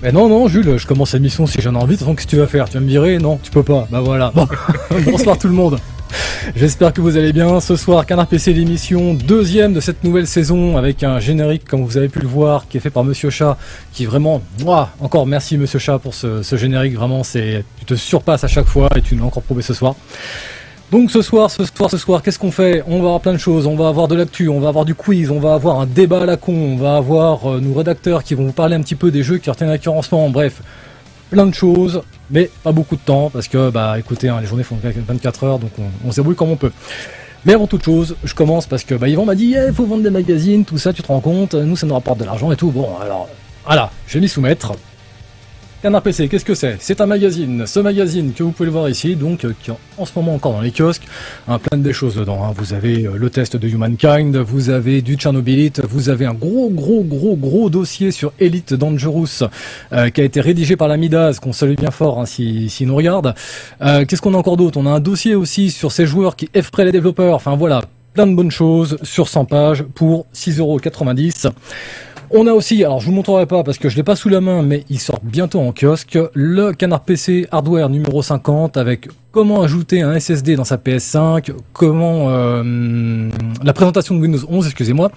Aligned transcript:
Mais 0.00 0.12
non, 0.12 0.28
non, 0.28 0.46
Jules, 0.46 0.76
je 0.78 0.86
commence 0.86 1.12
l'émission 1.12 1.44
si 1.48 1.60
j'en 1.60 1.74
ai 1.74 1.76
envie. 1.76 1.86
De 1.86 1.90
toute 1.94 1.98
façon, 1.98 2.14
qu'est-ce 2.14 2.26
que 2.26 2.30
tu 2.30 2.36
vas 2.36 2.46
faire? 2.46 2.68
Tu 2.68 2.74
vas 2.74 2.80
me 2.80 2.86
virer? 2.86 3.18
Non, 3.18 3.40
tu 3.42 3.50
peux 3.50 3.64
pas. 3.64 3.88
Bah 3.90 4.00
voilà. 4.00 4.30
Bon. 4.32 4.46
Bonsoir 5.04 5.36
tout 5.36 5.48
le 5.48 5.54
monde. 5.54 5.80
J'espère 6.54 6.92
que 6.92 7.00
vous 7.00 7.16
allez 7.16 7.32
bien. 7.32 7.58
Ce 7.58 7.74
soir, 7.74 8.06
Canard 8.06 8.28
PC 8.28 8.52
l'émission, 8.52 9.14
deuxième 9.14 9.72
de 9.72 9.80
cette 9.80 10.04
nouvelle 10.04 10.28
saison, 10.28 10.76
avec 10.76 11.02
un 11.02 11.18
générique, 11.18 11.64
comme 11.64 11.82
vous 11.82 11.96
avez 11.96 12.08
pu 12.08 12.20
le 12.20 12.28
voir, 12.28 12.68
qui 12.68 12.76
est 12.76 12.80
fait 12.80 12.90
par 12.90 13.02
Monsieur 13.02 13.30
Chat, 13.30 13.58
qui 13.92 14.06
vraiment, 14.06 14.40
encore 15.00 15.26
merci 15.26 15.58
Monsieur 15.58 15.80
Chat 15.80 15.98
pour 15.98 16.14
ce, 16.14 16.44
ce 16.44 16.54
générique. 16.54 16.94
Vraiment, 16.94 17.24
c'est, 17.24 17.64
tu 17.80 17.84
te 17.84 17.94
surpasses 17.96 18.44
à 18.44 18.48
chaque 18.48 18.66
fois 18.66 18.88
et 18.94 19.02
tu 19.02 19.16
l'as 19.16 19.24
encore 19.24 19.42
prouvé 19.42 19.62
ce 19.62 19.74
soir. 19.74 19.96
Donc 20.90 21.10
ce 21.10 21.20
soir, 21.20 21.50
ce 21.50 21.64
soir, 21.66 21.90
ce 21.90 21.98
soir, 21.98 22.22
qu'est-ce 22.22 22.38
qu'on 22.38 22.50
fait? 22.50 22.82
On 22.86 23.00
va 23.00 23.08
avoir 23.08 23.20
plein 23.20 23.34
de 23.34 23.38
choses. 23.38 23.66
On 23.66 23.76
va 23.76 23.88
avoir 23.88 24.08
de 24.08 24.14
l'actu, 24.14 24.48
on 24.48 24.58
va 24.58 24.68
avoir 24.68 24.86
du 24.86 24.94
quiz, 24.94 25.30
on 25.30 25.38
va 25.38 25.52
avoir 25.52 25.80
un 25.80 25.86
débat 25.86 26.22
à 26.22 26.26
la 26.26 26.38
con, 26.38 26.54
on 26.54 26.76
va 26.76 26.96
avoir 26.96 27.50
euh, 27.50 27.60
nos 27.60 27.74
rédacteurs 27.74 28.24
qui 28.24 28.34
vont 28.34 28.46
vous 28.46 28.52
parler 28.52 28.74
un 28.74 28.80
petit 28.80 28.94
peu 28.94 29.10
des 29.10 29.22
jeux 29.22 29.36
qui 29.36 29.50
retiennent 29.50 29.78
cœur 29.78 29.94
en. 29.94 30.30
Bref, 30.30 30.62
plein 31.28 31.44
de 31.44 31.52
choses, 31.52 32.00
mais 32.30 32.50
pas 32.62 32.72
beaucoup 32.72 32.96
de 32.96 33.02
temps 33.02 33.28
parce 33.28 33.48
que, 33.48 33.68
bah, 33.68 33.98
écoutez, 33.98 34.30
hein, 34.30 34.40
les 34.40 34.46
journées 34.46 34.62
font 34.62 34.78
24 34.82 35.44
heures, 35.44 35.58
donc 35.58 35.72
on, 35.78 36.08
on 36.08 36.10
se 36.10 36.16
débrouille 36.16 36.36
comme 36.36 36.50
on 36.50 36.56
peut. 36.56 36.72
Mais 37.44 37.52
avant 37.52 37.66
toute 37.66 37.84
chose, 37.84 38.16
je 38.24 38.34
commence 38.34 38.66
parce 38.66 38.84
que 38.84 38.94
bah, 38.94 39.08
Yvan 39.08 39.26
m'a 39.26 39.34
dit, 39.34 39.56
il 39.56 39.74
faut 39.74 39.84
vendre 39.84 40.02
des 40.02 40.10
magazines, 40.10 40.64
tout 40.64 40.78
ça, 40.78 40.94
tu 40.94 41.02
te 41.02 41.08
rends 41.08 41.20
compte, 41.20 41.52
nous 41.54 41.76
ça 41.76 41.86
nous 41.86 41.94
rapporte 41.94 42.18
de 42.20 42.24
l'argent 42.24 42.50
et 42.50 42.56
tout. 42.56 42.70
Bon, 42.70 42.88
alors, 43.02 43.28
voilà, 43.66 43.90
je 44.06 44.14
vais 44.14 44.20
m'y 44.20 44.28
soumettre. 44.28 44.72
Canard 45.80 46.02
PC, 46.02 46.26
qu'est-ce 46.28 46.44
que 46.44 46.56
c'est? 46.56 46.76
C'est 46.80 47.00
un 47.00 47.06
magazine. 47.06 47.64
Ce 47.64 47.78
magazine 47.78 48.32
que 48.32 48.42
vous 48.42 48.50
pouvez 48.50 48.66
le 48.66 48.72
voir 48.72 48.88
ici, 48.88 49.14
donc 49.14 49.44
euh, 49.44 49.52
qui 49.62 49.70
est 49.70 49.74
en 49.96 50.04
ce 50.04 50.10
moment 50.16 50.34
encore 50.34 50.52
dans 50.52 50.60
les 50.60 50.72
kiosques, 50.72 51.04
hein, 51.46 51.60
plein 51.60 51.78
de 51.78 51.92
choses 51.92 52.16
dedans. 52.16 52.42
hein. 52.44 52.52
Vous 52.56 52.72
avez 52.74 53.06
euh, 53.06 53.12
le 53.16 53.30
test 53.30 53.56
de 53.56 53.68
Humankind, 53.68 54.36
vous 54.38 54.70
avez 54.70 55.02
du 55.02 55.14
Tchernobylite, 55.14 55.80
vous 55.88 56.08
avez 56.08 56.26
un 56.26 56.34
gros, 56.34 56.68
gros, 56.68 57.04
gros, 57.04 57.36
gros 57.36 57.70
dossier 57.70 58.10
sur 58.10 58.32
Elite 58.40 58.74
Dangerous 58.74 59.44
euh, 59.92 60.10
qui 60.10 60.20
a 60.20 60.24
été 60.24 60.40
rédigé 60.40 60.74
par 60.74 60.88
la 60.88 60.96
Midas, 60.96 61.38
qu'on 61.40 61.52
salue 61.52 61.76
bien 61.76 61.92
fort 61.92 62.18
hein, 62.18 62.26
si, 62.26 62.68
si 62.70 62.84
nous 62.84 62.96
regarde. 62.96 63.34
Euh, 63.80 64.04
Qu'est-ce 64.04 64.20
qu'on 64.20 64.34
a 64.34 64.38
encore 64.38 64.56
d'autre? 64.56 64.78
On 64.80 64.86
a 64.86 64.90
un 64.90 65.00
dossier 65.00 65.36
aussi 65.36 65.70
sur 65.70 65.92
ces 65.92 66.06
joueurs 66.06 66.34
qui 66.34 66.48
effraient 66.54 66.86
les 66.86 66.92
développeurs. 66.92 67.36
Enfin 67.36 67.54
voilà, 67.54 67.82
plein 68.14 68.26
de 68.26 68.34
bonnes 68.34 68.50
choses 68.50 68.98
sur 69.04 69.28
100 69.28 69.44
pages 69.44 69.84
pour 69.94 70.26
6,90€. 70.34 71.52
On 72.30 72.46
a 72.46 72.52
aussi, 72.52 72.84
alors 72.84 73.00
je 73.00 73.06
vous 73.06 73.12
montrerai 73.12 73.46
pas 73.46 73.64
parce 73.64 73.78
que 73.78 73.88
je 73.88 73.96
l'ai 73.96 74.02
pas 74.02 74.14
sous 74.14 74.28
la 74.28 74.42
main, 74.42 74.62
mais 74.62 74.84
il 74.90 74.98
sort 74.98 75.18
bientôt 75.22 75.60
en 75.60 75.72
kiosque, 75.72 76.18
le 76.34 76.72
Canard 76.72 77.00
PC 77.00 77.46
Hardware 77.50 77.88
numéro 77.88 78.20
50 78.20 78.76
avec 78.76 79.08
comment 79.32 79.62
ajouter 79.62 80.02
un 80.02 80.18
SSD 80.18 80.54
dans 80.54 80.64
sa 80.64 80.76
PS5, 80.76 81.52
comment 81.72 82.28
euh, 82.28 83.30
la 83.62 83.72
présentation 83.72 84.14
de 84.14 84.20
Windows 84.20 84.40
11, 84.46 84.66
excusez-moi, 84.66 85.10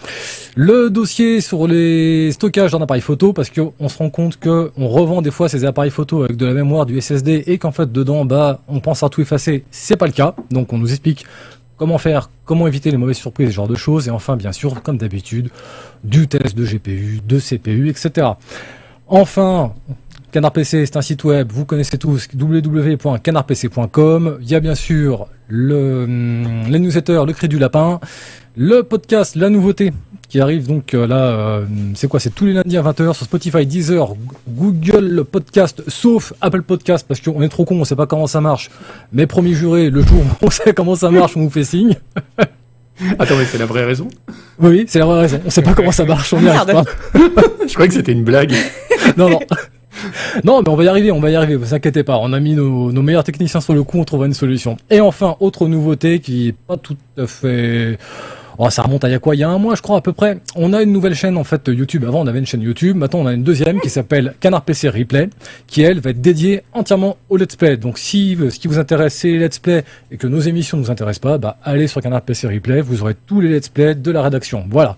le 0.56 0.90
dossier 0.90 1.42
sur 1.42 1.68
les 1.68 2.32
stockages 2.32 2.72
d'un 2.72 2.82
appareil 2.82 3.02
photo 3.02 3.34
parce 3.34 3.50
que 3.50 3.60
on 3.80 3.90
se 3.90 3.98
rend 3.98 4.10
compte 4.10 4.38
que 4.38 4.72
on 4.78 4.88
revend 4.88 5.22
des 5.22 5.32
fois 5.32 5.50
ces 5.50 5.66
appareils 5.66 5.92
photo 5.92 6.24
avec 6.24 6.38
de 6.38 6.46
la 6.46 6.54
mémoire 6.54 6.86
du 6.86 7.02
SSD 7.02 7.44
et 7.46 7.58
qu'en 7.58 7.72
fait 7.72 7.92
dedans 7.92 8.24
bah 8.24 8.62
on 8.70 8.80
pense 8.80 9.04
à 9.04 9.10
tout 9.10 9.20
effacer, 9.20 9.66
c'est 9.70 9.98
pas 9.98 10.08
le 10.08 10.14
cas, 10.14 10.34
donc 10.50 10.72
on 10.72 10.78
nous 10.78 10.92
explique 10.92 11.26
comment 11.82 11.98
faire, 11.98 12.30
comment 12.46 12.68
éviter 12.68 12.92
les 12.92 12.98
mauvaises 12.98 13.18
surprises, 13.18 13.48
ce 13.48 13.54
genre 13.54 13.68
de 13.68 13.74
choses, 13.74 14.08
et 14.08 14.12
enfin, 14.12 14.36
bien 14.36 14.52
sûr, 14.52 14.84
comme 14.84 15.00
d'habitude, 15.00 15.50
du 16.04 16.28
test 16.28 16.56
de 16.56 16.64
GPU, 16.64 17.22
de 17.28 17.40
CPU, 17.40 17.90
etc. 17.90 18.28
Enfin, 19.08 19.74
Canard 20.32 20.52
PC, 20.52 20.86
c'est 20.86 20.98
un 20.98 21.02
site 21.02 21.24
web, 21.24 21.52
vous 21.52 21.66
connaissez 21.66 21.98
tous, 21.98 22.28
www.canardpc.com. 22.40 24.38
Il 24.42 24.48
y 24.48 24.54
a 24.54 24.60
bien 24.60 24.76
sûr 24.76 25.26
le, 25.48 26.04
hum, 26.04 26.70
les 26.70 26.78
newsletters, 26.78 27.24
le 27.26 27.34
cri 27.34 27.48
du 27.48 27.58
lapin, 27.58 28.00
le 28.56 28.84
podcast, 28.84 29.36
la 29.36 29.50
nouveauté, 29.50 29.92
qui 30.32 30.40
arrive 30.40 30.66
donc 30.66 30.94
euh, 30.94 31.06
là, 31.06 31.26
euh, 31.26 31.66
c'est 31.94 32.08
quoi 32.08 32.22
C'est 32.22 32.34
tous 32.34 32.46
les 32.46 32.54
lundis 32.54 32.78
à 32.78 32.82
20h 32.82 33.14
sur 33.14 33.26
Spotify, 33.26 33.66
Deezer, 33.66 34.14
Google 34.48 35.26
Podcast, 35.30 35.84
sauf 35.90 36.32
Apple 36.40 36.62
Podcast, 36.62 37.06
parce 37.06 37.20
qu'on 37.20 37.42
est 37.42 37.50
trop 37.50 37.66
con, 37.66 37.82
on 37.82 37.84
sait 37.84 37.98
pas 37.98 38.06
comment 38.06 38.28
ça 38.28 38.40
marche. 38.40 38.72
Mais 39.12 39.28
promis 39.28 39.54
juré, 39.54 39.90
le 39.90 40.02
jour 40.02 40.22
où 40.22 40.46
on 40.46 40.50
sait 40.50 40.74
comment 40.74 40.96
ça 40.96 41.12
marche, 41.12 41.36
on 41.36 41.42
vous 41.42 41.50
fait 41.50 41.66
signe. 41.66 41.98
Attends, 43.20 43.36
mais 43.38 43.44
c'est 43.44 43.58
la 43.58 43.66
vraie 43.66 43.84
raison? 43.84 44.08
Oui, 44.58 44.86
c'est 44.88 45.00
la 45.00 45.06
vraie 45.06 45.20
raison. 45.20 45.42
On 45.46 45.50
sait 45.50 45.64
pas 45.64 45.74
comment 45.74 45.92
ça 45.92 46.06
marche, 46.06 46.32
on 46.32 46.40
n'y 46.40 46.48
arrive 46.48 46.76
pas. 46.76 46.84
Je 47.68 47.74
croyais 47.74 47.90
que 47.90 47.96
c'était 47.96 48.14
une 48.14 48.24
blague. 48.24 48.54
Non, 49.18 49.30
non. 49.30 49.40
Non, 50.46 50.62
mais 50.62 50.70
on 50.70 50.76
va 50.78 50.86
y 50.86 50.88
arriver, 50.88 51.12
on 51.12 51.20
va 51.20 51.30
y 51.30 51.36
arriver, 51.36 51.58
vous 51.58 51.74
inquiétez 51.74 52.04
pas. 52.04 52.18
On 52.20 52.32
a 52.32 52.40
mis 52.40 52.54
nos, 52.54 52.94
nos 52.94 53.02
meilleurs 53.02 53.26
techniciens 53.26 53.60
sur 53.60 53.74
le 53.74 53.84
coup, 53.84 54.00
on 54.00 54.06
trouvera 54.06 54.28
une 54.28 54.34
solution. 54.34 54.78
Et 54.90 55.02
enfin, 55.02 55.36
autre 55.42 55.68
nouveauté 55.68 56.20
qui 56.20 56.48
est 56.48 56.56
pas 56.56 56.78
tout 56.78 56.96
à 57.18 57.28
fait... 57.28 57.98
Oh, 58.58 58.70
ça 58.70 58.84
remonte 58.84 59.04
à 59.04 59.10
il 59.10 59.12
y 59.12 59.16
a 59.16 59.20
quoi? 59.20 59.36
Il 59.36 59.40
y 59.40 59.44
a 59.44 59.50
un 59.50 59.58
mois, 59.58 59.76
je 59.76 59.82
crois, 59.82 59.98
à 59.98 60.02
peu 60.02 60.14
près. 60.14 60.38
On 60.56 60.74
a 60.74 60.82
une 60.82 60.92
nouvelle 60.92 61.16
chaîne, 61.16 61.38
en 61.38 61.44
fait, 61.44 61.68
YouTube. 61.68 62.04
Avant, 62.06 62.22
on 62.22 62.28
avait 62.28 62.40
une 62.40 62.46
chaîne 62.46 62.62
YouTube. 62.62 62.96
Maintenant, 62.96 63.20
on 63.20 63.28
a 63.28 63.34
une 63.34 63.44
deuxième 63.44 63.80
qui 63.80 63.90
s'appelle 63.90 64.34
Canard 64.40 64.64
PC 64.64 64.90
Replay, 64.90 65.30
qui, 65.68 65.82
elle, 65.82 66.00
va 66.00 66.12
être 66.12 66.22
dédiée 66.22 66.64
entièrement 66.74 67.18
au 67.30 67.38
Let's 67.38 67.56
Play. 67.56 67.78
Donc, 67.78 67.98
si 67.98 68.38
ce 68.38 68.60
qui 68.60 68.68
vous 68.68 68.80
intéresse, 68.80 69.16
c'est 69.16 69.30
les 69.30 69.40
Let's 69.40 69.60
Play 69.60 69.84
et 70.12 70.18
que 70.18 70.28
nos 70.28 70.40
émissions 70.40 70.78
ne 70.78 70.84
vous 70.84 70.92
intéressent 70.92 71.22
pas, 71.22 71.38
bah, 71.38 71.58
allez 71.64 71.88
sur 71.88 72.02
Canard 72.02 72.22
PC 72.22 72.48
Replay. 72.48 72.82
Vous 72.82 73.02
aurez 73.02 73.16
tous 73.26 73.42
les 73.42 73.50
Let's 73.50 73.70
Play 73.70 73.96
de 73.96 74.12
la 74.12 74.22
rédaction. 74.22 74.66
Voilà. 74.70 74.98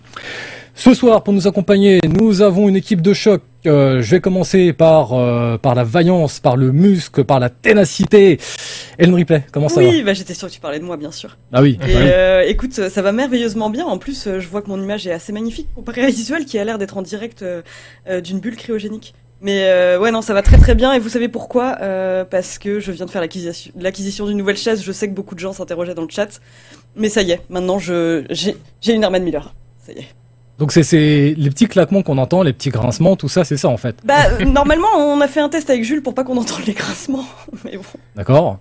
Ce 0.75 0.95
soir, 0.95 1.21
pour 1.21 1.33
nous 1.33 1.47
accompagner, 1.47 1.99
nous 2.09 2.41
avons 2.41 2.67
une 2.67 2.75
équipe 2.75 3.01
de 3.01 3.13
choc. 3.13 3.43
Euh, 3.67 4.01
je 4.01 4.11
vais 4.11 4.21
commencer 4.21 4.73
par 4.73 5.13
euh, 5.13 5.57
par 5.57 5.75
la 5.75 5.83
vaillance, 5.83 6.39
par 6.39 6.57
le 6.57 6.71
muscle, 6.71 7.23
par 7.23 7.39
la 7.39 7.49
ténacité. 7.49 8.39
Ellen 8.97 9.15
Replay, 9.15 9.43
comment 9.51 9.69
ça 9.69 9.79
oui, 9.81 9.99
va 10.01 10.07
bah, 10.07 10.13
j'étais 10.13 10.33
sûre 10.33 10.47
que 10.47 10.53
tu 10.53 10.59
parlais 10.59 10.79
de 10.79 10.83
moi, 10.83 10.97
bien 10.97 11.11
sûr. 11.11 11.37
Ah 11.51 11.61
oui. 11.61 11.77
Et 11.81 11.85
oui. 11.85 11.93
euh, 11.95 12.41
écoute, 12.45 12.73
ça 12.73 13.01
va 13.01 13.11
merveilleusement 13.11 13.69
bien. 13.69 13.85
En 13.85 13.97
plus, 13.97 14.27
euh, 14.27 14.39
je 14.39 14.47
vois 14.47 14.61
que 14.61 14.69
mon 14.69 14.81
image 14.81 15.07
est 15.07 15.11
assez 15.11 15.31
magnifique 15.31 15.67
comparée 15.75 16.01
à 16.01 16.05
la 16.05 16.11
visuelle 16.11 16.45
qui 16.45 16.57
a 16.59 16.63
l'air 16.63 16.77
d'être 16.77 16.97
en 16.97 17.01
direct 17.01 17.41
euh, 17.43 17.61
d'une 18.21 18.39
bulle 18.39 18.55
cryogénique. 18.55 19.13
Mais 19.41 19.63
euh, 19.63 19.99
ouais, 19.99 20.11
non, 20.11 20.21
ça 20.21 20.33
va 20.33 20.41
très 20.41 20.57
très 20.57 20.73
bien. 20.73 20.93
Et 20.93 20.99
vous 20.99 21.09
savez 21.09 21.27
pourquoi? 21.27 21.77
Euh, 21.81 22.23
Parce 22.23 22.57
que 22.57 22.79
je 22.79 22.91
viens 22.93 23.05
de 23.05 23.11
faire 23.11 23.21
l'acquisition 23.21 24.25
d'une 24.25 24.37
nouvelle 24.37 24.55
chaise. 24.57 24.81
Je 24.83 24.91
sais 24.93 25.09
que 25.09 25.13
beaucoup 25.13 25.35
de 25.35 25.39
gens 25.41 25.51
s'interrogeaient 25.51 25.95
dans 25.95 26.03
le 26.03 26.09
chat. 26.09 26.39
Mais 26.95 27.09
ça 27.09 27.23
y 27.23 27.31
est, 27.31 27.41
maintenant 27.49 27.77
j'ai 27.79 28.55
une 28.87 29.03
Herman 29.03 29.23
Miller. 29.23 29.53
Ça 29.85 29.91
y 29.91 29.99
est. 29.99 30.07
Donc 30.63 30.71
c'est 30.71 31.33
les 31.37 31.49
petits 31.49 31.67
claquements 31.67 32.03
qu'on 32.03 32.17
entend, 32.17 32.41
les 32.41 32.53
petits 32.53 32.69
grincements, 32.69 33.17
tout 33.17 33.27
ça, 33.27 33.43
c'est 33.43 33.57
ça 33.57 33.67
en 33.67 33.75
fait. 33.75 33.97
Bah, 34.05 34.13
euh, 34.39 34.45
normalement, 34.45 34.87
on 34.95 35.19
a 35.19 35.27
fait 35.27 35.41
un 35.41 35.49
test 35.49 35.69
avec 35.69 35.83
Jules 35.83 36.01
pour 36.01 36.15
pas 36.15 36.23
qu'on 36.23 36.37
entende 36.37 36.65
les 36.65 36.71
grincements. 36.71 37.25
Mais 37.65 37.75
bon. 37.75 37.83
D'accord. 38.15 38.59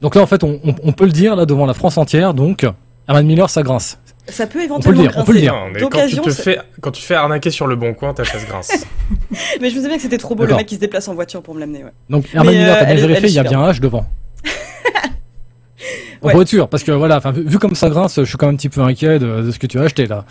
Donc 0.00 0.16
là, 0.16 0.22
en 0.22 0.26
fait, 0.26 0.42
on, 0.42 0.58
on, 0.64 0.74
on 0.82 0.90
peut 0.90 1.04
le 1.04 1.12
dire 1.12 1.36
là 1.36 1.46
devant 1.46 1.64
la 1.64 1.74
France 1.74 1.96
entière. 1.96 2.34
Donc, 2.34 2.66
Herman 3.06 3.24
Miller, 3.24 3.48
ça 3.48 3.62
grince. 3.62 4.00
Ça 4.26 4.48
peut 4.48 4.58
le 4.58 4.64
éventuellement 4.64 5.00
dire, 5.00 5.12
on 5.16 5.22
peut 5.22 5.32
le 5.32 5.38
dire. 5.42 5.54
Non, 5.54 5.66
mais 5.72 5.74
quand 5.74 5.90
tu, 5.90 5.94
D'occasion, 5.94 6.22
te 6.24 6.30
c'est- 6.30 6.42
fais, 6.42 6.58
quand 6.80 6.90
tu 6.90 7.02
fais 7.02 7.14
arnaquer 7.14 7.52
sur 7.52 7.68
le 7.68 7.76
bon 7.76 7.94
coin, 7.94 8.12
ta 8.14 8.24
chaise 8.24 8.44
grince. 8.44 8.72
Mais 9.60 9.70
je 9.70 9.76
me 9.76 9.80
souviens 9.82 9.94
que 9.96 10.02
c'était 10.02 10.18
trop 10.18 10.34
beau 10.34 10.44
le 10.44 10.56
mec 10.56 10.66
qui 10.66 10.74
se 10.74 10.80
déplace 10.80 11.06
en 11.06 11.14
voiture 11.14 11.40
pour 11.40 11.54
me 11.54 11.60
l'amener. 11.60 11.84
Ouais. 11.84 11.92
Donc 12.10 12.24
Herman 12.34 12.52
Mais, 12.52 12.58
Miller, 12.58 12.74
euh, 12.74 12.78
t'as 12.80 12.84
bien 12.86 12.94
elle 12.94 12.98
est- 12.98 13.06
vérifié, 13.06 13.28
il 13.28 13.34
y 13.34 13.38
a 13.38 13.44
bien 13.44 13.60
un 13.60 13.70
H 13.70 13.78
devant. 13.78 14.04
Ouais. 16.20 16.32
Pour 16.32 16.42
être 16.42 16.48
sûr, 16.48 16.68
parce 16.68 16.82
que 16.82 16.90
voilà, 16.90 17.20
vu, 17.32 17.44
vu 17.48 17.58
comme 17.60 17.76
ça 17.76 17.88
grince, 17.90 18.16
je 18.18 18.24
suis 18.24 18.36
quand 18.36 18.46
même 18.46 18.54
un 18.56 18.58
petit 18.58 18.68
peu 18.68 18.80
inquiet 18.80 19.20
de, 19.20 19.40
de 19.42 19.50
ce 19.52 19.58
que 19.60 19.68
tu 19.68 19.78
as 19.78 19.82
acheté 19.82 20.06
là. 20.08 20.24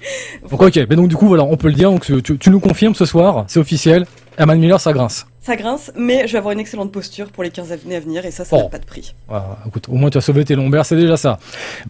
Donc 0.50 0.62
ok, 0.62 0.76
mais 0.88 0.96
donc 0.96 1.08
du 1.08 1.16
coup 1.16 1.26
voilà, 1.28 1.42
on 1.44 1.56
peut 1.56 1.68
le 1.68 1.74
dire, 1.74 1.90
donc 1.90 2.04
tu, 2.22 2.38
tu 2.38 2.50
nous 2.50 2.60
confirmes 2.60 2.94
ce 2.94 3.04
soir, 3.04 3.44
c'est 3.48 3.58
officiel, 3.58 4.06
Herman 4.38 4.58
Miller, 4.58 4.80
ça 4.80 4.92
grince. 4.92 5.26
Ça 5.40 5.54
grince, 5.56 5.92
mais 5.96 6.26
je 6.26 6.32
vais 6.32 6.38
avoir 6.38 6.52
une 6.52 6.58
excellente 6.60 6.90
posture 6.92 7.28
pour 7.28 7.42
les 7.44 7.50
15 7.50 7.70
années 7.72 7.96
à 7.96 8.00
venir 8.00 8.24
et 8.26 8.30
ça, 8.32 8.44
ça 8.44 8.56
Oh. 8.56 8.62
n'a 8.64 8.68
pas 8.68 8.78
de 8.78 8.84
prix. 8.84 9.14
Voilà, 9.28 9.58
écoute, 9.66 9.86
au 9.88 9.94
moins 9.94 10.10
tu 10.10 10.18
as 10.18 10.20
sauvé 10.20 10.44
tes 10.44 10.54
lombaires, 10.56 10.84
c'est 10.84 10.96
déjà 10.96 11.16
ça. 11.16 11.38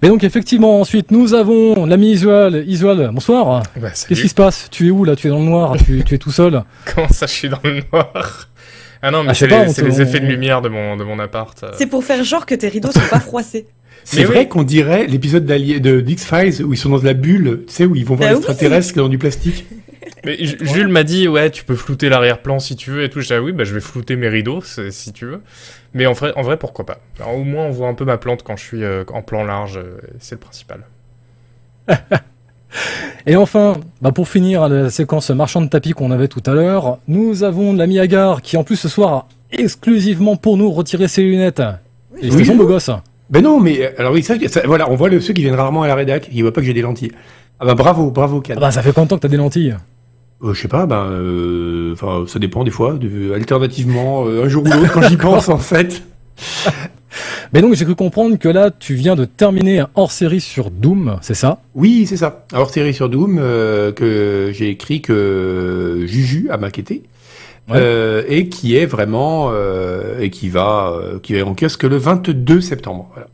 Mais 0.03 0.09
donc 0.09 0.25
effectivement, 0.25 0.81
ensuite 0.81 1.11
nous 1.11 1.33
avons 1.34 1.87
l'ami 1.87 2.11
Isual. 2.12 2.65
Isual, 2.66 3.11
bonsoir. 3.12 3.62
Bah, 3.77 3.89
Qu'est-ce 3.91 4.06
salut. 4.09 4.22
qui 4.22 4.28
se 4.28 4.34
passe? 4.34 4.69
Tu 4.71 4.89
es 4.89 4.91
où 4.91 5.05
là? 5.05 5.16
Tu 5.16 5.27
es 5.27 5.31
dans 5.31 5.39
le 5.39 5.45
noir? 5.45 5.75
Tu, 5.84 6.03
tu 6.05 6.15
es 6.15 6.19
tout 6.19 6.31
seul? 6.33 6.62
Comment 6.95 7.09
ça, 7.09 7.27
je 7.27 7.33
suis 7.33 7.49
dans 7.49 7.59
le 7.65 7.83
noir? 7.93 8.49
Ah 9.03 9.11
non, 9.11 9.23
mais 9.23 9.31
Ah, 9.31 9.34
c'est 9.34 9.47
les, 9.47 9.73
te- 9.75 9.81
les 9.84 10.01
effets 10.01 10.21
de 10.21 10.27
lumière 10.27 10.62
de 10.62 10.69
mon, 10.69 10.97
de 10.97 11.05
mon 11.05 11.19
appart. 11.19 11.62
euh. 11.62 11.71
C'est 11.77 11.87
pour 11.87 12.03
faire 12.05 12.25
genre 12.25 12.47
que 12.47 12.55
tes 12.55 12.69
rideaux 12.69 12.91
sont 12.91 13.01
pas 13.11 13.21
froissés. 13.21 13.67
C'est 14.05 14.23
vrai 14.25 14.41
oui. 14.41 14.49
qu'on 14.49 14.62
dirait 14.62 15.07
l'épisode 15.09 15.45
de 15.47 16.05
X-Files 16.07 16.62
où 16.65 16.73
ils 16.73 16.77
sont 16.77 16.91
dans 16.91 17.03
la 17.03 17.12
bulle, 17.15 17.65
tu 17.67 17.73
sais, 17.73 17.84
où 17.87 17.97
ils 17.97 18.05
vont 18.05 18.15
voir 18.15 18.29
Bah 18.29 18.34
l'extraterrestre 18.34 18.93
qui 18.93 18.99
est 19.01 19.03
dans 19.03 19.09
du 19.09 19.19
plastique. 19.19 19.67
Mais 20.25 20.37
Ju- 20.39 20.59
Jules 20.61 20.87
m'a 20.89 21.03
dit, 21.03 21.27
ouais, 21.27 21.51
tu 21.51 21.65
peux 21.65 21.75
flouter 21.75 22.09
l'arrière-plan 22.09 22.61
si 22.61 22.77
tu 22.77 22.91
veux 22.91 23.03
et 23.03 23.11
tout. 23.11 23.21
J'ai 23.21 23.29
dit, 23.29 23.33
ah 23.34 23.43
oui, 23.43 23.51
bah, 23.53 23.65
je 23.65 23.75
vais 23.75 23.81
flouter 23.81 24.15
mes 24.15 24.28
rideaux 24.28 24.60
si 24.63 25.13
tu 25.13 25.25
veux. 25.27 25.41
Mais 25.92 26.07
en 26.07 26.13
vrai, 26.13 26.33
en 26.37 26.42
vrai 26.42 26.57
pourquoi 26.57 26.87
pas 26.87 27.01
Alors, 27.19 27.34
Au 27.37 27.42
moins, 27.45 27.65
on 27.65 27.71
voit 27.71 27.89
un 27.89 27.95
peu 27.95 28.04
ma 28.04 28.16
plante 28.16 28.45
quand 28.45 28.57
je 28.57 28.63
suis 28.65 28.84
euh, 28.84 29.03
en 29.13 29.22
plan 29.22 29.42
large. 29.45 29.77
euh, 29.78 29.97
c'est 30.21 30.37
le 30.37 30.41
principal. 30.41 30.81
Et 33.27 33.37
enfin, 33.37 33.77
bah 34.03 34.13
pour 34.13 34.28
finir 34.28 34.69
la 34.69 34.91
séquence 34.91 35.31
marchand 35.31 35.61
de 35.63 35.69
tapis 35.69 35.93
qu'on 35.93 36.11
avait 36.11 36.28
tout 36.28 36.43
à 36.47 36.53
l'heure, 36.55 36.99
nous 37.09 37.43
avons 37.45 37.73
l'ami 37.73 37.99
Agar 37.99 38.43
qui 38.43 38.57
en 38.57 38.65
plus 38.65 38.77
ce 38.77 38.89
soir 38.89 39.13
a 39.13 39.27
exclusivement 39.51 40.37
pour 40.37 40.57
nous 40.57 40.71
retiré 40.71 41.09
ses 41.09 41.23
lunettes. 41.23 41.63
Et 42.23 42.31
Oui. 42.31 42.45
c'est 42.45 42.55
beau 42.55 42.67
gosse. 42.67 42.91
Ben 43.28 43.43
non, 43.43 43.59
mais 43.61 43.83
euh, 43.83 43.91
alors 43.99 44.13
oui, 44.13 44.23
ça, 44.23 44.34
ça- 44.49 44.63
voilà, 44.67 44.89
on 44.91 44.95
voit 44.95 45.09
le, 45.09 45.21
ceux 45.21 45.33
qui 45.34 45.43
viennent 45.43 45.55
rarement 45.55 45.83
à 45.83 45.89
la 45.89 45.95
rédac, 45.97 46.28
ils 46.33 46.43
voient 46.43 46.53
pas 46.53 46.61
que 46.61 46.67
j'ai 46.67 46.73
des 46.75 46.83
lentilles. 46.83 47.13
Ah 47.59 47.65
bah 47.67 47.75
bravo, 47.75 48.11
bravo 48.11 48.41
Cal. 48.41 48.57
Ah 48.57 48.61
bah 48.61 48.71
ça 48.71 48.83
fait 48.83 48.91
combien 48.93 49.05
de 49.05 49.09
temps 49.11 49.17
que 49.17 49.23
t'as 49.23 49.28
des 49.28 49.37
lentilles 49.37 49.75
Euh, 50.45 50.55
je 50.55 50.61
sais 50.63 50.69
pas, 50.69 50.87
ben, 50.87 51.07
euh, 51.11 51.93
enfin, 51.95 52.25
ça 52.28 52.39
dépend 52.39 52.63
des 52.63 52.71
fois, 52.71 52.93
de- 52.95 53.33
alternativement, 53.34 54.25
euh, 54.27 54.45
un 54.45 54.49
jour 54.49 54.63
ou 54.65 54.69
l'autre 54.69 54.93
quand 54.93 55.03
j'y 55.03 55.17
pense 55.17 55.49
en 55.49 55.59
fait. 55.59 56.03
Mais 57.53 57.60
donc 57.63 57.74
j'ai 57.74 57.84
cru 57.84 57.95
comprendre 57.95 58.36
que 58.39 58.48
là 58.48 58.71
tu 58.77 58.95
viens 58.95 59.16
de 59.16 59.24
terminer 59.24 59.80
un 59.80 59.89
hors-série 59.95 60.41
sur 60.41 60.71
Doom, 60.71 61.18
c'est 61.22 61.34
ça? 61.34 61.59
Oui, 61.74 62.07
c'est 62.09 62.16
ça. 62.16 62.45
Alors 62.53 62.71
série 62.71 62.95
sur 62.95 63.09
Doom 63.09 63.39
euh, 63.41 63.92
que 63.92 64.51
j'ai 64.53 64.68
écrit 64.71 65.01
que 65.03 66.04
Juju 66.07 66.48
a 66.51 66.57
maquetté. 66.57 67.03
Ouais. 67.68 67.78
euh, 67.80 68.22
et 68.28 68.48
qui 68.48 68.77
est 68.77 68.86
vraiment 68.86 69.51
euh, 69.53 70.21
et 70.21 70.30
qui 70.30 70.48
va 70.48 70.92
euh, 71.03 71.18
qui 71.21 71.34
va 71.34 71.45
en 71.45 71.54
kiosque 71.57 71.83
le 71.83 71.97
22 71.97 72.60
septembre. 72.60 73.09
Voilà. 73.13 73.27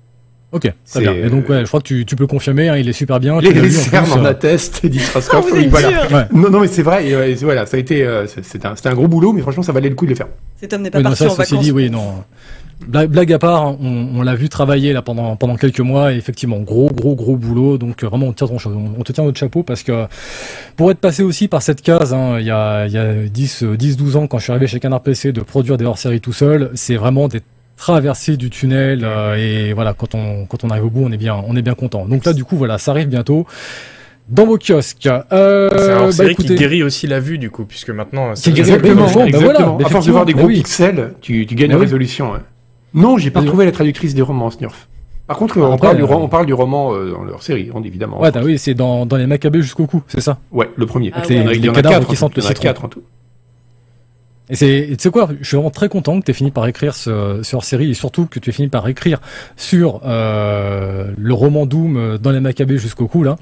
Ok, 0.52 0.70
très 0.90 1.00
bien. 1.00 1.12
Et 1.14 1.30
donc, 1.30 1.48
ouais, 1.48 1.60
je 1.60 1.66
crois 1.66 1.80
que 1.80 1.86
tu, 1.86 2.04
tu 2.04 2.14
peux 2.14 2.26
confirmer, 2.26 2.68
hein, 2.68 2.76
il 2.76 2.86
est 2.86 2.92
super 2.94 3.18
bien. 3.20 3.40
Les, 3.40 3.52
les 3.54 3.60
lu 3.62 3.74
en 3.94 4.20
en 4.20 4.24
attestent, 4.26 4.84
dit 4.86 4.98
Traskov. 4.98 5.46
vous 5.48 5.56
Oui, 5.56 5.66
voilà. 5.68 5.88
Ouais. 6.10 6.24
Non, 6.32 6.50
non, 6.50 6.60
mais 6.60 6.66
c'est 6.66 6.82
vrai. 6.82 7.08
et, 7.08 7.34
voilà, 7.36 7.64
ça 7.64 7.78
a 7.78 7.80
été, 7.80 8.04
euh, 8.04 8.26
c'est- 8.26 8.44
c'était 8.44 8.66
un, 8.68 8.76
c'était 8.76 8.90
un 8.90 8.94
gros 8.94 9.08
boulot, 9.08 9.32
mais 9.32 9.40
franchement, 9.40 9.62
ça 9.62 9.72
valait 9.72 9.88
le 9.88 9.94
coup 9.94 10.04
de 10.04 10.10
le 10.10 10.16
faire. 10.16 10.28
Cet 10.60 10.74
homme 10.74 10.82
n'est 10.82 10.90
pas 10.90 10.98
Oui, 10.98 11.04
non, 11.04 11.10
parti 11.10 11.24
ça, 11.24 11.30
en 11.30 11.34
vacances. 11.34 11.60
dit, 11.64 11.72
oui, 11.72 11.88
non. 11.90 12.22
Blague, 12.86 13.10
blague 13.10 13.32
à 13.32 13.38
part, 13.38 13.62
hein, 13.66 13.76
on, 13.82 14.08
on 14.16 14.22
l'a 14.22 14.34
vu 14.34 14.48
travailler 14.48 14.92
là 14.92 15.02
pendant 15.02 15.36
pendant 15.36 15.56
quelques 15.56 15.80
mois 15.80 16.12
et 16.12 16.16
effectivement 16.16 16.58
gros 16.60 16.90
gros 16.90 17.14
gros 17.14 17.36
boulot. 17.36 17.78
Donc 17.78 18.02
euh, 18.02 18.08
vraiment 18.08 18.26
on, 18.26 18.32
tire 18.32 18.48
ton 18.48 18.58
cha- 18.58 18.70
on, 18.70 18.92
on 18.98 19.02
te 19.02 19.12
tient 19.12 19.24
notre 19.24 19.38
chapeau 19.38 19.62
parce 19.62 19.82
que 19.82 20.06
pour 20.76 20.90
être 20.90 20.98
passé 20.98 21.22
aussi 21.22 21.48
par 21.48 21.62
cette 21.62 21.82
case, 21.82 22.12
hein, 22.12 22.36
il 22.40 22.46
y 22.46 22.50
a 22.50 22.86
il 22.86 22.92
y 22.92 22.98
a 22.98 23.12
10 23.14 23.62
euh, 23.62 23.76
10 23.76 23.96
12 23.96 24.16
ans 24.16 24.26
quand 24.26 24.38
je 24.38 24.44
suis 24.44 24.52
arrivé 24.52 24.66
chez 24.66 24.80
Canard 24.80 25.02
PC 25.02 25.32
de 25.32 25.40
produire 25.40 25.76
des 25.76 25.84
hors-séries 25.84 26.20
tout 26.20 26.32
seul, 26.32 26.70
c'est 26.74 26.96
vraiment 26.96 27.28
des 27.28 27.40
traversées 27.76 28.36
du 28.36 28.50
tunnel 28.50 29.00
euh, 29.04 29.34
et 29.36 29.72
voilà 29.72 29.92
quand 29.94 30.14
on 30.14 30.46
quand 30.46 30.64
on 30.64 30.70
arrive 30.70 30.84
au 30.86 30.90
bout 30.90 31.04
on 31.04 31.12
est 31.12 31.16
bien 31.16 31.36
on 31.46 31.56
est 31.56 31.62
bien 31.62 31.74
content. 31.74 32.06
Donc 32.06 32.24
là 32.24 32.32
du 32.32 32.44
coup 32.44 32.56
voilà 32.56 32.78
ça 32.78 32.90
arrive 32.92 33.08
bientôt 33.08 33.46
dans 34.28 34.46
vos 34.46 34.56
kiosques. 34.56 35.08
Euh, 35.32 35.68
C'est 35.76 36.22
un 36.22 36.26
bah, 36.28 36.34
qui 36.34 36.54
guérit 36.54 36.82
aussi 36.84 37.08
la 37.08 37.18
vue, 37.18 37.38
du 37.38 37.50
coup, 37.50 37.64
puisque 37.64 37.90
maintenant. 37.90 38.32
Qui 38.34 38.40
ça- 38.40 38.50
guérit- 38.52 38.60
Exactement. 38.60 39.06
oui, 39.06 39.12
bah 39.14 39.24
exactement. 39.26 39.72
voilà, 39.72 39.86
à 39.86 39.90
force 39.90 40.06
de 40.06 40.12
voir 40.12 40.24
des 40.24 40.32
bah 40.32 40.38
gros 40.38 40.48
oui. 40.48 40.54
pixels, 40.58 41.14
tu, 41.20 41.44
tu 41.44 41.54
gagnes 41.56 41.70
Bah 41.70 41.74
en 41.74 41.78
oui. 41.80 41.84
résolution. 41.86 42.30
ouais. 42.32 42.38
Non, 42.94 43.18
j'ai 43.18 43.30
pas 43.30 43.40
retrouvé 43.40 43.64
la 43.64 43.72
traductrice 43.72 44.14
des 44.14 44.22
romans, 44.22 44.50
Snurf. 44.50 44.88
Par 45.26 45.36
contre, 45.38 45.56
on, 45.58 45.64
Après, 45.72 45.78
parle 45.88 45.96
du, 45.96 46.02
euh, 46.02 46.06
on 46.16 46.28
parle 46.28 46.46
du 46.46 46.52
roman 46.52 46.92
euh, 46.92 47.12
dans 47.12 47.22
leur 47.22 47.42
série, 47.42 47.70
hein, 47.74 47.80
évidemment. 47.84 48.20
Ouais, 48.20 48.30
bah 48.32 48.40
oui, 48.44 48.58
c'est 48.58 48.74
dans, 48.74 49.06
dans 49.06 49.16
les 49.16 49.26
Maccabées 49.26 49.62
jusqu'au 49.62 49.86
cou, 49.86 50.02
c'est 50.08 50.20
ça? 50.20 50.38
Ouais, 50.50 50.68
le 50.76 50.84
premier. 50.84 51.10
Ah 51.14 51.22
il 51.28 51.36
y 51.36 51.38
en 51.40 51.42
a, 51.44 51.46
ouais. 51.46 51.56
il 51.56 51.64
y 51.64 51.68
en 51.68 51.72
Les 51.72 51.78
a 51.78 51.82
cadavres 51.82 51.98
quatre. 52.00 52.08
qui 52.08 52.12
en 52.14 52.16
sentent 52.16 52.36
le 52.36 52.42
Il 52.42 52.44
y 52.44 52.46
en 52.46 52.50
a 52.50 52.54
citron. 52.54 52.62
quatre 52.64 52.84
en 52.84 52.88
tout. 52.88 53.02
Et 54.52 54.54
c'est, 54.54 54.86
tu 54.90 54.96
sais 54.98 55.10
quoi, 55.10 55.30
je 55.40 55.46
suis 55.48 55.56
vraiment 55.56 55.70
très 55.70 55.88
content 55.88 56.20
que 56.20 56.26
tu 56.26 56.30
aies 56.30 56.34
fini 56.34 56.50
par 56.50 56.66
écrire 56.68 56.94
ce, 56.94 57.40
ce 57.42 57.56
hors-série 57.56 57.90
et 57.90 57.94
surtout 57.94 58.26
que 58.26 58.38
tu 58.38 58.50
aies 58.50 58.52
fini 58.52 58.68
par 58.68 58.86
écrire 58.86 59.18
sur 59.56 60.02
euh, 60.04 61.06
le 61.16 61.32
roman 61.34 61.64
Doom 61.64 61.96
euh, 61.96 62.18
dans 62.18 62.30
les 62.32 62.40
Maccabées 62.40 62.76
jusqu'au 62.76 63.06
cou 63.06 63.22
là, 63.22 63.36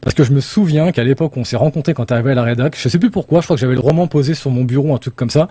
parce 0.00 0.14
que 0.14 0.24
je 0.24 0.32
me 0.32 0.40
souviens 0.40 0.90
qu'à 0.90 1.04
l'époque 1.04 1.36
on 1.36 1.44
s'est 1.44 1.56
rencontrés 1.56 1.94
quand 1.94 2.06
tu 2.06 2.14
arrivé 2.14 2.32
à 2.32 2.34
la 2.34 2.42
rédac, 2.42 2.76
je 2.76 2.88
sais 2.88 2.98
plus 2.98 3.10
pourquoi, 3.10 3.40
je 3.40 3.46
crois 3.46 3.54
que 3.56 3.60
j'avais 3.60 3.74
le 3.74 3.80
roman 3.80 4.08
posé 4.08 4.34
sur 4.34 4.50
mon 4.50 4.64
bureau, 4.64 4.92
un 4.92 4.98
truc 4.98 5.14
comme 5.14 5.30
ça, 5.30 5.48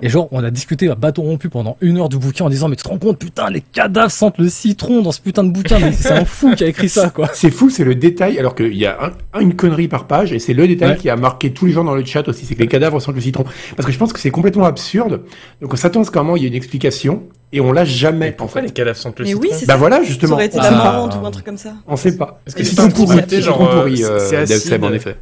et 0.00 0.08
genre 0.08 0.28
on 0.32 0.42
a 0.42 0.50
discuté 0.50 0.88
à 0.88 0.94
bâton 0.94 1.22
rompu 1.24 1.50
pendant 1.50 1.76
une 1.82 1.98
heure 1.98 2.08
du 2.08 2.16
bouquin 2.16 2.46
en 2.46 2.48
disant 2.50 2.68
mais 2.68 2.76
tu 2.76 2.84
te 2.84 2.88
rends 2.88 2.96
compte 2.98 3.18
putain 3.18 3.50
les 3.50 3.60
cadavres 3.60 4.10
sentent 4.10 4.38
le 4.38 4.48
citron 4.48 5.02
dans 5.02 5.12
ce 5.12 5.20
putain 5.20 5.44
de 5.44 5.50
bouquin, 5.50 5.78
mais 5.78 5.92
c'est 5.92 6.12
un 6.12 6.24
fou 6.24 6.54
qui 6.54 6.64
a 6.64 6.68
écrit 6.68 6.88
ça 6.88 7.10
quoi. 7.10 7.28
C'est 7.34 7.50
fou, 7.50 7.68
c'est 7.68 7.84
le 7.84 7.94
détail, 7.96 8.38
alors 8.38 8.54
qu'il 8.54 8.74
y 8.76 8.86
a 8.86 9.12
un- 9.34 9.40
une 9.40 9.56
connerie 9.56 9.88
par 9.88 10.06
page, 10.06 10.32
et 10.32 10.38
c'est 10.38 10.54
le 10.54 10.66
détail 10.66 10.92
Ouais. 10.92 10.96
qui 10.96 11.10
a 11.10 11.16
marqué 11.16 11.52
tous 11.52 11.66
les 11.66 11.72
gens 11.72 11.84
dans 11.84 11.94
le 11.94 12.04
chat 12.04 12.26
aussi, 12.28 12.46
c'est 12.46 12.54
que 12.54 12.60
les 12.60 12.68
cadavres 12.68 13.00
sentent 13.00 13.14
le 13.16 13.20
citron. 13.20 13.44
Parce 13.76 13.86
que 13.86 13.92
je 13.92 13.98
pense 13.98 14.12
que 14.12 14.20
c'est 14.20 14.30
complètement 14.30 14.53
absurde. 14.62 15.22
Donc 15.60 15.72
on 15.72 15.76
s'attend 15.76 16.02
à 16.02 16.04
ce 16.04 16.10
qu'à 16.12 16.20
un 16.20 16.22
moment 16.22 16.36
il 16.36 16.42
y 16.42 16.46
ait 16.46 16.48
une 16.48 16.54
explication, 16.54 17.24
et 17.52 17.60
on 17.60 17.72
l'a 17.72 17.82
Mais 17.82 17.86
jamais, 17.86 18.28
en 18.30 18.32
pourquoi 18.36 18.60
fait. 18.60 18.68
les 18.68 18.72
cadavres 18.72 18.96
sentent 18.98 19.18
le 19.18 19.24
Mais 19.24 19.30
citron 19.32 19.42
oui, 19.42 19.48
c'est 19.52 19.66
Bah 19.66 19.72
ça. 19.74 19.78
voilà, 19.78 19.96
Ça 19.96 20.02
justement. 20.04 20.34
aurait 20.34 20.46
été 20.46 20.58
On 20.58 20.60
Ah. 20.60 20.64
la 20.64 20.70
sait 20.70 20.76
pas. 20.76 20.92
menthe 20.98 21.16
ou 21.20 21.26
un 21.26 21.30
truc 21.32 21.44
comme 21.44 21.56
ça. 21.58 21.72
On 21.88 21.96
sait 21.96 22.16
pas. 22.16 22.40
Est-ce 22.46 22.54
que 22.54 22.62
c'est 22.62 22.74
c'est 22.76 22.88
petit 22.88 22.94
pourri, 22.94 23.16
Citron 23.28 23.40
genre, 23.40 23.70
pourri, 23.70 24.04
euh, 24.04 24.10
euh, 24.10 24.46
c'est 24.46 24.82
en 24.84 24.92
effet. 24.92 25.16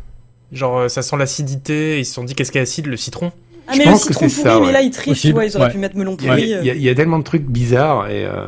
genre 0.53 0.79
euh, 0.81 0.89
ça 0.89 1.03
sent 1.03 1.17
l'acidité, 1.17 1.99
ils 2.01 2.05
se 2.05 2.13
sont 2.15 2.25
dit 2.25 2.35
qu'est-ce 2.35 2.53
qui 2.53 2.59
est 2.59 2.63
acide, 2.63 2.87
le 2.87 2.97
citron 2.97 3.33
Ah, 3.69 3.73
Je 3.75 3.79
mais 3.79 3.85
le 3.85 3.91
pense 3.93 4.05
que 4.05 4.13
citron 4.15 4.29
c'est 4.29 4.35
pourri, 4.43 4.49
ça, 4.55 4.61
mais 4.61 4.67
ouais. 4.67 4.73
là, 4.73 4.81
il 4.83 4.91
triche, 4.91 5.21
tu 5.21 5.33
vois, 5.33 5.45
ils 5.45 5.57
auraient 5.57 5.67
ouais. 5.67 5.73
pu 5.73 5.79
mettre 5.79 5.97
melon 5.97 6.17
pourri. 6.17 6.43
il 6.43 6.49
y 6.67 6.71
a- 6.71 6.75
il 6.75 6.83
y 6.83 6.89
a 6.89 6.95
tellement 6.95 7.19
de 7.19 7.25
trucs 7.25 7.45
bizarres, 7.47 8.09
et 8.11 8.25
euh, 8.27 8.47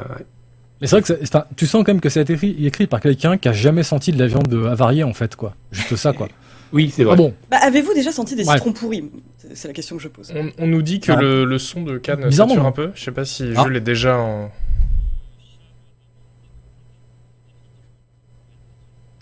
Mais 0.81 0.89
c'est 0.89 0.97
vrai 0.97 1.03
que 1.03 1.07
c'est- 1.09 1.21
c'est 1.25 1.37
un- 1.37 1.45
tu 1.57 1.67
sens 1.67 1.85
quand 1.85 1.93
même 1.93 2.01
que 2.01 2.09
c'est 2.09 2.29
écrit, 2.29 2.57
écrit 2.67 2.87
par 2.87 3.01
quelqu'un 3.01 3.39
qui 3.39 3.49
a 3.49 3.53
jamais 3.53 3.83
senti 3.85 4.11
de 4.13 4.19
la 4.19 4.27
viande 4.27 4.53
avariée 4.71 5.05
en 5.05 5.13
fait 5.15 5.37
quoi. 5.37 5.55
Juste 5.73 5.97
ça 5.97 6.13
quoi. 6.13 6.29
oui, 6.75 6.93
c'est 6.95 7.05
vrai. 7.05 7.15
Ah 7.15 7.17
bon, 7.17 7.33
Bah, 7.51 7.57
avez-vous 7.63 7.95
déjà 7.95 8.13
senti 8.13 8.37
des 8.37 8.45
Ouais. 8.47 8.53
citrons 8.55 8.73
pourris? 8.73 9.11
C'est- 9.55 9.69
la 9.69 9.75
question 9.75 9.97
que 9.97 10.03
je 10.03 10.09
pose. 10.09 10.33
on, 10.37 10.51
on 10.59 10.67
nous 10.67 10.83
dit 10.83 11.01
que 11.01 11.13
Ah. 11.13 11.17
le, 11.17 11.45
le 11.47 11.59
son 11.59 11.83
de 11.83 11.97
Cannes 11.99 12.27
Bizarrement, 12.29 12.55
sature 12.55 12.67
un 12.67 12.73
peu. 12.73 12.91
Je 12.95 13.03
sais 13.05 13.13
pas 13.13 13.25
si 13.25 13.45
Ah. 13.57 13.63
Jules 13.65 13.77
est 13.77 13.81
déjà 13.81 14.19
en. 14.19 14.51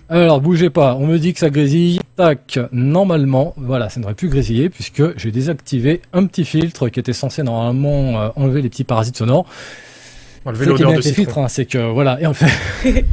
Alors, 0.08 0.40
bougez 0.42 0.68
pas, 0.68 0.94
on 0.96 1.06
me 1.06 1.18
dit 1.18 1.32
que 1.32 1.38
ça 1.38 1.48
grésille. 1.48 2.00
Tac, 2.16 2.58
normalement, 2.70 3.54
voilà, 3.56 3.88
ça 3.88 3.98
ne 3.98 4.02
devrait 4.02 4.14
plus 4.14 4.28
grésiller 4.28 4.68
puisque 4.68 5.02
j'ai 5.18 5.30
désactivé 5.30 6.02
un 6.12 6.26
petit 6.26 6.44
filtre 6.44 6.88
qui 6.90 7.00
était 7.00 7.14
censé 7.14 7.42
normalement 7.42 8.20
euh, 8.20 8.28
enlever 8.36 8.60
les 8.60 8.68
petits 8.68 8.84
parasites 8.84 9.16
sonores. 9.16 9.46
Enlever 10.44 10.66
l'odeur 10.66 10.90
bien 10.90 10.98
de 10.98 11.02
filtres, 11.02 11.38
hein, 11.38 11.48
c'est 11.48 11.64
que 11.66 11.78
voilà, 11.78 12.20
et, 12.20 12.26
en 12.26 12.34
fait, 12.34 12.50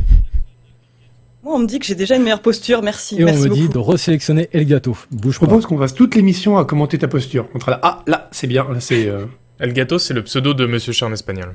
Moi, 1.42 1.56
on 1.56 1.60
me 1.60 1.68
dit 1.68 1.80
que 1.80 1.86
j'ai 1.86 1.96
déjà 1.96 2.18
une 2.18 2.24
meilleure 2.24 2.42
posture, 2.42 2.82
merci. 2.82 3.16
et 3.20 3.24
on 3.24 3.28
me 3.28 3.44
beaucoup. 3.48 3.56
dit 3.56 3.70
de 3.70 3.78
resélectionner 3.78 4.50
El 4.52 4.66
Gato. 4.66 4.98
Bouge 5.10 5.36
Je 5.36 5.40
propose 5.40 5.66
qu'on 5.66 5.78
fasse 5.78 5.94
toute 5.94 6.16
l'émission 6.16 6.58
à 6.58 6.66
commenter 6.66 6.98
ta 6.98 7.08
posture. 7.08 7.48
On 7.54 7.60
ah, 7.68 8.04
là, 8.08 8.28
c'est 8.32 8.48
bien, 8.48 8.68
là, 8.70 8.82
c'est... 8.82 9.08
euh, 9.08 9.26
El 9.60 9.72
Gato, 9.74 10.00
c'est 10.00 10.14
le 10.14 10.24
pseudo 10.24 10.54
de 10.54 10.66
Monsieur 10.66 10.92
Chat 10.92 11.06
en 11.06 11.14
espagnol. 11.14 11.54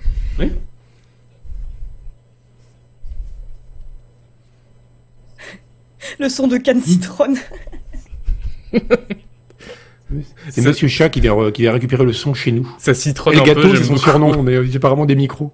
Le 6.18 6.28
son 6.28 6.48
de 6.48 6.58
canne 6.58 6.82
citronne. 6.82 7.38
C'est 10.50 10.62
Monsieur 10.62 10.88
Chat 10.88 11.08
qui 11.08 11.20
vient, 11.20 11.50
qui 11.50 11.62
vient 11.62 11.72
récupérer 11.72 12.04
le 12.04 12.12
son 12.12 12.34
chez 12.34 12.52
nous. 12.52 12.70
Ça 12.78 12.94
citronne 12.94 13.34
gâteau, 13.42 13.62
peu, 13.62 13.76
c'est 13.76 13.84
son 13.84 13.96
surnom, 13.96 14.42
mais 14.42 14.54
euh, 14.54 14.64
j'ai 14.64 14.76
apparemment 14.76 15.06
des 15.06 15.16
micros. 15.16 15.52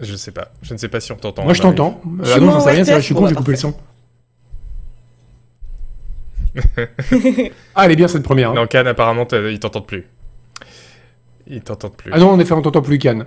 Je 0.00 0.14
sais 0.16 0.30
pas. 0.30 0.52
Je 0.62 0.72
ne 0.74 0.78
sais 0.78 0.88
pas 0.88 1.00
si 1.00 1.10
on 1.12 1.16
t'entend. 1.16 1.44
Moi, 1.44 1.54
je 1.54 1.62
t'entends. 1.62 2.00
Euh, 2.04 2.24
Je 2.24 2.30
ah 2.30 2.34
suis 2.34 2.40
non, 2.44 2.52
j'en 2.52 2.60
sais 2.60 2.70
rien, 2.70 2.84
c'est 2.84 2.92
vrai, 2.92 3.00
je 3.00 3.06
suis 3.06 3.14
con, 3.14 3.22
bon, 3.22 3.28
j'ai 3.28 3.34
coupé 3.34 3.50
le 3.52 3.56
son. 3.56 3.74
ah, 7.74 7.84
elle 7.84 7.92
est 7.92 7.96
bien 7.96 8.08
cette 8.08 8.22
première. 8.22 8.50
hein. 8.50 8.54
Non, 8.54 8.66
Cannes, 8.66 8.86
apparemment, 8.86 9.26
ils 9.32 9.58
t'entendent 9.58 9.86
plus. 9.86 10.06
Ils 11.46 11.62
t'entendent 11.62 11.96
plus. 11.96 12.10
Ah 12.14 12.18
non, 12.18 12.30
en 12.30 12.38
effet, 12.40 12.52
on 12.52 12.62
t'entend 12.62 12.82
plus, 12.82 12.98
Cannes. 12.98 13.26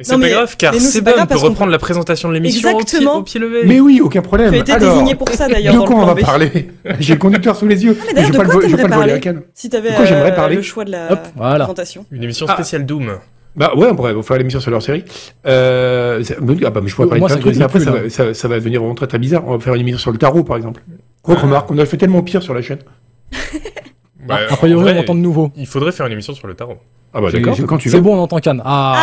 Et 0.00 0.04
c'est 0.04 0.16
pas 0.16 0.28
grave, 0.28 0.56
car 0.56 0.72
c'est 0.74 0.78
Sebum 0.80 1.12
grave 1.12 1.26
peut 1.26 1.36
reprendre 1.38 1.72
la 1.72 1.78
présentation 1.78 2.28
de 2.28 2.34
l'émission 2.34 2.68
au 2.68 2.72
pied, 2.78 2.82
Exactement. 2.82 3.16
au 3.16 3.22
pied 3.24 3.40
levé. 3.40 3.62
Mais 3.66 3.80
oui, 3.80 4.00
aucun 4.00 4.22
problème. 4.22 4.50
Tu 4.50 4.56
as 4.56 4.60
été 4.60 4.72
Alors, 4.72 4.92
désigné 4.94 5.16
pour 5.16 5.28
ça 5.30 5.48
d'ailleurs 5.48 5.74
de 5.74 5.80
quoi 5.80 5.96
on 5.96 6.06
va 6.06 6.14
parler 6.14 6.70
J'ai 7.00 7.14
le 7.14 7.18
conducteur 7.18 7.56
sous 7.56 7.66
les 7.66 7.84
yeux. 7.84 7.98
mais 7.98 8.06
mais 8.06 8.12
d'ailleurs, 8.14 8.28
je 8.28 8.32
de 8.32 8.38
vais 8.38 8.44
pas, 8.44 8.50
quoi 8.52 8.62
le, 8.62 8.68
voler 8.68 8.82
à 8.84 8.88
parler 8.88 9.20
Cannes. 9.20 9.42
Si 9.54 9.68
t'avais 9.68 9.90
De 9.90 9.96
quoi 9.96 10.04
j'aimerais 10.04 10.30
euh, 10.30 10.36
parler 10.36 10.54
le 10.56 10.62
choix 10.62 10.84
de 10.84 10.92
la 10.92 11.12
Hop, 11.14 11.18
voilà. 11.34 11.64
présentation. 11.64 12.06
Une 12.12 12.22
émission 12.22 12.46
Ah. 12.48 12.54
spéciale 12.54 12.86
Doom. 12.86 13.18
Bah 13.58 13.72
ouais, 13.76 13.88
on 13.90 13.96
pourrait 13.96 14.14
on 14.14 14.22
faire 14.22 14.38
l'émission 14.38 14.60
sur 14.60 14.70
leur 14.70 14.82
série. 14.82 15.04
Euh, 15.46 16.22
ah 16.64 16.70
bah, 16.70 16.80
mais 16.82 16.88
je 16.88 16.94
pourrais 16.94 17.08
parler 17.08 17.20
de 17.20 17.26
plein 17.26 17.28
ça 17.28 17.36
de 17.36 17.40
trucs, 17.40 17.60
après 17.60 17.80
grésille 17.80 18.10
ça, 18.10 18.24
va, 18.24 18.32
ça, 18.32 18.34
ça 18.40 18.48
va 18.48 18.54
devenir 18.56 18.80
vraiment 18.80 18.94
très 18.94 19.06
très 19.08 19.18
bizarre. 19.18 19.42
On 19.46 19.52
va 19.56 19.58
faire 19.58 19.74
une 19.74 19.80
émission 19.80 19.98
sur 19.98 20.12
le 20.12 20.18
tarot 20.18 20.44
par 20.44 20.56
exemple. 20.56 20.82
Quoi 21.22 21.34
Ah. 21.38 21.42
remarque, 21.42 21.70
on 21.70 21.78
a 21.78 21.84
fait 21.84 21.96
tellement 21.96 22.22
pire 22.22 22.42
sur 22.42 22.54
la 22.54 22.62
chaîne. 22.62 22.78
Bah, 24.26 24.40
a 24.50 24.56
priori, 24.56 24.74
en 24.74 24.82
vrai, 24.82 24.94
on 24.98 25.00
entend 25.00 25.14
de 25.14 25.20
nouveau. 25.20 25.50
Il 25.56 25.66
faudrait 25.66 25.90
faire 25.92 26.04
une 26.04 26.12
émission 26.12 26.34
sur 26.34 26.46
le 26.48 26.54
tarot. 26.54 26.76
Ah 27.14 27.20
bah 27.22 27.30
d'accord, 27.32 27.56
quand 27.66 27.78
tu 27.78 27.88
C'est 27.88 28.00
bon, 28.02 28.14
on 28.14 28.20
entend 28.20 28.38
Cannes. 28.40 28.60
Ah, 28.62 28.94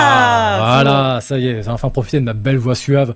Ah, 0.60 0.82
voilà, 0.84 1.20
ça 1.22 1.40
y 1.40 1.48
est, 1.48 1.64
j'ai 1.64 1.70
enfin 1.72 1.90
profité 1.90 2.20
de 2.20 2.26
ma 2.26 2.34
belle 2.34 2.58
voix 2.58 2.76
suave. 2.76 3.16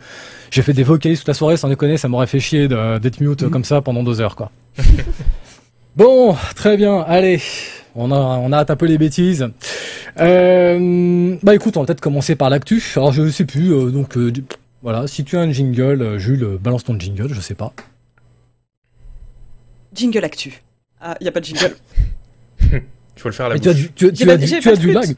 J'ai 0.50 0.64
fait 0.64 0.74
des 0.74 0.82
vocalises 0.82 1.20
toute 1.20 1.28
la 1.28 1.36
soirée, 1.36 1.56
sans 1.58 1.68
déconner, 1.70 1.98
ça 1.98 2.08
m'aurait 2.08 2.26
fait 2.26 2.40
chier 2.40 2.68
de- 2.68 2.98
d'être 2.98 3.20
mute 3.22 3.44
Mhm. 3.44 3.50
comme 3.52 3.64
ça 3.64 3.82
pendant 3.82 4.02
deux 4.02 4.22
heures, 4.22 4.36
quoi. 4.36 4.50
bon, 5.96 6.36
très 6.56 6.78
bien, 6.78 7.02
allez. 7.08 7.42
On 8.02 8.12
a, 8.12 8.16
on 8.16 8.52
a 8.54 8.58
hâte 8.58 8.72
un 8.72 8.76
peu 8.76 8.86
les 8.86 8.98
bêtises. 8.98 9.48
Euh, 10.20 11.36
bah 11.44 11.54
écoute, 11.56 11.78
on 11.78 11.82
va 11.82 11.86
peut-être 11.86 12.02
commencer 12.02 12.36
par 12.36 12.50
l'actu. 12.50 12.82
Alors 12.96 13.12
je 13.12 13.30
sais 13.30 13.46
plus, 13.46 13.74
euh, 13.74 13.92
donc 13.92 14.18
euh, 14.18 14.32
du- 14.32 14.44
voilà, 14.82 15.06
si 15.08 15.24
tu 15.24 15.38
as 15.38 15.42
un 15.42 15.52
jingle, 15.52 16.18
Jules, 16.18 16.58
balance 16.62 16.86
ton 16.86 16.98
jingle, 17.00 17.34
je 17.34 17.42
sais 17.42 17.56
pas. 17.56 17.74
Jingle 19.94 20.24
actu. 20.24 20.62
Ah, 21.02 21.16
il 21.20 21.26
y 21.26 21.28
a 21.28 21.32
pas 21.32 21.40
de 21.40 21.46
jingle. 21.46 21.76
Il 23.20 23.22
faut 23.22 23.28
le 23.28 23.34
faire 23.34 23.48
à 23.48 23.50
la 23.50 23.56
Et 23.58 23.60
tu 23.60 23.68
as 23.68 23.74
bouche. 23.74 23.82
du, 23.82 23.92
tu, 23.92 24.14
tu 24.14 24.24
J'ai 24.24 24.32
as 24.32 24.38
du, 24.38 24.46
tu 24.62 24.70
as 24.70 24.76
du 24.78 24.94
lag. 24.94 25.14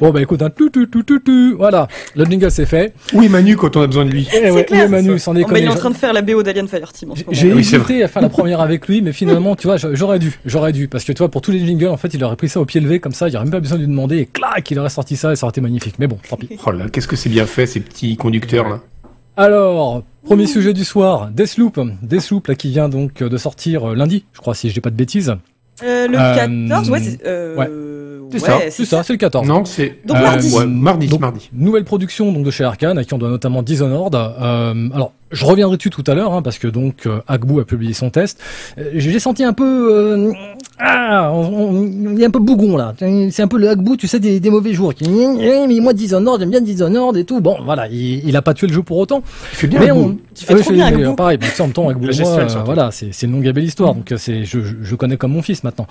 Bon 0.00 0.10
bah 0.10 0.20
écoute, 0.20 0.42
un 0.42 0.50
tout, 0.50 0.68
tout, 0.68 0.86
tout, 0.86 1.04
tout, 1.04 1.20
tout, 1.20 1.54
voilà, 1.56 1.86
le 2.16 2.24
jingle 2.24 2.50
c'est 2.50 2.66
fait. 2.66 2.92
Oui, 3.12 3.28
Manu 3.28 3.56
quand 3.56 3.76
on 3.76 3.82
a 3.82 3.86
besoin 3.86 4.04
de 4.04 4.10
lui. 4.10 4.26
Eh 4.34 4.50
ouais, 4.50 4.64
clair, 4.64 4.82
où 4.82 4.84
est 4.86 4.88
Manu, 4.88 5.18
sans 5.20 5.30
Oh, 5.30 5.34
bah, 5.34 5.38
déconner. 5.38 5.60
il 5.60 5.64
est 5.66 5.68
en 5.68 5.76
train 5.76 5.90
de 5.90 5.94
faire 5.96 6.12
la 6.12 6.22
BO 6.22 6.42
d'Alien 6.42 6.66
Fireteam. 6.66 7.12
J'ai 7.30 7.52
Oui, 7.52 7.60
hésité 7.60 8.02
à 8.02 8.08
faire 8.08 8.20
la 8.22 8.28
première 8.28 8.60
avec 8.60 8.88
lui, 8.88 9.00
mais 9.00 9.12
finalement, 9.12 9.54
tu 9.54 9.68
vois, 9.68 9.76
j'aurais 9.76 10.18
dû, 10.18 10.32
j'aurais 10.44 10.72
dû, 10.72 10.88
parce 10.88 11.04
que 11.04 11.12
tu 11.12 11.18
vois, 11.18 11.30
pour 11.30 11.40
tous 11.40 11.52
les 11.52 11.64
jingles, 11.64 11.86
en 11.86 11.96
fait, 11.96 12.12
il 12.12 12.24
aurait 12.24 12.34
pris 12.34 12.48
ça 12.48 12.60
au 12.60 12.64
pied 12.64 12.80
levé 12.80 12.98
comme 12.98 13.12
ça, 13.12 13.28
il 13.28 13.36
aurait 13.36 13.44
même 13.44 13.52
pas 13.52 13.60
besoin 13.60 13.78
de 13.78 13.82
lui 13.84 13.88
demander, 13.88 14.18
et 14.18 14.26
clac, 14.26 14.68
il 14.68 14.78
aurait 14.80 14.88
sorti 14.90 15.14
ça 15.14 15.32
et 15.32 15.36
ça 15.36 15.46
aurait 15.46 15.52
été 15.52 15.60
magnifique. 15.60 15.94
Mais 16.00 16.08
bon, 16.08 16.18
tant 16.28 16.36
pis. 16.36 16.48
Oh 16.66 16.72
là, 16.72 16.88
qu'est-ce 16.90 17.06
que 17.08 17.14
c'est 17.16 17.28
bien 17.30 17.46
fait 17.46 17.66
ces 17.66 17.78
petits 17.78 18.16
conducteurs 18.16 18.68
là. 18.68 18.80
Alors, 19.36 20.02
premier 20.24 20.46
sujet 20.46 20.72
du 20.72 20.84
soir, 20.84 21.28
Deathloop, 21.30 21.78
Deathloop 22.02 22.48
là 22.48 22.54
qui 22.56 22.70
vient 22.70 22.88
donc 22.88 23.22
de 23.22 23.36
sortir 23.36 23.90
euh, 23.90 23.94
lundi, 23.94 24.24
je 24.32 24.40
crois, 24.40 24.54
si 24.54 24.68
je 24.68 24.74
dis 24.74 24.80
pas 24.80 24.90
de 24.90 24.96
bêtises. 24.96 25.36
Euh, 25.82 26.08
le 26.08 26.18
Euh, 26.18 26.34
14, 26.68 26.90
ouais, 26.90 27.00
c'est. 27.00 27.26
Euh, 27.26 27.56
ouais. 27.56 27.70
C'est 28.32 28.38
ça, 28.40 28.58
C'est 28.70 28.84
ça, 28.84 29.02
c'est 29.04 29.12
le 29.12 29.18
14. 29.18 29.46
Non, 29.46 29.64
c'est 29.64 29.98
Donc 30.04 30.16
Euh, 30.16 30.20
mardi. 30.20 30.52
ouais, 30.52 30.66
mardi, 30.66 31.06
Donc, 31.06 31.20
mardi. 31.20 31.48
Nouvelle 31.52 31.84
production 31.84 32.32
donc 32.32 32.44
de 32.44 32.50
chez 32.50 32.64
Arkane, 32.64 32.98
à 32.98 33.04
qui 33.04 33.14
on 33.14 33.18
doit 33.18 33.28
notamment 33.28 33.62
Dishonored. 33.62 34.14
Euh, 34.14 34.88
alors, 34.92 35.12
je 35.30 35.44
reviendrai 35.44 35.76
dessus 35.76 35.90
tout 35.90 36.04
à 36.06 36.14
l'heure, 36.14 36.32
hein, 36.32 36.42
parce 36.42 36.58
que 36.58 36.68
donc 36.68 37.06
euh, 37.06 37.20
Agbu 37.26 37.60
a 37.60 37.64
publié 37.64 37.92
son 37.94 38.10
test. 38.10 38.40
Euh, 38.78 38.90
J'ai 38.94 39.18
senti 39.18 39.44
un 39.44 39.52
peu, 39.52 39.88
euh, 39.92 40.32
ah, 40.78 41.32
il 42.14 42.20
est 42.20 42.26
un 42.26 42.30
peu 42.30 42.38
bougon 42.38 42.76
là. 42.76 42.94
C'est 42.98 43.42
un 43.42 43.48
peu 43.48 43.58
le 43.58 43.70
hackbout, 43.70 43.96
tu 43.96 44.06
sais, 44.06 44.20
des, 44.20 44.40
des 44.40 44.50
mauvais 44.50 44.74
jours. 44.74 44.94
Qui, 44.94 45.04
Eh, 45.40 45.66
mais 45.66 45.80
moi 45.80 45.94
Dishonored, 45.94 46.40
j'aime 46.40 46.50
bien 46.50 46.60
Dishonored 46.60 47.16
et 47.16 47.24
tout. 47.24 47.40
Bon, 47.40 47.56
voilà, 47.64 47.88
il, 47.88 48.28
il 48.28 48.36
a 48.36 48.42
pas 48.42 48.52
tué 48.52 48.66
le 48.66 48.74
jeu 48.74 48.82
pour 48.82 48.98
autant. 48.98 49.22
Il 49.52 49.56
fait 49.56 49.66
bien 49.68 49.80
mais 49.80 49.90
on. 49.90 50.18
Tu 50.34 50.44
fais 50.44 50.52
Ah 50.52 50.56
oui, 50.56 50.62
trop 50.62 50.72
bien 50.74 50.86
Hackbout. 50.86 51.14
Pareil, 51.16 51.38
en 51.58 51.62
même 51.64 51.72
temps, 51.72 51.90
euh, 51.90 52.12
surtout. 52.12 52.64
voilà, 52.66 52.90
c'est 52.90 53.22
une 53.22 53.32
longue 53.32 53.46
et 53.46 53.52
belle 53.54 53.64
histoire. 53.64 53.94
Donc 53.94 54.12
euh, 54.12 54.18
c'est, 54.18 54.44
je, 54.44 54.94
connais 54.96 55.16
comme 55.16 55.32
mon 55.32 55.42
fils 55.42 55.64
maintenant. 55.64 55.86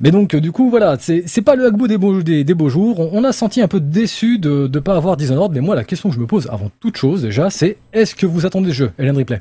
Mais 0.00 0.10
donc 0.10 0.34
euh, 0.34 0.40
du 0.40 0.52
coup, 0.52 0.68
voilà, 0.68 0.96
c'est 0.98 1.42
pas 1.42 1.54
le 1.54 1.66
Hackbout 1.66 1.88
des 1.88 1.98
beaux 1.98 2.22
des, 2.22 2.44
des 2.44 2.54
beaux 2.54 2.68
jours. 2.68 3.00
On, 3.00 3.10
on 3.14 3.24
a 3.24 3.32
senti 3.32 3.62
un 3.62 3.68
peu 3.68 3.80
déçu 3.80 4.38
de 4.38 4.66
de 4.66 4.78
pas 4.80 4.96
avoir 4.96 5.16
Dishonored. 5.16 5.52
Mais 5.54 5.60
moi, 5.60 5.74
la 5.74 5.84
question 5.84 6.10
que 6.10 6.14
je 6.14 6.20
me 6.20 6.26
pose 6.26 6.46
avant 6.52 6.70
toute 6.80 6.98
chose 6.98 7.22
déjà, 7.22 7.48
c'est 7.48 7.78
est-ce 7.94 8.14
que 8.14 8.26
vous 8.26 8.44
attendez 8.44 8.59
ce 8.68 8.74
jeu, 8.74 8.92
Hélène 8.98 9.16
Ripley 9.16 9.40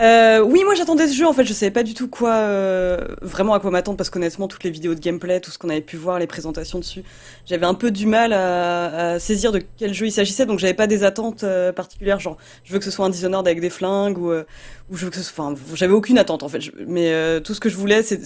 Euh, 0.00 0.40
oui, 0.40 0.62
moi 0.64 0.74
j'attendais 0.74 1.08
ce 1.08 1.14
jeu 1.14 1.26
en 1.26 1.32
fait, 1.32 1.44
je 1.44 1.52
savais 1.52 1.70
pas 1.70 1.82
du 1.82 1.94
tout 1.94 2.08
quoi 2.08 2.34
euh, 2.34 2.98
vraiment 3.22 3.54
à 3.54 3.60
quoi 3.60 3.70
m'attendre 3.70 3.96
parce 3.96 4.10
qu'honnêtement 4.10 4.46
toutes 4.46 4.62
les 4.62 4.70
vidéos 4.70 4.94
de 4.94 5.00
gameplay, 5.00 5.40
tout 5.40 5.50
ce 5.50 5.58
qu'on 5.58 5.70
avait 5.70 5.80
pu 5.80 5.96
voir, 5.96 6.18
les 6.18 6.26
présentations 6.26 6.78
dessus, 6.78 7.02
j'avais 7.46 7.64
un 7.64 7.74
peu 7.74 7.90
du 7.90 8.06
mal 8.06 8.32
à, 8.34 9.18
saisir 9.18 9.52
de 9.52 9.62
quel 9.78 9.94
jeu 9.94 10.06
il 10.06 10.12
s'agissait, 10.12 10.44
donc 10.44 10.58
j'avais 10.58 10.74
pas 10.74 10.86
des 10.86 11.02
attentes 11.02 11.44
euh, 11.44 11.72
particulières, 11.72 12.20
genre 12.20 12.36
je 12.64 12.72
veux 12.72 12.78
que 12.78 12.84
ce 12.84 12.90
soit 12.90 13.06
un 13.06 13.10
Dishonored 13.10 13.46
avec 13.46 13.60
des 13.60 13.70
flingues 13.70 14.18
ou, 14.18 14.30
euh, 14.30 14.44
ou 14.90 14.96
je 14.96 15.06
veux 15.06 15.10
que 15.10 15.16
ce 15.16 15.22
soit, 15.22 15.44
enfin 15.46 15.60
j'avais 15.74 15.94
aucune 15.94 16.18
attente 16.18 16.42
en 16.42 16.48
fait, 16.48 16.60
mais 16.86 17.40
tout 17.40 17.54
ce 17.54 17.60
que 17.60 17.70
je 17.70 17.76
voulais, 17.76 18.02
c'est 18.02 18.20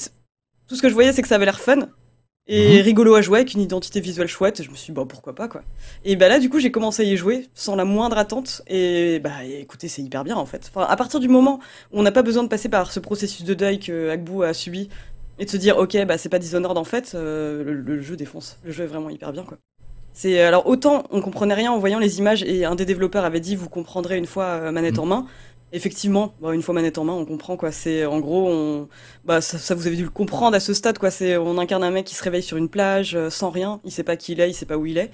tout 0.66 0.74
ce 0.76 0.82
que 0.82 0.88
je 0.88 0.94
voyais, 0.94 1.12
c'est 1.12 1.22
que 1.22 1.28
ça 1.28 1.36
avait 1.36 1.46
l'air 1.46 1.60
fun 1.60 1.88
et 2.52 2.78
Mhm. 2.78 2.83
rigolo 2.83 3.14
à 3.14 3.23
jouer 3.23 3.38
avec 3.38 3.54
une 3.54 3.61
identité 3.62 4.00
visuelle 4.00 4.26
chouette. 4.28 4.61
Et 4.61 4.62
je 4.64 4.71
me 4.71 4.75
suis 4.76 4.92
dit 4.92 4.97
bah 4.97 5.07
pourquoi 5.09 5.35
pas 5.35 5.49
quoi. 5.49 5.62
Et 6.04 6.16
bah 6.16 6.28
là 6.28 6.38
du 6.38 6.50
coup 6.50 6.59
j'ai 6.59 6.71
commencé 6.71 7.02
à 7.02 7.07
y 7.07 7.16
jouer 7.16 7.49
sans 7.54 7.76
la 7.76 7.85
moindre 7.87 8.19
attente 8.19 8.61
et 8.66 9.21
bah 9.21 9.45
écoutez 9.45 9.88
c'est 9.88 10.02
hyper 10.02 10.25
bien 10.25 10.37
en 10.37 10.47
fait. 10.47 10.71
Enfin 10.75 10.87
à 10.88 10.97
partir 10.97 11.21
du 11.21 11.28
moment 11.28 11.61
où 11.92 12.00
on 12.00 12.02
n'a 12.02 12.12
pas 12.12 12.23
besoin 12.23 12.42
de 12.42 12.49
passer 12.49 12.69
par 12.69 12.92
ce 12.92 13.00
processus 13.00 13.45
de 13.45 13.54
deuil 13.54 13.78
que 13.78 14.11
Agbu 14.11 14.45
a 14.45 14.52
subi 14.52 14.88
et 15.38 15.45
de 15.47 15.50
se 15.50 15.57
dire 15.57 15.78
ok 15.78 15.97
bah 16.07 16.19
c'est 16.19 16.28
pas 16.28 16.38
Dishonored 16.40 16.76
en 16.76 16.85
fait, 16.85 17.12
euh, 17.14 17.62
le, 17.64 17.73
le 17.75 18.02
jeu 18.02 18.16
défonce. 18.16 18.59
Le 18.64 18.73
jeu 18.73 18.85
est 18.85 18.88
vraiment 18.88 19.09
hyper 19.11 19.33
bien 19.33 19.45
quoi. 19.45 19.57
C'est 20.12 20.42
alors 20.42 20.66
autant 20.66 21.04
on 21.11 21.21
comprenait 21.21 21.54
rien 21.54 21.71
en 21.71 21.78
voyant 21.78 22.00
les 22.00 22.19
images 22.19 22.42
et 22.42 22.64
un 22.64 22.75
des 22.75 22.85
développeurs 22.85 23.25
avait 23.25 23.38
dit 23.38 23.54
vous 23.54 23.69
comprendrez 23.69 24.19
une 24.19 24.26
fois 24.26 24.45
euh, 24.45 24.73
manette 24.73 24.99
en 24.99 25.07
main. 25.07 25.25
Effectivement, 25.72 26.34
bah, 26.40 26.52
une 26.52 26.62
fois 26.62 26.74
manette 26.74 26.98
en 26.98 27.04
main, 27.04 27.12
on 27.12 27.24
comprend 27.24 27.56
quoi. 27.56 27.70
C'est 27.70 28.04
en 28.04 28.18
gros, 28.18 28.48
on, 28.48 28.88
bah 29.24 29.40
ça, 29.40 29.74
vous 29.74 29.86
avez 29.86 29.96
dû 29.96 30.04
le 30.04 30.10
comprendre 30.10 30.56
à 30.56 30.60
ce 30.60 30.74
stade 30.74 30.98
quoi. 30.98 31.10
C'est 31.10 31.36
on 31.36 31.58
incarne 31.58 31.84
un 31.84 31.90
mec 31.90 32.06
qui 32.06 32.14
se 32.14 32.24
réveille 32.24 32.42
sur 32.42 32.56
une 32.56 32.68
plage 32.68 33.14
euh, 33.14 33.30
sans 33.30 33.50
rien, 33.50 33.80
il 33.84 33.92
sait 33.92 34.02
pas 34.02 34.16
qui 34.16 34.32
il 34.32 34.40
est, 34.40 34.50
il 34.50 34.54
sait 34.54 34.66
pas 34.66 34.76
où 34.76 34.86
il 34.86 34.98
est. 34.98 35.10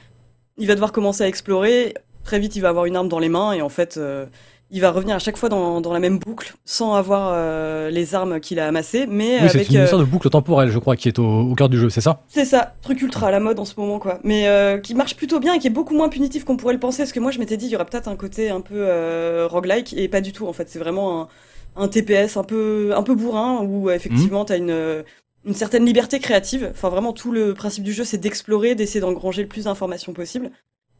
Il 0.56 0.66
va 0.66 0.74
devoir 0.74 0.92
commencer 0.92 1.24
à 1.24 1.28
explorer. 1.28 1.94
Très 2.24 2.38
vite, 2.38 2.56
il 2.56 2.60
va 2.60 2.70
avoir 2.70 2.86
une 2.86 2.96
arme 2.96 3.08
dans 3.08 3.18
les 3.18 3.28
mains 3.28 3.52
et 3.52 3.62
en 3.62 3.68
fait, 3.68 3.98
euh, 3.98 4.26
il 4.70 4.80
va 4.80 4.90
revenir 4.90 5.14
à 5.14 5.18
chaque 5.20 5.36
fois 5.36 5.48
dans, 5.48 5.80
dans 5.80 5.92
la 5.92 6.00
même 6.00 6.18
boucle 6.18 6.54
sans 6.64 6.94
avoir 6.94 7.30
euh, 7.32 7.88
les 7.90 8.14
armes 8.16 8.40
qu'il 8.40 8.58
a 8.58 8.66
amassées, 8.66 9.06
mais 9.08 9.40
Oui, 9.42 9.48
c'est 9.50 9.68
une 9.70 9.76
euh, 9.76 9.84
histoire 9.84 10.00
de 10.00 10.06
boucle 10.06 10.28
temporelle, 10.28 10.70
je 10.70 10.78
crois, 10.78 10.96
qui 10.96 11.06
est 11.08 11.18
au, 11.20 11.24
au 11.24 11.54
cœur 11.54 11.68
du 11.68 11.78
jeu, 11.78 11.88
c'est 11.88 12.00
ça? 12.00 12.22
C'est 12.28 12.44
ça, 12.44 12.74
truc 12.82 13.00
ultra 13.00 13.28
à 13.28 13.30
la 13.30 13.38
mode 13.40 13.60
en 13.60 13.64
ce 13.64 13.74
moment, 13.78 13.98
quoi. 13.98 14.18
Mais 14.24 14.48
euh, 14.48 14.78
qui 14.78 14.94
marche 14.94 15.14
plutôt 15.16 15.38
bien 15.38 15.54
et 15.54 15.58
qui 15.60 15.68
est 15.68 15.70
beaucoup 15.70 15.94
moins 15.94 16.08
punitif 16.08 16.44
qu'on 16.44 16.56
pourrait 16.56 16.74
le 16.74 16.80
penser. 16.80 17.02
Parce 17.02 17.12
que 17.12 17.20
moi, 17.20 17.30
je 17.30 17.38
m'étais 17.38 17.56
dit, 17.56 17.66
il 17.66 17.70
y 17.70 17.76
aurait 17.76 17.84
peut-être 17.84 18.08
un 18.08 18.16
côté 18.16 18.50
un 18.50 18.60
peu 18.60 18.74
euh, 18.76 19.46
roguelike, 19.48 19.94
et 19.96 20.08
pas 20.08 20.20
du 20.20 20.32
tout, 20.32 20.46
en 20.48 20.52
fait. 20.52 20.68
C'est 20.68 20.80
vraiment 20.80 21.22
un, 21.22 21.28
un 21.76 21.88
TPS 21.88 22.36
un 22.36 22.44
peu, 22.44 22.92
un 22.96 23.02
peu 23.04 23.14
bourrin, 23.14 23.60
où 23.62 23.88
euh, 23.88 23.94
effectivement, 23.94 24.44
t'as 24.44 24.56
une, 24.58 25.04
une 25.44 25.54
certaine 25.54 25.84
liberté 25.86 26.18
créative. 26.18 26.68
Enfin, 26.72 26.88
vraiment, 26.88 27.12
tout 27.12 27.30
le 27.30 27.54
principe 27.54 27.84
du 27.84 27.92
jeu, 27.92 28.02
c'est 28.02 28.18
d'explorer, 28.18 28.74
d'essayer 28.74 29.00
d'engranger 29.00 29.42
le 29.42 29.48
plus 29.48 29.64
d'informations 29.64 30.12
possible. 30.12 30.50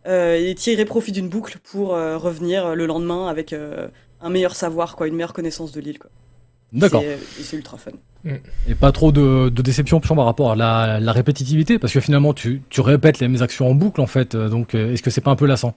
Euh, 0.07 0.37
et 0.37 0.55
tirer 0.55 0.85
profit 0.85 1.11
d'une 1.13 1.29
boucle 1.29 1.59
pour 1.65 1.95
euh, 1.95 2.17
revenir 2.17 2.77
le 2.77 2.87
lendemain 2.87 3.27
avec 3.27 3.53
euh, 3.53 3.89
un 4.21 4.31
meilleur 4.31 4.55
savoir, 4.55 4.95
quoi, 4.95 5.09
une 5.09 5.15
meilleure 5.15 5.33
connaissance 5.33 5.73
de 5.73 5.81
l'île, 5.81 5.99
quoi. 5.99 6.11
D'accord. 6.73 7.03
C'est- 7.03 7.41
et 7.41 7.45
C'est 7.45 7.57
ultra 7.57 7.77
fun. 7.77 7.91
Et 8.69 8.75
pas 8.75 8.93
trop 8.93 9.13
de, 9.13 9.49
de 9.49 9.63
déception 9.63 10.01
par 10.01 10.25
rapport 10.25 10.53
à 10.53 10.57
la, 10.57 10.99
la 11.01 11.13
répétitivité, 11.13 11.79
parce 11.79 11.93
que 11.93 12.01
finalement, 12.01 12.35
tu, 12.35 12.63
tu 12.71 12.81
répètes 12.81 13.21
les 13.21 13.29
mêmes 13.29 13.43
actions 13.43 13.69
en 13.69 13.75
boucle, 13.75 14.01
en 14.01 14.07
fait. 14.07 14.35
Donc, 14.37 14.75
est-ce 14.75 15.03
que 15.03 15.11
c'est 15.11 15.21
pas 15.21 15.31
un 15.31 15.37
peu 15.37 15.47
lassant? 15.47 15.75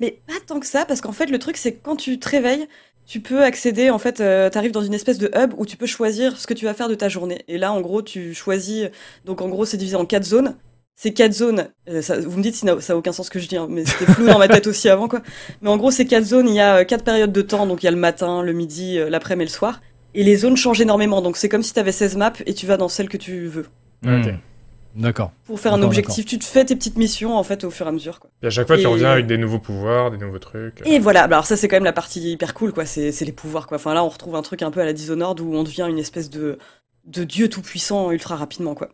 Mais 0.00 0.18
pas 0.26 0.34
tant 0.46 0.58
que 0.60 0.66
ça, 0.66 0.84
parce 0.84 1.00
qu'en 1.00 1.12
fait, 1.12 1.26
le 1.26 1.38
truc, 1.38 1.56
c'est 1.56 1.72
que 1.72 1.78
quand 1.82 1.96
tu 1.96 2.18
te 2.18 2.28
réveilles, 2.28 2.66
tu 3.06 3.20
peux 3.20 3.42
accéder, 3.42 3.90
en 3.90 3.98
fait, 3.98 4.20
euh, 4.20 4.50
t'arrives 4.50 4.70
dans 4.72 4.82
une 4.82 4.94
espèce 4.94 5.18
de 5.18 5.30
hub 5.36 5.54
où 5.56 5.66
tu 5.66 5.76
peux 5.76 5.86
choisir 5.86 6.36
ce 6.36 6.46
que 6.46 6.54
tu 6.54 6.66
vas 6.66 6.74
faire 6.74 6.88
de 6.88 6.94
ta 6.94 7.08
journée. 7.08 7.42
Et 7.48 7.58
là, 7.58 7.72
en 7.72 7.80
gros, 7.80 8.02
tu 8.02 8.34
choisis, 8.34 8.88
donc 9.24 9.40
en 9.40 9.48
gros, 9.48 9.64
c'est 9.64 9.76
divisé 9.76 9.96
en 9.96 10.04
quatre 10.04 10.24
zones. 10.24 10.56
Ces 11.00 11.12
quatre 11.12 11.32
zones, 11.32 11.68
euh, 11.88 12.02
ça- 12.02 12.18
vous 12.18 12.36
me 12.38 12.42
dites 12.42 12.56
si 12.56 12.66
na- 12.66 12.80
ça 12.80 12.94
a 12.94 12.96
aucun 12.96 13.12
sens 13.12 13.26
ce 13.26 13.30
que 13.30 13.38
je 13.38 13.46
dis, 13.46 13.56
hein, 13.56 13.68
mais 13.70 13.84
c'était 13.84 14.10
flou 14.12 14.26
dans 14.26 14.36
ma 14.38 14.48
tête 14.48 14.66
aussi 14.66 14.88
avant, 14.88 15.06
quoi. 15.06 15.22
Mais 15.62 15.68
en 15.70 15.76
gros, 15.76 15.92
ces 15.92 16.06
quatre 16.06 16.24
zones, 16.24 16.48
il 16.48 16.56
y 16.56 16.60
a 16.60 16.78
euh, 16.78 16.84
quatre 16.84 17.04
périodes 17.04 17.30
de 17.30 17.40
temps, 17.42 17.66
donc 17.68 17.84
il 17.84 17.86
y 17.86 17.88
a 17.88 17.92
le 17.92 17.96
matin, 17.96 18.42
le 18.42 18.52
midi, 18.52 18.98
euh, 18.98 19.08
l'après-midi 19.08 19.42
et 19.44 19.46
le 19.46 19.50
soir. 19.52 19.80
Et 20.14 20.24
les 20.24 20.34
zones 20.36 20.56
changent 20.56 20.80
énormément, 20.80 21.22
donc 21.22 21.36
c'est 21.36 21.48
comme 21.48 21.62
si 21.62 21.72
t'avais 21.72 21.92
16 21.92 22.16
maps 22.16 22.32
et 22.46 22.52
tu 22.52 22.66
vas 22.66 22.76
dans 22.76 22.88
celle 22.88 23.08
que 23.08 23.16
tu 23.16 23.46
veux. 23.46 23.66
Ok. 24.04 24.10
Hmm. 24.26 24.38
D'accord. 25.00 25.30
Pour 25.46 25.60
faire 25.60 25.72
un 25.74 25.82
objectif, 25.82 26.24
tu 26.26 26.36
te 26.40 26.44
fais 26.44 26.64
tes 26.64 26.74
petites 26.74 26.96
missions, 26.96 27.36
en 27.36 27.44
fait, 27.44 27.62
au 27.62 27.70
fur 27.70 27.86
et 27.86 27.90
à 27.90 27.92
mesure, 27.92 28.18
quoi. 28.18 28.30
Et 28.42 28.48
à 28.48 28.50
chaque 28.50 28.66
fois, 28.66 28.76
tu 28.76 28.86
reviens 28.88 29.10
avec 29.12 29.26
des 29.28 29.38
nouveaux 29.38 29.60
pouvoirs, 29.60 30.10
des 30.10 30.16
nouveaux 30.18 30.40
trucs. 30.40 30.82
Et 30.84 30.98
voilà, 30.98 31.28
bah 31.28 31.36
alors 31.36 31.46
ça 31.46 31.56
c'est 31.56 31.68
quand 31.68 31.76
même 31.76 31.84
la 31.84 31.92
partie 31.92 32.32
hyper 32.32 32.54
cool 32.54 32.72
quoi, 32.72 32.84
c'est 32.86 33.12
c'est 33.12 33.24
les 33.24 33.30
pouvoirs 33.32 33.68
quoi. 33.68 33.76
Enfin 33.76 33.94
là 33.94 34.02
on 34.02 34.08
retrouve 34.08 34.34
un 34.34 34.42
truc 34.42 34.62
un 34.62 34.72
peu 34.72 34.80
à 34.80 34.84
la 34.84 34.92
Dishonored 34.92 35.38
où 35.40 35.54
on 35.54 35.62
devient 35.62 35.86
une 35.88 35.98
espèce 36.00 36.28
de 36.30 36.58
de 37.04 37.22
dieu 37.22 37.48
tout 37.48 37.62
puissant 37.62 38.10
ultra 38.10 38.34
rapidement 38.34 38.74
quoi. 38.74 38.88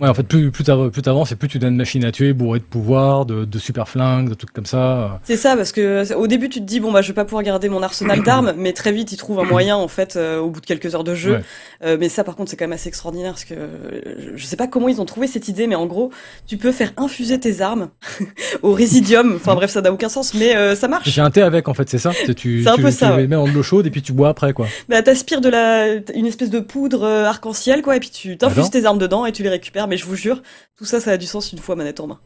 Ouais, 0.00 0.08
en 0.08 0.14
fait, 0.14 0.24
plus, 0.24 0.50
plus 0.50 0.64
t'av- 0.64 0.90
plus 0.90 1.02
t'avances 1.02 1.30
et 1.30 1.36
plus 1.36 1.46
tu 1.46 1.60
donnes 1.60 1.76
machine 1.76 2.04
à 2.04 2.10
tuer, 2.10 2.32
bourrée 2.32 2.58
de 2.58 2.64
pouvoirs, 2.64 3.26
de, 3.26 3.44
de 3.44 3.58
super 3.60 3.88
flingues, 3.88 4.28
de 4.28 4.34
trucs 4.34 4.52
comme 4.52 4.66
ça. 4.66 5.20
C'est 5.22 5.36
ça 5.36 5.56
parce 5.56 5.70
que 5.70 6.12
au 6.14 6.26
début 6.26 6.48
tu 6.48 6.58
te 6.58 6.64
dis 6.64 6.80
bon 6.80 6.90
bah 6.90 7.00
je 7.00 7.08
vais 7.08 7.14
pas 7.14 7.24
pouvoir 7.24 7.44
garder 7.44 7.68
mon 7.68 7.80
arsenal 7.80 8.20
d'armes, 8.24 8.54
mais 8.56 8.72
très 8.72 8.90
vite 8.90 9.12
ils 9.12 9.16
trouvent 9.16 9.38
un 9.38 9.44
moyen 9.44 9.76
en 9.76 9.86
fait 9.86 10.16
euh, 10.16 10.40
au 10.40 10.50
bout 10.50 10.60
de 10.60 10.66
quelques 10.66 10.96
heures 10.96 11.04
de 11.04 11.14
jeu. 11.14 11.34
Ouais. 11.34 11.42
Euh, 11.84 11.96
mais 12.00 12.08
ça 12.08 12.24
par 12.24 12.34
contre 12.34 12.50
c'est 12.50 12.56
quand 12.56 12.64
même 12.64 12.72
assez 12.72 12.88
extraordinaire 12.88 13.32
parce 13.32 13.44
que 13.44 13.54
euh, 13.54 14.34
je- 14.34 14.44
sais 14.44 14.56
pas 14.56 14.66
comment 14.66 14.88
ils 14.88 15.00
ont 15.00 15.04
trouvé 15.04 15.28
cette 15.28 15.46
idée, 15.46 15.68
mais 15.68 15.76
en 15.76 15.86
gros 15.86 16.10
tu 16.48 16.56
peux 16.56 16.72
faire 16.72 16.92
infuser 16.96 17.38
tes 17.38 17.60
armes 17.60 17.88
au 18.62 18.72
résidium. 18.72 19.34
Enfin 19.36 19.54
bref 19.54 19.70
ça 19.70 19.80
n'a 19.80 19.92
aucun 19.92 20.08
sens, 20.08 20.34
mais 20.34 20.56
euh, 20.56 20.74
ça 20.74 20.88
marche. 20.88 21.08
J'ai 21.08 21.20
un 21.20 21.30
thé 21.30 21.42
avec, 21.42 21.68
en 21.68 21.74
fait, 21.74 21.88
c'est 21.88 21.98
ça 21.98 22.10
Tu, 22.26 22.34
tu, 22.34 22.62
C'est 22.64 22.68
un 22.70 22.74
tu- 22.74 22.82
peu 22.82 22.88
tu 22.90 22.94
ça, 22.96 23.10
les 23.16 23.22
ouais. 23.22 23.26
mets 23.28 23.36
de 23.48 23.54
l'eau 23.54 23.62
chaude 23.62 23.86
et 23.86 23.90
puis 23.90 24.02
tu 24.02 24.12
bois 24.12 24.30
après, 24.30 24.52
quoi. 24.52 24.66
Bah 24.88 25.02
t'aspires 25.02 25.40
de 25.40 25.48
la 25.48 25.94
une 26.14 26.26
espèce 26.26 26.50
de 26.50 26.58
poudre 26.60 27.04
euh, 27.04 27.24
arc-en-ciel 27.26 27.80
quoi 27.82 27.96
et 27.96 28.00
puis 28.00 28.10
tu 28.10 28.36
t'infuses 28.36 28.70
tes 28.70 28.84
armes 28.86 28.98
dedans 28.98 29.24
et 29.26 29.30
tu 29.32 29.42
les 29.44 29.48
récupères. 29.50 29.84
Mais 29.86 29.93
je 29.96 30.04
vous 30.04 30.16
jure 30.16 30.42
tout 30.76 30.84
ça 30.84 31.00
ça 31.00 31.12
a 31.12 31.16
du 31.16 31.26
sens 31.26 31.52
une 31.52 31.58
fois 31.58 31.76
manette 31.76 32.00
en 32.00 32.06
main. 32.06 32.18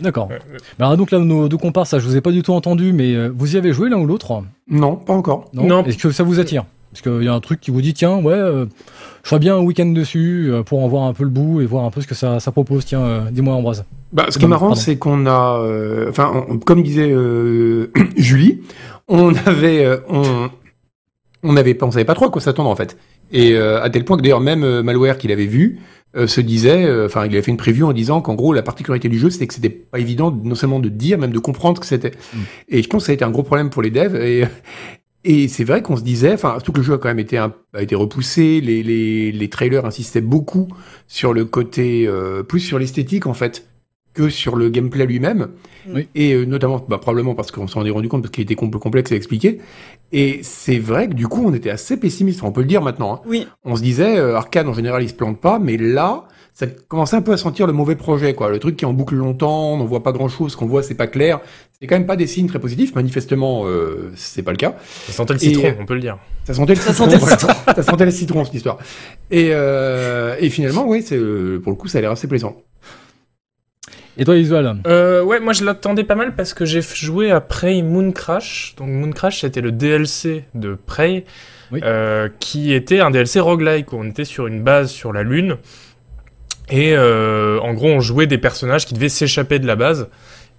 D'accord. 0.00 0.28
Ouais, 0.28 0.38
Bah, 0.78 0.86
alors 0.86 0.98
donc 0.98 1.10
là, 1.10 1.18
nos 1.18 1.48
deux 1.48 1.56
comparses, 1.56 1.90
ça, 1.90 1.98
je 1.98 2.04
vous 2.06 2.16
ai 2.16 2.20
pas 2.20 2.30
du 2.32 2.42
tout 2.42 2.52
entendu, 2.52 2.92
mais 2.92 3.14
euh, 3.14 3.30
vous 3.34 3.54
y 3.54 3.58
avez 3.58 3.72
joué 3.72 3.88
l'un 3.88 3.96
ou 3.98 4.06
l'autre? 4.06 4.42
Non, 4.68 4.96
pas 4.96 5.14
encore. 5.14 5.48
Non? 5.54 5.66
Non. 5.66 5.84
Est-ce 5.84 5.96
que 5.96 6.10
ça 6.10 6.22
vous 6.22 6.38
attire? 6.38 6.64
Parce 6.92 7.00
qu'il 7.02 7.24
y 7.24 7.28
a 7.28 7.32
un 7.34 7.40
truc 7.40 7.60
qui 7.60 7.70
vous 7.70 7.80
dit, 7.80 7.94
tiens, 7.94 8.16
ouais, 8.16 8.32
euh, 8.34 8.66
je 9.22 9.28
ferais 9.28 9.38
bien 9.38 9.56
un 9.56 9.60
week-end 9.60 9.86
dessus 9.86 10.48
euh, 10.50 10.62
pour 10.62 10.82
en 10.82 10.88
voir 10.88 11.04
un 11.04 11.14
peu 11.14 11.24
le 11.24 11.30
bout 11.30 11.62
et 11.62 11.66
voir 11.66 11.84
un 11.84 11.90
peu 11.90 12.00
ce 12.02 12.06
que 12.06 12.14
ça, 12.14 12.40
ça 12.40 12.52
propose. 12.52 12.84
Tiens, 12.84 13.00
euh, 13.00 13.30
dis-moi, 13.30 13.54
Ambroise. 13.54 13.84
Bah, 14.12 14.26
ce 14.28 14.38
qui 14.38 14.44
est 14.44 14.48
marrant, 14.48 14.74
c'est 14.74 14.96
qu'on 14.98 15.24
a, 15.26 15.60
euh, 15.60 16.10
enfin, 16.10 16.44
comme 16.66 16.82
disait 16.82 17.10
euh, 17.10 17.90
Julie, 18.16 18.60
on 19.08 19.34
avait, 19.46 19.84
euh, 19.84 19.96
on, 20.08 20.50
on 21.42 21.56
avait, 21.56 21.74
pas- 21.74 21.86
on 21.86 21.90
savait 21.90 22.04
pas 22.04 22.14
trop 22.14 22.26
à 22.26 22.30
quoi 22.30 22.40
s'attendre 22.42 22.68
en 22.70 22.76
fait. 22.76 22.96
Et 23.32 23.54
euh, 23.54 23.82
à 23.82 23.88
tel 23.90 24.04
point 24.04 24.16
que 24.18 24.22
d'ailleurs 24.22 24.40
même 24.40 24.62
euh, 24.62 24.82
Malware 24.82 25.18
qu'il 25.18 25.32
avait 25.32 25.46
vu 25.46 25.78
euh, 25.80 25.80
se 26.24 26.40
disait, 26.40 26.84
euh, 26.86 27.06
enfin, 27.06 27.26
il 27.26 27.32
avait 27.32 27.42
fait 27.42 27.50
une 27.50 27.58
preview 27.58 27.86
en 27.86 27.92
disant 27.92 28.22
qu'en 28.22 28.34
gros 28.34 28.54
la 28.54 28.62
particularité 28.62 29.08
du 29.10 29.18
jeu, 29.18 29.28
c'était 29.28 29.46
que 29.46 29.54
c'était 29.54 29.68
pas 29.68 29.98
évident 29.98 30.30
non 30.42 30.54
seulement 30.54 30.80
de 30.80 30.88
dire, 30.88 31.18
même 31.18 31.32
de 31.32 31.38
comprendre 31.38 31.76
ce 31.76 31.80
que 31.82 31.86
c'était. 31.86 32.12
Mm. 32.32 32.38
Et 32.70 32.82
je 32.82 32.88
pense 32.88 33.02
que 33.02 33.06
ça 33.06 33.12
a 33.12 33.14
été 33.14 33.24
un 33.24 33.30
gros 33.30 33.42
problème 33.42 33.68
pour 33.68 33.82
les 33.82 33.90
devs. 33.90 34.16
Et 34.16 34.44
et 35.28 35.48
c'est 35.48 35.64
vrai 35.64 35.82
qu'on 35.82 35.96
se 35.96 36.02
disait, 36.04 36.32
enfin, 36.34 36.50
surtout 36.52 36.70
que 36.70 36.78
le 36.78 36.84
jeu 36.84 36.94
a 36.94 36.98
quand 36.98 37.08
même 37.08 37.18
été, 37.18 37.36
un- 37.36 37.52
a 37.74 37.82
été 37.82 37.96
repoussé, 37.96 38.60
les, 38.60 38.84
les, 38.84 39.32
les 39.32 39.48
trailers 39.50 39.84
insistaient 39.84 40.20
beaucoup 40.20 40.68
sur 41.08 41.32
le 41.32 41.44
côté, 41.44 42.06
euh, 42.06 42.44
plus 42.44 42.60
sur 42.60 42.78
l'esthétique 42.78 43.26
en 43.26 43.34
fait, 43.34 43.66
que 44.16 44.28
sur 44.30 44.56
le 44.56 44.68
gameplay 44.70 45.06
lui-même. 45.06 45.48
Oui. 45.94 46.08
Et 46.16 46.32
euh, 46.32 46.44
notamment, 46.46 46.84
bah, 46.88 46.98
probablement 46.98 47.34
parce 47.34 47.52
qu'on 47.52 47.68
s'en 47.68 47.84
est 47.86 47.90
rendu 47.90 48.08
compte 48.08 48.22
parce 48.22 48.32
qu'il 48.32 48.42
était 48.42 48.56
com- 48.56 48.70
complexe 48.70 49.12
à 49.12 49.14
expliquer. 49.14 49.58
Et 50.12 50.40
c'est 50.42 50.78
vrai 50.78 51.08
que 51.08 51.14
du 51.14 51.28
coup, 51.28 51.44
on 51.46 51.54
était 51.54 51.70
assez 51.70 51.96
pessimiste, 51.96 52.42
on 52.42 52.50
peut 52.50 52.62
le 52.62 52.66
dire 52.66 52.82
maintenant. 52.82 53.14
hein. 53.14 53.20
Oui, 53.26 53.46
On 53.64 53.76
se 53.76 53.82
disait, 53.82 54.16
euh, 54.18 54.34
Arcane 54.36 54.68
en 54.68 54.72
général, 54.74 55.02
il 55.02 55.08
se 55.08 55.14
plante 55.14 55.40
pas, 55.40 55.58
mais 55.60 55.76
là, 55.76 56.24
ça 56.54 56.66
commençait 56.66 57.16
un 57.16 57.22
peu 57.22 57.32
à 57.32 57.36
sentir 57.36 57.66
le 57.66 57.72
mauvais 57.72 57.94
projet, 57.96 58.34
quoi. 58.34 58.48
Le 58.48 58.58
truc 58.58 58.76
qui 58.76 58.84
est 58.84 58.88
en 58.88 58.94
boucle 58.94 59.14
longtemps, 59.14 59.74
on 59.74 59.76
n'en 59.76 59.84
voit 59.84 60.02
pas 60.02 60.12
grand-chose, 60.12 60.52
ce 60.52 60.56
qu'on 60.56 60.66
voit, 60.66 60.82
c'est 60.82 60.94
pas 60.94 61.06
clair. 61.06 61.40
C'est 61.78 61.86
quand 61.86 61.96
même 61.96 62.06
pas 62.06 62.16
des 62.16 62.26
signes 62.26 62.46
très 62.48 62.58
positifs. 62.58 62.94
Manifestement, 62.94 63.64
euh, 63.66 64.10
c'est 64.16 64.42
pas 64.42 64.52
le 64.52 64.56
cas. 64.56 64.76
Ça 65.06 65.12
sentait 65.12 65.34
le 65.34 65.44
Et- 65.44 65.48
citron, 65.54 65.74
on 65.78 65.84
peut 65.86 65.94
le 65.94 66.00
dire. 66.00 66.16
Ça 66.44 66.54
sentait 66.54 66.74
le 66.74 66.80
Ça 66.80 66.92
citron. 66.92 67.04
sentait 67.04 67.16
le 67.16 67.20
voilà. 67.20 67.74
ça 67.76 67.82
sentait 67.82 68.04
le 68.06 68.10
citron, 68.10 68.44
cette 68.46 68.54
histoire. 68.54 68.78
Et, 69.30 69.50
euh, 69.52 70.34
et 70.40 70.48
finalement, 70.48 70.86
oui, 70.88 71.02
c'est, 71.04 71.16
euh, 71.18 71.60
pour 71.62 71.70
le 71.72 71.76
coup, 71.76 71.88
ça 71.88 71.98
a 71.98 72.00
l'air 72.00 72.12
assez 72.12 72.26
plaisant. 72.26 72.56
Et 74.18 74.24
toi, 74.24 74.36
Isual 74.36 74.78
Euh, 74.86 75.22
ouais, 75.22 75.40
moi 75.40 75.52
je 75.52 75.64
l'attendais 75.64 76.04
pas 76.04 76.14
mal 76.14 76.34
parce 76.34 76.54
que 76.54 76.64
j'ai 76.64 76.80
joué 76.80 77.30
à 77.30 77.40
Prey 77.40 77.82
Moon 77.82 78.12
Crash. 78.12 78.74
Donc 78.78 78.88
Moon 78.88 79.12
Crash 79.12 79.40
c'était 79.42 79.60
le 79.60 79.72
DLC 79.72 80.44
de 80.54 80.74
Prey, 80.74 81.24
Oui. 81.70 81.80
euh, 81.84 82.28
qui 82.40 82.72
était 82.72 83.00
un 83.00 83.10
DLC 83.10 83.40
roguelike 83.40 83.92
où 83.92 83.96
on 83.96 84.04
était 84.04 84.24
sur 84.24 84.46
une 84.46 84.62
base 84.62 84.90
sur 84.90 85.12
la 85.12 85.22
lune. 85.22 85.56
Et 86.70 86.96
euh, 86.96 87.60
en 87.60 87.74
gros 87.74 87.88
on 87.88 88.00
jouait 88.00 88.26
des 88.26 88.38
personnages 88.38 88.86
qui 88.86 88.94
devaient 88.94 89.08
s'échapper 89.10 89.58
de 89.58 89.66
la 89.66 89.76
base. 89.76 90.08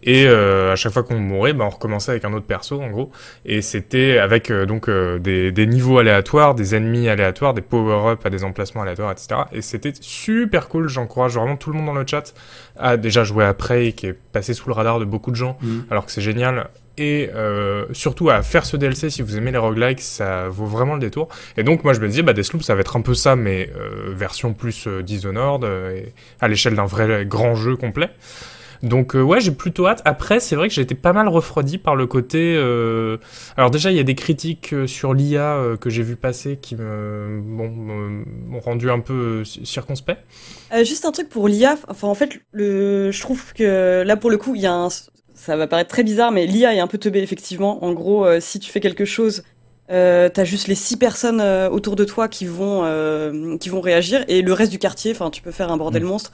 Et 0.09 0.25
euh, 0.25 0.71
à 0.71 0.77
chaque 0.77 0.93
fois 0.93 1.03
qu'on 1.03 1.19
mourait, 1.19 1.51
bah, 1.51 1.65
on 1.65 1.69
recommençait 1.69 2.11
avec 2.11 2.23
un 2.23 2.31
autre 2.31 2.45
perso 2.45 2.81
en 2.81 2.89
gros. 2.89 3.11
Et 3.45 3.61
c'était 3.61 4.17
avec 4.19 4.49
euh, 4.49 4.65
donc 4.65 4.87
euh, 4.87 5.19
des, 5.19 5.51
des 5.51 5.67
niveaux 5.67 5.97
aléatoires, 5.99 6.55
des 6.55 6.75
ennemis 6.75 7.09
aléatoires, 7.09 7.53
des 7.53 7.61
power-up 7.61 8.25
à 8.25 8.29
des 8.29 8.45
emplacements 8.45 8.83
aléatoires, 8.83 9.11
etc. 9.11 9.41
Et 9.51 9.61
c'était 9.61 9.91
super 9.99 10.69
cool. 10.69 10.87
J'encourage 10.87 11.33
vraiment 11.33 11.57
tout 11.57 11.71
le 11.71 11.75
monde 11.77 11.87
dans 11.87 11.93
le 11.93 12.05
chat 12.07 12.33
à 12.79 12.95
déjà 12.95 13.25
jouer 13.25 13.43
à 13.43 13.53
Prey, 13.53 13.91
qui 13.91 14.07
est 14.07 14.13
passé 14.13 14.53
sous 14.53 14.69
le 14.69 14.73
radar 14.75 14.99
de 14.99 15.05
beaucoup 15.05 15.29
de 15.31 15.35
gens, 15.35 15.57
Mhm. 15.61 15.85
alors 15.91 16.05
que 16.05 16.11
c'est 16.13 16.21
génial. 16.21 16.69
Et 16.97 17.29
euh, 17.35 17.85
surtout 17.91 18.29
à 18.29 18.41
faire 18.43 18.65
ce 18.65 18.77
DLC 18.77 19.09
si 19.09 19.21
vous 19.21 19.37
aimez 19.37 19.51
les 19.51 19.57
roguelikes, 19.57 19.99
ça 20.01 20.47
vaut 20.47 20.65
vraiment 20.65 20.93
le 20.93 20.99
détour. 21.01 21.27
Et 21.57 21.63
donc 21.63 21.83
moi 21.83 21.91
je 21.93 21.99
me 21.99 22.07
disais, 22.07 22.23
bah 22.23 22.31
Deathloop 22.33 22.63
ça 22.63 22.75
va 22.75 22.81
être 22.81 22.95
un 22.95 23.01
peu 23.01 23.13
ça, 23.13 23.35
mais 23.35 23.69
euh, 23.77 24.13
version 24.15 24.53
plus 24.53 24.87
euh, 24.87 25.03
Dishonored, 25.03 25.63
et 25.65 26.13
à 26.39 26.47
l'échelle 26.47 26.75
d'un 26.75 26.85
vrai 26.85 27.25
grand 27.25 27.53
jeu 27.55 27.75
complet. 27.75 28.09
Donc 28.83 29.15
euh, 29.15 29.21
ouais, 29.21 29.39
j'ai 29.41 29.51
plutôt 29.51 29.87
hâte. 29.87 30.01
Après, 30.05 30.39
c'est 30.39 30.55
vrai 30.55 30.67
que 30.67 30.73
j'ai 30.73 30.81
été 30.81 30.95
pas 30.95 31.13
mal 31.13 31.27
refroidi 31.27 31.77
par 31.77 31.95
le 31.95 32.07
côté. 32.07 32.55
euh, 32.57 33.17
Alors 33.57 33.71
déjà, 33.71 33.91
il 33.91 33.97
y 33.97 33.99
a 33.99 34.03
des 34.03 34.15
critiques 34.15 34.73
euh, 34.73 34.87
sur 34.87 35.13
l'IA 35.13 35.55
euh, 35.55 35.77
que 35.77 35.89
j'ai 35.89 36.03
vu 36.03 36.15
passer 36.15 36.57
qui 36.61 36.75
me 36.75 37.41
bon, 37.43 37.69
me- 37.69 38.25
m'ont 38.49 38.59
rendu 38.59 38.89
un 38.89 38.99
peu 38.99 39.43
circonspect. 39.45 40.21
Juste 40.83 41.05
un 41.05 41.11
truc 41.11 41.29
pour 41.29 41.47
l'IA. 41.47 41.77
Enfin, 41.87 42.07
en 42.07 42.15
fait, 42.15 42.39
le, 42.51 43.11
je 43.11 43.21
trouve 43.21 43.53
que 43.53 44.03
là, 44.05 44.17
pour 44.17 44.29
le 44.29 44.37
coup, 44.37 44.55
il 44.55 44.61
y 44.61 44.65
a 44.67 44.73
un, 44.73 44.89
ça 44.89 45.55
va 45.55 45.67
paraître 45.67 45.89
très 45.89 46.03
bizarre, 46.03 46.31
mais 46.31 46.45
l'IA 46.45 46.75
est 46.75 46.79
un 46.79 46.87
peu 46.87 46.97
teubée, 46.97 47.19
effectivement. 47.21 47.83
En 47.83 47.93
gros, 47.93 48.25
si 48.39 48.59
tu 48.59 48.69
fais 48.71 48.79
quelque 48.79 49.05
chose, 49.05 49.43
euh, 49.89 50.27
t'as 50.29 50.43
juste 50.43 50.67
les 50.67 50.75
six 50.75 50.97
personnes 50.97 51.39
euh, 51.39 51.69
autour 51.69 51.95
de 51.95 52.03
toi 52.03 52.27
qui 52.27 52.45
vont, 52.45 52.81
euh, 52.83 53.57
qui 53.57 53.69
vont 53.69 53.79
réagir, 53.81 54.25
et 54.27 54.41
le 54.41 54.51
reste 54.53 54.71
du 54.71 54.79
quartier, 54.79 55.11
enfin, 55.11 55.29
tu 55.29 55.41
peux 55.41 55.51
faire 55.51 55.71
un 55.71 55.77
bordel 55.77 56.03
monstre. 56.03 56.33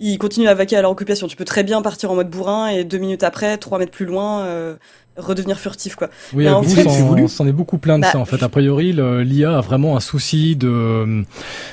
Ils 0.00 0.18
continuent 0.18 0.48
à 0.48 0.54
vaquer 0.54 0.76
à 0.76 0.82
leur 0.82 0.90
occupation. 0.90 1.26
Tu 1.26 1.36
peux 1.36 1.44
très 1.44 1.64
bien 1.64 1.82
partir 1.82 2.10
en 2.10 2.14
mode 2.14 2.30
bourrin 2.30 2.68
et 2.68 2.84
deux 2.84 2.98
minutes 2.98 3.22
après, 3.24 3.56
trois 3.58 3.78
mètres 3.78 3.90
plus 3.90 4.06
loin, 4.06 4.42
euh, 4.42 4.76
redevenir 5.16 5.58
furtif, 5.58 5.96
quoi. 5.96 6.08
Oui, 6.32 6.44
Mais 6.44 6.50
à 6.50 6.56
en 6.58 6.60
vous, 6.60 6.70
fait, 6.70 6.84
s'en- 7.28 7.46
est 7.46 7.52
beaucoup 7.52 7.78
plein 7.78 7.98
de 7.98 8.02
Bah, 8.02 8.10
ça 8.12 8.18
en 8.18 8.24
fait. 8.24 8.42
A 8.42 8.48
priori, 8.48 8.92
l'IA 8.92 9.58
a 9.58 9.60
vraiment 9.60 9.96
un 9.96 10.00
souci 10.00 10.54
de 10.54 10.68
euh, 10.68 11.22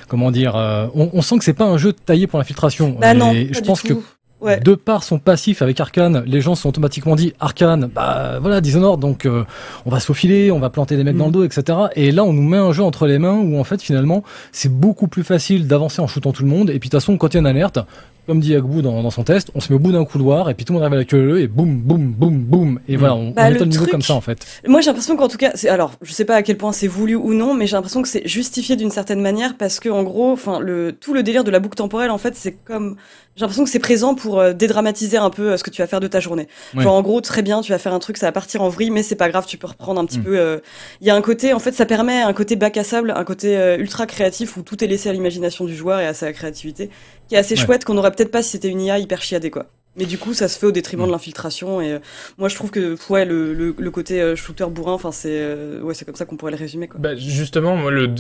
comment 0.07 0.31
dire. 0.31 0.55
euh, 0.55 0.87
on, 0.95 1.09
on 1.13 1.21
sent 1.21 1.37
que 1.37 1.43
c'est 1.43 1.53
pas 1.53 1.65
un 1.65 1.77
jeu 1.77 1.93
taillé 1.93 2.25
pour 2.25 2.39
l'infiltration. 2.39 2.95
Bah 2.99 3.13
non, 3.13 3.31
je 3.33 3.59
pense 3.61 3.81
que. 3.81 3.93
Ouais. 4.41 4.59
de 4.59 4.75
par 4.75 5.03
son 5.03 5.17
passif 5.17 5.61
avec 5.61 5.79
Arkane, 5.79 6.21
les 6.27 6.41
gens 6.41 6.55
sont 6.55 6.69
automatiquement 6.69 7.15
dit 7.15 7.33
Arkane, 7.39 7.85
bah 7.87 8.37
voilà 8.41 8.59
Dishonored, 8.61 8.99
donc 8.99 9.25
euh, 9.25 9.43
on 9.85 9.89
va 9.89 9.99
se 9.99 10.05
faufiler, 10.05 10.51
on 10.51 10.59
va 10.59 10.69
planter 10.69 10.97
des 10.97 11.03
mecs 11.05 11.15
Mm. 11.15 11.19
dans 11.19 11.25
le 11.27 11.31
dos, 11.31 11.43
etc. 11.45 11.63
Et 11.95 12.11
là, 12.11 12.23
on 12.25 12.33
nous 12.33 12.43
met 12.43 12.57
un 12.57 12.71
jeu 12.73 12.83
entre 12.83 13.07
les 13.07 13.17
mains 13.17 13.37
où 13.39 13.57
en 13.57 13.63
fait 13.63 13.81
finalement 13.81 14.23
c'est 14.51 14.69
beaucoup 14.71 15.07
plus 15.07 15.23
facile 15.23 15.67
d'avancer 15.67 16.01
en 16.01 16.07
shootant 16.07 16.31
tout 16.33 16.43
le 16.43 16.49
monde. 16.49 16.69
Et 16.69 16.73
puis 16.79 16.89
de 16.89 16.91
toute 16.91 16.99
façon, 17.01 17.17
quand 17.17 17.29
il 17.29 17.35
y 17.35 17.37
a 17.37 17.39
une 17.39 17.47
alerte, 17.47 17.79
comme 18.27 18.39
dit 18.39 18.55
Agbou 18.55 18.81
dans, 18.81 19.01
dans 19.03 19.09
son 19.11 19.23
test, 19.23 19.51
on 19.55 19.59
se 19.59 19.71
met 19.71 19.75
au 19.75 19.79
bout 19.79 19.91
d'un 19.91 20.05
couloir 20.05 20.49
et 20.49 20.53
puis 20.53 20.65
tout 20.65 20.73
le 20.73 20.75
monde 20.79 20.83
arrive 20.83 20.93
à 20.95 20.97
la 20.97 21.05
queue 21.05 21.21
leu 21.23 21.41
et 21.41 21.47
boum, 21.47 21.77
boum, 21.81 22.11
boum, 22.11 22.37
boum. 22.39 22.79
Et 22.87 22.95
Mm. 22.95 22.99
voilà, 22.99 23.15
on, 23.15 23.31
Bah, 23.31 23.43
on 23.47 23.49
le 23.51 23.65
niveau 23.65 23.85
comme 23.85 24.01
ça 24.01 24.13
en 24.13 24.21
fait. 24.21 24.45
Moi, 24.67 24.81
j'ai 24.81 24.87
l'impression 24.87 25.15
qu'en 25.15 25.27
tout 25.27 25.37
cas, 25.37 25.51
c'est 25.55 25.69
alors, 25.69 25.93
je 26.01 26.11
sais 26.11 26.25
pas 26.25 26.35
à 26.35 26.41
quel 26.43 26.57
point 26.57 26.71
c'est 26.71 26.87
voulu 26.87 27.15
ou 27.15 27.33
non, 27.33 27.53
mais 27.53 27.67
j'ai 27.67 27.75
l'impression 27.75 28.01
que 28.01 28.07
c'est 28.07 28.27
justifié 28.27 28.75
d'une 28.75 28.89
certaine 28.91 29.21
manière 29.21 29.55
parce 29.57 29.79
que 29.79 29.89
en 29.89 30.03
gros, 30.03 30.31
enfin, 30.31 30.59
le 30.59 30.91
tout 30.91 31.13
le 31.13 31.23
délire 31.23 31.43
de 31.43 31.51
la 31.51 31.59
boucle 31.59 31.75
temporelle, 31.77 32.11
en 32.11 32.17
fait, 32.17 32.35
c'est 32.35 32.53
comme 32.53 32.95
j'ai 33.35 33.41
l'impression 33.41 33.65
que 33.65 33.69
c'est 33.69 33.79
présent 33.79 34.15
pour 34.15 34.39
euh, 34.39 34.53
dédramatiser 34.53 35.17
un 35.17 35.29
peu 35.29 35.51
euh, 35.51 35.57
ce 35.57 35.63
que 35.63 35.69
tu 35.69 35.81
vas 35.81 35.87
faire 35.87 35.99
de 35.99 36.07
ta 36.07 36.21
journée. 36.21 36.47
Ouais. 36.73 36.83
Genre 36.83 36.93
en 36.93 37.01
gros, 37.01 37.19
très 37.19 37.41
bien, 37.41 37.59
tu 37.61 37.73
vas 37.73 37.77
faire 37.79 37.93
un 37.93 37.99
truc, 37.99 38.15
ça 38.17 38.27
va 38.27 38.31
partir 38.31 38.61
en 38.61 38.69
vrille, 38.69 38.91
mais 38.91 39.03
c'est 39.03 39.15
pas 39.17 39.27
grave, 39.29 39.45
tu 39.45 39.57
peux 39.57 39.67
reprendre 39.67 39.99
un 39.99 40.05
petit 40.05 40.19
Mm. 40.19 40.23
peu. 40.23 40.37
euh, 40.39 40.59
Il 41.01 41.07
y 41.07 41.09
a 41.09 41.15
un 41.15 41.21
côté, 41.21 41.51
en 41.53 41.59
fait, 41.59 41.73
ça 41.73 41.85
permet 41.85 42.21
un 42.21 42.31
côté 42.33 42.55
bac 42.55 42.77
à 42.77 42.83
sable, 42.85 43.13
un 43.15 43.23
côté 43.25 43.75
ultra 43.77 44.05
créatif 44.05 44.55
où 44.55 44.61
tout 44.61 44.81
est 44.83 44.87
laissé 44.87 45.09
à 45.09 45.13
l'imagination 45.13 45.65
du 45.65 45.75
joueur 45.75 45.99
et 45.99 46.07
à 46.07 46.13
sa 46.13 46.31
créativité, 46.31 46.89
qui 47.27 47.35
est 47.35 47.37
assez 47.37 47.55
Ouais. 47.55 47.65
chouette 47.65 47.85
qu'on 47.85 47.93
n'aurait 47.95 48.11
peut-être 48.11 48.31
pas 48.31 48.43
si 48.43 48.51
c'était 48.51 48.69
une 48.69 48.81
IA 48.81 48.99
hyper 48.99 49.21
chiadée, 49.21 49.49
quoi. 49.51 49.65
Mais 49.97 50.05
du 50.05 50.17
coup, 50.17 50.33
ça 50.33 50.49
se 50.49 50.59
fait 50.59 50.65
au 50.65 50.71
détriment 50.73 51.05
de 51.07 51.11
l'infiltration 51.11 51.79
et 51.79 51.93
euh, 51.93 51.99
moi 52.37 52.49
je 52.49 52.55
trouve 52.55 52.69
que 52.69 52.97
ouais 53.09 53.23
le, 53.23 53.53
le, 53.53 53.73
le 53.77 53.91
côté 53.91 54.21
euh, 54.21 54.35
shooter 54.35 54.65
bourrin, 54.65 54.91
enfin 54.91 55.13
c'est 55.13 55.29
euh, 55.31 55.79
ouais 55.83 55.93
c'est 55.93 56.03
comme 56.03 56.15
ça 56.17 56.25
qu'on 56.25 56.35
pourrait 56.35 56.51
le 56.51 56.57
résumer 56.57 56.89
quoi. 56.89 56.99
Bah, 56.99 57.15
justement, 57.15 57.77
moi, 57.77 57.91
le, 57.91 58.13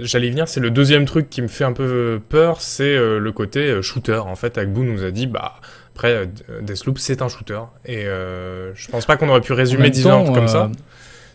j'allais 0.00 0.28
y 0.28 0.30
venir, 0.30 0.48
c'est 0.48 0.60
le 0.60 0.70
deuxième 0.70 1.04
truc 1.04 1.28
qui 1.28 1.42
me 1.42 1.48
fait 1.48 1.64
un 1.64 1.74
peu 1.74 2.22
peur, 2.30 2.62
c'est 2.62 2.96
euh, 2.96 3.18
le 3.18 3.32
côté 3.32 3.82
shooter. 3.82 4.14
En 4.26 4.34
fait, 4.34 4.56
Agbou 4.56 4.82
nous 4.82 5.04
a 5.04 5.10
dit, 5.10 5.26
bah, 5.26 5.56
après, 5.94 6.26
Deathloop, 6.62 6.98
c'est 6.98 7.20
un 7.20 7.28
shooter. 7.28 7.60
Et 7.84 8.06
euh, 8.06 8.74
je 8.74 8.88
pense 8.88 9.04
pas 9.04 9.18
qu'on 9.18 9.28
aurait 9.28 9.42
pu 9.42 9.52
résumer 9.52 9.82
même 9.84 9.92
Dishonored 9.92 10.26
temps, 10.28 10.32
comme 10.32 10.44
euh, 10.44 10.48
ça. 10.48 10.70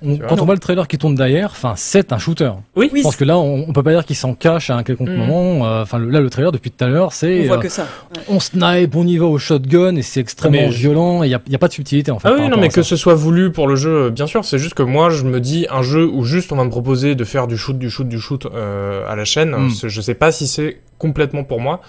On- 0.03 0.18
quand 0.18 0.36
Non. 0.36 0.41
on 0.44 0.46
voit 0.46 0.53
le 0.56 0.60
trailer 0.60 0.88
qui 0.88 0.98
tourne 0.98 1.15
derrière, 1.15 1.50
enfin 1.51 1.74
c'est 1.75 2.13
un 2.13 2.18
shooter. 2.18 2.51
Oui, 2.75 2.89
Oui, 2.94 3.00
Je 3.00 3.03
pense 3.03 3.15
que 3.15 3.25
là, 3.25 3.38
on, 3.38 3.65
on 3.68 3.74
peut 3.74 3.84
pas 3.84 3.91
dire 3.91 4.06
qu'il 4.06 4.15
s'en 4.15 4.34
cache 4.34 4.70
à 4.70 4.75
un 4.75 4.84
quelconque 4.84 5.10
Mhm. 5.10 5.18
moment. 5.18 5.65
euh, 5.68 5.82
Enfin, 5.84 5.98
le- 5.98 6.10
là, 6.10 6.20
le 6.22 6.29
trailer 6.29 6.51
depuis 6.51 6.72
tout 6.72 6.84
à 6.84 6.88
l'heure, 6.88 7.08
on 7.08 7.12
c'est 7.12 7.46
voit 7.48 7.58
euh, 7.58 7.60
que 7.62 7.70
ça. 7.70 7.84
Ouais. 7.84 8.22
on 8.29 8.39
snipe, 8.39 8.96
on 8.96 9.06
y 9.08 9.18
va 9.18 9.25
au 9.25 9.38
shotgun 9.38 9.95
et 9.95 10.02
c'est 10.02 10.19
extrêmement 10.19 10.58
Mais 10.62 10.69
violent. 10.69 11.23
Il 11.23 11.30
y 11.30 11.34
a, 11.36 11.41
y 11.47 11.56
a 11.56 11.58
pas 11.60 11.67
de 11.67 11.73
subtilité 11.73 12.12
en 12.12 12.19
fait. 12.19 12.28
Ah 12.30 12.34
oui, 12.38 12.47
non, 12.50 12.58
mais 12.58 12.67
que 12.69 12.82
ça. 12.82 12.84
ce 12.84 12.95
soit 12.95 13.15
voulu 13.15 13.52
pour 13.52 13.67
le 13.67 13.76
jeu, 13.76 14.06
euh, 14.06 14.10
bien 14.10 14.28
sûr, 14.28 14.45
c'est 14.45 14.58
juste 14.60 14.73
que 14.73 14.84
moi, 14.84 15.10
je 15.10 15.23
me 15.23 15.39
dis, 15.39 15.67
un 15.69 15.82
jeu 15.82 16.06
où 16.08 16.23
juste 16.23 16.52
on 16.52 16.56
va 16.56 16.63
me 16.63 16.69
proposer 16.69 17.15
de 17.15 17.23
faire 17.23 17.47
du 17.47 17.58
shoot, 17.58 17.78
du 17.78 17.89
shoot, 17.89 18.08
du 18.08 18.19
shoot 18.19 18.45
euh, 18.54 19.04
à 19.10 19.15
la 19.15 19.26
chaîne, 19.26 19.52
Mm. 19.56 19.69
je 19.88 20.02
sais 20.02 20.13
pas 20.15 20.32
si 20.32 20.47
c'est 20.47 20.78
complètement 20.97 21.43
pour 21.43 21.60
moi. 21.62 21.82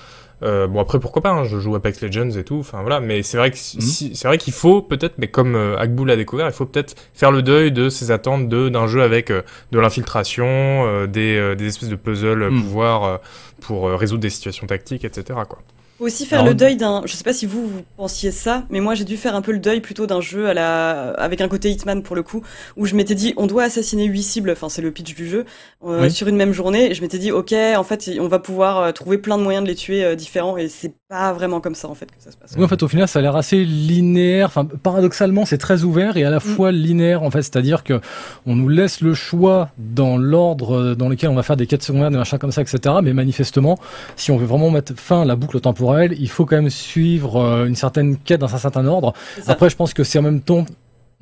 Euh, 0.43 0.67
bon 0.67 0.81
après 0.81 0.99
pourquoi 0.99 1.21
pas, 1.23 1.31
hein, 1.31 1.45
je 1.45 1.59
joue 1.59 1.75
Apex 1.75 2.01
Legends 2.01 2.31
et 2.31 2.45
tout, 2.45 2.59
enfin 2.61 2.81
voilà, 2.81 3.01
mais 3.01 3.23
c'est 3.23 3.37
vrai 3.37 3.51
que 3.51 3.59
si- 3.59 3.77
Mm. 3.77 3.81
si- 3.83 4.17
c'est 4.17 4.27
vrai 4.27 4.39
qu'il 4.39 4.53
faut 4.55 4.81
peut-être, 4.81 5.15
mais 5.19 5.29
comme 5.29 5.55
euh, 5.55 5.77
Agbou 5.79 6.05
l'a 6.07 6.17
découvert, 6.17 6.47
il 6.47 6.53
faut 6.53 6.65
peut-être 6.67 6.95
faire 7.15 7.31
le 7.31 7.43
deuil 7.43 7.73
de 7.73 7.89
ses 7.91 8.11
attentes 8.11 8.49
de 8.49 8.69
d'un 8.71 8.87
jeu 8.87 9.03
avec 9.03 9.31
euh, 9.31 9.43
de 9.73 9.79
l'infiltration, 9.79 10.47
euh, 10.49 11.07
des, 11.07 11.37
euh, 11.37 11.55
des 11.55 11.67
espèces 11.67 11.91
de 11.91 11.97
puzzles 11.97 12.43
euh, 12.45 12.51
Mm. 12.51 12.63
pouvoir 12.63 13.05
euh, 13.05 13.17
pour 13.61 13.91
résoudre 13.91 14.23
des 14.23 14.31
situations 14.31 14.67
tactiques, 14.67 15.05
etc. 15.05 15.39
Quoi. 15.49 15.59
Aussi 16.01 16.25
faire 16.27 16.41
Alors, 16.41 16.49
le 16.51 16.55
deuil 16.55 16.77
d'un. 16.77 17.03
Je 17.05 17.13
sais 17.15 17.23
pas 17.25 17.33
si 17.35 17.45
vous 17.47 17.69
vous 17.69 17.83
pensiez 17.97 18.31
ça, 18.31 18.65
mais 18.71 18.81
moi 18.81 18.95
j'ai 18.95 19.05
dû 19.05 19.17
faire 19.17 19.35
un 19.35 19.43
peu 19.43 19.53
le 19.53 19.59
deuil 19.59 19.81
plutôt 19.81 20.07
d'un 20.07 20.21
jeu 20.21 20.49
à 20.49 20.55
la 20.55 21.11
avec 21.11 21.41
un 21.43 21.49
côté 21.49 21.71
Hitman 21.71 22.03
pour 22.03 22.17
le 22.17 22.23
coup, 22.23 22.43
où 22.77 22.87
je 22.87 22.95
m'étais 22.95 23.15
dit 23.15 23.35
on 23.37 23.47
doit 23.47 23.65
assassiner 23.65 24.05
huit 24.07 24.23
cibles. 24.23 24.51
Enfin 24.51 24.69
c'est 24.71 24.83
le 24.83 24.91
pitch 24.91 25.15
du 25.15 25.29
jeu 25.29 25.45
euh, 25.85 26.03
Oui. 26.03 26.11
sur 26.11 26.27
une 26.29 26.37
même 26.37 26.53
journée. 26.53 26.91
Et 26.91 26.95
je 26.95 27.03
m'étais 27.03 27.19
dit 27.19 27.33
ok 27.33 27.55
en 27.77 27.85
fait 27.85 28.11
on 28.19 28.29
va 28.29 28.39
pouvoir 28.39 28.79
euh, 28.79 28.93
trouver 28.93 29.19
plein 29.19 29.37
de 29.39 29.43
moyens 29.43 29.63
de 29.63 29.69
les 29.69 29.75
tuer 29.77 30.03
euh, 30.05 30.15
différents 30.15 30.57
et 30.57 30.69
c'est 30.69 30.95
pas 31.09 31.33
vraiment 31.33 31.61
comme 31.61 31.75
ça 31.75 31.89
en 31.89 31.95
fait 31.95 32.07
que 32.07 32.13
ça 32.23 32.31
se 32.31 32.37
passe. 32.37 32.55
Oui, 32.57 32.65
en 32.65 32.69
fait, 32.69 32.83
au 32.83 32.89
final, 32.89 33.07
ça 33.09 33.19
a 33.19 33.23
l'air 33.23 33.35
assez 33.37 33.65
linéaire. 33.65 34.47
Enfin, 34.47 34.65
paradoxalement, 34.65 35.45
c'est 35.45 35.59
très 35.59 35.83
ouvert 35.83 36.17
et 36.17 36.25
à 36.25 36.31
la 36.31 36.37
Mm. 36.39 36.41
fois 36.41 36.73
linéaire, 36.73 37.23
en 37.25 37.31
fait. 37.31 37.43
C'est-à-dire 37.43 37.83
que 37.85 38.01
on 38.47 38.55
nous 38.57 38.69
laisse 38.69 39.01
le 39.01 39.13
choix 39.13 39.71
dans 39.77 40.17
l'ordre 40.17 40.77
euh, 40.77 40.95
dans 40.95 41.09
lequel 41.09 41.29
on 41.31 41.35
va 41.35 41.43
faire 41.43 41.57
des 41.57 41.67
quêtes 41.67 41.83
secondaires, 41.83 42.11
des 42.11 42.17
machins 42.17 42.39
comme 42.39 42.53
ça, 42.53 42.63
etc. 42.63 42.95
Mais 43.03 43.13
manifestement, 43.13 43.77
si 44.17 44.31
on 44.31 44.37
veut 44.37 44.47
vraiment 44.47 44.71
mettre 44.71 44.95
fin 44.97 45.23
à 45.23 45.25
la 45.25 45.35
boucle 45.37 45.61
temporelle, 45.61 45.90
il 45.99 46.29
faut 46.29 46.47
quand 46.47 46.57
même 46.57 46.71
suivre 46.71 47.37
euh, 47.37 47.67
une 47.67 47.77
certaine 47.77 48.17
quête 48.17 48.41
dans 48.41 48.55
un 48.55 48.59
certain 48.59 48.87
ordre. 48.87 49.13
Après, 49.47 49.71
je 49.71 49.77
pense 49.77 49.95
que 49.95 50.05
c'est 50.05 50.19
en 50.19 50.23
même 50.23 50.41
temps 50.41 50.65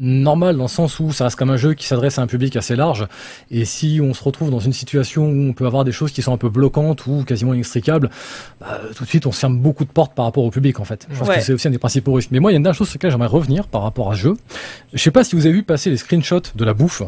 normal 0.01 0.57
dans 0.57 0.63
le 0.65 0.69
sens 0.69 1.01
où 1.01 1.11
ça 1.11 1.25
reste 1.25 1.35
comme 1.37 1.51
un 1.51 1.57
jeu 1.57 1.75
qui 1.75 1.85
s'adresse 1.85 2.21
à 2.21 2.23
un 2.23 2.29
public 2.29 2.55
assez 2.55 2.77
large 2.77 3.09
et 3.51 3.65
si 3.65 3.99
on 4.01 4.15
se 4.15 4.23
retrouve 4.23 4.49
dans 4.49 4.61
une 4.61 4.73
situation 4.73 5.27
où 5.27 5.49
on 5.49 5.53
peut 5.53 5.67
avoir 5.67 5.83
des 5.85 5.91
choses 5.91 6.13
qui 6.13 6.23
sont 6.23 6.33
un 6.33 6.37
peu 6.37 6.49
bloquantes 6.49 7.05
ou 7.09 7.25
quasiment 7.25 7.53
inextricables 7.53 8.09
bah, 8.61 8.81
tout 8.95 9.03
de 9.03 9.09
suite 9.09 9.27
on 9.27 9.33
se 9.33 9.41
ferme 9.41 9.59
beaucoup 9.59 9.85
de 9.85 9.91
portes 9.91 10.15
par 10.15 10.25
rapport 10.27 10.45
au 10.45 10.51
public 10.53 10.79
en 10.79 10.85
fait 10.85 11.09
je 11.11 11.19
pense 11.19 11.27
Ouais. 11.29 11.35
que 11.39 11.41
c'est 11.41 11.53
aussi 11.53 11.67
un 11.67 11.73
des 11.73 11.79
principaux 11.79 12.13
risques 12.13 12.29
mais 12.31 12.39
moi 12.39 12.53
il 12.53 12.55
y 12.55 12.57
a 12.57 12.59
une 12.59 12.63
dernière 12.63 12.79
chose 12.79 12.87
sur 12.89 12.99
laquelle 12.99 13.11
j'aimerais 13.11 13.27
revenir 13.27 13.67
par 13.67 13.83
rapport 13.83 14.13
à 14.13 14.15
ce 14.15 14.21
jeu 14.21 14.35
je 14.93 15.03
sais 15.03 15.11
pas 15.11 15.25
si 15.25 15.35
vous 15.35 15.47
avez 15.47 15.55
vu 15.57 15.65
passer 15.65 15.91
les 15.91 15.97
screenshots 15.97 16.43
de 16.55 16.65
la 16.65 16.75
bouffe 16.75 17.03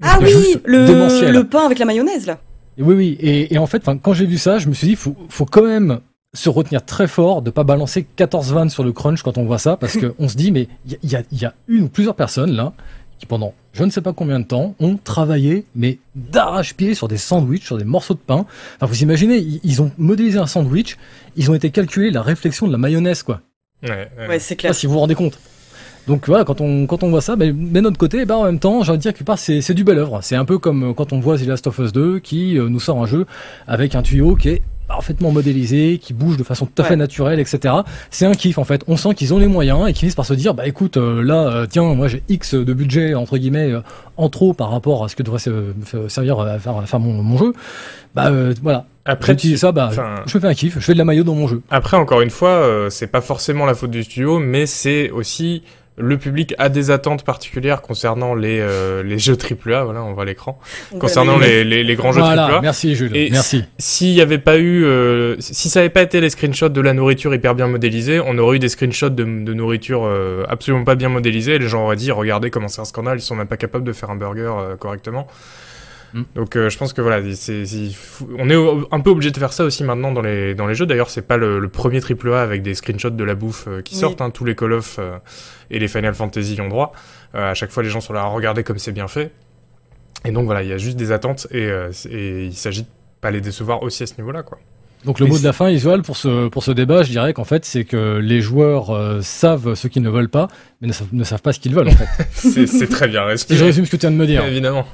Ah 0.00 0.18
oui 0.22 0.56
le 0.64 1.42
pain 1.42 1.66
avec 1.66 1.78
la 1.78 1.84
mayonnaise 1.84 2.26
là. 2.26 2.38
Et 2.78 2.82
oui, 2.82 2.94
oui. 2.94 3.16
Et, 3.20 3.54
et 3.54 3.58
en 3.58 3.66
fait, 3.66 3.82
quand 4.02 4.12
j'ai 4.14 4.26
vu 4.26 4.36
ça, 4.38 4.58
je 4.58 4.68
me 4.68 4.74
suis 4.74 4.86
dit, 4.88 4.96
faut, 4.96 5.16
faut 5.30 5.46
quand 5.46 5.62
même 5.64 6.00
se 6.36 6.48
retenir 6.48 6.84
très 6.84 7.08
fort 7.08 7.42
de 7.42 7.50
pas 7.50 7.64
balancer 7.64 8.06
14 8.16 8.52
vannes 8.52 8.70
sur 8.70 8.84
le 8.84 8.92
crunch 8.92 9.22
quand 9.22 9.38
on 9.38 9.44
voit 9.44 9.58
ça, 9.58 9.76
parce 9.76 9.96
que 9.96 10.14
on 10.18 10.28
se 10.28 10.36
dit, 10.36 10.52
mais 10.52 10.68
il 10.86 10.98
y, 11.02 11.12
y 11.12 11.16
a, 11.16 11.22
il 11.32 11.40
y 11.40 11.44
a 11.44 11.54
une 11.68 11.84
ou 11.84 11.88
plusieurs 11.88 12.14
personnes 12.14 12.52
là 12.52 12.72
qui 13.18 13.26
pendant 13.26 13.54
je 13.72 13.84
ne 13.84 13.90
sais 13.90 14.00
pas 14.00 14.12
combien 14.12 14.40
de 14.40 14.44
temps 14.44 14.74
ont 14.80 14.96
travaillé, 14.96 15.66
mais 15.74 15.98
d'arrache-pied 16.14 16.94
sur 16.94 17.08
des 17.08 17.18
sandwichs, 17.18 17.64
sur 17.64 17.76
des 17.76 17.84
morceaux 17.84 18.14
de 18.14 18.18
pain. 18.18 18.46
Enfin, 18.76 18.86
vous 18.86 19.02
imaginez, 19.02 19.36
ils, 19.36 19.60
ils 19.64 19.82
ont 19.82 19.90
modélisé 19.98 20.38
un 20.38 20.46
sandwich, 20.46 20.96
ils 21.36 21.50
ont 21.50 21.54
été 21.54 21.70
calculés 21.70 22.10
la 22.10 22.22
réflexion 22.22 22.66
de 22.66 22.72
la 22.72 22.78
mayonnaise, 22.78 23.22
quoi. 23.22 23.42
Ouais, 23.82 24.08
ouais. 24.18 24.28
Ouais 24.28 24.38
c'est 24.38 24.56
clair. 24.56 24.70
pas 24.70 24.74
si 24.74 24.86
vous 24.86 24.94
vous 24.94 25.00
rendez 25.00 25.14
compte. 25.14 25.38
Donc 26.06 26.26
voilà, 26.26 26.44
quand 26.44 26.60
on, 26.60 26.86
quand 26.86 27.02
on 27.02 27.10
voit 27.10 27.20
ça, 27.20 27.36
ben, 27.36 27.54
mais 27.54 27.80
de 27.80 27.84
notre 27.84 27.98
côté, 27.98 28.24
ben, 28.24 28.36
en 28.36 28.44
même 28.44 28.60
temps, 28.60 28.82
j'ai 28.82 28.90
envie 28.90 28.98
de 28.98 29.02
dire 29.02 29.12
que 29.12 29.24
part, 29.24 29.38
c'est, 29.38 29.60
c'est 29.60 29.74
du 29.74 29.84
bel 29.84 29.98
œuvre. 29.98 30.20
C'est 30.22 30.36
un 30.36 30.44
peu 30.44 30.58
comme 30.58 30.90
euh, 30.90 30.92
quand 30.94 31.12
on 31.12 31.20
voit 31.20 31.36
The 31.36 31.46
Last 31.46 31.66
of 31.66 31.78
Us 31.78 31.92
2 31.92 32.20
qui 32.20 32.56
euh, 32.58 32.68
nous 32.68 32.80
sort 32.80 33.02
un 33.02 33.06
jeu 33.06 33.26
avec 33.66 33.94
un 33.94 34.02
tuyau 34.02 34.36
qui 34.36 34.50
est 34.50 34.62
parfaitement 34.88 35.32
modélisé, 35.32 35.98
qui 35.98 36.12
bouge 36.14 36.36
de 36.36 36.44
façon 36.44 36.66
tout 36.66 36.80
à 36.80 36.84
fait 36.84 36.90
Ouais. 36.90 36.96
naturelle, 36.96 37.40
etc. 37.40 37.74
C'est 38.10 38.26
un 38.26 38.32
kiff 38.32 38.58
en 38.58 38.64
fait. 38.64 38.82
On 38.86 38.96
sent 38.96 39.14
qu'ils 39.14 39.34
ont 39.34 39.38
les 39.38 39.46
moyens 39.48 39.80
et 39.88 39.92
qu'ils 39.92 40.00
finissent 40.00 40.14
par 40.14 40.26
se 40.26 40.34
dire, 40.34 40.54
bah 40.54 40.66
écoute, 40.66 40.96
euh, 40.96 41.22
là, 41.22 41.48
euh, 41.48 41.66
tiens, 41.68 41.82
moi 41.94 42.08
j'ai 42.08 42.22
X 42.28 42.54
de 42.54 42.72
budget 42.72 43.14
entre 43.14 43.36
guillemets 43.38 43.72
euh, 43.72 43.80
en 44.16 44.28
trop 44.28 44.52
par 44.52 44.70
rapport 44.70 45.04
à 45.04 45.08
ce 45.08 45.16
que 45.16 45.22
devrait 45.22 45.38
se- 45.40 45.72
se- 45.90 46.08
servir 46.08 46.38
à 46.40 46.58
faire, 46.58 46.76
à 46.76 46.86
faire 46.86 47.00
mon, 47.00 47.22
mon 47.22 47.36
jeu. 47.36 47.52
Bah 48.14 48.30
voilà, 48.62 48.86
Après, 49.04 49.32
j'utilise 49.34 49.60
ça, 49.60 49.72
bah 49.72 49.90
je 50.26 50.38
fais 50.38 50.46
un 50.46 50.54
kiff, 50.54 50.74
je 50.74 50.80
fais 50.80 50.92
de 50.94 50.98
la 50.98 51.04
maillot 51.04 51.22
dans 51.24 51.34
mon 51.34 51.46
jeu. 51.48 51.60
Après, 51.70 51.96
encore 51.96 52.20
une 52.22 52.30
fois, 52.30 52.86
c'est 52.88 53.08
pas 53.08 53.20
forcément 53.20 53.66
la 53.66 53.74
faute 53.74 53.90
du 53.90 54.02
studio, 54.04 54.38
mais 54.38 54.64
c'est 54.66 55.10
aussi 55.10 55.62
le 55.98 56.18
public 56.18 56.54
a 56.58 56.68
des 56.68 56.90
attentes 56.90 57.24
particulières 57.24 57.80
concernant 57.80 58.34
les, 58.34 58.58
euh, 58.60 59.02
les 59.02 59.18
jeux 59.18 59.36
AAA, 59.36 59.84
voilà, 59.84 60.02
on 60.02 60.12
voit 60.12 60.24
l'écran, 60.24 60.58
concernant 60.98 61.38
les, 61.38 61.64
les, 61.64 61.84
les 61.84 61.94
grands 61.94 62.12
jeux 62.12 62.20
Voilà, 62.20 62.46
AAA. 62.56 62.60
merci 62.60 62.94
Jules, 62.94 63.16
Et 63.16 63.30
merci. 63.30 63.64
S'il 63.78 64.12
n'y 64.12 64.20
avait 64.20 64.38
pas 64.38 64.58
eu, 64.58 64.84
euh, 64.84 65.36
si 65.38 65.68
ça 65.70 65.80
n'avait 65.80 65.90
pas 65.90 66.02
été 66.02 66.20
les 66.20 66.30
screenshots 66.30 66.68
de 66.68 66.80
la 66.80 66.92
nourriture 66.92 67.34
hyper 67.34 67.54
bien 67.54 67.66
modélisés, 67.66 68.20
on 68.24 68.36
aurait 68.38 68.56
eu 68.56 68.58
des 68.58 68.68
screenshots 68.68 69.08
de, 69.08 69.24
de 69.24 69.54
nourriture 69.54 70.04
euh, 70.04 70.44
absolument 70.48 70.84
pas 70.84 70.96
bien 70.96 71.08
modélisés. 71.08 71.54
Et 71.54 71.58
les 71.58 71.68
gens 71.68 71.84
auraient 71.84 71.96
dit, 71.96 72.10
regardez 72.12 72.50
comment 72.50 72.68
c'est 72.68 72.80
un 72.82 72.84
scandale, 72.84 73.18
ils 73.18 73.22
sont 73.22 73.34
même 73.36 73.46
pas 73.46 73.56
capables 73.56 73.84
de 73.84 73.92
faire 73.92 74.10
un 74.10 74.16
burger 74.16 74.52
euh, 74.58 74.76
correctement. 74.76 75.26
Mm. 76.16 76.22
Donc 76.34 76.56
euh, 76.56 76.70
je 76.70 76.78
pense 76.78 76.92
que 76.92 77.00
voilà, 77.02 77.22
c'est, 77.34 77.66
c'est- 77.66 77.90
on 78.38 78.48
est 78.50 78.56
un 78.90 79.00
peu 79.00 79.10
obligé 79.10 79.30
de 79.30 79.36
faire 79.38 79.52
ça 79.52 79.64
aussi 79.64 79.84
maintenant 79.84 80.12
dans 80.12 80.22
les 80.22 80.54
dans 80.54 80.66
les 80.66 80.74
jeux. 80.74 80.86
D'ailleurs, 80.86 81.10
c'est 81.10 81.22
pas 81.26 81.36
le, 81.36 81.58
le 81.58 81.68
premier 81.68 82.00
triple 82.00 82.32
A 82.32 82.40
avec 82.42 82.62
des 82.62 82.74
screenshots 82.74 83.10
de 83.10 83.24
la 83.24 83.34
bouffe 83.34 83.66
euh, 83.68 83.82
qui 83.82 83.94
Oui. 83.94 84.00
sortent. 84.00 84.20
hein. 84.20 84.30
Tous 84.30 84.44
les 84.44 84.54
Call 84.54 84.72
of 84.72 84.96
euh, 84.98 85.18
et 85.70 85.78
les 85.78 85.88
Final 85.88 86.14
Fantasy 86.14 86.54
y 86.54 86.60
ont 86.60 86.68
droit. 86.68 86.92
Euh, 87.34 87.50
à 87.50 87.54
chaque 87.54 87.70
fois, 87.70 87.82
les 87.82 87.90
gens 87.90 88.00
sont 88.00 88.12
là 88.14 88.22
à 88.22 88.24
regarder 88.26 88.62
comme 88.64 88.78
c'est 88.78 88.92
bien 88.92 89.08
fait. 89.08 89.30
Et 90.24 90.30
donc 90.32 90.46
voilà, 90.46 90.62
il 90.62 90.68
y 90.68 90.72
a 90.72 90.78
juste 90.78 90.96
des 90.96 91.12
attentes 91.12 91.46
et, 91.50 91.66
euh, 91.66 91.90
il 92.10 92.54
s'agit 92.54 92.82
de 92.82 92.88
pas 93.20 93.30
les 93.30 93.40
décevoir 93.40 93.82
aussi 93.82 94.02
à 94.02 94.06
ce 94.06 94.14
niveau-là, 94.18 94.42
quoi. 94.42 94.58
Donc 95.04 95.20
le 95.20 95.26
Mais 95.26 95.32
mot 95.32 95.38
de 95.38 95.44
la 95.44 95.52
fin, 95.52 95.68
Isual, 95.70 96.02
pour 96.02 96.16
ce, 96.16 96.48
pour 96.48 96.64
ce 96.64 96.72
débat, 96.72 97.02
je 97.04 97.10
dirais 97.10 97.32
qu'en 97.32 97.44
fait, 97.44 97.64
c'est 97.64 97.84
que 97.84 98.16
les 98.18 98.40
joueurs 98.40 98.90
euh, 98.90 99.20
savent 99.20 99.74
ce 99.74 99.86
qu'ils 99.86 100.02
ne 100.02 100.10
veulent 100.10 100.30
pas, 100.30 100.48
mais 100.80 100.88
ne 100.88 100.92
savent, 100.92 101.08
ne 101.12 101.22
savent 101.22 101.42
pas 101.42 101.52
ce 101.52 101.60
qu'ils 101.60 101.74
veulent, 101.74 101.88
en 101.88 101.92
fait. 101.92 102.08
C'est 102.32 102.66
c'est 102.66 102.88
très 102.88 103.06
bien 103.06 103.36
si 103.36 103.54
je 103.56 103.64
résume 103.64 103.84
ce 103.84 103.90
que 103.90 103.96
tu 103.96 104.00
viens 104.00 104.10
de 104.10 104.16
me 104.16 104.26
dire. 104.26 104.44
Évidemment. 104.44 104.84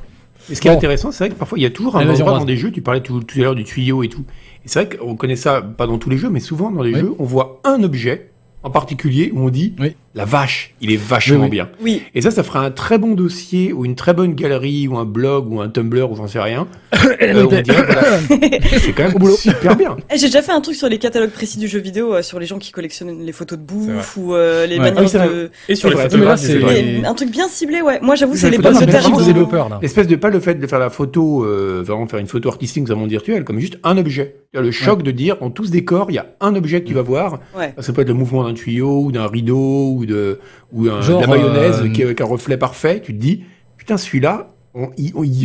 Et 0.50 0.54
ce 0.54 0.60
qui 0.60 0.68
est 0.68 0.72
intéressant, 0.72 1.12
c'est 1.12 1.24
vrai 1.24 1.30
que 1.34 1.38
parfois 1.38 1.58
il 1.58 1.62
y 1.62 1.66
a 1.66 1.70
toujours 1.70 1.96
un 1.96 2.08
endroit 2.08 2.38
dans 2.38 2.44
des 2.44 2.56
jeux, 2.56 2.70
tu 2.72 2.82
parlais 2.82 3.00
tout, 3.00 3.20
tout 3.20 3.38
à 3.38 3.42
l'heure 3.42 3.54
du 3.54 3.64
tuyau 3.64 4.02
et 4.02 4.08
tout. 4.08 4.24
Et 4.64 4.68
c'est 4.68 4.84
vrai 4.84 4.96
qu'on 4.98 5.16
connaît 5.16 5.36
ça, 5.36 5.62
pas 5.62 5.86
dans 5.86 5.98
tous 5.98 6.10
les 6.10 6.18
jeux, 6.18 6.30
mais 6.30 6.40
souvent 6.40 6.70
dans 6.70 6.82
les 6.82 6.92
Oui. 6.94 7.00
jeux, 7.00 7.14
on 7.18 7.24
voit 7.24 7.60
un 7.64 7.82
objet 7.82 8.30
en 8.62 8.70
particulier 8.70 9.30
où 9.34 9.40
on 9.40 9.48
dit 9.50 9.74
Oui. 9.78 9.94
La 10.14 10.24
vache, 10.26 10.74
il 10.80 10.92
est 10.92 10.96
vachement 10.96 11.36
Oui, 11.38 11.42
oui. 11.44 11.50
bien. 11.50 11.68
Oui, 11.80 12.02
Et 12.14 12.20
ça, 12.20 12.30
ça 12.30 12.42
fera 12.42 12.60
un 12.64 12.70
très 12.70 12.98
bon 12.98 13.14
dossier 13.14 13.72
ou 13.72 13.84
une 13.86 13.94
très 13.94 14.12
bonne 14.12 14.34
galerie 14.34 14.86
ou 14.88 14.98
un 14.98 15.04
blog 15.06 15.50
ou 15.50 15.60
un 15.60 15.68
Tumblr 15.68 16.10
ou 16.10 16.16
j'en 16.16 16.26
sais 16.28 16.40
rien. 16.40 16.66
Euh, 17.20 17.46
on 17.46 17.50
c'est 18.78 18.92
quand 18.92 19.04
même 19.08 19.30
super 19.36 19.76
bien. 19.76 19.96
Eh, 20.12 20.18
j'ai 20.18 20.26
déjà 20.26 20.42
fait 20.42 20.52
un 20.52 20.60
truc 20.60 20.76
sur 20.76 20.88
les 20.88 20.98
catalogues 20.98 21.30
précis 21.30 21.58
du 21.58 21.66
jeu 21.68 21.78
vidéo, 21.80 22.14
euh, 22.14 22.22
sur 22.22 22.38
les 22.38 22.46
gens 22.46 22.58
qui 22.58 22.70
collectionnent 22.72 23.24
les 23.24 23.32
photos 23.32 23.58
de 23.58 23.64
bouffe 23.64 24.16
ou 24.16 24.34
euh, 24.34 24.66
les 24.66 24.74
Ouais. 24.78 24.90
manières 24.92 25.10
Ah 25.14 25.18
oui, 25.26 25.28
de... 25.28 25.50
Et 25.68 25.74
sur 25.74 25.88
les 25.90 25.96
photographes, 25.96 26.40
c'est- 26.40 27.04
un 27.04 27.14
truc 27.14 27.30
bien 27.30 27.48
ciblé, 27.48 27.80
ouais. 27.80 27.98
Moi, 28.02 28.14
j'avoue, 28.14 28.36
c'est 28.36 28.50
les 28.50 28.58
pas 28.58 28.72
de 28.72 28.78
terre. 28.84 29.02
des. 29.10 29.82
L'espèce 29.82 30.06
de 30.06 30.16
pas 30.16 30.30
le 30.30 30.40
fait 30.40 30.54
de 30.54 30.66
faire 30.66 30.78
la 30.78 30.90
photo, 30.90 31.44
euh, 31.44 31.82
vraiment 31.84 32.06
faire 32.06 32.18
une 32.20 32.26
photo 32.26 32.48
artistique 32.48 32.84
dans 32.84 32.94
un 32.94 32.96
monde 32.98 33.10
virtuel, 33.10 33.44
comme 33.44 33.58
juste 33.58 33.78
un 33.82 33.96
objet. 33.98 34.36
Le 34.54 34.70
choc 34.70 35.02
de 35.02 35.10
dire, 35.10 35.38
dans 35.40 35.50
tout 35.50 35.64
ce 35.64 35.70
décor, 35.70 36.06
il 36.10 36.14
y 36.14 36.18
a 36.18 36.26
un 36.40 36.54
objet 36.54 36.82
que 36.82 36.88
tu 36.88 36.94
vas 36.94 37.02
voir. 37.02 37.40
Ouais. 37.58 37.74
Ça 37.78 37.92
peut 37.92 38.02
être 38.02 38.08
le 38.08 38.14
mouvement 38.14 38.44
d'un 38.44 38.54
tuyau, 38.54 39.02
ou 39.04 39.12
d'un 39.12 39.26
rideau, 39.26 40.01
ou 40.02 40.06
de, 40.06 40.40
ou 40.72 40.88
un- 40.88 41.00
Genre, 41.00 41.20
de 41.20 41.26
la 41.26 41.30
mayonnaise 41.30 41.82
euh, 41.82 41.88
qui 41.88 42.02
est 42.02 42.04
avec 42.04 42.20
un 42.20 42.26
reflet 42.26 42.56
parfait. 42.56 43.00
Tu 43.02 43.14
te 43.14 43.20
dis, 43.20 43.44
putain, 43.76 43.96
celui-là, 43.96 44.50
on, 44.74 44.90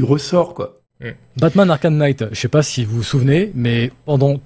ressort, 0.06 0.54
quoi. 0.54 0.82
Batman 1.40 1.70
Arkham 1.70 1.96
Knight, 1.96 2.26
je 2.32 2.40
sais 2.40 2.48
pas 2.48 2.64
si 2.64 2.84
vous 2.84 2.98
vous 2.98 3.04
souvenez, 3.04 3.52
mais 3.54 3.92
pendant 4.06 4.40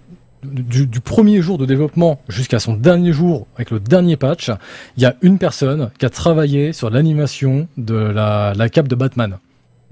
du, 0.43 0.85
du 0.85 0.99
premier 0.99 1.41
jour 1.41 1.57
de 1.57 1.65
développement 1.65 2.19
jusqu'à 2.27 2.59
son 2.59 2.73
dernier 2.73 3.13
jour 3.13 3.47
avec 3.55 3.71
le 3.71 3.79
dernier 3.79 4.17
patch, 4.17 4.51
il 4.97 5.03
y 5.03 5.05
a 5.05 5.15
une 5.21 5.37
personne 5.37 5.91
qui 5.97 6.05
a 6.05 6.09
travaillé 6.09 6.73
sur 6.73 6.89
l'animation 6.89 7.67
de 7.77 7.95
la, 7.95 8.53
la 8.55 8.69
cape 8.69 8.89
de 8.89 8.95
Batman. 8.95 9.37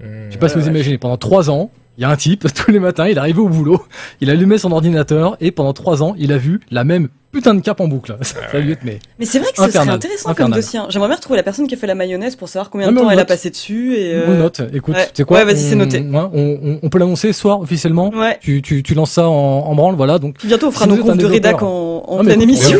Mmh. 0.00 0.04
Je 0.26 0.32
sais 0.32 0.38
pas 0.38 0.48
si 0.48 0.58
vous 0.58 0.66
imaginez, 0.66 0.98
pendant 0.98 1.16
trois 1.16 1.50
ans, 1.50 1.70
il 1.98 2.02
y 2.02 2.04
a 2.04 2.10
un 2.10 2.16
type, 2.16 2.46
tous 2.54 2.70
les 2.70 2.80
matins, 2.80 3.06
il 3.08 3.18
arrivait 3.18 3.40
au 3.40 3.48
boulot, 3.48 3.82
il 4.20 4.30
allumait 4.30 4.58
son 4.58 4.72
ordinateur 4.72 5.36
et 5.40 5.52
pendant 5.52 5.72
trois 5.72 6.02
ans, 6.02 6.14
il 6.18 6.32
a 6.32 6.38
vu 6.38 6.60
la 6.70 6.84
même 6.84 7.08
putain 7.32 7.54
de 7.54 7.60
cape 7.60 7.80
en 7.80 7.88
boucle. 7.88 8.16
Ça 8.22 8.58
lui 8.58 8.72
est 8.72 8.78
mais 8.84 8.98
Mais 9.18 9.24
c'est 9.26 9.38
vrai 9.38 9.48
que 9.50 9.56
ce 9.56 9.62
serait 9.62 9.68
Infernal. 9.68 9.94
intéressant 9.96 10.34
comme 10.34 10.50
dossier. 10.52 10.78
hein. 10.78 10.86
J'aimerais 10.90 11.08
bien 11.08 11.16
retrouver 11.16 11.36
la 11.36 11.42
personne 11.42 11.66
qui 11.66 11.74
a 11.74 11.76
fait 11.78 11.86
la 11.86 11.94
mayonnaise 11.94 12.36
pour 12.36 12.48
savoir 12.48 12.70
combien 12.70 12.90
de 12.90 12.98
temps 12.98 13.10
elle 13.10 13.18
a 13.18 13.24
passé 13.24 13.50
dessus. 13.50 13.94
Et, 13.96 14.14
euh, 14.14 14.24
on 14.28 14.34
note. 14.38 14.60
Écoute, 14.72 14.94
ouais. 14.96 15.06
tu 15.06 15.10
sais 15.14 15.24
quoi? 15.24 15.38
Ouais, 15.38 15.44
vas-y, 15.44 15.58
c'est 15.58 15.74
on- 15.74 15.78
noté. 15.78 16.04
on, 16.12 16.30
on- 16.34 16.78
on 16.82 16.88
peut 16.88 16.98
l'annoncer 16.98 17.32
ce 17.32 17.40
soir 17.40 17.60
officiellement. 17.60 18.10
Ouais. 18.10 18.38
Tu, 18.40 18.62
tu, 18.62 18.82
tu 18.82 18.94
lances 18.94 19.12
ça 19.12 19.28
en, 19.28 19.32
en 19.32 19.74
branle, 19.74 19.94
voilà. 19.94 20.18
Donc 20.18 20.36
bientôt, 20.44 20.68
on 20.68 20.70
fera 20.70 20.84
Si 20.86 20.90
nos 20.90 20.96
vous 20.96 21.00
êtes 21.02 21.08
un 21.08 21.12
confs 21.12 21.18
de 21.22 21.26
rédac 21.26 21.52
développeur. 21.56 21.68
en, 21.68 22.04
en 22.08 22.18
Ah, 22.18 22.22
pleine 22.24 22.30
écoute, 22.42 22.42
émission. 22.42 22.78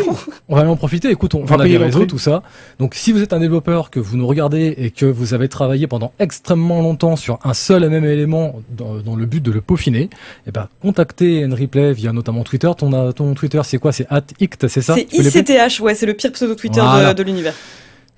On 0.48 0.56
va 0.56 0.68
en 0.68 0.76
profiter. 0.76 1.10
Écoute, 1.10 1.34
on, 1.34 1.40
On 1.42 1.44
va 1.44 1.56
on 1.56 1.60
a 1.60 1.62
payer 1.64 1.78
des 1.78 1.84
réseaux, 1.84 2.06
tout 2.06 2.18
ça. 2.18 2.42
Donc, 2.78 2.94
si 2.94 3.12
vous 3.12 3.22
êtes 3.22 3.32
un 3.32 3.40
développeur, 3.40 3.90
que 3.90 4.00
vous 4.00 4.16
nous 4.16 4.26
regardez 4.26 4.74
et 4.78 4.90
que 4.90 5.06
vous 5.06 5.34
avez 5.34 5.48
travaillé 5.48 5.86
pendant 5.86 6.12
extrêmement 6.18 6.80
longtemps 6.82 7.16
sur 7.16 7.38
un 7.44 7.54
seul 7.54 7.84
et 7.84 7.88
même 7.88 8.04
élément 8.04 8.54
dans, 8.76 8.96
dans 8.96 9.16
le 9.16 9.26
but 9.26 9.42
de 9.42 9.50
le 9.52 9.60
peaufiner, 9.60 10.10
eh 10.46 10.50
ben, 10.50 10.68
contactez 10.82 11.44
Enreplay 11.46 11.92
via 11.92 12.12
notamment 12.12 12.42
Twitter. 12.42 12.70
Ton, 12.76 13.12
ton 13.12 13.34
Twitter, 13.34 13.60
c'est 13.64 13.78
quoi? 13.78 13.92
C'est 13.92 14.06
@ict, 14.40 14.68
c'est 14.68 14.80
ça 14.82 14.94
C'est 14.94 15.12
ICTH, 15.12 15.80
ouais, 15.80 15.94
c'est 15.94 16.06
le 16.06 16.14
pire 16.14 16.32
pseudo 16.32 16.54
Twitter 16.54 16.80
Voilà. 16.80 17.12
de, 17.14 17.18
de 17.18 17.22
l'univers. 17.22 17.54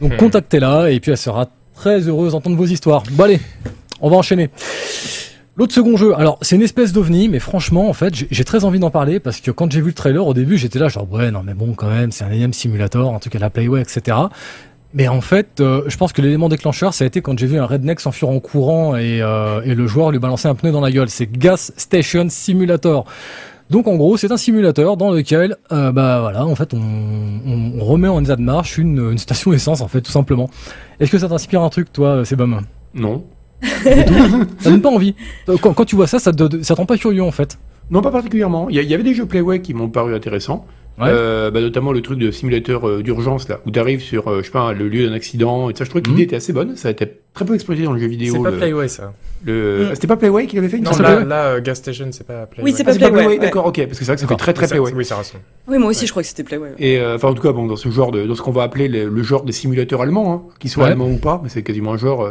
Donc, 0.01 0.15
Hmm. 0.15 0.17
contactez-la 0.17 0.91
et 0.91 1.01
puis 1.01 1.11
elle 1.11 1.17
sera 1.19 1.49
très 1.75 2.01
heureuse 2.09 2.33
d'entendre 2.33 2.57
vos 2.57 2.67
histoires. 2.67 3.03
Bon, 3.13 3.25
allez, 3.25 3.41
on 4.01 4.11
va 4.11 4.17
enchaîner. 4.17 4.51
L'autre 5.57 5.75
second 5.75 5.97
jeu, 5.99 6.15
alors 6.17 6.39
c'est 6.41 6.57
une 6.57 6.63
espèce 6.63 6.93
d'ovni, 6.93 7.29
mais 7.29 7.39
franchement, 7.39 7.89
en 7.89 7.93
fait, 7.93 8.15
j'ai- 8.15 8.29
j'ai 8.31 8.45
très 8.45 8.65
envie 8.65 8.79
d'en 8.79 8.91
parler 8.91 9.21
parce 9.21 9.41
que 9.41 9.51
quand 9.51 9.71
j'ai 9.71 9.81
vu 9.83 9.89
le 9.89 9.93
trailer 9.93 10.27
au 10.27 10.33
début, 10.33 10.57
j'étais 10.57 10.79
là 10.79 10.89
genre 10.89 11.07
ouais, 11.13 11.31
non 11.31 11.43
mais 11.45 11.53
bon, 11.55 11.75
quand 11.75 11.89
même, 11.91 12.11
c'est 12.11 12.25
un 12.25 12.31
énième 12.31 12.55
simulator, 12.55 13.15
un 13.15 13.19
truc 13.19 13.37
à 13.37 13.39
la 13.39 13.51
Playway, 13.51 13.83
etc. 13.83 14.17
Mais 14.95 15.09
en 15.09 15.21
fait, 15.21 15.61
euh, 15.61 15.83
je 15.87 15.97
pense 15.99 16.13
que 16.15 16.21
l'élément 16.23 16.49
déclencheur, 16.49 16.95
ça 16.95 17.05
a 17.05 17.07
été 17.07 17.21
quand 17.21 17.39
j'ai 17.39 17.47
vu 17.47 17.59
un 17.59 17.67
redneck 17.67 18.01
s'enfuir 18.01 18.29
en 18.31 18.41
courant 18.41 18.97
et, 18.97 19.21
euh, 19.23 19.61
et 19.65 19.75
le 19.75 19.87
joueur 19.87 20.11
lui 20.11 20.19
balancer 20.19 20.49
un 20.49 20.55
pneu 20.55 20.71
dans 20.73 20.81
la 20.81 20.91
gueule. 20.91 21.09
C'est 21.11 21.31
Gas 21.31 21.71
Station 21.77 22.27
Simulator. 22.29 23.05
Donc 23.73 23.89
en 23.89 23.97
gros, 23.97 24.19
c'est 24.19 24.31
un 24.31 24.37
simulateur 24.37 24.99
dans 24.99 25.11
lequel, 25.11 25.57
euh, 25.73 25.93
bah 25.93 26.21
voilà, 26.21 26.45
en 26.45 26.55
fait, 26.55 26.75
on, 26.75 26.77
on- 26.79 27.73
on 27.81 27.85
remet 27.85 28.07
en 28.07 28.23
état 28.23 28.37
de 28.37 28.43
marche 28.43 28.77
une, 28.77 28.99
une 29.13 29.19
station 29.19 29.53
essence, 29.55 29.81
en 29.81 29.89
fait, 29.89 30.03
tout 30.03 30.13
simplement. 30.13 30.51
Est-ce 31.01 31.11
que 31.11 31.19
ça 31.19 31.27
t'inspire 31.29 31.63
un 31.63 31.71
truc, 31.71 31.91
toi, 31.91 32.23
Sebum? 32.25 32.61
Non. 32.95 33.25
Ça 34.61 34.71
donne 34.71 34.83
pas 34.83 34.91
envie. 34.91 35.15
Euh, 35.49 35.57
Quand, 35.61 35.73
quand 35.73 35.87
tu 35.87 35.97
vois 35.97 36.07
ça, 36.07 36.19
ça 36.19 36.33
te, 36.33 36.63
ça 36.63 36.75
te 36.75 36.81
rend 36.81 36.87
pas 36.87 36.99
curieux, 36.99 37.23
en 37.23 37.31
fait. 37.31 37.59
Non, 37.91 38.03
pas 38.03 38.11
particulièrement. 38.11 38.69
Il 38.69 38.77
y, 38.77 38.95
avait 38.95 39.03
des 39.03 39.15
jeux 39.15 39.25
Playway 39.27 39.63
qui 39.63 39.73
m'ont 39.73 39.89
paru 39.89 40.15
intéressants. 40.15 40.67
Ouais. 40.99 41.07
Euh, 41.09 41.51
bah, 41.51 41.63
notamment 41.63 41.93
le 41.93 42.03
truc 42.03 42.19
de 42.19 42.31
simulateur 42.31 42.87
euh, 42.87 43.03
d'urgence, 43.03 43.49
là, 43.49 43.61
où 43.67 43.71
tu 43.71 43.79
arrives 43.79 44.03
sur, 44.03 44.29
euh, 44.29 44.41
je 44.41 44.47
sais 44.47 44.51
pas, 44.53 44.75
le 44.75 44.89
lieu 44.91 45.07
d'un 45.09 45.15
accident. 45.15 45.71
Et 45.71 45.75
ça, 45.75 45.85
je 45.85 45.89
trouvais 45.89 46.03
que 46.03 46.11
Mhm. 46.11 46.17
l'idée 46.17 46.25
était 46.27 46.37
assez 46.37 46.53
bonne. 46.53 46.77
Ça 46.77 46.89
a 46.89 46.91
été 46.91 47.11
très 47.33 47.47
peu 47.47 47.55
exploité 47.55 47.85
dans 47.85 47.93
le 47.93 47.99
jeu 48.01 48.07
vidéo. 48.09 48.35
C'est 48.37 48.43
pas 48.43 48.51
le- 48.51 48.59
Playway, 48.59 48.89
ça. 48.89 49.13
Le-. 49.45 49.89
Ah, 49.91 49.95
C'était 49.95 50.07
pas 50.07 50.17
Playway 50.17 50.47
qui 50.47 50.57
l'avait 50.57 50.69
fait 50.69 50.79
une 50.79 50.85
Non, 50.85 50.93
c'est 50.93 51.03
là, 51.03 51.45
euh, 51.47 51.61
Gas 51.61 51.77
Station, 51.77 52.09
c'est 52.13 52.27
pas 52.27 52.47
Playway. 52.47 52.71
Oui, 52.71 52.75
c'est 52.77 52.83
Ah, 52.87 52.91
pas 52.93 52.97
Playway, 52.97 53.13
Playway, 53.13 53.35
ouais. 53.35 53.39
d'accord, 53.39 53.67
ok, 53.67 53.77
parce 53.87 53.99
que 53.99 54.05
c'est 54.05 54.05
vrai 54.07 54.15
que 54.17 54.21
ça 54.21 54.27
fait 54.29 54.37
très 54.37 54.53
très 54.53 54.67
Ça- 54.67 54.75
Playway. 54.75 54.93
Oui, 54.95 55.05
ça 55.05 55.17
ressemble. 55.17 55.43
Oui, 55.69 55.79
moi 55.79 55.91
aussi, 55.91 56.07
je 56.07 56.11
crois 56.11 56.23
que 56.23 56.29
c'était 56.29 56.43
Playway. 56.45 56.69
ouais. 56.71 56.75
Et 56.79 56.99
euh, 56.99 57.17
enfin, 57.17 57.29
en 57.29 57.35
tout 57.35 57.43
cas, 57.43 57.53
bon, 57.53 57.67
dans 57.67 57.77
ce 57.77 57.89
genre 57.91 58.11
de, 58.13 58.25
dans 58.27 58.35
ce 58.35 58.43
qu'on 58.43 58.53
va 58.53 58.63
appeler 58.63 58.89
le, 58.89 59.09
le 59.09 59.23
genre 59.23 59.45
des 59.45 59.53
simulateurs 59.53 60.01
allemands, 60.03 60.33
hein, 60.33 60.43
qu'ils 60.59 60.71
soient 60.71 60.85
Ouais. 60.85 60.91
allemands 60.91 61.09
ou 61.11 61.19
pas, 61.19 61.41
mais 61.43 61.49
c'est 61.49 61.63
quasiment 61.63 61.93
un 61.93 61.97
genre. 61.99 62.23
euh, 62.23 62.31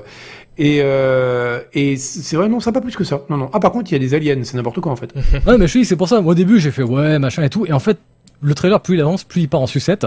et 0.57 0.79
euh, 0.81 1.59
et 1.73 1.95
c'est 1.97 2.35
vrai, 2.35 2.49
non, 2.49 2.59
ça 2.59 2.71
pas 2.71 2.81
plus 2.81 2.95
que 2.95 3.03
ça. 3.03 3.21
Non, 3.29 3.37
non. 3.37 3.49
Ah, 3.53 3.59
par 3.59 3.71
contre, 3.71 3.89
il 3.91 3.93
y 3.93 3.95
a 3.95 3.99
des 3.99 4.13
aliens, 4.13 4.41
c'est 4.43 4.57
n'importe 4.57 4.79
quoi 4.79 4.91
en 4.91 4.95
fait. 4.95 5.11
Ouais, 5.47 5.57
mais 5.57 5.65
je 5.67 5.71
suis, 5.71 5.85
c'est 5.85 5.95
pour 5.95 6.07
ça. 6.09 6.21
Moi, 6.21 6.31
au 6.31 6.35
début, 6.35 6.59
j'ai 6.59 6.71
fait 6.71 6.83
ouais, 6.83 7.19
machin 7.19 7.43
et 7.43 7.49
tout. 7.49 7.65
Et 7.65 7.71
en 7.73 7.79
fait, 7.79 7.97
le 8.43 8.53
trailer, 8.53 8.79
plus 8.81 8.95
il 8.95 9.01
avance, 9.01 9.23
plus 9.23 9.41
il 9.41 9.47
part 9.49 9.61
en 9.61 9.67
sucette. 9.67 10.05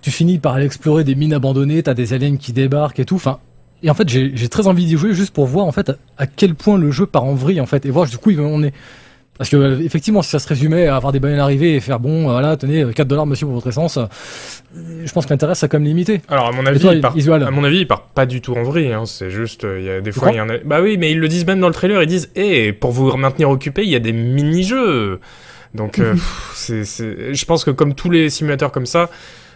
Tu 0.00 0.10
finis 0.10 0.38
par 0.38 0.54
aller 0.54 0.66
explorer 0.66 1.04
des 1.04 1.14
mines 1.14 1.34
abandonnées, 1.34 1.82
t'as 1.82 1.94
des 1.94 2.12
aliens 2.14 2.36
qui 2.36 2.52
débarquent 2.52 3.00
et 3.00 3.04
tout. 3.04 3.16
Enfin, 3.16 3.38
et 3.82 3.90
en 3.90 3.94
fait, 3.94 4.08
j'ai 4.08 4.48
très 4.48 4.66
envie 4.66 4.86
d'y 4.86 4.96
jouer 4.96 5.14
juste 5.14 5.32
pour 5.32 5.46
voir 5.46 5.66
en 5.66 5.72
fait 5.72 5.92
à, 6.18 6.26
quel 6.26 6.54
point 6.54 6.78
le 6.78 6.90
jeu 6.90 7.06
part 7.06 7.24
en 7.24 7.34
vrille 7.34 7.60
en 7.60 7.66
fait 7.66 7.84
et 7.86 7.90
voir 7.90 8.06
du 8.06 8.18
coup 8.18 8.30
on 8.38 8.62
est. 8.62 8.72
Parce 9.38 9.48
que 9.48 9.56
euh, 9.56 9.80
effectivement, 9.80 10.22
si 10.22 10.30
ça 10.30 10.38
se 10.38 10.46
résumait 10.46 10.86
à 10.86 10.96
avoir 10.96 11.12
des 11.12 11.18
bagnoles 11.18 11.40
arrivées 11.40 11.74
et 11.74 11.80
faire 11.80 11.98
bon, 11.98 12.28
euh, 12.28 12.32
voilà, 12.32 12.56
tenez 12.56 12.84
4 12.94 13.08
dollars 13.08 13.26
monsieur 13.26 13.46
pour 13.46 13.54
votre 13.54 13.66
essence, 13.66 13.96
euh, 13.96 14.06
je 15.04 15.12
pense 15.12 15.26
que 15.26 15.30
l'intérêt 15.30 15.54
c'est 15.54 15.68
quand 15.68 15.78
même 15.78 15.86
limité. 15.86 16.20
Alors, 16.28 16.46
à 16.46 16.52
mon 16.52 16.64
avis, 16.64 16.80
toi, 16.80 16.94
il 16.94 17.00
part, 17.00 17.14
à 17.16 17.50
mon 17.50 17.64
avis, 17.64 17.78
il 17.78 17.86
part 17.86 18.02
pas 18.02 18.26
du 18.26 18.40
tout 18.40 18.54
en 18.54 18.62
vrille. 18.62 18.92
Hein. 18.92 19.04
C'est 19.06 19.30
juste, 19.30 19.64
euh, 19.64 19.80
il 19.80 19.86
y 19.86 19.90
a 19.90 20.00
des 20.00 20.12
fois, 20.12 20.30
il 20.30 20.36
y 20.36 20.40
en 20.40 20.48
a. 20.48 20.58
Bah 20.58 20.80
oui, 20.80 20.96
mais 20.98 21.10
ils 21.10 21.18
le 21.18 21.28
disent 21.28 21.46
même 21.46 21.60
dans 21.60 21.68
le 21.68 21.74
trailer. 21.74 22.02
Ils 22.02 22.08
disent, 22.08 22.30
eh, 22.36 22.72
pour 22.72 22.92
vous 22.92 23.16
maintenir 23.16 23.50
occupé, 23.50 23.82
il 23.82 23.90
y 23.90 23.96
a 23.96 24.00
des 24.00 24.12
mini-jeux. 24.12 25.20
Donc, 25.74 25.98
euh, 25.98 26.12
pff, 26.12 26.52
c'est, 26.54 26.84
c'est. 26.84 27.34
Je 27.34 27.44
pense 27.44 27.64
que 27.64 27.70
comme 27.70 27.94
tous 27.94 28.10
les 28.10 28.30
simulateurs 28.30 28.72
comme 28.72 28.86
ça, 28.86 29.10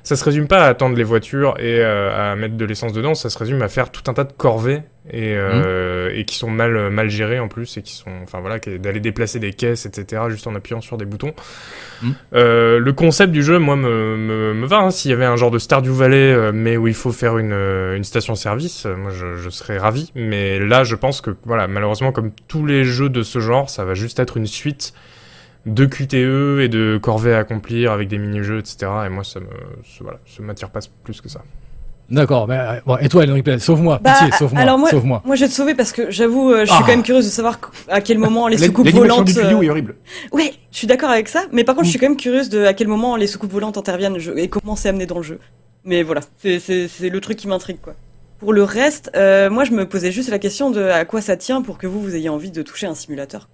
ça 0.07 0.15
se 0.15 0.23
résume 0.25 0.47
pas 0.47 0.65
à 0.65 0.69
attendre 0.69 0.97
les 0.97 1.03
voitures 1.03 1.57
et 1.59 1.81
euh, 1.81 2.33
à 2.33 2.37
mettre 2.37 2.57
de 2.57 2.65
l'essence 2.65 2.93
dedans. 2.93 3.17
Ça 3.17 3.29
se 3.29 3.37
résume 3.39 3.61
à 3.61 3.69
faire 3.69 3.91
tout 3.91 4.09
un 4.09 4.15
tas 4.15 4.23
de 4.23 4.33
corvées 4.33 4.83
et 5.11 5.35
euh, 5.35 6.11
et 6.15 6.25
qui 6.25 6.37
sont 6.37 6.49
mal 6.49 6.91
mal 6.91 7.09
gérées 7.11 7.41
en 7.41 7.49
plus 7.49 7.77
et 7.77 7.83
qui 7.83 7.93
sont, 7.93 8.11
enfin 8.23 8.39
voilà, 8.39 8.61
d'aller 8.61 9.01
déplacer 9.01 9.41
des 9.41 9.53
caisses, 9.53 9.85
etc. 9.85 10.23
Juste 10.29 10.47
en 10.47 10.55
appuyant 10.55 10.81
sur 10.81 10.97
des 10.97 11.07
boutons. 11.07 11.33
Mhm. 12.03 12.15
Euh, 12.35 12.79
le 12.79 12.93
concept 12.93 13.33
du 13.33 13.43
jeu, 13.43 13.59
moi, 13.59 13.75
me, 13.75 14.17
me, 14.17 14.55
me 14.55 14.67
va. 14.67 14.79
hein. 14.79 14.91
S'il 14.93 15.11
y 15.11 15.15
avait 15.15 15.25
un 15.25 15.35
genre 15.37 15.51
de 15.51 15.59
Stardew 15.59 15.91
Valley, 15.91 16.33
euh, 16.33 16.53
mais 16.55 16.77
où 16.77 16.87
il 16.87 16.95
faut 16.95 17.11
faire 17.13 17.37
une, 17.39 17.53
euh, 17.53 17.97
une 17.97 18.05
station-service, 18.05 18.87
euh, 18.87 18.95
moi, 18.95 19.11
je, 19.11 19.35
je 19.35 19.51
serais 19.51 19.79
ravi. 19.79 20.13
Mais 20.15 20.61
là, 20.61 20.85
je 20.85 20.95
pense 20.95 21.21
que, 21.21 21.35
voilà, 21.45 21.67
malheureusement, 21.67 22.13
comme 22.13 22.31
tous 22.47 22.65
les 22.65 22.85
jeux 22.85 23.09
de 23.09 23.25
ce 23.25 23.41
genre, 23.41 23.69
ça 23.71 23.85
va 23.85 23.95
juste 23.95 24.21
être 24.21 24.37
une 24.37 24.47
suite 24.47 24.95
de 25.67 25.85
QTE 25.85 26.61
et 26.63 26.69
de 26.69 26.99
corvées 27.03 27.35
à 27.35 27.39
accomplir 27.39 27.93
avec 27.93 28.09
des 28.09 28.19
mini-jeux, 28.19 28.61
etc. 28.61 28.77
Et 29.07 29.09
moi, 29.09 29.25
ça 29.25 29.41
me, 29.41 29.47
ça- 29.47 30.01
voilà, 30.01 30.19
ça 30.27 30.43
m'attire 30.43 30.71
pas 30.71 30.81
plus 31.05 31.21
que 31.21 31.29
ça. 31.29 31.43
D'accord. 32.09 32.47
Mais 32.47 32.57
euh, 32.57 32.75
bon, 32.87 32.97
et 32.99 33.09
toi, 33.09 33.23
Ripley, 33.27 33.59
sauve-moi, 33.59 33.99
Bah, 34.01 34.13
pitié, 34.13 34.31
sauve-moi, 34.39 34.63
alors 34.63 34.79
moi- 34.79 34.91
sauve-moi. 34.91 35.23
Moi, 35.25 35.35
je 35.35 35.41
vais 35.41 35.49
te 35.49 35.53
sauver 35.53 35.75
parce 35.75 35.91
que 35.91 36.09
j'avoue, 36.09 36.53
euh, 36.53 36.61
je 36.61 36.67
suis 36.67 36.75
Ah. 36.79 36.83
quand 36.83 36.93
même 36.93 37.03
curieuse 37.03 37.25
de 37.25 37.31
savoir 37.31 37.59
à 37.89 38.01
quel 38.01 38.19
moment 38.19 38.47
les 38.47 38.59
soucoupes 38.59 38.89
volantes. 38.91 39.25
du 39.27 39.35
tuyau 39.35 39.59
euh, 39.59 39.63
est 39.63 39.71
horrible. 39.71 39.97
Ouais, 40.31 40.53
je 40.71 40.79
suis 40.79 40.87
d'accord 40.87 41.11
avec 41.11 41.29
ça, 41.29 41.43
mais 41.51 41.65
par 41.65 41.75
contre, 41.75 41.87
je 41.87 41.91
suis 41.91 41.99
quand 41.99 42.09
même 42.09 42.17
curieuse 42.17 42.49
de 42.49 42.65
à 42.65 42.75
quel 42.75 42.87
moment 42.87 43.17
les 43.17 43.27
soucoupes 43.27 43.51
volantes 43.51 43.77
interviennent 43.77 44.17
et 44.37 44.49
comment 44.49 44.77
c'est 44.77 44.89
amené 44.89 45.07
dans 45.07 45.17
le 45.17 45.25
jeu. 45.25 45.41
Mais 45.85 46.05
voilà, 46.05 46.21
c'est 46.39 46.61
c'est 46.61 46.87
c'est 46.87 47.09
le 47.11 47.21
truc 47.21 47.39
qui 47.39 47.49
m'intrigue 47.49 47.79
quoi. 47.83 47.95
Pour 48.39 48.53
le 48.53 48.63
reste, 48.63 49.11
euh, 49.17 49.51
moi 49.51 49.65
je 49.65 49.73
me 49.73 49.85
posais 49.89 50.13
juste 50.13 50.31
la 50.31 50.39
question 50.39 50.71
de 50.71 50.83
à 50.83 51.05
quoi 51.07 51.21
ça 51.21 51.37
tient 51.37 51.61
pour 51.63 51.77
que 51.79 51.87
vous 51.89 52.01
vous 52.01 52.15
ayez 52.15 52.29
envie 52.29 52.51
de 52.53 52.63
toucher 52.63 52.87
un 52.87 52.95
simulateur. 52.95 53.49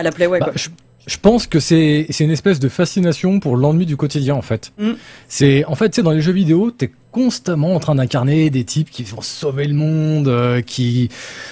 À 0.00 0.02
la 0.02 0.12
Playway 0.12 0.40
Bah, 0.40 0.46
quoi. 0.46 0.54
je, 0.56 0.68
je 1.06 1.16
pense 1.18 1.46
que 1.46 1.60
c'est 1.60 2.06
c'est 2.10 2.24
une 2.24 2.30
espèce 2.30 2.58
de 2.58 2.68
fascination 2.68 3.38
pour 3.38 3.56
l'ennui 3.56 3.84
du 3.84 3.96
quotidien 3.96 4.34
en 4.34 4.42
fait. 4.42 4.72
Mm. 4.78 4.92
C'est 5.28 5.64
en 5.66 5.74
fait, 5.74 5.90
tu 5.90 5.96
sais, 5.96 6.02
dans 6.02 6.12
les 6.12 6.20
jeux 6.22 6.32
vidéo, 6.32 6.70
t'es 6.70 6.90
constamment 7.10 7.74
en 7.74 7.80
train 7.80 7.96
d'incarner 7.96 8.48
des 8.50 8.64
types 8.64 8.88
qui 8.90 9.02
vont 9.02 9.20
sauver 9.20 9.66
le 9.66 9.74
monde, 9.74 10.28
euh, 10.28 10.62
qui, 10.62 11.08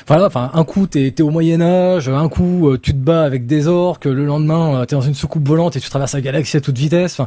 voilà, 0.06 0.26
enfin, 0.26 0.50
un 0.54 0.64
coup 0.64 0.86
t'es 0.86 1.10
t'es 1.10 1.22
au 1.22 1.30
Moyen 1.30 1.60
Âge, 1.60 2.08
un 2.08 2.28
coup 2.28 2.68
euh, 2.68 2.78
tu 2.80 2.92
te 2.92 2.98
bats 2.98 3.24
avec 3.24 3.46
des 3.46 3.66
orques, 3.68 4.04
le 4.06 4.24
lendemain 4.24 4.80
euh, 4.80 4.84
t'es 4.86 4.96
dans 4.96 5.02
une 5.02 5.14
soucoupe 5.14 5.46
volante 5.46 5.76
et 5.76 5.80
tu 5.80 5.90
traverses 5.90 6.14
la 6.14 6.20
galaxie 6.20 6.56
à 6.56 6.60
toute 6.60 6.78
vitesse. 6.78 7.20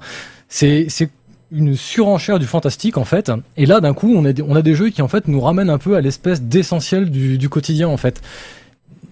C'est 0.48 0.86
c'est 0.90 1.10
une 1.52 1.76
surenchère 1.76 2.40
du 2.40 2.46
fantastique 2.46 2.98
en 2.98 3.04
fait. 3.04 3.30
Et 3.58 3.66
là, 3.66 3.82
d'un 3.82 3.94
coup, 3.94 4.14
on 4.16 4.24
a 4.24 4.32
des, 4.32 4.42
on 4.42 4.56
a 4.56 4.62
des 4.62 4.74
jeux 4.74 4.90
qui 4.90 5.02
en 5.02 5.10
fait 5.10 5.28
nous 5.28 5.42
ramènent 5.42 5.70
un 5.70 5.78
peu 5.78 5.96
à 5.98 6.02
l'espèce 6.02 6.42
d'essentiel 6.42 7.10
du, 7.12 7.38
du 7.38 7.50
quotidien 7.50 7.90
en 7.90 7.98
fait. 7.98 8.22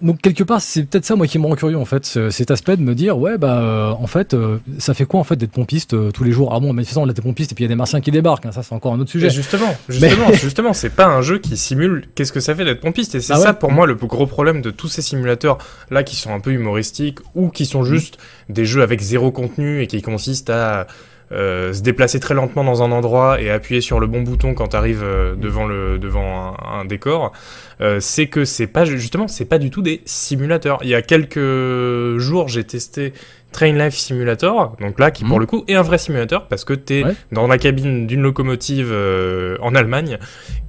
Donc 0.02 0.20
quelque 0.22 0.44
part, 0.44 0.60
c'est 0.60 0.84
peut-être 0.84 1.04
ça 1.04 1.16
moi 1.16 1.26
qui 1.26 1.38
me 1.38 1.46
rend 1.46 1.56
curieux 1.56 1.76
en 1.76 1.84
fait, 1.84 2.06
ce- 2.06 2.30
cet 2.30 2.50
aspect 2.50 2.76
de 2.76 2.82
me 2.82 2.94
dire 2.94 3.18
ouais 3.18 3.36
bah 3.38 3.58
euh, 3.60 3.90
en 3.90 4.06
fait 4.06 4.32
euh, 4.34 4.58
ça 4.78 4.94
fait 4.94 5.04
quoi 5.04 5.20
en 5.20 5.24
fait 5.24 5.36
d'être 5.36 5.50
pompiste 5.50 5.92
euh, 5.94 6.10
tous 6.10 6.24
les 6.24 6.32
jours? 6.32 6.52
Ah 6.54 6.60
bon, 6.60 6.72
mais 6.72 6.84
façon 6.84 7.04
là 7.04 7.12
t'es 7.12 7.20
pompiste 7.20 7.52
et 7.52 7.54
puis 7.54 7.64
il 7.64 7.66
y 7.66 7.68
a 7.68 7.68
des 7.68 7.74
martiens 7.74 8.00
qui 8.00 8.10
débarquent, 8.10 8.46
hein, 8.46 8.52
ça 8.52 8.62
c'est 8.62 8.74
encore 8.74 8.94
un 8.94 9.00
autre 9.00 9.10
sujet. 9.10 9.26
Et 9.26 9.30
justement, 9.30 9.74
justement, 9.88 10.32
justement, 10.32 10.72
c'est 10.72 10.90
pas 10.90 11.06
un 11.06 11.20
jeu 11.22 11.38
qui 11.38 11.56
simule 11.56 12.04
qu'est-ce 12.14 12.32
que 12.32 12.40
ça 12.40 12.54
fait 12.54 12.64
d'être 12.64 12.80
pompiste. 12.80 13.14
Et 13.14 13.20
c'est 13.20 13.32
Ah 13.34 13.38
ouais. 13.38 13.44
ça 13.44 13.52
pour 13.52 13.72
moi 13.72 13.86
le 13.86 13.96
plus 13.96 14.06
gros 14.06 14.26
problème 14.26 14.62
de 14.62 14.70
tous 14.70 14.88
ces 14.88 15.02
simulateurs 15.02 15.58
là 15.90 16.02
qui 16.02 16.16
sont 16.16 16.32
un 16.32 16.40
peu 16.40 16.52
humoristiques 16.52 17.18
ou 17.34 17.48
qui 17.48 17.66
sont 17.66 17.82
juste 17.84 18.16
des 18.48 18.64
jeux 18.64 18.82
avec 18.82 19.00
zéro 19.00 19.30
contenu 19.32 19.82
et 19.82 19.86
qui 19.86 20.00
consistent 20.02 20.50
à 20.50 20.86
euh, 21.32 21.72
se 21.72 21.82
déplacer 21.82 22.18
très 22.18 22.34
lentement 22.34 22.64
dans 22.64 22.82
un 22.82 22.90
endroit 22.90 23.40
et 23.40 23.50
appuyer 23.50 23.80
sur 23.80 24.00
le 24.00 24.08
bon 24.08 24.22
bouton 24.22 24.54
quand 24.54 24.68
t'arrives 24.68 25.04
euh, 25.04 25.36
devant 25.36 25.64
le 25.64 25.98
devant 25.98 26.56
un, 26.58 26.80
un 26.80 26.84
décor. 26.84 27.32
Euh, 27.80 28.00
c'est 28.00 28.26
que 28.26 28.44
c'est 28.44 28.66
pas 28.66 28.84
justement 28.84 29.28
c'est 29.28 29.44
pas 29.44 29.58
du 29.58 29.70
tout 29.70 29.80
des 29.80 30.02
simulateurs. 30.04 30.80
Il 30.82 30.88
y 30.88 30.94
a 30.94 31.02
quelques 31.02 32.18
jours 32.18 32.48
j'ai 32.48 32.64
testé 32.64 33.12
Train 33.52 33.72
Life 33.72 33.94
Simulator, 33.94 34.76
donc 34.80 34.98
là 35.00 35.10
qui 35.10 35.24
pour 35.24 35.34
Mhm. 35.36 35.40
le 35.40 35.46
coup 35.46 35.64
est 35.66 35.74
un 35.74 35.82
vrai 35.82 35.98
simulateur 35.98 36.46
parce 36.46 36.64
que 36.64 36.72
t'es 36.72 37.02
Ouais. 37.04 37.14
dans 37.32 37.46
la 37.48 37.58
cabine 37.58 38.06
d'une 38.06 38.22
locomotive 38.22 38.90
euh, 38.92 39.56
en 39.60 39.74
Allemagne 39.74 40.18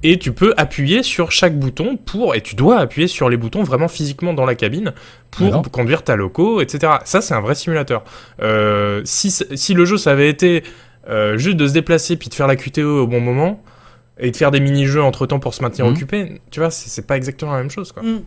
et 0.02 0.18
tu 0.18 0.32
peux 0.32 0.52
appuyer 0.56 1.02
sur 1.04 1.30
chaque 1.30 1.56
bouton 1.58 1.96
pour 1.96 2.34
et 2.34 2.40
tu 2.40 2.56
dois 2.56 2.78
appuyer 2.78 3.06
sur 3.06 3.28
les 3.30 3.36
boutons 3.36 3.62
vraiment 3.62 3.88
physiquement 3.88 4.34
dans 4.34 4.44
la 4.44 4.54
cabine 4.56 4.92
pour 5.30 5.62
conduire 5.70 6.02
ta 6.02 6.16
loco, 6.16 6.60
etc. 6.60 6.94
Ça 7.04 7.20
c'est 7.20 7.34
un 7.34 7.40
vrai 7.40 7.54
simulateur. 7.54 8.02
Euh, 8.42 9.00
si 9.04 9.30
si 9.30 9.74
le 9.74 9.84
jeu 9.84 9.96
ça 9.96 10.10
avait 10.10 10.28
été 10.28 10.64
euh, 11.08 11.36
juste 11.38 11.56
de 11.56 11.66
se 11.66 11.72
déplacer 11.72 12.16
puis 12.16 12.28
de 12.28 12.34
faire 12.34 12.46
la 12.46 12.56
QTE 12.56 12.80
au 12.84 13.06
bon 13.06 13.20
moment 13.20 13.62
et 14.18 14.30
de 14.30 14.36
faire 14.36 14.50
des 14.50 14.60
mini-jeux 14.60 15.02
entre 15.02 15.26
temps 15.26 15.38
pour 15.40 15.54
se 15.54 15.62
maintenir 15.62 15.86
Mhm. 15.86 15.92
occupé, 15.92 16.40
tu 16.50 16.60
vois, 16.60 16.70
c'est 16.70 16.88
c'est 16.90 17.06
pas 17.06 17.16
exactement 17.16 17.52
la 17.52 17.58
même 17.58 17.70
chose 17.70 17.92
quoi. 17.92 18.02
Mm. 18.02 18.20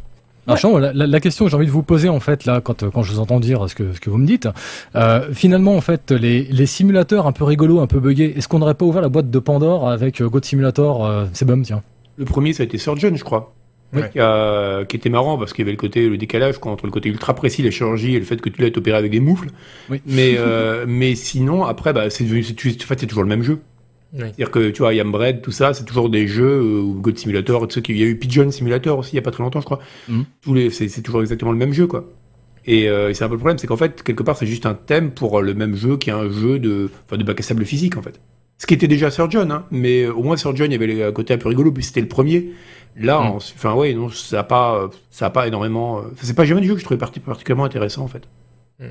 Alors, 0.47 0.57
Jean, 0.59 0.77
la, 0.77 0.93
la- 0.93 1.07
la 1.07 1.19
question 1.19 1.45
que 1.45 1.51
j'ai 1.51 1.57
envie 1.57 1.65
de 1.65 1.71
vous 1.71 1.81
poser 1.83 2.07
en 2.09 2.19
fait 2.19 2.45
là, 2.45 2.61
quand, 2.61 2.83
euh, 2.83 2.89
quand 2.91 3.01
je 3.03 3.11
vous 3.11 3.19
entends 3.19 3.39
dire 3.39 3.67
ce 3.69 3.75
que, 3.75 3.93
ce 3.93 3.99
que 3.99 4.09
vous 4.09 4.17
me 4.17 4.27
dites, 4.27 4.47
euh, 4.95 5.33
finalement 5.33 5.75
en 5.75 5.81
fait 5.81 6.11
les, 6.11 6.43
les 6.43 6.65
simulateurs 6.65 7.25
un 7.27 7.31
peu 7.31 7.43
rigolos, 7.43 7.79
un 7.79 7.87
peu 7.87 7.99
buggés, 7.99 8.33
est-ce 8.37 8.47
qu'on 8.47 8.59
n'aurait 8.59 8.75
pas 8.75 8.85
ouvert 8.85 9.01
la 9.01 9.09
boîte 9.09 9.29
de 9.31 9.39
Pandore 9.39 9.89
avec 9.89 10.21
euh, 10.21 10.29
God 10.29 10.45
Simulator 10.45 11.05
euh, 11.05 11.25
C'est 11.33 11.45
bon, 11.45 11.61
tiens. 11.61 11.81
Le 12.17 12.25
premier, 12.25 12.53
ça 12.53 12.63
a 12.63 12.65
été 12.65 12.77
Surgeon, 12.77 13.15
je 13.15 13.23
crois. 13.23 13.53
Oui. 13.93 14.01
Qui, 14.11 14.19
a- 14.19 14.83
qui 14.85 14.95
était 14.97 15.09
marrant 15.09 15.37
parce 15.37 15.53
qu'il 15.53 15.63
y 15.63 15.65
avait 15.65 15.71
le 15.71 15.77
côté, 15.77 16.09
le 16.09 16.17
décalage 16.17 16.57
quoi, 16.57 16.71
entre 16.71 16.85
le 16.85 16.91
côté 16.91 17.09
ultra 17.09 17.33
précis, 17.33 17.61
la 17.63 17.71
chirurgie 17.71 18.15
et 18.15 18.19
le 18.19 18.25
fait 18.25 18.41
que 18.41 18.49
tu 18.49 18.61
l'as 18.61 18.67
opéré 18.75 18.97
avec 18.97 19.11
des 19.11 19.19
moufles. 19.21 19.49
Oui. 19.89 20.01
Mais, 20.05 20.35
euh, 20.37 20.85
mais 20.87 21.15
sinon, 21.15 21.63
après, 21.63 21.93
bah, 21.93 22.09
c'est 22.09 22.23
devenu, 22.25 22.43
c'est, 22.43 22.53
en 22.55 22.85
fait, 22.87 22.99
c'est 22.99 23.07
toujours 23.07 23.23
le 23.23 23.29
même 23.29 23.43
jeu. 23.43 23.59
Oui. 24.15 24.21
C'est-à-dire 24.21 24.51
que, 24.51 24.69
tu 24.69 24.79
vois, 24.81 24.93
Yambread, 24.93 25.41
tout 25.41 25.51
ça, 25.51 25.73
c'est 25.73 25.83
toujours 25.83 26.09
des 26.09 26.25
jeux, 26.27 26.61
euh, 26.61 26.81
ou 26.81 26.93
God 27.01 27.17
Simulator, 27.17 27.67
tout 27.67 27.73
ça, 27.75 27.81
il 27.89 27.97
y 27.97 28.03
a 28.03 28.05
eu 28.05 28.17
Pigeon 28.17 28.49
Simulator 28.49 28.97
aussi, 28.99 29.11
il 29.13 29.15
y 29.17 29.19
a 29.19 29.21
pas 29.21 29.31
très 29.31 29.43
longtemps, 29.43 29.59
je 29.59 29.65
crois. 29.65 29.79
Mhm. 30.07 30.25
Tous 30.41 30.53
les, 30.53 30.69
c'est, 30.69 31.01
toujours 31.01 31.21
exactement 31.21 31.51
le 31.51 31.57
même 31.57 31.73
jeu, 31.73 31.85
quoi. 31.85 32.05
Et, 32.65 32.89
euh, 32.89 33.09
et 33.09 33.13
c'est 33.13 33.23
un 33.23 33.27
peu 33.27 33.33
le 33.33 33.39
problème, 33.39 33.57
c'est 33.57 33.67
qu'en 33.67 33.77
fait, 33.77 34.01
quelque 34.03 34.23
part, 34.23 34.37
c'est 34.37 34.47
juste 34.47 34.65
un 34.65 34.73
thème 34.73 35.11
pour 35.11 35.41
le 35.41 35.53
même 35.53 35.75
jeu 35.75 35.97
qui 35.97 36.09
est 36.09 36.13
un 36.13 36.29
jeu 36.31 36.57
de, 36.59 36.89
enfin, 37.05 37.17
de 37.17 37.23
bac 37.23 37.39
à 37.39 37.43
sable 37.43 37.65
physique, 37.65 37.97
en 37.97 38.01
fait. 38.01 38.19
Ce 38.57 38.65
qui 38.65 38.73
était 38.73 38.87
déjà 38.87 39.11
Surgeon, 39.11 39.49
hein, 39.51 39.65
mais 39.69 40.03
euh, 40.03 40.13
au 40.13 40.23
moins 40.23 40.37
Surgeon, 40.37 40.65
il 40.65 40.71
y 40.71 40.75
avait 40.75 40.87
le 40.87 41.11
côté 41.11 41.33
un 41.33 41.37
peu 41.37 41.49
rigolo, 41.49 41.71
puis 41.73 41.83
c'était 41.83 42.01
le 42.01 42.07
premier. 42.07 42.51
Là, 42.97 43.19
Mm. 43.19 43.25
en- 43.25 43.35
enfin, 43.35 43.73
ouais, 43.73 43.93
non, 43.93 44.09
ça 44.09 44.39
a 44.39 44.43
pas, 44.43 44.75
euh, 44.77 44.87
ça 45.11 45.25
a 45.25 45.29
pas 45.29 45.45
énormément, 45.47 45.99
euh, 45.99 46.03
c'est 46.21 46.33
pas 46.35 46.45
jamais 46.45 46.61
du 46.61 46.67
jeu 46.69 46.73
que 46.75 46.79
je 46.79 46.85
trouvais 46.85 46.97
parti- 46.97 47.19
particulièrement 47.19 47.65
intéressant, 47.65 48.03
en 48.03 48.07
fait. 48.07 48.23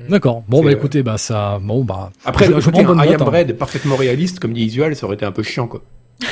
D'accord. 0.09 0.43
Bon 0.47 0.63
bah 0.63 0.69
euh, 0.69 0.73
écoutez, 0.73 1.03
bah 1.03 1.17
ça, 1.17 1.59
bon 1.61 1.83
bah. 1.83 2.11
Après, 2.25 2.45
je, 2.45 2.59
je 2.59 2.69
prends 2.71 2.83
bonne 2.83 2.97
note. 2.97 3.07
Am 3.07 3.21
hein. 3.21 3.25
Bread 3.25 3.53
parfaitement 3.57 3.95
réaliste, 3.95 4.39
comme 4.39 4.53
dit 4.53 4.63
Isual, 4.63 4.95
ça 4.95 5.05
aurait 5.05 5.15
été 5.15 5.25
un 5.25 5.31
peu 5.31 5.43
chiant, 5.43 5.67
quoi. 5.67 5.81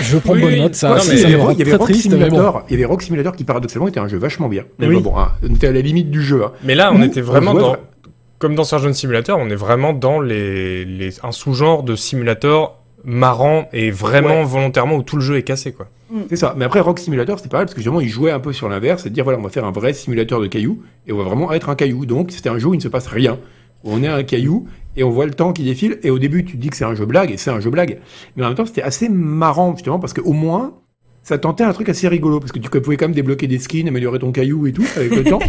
Je 0.02 0.18
prends 0.18 0.34
Oui, 0.34 0.42
bonne 0.42 0.56
note. 0.58 0.76
Ça, 0.76 0.98
il 1.12 1.20
y 1.20 1.24
avait, 1.26 1.36
Rock. 1.76 1.92
Simulator, 1.94 2.64
il 2.70 2.72
y 2.72 2.76
avait 2.76 2.86
Rock 2.86 3.04
Simulator 3.04 3.36
qui 3.36 3.44
paradoxalement 3.44 3.88
était 3.88 4.00
un 4.00 4.08
jeu 4.08 4.18
vachement 4.18 4.50
bien. 4.50 4.64
Mais 4.80 4.88
Oui. 4.88 5.00
bon, 5.02 5.18
hein, 5.20 5.34
on 5.48 5.54
était 5.54 5.68
à 5.68 5.72
la 5.72 5.82
limite 5.82 6.10
du 6.10 6.24
jeu. 6.24 6.44
hein. 6.44 6.52
Mais 6.64 6.74
là, 6.74 6.92
on 6.96 7.02
était 7.04 7.22
vraiment 7.22 7.54
dans, 7.54 7.76
comme 8.40 8.56
dans 8.56 8.64
Surgeon 8.64 8.92
Simulator, 8.94 9.38
on 9.40 9.50
est 9.50 9.56
vraiment 9.56 9.94
dans 9.94 10.20
les, 10.20 10.84
les 10.86 11.12
un 11.24 11.32
sous-genre 11.32 11.84
de 11.84 11.96
simulateur 11.96 12.80
marrant 13.04 13.68
et 13.74 13.92
vraiment 13.92 14.40
Ouais. 14.40 14.44
volontairement 14.46 14.96
où 14.96 15.04
tout 15.04 15.16
le 15.16 15.22
jeu 15.22 15.38
est 15.38 15.44
cassé, 15.44 15.72
quoi. 15.74 15.88
C'est 16.30 16.36
ça. 16.36 16.54
Mais 16.58 16.66
après, 16.66 16.80
Rock 16.80 17.00
Simulator, 17.00 17.38
c'était 17.40 17.50
pareil, 17.50 17.66
parce 17.66 17.74
que 17.74 17.82
justement, 17.82 18.00
il 18.00 18.08
jouait 18.08 18.30
un 18.32 18.40
peu 18.40 18.54
sur 18.54 18.70
l'inverse, 18.70 19.02
c'est 19.04 19.10
de 19.10 19.16
dire, 19.16 19.24
voilà, 19.24 19.40
on 19.40 19.42
va 19.42 19.50
faire 19.50 19.66
un 19.66 19.72
vrai 19.72 19.94
simulateur 19.94 20.40
de 20.40 20.48
cailloux, 20.48 20.80
et 21.08 21.12
on 21.12 21.18
va 21.18 21.24
vraiment 21.24 21.52
être 21.54 21.70
un 21.70 21.76
caillou. 21.76 22.06
Donc, 22.06 22.32
c'était 22.32 22.50
un 22.50 22.60
jeu 22.60 22.68
où 22.68 22.74
il 22.74 22.78
ne 22.78 22.84
se 22.84 22.88
passe 22.88 23.08
rien. 23.08 23.40
On 23.84 24.04
est 24.04 24.08
un 24.08 24.22
caillou, 24.24 24.68
et 24.96 25.04
on 25.04 25.10
voit 25.10 25.26
le 25.26 25.34
temps 25.34 25.54
qui 25.54 25.64
défile, 25.64 25.98
et 26.04 26.12
au 26.12 26.20
début, 26.20 26.46
tu 26.46 26.54
te 26.56 26.62
dis 26.62 26.70
que 26.70 26.78
c'est 26.78 26.86
un 26.86 26.94
jeu 26.94 27.06
blague, 27.08 27.32
et 27.32 27.38
c'est 27.38 27.50
un 27.50 27.60
jeu 27.60 27.72
blague. 27.72 27.98
Mais 28.36 28.44
en 28.44 28.48
même 28.50 28.56
temps, 28.56 28.66
c'était 28.68 28.84
assez 28.84 29.10
marrant, 29.10 29.72
justement, 29.76 29.98
parce 30.00 30.14
qu'au 30.14 30.34
moins, 30.34 30.74
ça 31.24 31.38
tentait 31.38 31.64
un 31.64 31.74
truc 31.74 31.90
assez 31.90 32.08
rigolo, 32.08 32.40
parce 32.40 32.52
que 32.52 32.60
tu 32.60 32.70
pouvais 32.70 32.98
quand 32.98 33.06
même 33.06 33.16
débloquer 33.16 33.48
des 33.48 33.58
skins, 33.58 33.88
améliorer 33.88 34.20
ton 34.20 34.32
caillou 34.32 34.68
et 34.68 34.74
tout, 34.74 34.86
avec 34.96 35.16
le 35.16 35.24
temps. 35.30 35.40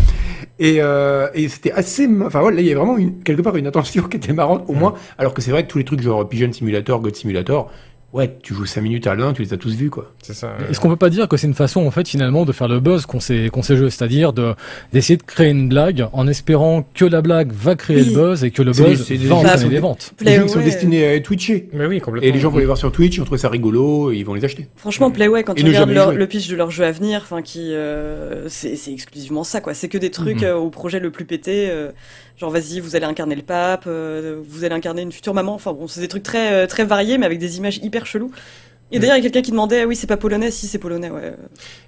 Et, 0.59 0.77
euh, 0.79 1.29
et 1.35 1.49
c'était 1.49 1.73
assez, 1.73 2.09
enfin 2.25 2.41
voilà, 2.41 2.57
là, 2.57 2.63
il 2.63 2.69
y 2.69 2.73
a 2.73 2.77
vraiment 2.77 2.97
une, 2.97 3.23
quelque 3.23 3.43
part 3.43 3.57
une 3.57 3.67
attention 3.67 4.03
qui 4.09 4.17
était 4.17 4.33
marrante, 4.33 4.65
au 4.69 4.75
moins, 4.75 4.95
alors 5.19 5.35
que 5.35 5.43
c'est 5.43 5.51
vrai 5.51 5.65
que 5.65 5.69
tous 5.69 5.79
les 5.79 5.85
trucs 5.85 6.01
genre 6.01 6.29
Pigeon 6.29 6.53
Simulator, 6.53 7.01
God 7.01 7.17
Simulator, 7.17 7.71
ouais, 8.14 8.38
tu 8.42 8.55
joues 8.55 8.64
5 8.64 8.81
minutes 8.81 9.07
à 9.07 9.14
l'un, 9.14 9.33
tu 9.35 9.42
les 9.42 9.53
as 9.53 9.57
tous 9.59 9.74
vus, 9.74 9.90
quoi. 9.90 10.12
C'est 10.22 10.33
ça. 10.33 10.57
Est-ce 10.70 10.81
qu'on 10.81 10.88
peut 10.88 10.96
pas 10.96 11.11
dire 11.11 11.29
que 11.29 11.37
c'est 11.37 11.46
une 11.46 11.53
façon 11.55 11.85
en 11.87 11.90
fait 11.90 12.09
finalement 12.09 12.44
de 12.46 12.53
faire 12.53 12.68
le 12.68 12.81
buzz 12.81 13.05
qu'on 13.05 13.20
ces 13.20 13.50
qu'on 13.50 13.62
ces 13.62 13.77
jeux, 13.77 13.90
c'est-à-dire 13.90 14.33
de 14.33 14.55
d'essayer 14.92 15.16
de 15.18 15.22
créer 15.22 15.50
une 15.50 15.68
blague 15.68 16.07
en 16.12 16.27
espérant 16.27 16.87
que 16.94 17.05
la 17.05 17.20
blague 17.20 17.53
va 17.53 17.74
créer 17.77 17.96
Oui. 18.03 18.09
le 18.09 18.14
buzz 18.14 18.44
et 18.44 18.50
que 18.50 18.62
le 18.62 18.72
C'est- 18.72 18.83
buzz 18.85 19.05
c'est 19.07 19.18
des 19.18 19.27
va 19.27 19.35
entraîner 19.35 19.64
des 19.64 19.68
des- 19.70 19.79
ventes. 19.81 20.14
Les 20.20 20.37
jeux 20.37 20.44
qui 20.44 20.48
sont 20.48 20.61
destinés 20.61 21.05
à 21.05 21.14
être 21.14 21.24
twitchés. 21.24 21.68
Mais 21.72 21.87
oui, 21.87 22.00
complètement. 22.00 22.29
Et 22.29 22.33
les 22.33 22.38
gens 22.40 22.50
vont 22.50 22.59
les 22.59 22.64
voir 22.66 22.79
sur 22.79 22.90
Twitch, 22.92 23.16
ils 23.16 23.18
vont 23.18 23.24
trouver 23.27 23.40
ça 23.40 23.48
rigolo, 23.48 24.12
et 24.12 24.16
ils 24.16 24.24
vont 24.24 24.35
les 24.35 24.44
acheter. 24.44 24.68
Franchement, 24.77 25.11
Playway, 25.11 25.42
quand 25.44 25.55
tu 25.55 25.64
regardes 25.66 25.90
leur- 25.90 26.12
le 26.12 26.27
pitch 26.27 26.48
de 26.48 26.57
leur 26.57 26.70
jeu 26.70 26.85
à 26.85 26.92
venir, 26.92 27.20
enfin, 27.22 27.42
qui, 27.42 27.72
euh, 27.74 28.48
c'est 28.48 28.77
c'est 28.77 28.92
exclusivement 28.92 29.44
ça, 29.44 29.61
quoi. 29.61 29.74
C'est 29.74 29.88
que 29.88 29.98
des 29.98 30.11
trucs 30.11 30.42
Mhm. 30.42 30.44
euh, 30.48 30.55
au 30.57 30.70
projet 30.70 31.00
le 31.00 31.11
plus 31.11 31.24
pété, 31.24 31.68
euh, 31.70 31.90
genre 32.37 32.51
vas-y, 32.51 32.81
vous 32.81 32.97
allez 32.97 33.05
incarner 33.07 33.37
le 33.37 33.42
pape, 33.42 33.85
euh, 33.87 34.42
vous 34.47 34.64
allez 34.64 34.75
incarner 34.75 35.03
une 35.03 35.12
future 35.12 35.35
maman. 35.35 35.55
Enfin 35.55 35.73
bon, 35.73 35.88
c'est 35.88 36.01
des 36.01 36.09
trucs 36.09 36.23
très 36.23 36.53
euh, 36.53 36.66
très 36.66 36.85
variés, 36.85 37.18
mais 37.18 37.27
avec 37.27 37.38
des 37.38 37.59
images 37.59 37.79
hyper 37.79 38.07
cheloues. 38.07 38.33
Et 38.92 38.99
d'ailleurs, 39.01 39.16
il 39.16 39.25
y 39.25 39.27
a 39.27 39.31
quelqu'un 39.31 39.42
qui 39.44 39.51
demandait, 39.51 39.81
ah 39.83 39.87
oui, 39.87 39.97
c'est 39.97 40.07
pas 40.07 40.16
polonais, 40.16 40.51
si 40.53 40.66
c'est 40.68 40.79
polonais, 40.79 41.11
ouais. 41.11 41.33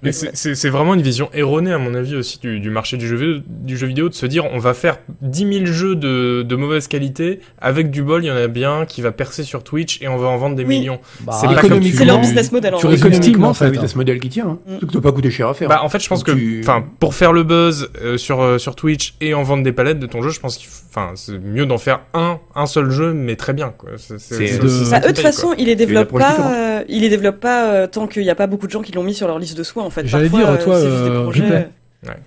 Mais 0.03 0.09
Ouais. 0.09 0.29
c'est- 0.33 0.69
vraiment 0.69 0.93
une 0.93 1.01
vision 1.01 1.29
erronée, 1.33 1.71
à 1.71 1.77
mon 1.77 1.93
avis, 1.93 2.15
aussi 2.15 2.37
du, 2.39 2.59
du 2.59 2.69
marché 2.69 2.97
du 2.97 3.07
jeu, 3.07 3.15
vidéo, 3.15 3.41
du 3.47 3.77
jeu 3.77 3.87
vidéo, 3.87 4.09
de 4.09 4.13
se 4.13 4.25
dire 4.25 4.43
on 4.51 4.57
va 4.57 4.73
faire 4.73 4.97
10 5.21 5.53
000 5.61 5.65
jeux 5.67 5.95
de, 5.95 6.41
de 6.43 6.55
mauvaise 6.57 6.87
qualité, 6.87 7.39
avec 7.61 7.91
du 7.91 8.03
bol, 8.03 8.23
il 8.25 8.27
y 8.27 8.31
en 8.31 8.35
a 8.35 8.47
bien 8.47 8.85
qui 8.85 9.01
va 9.01 9.11
percer 9.13 9.43
sur 9.43 9.63
Twitch 9.63 10.01
et 10.01 10.07
on 10.09 10.17
va 10.17 10.27
en 10.27 10.37
vendre 10.37 10.55
des 10.57 10.65
Oui. 10.65 10.79
millions. 10.79 10.99
Bah, 11.21 11.37
C'est 11.39 11.47
pas 11.47 11.61
comme 11.61 11.81
C'est 11.83 12.03
leur 12.03 12.19
business 12.19 12.51
model. 12.51 12.75
en 12.75 12.79
tu 12.79 12.91
Économiquement, 12.91 13.49
en 13.49 13.53
c'est 13.53 13.65
un 13.65 13.69
business 13.69 13.95
model 13.95 14.19
qui 14.19 14.29
tient. 14.29 14.47
Hein. 14.47 14.59
Mm. 14.67 14.79
Ça 14.81 14.85
doit 14.87 15.01
pas 15.01 15.11
coûter 15.13 15.31
cher 15.31 15.47
à 15.47 15.53
faire. 15.53 15.69
Bah, 15.69 15.81
en 15.83 15.89
fait, 15.89 15.99
je 15.99 16.09
pense 16.09 16.23
que, 16.23 16.31
tu- 16.31 16.63
pour 16.99 17.15
faire 17.15 17.31
le 17.31 17.43
buzz 17.43 17.89
euh, 18.01 18.17
sur 18.17 18.41
euh, 18.41 18.57
sur 18.57 18.75
Twitch 18.75 19.15
et 19.21 19.33
en 19.33 19.43
vendre 19.43 19.63
des 19.63 19.71
palettes 19.71 19.99
de 19.99 20.07
ton 20.07 20.21
jeu, 20.21 20.29
je 20.31 20.39
pense 20.41 20.57
qu'il, 20.57 20.67
enfin, 20.89 21.11
c'est 21.15 21.37
mieux 21.39 21.65
d'en 21.65 21.77
faire 21.77 22.01
un 22.13 22.39
un 22.55 22.65
seul 22.65 22.89
jeu, 22.91 23.13
mais 23.13 23.35
très 23.37 23.53
bien, 23.53 23.73
quoi. 23.77 23.91
C'est, 23.97 24.59
de- 24.59 24.89
Bah, 24.91 24.97
eux, 24.99 25.01
de 25.03 25.07
toute 25.07 25.19
façon, 25.19 25.53
ils 25.57 25.67
les 25.67 25.75
développent 25.75 26.11
pas, 26.17 26.83
euh, 26.87 26.93
ils 26.93 27.01
les 27.01 27.09
développent 27.09 27.39
pas 27.39 27.71
euh, 27.71 27.87
tant 27.87 28.07
qu'il 28.07 28.23
n'y 28.23 28.29
a 28.29 28.35
pas 28.35 28.47
beaucoup 28.47 28.67
de 28.67 28.71
gens 28.71 28.81
qui 28.81 28.91
l'ont 28.91 29.03
mis 29.03 29.13
sur 29.13 29.27
leur 29.27 29.39
liste 29.39 29.57
de 29.57 29.63
souhaits, 29.63 29.85
en 29.85 29.89
fait. 29.89 30.07
J'allais 30.07 30.29
dire, 30.29 30.57
toi, 30.59 30.75
euh, 30.75 31.09
euh, 31.09 31.23
projets-. 31.23 31.69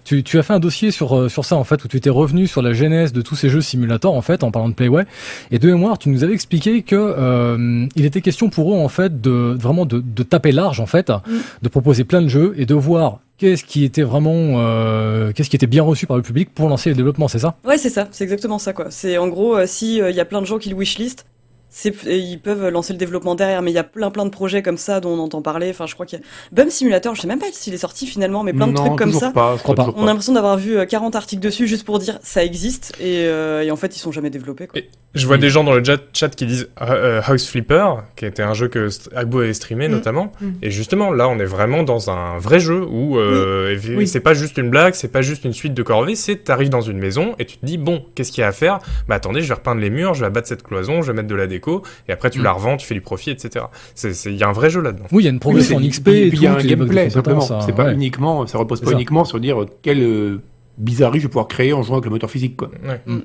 Tu, 0.05 0.25
tu 0.25 0.39
as 0.39 0.43
fait 0.43 0.53
un 0.53 0.59
dossier 0.59 0.91
sur, 0.91 1.31
sur 1.31 1.45
ça 1.45 1.55
en 1.57 1.65
fait 1.65 1.83
où 1.85 1.89
tu 1.89 1.97
étais 1.97 2.11
revenu 2.11 2.47
sur 2.49 2.61
la 2.61 2.73
genèse 2.73 3.13
de 3.13 3.23
tous 3.23 3.37
ces 3.37 3.49
jeux 3.49 3.61
simulateurs 3.63 4.13
en 4.13 4.21
fait 4.21 4.43
en 4.43 4.51
parlant 4.51 4.69
de 4.69 4.75
Playway 4.75 5.05
et 5.53 5.59
de 5.59 5.69
mémoire 5.69 5.97
tu 5.97 6.11
nous 6.11 6.23
avais 6.25 6.35
expliqué 6.35 6.83
que 6.83 6.97
euh, 6.97 7.87
il 7.95 8.05
était 8.05 8.21
question 8.21 8.51
pour 8.51 8.75
eux 8.75 8.77
en 8.77 8.89
fait 8.89 9.23
de 9.23 9.57
vraiment 9.59 9.87
de, 9.87 10.03
de 10.05 10.23
taper 10.25 10.51
large 10.53 10.81
en 10.81 10.87
fait 10.87 11.11
de 11.63 11.69
proposer 11.69 12.03
plein 12.05 12.21
de 12.21 12.29
jeux 12.29 12.53
et 12.59 12.67
de 12.67 12.75
voir 12.75 13.21
qu'est-ce 13.39 13.65
qui 13.65 13.85
était 13.85 14.03
vraiment 14.03 14.57
euh, 14.59 15.33
qu'est-ce 15.33 15.49
qui 15.49 15.57
était 15.57 15.69
bien 15.69 15.85
reçu 15.85 16.07
par 16.07 16.17
le 16.17 16.25
public 16.25 16.51
pour 16.53 16.69
lancer 16.69 16.91
le 16.91 16.97
développement 16.97 17.29
c'est 17.29 17.39
ça? 17.39 17.57
Ouais, 17.65 17.79
c'est 17.79 17.91
ça, 17.91 18.09
c'est 18.11 18.25
exactement 18.25 18.59
ça, 18.59 18.73
quoi. 18.73 18.87
C'est 18.91 19.19
en 19.19 19.29
gros, 19.29 19.57
euh, 19.57 19.67
si 19.67 19.99
il 19.99 20.15
y 20.15 20.21
a 20.21 20.25
plein 20.25 20.41
de 20.41 20.47
gens 20.47 20.59
qui 20.59 20.69
le 20.69 20.77
wishlist, 20.77 21.19
c'est 21.21 21.25
ils 22.07 22.39
peuvent 22.43 22.69
lancer 22.69 22.93
le 22.93 22.99
développement 22.99 23.35
derrière 23.35 23.63
mais 23.63 23.71
il 23.71 23.75
y 23.75 23.79
a 23.79 23.85
plein 23.85 24.11
plein 24.11 24.25
de 24.25 24.31
projets 24.31 24.63
comme 24.63 24.77
ça 24.77 25.01
dont 25.01 25.11
on 25.11 25.19
entend 25.21 25.41
parler 25.43 25.71
enfin 25.71 25.87
je 25.87 25.95
crois 25.95 26.05
qu'il 26.07 26.19
y 26.19 26.23
a 26.23 26.25
Bum 26.53 26.69
Simulator 26.71 27.15
je 27.15 27.21
sais 27.23 27.29
même 27.29 27.39
pas 27.39 27.47
s'il 27.53 27.73
est 27.75 27.79
sorti 27.79 28.07
finalement 28.07 28.43
mais 28.43 28.53
plein 28.53 28.67
de 28.67 28.73
Non, 28.73 28.85
trucs 28.85 28.99
comme 28.99 29.13
ça 29.13 29.31
Pas, 29.31 29.55
je 29.57 29.63
crois 29.63 29.75
pas. 29.75 29.85
toujours 29.85 29.99
on 30.01 30.03
a 30.05 30.07
l'impression 30.07 30.33
d'avoir 30.33 30.57
vu 30.57 30.77
euh, 30.79 30.85
40 30.85 31.15
articles 31.17 31.43
dessus 31.43 31.67
juste 31.67 31.85
pour 31.85 31.99
dire 31.99 32.19
ça 32.23 32.45
existe 32.45 32.93
et, 33.01 33.27
euh, 33.27 33.63
et 33.63 33.71
en 33.71 33.77
fait 33.77 33.95
ils 33.97 34.01
sont 34.01 34.13
jamais 34.13 34.31
développés 34.31 34.67
quoi. 34.67 34.79
Et 34.81 34.89
Je 35.15 35.27
vois 35.27 35.39
des 35.39 35.51
gens 35.51 35.65
dans 35.65 35.75
le 35.75 35.83
chat, 36.13 36.29
qui 36.35 36.47
disent 36.47 36.69
euh, 36.81 37.21
House 37.27 37.47
Flipper, 37.49 37.95
qui 38.17 38.27
était 38.27 38.43
un 38.45 38.55
jeu 38.55 38.69
que 38.69 38.89
Agbo 39.15 39.41
avait 39.41 39.53
streamé 39.55 39.89
Mm. 39.89 39.93
notamment. 39.93 40.33
Mm. 40.41 40.51
Et 40.63 40.71
justement, 40.71 41.11
là, 41.11 41.29
on 41.29 41.39
est 41.41 41.45
vraiment 41.45 41.83
dans 41.83 42.11
un 42.11 42.39
vrai 42.39 42.61
jeu 42.61 42.81
où 42.85 43.19
euh, 43.19 43.77
Oui. 43.97 44.07
c'est 44.07 44.21
pas 44.21 44.35
juste 44.35 44.57
une 44.59 44.71
blague, 44.71 44.95
c'est 44.95 45.09
pas 45.11 45.23
juste 45.23 45.45
une 45.45 45.53
suite 45.53 45.75
de 45.75 45.83
corvées, 45.83 46.15
c'est 46.15 46.37
t'arrives 46.45 46.69
dans 46.69 46.81
une 46.81 46.99
maison 46.99 47.35
et 47.41 47.45
tu 47.45 47.57
te 47.59 47.67
dis 47.67 47.77
bon, 47.79 48.05
qu'est-ce 48.15 48.31
qu'il 48.31 48.43
y 48.43 48.45
a 48.45 48.49
à 48.49 48.53
faire? 48.53 48.79
Bah 49.09 49.17
attendez, 49.17 49.43
je 49.43 49.49
vais 49.49 49.55
repeindre 49.55 49.81
les 49.81 49.91
murs, 49.91 50.15
je 50.15 50.21
vais 50.21 50.27
abattre 50.27 50.47
cette 50.49 50.63
cloison, 50.63 51.03
je 51.03 51.09
vais 51.09 51.17
mettre 51.17 51.29
de 51.29 51.35
la 51.35 51.47
déco, 51.49 51.60
et 52.09 52.13
après 52.13 52.31
tu 52.31 52.41
Mm. 52.41 52.45
la 52.45 52.53
revends, 52.53 52.77
tu 52.77 52.87
fais 52.87 52.95
du 52.95 53.01
profit, 53.01 53.31
etc. 53.31 53.65
Il 54.27 54.37
y 54.37 54.43
a 54.43 54.49
un 54.49 54.53
vrai 54.53 54.71
jeu 54.71 54.81
là-dedans. 54.81 55.05
Oui, 55.13 55.23
il 55.23 55.27
y 55.27 55.29
a 55.29 55.31
une 55.31 55.37
Oui, 55.37 55.41
progression 55.41 55.77
en 55.77 55.81
XP 55.81 56.09
et 56.09 56.27
il 56.29 56.43
y 56.43 56.47
a 56.47 56.55
un 56.55 56.63
gameplay 56.63 57.11
simplement. 57.11 57.41
C'est 57.41 57.75
pas 57.75 57.87
ouais. 57.87 57.95
uniquement, 57.95 58.47
ça 58.47 58.59
repose 58.59 58.81
pas 58.81 58.87
ça. 58.91 58.93
uniquement 58.93 59.25
sur 59.25 59.39
dire 59.41 59.65
quelle 59.83 60.03
euh, 60.03 60.41
bizarrerie 60.79 61.19
je 61.21 61.25
vais 61.25 61.31
pouvoir 61.31 61.49
créer 61.49 61.73
en 61.73 61.83
jouant 61.83 61.97
avec 61.97 62.05
le 62.07 62.11
moteur 62.11 62.31
physique 62.31 62.57
quoi. 62.57 62.71
Ouais. 62.87 63.01
Mm. 63.07 63.17
Ouais. 63.17 63.23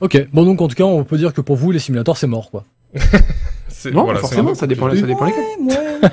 Ok, 0.00 0.26
bon 0.32 0.44
donc 0.44 0.60
en 0.60 0.68
tout 0.68 0.74
cas 0.76 0.84
on 0.84 1.04
peut 1.04 1.16
dire 1.16 1.32
que 1.32 1.40
pour 1.40 1.56
vous 1.56 1.70
les 1.70 1.78
simulateurs 1.78 2.16
c'est 2.16 2.26
mort 2.26 2.50
quoi. 2.50 2.64
Non, 3.92 4.04
voilà, 4.04 4.18
forcément, 4.20 4.54
ça 4.54 4.66
dépend, 4.66 4.88
ça 4.94 5.02
dépend 5.02 5.26
lesquels. 5.26 5.42
Ouais, 5.60 5.76
ouais. 5.76 6.08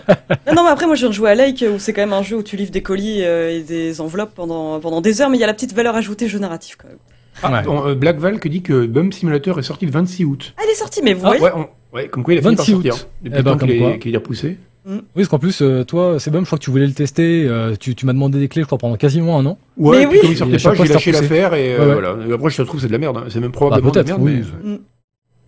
Non 0.55 0.63
mais 0.63 0.69
après 0.71 0.87
moi 0.87 0.95
je 0.95 1.01
viens 1.01 1.09
de 1.09 1.13
jouer 1.13 1.29
à 1.29 1.35
Lake 1.35 1.63
où 1.73 1.79
c'est 1.79 1.93
quand 1.93 2.01
même 2.01 2.11
un 2.11 2.21
jeu 2.21 2.35
où 2.37 2.43
tu 2.43 2.57
livres 2.57 2.71
des 2.71 2.81
colis 2.81 3.23
euh, 3.23 3.49
et 3.57 3.61
des 3.61 4.01
enveloppes 4.01 4.33
pendant 4.35 4.79
pendant 4.81 4.99
des 4.99 5.21
heures 5.21 5.29
mais 5.29 5.37
il 5.37 5.39
y 5.39 5.43
a 5.45 5.47
la 5.47 5.53
petite 5.53 5.73
valeur 5.73 5.95
ajoutée 5.95 6.27
jeu 6.27 6.39
narratif 6.39 6.75
quand 6.75 6.89
même. 6.89 6.97
Ah, 7.43 7.51
Ouais. 7.51 7.67
on- 7.67 7.87
euh, 7.87 7.95
Black 7.95 8.17
Val 8.19 8.39
que 8.39 8.47
dit 8.49 8.61
que 8.61 8.85
Bum 8.85 9.11
Simulator 9.11 9.57
est 9.59 9.63
sorti 9.63 9.85
le 9.85 9.91
26 9.91 10.25
août. 10.25 10.53
Ah, 10.57 10.61
elle 10.63 10.69
est 10.69 10.75
sortie 10.75 11.01
mais 11.03 11.13
vous 11.13 11.21
Ah, 11.25 11.29
voyez 11.37 11.43
Ouais, 11.43 11.51
on- 11.55 11.95
ouais, 11.95 12.07
comme 12.09 12.23
quoi 12.23 12.33
il 12.33 12.37
a 12.37 12.41
fini 12.41 12.55
par 12.55 12.65
26 12.65 12.71
sortir. 12.73 12.93
août. 12.95 13.07
Depuis 13.21 13.33
Eh 13.33 13.37
le 13.37 13.43
ben, 13.43 13.51
temps 13.51 13.57
qu'il 13.65 13.67
comme 13.69 13.77
quoi. 13.87 13.95
est, 13.95 13.99
qu'il 13.99 14.13
est 14.13 14.17
repoussé. 14.17 14.57
Oui 14.83 14.99
parce 15.13 15.27
qu'en 15.27 15.37
plus 15.37 15.61
euh, 15.61 15.83
toi 15.83 16.19
c'est 16.19 16.31
bon 16.31 16.39
je 16.39 16.45
crois 16.47 16.57
que 16.57 16.63
tu 16.63 16.71
voulais 16.71 16.87
le 16.87 16.93
tester, 16.93 17.45
euh, 17.47 17.75
tu, 17.79 17.93
tu 17.93 18.07
m'as 18.07 18.13
demandé 18.13 18.39
des 18.39 18.47
clés 18.47 18.63
je 18.63 18.65
crois 18.65 18.79
pendant 18.79 18.95
quasiment 18.95 19.37
un 19.37 19.45
an. 19.45 19.59
Ouais, 19.77 19.97
Mais 19.97 20.03
et 20.03 20.07
puis 20.07 20.19
oui. 20.29 20.35
comme 20.37 20.47
il 20.49 20.53
Et 20.53 20.55
à 20.55 20.59
sortait 20.59 20.59
chaque 20.59 20.71
pas, 20.71 20.75
fois, 20.77 20.85
j'ai 20.87 20.93
lâché 20.93 21.11
repoussé. 21.11 21.21
l'affaire 21.35 21.53
et 21.53 21.73
euh, 21.75 21.79
Ouais, 21.79 21.85
ouais. 21.85 21.93
voilà. 21.93 22.27
Et 22.27 22.33
après, 22.33 22.49
je 22.49 22.61
trouve 22.63 22.75
que 22.77 22.81
c'est 22.81 22.87
de 22.87 22.91
la 22.91 22.97
merde. 22.97 23.17
hein. 23.17 23.25
C'est 23.29 23.39
même 23.39 23.51
probablement 23.51 23.91
Bah, 23.91 24.01
de 24.03 24.09
la 24.09 24.15
peut-être, 24.15 24.19
merde. 24.25 24.43
oui. 24.43 24.59
mais- 24.63 24.71
Mm. 24.73 24.79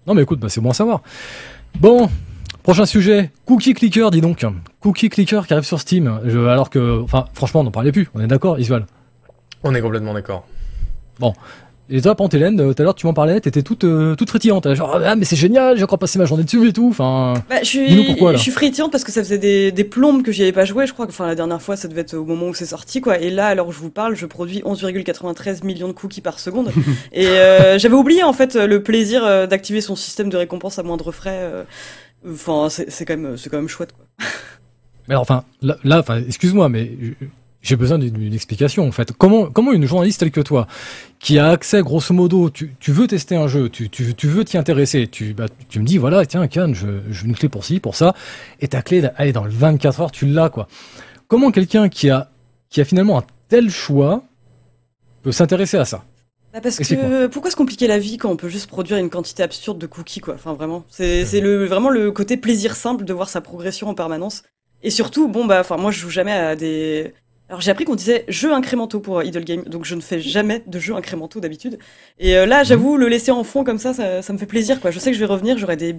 Non 0.05 0.13
mais 0.13 0.21
écoute 0.21 0.39
bah, 0.39 0.49
c'est 0.49 0.61
bon 0.61 0.69
à 0.69 0.73
savoir. 0.73 1.01
Bon, 1.79 2.09
prochain 2.61 2.85
sujet, 2.85 3.31
Cookie 3.45 3.73
Clicker 3.73 4.11
dis 4.11 4.21
donc. 4.21 4.45
Cookie 4.81 5.09
Clicker 5.09 5.41
qui 5.47 5.53
arrive 5.53 5.65
sur 5.65 5.79
Steam. 5.79 6.19
Je- 6.25 6.37
alors 6.45 6.69
que, 6.69 7.01
enfin 7.01 7.25
franchement 7.33 7.61
on 7.61 7.63
n'en 7.63 7.71
parlait 7.71 7.91
plus, 7.91 8.09
on 8.13 8.19
est 8.21 8.27
d'accord 8.27 8.59
Isual. 8.59 8.85
On 9.63 9.73
est 9.73 9.81
complètement 9.81 10.13
d'accord. 10.13 10.45
Et 11.95 12.01
toi, 12.01 12.15
Pantélène, 12.15 12.59
euh, 12.59 12.73
tout 12.73 12.81
à 12.81 12.85
l'heure 12.85 12.95
tu 12.95 13.05
m'en 13.05 13.13
parlais, 13.13 13.39
t'étais 13.39 13.61
toute, 13.61 13.83
euh, 13.83 14.15
toute 14.15 14.27
frétillante. 14.27 14.73
Genre, 14.73 14.99
ah 15.05 15.15
mais 15.15 15.25
c'est 15.25 15.35
génial, 15.35 15.77
j'ai 15.77 15.83
encore 15.83 15.99
passé 15.99 16.17
ma 16.17 16.25
journée 16.25 16.43
dessus 16.43 16.67
et 16.67 16.73
tout. 16.73 16.87
Enfin, 16.89 17.35
Bah, 17.47 17.57
je 17.61 17.69
Dis-nous 17.69 18.01
suis, 18.01 18.05
pourquoi, 18.05 18.31
là. 18.31 18.37
je 18.39 18.41
suis 18.41 18.51
frétillante 18.51 18.91
parce 18.91 19.03
que 19.03 19.11
ça 19.11 19.21
faisait 19.23 19.37
des, 19.37 19.71
des 19.71 19.83
plombes 19.83 20.23
que 20.23 20.31
j'y 20.31 20.41
avais 20.41 20.51
pas 20.51 20.65
joué. 20.65 20.87
Je 20.87 20.93
crois 20.93 21.05
enfin, 21.07 21.27
la 21.27 21.35
dernière 21.35 21.61
fois, 21.61 21.75
ça 21.75 21.87
devait 21.87 22.01
être 22.01 22.15
au 22.15 22.25
moment 22.25 22.47
où 22.47 22.55
c'est 22.55 22.65
sorti, 22.65 22.99
quoi. 22.99 23.19
Et 23.19 23.29
là, 23.29 23.45
alors 23.45 23.71
je 23.71 23.77
vous 23.77 23.91
parle, 23.91 24.15
je 24.15 24.25
produis 24.25 24.61
11,93 24.61 25.63
millions 25.63 25.87
de 25.87 25.93
cookies 25.93 26.21
par 26.21 26.39
seconde. 26.39 26.71
et 27.11 27.27
euh, 27.27 27.77
j'avais 27.77 27.93
oublié 27.95 28.23
en 28.23 28.33
fait 28.33 28.55
le 28.55 28.81
plaisir 28.81 29.23
euh, 29.23 29.45
d'activer 29.45 29.79
son 29.79 29.95
système 29.95 30.29
de 30.29 30.37
récompense 30.37 30.79
à 30.79 30.83
moindre 30.83 31.11
frais. 31.11 31.47
Enfin, 32.27 32.69
c'est 32.71 32.89
c'est 32.89 33.05
quand 33.05 33.17
même, 33.17 33.37
c'est 33.37 33.51
quand 33.51 33.57
même 33.57 33.69
chouette, 33.69 33.91
quoi. 33.93 34.05
mais 35.07 35.13
alors, 35.13 35.21
enfin, 35.21 35.43
là, 35.61 35.77
là, 35.83 35.99
enfin, 35.99 36.23
excuse-moi, 36.27 36.69
mais 36.69 36.91
j'ai 37.63 37.75
besoin 37.77 37.97
d'une 37.97 38.33
explication 38.33 38.85
en 38.87 38.91
fait. 38.91 39.13
Comment, 39.13 39.49
comment 39.49 39.71
une 39.71 39.85
journaliste 39.85 40.19
telle 40.19 40.31
que 40.31 40.41
toi, 40.41 40.67
qui 41.19 41.39
a 41.39 41.49
accès 41.49 41.81
grosso 41.81 42.13
modo, 42.13 42.49
tu, 42.49 42.75
tu 42.79 42.91
veux 42.91 43.07
tester 43.07 43.35
un 43.35 43.47
jeu, 43.47 43.69
tu, 43.69 43.89
tu, 43.89 44.13
tu 44.13 44.27
veux 44.27 44.43
t'y 44.43 44.57
intéresser, 44.57 45.07
tu, 45.07 45.33
bah, 45.33 45.45
tu 45.69 45.79
me 45.79 45.85
dis 45.85 45.97
voilà, 45.97 46.25
tiens, 46.25 46.45
Cannes, 46.47 46.75
je, 46.75 46.87
je 47.09 47.21
veux 47.21 47.29
une 47.29 47.35
clé 47.35 47.49
pour 47.49 47.65
ci, 47.65 47.79
pour 47.79 47.95
ça, 47.95 48.13
et 48.59 48.67
ta 48.67 48.81
clé, 48.81 49.01
allez, 49.15 49.31
dans 49.31 49.45
le 49.45 49.51
24 49.51 50.01
heures, 50.01 50.11
tu 50.11 50.27
l'as 50.27 50.49
quoi. 50.49 50.67
Comment 51.27 51.51
quelqu'un 51.51 51.89
qui 51.89 52.09
a, 52.09 52.29
qui 52.69 52.81
a 52.81 52.85
finalement 52.85 53.17
un 53.17 53.23
tel 53.47 53.69
choix 53.69 54.23
peut 55.23 55.31
s'intéresser 55.31 55.77
à 55.77 55.85
ça? 55.85 56.03
Bah 56.53 56.59
parce 56.61 56.77
que 56.77 57.25
pourquoi 57.27 57.49
se 57.49 57.55
compliquer 57.55 57.87
la 57.87 57.97
vie 57.97 58.17
quand 58.17 58.29
on 58.29 58.35
peut 58.35 58.49
juste 58.49 58.67
produire 58.67 58.97
une 58.97 59.09
quantité 59.09 59.41
absurde 59.41 59.79
de 59.79 59.87
cookies 59.87 60.19
quoi? 60.19 60.35
Enfin 60.35 60.53
vraiment, 60.53 60.85
c'est 60.89 61.41
le 61.41 61.65
vraiment 61.65 61.89
le 61.89 62.11
côté 62.11 62.37
plaisir 62.37 62.75
simple 62.75 63.05
de 63.05 63.13
voir 63.13 63.27
sa 63.27 63.41
progression 63.41 63.87
en 63.87 63.95
permanence. 63.95 64.43
Et 64.83 64.91
surtout 64.91 65.27
bon 65.27 65.45
bah 65.45 65.61
enfin 65.61 65.77
moi 65.77 65.89
je 65.89 65.99
joue 65.99 66.11
jamais 66.11 66.33
à 66.33 66.55
des 66.55 67.15
alors 67.53 67.61
j'ai 67.61 67.69
appris 67.69 67.85
qu'on 67.85 67.93
disait 67.93 68.25
jeux 68.29 68.51
incrémentaux 68.51 68.99
pour 68.99 69.19
euh, 69.19 69.23
Idle 69.23 69.43
Game, 69.43 69.61
donc 69.67 69.85
je 69.85 69.93
ne 69.93 70.01
fais 70.01 70.19
jamais 70.19 70.63
de 70.65 70.79
jeux 70.79 70.95
incrémentaux 70.95 71.39
d'habitude. 71.39 71.77
Et 72.17 72.35
euh, 72.35 72.47
là 72.47 72.63
j'avoue 72.63 72.97
le 72.97 73.07
laisser 73.07 73.29
en 73.29 73.43
fond 73.43 73.63
comme 73.63 73.77
ça, 73.77 73.93
ça, 73.93 74.23
ça 74.23 74.33
me 74.33 74.39
fait 74.39 74.47
plaisir 74.47 74.81
quoi. 74.81 74.89
Je 74.89 74.97
sais 74.97 75.11
que 75.11 75.15
je 75.15 75.19
vais 75.19 75.31
revenir, 75.31 75.55
j'aurai 75.59 75.77
des 75.77 75.97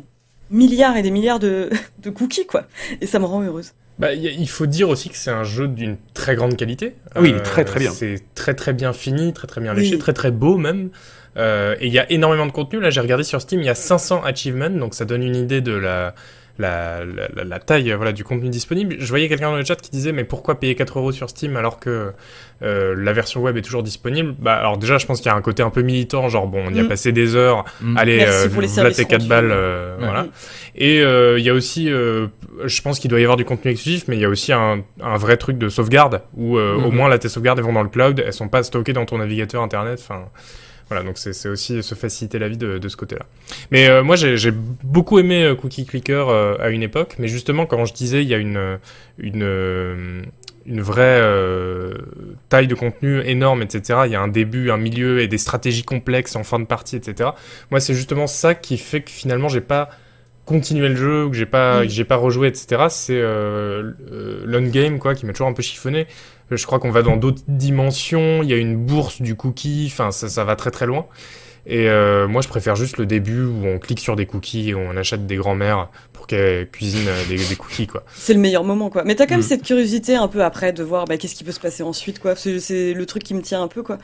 milliards 0.50 0.96
et 0.96 1.02
des 1.02 1.12
milliards 1.12 1.38
de, 1.38 1.70
de 2.00 2.10
cookies 2.10 2.46
quoi, 2.46 2.66
et 3.00 3.06
ça 3.06 3.20
me 3.20 3.24
rend 3.24 3.40
heureuse. 3.40 3.70
Bah, 4.00 4.12
il 4.14 4.48
faut 4.48 4.66
dire 4.66 4.88
aussi 4.88 5.08
que 5.10 5.16
c'est 5.16 5.30
un 5.30 5.44
jeu 5.44 5.68
d'une 5.68 5.96
très 6.12 6.34
grande 6.34 6.56
qualité. 6.56 6.96
Ah 7.14 7.20
oui, 7.20 7.28
il 7.30 7.36
est 7.36 7.42
très, 7.42 7.64
très 7.64 7.78
bien. 7.78 7.92
C'est 7.92 8.16
très 8.34 8.54
très 8.54 8.72
bien 8.72 8.92
fini, 8.92 9.32
très 9.32 9.46
très 9.46 9.60
bien 9.60 9.72
Oui. 9.76 9.82
léché, 9.84 9.98
très 9.98 10.12
très 10.12 10.32
beau 10.32 10.56
même. 10.56 10.90
Euh, 11.36 11.76
et 11.78 11.86
il 11.86 11.92
y 11.92 12.00
a 12.00 12.10
énormément 12.10 12.46
de 12.46 12.50
contenu. 12.50 12.80
Là, 12.80 12.90
j'ai 12.90 13.00
regardé 13.00 13.22
sur 13.22 13.40
Steam, 13.40 13.60
il 13.60 13.66
y 13.66 13.70
a 13.70 13.76
500 13.76 14.24
achievements, 14.24 14.70
donc 14.70 14.94
ça 14.94 15.04
donne 15.04 15.22
une 15.22 15.36
idée 15.36 15.60
de 15.60 15.72
la 15.72 16.16
la, 16.58 17.04
la, 17.04 17.44
la- 17.44 17.58
taille 17.58 17.92
voilà 17.92 18.12
du 18.12 18.22
contenu 18.24 18.48
disponible. 18.48 18.96
Je 18.98 19.08
voyais 19.08 19.28
quelqu'un 19.28 19.50
dans 19.50 19.56
le 19.56 19.64
chat 19.64 19.76
qui 19.76 19.90
disait 19.90 20.12
mais 20.12 20.24
pourquoi 20.24 20.60
payer 20.60 20.74
4 20.74 20.98
euros 20.98 21.12
sur 21.12 21.28
Steam 21.30 21.56
alors 21.56 21.80
que 21.80 22.12
euh, 22.62 22.94
la 22.96 23.12
version 23.12 23.40
web 23.42 23.56
est 23.56 23.62
toujours 23.62 23.82
disponible? 23.82 24.34
Bah 24.38 24.54
alors 24.54 24.78
déjà, 24.78 24.98
je 24.98 25.06
pense 25.06 25.18
qu'il 25.20 25.26
y 25.26 25.34
a 25.34 25.36
un 25.36 25.40
côté 25.42 25.62
un 25.62 25.70
peu 25.70 25.82
militant, 25.82 26.28
genre 26.28 26.46
bon, 26.46 26.62
on 26.66 26.72
y 26.74 26.78
a 26.80 26.84
Mm. 26.84 26.88
passé 26.88 27.10
des 27.12 27.34
heures. 27.34 27.64
Mm. 27.80 27.96
Allez, 27.96 28.20
euh, 28.22 28.66
services 28.68 28.96
tes 28.96 29.04
4 29.04 29.12
rendus. 29.22 29.28
balles, 29.28 29.50
euh, 29.50 29.96
Ouais. 29.98 30.04
voilà. 30.04 30.22
Mm. 30.24 30.30
Et 30.76 31.00
euh, 31.02 31.38
il 31.38 31.44
y 31.44 31.50
a 31.50 31.54
aussi, 31.54 31.90
euh, 31.90 32.26
je 32.64 32.80
pense 32.82 32.98
qu'il 33.00 33.10
doit 33.10 33.18
y 33.20 33.22
avoir 33.24 33.36
du 33.36 33.44
contenu 33.44 33.70
exclusif, 33.70 34.04
mais 34.08 34.16
il 34.16 34.20
y 34.20 34.24
a 34.24 34.28
aussi 34.28 34.52
un, 34.52 34.82
un 35.02 35.16
vrai 35.16 35.36
truc 35.36 35.58
de 35.58 35.68
sauvegarde 35.68 36.22
où 36.36 36.58
au 36.58 36.90
moins 36.90 37.08
là 37.08 37.18
tes 37.18 37.28
sauvegardes 37.28 37.58
elles 37.58 37.64
vont 37.64 37.72
dans 37.72 37.82
le 37.82 37.88
cloud, 37.88 38.22
elles 38.24 38.32
sont 38.32 38.48
pas 38.48 38.62
stockées 38.62 38.92
dans 38.92 39.04
ton 39.06 39.18
navigateur 39.18 39.62
internet. 39.62 39.98
Enfin, 40.02 40.24
voilà, 40.88 41.02
donc 41.02 41.18
c'est 41.18 41.48
aussi 41.48 41.82
se 41.82 41.94
faciliter 41.94 42.38
la 42.38 42.48
vie 42.48 42.56
de, 42.58 42.78
de 42.78 42.88
ce 42.88 42.96
côté-là. 42.96 43.24
Mais 43.70 43.88
euh, 43.88 44.02
moi 44.02 44.16
j'ai 44.16 44.50
beaucoup 44.50 45.18
aimé 45.18 45.44
euh, 45.44 45.54
Cookie 45.54 45.86
Clicker 45.86 46.26
euh, 46.28 46.56
à 46.60 46.70
une 46.70 46.82
époque, 46.82 47.16
mais 47.18 47.28
justement 47.28 47.66
quand 47.66 47.84
je 47.84 47.94
disais 47.94 48.22
il 48.22 48.28
y 48.28 48.34
a 48.34 48.38
une 48.38 48.78
une 49.18 50.24
une 50.66 50.80
vraie 50.80 51.20
euh, 51.20 51.94
taille 52.48 52.66
de 52.66 52.74
contenu 52.74 53.20
énorme, 53.20 53.62
etc. 53.62 54.00
Il 54.06 54.12
y 54.12 54.14
a 54.14 54.20
un 54.20 54.28
début, 54.28 54.70
un 54.70 54.76
milieu 54.76 55.20
et 55.20 55.28
des 55.28 55.38
stratégies 55.38 55.82
complexes 55.84 56.36
en 56.36 56.44
fin 56.44 56.58
de 56.58 56.64
partie, 56.64 56.96
etc. 56.96 57.30
Moi, 57.70 57.80
c'est 57.80 57.94
justement 57.94 58.26
ça 58.26 58.54
qui 58.54 58.78
fait 58.78 59.02
que 59.02 59.10
finalement, 59.10 59.48
j'ai 59.48 59.60
pas 59.60 59.90
continué 60.46 60.88
le 60.88 60.96
jeu, 60.96 61.24
ou 61.24 61.30
que 61.30 61.36
j'ai 61.36 61.46
pas, 61.46 61.84
Mm. 61.84 61.88
j'ai 61.88 62.04
pas 62.04 62.16
rejoué, 62.16 62.48
etc. 62.48 62.84
C'est 62.88 63.18
euh, 63.18 63.92
euh, 64.10 64.42
l'on-game, 64.44 64.98
quoi, 64.98 65.14
qui 65.14 65.26
m'a 65.26 65.32
toujours 65.32 65.48
un 65.48 65.52
peu 65.54 65.62
chiffonné. 65.62 66.06
Euh, 66.52 66.56
Je 66.56 66.66
crois 66.66 66.78
qu'on 66.78 66.90
va 66.90 67.02
dans 67.02 67.16
d'autres 67.16 67.42
dimensions. 67.48 68.42
Il 68.42 68.48
y 68.50 68.52
a 68.52 68.56
une 68.56 68.76
bourse 68.76 69.20
du 69.22 69.34
cookie. 69.34 69.88
Enfin, 69.90 70.10
ça, 70.10 70.28
ça 70.28 70.44
va 70.44 70.56
très 70.56 70.70
très 70.70 70.86
loin. 70.86 71.06
Et 71.66 71.88
euh, 71.88 72.28
moi, 72.28 72.42
je 72.42 72.48
préfère 72.48 72.76
juste 72.76 72.98
le 72.98 73.06
début 73.06 73.42
où 73.42 73.66
on 73.66 73.78
clique 73.78 74.00
sur 74.00 74.16
des 74.16 74.26
cookies 74.26 74.68
et 74.70 74.74
où 74.74 74.78
on 74.80 74.96
achète 74.98 75.26
des 75.26 75.36
grands-mères 75.36 75.88
pour 76.12 76.26
qu'elles 76.26 76.68
cuisinent 76.70 77.08
euh, 77.08 77.24
des, 77.26 77.36
des 77.36 77.56
cookies, 77.56 77.86
quoi. 77.86 78.04
C'est 78.14 78.34
le 78.34 78.40
meilleur 78.40 78.64
moment, 78.64 78.90
quoi. 78.90 79.02
Mais 79.04 79.14
t'as 79.14 79.24
quand 79.26 79.32
même 79.34 79.40
Mm. 79.40 79.48
cette 79.48 79.62
curiosité 79.62 80.14
un 80.14 80.28
peu 80.28 80.44
après 80.44 80.74
de 80.74 80.82
voir 80.82 81.06
bah, 81.06 81.16
qu'est-ce 81.16 81.34
qui 81.34 81.42
peut 81.42 81.52
se 81.52 81.60
passer 81.60 81.82
ensuite, 81.82 82.18
quoi. 82.18 82.34
C'est 82.36 82.92
le 82.92 83.06
truc 83.06 83.22
qui 83.22 83.32
me 83.32 83.40
tient 83.40 83.62
un 83.62 83.68
peu, 83.68 83.82
quoi. 83.82 83.96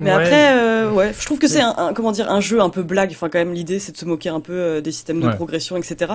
Mais 0.00 0.06
Ouais. 0.10 0.16
après, 0.22 0.58
euh, 0.58 0.90
ouais, 0.92 1.12
je 1.18 1.24
trouve 1.26 1.38
que 1.38 1.46
c'est 1.46 1.60
un, 1.60 1.74
un- 1.76 1.92
comment 1.92 2.10
dire 2.10 2.30
un 2.30 2.40
jeu 2.40 2.60
un 2.60 2.70
peu 2.70 2.82
blague. 2.82 3.10
Enfin, 3.12 3.28
quand 3.28 3.38
même, 3.38 3.52
l'idée 3.52 3.78
c'est 3.78 3.92
de 3.92 3.96
se 3.98 4.06
moquer 4.06 4.30
un 4.30 4.40
peu 4.40 4.54
euh, 4.54 4.80
des 4.80 4.92
systèmes 4.92 5.20
de 5.20 5.26
Ouais. 5.26 5.34
progression, 5.34 5.76
etc. 5.76 6.12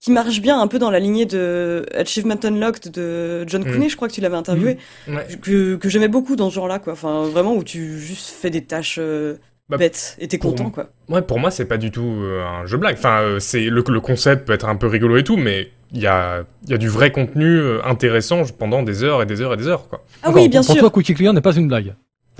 Qui 0.00 0.10
marche 0.10 0.40
bien 0.40 0.60
un 0.60 0.66
peu 0.66 0.78
dans 0.78 0.90
la 0.90 0.98
lignée 0.98 1.24
de 1.24 1.86
Achievement 1.94 2.34
Unlocked 2.44 2.92
de 2.92 3.44
John 3.48 3.62
Mm. 3.62 3.72
Cooney, 3.72 3.88
je 3.88 3.96
crois 3.96 4.08
que 4.08 4.12
tu 4.14 4.20
l'avais 4.20 4.36
interviewé, 4.36 4.76
Ouais. 5.08 5.26
que, 5.40 5.76
que 5.76 5.88
j'aimais 5.88 6.08
beaucoup 6.08 6.34
dans 6.36 6.50
ce 6.50 6.56
genre-là, 6.56 6.78
quoi. 6.80 6.92
Enfin, 6.94 7.22
vraiment 7.24 7.54
où 7.54 7.62
tu 7.64 7.98
juste 8.00 8.28
fais 8.30 8.50
des 8.50 8.64
tâches 8.64 8.98
euh, 9.00 9.36
Bah, 9.68 9.76
bêtes 9.76 10.16
et 10.18 10.26
t'es 10.28 10.38
pour- 10.38 10.50
content, 10.50 10.70
quoi. 10.70 10.88
Ouais, 11.08 11.22
pour 11.22 11.38
moi, 11.38 11.50
c'est 11.52 11.66
pas 11.66 11.76
du 11.76 11.90
tout 11.90 12.02
euh, 12.22 12.42
un 12.44 12.66
jeu 12.66 12.76
blague. 12.78 12.96
Enfin, 12.98 13.20
euh, 13.20 13.38
c'est 13.38 13.60
le, 13.66 13.84
le 13.86 14.00
concept 14.00 14.46
peut 14.46 14.52
être 14.52 14.68
un 14.68 14.76
peu 14.76 14.86
rigolo 14.88 15.16
et 15.16 15.24
tout, 15.24 15.36
mais 15.36 15.70
il 15.92 16.00
y 16.00 16.06
a, 16.06 16.42
il 16.64 16.70
y 16.70 16.74
a 16.74 16.78
du 16.78 16.88
vrai 16.88 17.12
contenu 17.12 17.44
euh, 17.58 17.78
intéressant 17.84 18.42
pendant 18.58 18.82
des 18.82 19.04
heures 19.04 19.22
et 19.22 19.26
des 19.26 19.40
heures 19.42 19.54
et 19.54 19.56
des 19.56 19.68
heures, 19.68 19.88
quoi. 19.88 20.04
Ah 20.22 20.30
oui, 20.32 20.48
bien 20.48 20.60
pour 20.62 20.72
sûr. 20.72 20.80
toi, 20.80 20.90
Cookie 20.90 21.14
Clicker 21.14 21.32
n'est 21.32 21.40
pas 21.40 21.54
une 21.54 21.68
blague. 21.68 21.94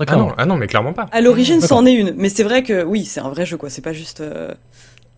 Ah 0.07 0.15
non, 0.15 0.31
ah 0.37 0.45
non, 0.45 0.55
mais 0.57 0.67
clairement 0.67 0.93
pas. 0.93 1.07
À 1.11 1.21
l'origine, 1.21 1.59
c'en 1.61 1.85
est 1.85 1.93
une, 1.93 2.13
mais 2.17 2.29
c'est 2.29 2.43
vrai 2.43 2.63
que 2.63 2.83
oui, 2.83 3.05
c'est 3.05 3.19
un 3.19 3.29
vrai 3.29 3.45
jeu, 3.45 3.57
quoi. 3.57 3.69
C'est 3.69 3.81
pas 3.81 3.93
juste 3.93 4.21
euh, 4.21 4.51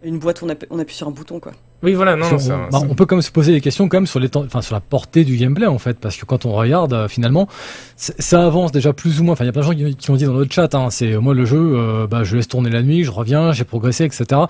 une 0.04 0.18
boîte 0.20 0.42
où 0.42 0.46
on, 0.46 0.50
appuie- 0.50 0.68
on 0.72 0.80
appuie 0.80 0.96
sur 0.96 1.08
un 1.08 1.12
bouton, 1.12 1.40
quoi. 1.40 1.52
Oui, 1.84 1.94
voilà, 1.94 2.16
non, 2.16 2.28
on, 2.32 2.38
ça, 2.40 2.58
bah, 2.72 2.80
ça- 2.80 2.86
on 2.90 2.94
peut 2.96 3.06
quand 3.06 3.16
même 3.16 3.22
se 3.24 3.32
poser 3.32 3.52
des 3.54 3.62
questions 3.62 3.88
quand 3.90 3.98
même 3.98 4.08
sur, 4.08 4.20
les 4.20 4.30
temps- 4.30 4.44
enfin, 4.46 4.62
sur 4.62 4.76
la 4.76 4.82
portée 4.82 5.24
du 5.24 5.36
gameplay 5.38 5.66
en 5.68 5.80
fait, 5.80 5.98
parce 6.00 6.16
que 6.16 6.26
quand 6.26 6.46
on 6.46 6.52
regarde 6.54 6.94
euh, 6.94 7.08
finalement, 7.08 7.48
ça 7.96 8.46
avance 8.46 8.72
déjà 8.72 8.94
plus 8.94 9.20
ou 9.20 9.24
moins. 9.24 9.34
Enfin, 9.34 9.44
il 9.46 9.48
y 9.48 9.50
a 9.50 9.52
plein 9.54 9.62
de 9.62 9.66
gens 9.68 9.74
qui, 9.74 9.96
qui 9.96 10.12
ont 10.12 10.16
dit 10.16 10.26
dans 10.26 10.34
notre 10.34 10.54
chat, 10.54 10.74
hein, 10.76 10.90
c'est 10.92 11.16
moi 11.18 11.34
le 11.34 11.46
jeu, 11.46 11.58
euh, 11.60 12.08
bah, 12.08 12.24
je 12.24 12.36
laisse 12.38 12.48
tourner 12.48 12.70
la 12.70 12.84
nuit, 12.84 13.04
je 13.04 13.12
reviens, 13.12 13.52
j'ai 13.52 13.64
progressé, 13.64 14.04
etc. 14.06 14.42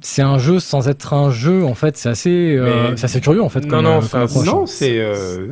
C'est 0.00 0.22
un 0.22 0.38
jeu 0.38 0.58
sans 0.60 0.88
être 0.88 1.14
un 1.14 1.30
jeu 1.30 1.64
en 1.64 1.74
fait, 1.74 1.96
c'est 1.96 2.08
assez, 2.08 2.56
euh, 2.56 2.90
Mais- 2.90 2.96
c'est 2.96 3.04
assez 3.06 3.20
curieux 3.20 3.42
en 3.42 3.48
fait. 3.48 3.60
Non, 3.60 3.68
comme, 3.68 3.82
non, 3.84 4.00
euh, 4.14 4.26
comme. 4.26 4.44
Non, 4.44 4.66
c'est. 4.66 4.98
euh, 5.00 5.46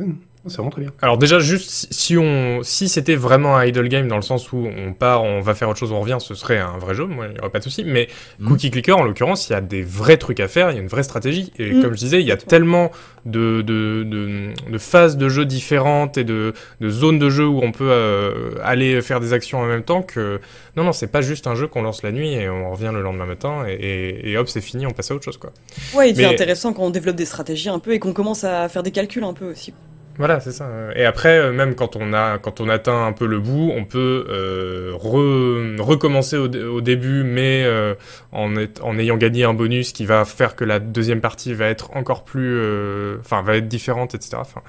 C'est 0.47 0.57
vraiment 0.57 0.69
très 0.69 0.81
bien. 0.81 0.91
Alors 1.01 1.17
déjà, 1.17 1.39
juste 1.39 1.87
si- 1.91 2.17
on, 2.17 2.59
si 2.63 2.87
c'était 2.89 3.15
vraiment 3.15 3.57
un 3.57 3.65
idle 3.65 3.87
game 3.87 4.07
dans 4.07 4.15
le 4.15 4.21
sens 4.21 4.51
où 4.51 4.57
on 4.77 4.93
part, 4.93 5.23
on 5.23 5.41
va 5.41 5.55
faire 5.55 5.69
autre 5.69 5.79
chose, 5.79 5.91
on 5.91 5.99
revient, 6.01 6.17
ce 6.19 6.35
serait 6.35 6.59
un 6.59 6.77
vrai 6.77 6.93
jeu, 6.93 7.05
moi, 7.05 7.25
il 7.31 7.35
y 7.35 7.39
aurait 7.39 7.49
pas 7.49 7.59
de 7.59 7.63
souci. 7.63 7.83
Mais 7.83 8.07
Mhm. 8.39 8.47
Cookie 8.49 8.71
Clicker, 8.71 8.97
en 8.97 9.03
l'occurrence, 9.03 9.49
il 9.49 9.53
y 9.53 9.55
a 9.55 9.61
des 9.61 9.81
vrais 9.81 10.17
trucs 10.17 10.39
à 10.39 10.47
faire, 10.47 10.69
il 10.71 10.75
y 10.75 10.77
a 10.77 10.81
une 10.81 10.87
vraie 10.87 11.03
stratégie. 11.03 11.51
Et 11.57 11.71
Mhm. 11.73 11.81
comme 11.81 11.93
je 11.93 11.97
disais, 11.99 12.21
il 12.21 12.27
y 12.27 12.31
a 12.31 12.37
tellement 12.37 12.91
de, 13.25 13.61
de, 13.63 14.03
de, 14.03 14.49
de 14.71 14.77
phases 14.77 15.17
de 15.17 15.29
jeu 15.29 15.45
différentes 15.45 16.17
et 16.19 16.23
de, 16.23 16.53
de 16.79 16.89
zones 16.89 17.17
de 17.17 17.29
jeu 17.31 17.47
où 17.47 17.61
on 17.63 17.71
peut 17.71 17.89
euh, 17.89 18.51
aller 18.63 19.01
faire 19.01 19.19
des 19.19 19.33
actions 19.33 19.59
en 19.59 19.65
même 19.65 19.81
temps 19.83 20.03
que 20.03 20.39
non, 20.77 20.83
non, 20.83 20.91
c'est 20.91 21.07
pas 21.07 21.21
juste 21.21 21.47
un 21.47 21.55
jeu 21.55 21.65
qu'on 21.67 21.81
lance 21.81 22.03
la 22.03 22.11
nuit 22.11 22.33
et 22.33 22.49
on 22.49 22.69
revient 22.71 22.91
le 22.93 23.01
lendemain 23.01 23.25
matin 23.25 23.65
et, 23.67 23.73
et, 23.73 24.29
et 24.31 24.37
hop, 24.37 24.47
c'est 24.47 24.61
fini, 24.61 24.85
on 24.85 24.91
passe 24.91 25.09
à 25.09 25.15
autre 25.15 25.23
chose, 25.23 25.37
quoi. 25.37 25.51
Ouais, 25.95 26.13
c'est 26.13 26.21
Mais- 26.21 26.25
intéressant 26.25 26.71
quand 26.73 26.83
on 26.83 26.91
développe 26.91 27.15
des 27.15 27.25
stratégies 27.25 27.69
un 27.69 27.79
peu 27.79 27.93
et 27.93 27.99
qu'on 27.99 28.13
commence 28.13 28.43
à 28.43 28.69
faire 28.69 28.83
des 28.83 28.91
calculs 28.91 29.23
un 29.23 29.33
peu 29.33 29.45
aussi. 29.49 29.73
Voilà, 30.17 30.39
c'est 30.39 30.51
ça. 30.53 30.69
Et 30.95 31.03
après, 31.05 31.37
euh, 31.37 31.51
même 31.51 31.75
quand 31.75 31.95
on 31.97 32.13
a, 32.13 32.37
quand 32.37 32.61
on 32.61 32.69
atteint 32.69 33.05
un 33.05 33.11
peu 33.11 33.25
le 33.25 33.39
bout, 33.39 33.71
on 33.75 33.83
peut 33.83 34.25
euh, 34.29 34.93
re- 34.93 35.79
recommencer 35.81 36.37
au, 36.37 36.47
dé- 36.47 36.63
au 36.63 36.79
début, 36.81 37.23
mais 37.23 37.63
euh, 37.65 37.95
en, 38.31 38.55
est- 38.55 38.79
en 38.81 38.97
ayant 38.97 39.17
gagné 39.17 39.43
un 39.43 39.53
bonus 39.53 39.91
qui 39.91 40.05
va 40.05 40.23
faire 40.25 40.55
que 40.55 40.63
la 40.63 40.79
deuxième 40.79 41.19
partie 41.21 41.53
va 41.53 41.67
être 41.67 41.95
encore 41.95 42.23
plus, 42.23 42.57
euh, 42.57 43.17
enfin, 43.19 43.41
va 43.41 43.57
être 43.57 43.67
différente, 43.67 44.15
etc. 44.15 44.37
Enfin, 44.39 44.61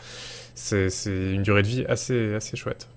c'est 0.55 0.91
c'est 0.91 1.33
une 1.33 1.43
durée 1.43 1.63
de 1.63 1.69
vie 1.69 1.85
assez, 1.89 2.35
assez 2.35 2.57
chouette. 2.57 2.89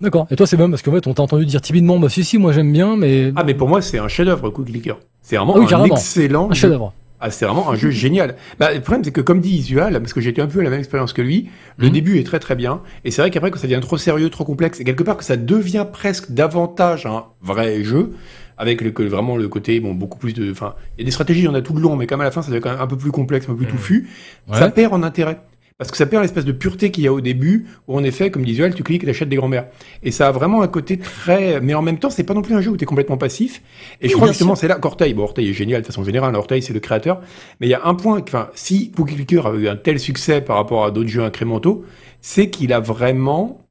D'accord. 0.00 0.26
Et 0.30 0.36
toi, 0.36 0.46
c'est 0.46 0.56
bon 0.56 0.70
parce 0.70 0.82
qu'en 0.82 0.92
fait, 0.92 1.06
on 1.08 1.14
t'a 1.14 1.22
entendu 1.22 1.44
dire 1.44 1.60
timidement, 1.60 1.98
bah 1.98 2.08
si, 2.08 2.22
si, 2.24 2.38
moi 2.38 2.52
j'aime 2.52 2.72
bien, 2.72 2.96
mais 2.96 3.32
Ah, 3.36 3.42
mais 3.44 3.54
pour 3.54 3.68
moi, 3.68 3.82
c'est 3.82 3.98
un 3.98 4.06
chef-d'œuvre, 4.08 4.48
Cookie 4.50 4.70
Clicker. 4.72 4.96
C'est 5.22 5.36
vraiment 5.36 5.54
Ah 5.56 5.58
oui, 5.60 5.66
un 5.74 5.84
excellent 5.84 6.48
un 6.50 6.54
jeu. 6.54 6.60
chef-d'œuvre. 6.60 6.94
Ah, 7.20 7.30
c'est 7.30 7.44
vraiment 7.46 7.68
un 7.70 7.74
jeu 7.74 7.90
génial. 7.90 8.36
Bah, 8.60 8.72
le 8.72 8.80
problème, 8.80 9.02
c'est 9.04 9.10
que 9.10 9.20
comme 9.20 9.40
dit 9.40 9.56
Isual, 9.56 9.92
parce 10.00 10.12
que 10.12 10.20
j'ai 10.20 10.30
été 10.30 10.40
un 10.40 10.46
peu 10.46 10.60
à 10.60 10.62
la 10.62 10.70
même 10.70 10.78
expérience 10.78 11.12
que 11.12 11.22
lui, 11.22 11.48
le 11.76 11.86
Mhm. 11.88 11.92
début 11.92 12.18
est 12.18 12.24
très 12.24 12.38
très 12.38 12.54
bien. 12.54 12.80
Et 13.04 13.10
c'est 13.10 13.22
vrai 13.22 13.30
qu'après, 13.30 13.50
quand 13.50 13.58
ça 13.58 13.66
devient 13.66 13.80
trop 13.80 13.96
sérieux, 13.98 14.30
trop 14.30 14.44
complexe, 14.44 14.78
et 14.80 14.84
quelque 14.84 15.02
part 15.02 15.16
que 15.16 15.24
ça 15.24 15.36
devient 15.36 15.84
presque 15.92 16.30
davantage 16.30 17.06
un 17.06 17.24
vrai 17.42 17.82
jeu, 17.82 18.12
avec 18.56 18.80
le, 18.80 18.90
que 18.90 19.02
vraiment 19.02 19.36
le 19.36 19.48
côté, 19.48 19.80
bon, 19.80 19.94
beaucoup 19.94 20.18
plus 20.18 20.32
de, 20.32 20.50
enfin, 20.50 20.74
il 20.96 21.00
y 21.00 21.04
a 21.04 21.06
des 21.06 21.10
stratégies, 21.10 21.40
il 21.40 21.44
y 21.44 21.48
en 21.48 21.54
a 21.54 21.62
tout 21.62 21.74
le 21.74 21.80
long, 21.80 21.96
mais 21.96 22.06
comme 22.06 22.20
à 22.20 22.24
la 22.24 22.30
fin, 22.30 22.42
ça 22.42 22.50
devient 22.50 22.60
quand 22.60 22.70
même 22.72 22.80
un 22.80 22.86
peu 22.86 22.96
plus 22.96 23.10
complexe, 23.12 23.46
un 23.46 23.52
peu 23.52 23.56
plus 23.58 23.66
Mhm. 23.66 23.72
touffu. 23.72 24.08
Ouais. 24.48 24.58
Ça 24.58 24.68
perd 24.70 24.92
en 24.94 25.02
intérêt. 25.02 25.38
Parce 25.78 25.92
que 25.92 25.96
ça 25.96 26.06
perd 26.06 26.22
l'espèce 26.22 26.44
de 26.44 26.50
pureté 26.50 26.90
qu'il 26.90 27.04
y 27.04 27.06
a 27.06 27.12
au 27.12 27.20
début, 27.20 27.66
où 27.86 27.96
en 27.96 28.02
effet, 28.02 28.32
comme 28.32 28.44
Isual, 28.44 28.74
tu 28.74 28.82
cliques 28.82 29.04
et 29.04 29.06
t'achètes 29.06 29.28
des 29.28 29.36
grands-mères. 29.36 29.68
Et 30.02 30.10
ça 30.10 30.26
a 30.26 30.32
vraiment 30.32 30.62
un 30.62 30.66
côté 30.66 30.98
très, 30.98 31.60
mais 31.60 31.72
en 31.72 31.82
même 31.82 32.00
temps, 32.00 32.10
c'est 32.10 32.24
pas 32.24 32.34
non 32.34 32.42
plus 32.42 32.56
un 32.56 32.60
jeu 32.60 32.72
où 32.72 32.76
t'es 32.76 32.84
complètement 32.84 33.16
passif. 33.16 33.62
Et 34.00 34.08
je 34.08 34.14
crois 34.14 34.26
justement, 34.26 34.56
c'est 34.56 34.66
là 34.66 34.74
qu'Orteil, 34.74 35.14
bon, 35.14 35.22
Orteil 35.22 35.48
est 35.48 35.52
génial 35.52 35.82
de 35.82 35.86
façon 35.86 36.02
générale, 36.02 36.34
Orteil 36.34 36.62
c'est 36.62 36.72
le 36.72 36.80
créateur, 36.80 37.20
mais 37.60 37.68
il 37.68 37.70
y 37.70 37.74
a 37.74 37.82
un 37.84 37.94
point, 37.94 38.20
enfin, 38.20 38.48
si 38.56 38.90
Cookie 38.90 39.14
Clicker 39.14 39.46
a 39.46 39.54
eu 39.54 39.68
un 39.68 39.76
tel 39.76 40.00
succès 40.00 40.40
par 40.40 40.56
rapport 40.56 40.84
à 40.84 40.90
d'autres 40.90 41.10
jeux 41.10 41.22
incrémentaux, 41.22 41.84
c'est 42.20 42.50
qu'il 42.50 42.72
a 42.72 42.80
vraiment 42.80 43.64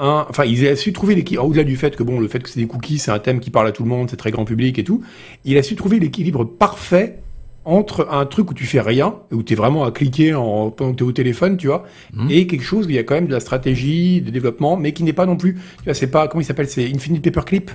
un, 0.00 0.26
enfin, 0.28 0.44
il 0.44 0.66
a 0.66 0.74
su 0.74 0.92
trouver 0.92 1.14
l'équilibre, 1.14 1.46
au-delà 1.46 1.62
du 1.62 1.76
fait 1.76 1.94
que 1.94 2.02
bon, 2.02 2.18
le 2.18 2.26
fait 2.26 2.40
que 2.40 2.48
c'est 2.48 2.58
des 2.58 2.66
cookies, 2.66 2.98
c'est 2.98 3.12
un 3.12 3.20
thème 3.20 3.38
qui 3.38 3.50
parle 3.50 3.68
à 3.68 3.72
tout 3.72 3.84
le 3.84 3.88
monde, 3.88 4.10
c'est 4.10 4.16
très 4.16 4.32
grand 4.32 4.44
public 4.44 4.80
et 4.80 4.84
tout, 4.84 5.04
il 5.44 5.56
a 5.58 5.62
su 5.62 5.76
trouver 5.76 6.00
l'équilibre 6.00 6.44
parfait 6.44 7.20
entre 7.64 8.08
un 8.10 8.26
truc 8.26 8.50
où 8.50 8.54
tu 8.54 8.64
fais 8.66 8.80
rien, 8.80 9.14
où 9.30 9.42
tu 9.42 9.52
es 9.52 9.56
vraiment 9.56 9.84
à 9.84 9.92
cliquer 9.92 10.34
en, 10.34 10.70
pendant 10.70 10.92
que 10.92 10.96
tu 10.98 11.04
es 11.04 11.06
au 11.06 11.12
téléphone, 11.12 11.56
tu 11.56 11.68
vois, 11.68 11.84
Mhm. 12.14 12.28
et 12.30 12.46
quelque 12.46 12.64
chose 12.64 12.86
où 12.86 12.90
il 12.90 12.96
y 12.96 12.98
a 12.98 13.04
quand 13.04 13.14
même 13.14 13.26
de 13.28 13.32
la 13.32 13.40
stratégie, 13.40 14.20
de 14.20 14.30
développement, 14.30 14.76
mais 14.76 14.92
qui 14.92 15.04
n'est 15.04 15.12
pas 15.12 15.26
non 15.26 15.36
plus, 15.36 15.54
tu 15.54 15.84
vois, 15.84 15.94
c'est 15.94 16.10
pas, 16.10 16.28
comment 16.28 16.40
il 16.40 16.44
s'appelle, 16.44 16.68
c'est 16.68 16.90
Infinite 16.92 17.22
Paperclip, 17.24 17.70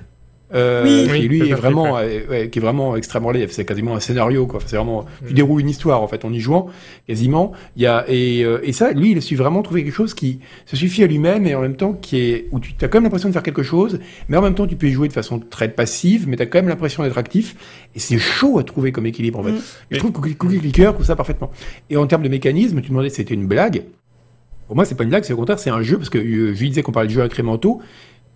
euh, 0.53 0.83
Oui. 1.11 1.21
qui 1.21 1.27
lui 1.27 1.49
est 1.49 1.53
vraiment, 1.53 1.97
euh, 1.97 2.19
ouais, 2.29 2.49
qui 2.49 2.59
est 2.59 2.61
vraiment 2.61 2.95
extrêmement 2.95 3.31
laid. 3.31 3.47
C'est 3.49 3.65
quasiment 3.65 3.95
un 3.95 3.99
scénario, 3.99 4.45
quoi. 4.47 4.57
Enfin, 4.57 4.65
c'est 4.69 4.75
vraiment, 4.77 5.05
tu 5.25 5.31
Mm. 5.33 5.35
déroules 5.35 5.61
une 5.61 5.69
histoire, 5.69 6.01
en 6.01 6.07
fait, 6.07 6.23
en 6.23 6.31
y 6.31 6.39
jouant, 6.39 6.67
quasiment. 7.07 7.51
Il 7.75 7.81
y 7.83 7.85
a, 7.85 8.05
et, 8.07 8.43
euh, 8.45 8.59
et 8.63 8.71
ça, 8.71 8.91
lui, 8.93 9.11
il 9.11 9.17
a 9.17 9.21
su 9.21 9.35
vraiment 9.35 9.61
trouver 9.61 9.83
quelque 9.83 9.93
chose 9.93 10.13
qui 10.13 10.39
se 10.65 10.75
suffit 10.77 11.03
à 11.03 11.07
lui-même 11.07 11.45
et 11.47 11.55
en 11.55 11.61
même 11.61 11.75
temps 11.75 11.93
qui 11.93 12.17
est, 12.19 12.47
où 12.51 12.59
tu 12.59 12.73
as 12.81 12.87
quand 12.87 12.97
même 12.97 13.03
l'impression 13.03 13.27
de 13.29 13.33
faire 13.33 13.43
quelque 13.43 13.63
chose, 13.63 13.99
mais 14.29 14.37
en 14.37 14.41
même 14.41 14.55
temps, 14.55 14.67
tu 14.67 14.75
peux 14.77 14.87
y 14.87 14.91
jouer 14.91 15.07
de 15.09 15.13
façon 15.13 15.39
très 15.39 15.67
passive, 15.69 16.27
mais 16.29 16.37
tu 16.37 16.43
as 16.43 16.45
quand 16.45 16.59
même 16.59 16.69
l'impression 16.69 17.03
d'être 17.03 17.17
actif. 17.17 17.55
Et 17.95 17.99
c'est 17.99 18.17
chaud 18.17 18.57
à 18.59 18.63
trouver 18.63 18.91
comme 18.91 19.05
équilibre, 19.05 19.39
en 19.39 19.43
fait. 19.43 19.51
Mm. 19.51 19.61
Je 19.91 19.97
trouve 19.97 20.11
que 20.11 20.17
Cookie, 20.19 20.35
Cookie 20.35 20.59
Clicker 20.59 20.93
trouve 20.93 21.05
ça 21.05 21.15
parfaitement. 21.15 21.51
Et 21.89 21.97
en 21.97 22.07
termes 22.07 22.23
de 22.23 22.29
mécanisme, 22.29 22.79
tu 22.81 22.89
demandais 22.89 23.09
si 23.09 23.15
c'était 23.17 23.33
une 23.33 23.47
blague. 23.47 23.83
Pour 24.67 24.75
moi, 24.75 24.83
c'est 24.83 24.95
pas 24.95 25.03
une 25.05 25.09
blague, 25.09 25.23
c'est 25.23 25.31
au 25.33 25.37
contraire, 25.37 25.59
c'est 25.59 25.69
un 25.69 25.81
jeu, 25.81 25.97
parce 25.97 26.09
que 26.09 26.17
euh, 26.17 26.53
je 26.53 26.59
lui 26.59 26.69
disais 26.69 26.81
qu'on 26.83 26.91
parlait 26.91 27.07
de 27.07 27.13
jeux 27.13 27.21
incrémentaux. 27.21 27.81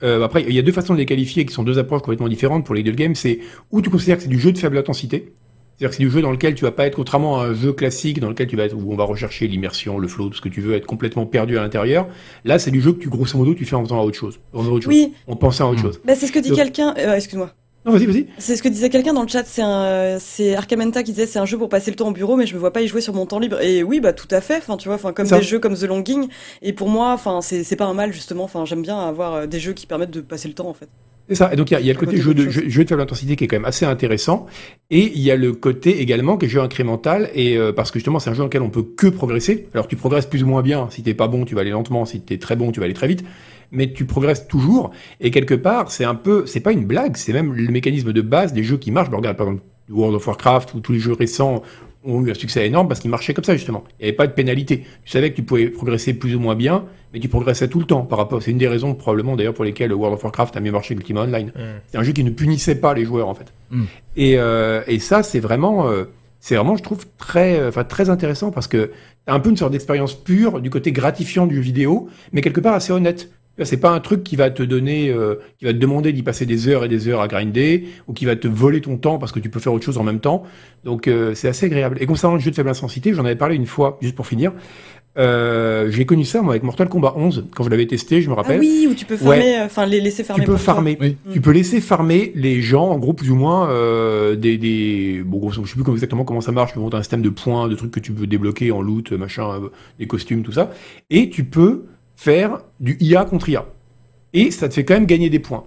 Euh, 0.04 0.24
après, 0.24 0.44
il 0.48 0.54
y 0.54 0.60
a 0.60 0.62
deux 0.62 0.72
façons 0.72 0.94
de 0.94 1.00
les 1.00 1.06
qualifier 1.06 1.46
qui 1.46 1.54
sont 1.54 1.64
deux 1.64 1.78
approches 1.80 2.02
complètement 2.02 2.28
différentes 2.28 2.66
pour 2.66 2.76
les 2.76 2.84
deux 2.84 2.92
games. 2.92 3.16
C'est 3.16 3.40
où 3.72 3.82
tu 3.82 3.90
considères 3.90 4.18
que 4.18 4.24
c'est 4.24 4.30
du 4.30 4.40
jeu 4.40 4.52
de 4.52 4.58
faible 4.58 4.78
intensité. 4.78 5.32
C'est-à-dire 5.78 5.90
que 5.92 5.96
c'est 5.96 6.04
du 6.04 6.12
jeu 6.12 6.22
dans 6.22 6.32
lequel 6.32 6.54
tu 6.54 6.64
vas 6.64 6.72
pas 6.72 6.86
être, 6.86 6.96
contrairement 6.96 7.40
à 7.40 7.46
un 7.48 7.54
jeu 7.56 7.74
classique 7.74 8.20
dans 8.20 8.30
lequel 8.30 8.46
tu 8.48 8.56
vas 8.56 8.66
être, 8.66 8.76
où 8.76 8.92
on 8.94 8.96
va 8.96 9.04
rechercher 9.04 9.48
l'immersion, 9.48 9.98
le 9.98 10.08
flow, 10.08 10.30
tout 10.30 10.36
ce 10.38 10.42
que 10.42 10.50
tu 10.50 10.62
veux, 10.62 10.76
être 10.76 10.86
complètement 10.86 11.26
perdu 11.26 11.58
à 11.58 11.62
l'intérieur. 11.62 12.08
Là, 12.46 12.60
c'est 12.60 12.70
du 12.70 12.82
jeu 12.82 12.94
que 12.94 13.00
tu, 13.00 13.10
grosso 13.10 13.36
modo, 13.38 13.56
tu 13.56 13.66
fais 13.66 13.76
en 13.76 13.84
faisant 13.84 14.00
à 14.00 14.04
autre 14.04 14.18
chose. 14.18 14.40
En 14.54 14.60
faisant 14.62 14.74
autre 14.74 14.84
chose. 14.86 14.94
Oui, 14.94 15.14
En 15.28 15.36
pensant 15.36 15.68
à 15.70 15.72
autre 15.72 15.80
Mm. 15.80 15.84
chose. 15.84 16.02
bah, 16.06 16.14
c'est 16.16 16.28
ce 16.28 16.32
que 16.32 16.38
dit 16.40 16.50
Donc- 16.50 16.58
quelqu'un. 16.60 16.94
euh, 17.00 17.16
Excuse-moi. 17.16 17.52
Non, 17.86 17.94
vas-y, 17.94 18.06
vas-y. 18.06 18.28
C'est 18.38 18.56
ce 18.56 18.62
que 18.62 18.70
disait 18.70 18.90
quelqu'un 18.90 19.14
dans 19.14 19.24
le 19.24 19.28
chat. 19.28 19.44
C'est 19.46 19.64
un, 19.64 20.20
c'est 20.20 20.56
Arcamenta 20.56 21.02
qui 21.02 21.12
disait 21.14 21.26
c'est 21.26 21.40
un 21.40 21.46
jeu 21.46 21.58
pour 21.58 21.70
passer 21.70 21.90
le 21.90 21.98
temps 21.98 22.10
au 22.10 22.12
bureau, 22.12 22.36
mais 22.36 22.46
je 22.46 22.54
me 22.54 22.60
vois 22.60 22.72
pas 22.72 22.82
y 22.82 22.88
jouer 22.88 23.02
sur 23.02 23.14
mon 23.14 23.26
temps 23.26 23.40
libre. 23.40 23.60
Et 23.62 23.82
oui, 23.82 24.00
bah 24.00 24.14
tout 24.14 24.28
à 24.30 24.40
fait. 24.40 24.58
Enfin, 24.58 24.78
tu 24.78 24.88
vois, 24.88 24.96
enfin 24.96 25.14
comme 25.14 25.26
Ça. 25.26 25.40
des 25.40 25.44
jeux 25.44 25.60
comme 25.60 25.76
The 25.76 25.84
Longing. 25.84 26.28
Et 26.62 26.74
pour 26.74 26.90
moi, 26.90 27.14
enfin 27.14 27.42
c'est 27.42 27.64
c'est 27.64 27.76
pas 27.76 27.86
un 27.86 27.94
mal 27.94 28.14
justement. 28.14 28.44
Enfin, 28.44 28.66
j'aime 28.66 28.84
bien 28.84 29.00
avoir 29.00 29.34
euh, 29.34 29.46
des 29.48 29.60
jeux 29.60 29.74
qui 29.74 29.88
permettent 29.88 30.12
de 30.12 30.22
passer 30.22 30.48
le 30.48 30.54
temps 30.54 30.70
en 30.70 30.74
fait. 30.76 30.90
C'est 31.28 31.36
ça. 31.36 31.54
Et 31.54 31.56
donc, 31.56 31.72
il 31.72 31.76
y 31.76 31.78
a, 31.78 31.80
il 31.80 31.86
y 31.86 31.90
a 31.90 31.94
le 31.94 32.00
côté 32.00 32.18
côté 32.18 32.22
jeu 32.22 32.34
de, 32.34 32.50
jeu, 32.50 32.64
jeu 32.68 32.84
de 32.84 32.90
faible 32.90 33.02
intensité 33.02 33.36
qui 33.36 33.46
est 33.46 33.48
quand 33.48 33.56
même 33.56 33.66
assez 33.66 33.86
intéressant. 33.86 34.48
Et 34.90 35.12
il 35.16 35.22
y 35.22 35.32
a 35.32 35.36
le 35.36 35.54
côté 35.54 36.02
également 36.02 36.38
qui 36.38 36.48
est 36.48 36.50
jeu 36.50 36.60
incrémental. 36.60 37.30
Et 37.34 37.58
euh, 37.58 37.72
parce 37.72 37.90
que 37.90 38.00
justement, 38.00 38.20
c'est 38.20 38.30
un 38.30 38.34
jeu 38.34 38.40
dans 38.40 38.46
lequel 38.46 38.62
on 38.62 38.70
peut 38.70 38.84
que 38.84 39.08
progresser. 39.08 39.68
Alors, 39.74 39.88
tu 39.88 39.96
progresses 39.96 40.26
plus 40.26 40.44
ou 40.44 40.48
moins 40.48 40.62
bien. 40.62 40.88
Si 40.92 41.04
t'es 41.04 41.14
pas 41.14 41.28
bon, 41.28 41.46
tu 41.46 41.56
vas 41.56 41.62
aller 41.62 41.72
lentement. 41.72 42.06
Si 42.06 42.20
t'es 42.20 42.38
très 42.38 42.56
bon, 42.56 42.72
tu 42.72 42.80
vas 42.80 42.86
aller 42.86 42.94
très 42.94 43.08
vite. 43.08 43.24
Mais 43.72 43.94
tu 43.94 44.06
progresses 44.06 44.48
toujours. 44.48 44.92
Et 45.20 45.32
quelque 45.32 45.54
part, 45.54 45.92
c'est 45.92 46.04
un 46.04 46.16
peu, 46.16 46.46
c'est 46.46 46.60
pas 46.60 46.72
une 46.72 46.86
blague. 46.86 47.18
C'est 47.18 47.34
même 47.34 47.54
le 47.54 47.72
mécanisme 47.72 48.12
de 48.12 48.22
base 48.22 48.54
des 48.54 48.64
jeux 48.64 48.78
qui 48.78 48.92
marchent. 48.92 49.10
Regarde, 49.10 49.38
par 49.38 49.48
exemple, 49.48 49.64
World 49.90 50.16
of 50.16 50.28
Warcraft 50.28 50.74
ou 50.74 50.80
tous 50.80 50.92
les 50.92 51.00
jeux 51.00 51.14
récents 51.14 51.62
ont 52.04 52.26
eu 52.26 52.32
un 52.32 52.34
succès 52.34 52.66
énorme 52.66 52.88
parce 52.88 53.00
qu'ils 53.00 53.12
marchaient 53.12 53.34
comme 53.34 53.44
ça, 53.44 53.56
justement. 53.56 53.84
Il 54.00 54.04
n'y 54.04 54.10
avait 54.10 54.18
pas 54.18 54.28
de 54.28 54.34
pénalité. 54.34 54.86
Tu 55.06 55.12
savais 55.12 55.32
que 55.32 55.36
tu 55.36 55.44
pouvais 55.44 55.70
progresser 55.70 56.14
plus 56.14 56.36
ou 56.36 56.40
moins 56.40 56.56
bien, 56.56 56.86
mais 57.14 57.20
tu 57.20 57.28
progressais 57.28 57.68
tout 57.68 57.80
le 57.80 57.86
temps 57.86 58.02
par 58.02 58.18
rapport. 58.18 58.42
C'est 58.42 58.52
une 58.52 58.58
des 58.58 58.68
raisons, 58.68 58.96
probablement, 58.96 59.36
d'ailleurs, 59.36 59.54
pour 59.54 59.66
lesquelles 59.66 59.94
World 59.94 60.16
of 60.16 60.24
Warcraft 60.24 60.58
a 60.58 60.60
mieux 60.60 60.72
marché 60.72 60.96
que 60.96 61.00
Ultima 61.00 61.22
Online. 61.22 61.48
Mm. 61.48 61.60
C'est 61.88 61.98
un 61.98 62.04
jeu 62.04 62.12
qui 62.14 62.24
ne 62.24 62.32
punissait 62.32 62.76
pas 62.76 62.94
les 62.94 63.06
joueurs 63.06 63.28
en 63.28 63.36
fait. 63.36 63.54
Mm. 63.70 63.84
Et, 64.18 64.38
euh, 64.38 64.82
et 64.88 65.00
ça 65.00 65.24
c'est 65.24 65.40
vraiment, 65.40 65.88
euh, 65.88 66.06
c'est 66.40 66.56
vraiment 66.56 66.76
je 66.76 66.84
trouve 66.84 67.06
très, 67.18 67.60
euh, 67.60 67.70
enfin 67.70 67.84
très 67.84 68.10
intéressant 68.10 68.52
parce 68.52 68.68
que 68.68 68.92
t'as 69.26 69.34
un 69.34 69.40
peu 69.40 69.50
une 69.50 69.58
sorte 69.58 69.72
d'expérience 69.72 70.14
pure 70.14 70.62
du 70.62 70.70
côté 70.70 70.92
gratifiant 70.92 71.48
du 71.48 71.56
jeu 71.56 71.62
vidéo, 71.62 72.10
mais 72.34 72.42
quelque 72.42 72.62
part 72.62 72.74
assez 72.74 72.92
honnête. 72.92 73.30
C'est 73.64 73.78
pas 73.78 73.92
un 73.92 74.00
truc 74.00 74.24
qui 74.24 74.36
va 74.36 74.50
te 74.50 74.64
donner, 74.64 75.10
euh, 75.10 75.36
qui 75.60 75.66
va 75.66 75.74
te 75.74 75.78
demander 75.78 76.14
d'y 76.14 76.24
passer 76.24 76.46
des 76.46 76.68
heures 76.68 76.84
et 76.84 76.88
des 76.88 77.08
heures 77.08 77.22
à 77.22 77.28
grinder, 77.28 77.86
ou 78.08 78.14
qui 78.14 78.26
va 78.26 78.36
te 78.36 78.48
voler 78.48 78.82
ton 78.82 78.98
temps 78.98 79.20
parce 79.20 79.32
que 79.32 79.40
tu 79.40 79.50
peux 79.50 79.60
faire 79.60 79.74
autre 79.74 79.86
chose 79.86 79.98
en 79.98 80.04
même 80.04 80.20
temps. 80.20 80.44
Donc 80.84 81.08
euh, 81.08 81.36
c'est 81.36 81.48
assez 81.48 81.68
agréable. 81.68 81.98
Et 82.00 82.06
concernant 82.06 82.36
le 82.36 82.42
jeu 82.42 82.50
de 82.50 82.56
faible 82.56 82.70
intensité, 82.70 83.14
j'en 83.14 83.26
avais 83.26 83.36
parlé 83.36 83.56
une 83.56 83.68
fois, 83.68 83.98
juste 84.02 84.16
pour 84.16 84.26
finir. 84.26 84.52
Euh, 85.18 85.92
j'ai 85.92 86.06
connu 86.06 86.24
ça 86.24 86.42
moi 86.42 86.54
avec 86.54 86.64
Mortal 86.64 86.88
Kombat 86.88 87.14
11 87.18 87.48
quand 87.54 87.66
je 87.66 87.70
l'avais 87.70 87.86
testé, 87.86 88.22
je 88.22 88.30
me 88.30 88.34
Ah 88.34 88.38
rappelle. 88.38 88.62
oui, 88.62 88.88
où 88.90 88.94
tu 88.94 89.04
peux 89.06 89.18
farmer, 89.18 89.58
euh, 89.60 89.66
enfin 89.66 89.86
les 89.86 90.00
laisser 90.00 90.24
farmer. 90.24 90.46
Tu 90.46 90.50
peux 90.50 90.56
farmer. 90.58 90.98
Oui. 91.02 91.18
Tu 91.34 91.42
peux 91.42 91.52
laisser 91.52 91.82
farmer 91.82 92.32
les 92.34 92.62
gens, 92.62 92.88
en 92.90 92.98
gros, 92.98 93.12
plus 93.12 93.30
ou 93.30 93.36
moins, 93.36 93.70
euh, 93.70 94.36
des, 94.38 94.58
des, 94.58 95.22
bon, 95.26 95.50
je 95.52 95.62
sais 95.66 95.76
plus 95.84 95.92
exactement 95.92 96.24
comment 96.24 96.40
ça 96.40 96.54
marche, 96.54 96.72
mais 96.78 96.82
bon, 96.82 96.90
t'as 96.90 96.98
un 97.00 97.04
système 97.04 97.22
de 97.22 97.30
points, 97.30 97.68
de 97.68 97.76
trucs 97.76 97.92
que 97.92 98.00
tu 98.00 98.14
peux 98.14 98.26
débloquer 98.26 98.72
en 98.72 98.82
loot, 98.82 99.12
machin, 99.12 99.50
euh, 99.52 99.70
des 100.00 100.08
costumes, 100.08 100.44
tout 100.44 100.54
ça. 100.54 100.72
Et 101.10 101.30
tu 101.30 101.44
peux 101.44 101.84
faire 102.22 102.60
du 102.80 102.98
IA 103.00 103.26
contre 103.26 103.50
IA. 103.50 103.66
Et 104.34 104.52
ça 104.52 104.70
te 104.70 104.76
fait 104.76 104.86
quand 104.86 104.94
même 104.94 105.08
gagner 105.08 105.32
des 105.32 105.40
points. 105.40 105.64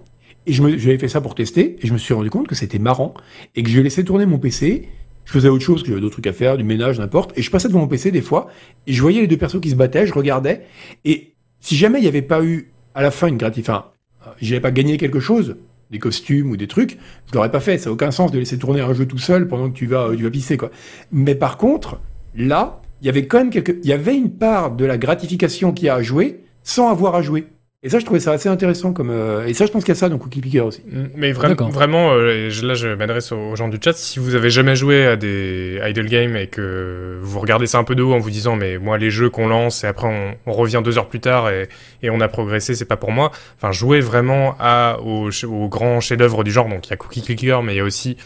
Et 0.47 0.53
je 0.53 0.63
j'avais 0.77 0.97
fait 0.97 1.09
ça 1.09 1.19
pour 1.19 1.35
tester, 1.35 1.75
et 1.81 1.85
je 1.85 1.91
me 1.91 1.97
suis 1.97 2.13
rendu 2.13 2.29
compte 2.29 2.47
que 2.47 2.55
c'était 2.55 2.79
marrant, 2.79 3.13
et 3.55 3.63
que 3.63 3.69
je 3.69 3.81
laissé 3.81 4.05
tourner 4.05 4.25
mon 4.25 4.39
PC, 4.39 4.87
je 5.25 5.31
faisais 5.33 5.49
autre 5.49 5.65
chose, 5.65 5.81
que 5.83 5.89
j'avais 5.89 5.99
d'autres 5.99 6.13
trucs 6.13 6.27
à 6.27 6.33
faire, 6.33 6.55
du 6.55 6.63
ménage, 6.63 6.97
n'importe, 6.97 7.37
et 7.37 7.41
je 7.41 7.51
passais 7.51 7.67
devant 7.67 7.81
mon 7.81 7.89
PC 7.89 8.09
des 8.11 8.21
fois, 8.21 8.47
et 8.87 8.93
je 8.93 9.01
voyais 9.01 9.19
les 9.19 9.27
deux 9.27 9.35
persos 9.35 9.59
qui 9.59 9.69
se 9.69 9.75
battaient, 9.75 10.07
je 10.07 10.13
regardais, 10.13 10.61
et 11.03 11.33
si 11.59 11.75
jamais 11.75 11.99
il 11.99 12.03
n'y 12.03 12.07
avait 12.07 12.21
pas 12.21 12.41
eu, 12.41 12.71
à 12.93 13.01
la 13.01 13.11
fin, 13.11 13.27
une 13.27 13.37
gratif, 13.37 13.67
enfin, 13.67 13.91
j'avais 14.39 14.61
pas 14.61 14.71
gagné 14.71 14.95
quelque 14.95 15.19
chose, 15.19 15.57
des 15.91 15.99
costumes 15.99 16.51
ou 16.51 16.55
des 16.55 16.67
trucs, 16.67 16.97
je 17.27 17.33
l'aurais 17.33 17.51
pas 17.51 17.59
fait. 17.59 17.77
Ça 17.77 17.89
n'a 17.89 17.93
aucun 17.93 18.11
sens 18.11 18.31
de 18.31 18.39
laisser 18.39 18.57
tourner 18.57 18.79
un 18.79 18.93
jeu 18.93 19.05
tout 19.05 19.17
seul 19.17 19.47
pendant 19.47 19.69
que 19.69 19.77
tu 19.77 19.87
vas, 19.87 20.15
tu 20.15 20.23
vas 20.23 20.31
pisser, 20.31 20.55
quoi. 20.55 20.71
Mais 21.11 21.35
par 21.35 21.57
contre, 21.57 21.99
là, 22.33 22.81
il 23.01 23.07
y 23.07 23.09
avait 23.09 23.27
quand 23.27 23.39
même 23.39 23.49
quelque, 23.49 23.77
il 23.83 23.89
y 23.89 23.93
avait 23.93 24.15
une 24.15 24.31
part 24.31 24.71
de 24.71 24.85
la 24.85 24.97
gratification 24.97 25.73
qu'il 25.73 25.87
y 25.87 25.89
a 25.89 25.95
à 25.95 26.01
jouer 26.01 26.44
sans 26.65 26.89
avoir 26.89 27.15
à 27.15 27.21
jouer. 27.21 27.45
Et 27.83 27.89
ça, 27.89 27.99
je 27.99 28.05
trouvais 28.05 28.19
ça 28.19 28.31
assez 28.31 28.49
intéressant 28.49 28.93
comme, 28.93 29.11
euh, 29.11 29.45
et 29.45 29.53
ça, 29.53 29.67
je 29.67 29.71
pense 29.71 29.83
qu'il 29.83 29.93
y 29.93 29.97
a 29.97 29.99
ça 29.99 30.09
dans 30.09 30.17
Cookie 30.17 30.41
Clicker 30.41 30.61
aussi. 30.65 30.81
Mm, 30.91 31.03
Mais 31.15 31.33
vra- 31.33 31.55
vraiment, 31.71 32.13
euh, 32.13 32.49
là 32.63 32.73
je 32.73 32.87
m'adresse 32.95 33.31
aux, 33.31 33.55
gens 33.55 33.67
du 33.67 33.77
chat, 33.79 33.93
si 33.95 34.17
vous 34.17 34.33
avez 34.33 34.49
jamais 34.49 34.75
joué 34.75 35.05
à 35.05 35.15
des 35.17 35.79
idle 35.87 36.07
games 36.07 36.35
et 36.35 36.47
que 36.47 37.19
vous 37.21 37.39
regardez 37.39 37.67
ça 37.67 37.77
un 37.77 37.83
peu 37.83 37.93
de 37.93 38.01
haut 38.01 38.13
en 38.13 38.17
vous 38.17 38.31
disant 38.31 38.55
mais 38.55 38.79
moi 38.79 38.97
les 38.97 39.11
jeux 39.11 39.29
qu'on 39.29 39.47
lance 39.47 39.83
et 39.83 39.87
après 39.87 40.07
on, 40.07 40.35
on 40.49 40.53
revient 40.53 40.81
deux 40.83 40.97
heures 40.97 41.07
plus 41.09 41.19
tard 41.19 41.51
et, 41.51 41.69
et 42.01 42.09
on 42.09 42.19
a 42.21 42.27
progressé, 42.27 42.73
c'est 42.73 42.85
pas 42.85 42.97
pour 42.97 43.11
moi. 43.11 43.29
Enfin 43.57 43.71
jouez 43.71 43.99
vraiment 43.99 44.55
à, 44.59 44.97
aux, 45.03 45.29
grands 45.69 45.99
chefs-d'œuvre 46.01 46.43
du 46.43 46.51
genre, 46.51 46.67
donc 46.67 46.87
il 46.87 46.89
y 46.89 46.93
a 46.93 46.97
Cookie 46.97 47.21
Clicker 47.21 47.61
mais 47.63 47.75
il 47.75 47.77
y 47.77 47.81
a 47.81 47.83
aussi 47.85 48.17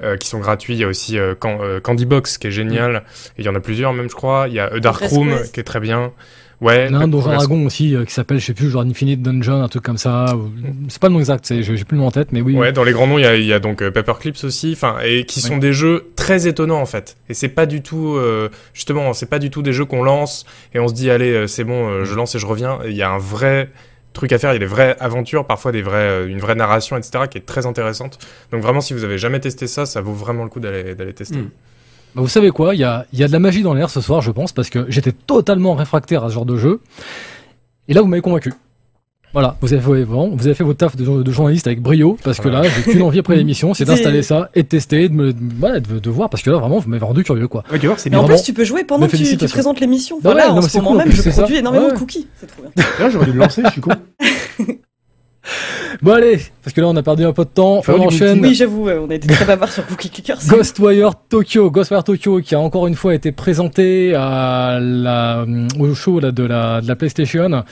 euh, 0.00 0.16
qui 0.16 0.28
sont 0.28 0.38
gratuits. 0.38 0.74
Il 0.74 0.80
y 0.80 0.84
a 0.84 0.86
aussi 0.88 1.18
euh, 1.18 1.34
Can- 1.34 1.58
euh, 1.60 1.80
Candy 1.80 2.06
Box 2.06 2.38
qui 2.38 2.46
est 2.46 2.50
génial. 2.52 3.02
Et 3.36 3.40
il 3.42 3.44
y 3.44 3.48
en 3.48 3.54
a 3.56 3.60
plusieurs 3.60 3.92
même, 3.92 4.08
je 4.08 4.14
crois. 4.14 4.46
Il 4.46 4.54
y 4.54 4.60
a 4.60 4.66
A 4.72 4.78
Dark 4.78 5.02
Room 5.02 5.34
qui 5.52 5.58
est 5.58 5.64
très 5.64 5.80
bien. 5.80 6.12
Ouais. 6.60 6.86
Il 6.88 6.92
y 6.92 6.96
en 6.96 7.00
a 7.00 7.02
un 7.04 7.06
le 7.06 7.12
Donjon 7.12 7.28
Progress- 7.30 7.38
Dragon 7.46 7.66
aussi 7.66 7.94
euh, 7.94 8.04
qui 8.04 8.12
s'appelle, 8.12 8.40
je 8.40 8.46
sais 8.46 8.54
plus, 8.54 8.68
genre 8.68 8.82
Infinite 8.82 9.22
Dungeon, 9.22 9.62
un 9.62 9.68
truc 9.68 9.84
comme 9.84 9.96
ça. 9.98 10.34
ou- 10.36 10.50
C'est 10.88 11.00
pas 11.00 11.06
le 11.08 11.12
nom 11.14 11.20
exact, 11.20 11.46
c'est- 11.46 11.62
j'ai 11.62 11.84
plus 11.84 11.94
le 11.96 12.00
nom 12.02 12.08
en 12.08 12.10
tête, 12.10 12.32
mais 12.32 12.40
oui. 12.40 12.54
Ouais, 12.56 12.72
dans 12.72 12.82
les 12.82 12.92
grands 12.92 13.06
noms, 13.06 13.18
il 13.18 13.22
y 13.22 13.26
a, 13.26 13.36
il 13.36 13.44
y 13.46 13.52
a 13.52 13.60
donc 13.60 13.80
euh, 13.80 13.90
Paperclips 13.92 14.42
aussi, 14.42 14.72
enfin, 14.72 14.96
et 15.04 15.24
qui 15.24 15.40
sont 15.40 15.58
des 15.58 15.72
jeux 15.72 16.10
très 16.16 16.48
étonnants 16.48 16.80
en 16.80 16.86
fait. 16.86 17.16
Et 17.28 17.34
c'est 17.34 17.48
pas 17.48 17.66
du 17.66 17.80
tout, 17.82 18.14
euh, 18.16 18.48
justement, 18.74 19.12
c'est 19.12 19.26
pas 19.30 19.38
du 19.38 19.50
tout 19.50 19.62
des 19.62 19.72
jeux 19.72 19.84
qu'on 19.84 20.02
lance 20.02 20.46
et 20.74 20.80
on 20.80 20.88
se 20.88 20.94
dit 20.94 21.10
allez, 21.10 21.46
c'est 21.46 21.64
bon, 21.64 21.88
euh, 21.88 22.04
je 22.04 22.14
lance 22.14 22.34
et 22.34 22.38
je 22.40 22.46
reviens. 22.46 22.78
Il 22.86 22.96
y 22.96 23.02
a 23.02 23.10
un 23.10 23.18
vrai 23.18 23.70
truc 24.14 24.32
à 24.32 24.38
faire, 24.38 24.50
il 24.50 24.54
y 24.54 24.56
a 24.56 24.60
des 24.60 24.66
vraies 24.66 24.96
aventures, 24.98 25.46
parfois 25.46 25.70
des 25.70 25.82
vrais, 25.82 25.94
euh, 25.98 26.26
une 26.28 26.38
vraie 26.40 26.56
narration, 26.56 26.96
etc., 26.96 27.24
qui 27.30 27.38
est 27.38 27.42
très 27.46 27.66
intéressante. 27.66 28.18
Donc 28.50 28.62
vraiment, 28.62 28.80
si 28.80 28.94
vous 28.94 29.04
avez 29.04 29.16
jamais 29.18 29.38
testé 29.38 29.68
ça, 29.68 29.86
ça 29.86 30.00
vaut 30.00 30.12
vraiment 30.14 30.42
le 30.42 30.50
coup 30.50 30.58
d'aller 30.58 30.96
d'aller 30.96 31.12
tester. 31.12 31.36
Mm. 31.38 31.50
Bah, 32.14 32.22
vous 32.22 32.28
savez 32.28 32.50
quoi, 32.50 32.74
il 32.74 32.80
y 32.80 32.84
a, 32.84 33.06
il 33.12 33.18
y 33.18 33.24
a 33.24 33.28
de 33.28 33.32
la 33.32 33.38
magie 33.38 33.62
dans 33.62 33.74
l'air 33.74 33.90
ce 33.90 34.00
soir, 34.00 34.20
je 34.22 34.30
pense, 34.30 34.52
parce 34.52 34.70
que 34.70 34.86
j'étais 34.88 35.12
totalement 35.12 35.74
réfractaire 35.74 36.24
à 36.24 36.28
ce 36.28 36.34
genre 36.34 36.46
de 36.46 36.56
jeu. 36.56 36.80
Et 37.88 37.94
là, 37.94 38.00
vous 38.02 38.06
m'avez 38.08 38.22
convaincu. 38.22 38.52
Voilà, 39.34 39.56
vous 39.60 39.70
avez 39.74 39.82
fait, 39.82 40.04
vraiment, 40.04 40.30
vous 40.30 40.46
avez 40.46 40.54
fait 40.54 40.64
votre 40.64 40.78
taf 40.78 40.96
de, 40.96 41.22
de 41.22 41.30
journaliste 41.32 41.66
avec 41.66 41.82
brio, 41.82 42.16
parce 42.24 42.40
que 42.40 42.48
là, 42.48 42.62
j'ai 42.62 42.82
qu'une 42.92 43.02
envie 43.02 43.18
après 43.18 43.36
l'émission, 43.36 43.74
c'est 43.74 43.84
d'installer 43.84 44.22
ça 44.22 44.48
et 44.54 44.62
de 44.62 44.68
tester, 44.68 45.10
de, 45.10 45.14
me, 45.14 45.34
voilà, 45.58 45.80
de, 45.80 45.98
de 45.98 46.10
voir, 46.10 46.30
parce 46.30 46.42
que 46.42 46.48
là, 46.50 46.56
vraiment, 46.56 46.78
vous 46.78 46.88
m'avez 46.88 47.04
rendu 47.04 47.24
curieux, 47.24 47.46
quoi. 47.46 47.62
Ouais, 47.70 47.78
tu 47.78 47.86
vois, 47.88 47.98
c'est 47.98 48.08
Mais 48.08 48.16
bien. 48.16 48.24
en 48.24 48.26
plus, 48.26 48.42
tu 48.42 48.54
peux 48.54 48.64
jouer 48.64 48.84
pendant 48.84 49.06
que 49.06 49.14
tu, 49.16 49.36
tu 49.36 49.46
présentes 49.46 49.80
l'émission. 49.80 50.16
Bah 50.22 50.30
voilà, 50.32 50.48
non, 50.48 50.56
en 50.56 50.62
ce 50.62 50.70
c'est 50.70 50.78
moment 50.78 50.92
cool, 50.92 50.98
même, 51.00 51.12
je 51.12 51.20
c'est 51.20 51.30
ça. 51.30 51.42
produis 51.42 51.58
énormément 51.58 51.86
Ouais. 51.88 51.92
de 51.92 51.98
cookies. 51.98 52.26
C'est 52.40 52.46
trop 52.46 52.62
bien. 52.62 52.84
Là, 52.98 53.10
j'aurais 53.10 53.26
dû 53.26 53.32
le 53.32 53.38
lancer, 53.38 53.62
je 53.66 53.70
suis 53.70 53.80
con. 53.82 53.90
Bon, 56.02 56.12
allez, 56.12 56.38
parce 56.62 56.74
que 56.74 56.80
là, 56.80 56.88
on 56.88 56.96
a 56.96 57.02
perdu 57.02 57.24
un 57.24 57.32
peu 57.32 57.44
de 57.44 57.50
temps, 57.50 57.82
on 57.88 58.00
enchaîne. 58.00 58.40
Oui, 58.40 58.54
j'avoue, 58.54 58.88
on 58.88 59.10
a 59.10 59.14
été 59.14 59.26
très 59.28 59.44
bavard 59.44 59.72
sur 59.72 59.86
Cookie 59.86 60.10
Clickers. 60.10 60.38
Ghostwire 60.48 61.12
Tokyo, 61.28 61.70
Ghostwire 61.70 62.04
Tokyo 62.04 62.40
qui 62.40 62.54
a 62.54 62.60
encore 62.60 62.86
une 62.86 62.94
fois 62.94 63.14
été 63.14 63.32
présenté 63.32 64.14
à 64.14 64.78
la, 64.80 65.44
au 65.78 65.94
show 65.94 66.20
là, 66.20 66.30
de, 66.30 66.44
la, 66.44 66.80
de 66.80 66.88
la 66.88 66.96
PlayStation. 66.96 67.50
Ouais. 67.50 67.62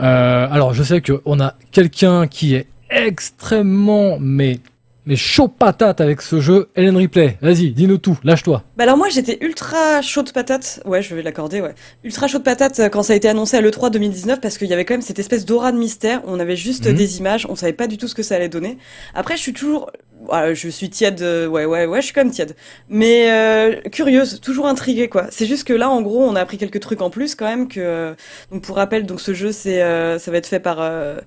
Euh, 0.00 0.46
alors 0.50 0.74
je 0.74 0.82
sais 0.82 1.00
qu'on 1.00 1.40
a 1.40 1.54
quelqu'un 1.70 2.26
qui 2.26 2.54
est 2.54 2.66
extrêmement 2.90 4.18
mais 4.20 4.58
mais 5.06 5.16
chaud 5.16 5.48
patate 5.48 6.00
avec 6.00 6.22
ce 6.22 6.40
jeu. 6.40 6.68
Hélène 6.76 6.96
Ripley, 6.96 7.38
vas-y, 7.40 7.72
dis-nous 7.72 7.98
tout, 7.98 8.18
lâche-toi. 8.22 8.62
Bah 8.80 8.84
alors 8.84 8.96
moi 8.96 9.10
j'étais 9.10 9.36
ultra 9.42 10.00
chaud 10.00 10.22
de 10.22 10.30
patate, 10.30 10.80
ouais 10.86 11.02
je 11.02 11.14
vais 11.14 11.20
l'accorder, 11.20 11.60
ouais. 11.60 11.74
Ultra 12.02 12.28
chaud 12.28 12.38
de 12.38 12.44
patate 12.44 12.80
euh, 12.80 12.88
quand 12.88 13.02
ça 13.02 13.12
a 13.12 13.16
été 13.16 13.28
annoncé 13.28 13.58
à 13.58 13.60
l'E3 13.60 13.90
2019 13.90 14.40
parce 14.40 14.56
qu'il 14.56 14.68
y 14.68 14.72
avait 14.72 14.86
quand 14.86 14.94
même 14.94 15.02
cette 15.02 15.18
espèce 15.18 15.44
d'aura 15.44 15.70
de 15.70 15.76
mystère, 15.76 16.22
on 16.26 16.40
avait 16.40 16.56
juste 16.56 16.86
Mhm. 16.86 16.94
des 16.94 17.18
images, 17.18 17.46
on 17.50 17.56
savait 17.56 17.74
pas 17.74 17.86
du 17.88 17.98
tout 17.98 18.08
ce 18.08 18.14
que 18.14 18.22
ça 18.22 18.36
allait 18.36 18.48
donner. 18.48 18.78
Après 19.12 19.36
je 19.36 19.42
suis 19.42 19.52
toujours, 19.52 19.90
ouais, 20.32 20.54
je 20.54 20.70
suis 20.70 20.88
tiède, 20.88 21.20
euh, 21.20 21.46
ouais 21.46 21.66
ouais 21.66 21.84
ouais 21.84 22.00
je 22.00 22.06
suis 22.06 22.14
quand 22.14 22.24
même 22.24 22.32
tiède. 22.32 22.56
Mais 22.88 23.30
euh, 23.30 23.82
curieuse, 23.90 24.40
toujours 24.40 24.66
intriguée 24.66 25.10
quoi. 25.10 25.26
C'est 25.30 25.44
juste 25.44 25.64
que 25.64 25.74
là 25.74 25.90
en 25.90 26.00
gros 26.00 26.24
on 26.24 26.34
a 26.34 26.40
appris 26.40 26.56
quelques 26.56 26.80
trucs 26.80 27.02
en 27.02 27.10
plus 27.10 27.34
quand 27.34 27.44
même 27.44 27.68
que, 27.68 27.80
euh, 27.80 28.14
donc 28.50 28.62
pour 28.62 28.76
rappel 28.76 29.04
donc 29.04 29.20
ce 29.20 29.34
jeu 29.34 29.52
c'est, 29.52 29.82
euh, 29.82 30.18
ça 30.18 30.30
va 30.30 30.38
être 30.38 30.46
fait 30.46 30.58
par 30.58 30.78
euh, 30.80 31.18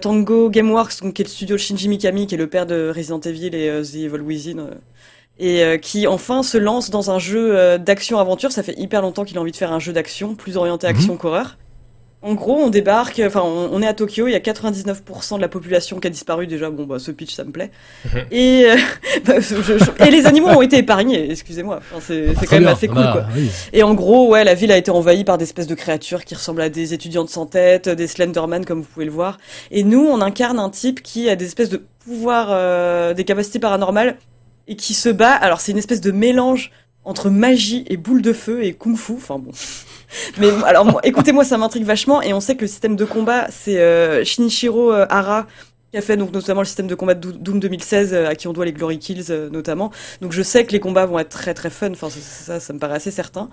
Tango 0.00 0.50
Gameworks 0.50 1.02
donc 1.02 1.14
qui 1.14 1.22
est 1.22 1.24
le 1.26 1.30
studio 1.30 1.54
de 1.54 1.60
Shinji 1.60 1.88
Mikami 1.88 2.26
qui 2.26 2.34
est 2.34 2.38
le 2.38 2.48
père 2.48 2.66
de 2.66 2.92
Resident 2.92 3.20
Evil 3.20 3.54
et 3.54 3.70
The 3.80 3.94
Evil 3.94 4.22
Within. 4.22 4.70
Et 5.38 5.62
euh, 5.64 5.78
qui 5.78 6.06
enfin 6.06 6.42
se 6.42 6.58
lance 6.58 6.90
dans 6.90 7.10
un 7.10 7.18
jeu 7.18 7.56
euh, 7.56 7.78
d'action-aventure. 7.78 8.52
Ça 8.52 8.62
fait 8.62 8.78
hyper 8.78 9.02
longtemps 9.02 9.24
qu'il 9.24 9.38
a 9.38 9.40
envie 9.40 9.52
de 9.52 9.56
faire 9.56 9.72
un 9.72 9.78
jeu 9.78 9.92
d'action, 9.92 10.34
plus 10.34 10.56
orienté 10.56 10.86
action 10.86 11.16
qu'horreur. 11.16 11.56
En 12.22 12.34
gros, 12.34 12.56
on 12.58 12.68
débarque, 12.68 13.22
enfin, 13.24 13.40
on, 13.42 13.70
on 13.72 13.80
est 13.80 13.86
à 13.86 13.94
Tokyo, 13.94 14.26
il 14.28 14.32
y 14.32 14.34
a 14.34 14.40
99% 14.40 15.36
de 15.36 15.40
la 15.40 15.48
population 15.48 15.98
qui 16.00 16.06
a 16.06 16.10
disparu 16.10 16.46
déjà. 16.46 16.68
Bon, 16.68 16.84
bah, 16.84 16.98
ce 16.98 17.10
pitch, 17.12 17.34
ça 17.34 17.44
me 17.44 17.50
plaît. 17.50 17.70
Mhm. 18.04 18.20
et, 18.30 18.64
euh, 18.66 18.76
bah, 19.24 19.40
je- 19.40 19.54
je- 19.62 20.04
et 20.06 20.10
les 20.10 20.26
animaux 20.26 20.48
ont 20.48 20.60
été 20.60 20.76
épargnés, 20.76 21.30
excusez-moi. 21.30 21.76
Enfin, 21.78 22.04
c'est 22.06 22.26
c'est 22.28 22.34
Très 22.34 22.44
quand 22.46 22.52
même 22.56 22.64
bien, 22.64 22.72
assez 22.74 22.88
cool, 22.88 22.96
bah, 22.98 23.12
quoi. 23.12 23.24
oui. 23.34 23.48
Et 23.72 23.82
en 23.82 23.94
gros, 23.94 24.28
ouais, 24.28 24.44
la 24.44 24.52
ville 24.52 24.70
a 24.70 24.76
été 24.76 24.90
envahie 24.90 25.24
par 25.24 25.38
des 25.38 25.44
espèces 25.44 25.66
de 25.66 25.74
créatures 25.74 26.26
qui 26.26 26.34
ressemblent 26.34 26.60
à 26.60 26.68
des 26.68 26.92
étudiantes 26.92 27.30
sans 27.30 27.46
tête, 27.46 27.88
des 27.88 28.06
Slenderman 28.06 28.66
comme 28.66 28.80
vous 28.82 28.88
pouvez 28.92 29.06
le 29.06 29.12
voir. 29.12 29.38
Et 29.70 29.82
nous, 29.82 30.06
on 30.06 30.20
incarne 30.20 30.58
un 30.58 30.68
type 30.68 31.02
qui 31.02 31.30
a 31.30 31.36
des 31.36 31.46
espèces 31.46 31.70
de 31.70 31.82
pouvoirs, 32.04 32.48
euh, 32.50 33.14
des 33.14 33.24
capacités 33.24 33.60
paranormales 33.60 34.18
et 34.70 34.76
qui 34.76 34.94
se 34.94 35.10
bat. 35.10 35.34
Alors 35.34 35.60
c'est 35.60 35.72
une 35.72 35.78
espèce 35.78 36.00
de 36.00 36.10
mélange 36.12 36.70
entre 37.04 37.28
magie 37.28 37.84
et 37.88 37.96
boule 37.98 38.22
de 38.22 38.32
feu 38.32 38.62
et 38.64 38.72
kung-fu. 38.72 39.12
Enfin 39.16 39.38
bon. 39.38 39.50
Mais 40.38 40.48
alors 40.64 40.84
moi, 40.86 41.00
écoutez-moi, 41.04 41.44
ça 41.44 41.58
m'intrigue 41.58 41.84
vachement 41.84 42.22
et 42.22 42.32
on 42.32 42.40
sait 42.40 42.56
que 42.56 42.62
le 42.62 42.66
système 42.68 42.96
de 42.96 43.04
combat, 43.04 43.46
c'est 43.50 43.78
euh, 43.78 44.24
Shinichiro 44.24 44.92
euh, 44.92 45.06
Hara 45.10 45.46
qui 45.92 45.98
a 45.98 46.02
fait 46.02 46.16
donc 46.16 46.32
notamment 46.32 46.60
le 46.60 46.66
système 46.66 46.86
de 46.86 46.94
combat 46.94 47.14
de 47.14 47.20
Doo- 47.32 47.38
Doom 47.38 47.58
2016 47.60 48.14
euh, 48.14 48.28
à 48.28 48.34
qui 48.36 48.46
on 48.48 48.52
doit 48.52 48.64
les 48.64 48.72
Glory 48.72 48.98
Kills 48.98 49.24
notamment. 49.50 49.90
Donc 50.20 50.32
je 50.32 50.42
sais 50.42 50.64
que 50.64 50.72
les 50.72 50.80
combats 50.80 51.04
vont 51.06 51.18
être 51.18 51.30
très 51.30 51.52
très 51.54 51.70
fun. 51.70 51.90
Enfin 51.90 52.08
ça, 52.10 52.60
ça 52.60 52.72
me 52.72 52.78
paraît 52.78 52.94
assez 52.96 53.10
certain. 53.10 53.50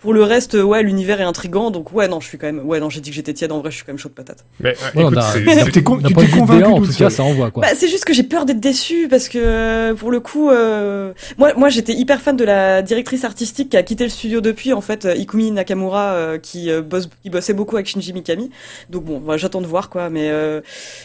Pour 0.00 0.12
le 0.14 0.22
reste, 0.22 0.54
ouais, 0.54 0.82
l'univers 0.82 1.20
est 1.20 1.24
intrigant. 1.24 1.70
Donc 1.70 1.92
ouais, 1.92 2.08
non, 2.08 2.20
je 2.20 2.26
suis 2.26 2.38
quand 2.38 2.46
même. 2.46 2.60
Ouais, 2.66 2.80
non, 2.80 2.90
j'ai 2.90 3.00
dit 3.00 3.10
que 3.10 3.16
j'étais 3.16 3.32
tiède. 3.34 3.52
En 3.52 3.60
vrai, 3.60 3.70
je 3.70 3.76
suis 3.76 3.84
quand 3.84 3.92
même 3.92 3.98
chaud 3.98 4.08
de 4.08 4.14
patate. 4.14 4.44
Mais 4.60 4.74
Ouais, 4.94 5.02
écoute, 5.02 5.18
Tu 5.66 5.72
t'es 5.72 5.82
point 5.82 5.98
t'es 6.00 6.12
convaincu 6.30 6.64
en 6.64 6.80
tout 6.82 6.92
cas, 6.92 7.10
ça 7.10 7.22
envoie 7.22 7.50
quoi. 7.50 7.62
Bah, 7.62 7.68
c'est 7.74 7.88
juste 7.88 8.04
que 8.04 8.12
j'ai 8.12 8.22
peur 8.22 8.44
d'être 8.44 8.60
déçue 8.60 9.08
parce 9.08 9.28
que 9.28 9.38
euh, 9.38 9.94
pour 9.94 10.10
le 10.10 10.20
coup, 10.20 10.50
euh, 10.50 11.12
moi, 11.38 11.52
moi, 11.56 11.68
j'étais 11.68 11.92
hyper 11.92 12.20
fan 12.20 12.36
de 12.36 12.44
la 12.44 12.82
directrice 12.82 13.24
artistique 13.24 13.70
qui 13.70 13.76
a 13.76 13.82
quitté 13.82 14.04
le 14.04 14.10
studio 14.10 14.40
depuis, 14.40 14.72
en 14.72 14.80
fait, 14.80 15.04
euh, 15.04 15.14
Ikumi 15.14 15.50
Nakamura, 15.50 16.12
euh, 16.12 16.38
qui 16.38 16.70
euh, 16.70 16.82
bosse, 16.82 17.08
qui 17.22 17.30
bossait 17.30 17.54
beaucoup 17.54 17.76
avec 17.76 17.86
Shinji 17.86 18.12
Mikami. 18.12 18.50
Donc 18.90 19.04
bon, 19.04 19.20
voilà, 19.22 19.38
j'attends 19.38 19.60
de 19.60 19.66
voir 19.66 19.90
quoi. 19.90 20.08
Mais 20.10 20.30
euh, 20.30 20.60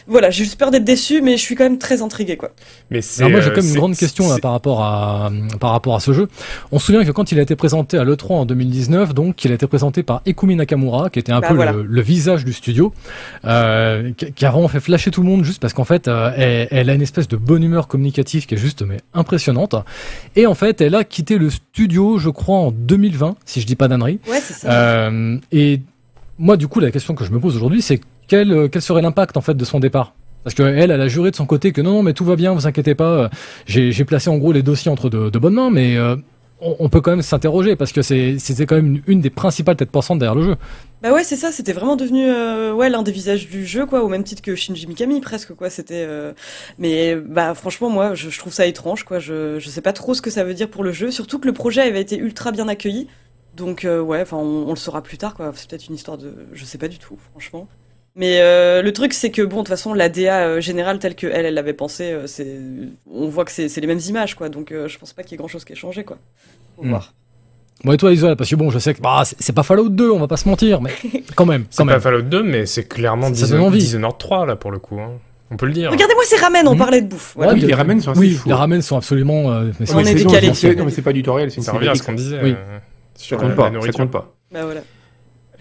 voilà, 0.07 0.29
j'ai 0.29 0.43
juste 0.43 0.57
peur 0.57 0.71
d'être 0.71 0.83
déçue, 0.83 1.21
mais 1.21 1.37
je 1.37 1.41
suis 1.41 1.55
quand 1.55 1.63
même 1.63 1.77
très 1.79 2.01
intriguée 2.01 2.37
quoi. 2.37 2.51
mais. 2.89 3.01
Alors 3.19 3.31
moi 3.31 3.41
j'ai 3.41 3.49
quand 3.49 3.61
même 3.61 3.69
une 3.69 3.75
grande 3.75 3.95
question 3.95 4.29
là 4.29 4.37
par 4.39 4.51
rapport 4.51 4.81
à 4.81 5.31
par 5.59 5.71
rapport 5.71 5.95
à 5.95 5.99
ce 5.99 6.13
jeu. 6.13 6.27
On 6.71 6.79
se 6.79 6.85
souvient 6.87 7.03
que 7.03 7.11
quand 7.11 7.31
il 7.31 7.39
a 7.39 7.41
été 7.41 7.55
présenté 7.55 7.97
à 7.97 8.03
l'E3 8.03 8.33
en 8.33 8.45
2019, 8.89 9.13
donc 9.13 9.43
il 9.45 9.51
a 9.51 9.55
été 9.55 9.67
présenté 9.67 10.03
par 10.03 10.21
Ikumi 10.25 10.55
Nakamura, 10.55 11.09
qui 11.09 11.19
était 11.19 11.31
un 11.31 11.39
Bah, 11.39 11.49
peu 11.49 11.55
voilà. 11.55 11.71
le, 11.71 11.83
le 11.83 12.01
visage 12.01 12.45
du 12.45 12.53
studio, 12.53 12.93
euh, 13.45 14.11
qui, 14.13 14.45
a 14.45 14.51
vraiment 14.51 14.67
fait 14.67 14.79
flasher 14.79 15.11
tout 15.11 15.21
le 15.21 15.27
monde 15.27 15.43
juste 15.43 15.61
parce 15.61 15.73
qu'en 15.73 15.83
fait 15.83 16.07
euh, 16.07 16.31
elle, 16.35 16.67
elle 16.71 16.89
a 16.89 16.93
une 16.93 17.01
espèce 17.01 17.27
de 17.27 17.37
bonne 17.37 17.63
humeur 17.63 17.87
communicative 17.87 18.45
qui 18.45 18.55
est 18.55 18.57
juste 18.57 18.83
mais 18.83 18.97
impressionnante. 19.13 19.75
Et 20.35 20.45
en 20.45 20.55
fait 20.55 20.81
elle 20.81 20.95
a 20.95 21.03
quitté 21.03 21.37
le 21.37 21.49
studio, 21.49 22.17
je 22.17 22.29
crois 22.29 22.57
en 22.57 22.71
2020, 22.71 23.35
si 23.45 23.61
je 23.61 23.67
dis 23.67 23.75
pas 23.75 23.87
d'annerie. 23.87 24.19
Ouais, 24.29 24.39
c'est 24.41 24.53
ça. 24.53 24.71
Euh, 24.71 25.37
et 25.51 25.81
moi, 26.37 26.57
du 26.57 26.67
coup, 26.67 26.79
la 26.81 26.91
question 26.91 27.15
que 27.15 27.23
je 27.23 27.31
me 27.31 27.39
pose 27.39 27.55
aujourd'hui, 27.55 27.81
c'est 27.81 28.01
quel, 28.27 28.69
quel 28.69 28.81
serait 28.81 29.01
l'impact 29.01 29.37
en 29.37 29.41
fait 29.41 29.55
de 29.55 29.63
son 29.65 29.79
départ? 29.79 30.13
Parce 30.43 30.53
que 30.53 30.63
elle, 30.63 30.91
a 30.91 31.07
juré 31.07 31.31
de 31.31 31.35
son 31.35 31.45
côté 31.45 31.71
que 31.71 31.81
non, 31.81 31.91
non, 31.93 32.03
mais 32.03 32.13
tout 32.13 32.25
va 32.25 32.35
bien, 32.35 32.53
vous 32.53 32.67
inquiétez 32.67 32.93
pas. 32.93 33.29
J'ai 33.65 33.91
j'ai 33.91 34.05
placé 34.05 34.29
en 34.29 34.37
gros 34.37 34.51
les 34.51 34.61
dossiers 34.61 34.91
entre 34.91 35.09
de, 35.09 35.29
de 35.29 35.39
bonnes 35.39 35.55
mains, 35.55 35.71
mais 35.71 35.95
euh, 35.97 36.17
on, 36.79 36.89
peut 36.89 37.01
quand 37.01 37.11
même 37.11 37.21
s'interroger 37.21 37.75
parce 37.75 37.91
que 37.91 38.01
c'était 38.01 38.65
quand 38.65 38.75
même 38.75 39.01
une, 39.07 39.21
des 39.21 39.29
principales 39.29 39.75
têtes 39.75 39.91
pensantes 39.91 40.19
derrière 40.19 40.35
le 40.35 40.43
jeu. 40.43 40.55
Bah 41.01 41.11
ouais, 41.11 41.23
c'est 41.23 41.35
ça, 41.35 41.51
c'était 41.51 41.73
vraiment 41.73 41.95
devenu 41.95 42.25
euh, 42.27 42.73
ouais 42.73 42.89
l'un 42.89 43.03
des 43.03 43.11
visages 43.11 43.47
du 43.47 43.65
jeu 43.65 43.85
quoi, 43.85 44.03
au 44.03 44.07
même 44.07 44.23
titre 44.23 44.41
que 44.41 44.55
Shinji 44.55 44.87
Mikami 44.87 45.21
presque 45.21 45.53
quoi. 45.53 45.69
C'était 45.69 46.05
euh, 46.07 46.33
mais 46.79 47.15
bah 47.15 47.53
franchement 47.53 47.89
moi 47.89 48.15
je, 48.15 48.29
je 48.29 48.39
trouve 48.39 48.53
ça 48.53 48.65
étrange 48.65 49.03
quoi. 49.03 49.19
Je 49.19 49.59
je 49.59 49.69
sais 49.69 49.81
pas 49.81 49.93
trop 49.93 50.13
ce 50.13 50.21
que 50.21 50.29
ça 50.29 50.43
veut 50.43 50.53
dire 50.53 50.69
pour 50.69 50.83
le 50.83 50.91
jeu, 50.91 51.11
surtout 51.11 51.39
que 51.39 51.47
le 51.47 51.53
projet 51.53 51.81
avait 51.81 52.01
été 52.01 52.17
ultra 52.17 52.51
bien 52.51 52.67
accueilli. 52.67 53.07
Donc 53.55 53.85
euh, 53.85 54.01
ouais, 54.01 54.21
enfin 54.21 54.37
on, 54.37 54.67
on 54.67 54.69
le 54.71 54.75
saura 54.75 55.01
plus 55.03 55.17
tard 55.17 55.35
quoi. 55.35 55.51
C'est 55.55 55.69
peut-être 55.69 55.87
une 55.87 55.95
histoire 55.95 56.17
de 56.17 56.33
je 56.53 56.65
sais 56.65 56.77
pas 56.77 56.87
du 56.87 56.97
tout 56.97 57.17
franchement. 57.31 57.67
Mais 58.17 58.39
euh, 58.41 58.81
le 58.81 58.93
truc 58.93 59.13
c'est 59.13 59.29
que 59.29 59.41
bon 59.41 59.57
de 59.57 59.61
toute 59.61 59.67
façon 59.69 59.93
la 59.93 60.07
DA 60.09 60.45
euh, 60.47 60.61
générale 60.61 60.99
telle 60.99 61.15
que 61.15 61.27
elle 61.27 61.45
elle 61.45 61.53
l'avait 61.53 61.73
pensé, 61.73 62.11
euh, 62.11 62.27
c'est 62.27 62.47
on 63.11 63.27
voit 63.27 63.43
que 63.45 63.51
c'est 63.51 63.67
c'est 63.67 63.81
les 63.81 63.87
mêmes 63.87 63.99
images 64.07 64.35
quoi. 64.35 64.47
Donc 64.49 64.71
euh, 64.71 64.87
je 64.87 64.97
pense 64.97 65.11
pas 65.13 65.23
qu'il 65.23 65.31
y 65.31 65.35
ait 65.35 65.37
grand 65.37 65.47
chose 65.49 65.65
qui 65.65 65.73
ait 65.73 65.75
changé 65.75 66.03
quoi. 66.03 66.17
Faut 66.77 66.83
Hmm. 66.83 66.89
voir. 66.89 67.13
Bon 67.83 67.91
et 67.91 67.97
toi 67.97 68.13
Isola, 68.13 68.37
parce 68.37 68.49
que 68.49 68.55
bon, 68.55 68.71
je 68.71 68.79
sais 68.79 68.93
que 68.93 69.01
bah, 69.01 69.23
c'est 69.25 69.35
c'est 69.41 69.51
pas 69.53 69.63
Fallout 69.63 69.89
2, 69.89 70.09
on 70.09 70.17
va 70.19 70.27
pas 70.27 70.37
se 70.37 70.47
mentir, 70.47 70.79
mais 70.81 70.91
quand 71.35 71.45
même, 71.45 71.65
C'est 71.69 71.85
pas. 71.85 71.99
Fallout 71.99 72.21
2, 72.21 72.41
mais 72.41 72.65
c'est 72.65 72.85
clairement. 72.87 73.29
Dishonored 73.29 74.17
3 74.17 74.45
là 74.45 74.55
pour 74.55 74.71
le 74.71 74.79
coup. 74.79 74.97
hein. 74.99 75.11
On 75.51 75.57
peut 75.57 75.65
le 75.67 75.73
dire. 75.73 75.91
Regardez-moi 75.91 76.23
ces 76.25 76.37
ramen, 76.37 76.65
on 76.67 76.71
Mhm. 76.71 76.77
parlait 76.79 77.01
de 77.01 77.07
bouffe. 77.07 77.33
Voilà. 77.35 77.51
Ouais, 77.53 77.59
Oui, 77.59 77.65
les 77.67 77.73
ramen 77.75 77.99
sont 78.01 78.11
assez 78.11 78.19
Oui, 78.19 78.31
fous. 78.31 78.47
les 78.47 78.55
ramen 78.55 78.81
sont 78.81 78.95
absolument. 78.97 79.51
euh, 79.51 79.71
mais 79.79 79.91
On 79.93 79.93
c'est- 79.93 80.01
est 80.01 80.05
c'est- 80.17 80.23
décalé. 80.23 80.75
non, 80.77 80.85
mais 80.85 80.91
c'est 80.91 81.01
pas 81.01 81.11
du 81.13 81.19
tutoriel, 81.21 81.51
c'est 81.51 81.57
une 81.57 81.63
Ça 81.63 81.73
revient 81.73 81.89
à 81.89 81.95
ce 81.95 82.01
qu'on 82.01 82.13
disait. 82.13 82.39
Oui. 82.41 82.51
euh, 82.57 82.79
Ça 83.13 83.23
sur 83.25 83.37
compte 83.37 83.49
la- 83.49 83.55
pas, 83.55 83.69
la 83.69 83.81
ça 83.81 83.91
compte 83.91 84.11
pas. 84.11 84.33
Bah 84.51 84.63
voilà. 84.63 84.81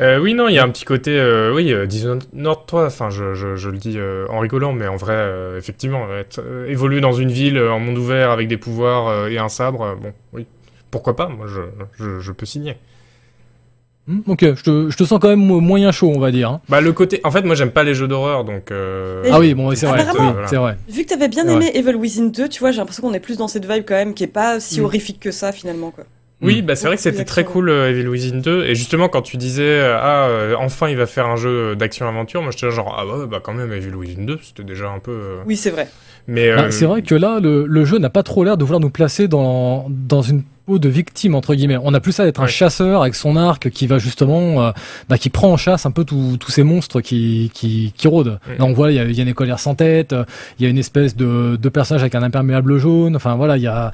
Euh, 0.01 0.19
oui, 0.19 0.35
non, 0.35 0.49
il 0.49 0.55
y 0.55 0.59
a 0.59 0.65
un 0.65 0.69
petit 0.71 0.85
côté, 0.85 1.13
euh, 1.19 1.55
oui, 1.55 1.73
euh, 1.73 1.87
Dishonored 1.87 2.67
3, 2.67 2.87
enfin, 2.87 3.11
je, 3.11 3.35
je, 3.35 3.55
je 3.57 3.69
le 3.71 3.79
dis 3.79 3.95
euh, 3.97 4.27
en 4.29 4.41
rigolant, 4.41 4.73
mais 4.73 4.89
en 4.89 4.97
vrai, 4.97 5.15
euh, 5.15 5.57
effectivement, 5.59 6.07
être, 6.19 6.41
euh, 6.45 6.67
évoluer 6.69 7.01
dans 7.01 7.13
une 7.13 7.31
ville 7.31 7.57
euh, 7.59 7.73
en 7.73 7.79
monde 7.79 7.97
ouvert 7.99 8.31
avec 8.31 8.49
des 8.49 8.57
pouvoirs 8.57 9.07
euh, 9.09 9.29
et 9.29 9.39
un 9.39 9.49
sabre, 9.49 9.83
euh, 9.83 9.95
bon, 9.95 10.13
oui, 10.33 10.47
pourquoi 10.91 11.15
pas, 11.15 11.29
moi, 11.29 11.47
je, 11.47 11.61
je, 11.99 12.19
je 12.21 12.33
peux 12.33 12.45
signer. 12.47 12.77
Hmm, 14.07 14.19
ok, 14.27 14.41
je 14.57 14.63
te, 14.63 14.91
je 14.91 14.97
te 14.99 15.05
sens 15.05 15.19
quand 15.19 15.29
même 15.29 15.43
mo- 15.45 15.61
moyen 15.61 15.91
chaud, 15.91 16.13
on 16.15 16.19
va 16.19 16.31
dire. 16.31 16.51
hein. 16.51 16.61
Bah, 16.69 16.81
le 16.83 16.93
côté, 16.93 17.21
en 17.25 17.31
fait, 17.31 17.43
moi, 17.43 17.55
j'aime 17.55 17.71
pas 17.71 17.85
les 17.85 17.95
jeux 17.95 18.07
d'horreur, 18.09 18.45
donc. 18.45 18.71
Euh... 18.71 19.23
Ah 19.33 19.39
oui, 19.41 19.55
bon, 19.55 19.75
c'est 19.75 19.87
vrai, 19.87 20.03
Apparemment. 20.03 20.35
oui, 20.41 20.45
c'est 20.47 20.57
vrai. 20.57 20.77
Vu 20.91 21.05
que 21.05 21.09
t'avais 21.09 21.29
bien 21.29 21.47
Ouais. 21.47 21.55
aimé 21.55 21.71
Evil 21.73 21.95
Within 21.95 22.27
2, 22.27 22.49
tu 22.51 22.61
vois, 22.61 22.71
j'ai 22.71 22.79
l'impression 22.79 23.03
qu'on 23.03 23.15
est 23.15 23.21
plus 23.21 23.39
dans 23.39 23.49
cette 23.49 23.65
vibe 23.65 23.85
quand 23.87 23.95
même, 23.95 24.13
qui 24.13 24.25
est 24.25 24.27
pas 24.27 24.61
si 24.61 24.81
Mm. 24.81 24.85
horrifique 24.85 25.21
que 25.21 25.31
ça 25.31 25.53
finalement, 25.53 25.91
quoi. 25.91 26.05
Oui, 26.43 26.61
bah 26.63 26.77
c'est 26.77 26.87
vrai 26.89 26.97
que 26.97 27.03
c'était 27.03 27.25
très 27.25 27.45
cool 27.45 27.71
euh, 27.71 27.89
Evil 27.91 28.07
Within 28.09 28.39
2 28.41 28.65
et 28.65 28.75
justement 28.75 29.09
quand 29.09 29.23
tu 29.23 29.37
disais 29.39 29.63
euh, 29.63 29.97
ah 29.99 30.27
euh, 30.29 30.55
enfin 30.59 30.89
il 30.89 30.97
va 30.97 31.07
faire 31.07 31.27
un 31.27 31.37
jeu 31.37 31.75
d'action 31.75 32.07
aventure, 32.07 32.43
moi 32.43 32.51
j'étais 32.51 32.71
genre 32.71 32.95
ah 32.99 33.07
ouais 33.07 33.27
bah 33.27 33.41
quand 33.43 33.55
même 33.55 33.73
Evil 33.73 33.95
Within 33.95 34.25
2 34.25 34.39
c'était 34.43 34.65
déjà 34.65 34.91
un 34.91 34.99
peu 34.99 35.13
euh, 35.13 35.37
Oui, 35.47 35.57
c'est 35.57 35.71
vrai. 35.71 35.89
mais 36.27 36.51
euh, 36.51 36.57
Bah, 36.57 36.71
c'est 36.71 36.85
vrai 36.87 37.01
que 37.03 37.15
là, 37.15 37.39
le, 37.41 37.65
le 37.67 37.85
jeu 37.87 37.99
n'a 37.99 38.11
pas 38.11 38.23
trop 38.23 38.45
l'air 38.45 38.59
de 38.59 38.65
vouloir 38.65 38.81
nous 38.81 38.91
placer 38.91 39.27
dans, 39.27 39.87
dans 39.89 40.21
une 40.23 40.43
peau 40.67 40.79
de 40.79 40.89
victime, 40.89 41.35
entre 41.35 41.55
guillemets. 41.55 41.77
On 41.83 41.93
a 41.95 42.01
plus 42.01 42.13
ça 42.13 42.25
d'être 42.25 42.41
un 42.41 42.45
Ouais. 42.45 42.49
chasseur 42.49 43.03
avec 43.03 43.15
son 43.15 43.37
arc 43.37 43.69
qui 43.71 43.87
va 43.87 43.99
justement, 43.99 44.63
euh, 44.63 44.71
bah, 45.09 45.19
qui 45.19 45.29
prend 45.31 45.53
en 45.53 45.57
chasse 45.57 45.85
un 45.87 45.91
peu 45.91 46.05
tous 46.05 46.39
ces 46.49 46.63
monstres 46.63 47.01
qui, 47.01 47.51
qui, 47.53 47.93
qui 47.97 48.09
rôdent. 48.09 48.39
Mm. 48.47 48.53
Là, 48.59 48.65
on 48.65 48.73
voit, 48.73 48.91
il 48.91 48.97
y 48.97 48.99
a, 48.99 49.05
y 49.05 49.19
a 49.21 49.23
une 49.23 49.29
écolière 49.29 49.59
sans 49.59 49.75
tête, 49.75 50.13
euh, 50.13 50.25
il 50.59 50.65
y 50.65 50.67
a 50.67 50.71
une 50.71 50.79
espèce 50.79 51.17
de, 51.17 51.57
de 51.61 51.69
personnage 51.69 52.03
avec 52.03 52.15
un 52.15 52.23
imperméable 52.23 52.79
jaune. 52.79 53.15
Enfin, 53.17 53.35
voilà, 53.37 53.57
il 53.57 53.63
y 53.63 53.67
a, 53.67 53.93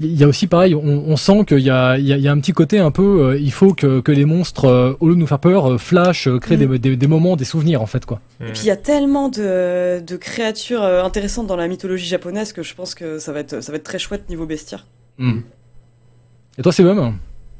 il 0.00 0.14
y 0.16 0.22
a 0.24 0.28
aussi 0.28 0.46
pareil, 0.46 0.74
on, 0.74 0.82
on 1.08 1.16
sent 1.16 1.44
qu'il 1.46 1.58
y 1.60 1.70
a, 1.70 1.98
il 1.98 2.06
y, 2.06 2.12
a, 2.12 2.16
il 2.16 2.22
y 2.22 2.28
a 2.28 2.32
un 2.32 2.38
petit 2.38 2.52
côté 2.52 2.78
un 2.78 2.90
peu, 2.90 3.02
euh, 3.32 3.38
il 3.38 3.50
faut 3.52 3.74
que, 3.74 4.00
que 4.00 4.12
les 4.12 4.24
monstres, 4.24 4.66
euh, 4.66 4.96
au 5.00 5.08
lieu 5.08 5.14
de 5.14 5.20
nous 5.20 5.26
faire 5.26 5.38
peur, 5.40 5.72
euh, 5.72 5.78
flash, 5.78 6.28
euh, 6.28 6.38
créent 6.38 6.56
Mm. 6.56 6.66
des, 6.68 6.78
des, 6.78 6.96
des 6.96 7.06
moments, 7.06 7.34
des 7.36 7.44
souvenirs, 7.44 7.82
en 7.82 7.86
fait, 7.86 8.06
quoi. 8.06 8.20
Et 8.40 8.52
puis 8.52 8.62
il 8.64 8.66
y 8.66 8.70
a 8.70 8.76
tellement 8.76 9.28
de, 9.28 10.00
de 10.00 10.16
créatures 10.16 10.82
intéressantes 10.84 11.46
dans 11.46 11.56
la 11.56 11.66
mythologie 11.68 12.06
japonaise 12.06 12.52
que 12.52 12.62
je 12.62 12.74
pense 12.74 12.94
que 12.94 13.18
ça 13.18 13.32
va 13.32 13.40
être, 13.40 13.62
ça 13.62 13.72
va 13.72 13.76
être 13.76 13.84
très 13.84 13.98
chouette 13.98 14.28
niveau 14.28 14.46
bestiaire. 14.46 14.86
Mm. 15.18 15.40
Et 16.58 16.62
toi, 16.62 16.72
c'est 16.72 16.82
même 16.84 17.14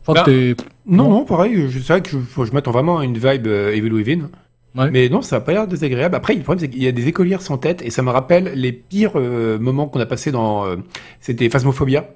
Bah, 0.07 0.22
t'es- 0.24 0.55
Non, 0.86 1.09
Non. 1.11 1.24
pareil, 1.24 1.68
c'est 1.72 1.78
vrai 1.93 2.01
que 2.03 2.11
je, 2.11 2.45
je 2.45 2.53
m'attends 2.53 2.72
vraiment 2.72 2.99
à 2.99 3.05
une 3.05 3.14
vibe 3.18 3.47
euh, 3.47 3.74
Evil 3.74 3.93
Within. 3.93 4.28
Ouais. 4.74 4.90
Mais 4.90 5.09
non, 5.09 5.20
ça 5.22 5.36
a 5.36 5.40
pas 5.40 5.53
l'air 5.53 5.66
désagréable. 5.66 6.14
Après, 6.14 6.34
le 6.34 6.40
problème, 6.43 6.61
c'est 6.61 6.68
qu'il 6.68 6.82
y 6.82 6.88
a 6.88 6.93
des 6.93 7.07
écolières 7.07 7.43
sans 7.43 7.59
tête, 7.59 7.82
et 7.82 7.90
ça 7.90 8.03
me 8.03 8.11
rappelle 8.11 8.53
les 8.55 8.72
pires 8.72 9.12
euh, 9.16 9.59
moments 9.59 9.86
qu'on 9.86 10.01
a 10.01 10.07
passés 10.07 10.32
dans... 10.32 10.64
euh, 10.66 10.76
C'était 11.20 11.49
Phasmophobia, 11.51 12.09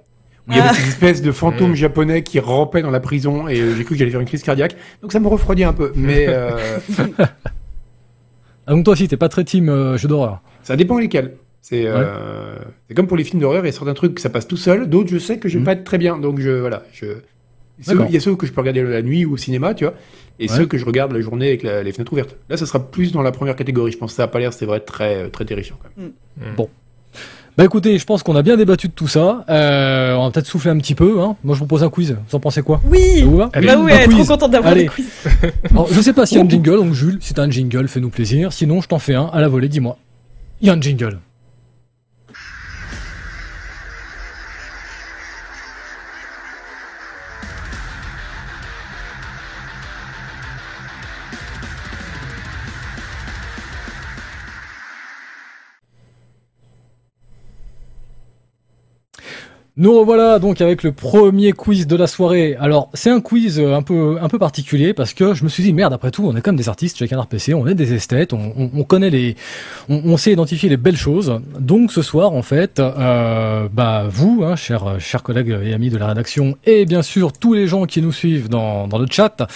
où 0.49 0.53
il 0.53 0.57
y 0.57 0.61
Ah. 0.61 0.65
avait 0.71 0.75
cette 0.79 0.89
espèce 0.89 1.23
de 1.23 1.33
fantôme 1.33 1.73
Mm. 1.73 1.77
japonais 1.77 2.23
qui 2.23 2.41
rampait 2.41 2.83
dans 2.83 2.91
la 2.91 3.01
prison, 3.01 3.47
et 3.47 3.61
euh, 3.61 3.75
j'ai 3.77 3.85
cru 3.85 3.95
que 3.95 3.99
j'allais 3.99 4.11
faire 4.11 4.21
une 4.21 4.27
crise 4.27 4.43
cardiaque. 4.43 4.75
Donc 5.03 5.13
ça 5.13 5.21
me 5.21 5.29
refroidit 5.29 5.65
un 5.65 5.73
peu. 5.75 5.93
Mais 5.97 6.27
Ah, 8.67 8.73
donc 8.73 8.85
toi 8.85 8.93
aussi, 8.95 9.07
t'es 9.07 9.17
pas 9.17 9.29
très 9.29 9.45
team 9.45 9.97
jeu 9.97 10.09
d'horreur. 10.09 10.41
ça 10.63 10.77
dépend 10.77 10.99
lesquels. 10.99 11.37
C'est 11.69 11.83
euh, 11.87 12.55
c'est 12.87 12.95
comme 12.95 13.09
pour 13.09 13.17
les 13.17 13.25
films 13.25 13.41
d'horreur, 13.41 13.65
il 13.65 13.67
y 13.67 13.69
a 13.71 13.73
certains 13.73 13.93
trucs 13.95 14.15
que 14.15 14.21
ça 14.21 14.31
passe 14.31 14.47
tout 14.47 14.57
seul, 14.57 14.89
d'autres 14.89 15.11
je 15.11 15.19
sais 15.19 15.39
que 15.39 15.49
je 15.49 15.59
vais 15.59 15.63
Mm. 15.63 15.65
pas 15.65 15.73
être 15.73 15.83
très 15.85 15.99
bien. 15.99 16.17
Donc 16.17 16.39
je... 16.39 16.51
Voilà, 16.61 16.85
je... 16.93 17.07
Ceux- 17.81 17.93
D'accord. 17.93 18.07
Il 18.09 18.15
y 18.15 18.17
a 18.17 18.21
ceux 18.21 18.37
que 18.37 18.47
je 18.47 18.53
peux 18.53 18.61
regarder 18.61 18.85
la 18.85 19.03
nuit 19.03 19.25
ou 19.25 19.33
au 19.33 19.37
cinéma, 19.37 19.75
tu 19.75 19.83
vois, 19.85 19.95
et 20.39 20.49
Ouais. 20.49 20.57
ceux 20.57 20.67
que 20.67 20.79
je 20.79 20.85
regarde 20.85 21.11
la 21.13 21.21
journée 21.21 21.49
avec 21.49 21.65
la- 21.65 21.83
les 21.83 21.91
fenêtres 21.93 22.13
ouvertes. 22.13 22.37
Là, 22.49 22.57
ça 22.57 22.67
sera 22.67 22.79
plus 22.79 23.11
dans 23.11 23.21
la 23.23 23.33
première 23.33 23.57
catégorie. 23.57 23.91
Je 23.91 23.99
pense 23.99 24.13
que 24.13 24.17
ça 24.17 24.23
a 24.23 24.29
pas 24.29 24.39
l'air, 24.39 24.53
c'est 24.53 24.65
vrai, 24.65 24.79
très, 24.79 25.29
très 25.31 25.45
terrifiant. 25.45 25.77
Quand 25.83 25.91
même. 26.01 26.13
Bah 27.59 27.65
écoutez, 27.65 27.99
je 27.99 28.05
pense 28.05 28.23
qu'on 28.23 28.37
a 28.37 28.43
bien 28.43 28.57
débattu 28.57 28.87
de 28.89 28.93
tout 28.93 29.09
ça. 29.09 29.45
Euh, 29.49 30.15
on 30.15 30.25
va 30.27 30.31
peut-être 30.31 30.47
souffler 30.47 30.71
un 30.71 30.77
petit 30.79 30.95
peu. 30.95 31.21
Hein. 31.21 31.37
Moi, 31.43 31.55
je 31.55 31.61
vous 31.61 31.67
pose 31.67 31.83
un 31.83 31.89
quiz. 31.89 32.17
Vous 32.29 32.37
en 32.37 32.41
pensez 32.41 32.61
quoi? 32.63 32.81
Oui 32.85 33.01
Ça 33.21 33.25
vous 33.25 33.37
va? 33.39 33.49
Allez, 33.55 33.67
Bah 33.67 33.77
oui, 33.79 33.93
elle 33.95 34.03
est 34.03 34.05
trop 34.09 34.19
quiz. 34.19 34.29
contente 34.29 34.51
d'avoir 34.53 34.75
des 34.75 34.87
quiz. 34.87 35.07
Alors, 35.71 35.89
je 35.91 36.01
sais 36.03 36.13
pas 36.13 36.27
s'il 36.27 36.37
y 36.37 36.41
a 36.41 36.45
un 36.45 36.49
jingle, 36.49 36.77
donc 36.77 36.93
Jules, 36.93 37.17
si 37.21 37.33
t'as 37.35 37.43
un 37.43 37.51
jingle, 37.51 37.89
fais-nous 37.89 38.11
plaisir. 38.11 38.53
Sinon, 38.53 38.81
je 38.83 38.89
t'en 38.89 38.99
fais 38.99 39.15
un 39.15 39.27
à 39.33 39.41
la 39.41 39.49
volée, 39.49 39.69
dis-moi. 39.69 39.97
Il 40.61 40.67
y 40.69 40.71
a 40.71 40.75
un 40.75 40.81
jingle. 40.81 41.19
Nous 59.79 59.93
revoilà 59.99 60.39
donc 60.39 60.63
avec 60.63 60.83
le 60.83 60.93
premier 60.93 61.53
quiz 61.53 61.87
de 61.87 61.97
la 61.97 62.07
soirée. 62.07 62.57
Alors 62.59 62.89
c'est 62.95 63.11
un 63.11 63.21
quiz 63.21 63.61
euh, 63.61 63.75
un 63.75 63.83
peu 63.83 64.17
un 64.23 64.29
peu 64.29 64.39
particulier 64.39 64.95
parce 64.95 65.13
que 65.13 65.35
je 65.35 65.45
me 65.45 65.51
suis 65.51 65.63
dit 65.63 65.75
merde 65.75 65.93
après 65.93 66.11
tout 66.11 66.25
on 66.27 66.35
est 66.35 66.41
comme 66.41 66.57
des 66.57 66.71
artistes 66.71 66.97
chez 66.97 67.07
Canard 67.07 67.27
PC, 67.27 67.53
on 67.53 67.67
est 67.67 67.75
des 67.75 67.93
esthètes, 67.93 68.33
on, 68.33 68.55
on- 68.57 68.71
on 68.75 68.85
connaît 68.85 69.11
les, 69.11 69.37
on, 69.91 70.01
on 70.07 70.17
sait 70.17 70.33
identifier 70.33 70.71
les 70.71 70.79
belles 70.79 70.97
choses. 70.97 71.41
Donc 71.61 71.93
ce 71.93 72.01
soir 72.01 72.33
en 72.33 72.41
fait, 72.41 72.81
euh, 72.81 73.69
bah 73.71 74.07
vous, 74.09 74.45
hein, 74.47 74.57
chers 74.57 74.99
chers 74.99 75.23
collègues 75.23 75.55
et 75.63 75.75
amis 75.75 75.91
de 75.91 75.99
la 75.99 76.07
rédaction, 76.07 76.57
et 76.65 76.87
bien 76.87 77.03
sûr 77.03 77.35
tous 77.35 77.53
les 77.53 77.67
gens 77.67 77.85
qui 77.85 78.01
nous 78.01 78.13
suivent 78.13 78.49
dans 78.49 78.89
dans 78.89 78.99
le 78.99 79.07
chat. 79.11 79.47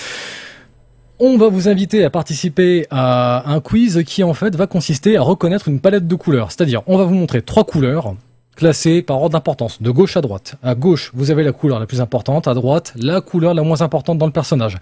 On 1.18 1.38
va 1.38 1.48
vous 1.48 1.66
inviter 1.68 2.04
à 2.04 2.10
participer 2.10 2.86
à 2.90 3.50
un 3.50 3.60
quiz 3.60 4.02
qui 4.06 4.22
en 4.22 4.34
fait 4.34 4.54
va 4.54 4.66
consister 4.66 5.16
à 5.16 5.22
reconnaître 5.22 5.68
une 5.68 5.80
palette 5.80 6.06
de 6.06 6.14
couleurs. 6.14 6.50
C'est-à-dire, 6.50 6.82
on 6.86 6.98
va 6.98 7.04
vous 7.04 7.14
montrer 7.14 7.40
trois 7.42 7.64
couleurs 7.64 8.14
classées 8.60 9.00
par 9.00 9.16
ordre 9.16 9.30
d'importance, 9.30 9.80
de 9.80 9.90
gauche 9.90 10.18
à 10.18 10.20
droite. 10.20 10.54
À 10.62 10.74
gauche, 10.74 11.10
vous 11.14 11.30
avez 11.30 11.42
la 11.42 11.52
couleur 11.52 11.80
la 11.80 11.86
plus 11.86 12.02
importante, 12.02 12.46
à 12.46 12.52
droite, 12.52 12.92
la 12.94 13.22
couleur 13.22 13.54
la 13.54 13.62
moins 13.62 13.80
importante 13.80 14.18
dans 14.18 14.26
le 14.26 14.32
personnage. 14.32 14.76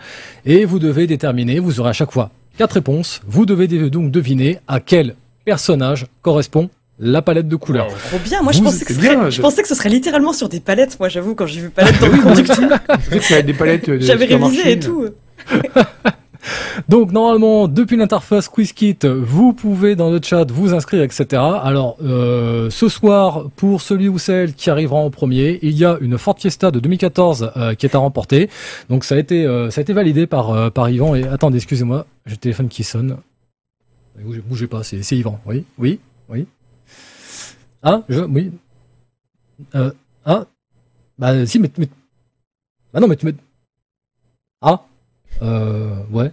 Et 0.44 0.64
vous 0.64 0.80
devez 0.80 1.06
déterminer, 1.06 1.60
vous 1.60 1.78
aurez 1.78 1.90
à 1.90 1.92
chaque 1.92 2.10
fois 2.10 2.30
quatre 2.58 2.72
réponses, 2.72 3.20
vous 3.26 3.46
devez 3.46 3.68
donc 3.88 4.10
deviner 4.10 4.58
à 4.66 4.80
quel 4.80 5.14
personnage 5.44 6.06
correspond 6.22 6.68
la 6.98 7.22
palette 7.22 7.46
de 7.46 7.54
couleurs. 7.54 7.86
Wow. 7.86 7.94
Trop 8.08 8.18
bien. 8.18 8.42
Moi, 8.42 8.50
je 8.50 8.60
pensais, 8.60 8.84
que 8.84 8.92
ce 8.92 9.00
serait, 9.00 9.16
je 9.26 9.30
je- 9.30 9.40
pensais 9.40 9.62
que 9.62 9.68
ce 9.68 9.76
serait 9.76 9.88
littéralement 9.88 10.32
sur 10.32 10.48
des 10.48 10.58
palettes. 10.58 10.98
Moi, 10.98 11.08
j'avoue, 11.08 11.36
quand 11.36 11.46
j'ai 11.46 11.60
vu 11.60 11.70
palette 11.78 12.00
dans 12.00 12.08
le 12.08 12.20
conducteur, 12.20 12.58
des 13.44 13.54
palettes 13.54 13.88
de 13.88 14.00
j'avais 14.00 14.24
révisé 14.24 14.72
et 14.72 14.78
tout. 14.80 15.06
Donc 16.88 17.12
normalement, 17.12 17.68
depuis 17.68 17.96
l'interface 17.96 18.48
QuizKit, 18.48 18.98
vous 19.04 19.52
pouvez 19.52 19.96
dans 19.96 20.10
le 20.10 20.20
chat 20.22 20.50
vous 20.50 20.74
inscrire, 20.74 21.02
etc. 21.02 21.26
Alors 21.62 21.96
euh, 22.02 22.70
ce 22.70 22.88
soir, 22.88 23.50
pour 23.56 23.80
celui 23.80 24.08
ou 24.08 24.18
celle 24.18 24.54
qui 24.54 24.70
arrivera 24.70 24.98
en 24.98 25.10
premier, 25.10 25.58
il 25.62 25.76
y 25.76 25.84
a 25.84 25.98
une 26.00 26.18
Ford 26.18 26.36
Fiesta 26.38 26.70
de 26.70 26.80
2014 26.80 27.52
euh, 27.56 27.74
qui 27.74 27.86
est 27.86 27.94
à 27.94 27.98
remporter. 27.98 28.48
Donc 28.88 29.04
ça 29.04 29.14
a 29.14 29.18
été 29.18 29.46
euh, 29.46 29.70
ça 29.70 29.80
a 29.80 29.82
été 29.82 29.92
validé 29.92 30.26
par 30.26 30.72
par 30.72 30.88
Yvan. 30.90 31.14
Et 31.14 31.24
attendez, 31.24 31.56
excusez-moi, 31.56 32.06
j'ai 32.26 32.34
le 32.34 32.38
téléphone 32.38 32.68
qui 32.68 32.84
sonne. 32.84 33.16
Bougez, 34.48 34.66
pas, 34.66 34.82
c'est 34.82 35.00
Yvan. 35.12 35.38
Oui, 35.46 35.64
oui, 35.78 36.00
oui. 36.28 36.46
Ah, 37.82 38.02
je, 38.08 38.20
oui. 38.20 38.50
Ah, 39.74 40.46
bah 41.18 41.46
si, 41.46 41.58
mais, 41.58 41.70
mais 41.78 41.88
bah 42.92 43.00
non, 43.00 43.08
mais 43.08 43.16
tu 43.16 43.26
me. 43.26 43.34
Ah. 44.60 44.87
Euh, 45.42 45.94
ouais. 46.10 46.30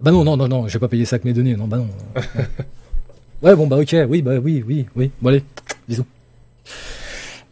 Bah 0.00 0.10
non, 0.10 0.24
non, 0.24 0.36
non, 0.36 0.48
non, 0.48 0.68
j'ai 0.68 0.78
pas 0.78 0.88
payé 0.88 1.04
ça 1.04 1.14
avec 1.16 1.24
mes 1.24 1.32
données, 1.32 1.56
non, 1.56 1.66
bah 1.66 1.78
non. 1.78 1.88
ouais, 3.42 3.54
bon, 3.56 3.66
bah 3.66 3.76
ok, 3.78 3.96
oui, 4.08 4.22
bah 4.22 4.32
oui, 4.42 4.62
oui, 4.66 4.86
oui. 4.96 5.10
Bon, 5.22 5.28
allez, 5.30 5.42
bisous. 5.88 6.04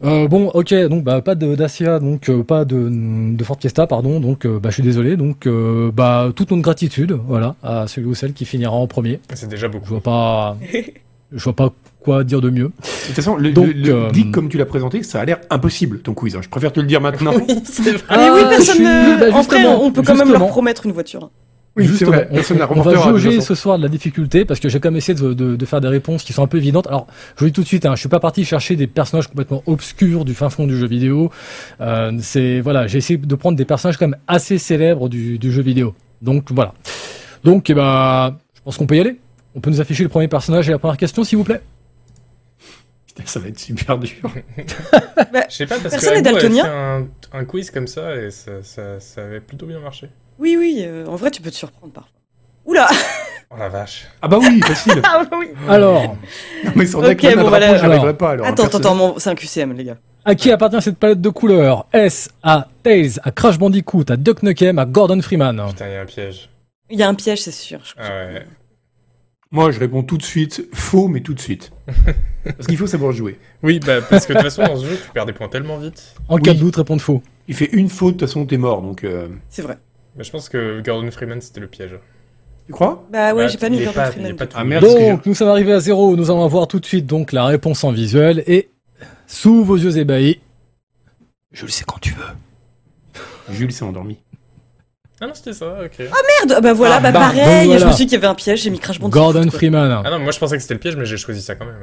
Euh, 0.03 0.27
bon, 0.27 0.49
ok, 0.49 0.73
donc 0.89 1.05
bah 1.05 1.21
pas 1.21 1.33
de 1.35 1.55
Dacia, 1.55 1.99
donc 1.99 2.27
euh, 2.29 2.43
pas 2.43 2.65
de, 2.65 2.89
de 3.35 3.43
Ford 3.45 3.57
Fiesta, 3.59 3.87
pardon, 3.87 4.19
donc 4.19 4.45
euh, 4.45 4.59
bah 4.59 4.69
je 4.69 4.73
suis 4.75 4.83
désolé, 4.83 5.15
donc 5.15 5.47
euh, 5.47 5.91
bah 5.93 6.29
toute 6.35 6.51
notre 6.51 6.61
gratitude, 6.61 7.13
voilà, 7.25 7.55
à 7.63 7.87
celui 7.87 8.07
ou 8.07 8.13
celle 8.15 8.33
qui 8.33 8.43
finira 8.43 8.73
en 8.73 8.85
premier. 8.87 9.21
C'est 9.33 9.47
déjà 9.47 9.67
Je 9.67 9.71
beaucoup. 9.71 9.87
vois 9.87 10.01
pas, 10.01 10.57
je 11.35 11.43
vois 11.43 11.53
pas 11.55 11.71
quoi 12.01 12.23
dire 12.23 12.41
de 12.41 12.49
mieux. 12.49 12.65
De 12.65 13.07
toute 13.07 13.15
façon, 13.15 13.35
le, 13.37 13.51
Donc, 13.51 13.67
le- 13.67 13.73
le- 13.73 13.93
euh, 13.93 14.11
dit 14.11 14.29
comme 14.31 14.49
tu 14.49 14.57
l'as 14.57 14.65
présenté, 14.65 15.03
ça 15.03 15.21
a 15.21 15.25
l'air 15.25 15.39
impossible 15.49 15.99
ton 15.99 16.13
quiz. 16.13 16.35
hein. 16.35 16.39
Je 16.41 16.49
préfère 16.49 16.71
te 16.73 16.79
le 16.79 16.87
dire 16.87 17.01
maintenant. 17.01 17.33
Oui, 17.47 17.61
c'est 17.63 17.91
vrai. 17.91 18.03
Ah, 18.09 18.17
Mais 18.17 18.29
oui, 18.31 18.41
personne 18.49 18.75
suis- 18.75 18.83
ne. 18.83 19.19
bah, 19.31 19.37
en 19.37 19.41
vrai, 19.41 19.65
on 19.65 19.91
peut 19.91 20.01
quand 20.03 20.15
même 20.15 20.31
leur 20.31 20.47
promettre 20.47 20.85
une 20.85 20.91
voiture. 20.91 21.29
Oui, 21.75 21.85
c'est 21.85 21.89
Justement, 21.91 22.11
vrai. 22.11 22.27
on- 22.29 22.35
Personne 22.35 22.59
on, 22.69 22.81
va 22.81 22.93
jauger 22.95 23.41
ce 23.41 23.55
soir 23.55 23.77
de 23.79 23.83
la 23.83 23.89
difficulté 23.89 24.45
parce 24.45 24.59
que 24.59 24.69
j'ai 24.69 24.79
quand 24.79 24.89
même 24.91 24.97
essayé 24.97 25.17
de, 25.17 25.33
de- 25.33 25.55
de 25.55 25.65
faire 25.65 25.81
des 25.81 25.87
réponses 25.87 26.23
qui 26.23 26.31
sont 26.31 26.43
un 26.43 26.47
peu 26.47 26.57
évidentes. 26.57 26.85
Alors, 26.85 27.07
je 27.35 27.39
vous 27.39 27.45
dis 27.47 27.51
tout 27.53 27.61
de 27.63 27.67
suite, 27.67 27.85
hein, 27.87 27.95
je 27.95 27.99
suis 28.01 28.09
pas 28.09 28.19
parti 28.19 28.45
chercher 28.45 28.75
des 28.75 28.85
personnages 28.85 29.27
complètement 29.27 29.63
obscurs 29.65 30.23
du 30.23 30.35
fin 30.35 30.49
fond 30.51 30.67
du 30.67 30.77
jeu 30.77 30.85
vidéo. 30.85 31.31
Euh, 31.81 32.11
c'est 32.21 32.59
voilà, 32.61 32.85
j'ai 32.85 32.99
essayé 32.99 33.17
de 33.17 33.35
prendre 33.35 33.57
des 33.57 33.65
personnages 33.65 33.97
quand 33.97 34.07
même 34.07 34.19
assez 34.27 34.59
célèbres 34.59 35.09
du, 35.09 35.39
du 35.39 35.51
jeu 35.51 35.63
vidéo. 35.63 35.95
Donc 36.21 36.51
voilà. 36.51 36.73
Donc, 37.43 37.69
eh 37.71 37.73
ben, 37.73 38.35
je 38.55 38.61
pense 38.61 38.77
qu'on 38.77 38.85
peut 38.85 38.95
y 38.97 38.99
aller. 38.99 39.17
On 39.55 39.61
peut 39.61 39.69
nous 39.69 39.81
afficher 39.81 40.03
le 40.03 40.09
premier 40.09 40.27
personnage 40.27 40.67
et 40.67 40.71
la 40.71 40.79
première 40.79 40.97
question, 40.97 41.23
s'il 41.23 41.37
vous 41.37 41.43
plaît. 41.43 41.61
Putain, 43.07 43.23
ça 43.25 43.39
va 43.39 43.47
être 43.49 43.59
super 43.59 43.97
dur. 43.99 44.09
Je 44.57 45.55
sais 45.55 45.65
pas, 45.67 45.77
parce 45.79 45.91
Personne 45.93 46.09
que 46.09 46.15
n'est 46.15 46.21
daltonien 46.23 46.63
fait 46.63 46.69
un, 46.69 47.07
un 47.33 47.45
quiz 47.45 47.69
comme 47.69 47.87
ça 47.87 48.15
et 48.15 48.31
ça, 48.31 48.63
ça, 48.63 48.99
ça 48.99 49.21
avait 49.23 49.39
plutôt 49.39 49.65
bien 49.67 49.79
marché. 49.79 50.09
Oui, 50.39 50.55
oui, 50.57 50.83
euh, 50.85 51.05
en 51.05 51.15
vrai, 51.15 51.29
tu 51.29 51.41
peux 51.41 51.51
te 51.51 51.55
surprendre 51.55 51.93
parfois. 51.93 52.11
Oula 52.65 52.87
Oh 53.51 53.55
la 53.59 53.69
vache. 53.69 54.07
Ah 54.21 54.27
bah 54.27 54.39
oui, 54.39 54.59
facile. 54.61 54.99
Ah 55.03 55.23
oui 55.37 55.49
Alors, 55.69 56.01
Non, 56.65 56.71
mais 56.75 56.87
sans 56.87 56.99
Ok, 56.99 57.05
deck, 57.17 57.35
bon, 57.37 57.47
voilà. 57.49 57.77
j'arriverai 57.77 57.99
Alors. 58.07 58.17
pas. 58.17 58.31
Alors, 58.31 58.47
Attends, 58.47 58.65
attends, 58.65 58.95
mon- 58.95 59.19
c'est 59.19 59.29
un 59.29 59.35
QCM, 59.35 59.73
les 59.73 59.83
gars. 59.83 59.97
à 60.25 60.33
qui 60.33 60.49
appartient 60.49 60.81
cette 60.81 60.97
palette 60.97 61.21
de 61.21 61.29
couleurs? 61.29 61.85
Est-ce 61.93 62.29
à 62.41 62.67
Tails, 62.81 63.19
à 63.23 63.29
Crash 63.29 63.59
Bandicoot, 63.59 64.05
à 64.09 64.17
Duck 64.17 64.41
Nukem, 64.41 64.79
à 64.79 64.85
Gordon 64.85 65.21
Freeman 65.21 65.61
Putain, 65.67 65.87
il 65.87 65.93
y 65.93 65.95
a 65.97 66.01
un 66.01 66.05
piège. 66.05 66.49
Il 66.89 66.97
y 66.99 67.03
a 67.03 67.07
un 67.09 67.13
piège, 67.13 67.41
c'est 67.43 67.51
sûr. 67.51 67.79
je- 67.85 67.93
Ah 67.99 68.09
ouais. 68.33 68.45
Moi, 69.53 69.71
je 69.71 69.79
réponds 69.79 70.03
tout 70.03 70.17
de 70.17 70.23
suite. 70.23 70.67
Faux, 70.73 71.07
mais 71.07 71.21
tout 71.21 71.33
de 71.33 71.39
suite. 71.39 71.71
Parce 72.43 72.67
qu'il 72.67 72.75
faut 72.77 72.87
savoir 72.87 73.13
jouer. 73.13 73.39
Oui, 73.61 73.79
bah, 73.79 74.01
parce 74.01 74.25
que 74.25 74.33
de 74.33 74.39
toute 74.39 74.49
façon, 74.51 74.63
dans 74.63 74.75
ce 74.75 74.85
jeu, 74.85 74.97
tu 75.01 75.09
perds 75.11 75.25
des 75.25 75.31
points 75.31 75.47
tellement 75.47 75.77
vite. 75.77 76.13
En 76.27 76.35
Oui. 76.35 76.41
cas 76.41 76.53
de 76.53 76.59
doute, 76.59 76.75
répondre 76.75 77.01
faux. 77.01 77.23
Il 77.47 77.55
fait 77.55 77.69
une 77.71 77.87
faute, 77.87 78.15
de 78.15 78.19
toute 78.19 78.27
façon, 78.27 78.45
t'es 78.45 78.57
mort. 78.57 78.81
Donc, 78.81 79.05
euh, 79.05 79.29
C'est 79.47 79.61
vrai. 79.61 79.77
Mais 80.17 80.25
je 80.25 80.31
pense 80.31 80.49
que 80.49 80.81
Gordon 80.81 81.09
Freeman, 81.09 81.39
c'était 81.39 81.61
le 81.61 81.67
piège. 81.67 81.95
tu 82.67 82.73
crois? 82.73 83.07
Bah 83.11 83.33
ouais, 83.33 83.45
Bah, 83.45 83.47
j'ai 83.47 83.57
pas 83.57 83.69
mis 83.69 83.77
Gordon 83.77 83.93
pas- 83.93 84.11
Freeman. 84.11 84.35
pas 84.35 84.45
Ah 84.55 84.63
merde, 84.65 84.83
Donc, 84.83 85.25
nous 85.25 85.33
sommes 85.35 85.47
arrivés 85.47 85.71
à 85.71 85.79
zéro. 85.79 86.17
Nous 86.17 86.29
allons 86.31 86.43
avoir 86.43 86.67
tout 86.67 86.81
de 86.81 86.85
suite 86.85 87.05
donc 87.05 87.31
la 87.31 87.45
réponse 87.45 87.83
en 87.85 87.91
visuel 87.93 88.43
et 88.47 88.69
sous 89.27 89.63
vos 89.63 89.77
yeux 89.77 89.97
ébahis. 89.97 90.41
Je 91.53 91.63
le 91.65 91.71
sais 91.71 91.85
quand 91.87 91.99
tu 92.01 92.13
veux. 92.13 93.53
Jules 93.53 93.71
s'est 93.71 93.85
endormi. 93.85 94.17
Ah 95.23 95.27
non, 95.27 95.33
c'était 95.33 95.53
ça, 95.53 95.77
ok. 95.85 95.99
Merde, 95.99 96.61
bah 96.61 96.73
voilà, 96.73 96.95
Ah, 96.97 96.99
bah, 96.99 97.11
bah, 97.13 97.19
pareil, 97.19 97.67
donc 97.67 97.73
je 97.73 97.77
voilà. 97.77 97.85
me 97.85 97.91
suis 97.91 98.03
dit 98.05 98.09
qu'il 98.09 98.13
y 98.13 98.15
avait 98.17 98.27
un 98.27 98.35
piège, 98.35 98.61
j'ai 98.63 98.69
mis 98.69 98.79
Crash 98.79 98.99
Bandicoot. 98.99 99.19
Gordon 99.19 99.43
quoi. 99.43 99.51
Freeman. 99.51 100.01
Ah 100.03 100.09
non, 100.09 100.19
moi 100.19 100.31
je 100.31 100.39
pensais 100.39 100.57
que 100.57 100.61
c'était 100.61 100.73
le 100.73 100.79
piège, 100.81 100.97
mais 100.97 101.05
j'ai 101.05 101.15
choisi 101.17 101.41
ça 101.41 101.55
quand 101.55 101.65
même. 101.65 101.75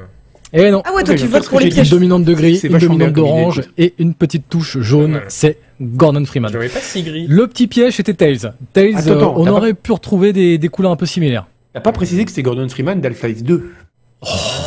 Et 0.53 0.71
non. 0.71 0.83
Ah 0.85 0.93
ouais, 0.93 1.05
toi 1.05 1.15
tu 1.15 1.27
votes 1.27 1.49
pour 1.49 1.59
les 1.61 1.67
j'ai 1.67 1.69
Une 1.71 1.75
pièges. 1.77 1.91
dominante 1.91 2.25
de 2.25 2.35
gris, 2.35 2.59
C'est 2.59 2.67
une 2.67 2.73
vachement 2.75 2.89
dominante 2.95 3.15
bien 3.15 3.23
comme 3.23 3.33
idée, 3.33 3.41
d'orange 3.41 3.63
et 3.79 3.95
une 3.99 4.15
petite 4.15 4.49
touche 4.49 4.79
jaune. 4.81 5.15
Ouais. 5.15 5.23
C'est 5.29 5.59
Gordon 5.81 6.25
Freeman. 6.27 6.51
Je 6.53 6.59
ne 6.59 6.69
pas 6.69 6.81
si 6.81 7.03
gris. 7.03 7.27
Le 7.29 7.47
petit 7.47 7.67
piège 7.69 7.95
c'était 7.95 8.15
Tails. 8.15 8.53
Tails, 8.73 8.97
Attends, 8.97 9.11
euh, 9.11 9.17
attends, 9.17 9.35
on 9.37 9.45
t'as 9.45 9.51
aurait 9.53 9.75
pu 9.75 9.93
retrouver 9.93 10.33
des, 10.33 10.59
des 10.59 10.69
couleurs 10.69 10.91
un 10.91 10.97
peu 10.97 11.07
similaires. 11.07 11.47
T'as 11.73 11.81
pas 11.81 11.93
précisé 11.93 12.25
que 12.25 12.31
c'était 12.31 12.43
Gordon 12.43 12.69
Freeman 12.69 13.01
d'Half-Life 13.01 13.45
2. 13.45 13.71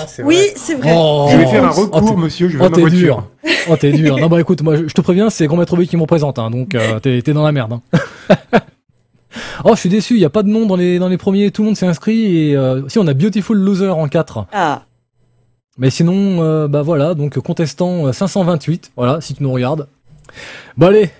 C'est 0.07 0.23
Oui, 0.23 0.37
c'est 0.55 0.75
vrai. 0.75 0.93
Oh, 0.95 1.27
je 1.31 1.37
vais 1.37 1.45
faire 1.45 1.63
un 1.63 1.71
oh, 1.75 1.81
recours, 1.81 2.09
t'es- 2.09 2.15
monsieur, 2.15 2.49
je 2.49 2.57
vais 2.57 2.65
oh, 2.65 2.69
t'es 2.69 2.89
dur. 2.89 3.27
Oh, 3.69 3.75
t'es 3.77 3.91
dur. 3.91 4.17
Non, 4.17 4.27
bah 4.27 4.41
écoute, 4.41 4.61
moi, 4.61 4.75
je 4.75 4.93
te 4.93 5.01
préviens, 5.01 5.29
c'est 5.29 5.45
Grand 5.47 5.57
Maître 5.57 5.75
B 5.75 5.83
qui 5.83 5.95
me 5.95 6.01
représente, 6.01 6.39
hein, 6.39 6.49
donc 6.49 6.75
euh, 6.75 6.99
t'es 6.99 7.21
dans 7.33 7.43
la 7.43 7.51
merde. 7.51 7.73
hein. 7.73 7.81
oh, 9.63 9.75
je 9.75 9.79
suis 9.79 9.89
déçu, 9.89 10.15
il 10.15 10.19
y 10.19 10.25
a 10.25 10.29
pas 10.29 10.43
de 10.43 10.49
nom 10.49 10.65
dans 10.65 10.75
les, 10.75 10.97
dans 10.99 11.07
les 11.07 11.17
premiers, 11.17 11.51
tout 11.51 11.61
le 11.61 11.67
monde 11.67 11.77
s'est 11.77 11.85
inscrit, 11.85 12.49
et 12.49 12.55
euh, 12.55 12.87
si, 12.89 12.99
on 12.99 13.07
a 13.07 13.13
Beautiful 13.13 13.57
Loser 13.57 13.89
en 13.89 14.07
4. 14.07 14.45
Ah, 14.51 14.83
Mais 15.77 15.89
sinon, 15.89 16.41
euh, 16.43 16.67
bah 16.67 16.81
voilà, 16.81 17.13
donc 17.13 17.37
contestant 17.39 18.07
euh, 18.07 18.11
528, 18.11 18.91
voilà, 18.95 19.21
si 19.21 19.35
tu 19.35 19.43
nous 19.43 19.51
regardes. 19.51 19.87
Bon 20.77 20.87
allez, 20.87 21.11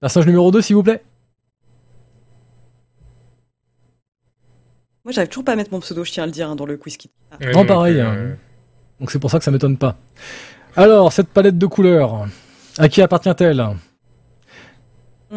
personnage 0.00 0.26
numéro 0.26 0.50
2, 0.50 0.60
s'il 0.60 0.76
vous 0.76 0.82
plaît. 0.82 1.02
Moi 5.10 5.14
j'arrive 5.14 5.28
toujours 5.28 5.44
pas 5.44 5.52
à 5.52 5.56
mettre 5.56 5.72
mon 5.72 5.80
pseudo, 5.80 6.04
je 6.04 6.12
tiens 6.12 6.22
à 6.22 6.26
le 6.26 6.32
dire, 6.32 6.48
hein, 6.48 6.54
dans 6.54 6.66
le 6.66 6.76
quiz 6.76 6.96
kit. 6.96 7.10
Ah. 7.32 7.36
Ouais, 7.40 7.52
Non, 7.52 7.66
pareil, 7.66 7.94
plus, 7.94 8.02
hein. 8.02 8.14
euh, 8.16 8.34
Donc 9.00 9.10
c'est 9.10 9.18
pour 9.18 9.28
ça 9.30 9.38
que 9.38 9.44
ça 9.44 9.50
m'étonne 9.50 9.76
pas. 9.76 9.96
Alors, 10.76 11.12
cette 11.12 11.28
palette 11.28 11.58
de 11.58 11.66
couleurs, 11.66 12.28
à 12.78 12.88
qui 12.88 13.02
appartient-elle? 13.02 13.64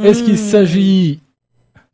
Est-ce 0.04 0.24
qu'il 0.24 0.36
Hmm. 0.36 0.38
s'agit 0.38 1.20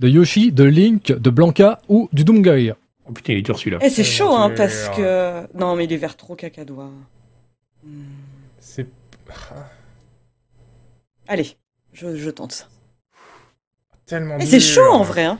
de 0.02 0.08
Yoshi, 0.10 0.52
de 0.52 0.66
Link, 0.66 1.12
de 1.14 1.30
Blanca 1.30 1.80
ou 1.88 2.10
du 2.12 2.26
Doomguy? 2.26 2.72
Oh 3.08 3.12
putain, 3.14 3.32
il 3.34 3.40
est 3.40 3.42
dur 3.44 3.58
celui-là. 3.58 3.78
Eh, 3.82 3.90
c'est 3.90 4.04
chaud, 4.04 4.34
hein, 4.36 4.52
parce 4.56 4.90
que... 4.90 5.48
Non, 5.58 5.76
mais 5.78 5.86
il 5.86 5.94
est 5.94 5.98
vert 5.98 6.18
trop 6.18 6.36
cacadois. 6.36 6.92
Hmm. 7.86 8.04
C'est. 8.60 8.88
Allez, 11.28 11.56
je, 11.94 12.16
je 12.16 12.30
tente 12.30 12.52
ça. 12.52 12.66
Tellement 14.06 14.38
Eh, 14.40 14.46
c'est 14.46 14.60
chaud, 14.60 14.92
en 14.92 15.04
vrai, 15.04 15.24
hein. 15.24 15.40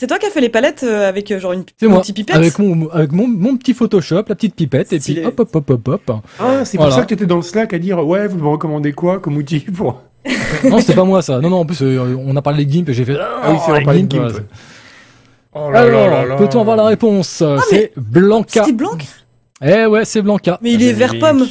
C'est 0.00 0.06
toi 0.06 0.18
qui 0.18 0.24
as 0.24 0.30
fait 0.30 0.40
les 0.40 0.48
palettes 0.48 0.82
euh, 0.82 1.06
avec 1.06 1.30
euh, 1.30 1.38
genre 1.38 1.52
une 1.52 1.64
C'est 1.78 1.86
petite 1.86 2.16
pipette 2.16 2.34
avec, 2.34 2.58
mon, 2.58 2.88
avec 2.88 3.12
mon, 3.12 3.28
mon 3.28 3.58
petit 3.58 3.74
Photoshop, 3.74 4.24
la 4.28 4.34
petite 4.34 4.54
pipette, 4.54 4.90
et 4.94 4.98
puis 4.98 5.22
hop 5.22 5.38
hop 5.38 5.54
hop 5.54 5.68
hop 5.68 5.88
hop. 5.88 6.12
Ah, 6.38 6.64
c'est 6.64 6.78
pour 6.78 6.90
ça 6.90 7.02
que 7.02 7.08
t'étais 7.08 7.26
dans 7.26 7.36
le 7.36 7.42
Slack 7.42 7.74
à 7.74 7.78
dire 7.78 7.98
ouais, 8.06 8.26
vous 8.26 8.38
me 8.38 8.48
recommandez 8.48 8.94
quoi 8.94 9.18
comme 9.18 9.36
outil 9.36 9.58
pour. 9.60 10.00
non, 10.64 10.80
c'est 10.80 10.94
pas 10.94 11.04
moi 11.04 11.20
ça. 11.20 11.38
Non, 11.40 11.50
non, 11.50 11.58
en 11.58 11.64
plus, 11.66 11.82
euh, 11.82 12.16
on 12.18 12.34
a 12.34 12.40
parlé 12.40 12.64
de 12.64 12.70
GIMP 12.72 12.88
et 12.88 12.94
j'ai 12.94 13.04
fait. 13.04 13.18
Ah 13.20 13.50
oui, 13.50 13.58
c'est 13.62 13.72
vrai, 13.72 13.80
oh, 13.82 13.84
pas 13.84 13.94
GIMP, 13.94 14.10
GIMP, 14.10 14.22
voilà. 14.22 14.34
ouais. 14.36 14.44
Oh 15.52 15.70
là 15.70 15.84
là 15.84 15.90
là 15.90 16.20
Alors, 16.20 16.26
là. 16.28 16.36
peut-on 16.46 16.60
avoir 16.62 16.76
la 16.78 16.86
réponse? 16.86 17.44
C'est 17.68 17.92
Blanca. 17.98 18.64
C'était 18.64 18.72
blanc? 18.72 18.96
Eh 19.62 19.84
ouais, 19.84 20.06
c'est 20.06 20.22
Blanca. 20.22 20.58
Mais 20.62 20.72
il 20.72 20.82
est 20.82 20.94
vert 20.94 21.18
pomme. 21.20 21.46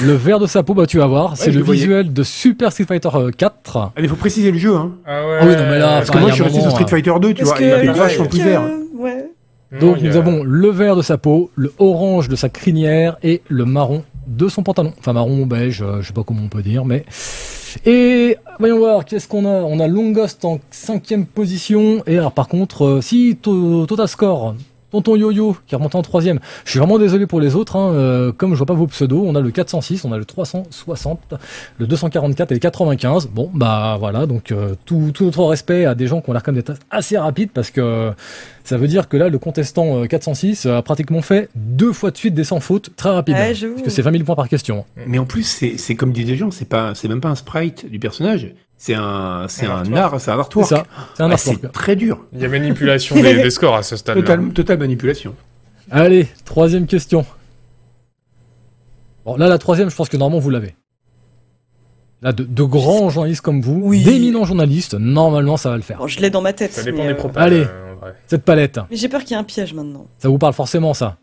Le 0.00 0.12
vert 0.14 0.38
de 0.38 0.46
sa 0.46 0.62
peau, 0.62 0.74
bah 0.74 0.86
tu 0.86 0.98
vas 0.98 1.06
voir, 1.06 1.36
c'est 1.36 1.50
le 1.50 1.62
visuel 1.62 2.12
de 2.12 2.22
Super 2.22 2.72
Street 2.72 2.84
Fighter 2.86 3.10
euh, 3.14 3.30
4. 3.30 3.76
Ah, 3.76 3.92
mais 4.00 4.08
faut 4.08 4.16
préciser 4.16 4.50
le 4.50 4.58
jeu, 4.58 4.74
hein. 4.74 4.92
Ah 5.06 5.26
ouais. 5.26 5.36
Ah 5.40 5.44
oui, 5.46 5.52
non, 5.56 5.62
mais 5.70 5.78
là, 5.78 5.98
Parce 5.98 6.10
que 6.10 6.18
moi, 6.18 6.28
il 6.28 6.30
je 6.30 6.34
suis 6.36 6.42
resté 6.44 6.60
sur 6.60 6.70
Street 6.70 6.86
Fighter 6.88 7.12
2, 7.20 7.34
tu 7.34 7.44
vois, 7.44 7.54
que 7.54 7.62
il 7.62 7.68
était 7.68 7.84
Link, 7.86 7.96
vachement 7.96 8.24
plus 8.26 8.40
vert. 8.42 8.62
euh, 8.62 8.78
Ouais. 8.96 9.26
Donc 9.80 9.96
il 10.00 10.08
nous 10.08 10.16
a- 10.16 10.20
avons 10.20 10.42
le 10.44 10.68
vert 10.68 10.96
de 10.96 11.02
sa 11.02 11.16
peau, 11.18 11.50
le 11.56 11.72
orange 11.78 12.28
de 12.28 12.36
sa 12.36 12.48
crinière 12.50 13.16
et 13.22 13.40
le 13.48 13.64
marron 13.64 14.02
de 14.26 14.48
son 14.48 14.62
pantalon. 14.62 14.92
Enfin 14.98 15.12
marron 15.14 15.40
ou 15.40 15.46
beige, 15.46 15.82
euh, 15.82 16.02
je 16.02 16.08
sais 16.08 16.12
pas 16.12 16.22
comment 16.24 16.42
on 16.44 16.48
peut 16.48 16.62
dire, 16.62 16.84
mais... 16.84 17.04
Et 17.86 18.36
voyons 18.58 18.78
voir, 18.78 19.06
qu'est-ce 19.06 19.26
qu'on 19.26 19.46
a? 19.46 19.62
On 19.62 19.80
a 19.80 19.88
Longost 19.88 20.44
en 20.44 20.60
cinquième 20.70 21.24
position. 21.24 22.02
Et 22.06 22.18
alors 22.18 22.32
par 22.32 22.48
contre, 22.48 22.84
euh, 22.84 23.00
si 23.00 23.38
To- 23.40 23.86
Total 23.86 24.08
Score, 24.08 24.54
Tonton 24.92 25.16
Yo-Yo 25.16 25.56
qui 25.66 25.74
remonte 25.74 25.94
en 25.94 26.02
troisième. 26.02 26.38
Je 26.64 26.70
suis 26.70 26.78
vraiment 26.78 26.98
désolé 26.98 27.26
pour 27.26 27.40
les 27.40 27.56
autres. 27.56 27.76
Hein, 27.76 27.92
euh, 27.92 28.32
comme 28.32 28.52
je 28.52 28.58
vois 28.58 28.66
pas 28.66 28.74
vos 28.74 28.86
pseudos, 28.86 29.24
on 29.26 29.34
a 29.34 29.40
le 29.40 29.50
406, 29.50 30.04
on 30.04 30.12
a 30.12 30.18
le 30.18 30.24
360, 30.24 31.18
le 31.78 31.86
244 31.86 32.52
et 32.52 32.54
le 32.54 32.60
95. 32.60 33.28
Bon 33.28 33.50
bah 33.52 33.96
voilà, 33.98 34.26
donc 34.26 34.52
euh, 34.52 34.74
tout, 34.84 35.10
tout 35.12 35.24
notre 35.24 35.44
respect 35.44 35.86
à 35.86 35.94
des 35.94 36.06
gens 36.06 36.20
qui 36.20 36.30
ont 36.30 36.32
l'air 36.32 36.42
comme 36.42 36.54
d'être 36.54 36.74
assez 36.90 37.16
rapides 37.16 37.50
parce 37.52 37.70
que 37.70 38.12
ça 38.64 38.76
veut 38.76 38.86
dire 38.86 39.08
que 39.08 39.16
là 39.16 39.28
le 39.28 39.38
contestant 39.38 40.02
euh, 40.02 40.06
406 40.06 40.66
a 40.66 40.82
pratiquement 40.82 41.22
fait 41.22 41.48
deux 41.54 41.92
fois 41.92 42.10
de 42.10 42.16
suite 42.16 42.34
des 42.34 42.44
sans 42.44 42.60
fautes 42.60 42.90
très 42.96 43.10
rapidement. 43.10 43.40
Ouais, 43.40 43.54
parce 43.54 43.82
que 43.82 43.90
c'est 43.90 44.02
20 44.02 44.12
000 44.12 44.24
points 44.24 44.36
par 44.36 44.48
question. 44.48 44.84
Mais 45.06 45.18
en 45.18 45.24
plus, 45.24 45.44
c'est 45.44 45.78
c'est 45.78 45.94
comme 45.94 46.12
disent 46.12 46.28
les 46.28 46.36
gens, 46.36 46.50
c'est 46.50 46.68
pas, 46.68 46.94
c'est 46.94 47.08
même 47.08 47.20
pas 47.20 47.30
un 47.30 47.34
sprite 47.34 47.90
du 47.90 47.98
personnage, 47.98 48.52
c'est 48.84 48.94
un, 48.94 49.46
c'est 49.48 49.66
Un 49.66 49.70
un 49.70 49.78
artwork. 49.92 49.96
art, 49.96 50.20
c'est 50.20 50.30
un 50.30 50.34
C'est 50.34 50.40
artwork. 50.40 50.68
ça, 50.68 50.86
c'est 51.14 51.22
un 51.22 51.30
Ah, 51.30 51.32
artwork. 51.34 51.58
c'est 51.62 51.70
très 51.72 51.94
dur. 51.94 52.26
Il 52.32 52.40
y 52.40 52.44
a 52.44 52.48
manipulation 52.48 53.14
des, 53.14 53.34
des 53.42 53.50
scores 53.50 53.76
à 53.76 53.82
ce 53.84 53.94
stade-là. 53.96 54.20
Total, 54.22 54.52
totale 54.52 54.78
manipulation. 54.78 55.36
Allez, 55.90 56.26
troisième 56.44 56.86
question. 56.86 57.24
Bon, 59.24 59.36
là, 59.36 59.46
la 59.48 59.58
troisième, 59.58 59.88
je 59.88 59.94
pense 59.94 60.08
que 60.08 60.16
normalement, 60.16 60.40
vous 60.40 60.50
l'avez. 60.50 60.74
Là, 62.22 62.32
de, 62.32 62.42
de 62.42 62.62
grands 62.64 63.08
journalistes 63.08 63.40
comme 63.40 63.60
vous, 63.60 63.80
Oui. 63.84 64.02
d'éminents 64.02 64.44
journalistes, 64.44 64.94
normalement, 64.94 65.56
ça 65.56 65.70
va 65.70 65.76
le 65.76 65.82
faire. 65.82 65.98
Bon, 65.98 66.08
je 66.08 66.18
l'ai 66.20 66.30
dans 66.30 66.40
ma 66.42 66.52
tête. 66.52 66.72
Ça 66.72 66.82
dépend 66.82 67.04
des 67.04 67.10
euh, 67.12 67.14
propos. 67.14 67.38
Allez. 67.38 67.60
euh. 67.64 68.12
Cette 68.26 68.42
palette, 68.44 68.80
Mais 68.90 68.96
j'ai 68.96 69.08
peur 69.08 69.20
qu'il 69.22 69.30
y 69.30 69.34
ait 69.34 69.40
un 69.40 69.44
piège 69.44 69.74
maintenant. 69.74 70.06
ça 70.18 70.28
vous 70.28 70.38
parle 70.38 70.54
forcément, 70.54 70.92
ça. 70.92 71.18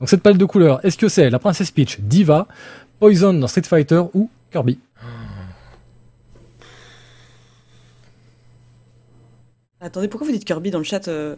Donc, 0.00 0.08
cette 0.08 0.22
palette 0.22 0.38
de 0.38 0.44
couleurs, 0.46 0.80
est-ce 0.84 0.96
que 0.96 1.08
c'est 1.08 1.28
la 1.28 1.38
Princesse 1.38 1.70
Peach, 1.70 2.00
Diva, 2.00 2.46
Poison 2.98 3.34
dans 3.34 3.46
Street 3.46 3.62
Fighter 3.62 4.00
ou 4.14 4.30
Kirby 4.50 4.78
Attendez, 9.80 10.08
pourquoi 10.08 10.26
vous 10.26 10.32
dites 10.32 10.44
Kirby 10.44 10.70
dans 10.70 10.78
le 10.78 10.84
chat 10.84 11.08
euh 11.08 11.36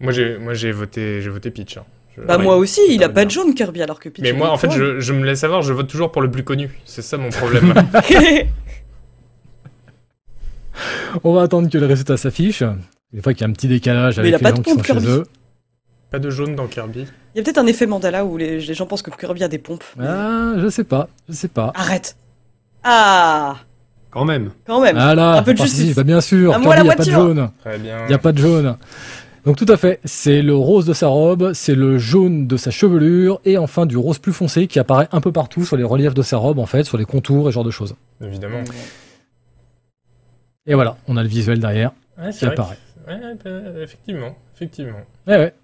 Moi 0.00 0.12
j'ai 0.12 0.38
moi 0.38 0.54
j'ai 0.54 0.72
voté 0.72 1.20
j'ai 1.22 1.30
voté 1.30 1.50
Peach. 1.50 1.76
hein. 1.76 1.84
Je- 2.16 2.22
Bah 2.22 2.36
ouais. 2.38 2.42
moi 2.42 2.56
aussi, 2.56 2.80
il 2.88 3.02
a 3.04 3.08
Pas 3.08 3.24
de 3.24 3.30
jaune 3.30 3.54
Kirby 3.54 3.82
alors 3.82 4.00
que 4.00 4.08
Peach. 4.08 4.22
Mais 4.22 4.32
moi 4.32 4.50
en 4.50 4.56
fait 4.56 4.70
je, 4.70 4.98
je 5.00 5.12
me 5.12 5.24
laisse 5.24 5.40
savoir, 5.40 5.62
je 5.62 5.72
vote 5.72 5.88
toujours 5.88 6.10
pour 6.10 6.22
le 6.22 6.30
plus 6.30 6.44
connu. 6.44 6.70
C'est 6.84 7.02
ça 7.02 7.16
mon 7.18 7.30
problème. 7.30 7.74
On 11.24 11.32
va 11.34 11.42
attendre 11.42 11.68
que 11.70 11.78
le 11.78 11.86
résultat 11.86 12.16
s'affiche. 12.16 12.62
Des 13.12 13.22
fois 13.22 13.32
qu'il 13.32 13.42
y 13.42 13.44
a 13.44 13.48
un 13.48 13.52
petit 13.52 13.68
décalage 13.68 14.18
Mais 14.20 14.28
il 14.28 14.34
avec 14.34 14.34
a 14.34 14.38
les 14.38 14.42
pas 14.42 14.50
gens 14.50 14.56
de 14.58 14.62
qui 14.62 14.70
sont 14.70 14.76
pompe, 14.76 14.86
chez 14.86 14.92
Kirby. 14.92 15.08
eux. 15.08 15.24
Pas 16.10 16.18
de 16.18 16.30
jaune 16.30 16.54
dans 16.54 16.66
Kirby. 16.66 17.06
Il 17.34 17.38
y 17.38 17.40
a 17.40 17.44
peut-être 17.44 17.58
un 17.58 17.66
effet 17.66 17.86
mandala 17.86 18.24
où 18.24 18.36
les, 18.36 18.60
les 18.60 18.74
gens 18.74 18.86
pensent 18.86 19.02
que 19.02 19.10
Kirby 19.10 19.44
a 19.44 19.48
des 19.48 19.58
pompes. 19.58 19.84
Ah, 20.00 20.54
je 20.58 20.68
sais 20.68 20.84
pas, 20.84 21.08
je 21.28 21.34
sais 21.34 21.48
pas. 21.48 21.72
Arrête 21.74 22.16
Ah 22.82 23.56
Quand 24.10 24.24
même. 24.24 24.50
Quand 24.66 24.80
même 24.80 24.96
Ah 24.98 25.14
là, 25.14 25.36
Un 25.38 25.42
peu 25.42 25.52
de 25.54 25.58
justice. 25.58 25.94
Bah, 25.94 26.02
bien 26.02 26.20
sûr, 26.20 26.54
À 26.54 26.58
moi 26.58 26.74
Kirby, 26.74 26.88
la 26.88 26.94
y 26.94 26.94
a 26.94 26.96
pas 26.96 27.04
de 27.04 27.10
voiture. 27.10 27.26
jaune. 27.26 27.50
Très 27.60 27.78
bien. 27.78 27.98
Il 28.04 28.08
n'y 28.08 28.14
a 28.14 28.18
pas 28.18 28.32
de 28.32 28.38
jaune. 28.38 28.76
Donc 29.44 29.56
tout 29.56 29.66
à 29.68 29.76
fait, 29.76 30.00
c'est 30.04 30.42
le 30.42 30.54
rose 30.54 30.84
de 30.84 30.92
sa 30.92 31.06
robe, 31.08 31.52
c'est 31.54 31.74
le 31.74 31.96
jaune 31.98 32.46
de 32.46 32.56
sa 32.56 32.70
chevelure, 32.70 33.40
et 33.44 33.56
enfin 33.56 33.86
du 33.86 33.96
rose 33.96 34.18
plus 34.18 34.32
foncé 34.32 34.66
qui 34.66 34.78
apparaît 34.78 35.08
un 35.12 35.20
peu 35.20 35.32
partout 35.32 35.64
sur 35.64 35.76
les 35.76 35.84
reliefs 35.84 36.12
de 36.14 36.22
sa 36.22 36.36
robe, 36.36 36.58
en 36.58 36.66
fait, 36.66 36.84
sur 36.84 36.98
les 36.98 37.04
contours 37.04 37.48
et 37.48 37.52
ce 37.52 37.54
genre 37.54 37.64
de 37.64 37.70
choses. 37.70 37.94
Évidemment. 38.22 38.58
Et 40.66 40.74
voilà, 40.74 40.96
on 41.06 41.16
a 41.16 41.22
le 41.22 41.28
visuel 41.28 41.60
derrière 41.60 41.92
Ouais, 42.20 42.30
qui 42.30 42.44
apparaît. 42.44 42.76
que- 43.06 43.10
ouais, 43.12 43.34
bah, 43.44 43.80
effectivement, 43.82 44.36
effectivement. 44.54 45.00
Ouais, 45.26 45.36
ouais. 45.38 45.54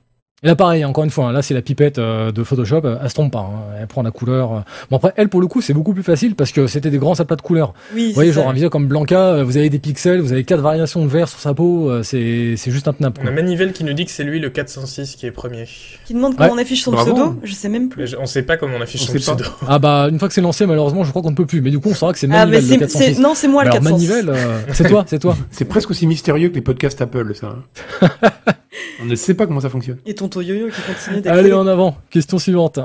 Et 0.45 0.47
là 0.47 0.55
pareil, 0.57 0.85
encore 0.85 1.05
une 1.05 1.11
fois, 1.11 1.29
hein, 1.29 1.33
là 1.33 1.41
c'est 1.41 1.55
la 1.55 1.63
pipette 1.63 1.99
euh, 1.99 2.31
de 2.31 2.45
Photoshop, 2.45 2.83
euh, 2.85 2.99
elle 3.03 3.09
se 3.09 3.15
trompe 3.15 3.33
pas, 3.33 3.39
hein, 3.51 3.77
elle 3.81 3.87
prend 3.87 4.03
la 4.03 4.11
couleur. 4.11 4.53
euh. 4.53 4.61
Bon 4.91 4.99
après, 4.99 5.13
elle 5.17 5.31
pour 5.31 5.41
le 5.41 5.47
coup 5.47 5.63
c'est 5.63 5.73
beaucoup 5.73 5.95
plus 5.95 6.03
facile 6.03 6.35
parce 6.35 6.53
que 6.53 6.67
c'était 6.67 6.91
des 6.91 6.99
grands 6.99 7.19
aplats 7.19 7.37
de 7.37 7.41
couleurs. 7.43 7.73
Oui, 7.95 8.09
Vous 8.09 8.15
voyez, 8.15 8.31
genre 8.31 8.45
ça. 8.45 8.51
un 8.51 8.53
visuel 8.53 8.69
comme 8.71 8.87
Blanca, 8.87 9.43
vous 9.43 9.57
avez 9.57 9.71
des 9.71 9.79
pixels, 9.79 10.21
vous 10.21 10.33
avez 10.33 10.45
quatre 10.45 10.61
variations 10.61 11.03
de 11.03 11.09
vert 11.09 11.29
sur 11.29 11.41
sa 11.41 11.55
peau, 11.55 11.89
euh, 11.91 12.03
c'est 12.03 12.57
c'est 12.59 12.71
juste 12.71 12.87
un 12.89 12.93
tenable. 12.93 13.23
On 13.25 13.27
a 13.27 13.31
Manivelle 13.31 13.73
qui 13.73 13.85
nous 13.85 13.95
dit 13.95 14.05
que 14.05 14.11
c'est 14.11 14.23
lui 14.25 14.39
le 14.39 14.51
406 14.51 15.17
qui 15.17 15.25
est 15.27 15.31
premier. 15.31 15.65
Qui 16.05 16.13
demande 16.13 16.37
comment 16.37 16.51
Ouais. 16.51 16.55
on 16.57 16.61
affiche 16.61 16.83
son 16.83 16.93
Bravo. 16.93 17.15
pseudo 17.15 17.41
Je 17.43 17.53
sais 17.55 17.71
même 17.71 17.85
Mais 17.85 17.89
plus. 17.89 18.07
je- 18.09 18.17
on 18.19 18.27
sait 18.27 18.43
pas 18.43 18.59
comment 18.59 18.77
on 18.77 18.83
affiche 18.83 19.01
On 19.05 19.07
son 19.07 19.13
pas. 19.15 19.19
pseudo. 19.19 19.45
Ah 19.67 19.79
bah 19.79 20.09
une 20.11 20.19
fois 20.19 20.29
que 20.29 20.35
c'est 20.35 20.43
lancé, 20.43 20.67
malheureusement, 20.67 21.05
je 21.05 21.11
crois 21.11 21.23
qu'on 21.23 21.31
ne 21.31 21.37
peut 21.37 21.47
plus. 21.47 21.63
Mais 21.63 21.71
du 21.71 21.79
coup, 21.79 21.89
on 21.89 21.95
saura 21.95 22.13
que 22.13 22.19
c'est 22.19 22.27
Ah 22.31 22.45
mais 22.45 22.59
Manivelle 22.61 22.81
le 22.81 22.89
c'est... 22.89 22.99
406. 23.01 23.15
c'est- 23.15 23.23
Non, 23.23 23.33
c'est 23.35 23.49
moi 23.49 23.65
le 23.65 23.71
Alors 23.71 23.83
406. 23.83 24.09
Manivelle, 24.09 24.29
euh, 24.29 24.61
c'est 24.75 24.89
toi, 24.91 25.05
c'est 25.07 25.19
toi. 25.21 25.37
C'est 25.51 25.65
presque 25.65 25.91
aussi 25.91 26.07
mystérieux 26.07 26.51
que 26.51 26.55
les 26.57 26.61
podcasts 26.61 27.01
Apple, 27.01 27.35
ça. 27.35 27.57
On 29.01 29.05
ne 29.05 29.15
sait 29.15 29.35
pas 29.35 29.47
comment 29.47 29.61
ça 29.61 29.71
fonctionne. 29.71 29.99
Et 30.07 30.15
tonton 30.15 30.41
Yo-Yo 30.41 30.69
qui 30.69 30.81
continue 30.83 31.27
Allez 31.29 31.53
en 31.53 31.67
avant. 31.67 31.97
Question 32.11 32.39
suivante. 32.39 32.79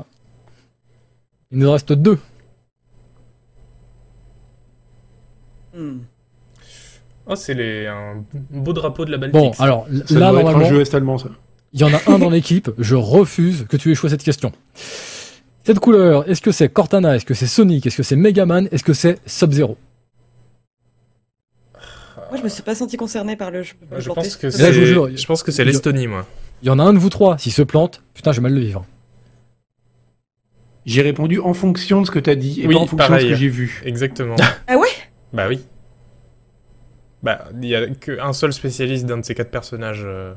Il 1.51 1.59
nous 1.59 1.71
reste 1.71 1.93
deux. 1.93 2.19
Hmm. 5.75 5.99
Oh, 7.25 7.35
c'est 7.35 7.53
les, 7.53 7.85
un 7.87 8.23
beau 8.49 8.73
drapeau 8.73 9.05
de 9.05 9.11
la 9.11 9.17
Baltique. 9.17 9.33
Bon, 9.39 9.51
alors 9.59 9.87
Ça 10.05 10.19
là 10.19 10.31
doit 10.31 10.39
être 10.41 10.47
un 10.47 10.51
normalement, 10.51 10.69
jeu 10.69 10.81
est-allemand, 10.81 11.17
ça. 11.19 11.29
il 11.73 11.79
y 11.79 11.83
en 11.83 11.93
a 11.93 11.99
un 12.07 12.17
dans 12.17 12.29
l'équipe. 12.29 12.71
Je 12.79 12.95
refuse 12.95 13.65
que 13.69 13.77
tu 13.77 13.91
échoues 13.91 14.07
à 14.07 14.09
cette 14.09 14.23
question. 14.23 14.51
Cette 15.63 15.79
couleur, 15.79 16.27
est-ce 16.27 16.41
que 16.41 16.51
c'est 16.51 16.69
Cortana, 16.69 17.15
est-ce 17.15 17.25
que 17.25 17.35
c'est 17.35 17.45
Sonic, 17.45 17.85
est-ce 17.85 17.97
que 17.97 18.03
c'est 18.03 18.15
Megaman, 18.15 18.67
est-ce 18.71 18.83
que 18.83 18.93
c'est 18.93 19.19
Sub-Zero? 19.27 19.77
Moi, 22.29 22.37
je 22.37 22.43
me 22.43 22.49
suis 22.49 22.61
pas 22.63 22.75
senti 22.75 22.95
concerné 22.97 23.35
par 23.35 23.51
le 23.51 23.63
jeu. 23.63 23.73
je 23.97 24.05
planter. 24.05 24.21
pense 24.21 24.35
que 24.37 24.47
Et 24.47 24.61
là, 24.61 24.71
je 24.71 24.79
vous 24.79 24.85
c'est, 24.85 24.91
jure, 24.91 25.09
je 25.17 25.25
pense 25.25 25.43
que 25.43 25.51
c'est 25.51 25.65
l'Estonie, 25.65 26.07
moi. 26.07 26.25
Il 26.61 26.67
y 26.67 26.69
en 26.71 26.77
a 26.79 26.83
un 26.83 26.93
de 26.93 26.99
vous 26.99 27.09
trois, 27.09 27.37
s'il 27.37 27.51
se 27.53 27.61
plante, 27.61 28.03
putain, 28.13 28.31
j'ai 28.31 28.41
mal 28.41 28.53
le 28.53 28.59
vivre. 28.59 28.85
J'ai 30.85 31.01
répondu 31.01 31.39
en 31.39 31.53
fonction 31.53 32.01
de 32.01 32.05
ce 32.07 32.11
que 32.11 32.19
t'as 32.19 32.35
dit 32.35 32.61
et 32.61 32.67
Oui, 32.67 32.75
pas 32.75 32.81
en 32.81 32.87
fonction 32.87 33.07
pareil. 33.09 33.25
de 33.25 33.29
ce 33.29 33.33
que 33.35 33.39
j'ai 33.39 33.49
vu. 33.49 33.81
Exactement. 33.85 34.35
Ah 34.67 34.77
ouais? 34.77 34.87
Bah 35.33 35.47
oui. 35.47 35.59
Bah, 37.23 37.49
il 37.61 37.67
y 37.67 37.75
a 37.75 37.87
qu'un 37.87 38.33
seul 38.33 38.53
spécialiste 38.53 39.05
d'un 39.05 39.17
de 39.17 39.25
ces 39.25 39.35
quatre 39.35 39.51
personnages. 39.51 40.03
euh, 40.05 40.33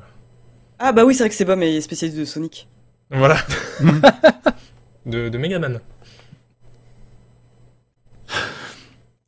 Ah 0.78 0.93
bah 0.93 1.05
oui, 1.05 1.14
c'est 1.14 1.22
vrai 1.22 1.28
que 1.30 1.34
c'est 1.34 1.45
Bob 1.45 1.62
est 1.62 1.80
spécialiste 1.80 2.18
de 2.18 2.24
Sonic. 2.24 2.68
Voilà. 3.11 3.36
de, 5.07 5.28
de 5.28 5.38
Megaman. 5.38 5.80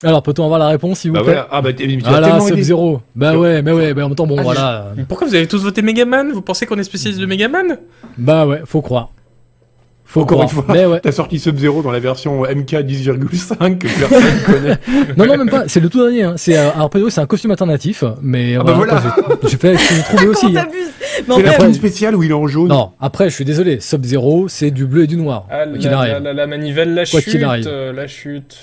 Alors, 0.02 0.22
peut-on 0.22 0.44
avoir 0.44 0.58
la 0.58 0.68
réponse, 0.68 0.98
s'il 1.00 1.10
vous 1.10 1.16
Bah 1.16 1.22
plaît 1.22 1.32
voilà. 1.34 1.48
Ah 1.50 1.62
bah 1.62 1.72
tellement 1.72 2.46
aidé. 2.46 2.48
Sub-Zero. 2.56 3.00
Bah 3.14 3.36
ouais, 3.38 3.62
mais 3.62 3.72
ouais, 3.72 3.94
bah 3.94 4.04
en 4.04 4.08
même 4.08 4.16
temps, 4.16 4.26
bon, 4.26 4.36
Ah, 4.38 4.42
voilà. 4.42 4.92
Mais 4.96 5.04
pourquoi 5.08 5.26
vous 5.26 5.34
avez 5.34 5.46
tous 5.46 5.62
voté 5.62 5.80
Megaman 5.82 6.30
Vous 6.32 6.42
pensez 6.42 6.66
qu'on 6.66 6.78
est 6.78 6.84
spécialiste 6.84 7.20
de 7.20 7.26
Megaman 7.26 7.78
Bah 8.18 8.46
ouais, 8.46 8.60
faut 8.66 8.82
croire. 8.82 9.10
Faut 10.06 10.20
Encore 10.20 10.46
croire. 10.46 10.50
une 10.50 10.62
fois. 10.66 10.74
Mais 10.74 10.84
ouais. 10.84 11.00
T'as 11.00 11.12
sorti 11.12 11.38
Sub-Zero 11.38 11.80
dans 11.82 11.90
la 11.90 12.00
version 12.00 12.42
MK 12.42 12.72
10,5 12.84 13.78
que 13.78 13.86
personne 13.86 14.22
connaît. 14.46 14.76
Non, 15.16 15.26
non, 15.26 15.38
même 15.38 15.48
pas. 15.48 15.64
C'est 15.68 15.80
le 15.80 15.88
tout 15.88 16.02
dernier. 16.02 16.24
Hein. 16.24 16.34
C'est, 16.36 16.58
euh, 16.58 16.70
alors, 16.74 16.90
c'est 17.08 17.20
un 17.20 17.26
costume 17.26 17.52
alternatif, 17.52 18.04
mais 18.20 18.56
Ah 18.56 18.62
bah 18.62 18.72
voilà, 18.72 18.96
voilà. 18.96 19.10
quoi, 19.10 19.38
j'ai- 19.44 19.48
j'ai 19.48 19.56
fait, 19.56 19.76
j'ai 19.78 20.02
trouvé 20.02 20.28
aussi. 20.28 20.56
Hein. 20.58 20.66
C'est 21.26 21.42
la 21.42 21.52
forme 21.52 21.72
spéciale 21.72 22.14
où 22.14 22.22
il 22.22 22.30
est 22.30 22.34
en 22.34 22.46
jaune. 22.46 22.68
Non, 22.68 22.90
après, 23.00 23.30
je 23.30 23.34
suis 23.34 23.44
désolé. 23.46 23.80
Sub-Zero, 23.80 24.48
c'est 24.48 24.70
du 24.70 24.84
bleu 24.84 25.04
et 25.04 25.06
du 25.06 25.16
noir. 25.16 25.46
Ah, 25.50 25.64
quoi 25.66 25.78
qu'il 25.78 25.90
la, 25.90 25.98
arrive. 25.98 26.12
la, 26.12 26.20
la- 26.20 26.32
la 26.34 26.46
manivelle, 26.46 26.92
la 26.94 27.06
Quoi 27.06 27.20
chute. 27.20 27.30
qu'il 27.32 27.42
arrive. 27.44 27.64
euh, 27.66 27.92
la 27.94 28.06
chute. 28.06 28.56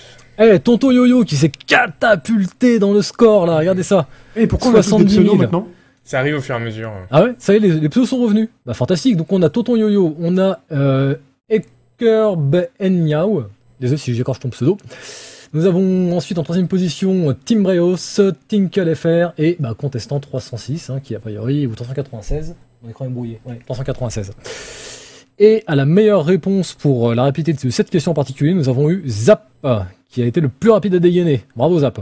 Eh, 0.44 0.60
tonton 0.60 0.90
Yo-Yo 0.90 1.24
qui 1.24 1.36
s'est 1.36 1.52
catapulté 1.68 2.80
dans 2.80 2.94
le 2.94 3.04
score, 3.04 3.46
là. 3.46 3.60
Regardez 3.60 3.84
ça. 3.84 4.08
Et 4.36 4.48
pourquoi 4.48 4.72
on 4.72 4.74
a 4.74 4.78
des 4.78 4.84
70 4.84 5.14
000. 5.14 5.24
pseudos 5.24 5.38
maintenant 5.38 5.68
Ça 6.04 6.18
arrive 6.18 6.38
au 6.38 6.42
fur 6.42 6.56
et 6.56 6.58
à 6.58 6.60
mesure. 6.60 6.92
Ah 7.12 7.24
ouais, 7.24 7.36
ça 7.38 7.54
y 7.54 7.58
est, 7.58 7.60
les, 7.60 7.80
les 7.80 7.90
pseudos 7.90 8.10
sont 8.10 8.18
revenus. 8.18 8.50
Bah, 8.66 8.74
fantastique. 8.74 9.18
Donc, 9.18 9.32
on 9.32 9.40
a 9.44 9.50
Tonton 9.52 9.76
Yo-Yo, 9.76 10.16
on 10.20 10.40
a 10.40 10.60
euh, 10.72 11.16
Eker 11.48 12.38
Benyao. 12.38 13.44
Désolé 13.80 14.00
si 14.00 14.16
j'écorche 14.16 14.40
ton 14.40 14.50
pseudo. 14.50 14.78
Nous 15.54 15.68
avons 15.68 16.18
ensuite 16.18 16.40
en 16.40 16.44
troisième 16.44 16.68
position 16.68 17.36
Tim 17.46 17.60
Breos, 17.60 17.98
Tinkle 18.48 18.96
FR 18.96 19.34
et 19.38 19.58
bah, 19.60 19.76
contestant 19.78 20.20
306, 20.20 20.90
hein, 20.90 21.00
qui 21.04 21.14
a 21.14 21.20
priori, 21.20 21.68
ou 21.68 21.76
396. 21.76 22.56
Mon 22.82 22.90
écran 22.90 23.06
est 23.06 23.10
brouillé. 23.10 23.42
Ouais, 23.46 23.60
396. 23.64 24.32
Et 25.38 25.64
à 25.68 25.76
la 25.76 25.86
meilleure 25.86 26.26
réponse 26.26 26.74
pour 26.74 27.12
euh, 27.12 27.16
la 27.16 27.24
rapidité 27.24 27.68
de 27.68 27.72
cette 27.72 27.92
question 27.92 28.12
en 28.12 28.16
particulier, 28.16 28.56
nous 28.56 28.70
avons 28.70 28.90
eu 28.90 29.04
Zap, 29.08 29.50
qui 30.12 30.22
a 30.22 30.26
été 30.26 30.42
le 30.42 30.50
plus 30.50 30.70
rapide 30.70 30.94
à 30.96 31.00
dégainer. 31.00 31.44
Bravo 31.56 31.80
Zap. 31.80 32.02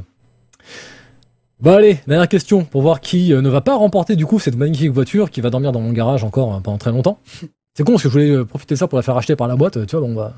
Bah 1.62 1.76
allez, 1.76 1.99
dernière 2.07 2.28
question 2.28 2.64
pour 2.64 2.82
voir 2.82 3.01
qui 3.01 3.34
euh, 3.34 3.41
ne 3.41 3.49
va 3.49 3.62
pas 3.62 3.76
remporter 3.76 4.16
du 4.16 4.26
coup 4.26 4.39
cette 4.39 4.55
magnifique 4.55 4.91
voiture 4.91 5.30
qui 5.30 5.41
va 5.41 5.49
dormir 5.49 5.72
dans 5.72 5.82
mon 5.82 5.91
garage 5.91 6.24
encore 6.24 6.55
euh, 6.55 6.60
pendant 6.60 6.78
très 6.78 6.91
longtemps. 6.91 7.20
C'est 7.76 7.84
con 7.84 7.93
parce 7.93 8.03
que 8.03 8.10
je 8.10 8.14
voulais 8.14 8.30
euh, 8.32 8.45
profiter 8.45 8.76
de 8.76 8.80
ça 8.80 8.88
pour 8.88 8.97
la 8.97 9.01
faire 9.03 9.18
acheter 9.18 9.36
par 9.36 9.47
la 9.47 9.55
boîte, 9.55 9.86
tu 9.86 9.95
vois, 9.95 10.05
bon 10.07 10.14
bah. 10.16 10.34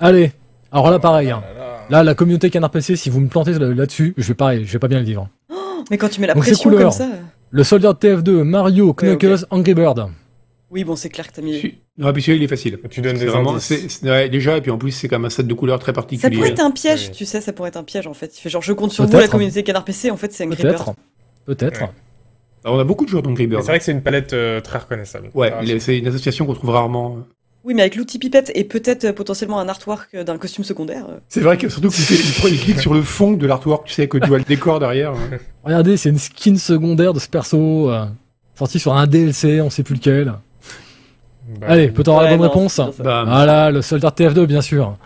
Allez, 0.00 0.32
alors 0.70 0.90
là 0.90 0.98
pareil, 0.98 1.30
hein. 1.30 1.42
Là 1.90 2.02
la 2.04 2.14
communauté 2.14 2.50
Canard 2.50 2.70
PC, 2.70 2.96
si 2.96 3.10
vous 3.10 3.20
me 3.20 3.28
plantez 3.28 3.52
là- 3.58 3.74
là-dessus, 3.74 4.14
je 4.16 4.28
vais 4.28 4.34
pareil, 4.34 4.64
je 4.64 4.72
vais 4.72 4.78
pas 4.78 4.88
bien 4.88 4.98
le 5.00 5.04
vivre. 5.04 5.28
mais 5.90 5.98
quand 5.98 6.08
tu 6.08 6.20
mets 6.20 6.26
la 6.28 6.34
Donc, 6.34 6.44
pression 6.44 6.70
couleurs. 6.70 6.90
comme 6.90 6.98
ça. 6.98 7.08
Le 7.50 7.64
soldat 7.64 7.92
de 7.92 7.98
TF2, 7.98 8.42
Mario, 8.44 8.94
Knuckles, 8.94 9.44
Angry 9.50 9.74
Bird. 9.74 10.06
Oui, 10.70 10.84
bon, 10.84 10.96
c'est 10.96 11.10
clair 11.10 11.28
que 11.28 11.34
t'as 11.34 11.42
mis. 11.42 11.74
Non, 11.98 12.10
puis 12.12 12.22
celui-là, 12.22 12.38
il 12.40 12.44
est 12.44 12.48
facile. 12.48 12.78
Tu 12.90 13.00
donnes 13.02 13.18
des 13.18 13.26
vraiment, 13.26 13.54
indices. 13.56 14.00
ouais, 14.02 14.28
déjà, 14.30 14.56
et 14.56 14.60
puis 14.62 14.70
en 14.70 14.78
plus, 14.78 14.92
c'est 14.92 15.08
comme 15.08 15.24
un 15.26 15.30
set 15.30 15.46
de 15.46 15.52
couleurs 15.54 15.78
très 15.78 15.90
Ça 15.90 15.94
particulier. 15.94 16.36
pourrait 16.36 16.50
être 16.50 16.60
un 16.60 16.70
piège, 16.70 17.08
Oui. 17.08 17.16
tu 17.16 17.26
sais, 17.26 17.40
ça 17.42 17.52
pourrait 17.52 17.68
être 17.68 17.76
un 17.76 17.84
piège 17.84 18.06
en 18.06 18.14
fait. 18.14 18.36
Il 18.36 18.40
fait 18.40 18.48
genre 18.48 18.62
je 18.62 18.72
compte 18.72 18.92
sur 18.92 19.04
vous 19.06 19.16
la 19.18 19.28
communauté 19.28 19.62
Canard 19.62 19.84
PC, 19.84 20.10
en 20.10 20.16
fait 20.16 20.32
c'est 20.32 20.44
Angry 20.44 20.62
Peut-être. 20.62 20.94
Peut-être. 21.44 21.82
Ouais. 21.82 21.90
Alors, 22.64 22.76
on 22.76 22.80
a 22.80 22.84
beaucoup 22.84 23.04
de 23.04 23.10
joueurs 23.10 23.22
d'Angry 23.22 23.46
Birds. 23.46 23.60
C'est 23.62 23.68
vrai 23.72 23.78
que 23.78 23.84
c'est 23.84 23.92
une 23.92 24.02
palette 24.02 24.32
euh, 24.32 24.60
très 24.60 24.78
reconnaissable. 24.78 25.30
Ouais, 25.34 25.52
Ah, 25.52 25.62
c'est 25.80 25.98
une 25.98 26.06
association 26.06 26.46
qu'on 26.46 26.54
trouve 26.54 26.70
rarement. 26.70 27.18
Oui, 27.64 27.74
mais 27.74 27.82
avec 27.82 27.96
l'outil 27.96 28.18
pipette 28.18 28.50
et 28.54 28.64
peut-être 28.64 29.04
euh, 29.04 29.12
potentiellement 29.12 29.58
un 29.60 29.68
artwork 29.68 30.14
euh, 30.14 30.24
d'un 30.24 30.38
costume 30.38 30.64
secondaire. 30.64 31.06
euh. 31.10 31.18
C'est 31.28 31.40
vrai 31.40 31.58
que 31.58 31.68
surtout 31.68 31.90
fait- 31.90 32.48
il 32.50 32.58
clique 32.60 32.80
sur 32.80 32.94
le 32.94 33.02
fond 33.02 33.32
de 33.32 33.46
l'artwork, 33.46 33.86
tu 33.86 33.92
sais, 33.94 34.08
que 34.08 34.16
tu 34.18 34.28
vois 34.28 34.38
le 34.38 34.44
décor 34.44 34.80
derrière. 34.80 35.10
hein. 35.12 35.38
Regardez, 35.64 35.96
c'est 35.96 36.08
une 36.08 36.18
skin 36.18 36.56
secondaire 36.56 37.12
de 37.12 37.18
ce 37.20 37.28
perso, 37.28 37.90
euh, 37.90 38.06
sorti 38.56 38.78
sur 38.78 38.94
un 38.94 39.06
DLC, 39.06 39.60
on 39.60 39.68
sait 39.70 39.82
plus 39.82 39.94
lequel. 39.96 40.32
Bah, 41.60 41.66
Allez, 41.70 41.88
peut-on 41.88 42.12
avoir 42.12 42.24
la 42.24 42.36
bonne 42.36 42.46
réponse. 42.46 42.80
Bah, 42.98 43.24
Voilà, 43.26 43.70
le 43.70 43.82
soldat 43.82 44.10
TF2, 44.10 44.46
bien 44.46 44.60
sûr. 44.60 44.96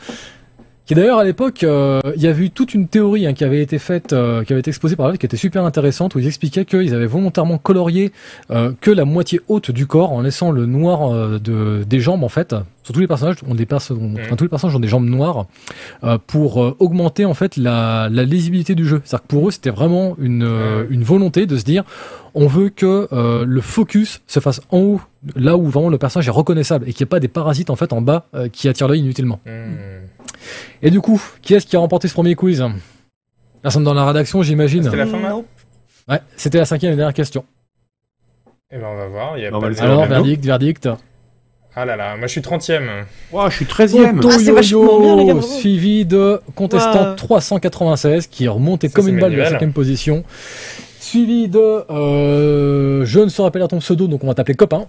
Qui 0.87 0.95
d'ailleurs, 0.95 1.19
à 1.19 1.25
l'époque, 1.25 1.65
euh, 1.65 2.01
il 2.15 2.23
y 2.23 2.29
avait 2.29 2.45
eu 2.45 2.51
toute 2.51 2.73
une 2.73 2.87
théorie 2.87 3.27
hein, 3.27 3.33
qui 3.33 3.43
avait 3.43 3.61
été 3.61 3.77
faite, 3.81 4.13
euh, 4.13 4.45
qui 4.45 4.53
avait 4.53 4.61
été 4.61 4.71
exposée 4.71 4.95
par 4.95 5.09
là, 5.09 5.17
qui 5.17 5.27
était 5.27 5.37
super 5.37 5.65
intéressante, 5.65 6.15
où 6.15 6.21
ils 6.21 6.27
expliquaient 6.29 6.65
qu'ils 6.65 6.95
avaient 6.95 7.07
volontairement 7.07 7.59
colorié 7.59 8.13
euh, 8.53 8.71
que 8.81 8.93
la 8.93 9.05
moitié 9.05 9.41
haute 9.49 9.73
du 9.73 9.87
corps, 9.89 10.13
en 10.13 10.23
laissant 10.23 10.53
le 10.53 10.65
noir 10.67 11.13
euh, 11.13 11.41
de, 11.41 11.83
des 11.83 11.99
jambes, 11.99 12.23
en 12.23 12.29
fait. 12.29 12.55
Sur 12.85 12.95
tous 12.95 13.01
les 13.01 13.09
personnages, 13.09 13.35
ont 13.49 13.57
des 13.57 13.67
perso- 13.67 13.99
enfin, 14.21 14.37
tous 14.37 14.45
les 14.45 14.49
personnages 14.49 14.77
ont 14.77 14.81
des 14.81 14.87
jambes 14.87 15.07
noires, 15.09 15.47
euh, 16.05 16.19
pour 16.25 16.63
euh, 16.63 16.77
augmenter 16.79 17.25
en 17.25 17.35
fait 17.35 17.57
la, 17.57 18.09
la 18.09 18.23
lisibilité 18.23 18.77
du 18.77 18.87
jeu. 18.87 19.01
C'est-à-dire 19.05 19.23
que 19.25 19.29
pour 19.29 19.49
eux, 19.49 19.51
c'était 19.51 19.71
vraiment 19.71 20.15
une, 20.21 20.45
euh, 20.45 20.83
Ouais. 20.83 20.87
une 20.91 21.03
volonté 21.03 21.47
de 21.47 21.57
se 21.57 21.65
dire, 21.65 21.83
on 22.35 22.47
veut 22.47 22.69
que 22.69 23.09
euh, 23.13 23.45
le 23.45 23.61
focus 23.61 24.21
se 24.29 24.39
fasse 24.39 24.61
en 24.71 24.79
haut, 24.79 25.01
là 25.35 25.57
où 25.57 25.67
vraiment 25.67 25.89
le 25.89 25.99
personnage 25.99 26.29
est 26.29 26.31
reconnaissable, 26.31 26.89
et 26.89 26.93
qu'il 26.93 27.03
n'y 27.05 27.09
ait 27.09 27.11
pas 27.11 27.19
des 27.19 27.27
parasites 27.27 27.71
en 27.71 27.77
fait 27.77 27.93
en 27.93 28.01
bas 28.03 28.27
euh, 28.37 28.49
qui 28.49 28.69
attirent 28.69 28.87
l'œil 28.87 29.01
inutilement. 29.01 29.41
hmm. 29.47 30.06
Et 30.83 30.91
du 30.91 31.01
coup, 31.01 31.21
qui 31.43 31.55
est-ce 31.55 31.67
qui 31.67 31.77
a 31.77 31.79
remporté 31.79 32.09
ce 32.09 32.13
premier 32.15 32.35
quiz 32.35 32.65
Personne 33.63 33.85
dans 33.85 33.95
la 33.95 34.07
rédaction, 34.07 34.43
j'imagine. 34.43 34.83
C'était 34.85 34.97
la 34.97 35.07
fin, 35.07 35.21
là 35.21 35.31
Non. 35.31 35.45
Ouais, 36.09 36.21
c'était 36.37 36.59
la 36.59 36.65
cinquième 36.65 36.93
et 36.93 36.97
dernière 36.97 37.15
question. 37.15 37.45
Eh 38.71 38.77
ben, 38.79 38.87
on 38.93 38.97
va 38.97 39.07
voir. 39.09 39.39
Il 39.39 39.43
y 39.43 39.47
a 39.47 39.49
On 39.49 39.53
pas 39.53 39.59
va 39.61 39.69
le 39.69 39.75
de- 39.75 39.79
savoir. 39.79 39.99
Alors, 39.99 40.09
verdict, 40.09 40.45
verdict. 40.45 40.89
Ah 41.79 41.85
là 41.85 41.95
là, 41.95 42.17
moi 42.17 42.27
je 42.27 42.33
suis 42.33 42.41
30ème. 42.41 43.05
Ouah, 43.33 43.51
je 43.51 43.57
suis 43.57 43.65
13ème. 43.67 44.21
Tonton 44.21 44.31
Ah, 44.33 44.39
c'est 44.39 44.51
vachement 44.53 44.99
bien, 45.25 45.35
les 45.35 45.43
suivi 45.43 46.07
de 46.07 46.41
contestant 46.55 47.11
Wow. 47.11 47.15
396, 47.17 48.29
qui 48.29 48.47
est 48.47 48.49
remonté 48.49 48.89
Ça, 48.89 48.95
comme 48.95 49.09
une 49.09 49.21
balle 49.21 49.33
de 49.33 49.37
la 49.37 49.51
cinquième 49.51 49.75
position. 49.75 50.25
Suivi 51.01 51.49
de... 51.49 51.59
euh, 51.59 53.05
je 53.05 53.21
ne 53.21 53.29
saurais 53.29 53.51
pas 53.51 53.59
lire 53.59 53.69
ton 53.69 53.79
pseudo, 53.81 54.07
donc 54.09 54.25
on 54.25 54.27
va 54.27 54.35
t'appeler 54.35 54.55
copain. 54.57 54.87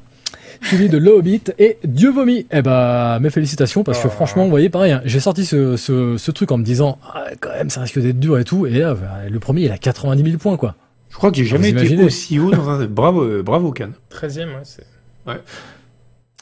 Suivi 0.62 0.89
de 0.89 0.97
Le 0.97 1.12
Hobbit 1.12 1.41
et 1.60 1.78
Dieu 1.84 2.12
vomi. 2.12 2.45
Eh 2.51 2.62
ben, 2.62 3.20
mes 3.20 3.30
félicitations, 3.30 3.84
parce 3.84 3.99
que 4.01 4.08
Ah. 4.08 4.12
franchement, 4.12 4.43
vous 4.43 4.49
voyez, 4.49 4.70
pareil, 4.70 4.91
hein, 4.91 5.01
j'ai 5.05 5.20
sorti 5.20 5.45
ce, 5.45 5.78
ce, 5.78 6.18
ce 6.18 6.32
truc 6.32 6.51
en 6.51 6.58
me 6.58 6.64
disant, 6.64 6.97
ah, 7.14 7.26
quand 7.39 7.49
même, 7.51 7.70
ça 7.70 7.82
risque 7.82 7.99
d'être 7.99 8.20
dur 8.20 8.38
et 8.39 8.43
tout, 8.43 8.66
et 8.66 8.72
là, 8.80 8.93
bah, 8.93 9.22
le 9.30 9.39
premier, 9.39 9.62
il 9.64 9.72
a 9.72 9.78
90 9.78 10.24
000 10.24 10.38
points, 10.38 10.58
quoi. 10.58 10.76
Je 11.10 11.16
crois 11.16 11.32
que 11.32 11.38
j'ai 11.38 11.45
jamais 11.45 11.70
été 11.70 12.03
aussi 12.03 12.38
haut 12.39 12.51
dans 12.51 12.70
un. 12.70 12.86
Bravo, 12.86 13.24
euh, 13.24 13.41
bravo, 13.41 13.72
Can. 13.72 13.89
13ème, 14.12 14.49
ouais, 14.49 14.62
c'est. 14.64 14.86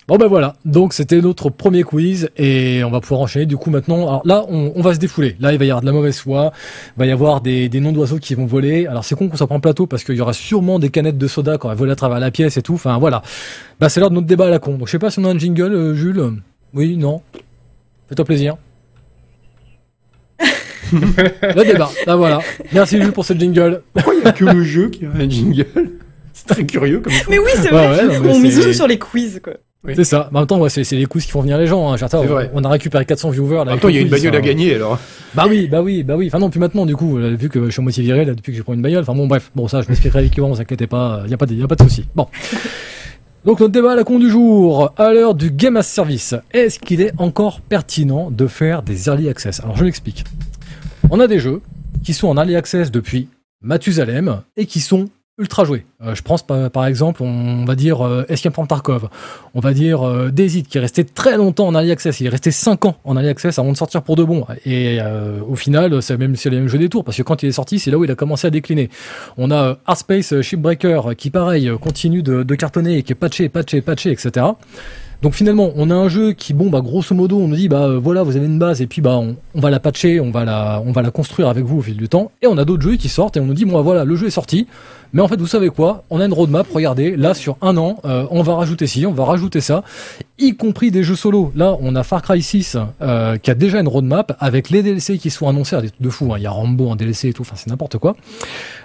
Bon 0.08 0.18
ben 0.18 0.28
voilà, 0.28 0.54
donc 0.66 0.94
c'était 0.94 1.20
notre 1.20 1.50
premier 1.50 1.82
quiz 1.82 2.30
et 2.38 2.84
on 2.84 2.92
va 2.92 3.00
pouvoir 3.02 3.22
enchaîner 3.22 3.48
du 3.48 3.58
coup 3.58 3.72
maintenant. 3.72 4.04
Alors 4.08 4.22
là, 4.24 4.46
on, 4.50 4.72
on 4.76 4.82
va 4.84 4.94
se 4.94 5.00
défouler. 5.00 5.36
Là, 5.40 5.52
il 5.52 5.58
va 5.58 5.66
y 5.66 5.70
avoir 5.72 5.82
de 5.82 5.88
la 5.88 5.94
mauvaise 5.94 6.20
foi, 6.20 6.52
il 6.96 7.00
va 7.00 7.06
y 7.08 7.12
avoir 7.12 7.42
des, 7.42 7.70
des 7.70 7.80
noms 7.80 7.92
d'oiseaux 7.92 8.20
qui 8.20 8.36
vont 8.36 8.46
voler. 8.46 8.86
Alors 8.86 9.04
c'est 9.04 9.16
con 9.16 9.28
qu'on 9.30 9.36
soit 9.38 9.48
pas 9.48 9.56
en 9.56 9.60
plateau 9.60 9.88
parce 9.88 10.04
qu'il 10.04 10.14
y 10.16 10.22
aura 10.22 10.34
sûrement 10.34 10.78
des 10.78 10.92
canettes 10.92 11.18
de 11.18 11.28
soda 11.28 11.58
quand 11.58 11.72
elles 11.72 11.78
volent 11.78 11.92
à 11.94 11.96
travers 11.96 12.20
la 12.20 12.30
pièce 12.30 12.56
et 12.58 12.62
tout. 12.62 12.76
Enfin 12.76 13.00
voilà. 13.00 13.24
Bah 13.80 13.90
c'est 13.90 14.00
l'heure 14.00 14.12
de 14.12 14.16
notre 14.16 14.28
débat 14.28 14.46
à 14.46 14.50
la 14.52 14.60
con. 14.60 14.78
Donc 14.78 14.88
je 14.88 14.92
sais 14.92 15.00
pas 15.00 15.10
si 15.10 15.18
on 15.18 15.24
a 15.26 15.30
un 15.30 15.40
jingle, 15.40 15.74
euh, 15.74 15.96
Jules. 15.96 16.34
Oui, 16.76 16.98
non. 16.98 17.24
Fais-toi 18.08 18.26
plaisir. 18.26 18.58
le 20.94 21.64
débat. 21.66 21.90
Là 22.06 22.16
voilà. 22.16 22.42
Merci 22.74 23.02
Jules 23.02 23.12
pour 23.12 23.26
ce 23.26 23.34
jingle. 23.34 23.82
Pourquoi 23.94 24.14
il 24.14 24.22
n'y 24.22 24.28
a 24.28 24.32
que 24.34 24.46
le 24.46 24.64
jeu 24.64 24.90
qui 24.90 25.06
a 25.06 25.10
un 25.10 25.28
jingle? 25.28 25.66
C'est 26.32 26.48
très 26.48 26.66
curieux 26.66 27.00
comme 27.00 27.14
Mais 27.30 27.40
oui, 27.40 27.50
c'est 27.56 27.72
Ouais, 27.74 27.88
vrai. 27.88 28.06
ouais, 28.06 28.18
non, 28.20 28.24
mais 28.24 28.34
on 28.34 28.40
mise 28.40 28.62
tout 28.62 28.74
sur 28.74 28.88
les 28.88 29.00
quiz, 29.00 29.40
quoi. 29.44 29.54
Oui. 29.86 29.94
C'est 29.96 30.04
ça. 30.04 30.30
Mais 30.32 30.38
en 30.38 30.42
même 30.42 30.48
temps, 30.48 30.60
ouais, 30.60 30.70
c'est 30.70 30.90
les 30.92 31.06
quiz 31.06 31.26
qui 31.26 31.32
font 31.32 31.42
venir 31.42 31.58
les 31.58 31.68
gens. 31.68 31.92
Hein. 31.92 31.96
Dire, 31.96 32.50
on- 32.54 32.64
a 32.64 32.70
récupéré 32.70 33.06
400 33.06 33.30
viewers. 33.30 33.56
Là, 33.56 33.62
En 33.62 33.66
même 33.66 33.70
avec 33.74 33.82
temps, 33.82 33.90
il 33.90 33.96
y 33.96 33.98
a 33.98 34.02
une 34.02 34.10
bagnole 34.10 34.36
à 34.36 34.42
gagner 34.42 34.76
alors. 34.76 35.00
Bah 35.34 35.46
oui, 35.50 35.68
bah 35.68 35.82
oui, 35.82 36.04
bah 36.04 36.16
oui. 36.16 36.28
Enfin 36.28 36.40
non, 36.40 36.50
plus 36.50 36.60
maintenant 36.60 36.86
du 36.86 36.96
coup, 36.96 37.18
euh, 37.18 37.36
vu 37.36 37.50
que 37.50 37.66
je 37.66 37.72
suis 37.72 37.82
moitié 37.82 38.04
viré 38.04 38.26
là 38.26 38.34
depuis 38.34 38.52
que 38.52 38.58
j'ai 38.58 38.64
pris 38.64 38.74
une 38.74 38.82
bagnole. 38.82 39.02
Enfin 39.02 39.14
bon, 39.16 39.28
bref, 39.28 39.52
bon 39.56 39.68
ça, 39.68 39.82
je 39.82 39.88
m'expliquerai 39.90 40.24
l'équivalent, 40.24 40.54
vous 40.54 40.62
inquiétez 40.62 40.88
pas, 40.88 41.22
il 41.26 41.32
y 41.32 41.34
a 41.34 41.38
pas 41.38 41.46
de, 41.46 41.54
y 41.56 41.64
a 41.64 41.68
pas 41.68 41.76
de 41.76 41.84
souci. 41.84 42.06
Bon. 42.16 42.28
Donc 43.46 43.60
notre 43.60 43.72
débat 43.72 43.92
à 43.92 43.96
la 43.96 44.04
con 44.04 44.18
du 44.18 44.30
jour, 44.30 44.92
à 44.98 45.14
l'heure 45.14 45.36
du 45.36 45.52
game 45.52 45.78
as 45.78 45.84
service, 45.84 46.34
est-ce 46.52 46.80
qu'il 46.80 47.00
est 47.02 47.12
encore 47.20 47.62
pertinent 47.62 48.32
de 48.32 48.48
faire 48.48 48.82
des 48.82 49.06
early 49.08 49.30
access? 49.30 49.60
Alors 49.60 49.76
je 49.78 49.84
m'explique. 49.84 50.24
On 51.12 51.20
a 51.20 51.28
des 51.28 51.40
jeux 51.40 51.62
qui 52.04 52.14
sont 52.14 52.28
en 52.28 52.38
early 52.38 52.56
access 52.56 52.90
depuis 52.92 53.28
Mathusalem 53.62 54.42
et 54.58 54.66
qui 54.66 54.80
sont 54.80 55.10
ultra 55.38 55.66
joués. 55.66 55.86
Euh, 56.02 56.16
je 56.16 56.22
pense 56.22 56.44
par, 56.44 56.86
exemple, 56.86 57.22
on 57.24 57.66
va 57.66 57.76
dire 57.76 58.06
euh, 58.06 58.26
Escape 58.30 58.54
from 58.54 58.68
Tarkov, 58.68 59.10
on 59.54 59.60
va 59.60 59.74
dire 59.74 60.06
euh, 60.08 60.32
qui 60.32 60.78
est 60.78 60.82
resté 60.82 61.04
très 61.04 61.38
longtemps 61.38 61.68
en 61.68 61.74
early 61.74 61.92
access, 61.92 62.20
il 62.20 62.28
est 62.28 62.30
resté 62.30 62.52
5 62.52 62.86
ans 62.86 62.96
en 63.04 63.16
early 63.16 63.30
access 63.30 63.60
avant 63.60 63.72
de 63.72 63.78
sortir 63.78 64.02
pour 64.02 64.16
de 64.16 64.24
bon. 64.24 64.46
Et 64.66 65.00
euh, 65.02 65.40
au 65.48 65.56
final, 65.56 66.02
c'est 66.02 66.18
même 66.18 66.36
c'est 66.36 66.50
le 66.50 66.58
même 66.58 66.68
jeu 66.68 66.78
des 66.78 66.90
tours 66.90 67.04
parce 67.04 67.18
que 67.18 67.24
quand 67.24 67.44
il 67.44 67.50
est 67.50 67.54
sorti, 67.54 67.80
c'est 67.80 67.92
là 67.92 67.98
où 67.98 68.04
il 68.04 68.12
a 68.12 68.16
commencé 68.16 68.48
à 68.48 68.50
décliner. 68.50 68.90
On 69.38 69.52
a 69.52 69.56
euh, 69.56 69.76
Heartspace 69.88 70.34
euh, 70.34 70.42
Shipbreaker 70.42 71.16
qui 71.18 71.30
pareil 71.30 71.72
continue 71.82 72.24
de, 72.24 72.56
cartonner 72.56 72.98
et 72.98 73.04
qui 73.04 73.12
est 73.12 73.16
patché, 73.16 73.50
patché, 73.50 73.82
patché, 73.82 74.12
etc. 74.12 74.46
Donc 75.22 75.34
finalement, 75.34 75.72
on 75.76 75.90
a 75.90 75.96
un 75.96 76.08
jeu 76.08 76.34
qui, 76.34 76.54
bon, 76.54 76.70
bah 76.70 76.82
grosso 76.82 77.16
modo, 77.16 77.40
on 77.40 77.48
nous 77.48 77.56
dit, 77.56 77.68
bah 77.68 77.98
voilà, 77.98 78.24
vous 78.24 78.36
avez 78.36 78.46
une 78.46 78.60
base 78.60 78.82
et 78.82 78.88
puis 78.88 79.02
bah 79.02 79.18
on, 79.18 79.36
va 79.60 79.70
la 79.70 79.80
patcher, 79.80 80.20
on 80.20 80.30
va 80.30 80.46
la, 80.46 80.82
on 80.86 80.92
va 80.92 81.02
la 81.02 81.10
construire 81.10 81.48
avec 81.50 81.64
vous 81.64 81.80
au 81.80 81.82
fil 81.82 81.98
du 81.98 82.08
temps. 82.08 82.32
Et 82.42 82.48
on 82.48 82.58
a 82.58 82.66
d'autres 82.66 82.84
jeux 82.84 82.96
qui 82.96 83.10
sortent 83.10 83.38
et 83.38 83.40
on 83.40 83.46
nous 83.46 83.54
dit, 83.54 83.66
bon, 83.66 83.74
bah, 83.74 83.82
voilà, 83.82 84.06
le 84.06 84.16
jeu 84.16 84.28
est 84.28 84.32
sorti. 84.32 84.68
Mais 85.14 85.22
en 85.22 85.28
fait, 85.28 85.40
vous 85.40 85.48
savez 85.48 85.70
quoi? 85.70 86.04
On 86.10 86.20
a 86.20 86.26
une 86.26 86.34
roadmap. 86.34 86.68
Regardez, 86.74 87.16
là 87.16 87.34
sur 87.34 87.58
un 87.62 87.78
an, 87.78 87.98
euh, 88.06 88.26
on 88.32 88.42
va 88.42 88.56
rajouter 88.56 88.88
ci, 88.88 89.06
on 89.06 89.12
va 89.12 89.26
rajouter 89.26 89.62
ça, 89.62 89.84
y 90.38 90.56
compris 90.56 90.92
des 90.92 91.04
jeux 91.04 91.16
solo. 91.16 91.52
Là, 91.56 91.78
on 91.82 91.96
a 91.96 92.04
Far 92.04 92.22
Cry 92.22 92.42
6 92.42 92.78
euh, 93.02 93.38
qui 93.38 93.52
a 93.52 93.56
déjà 93.56 93.80
une 93.80 93.88
roadmap 93.88 94.36
avec 94.40 94.70
les 94.70 94.84
DLC 94.84 95.18
qui 95.18 95.30
sont 95.30 95.48
annoncés, 95.48 95.76
des 95.82 95.90
trucs 95.90 96.02
de 96.02 96.10
fou. 96.10 96.34
hein. 96.34 96.38
Il 96.38 96.44
y 96.44 96.48
a 96.48 96.52
Rambo 96.52 96.90
en 96.90 96.96
DLC 96.96 97.30
et 97.30 97.34
tout. 97.34 97.44
Enfin, 97.44 97.56
c'est 97.56 97.68
n'importe 97.70 97.98
quoi. 97.98 98.16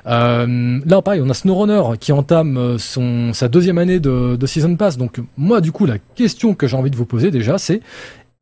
Euh, 0.06 0.78
là, 0.86 1.02
pareil, 1.02 1.20
on 1.24 1.28
a 1.30 1.34
SnowRunner 1.34 1.82
qui 1.98 2.12
entame 2.12 2.78
son 2.78 3.32
sa 3.32 3.48
deuxième 3.48 3.78
année 3.78 4.00
de, 4.00 4.36
de 4.36 4.46
season 4.46 4.76
pass. 4.76 4.96
Donc, 4.96 5.20
moi, 5.36 5.60
du 5.60 5.72
coup, 5.72 5.86
la 5.86 5.98
question 6.14 6.54
que 6.54 6.66
j'ai 6.66 6.76
envie 6.76 6.90
de 6.90 6.96
vous 6.96 7.06
poser 7.06 7.30
déjà, 7.30 7.58
c'est 7.58 7.80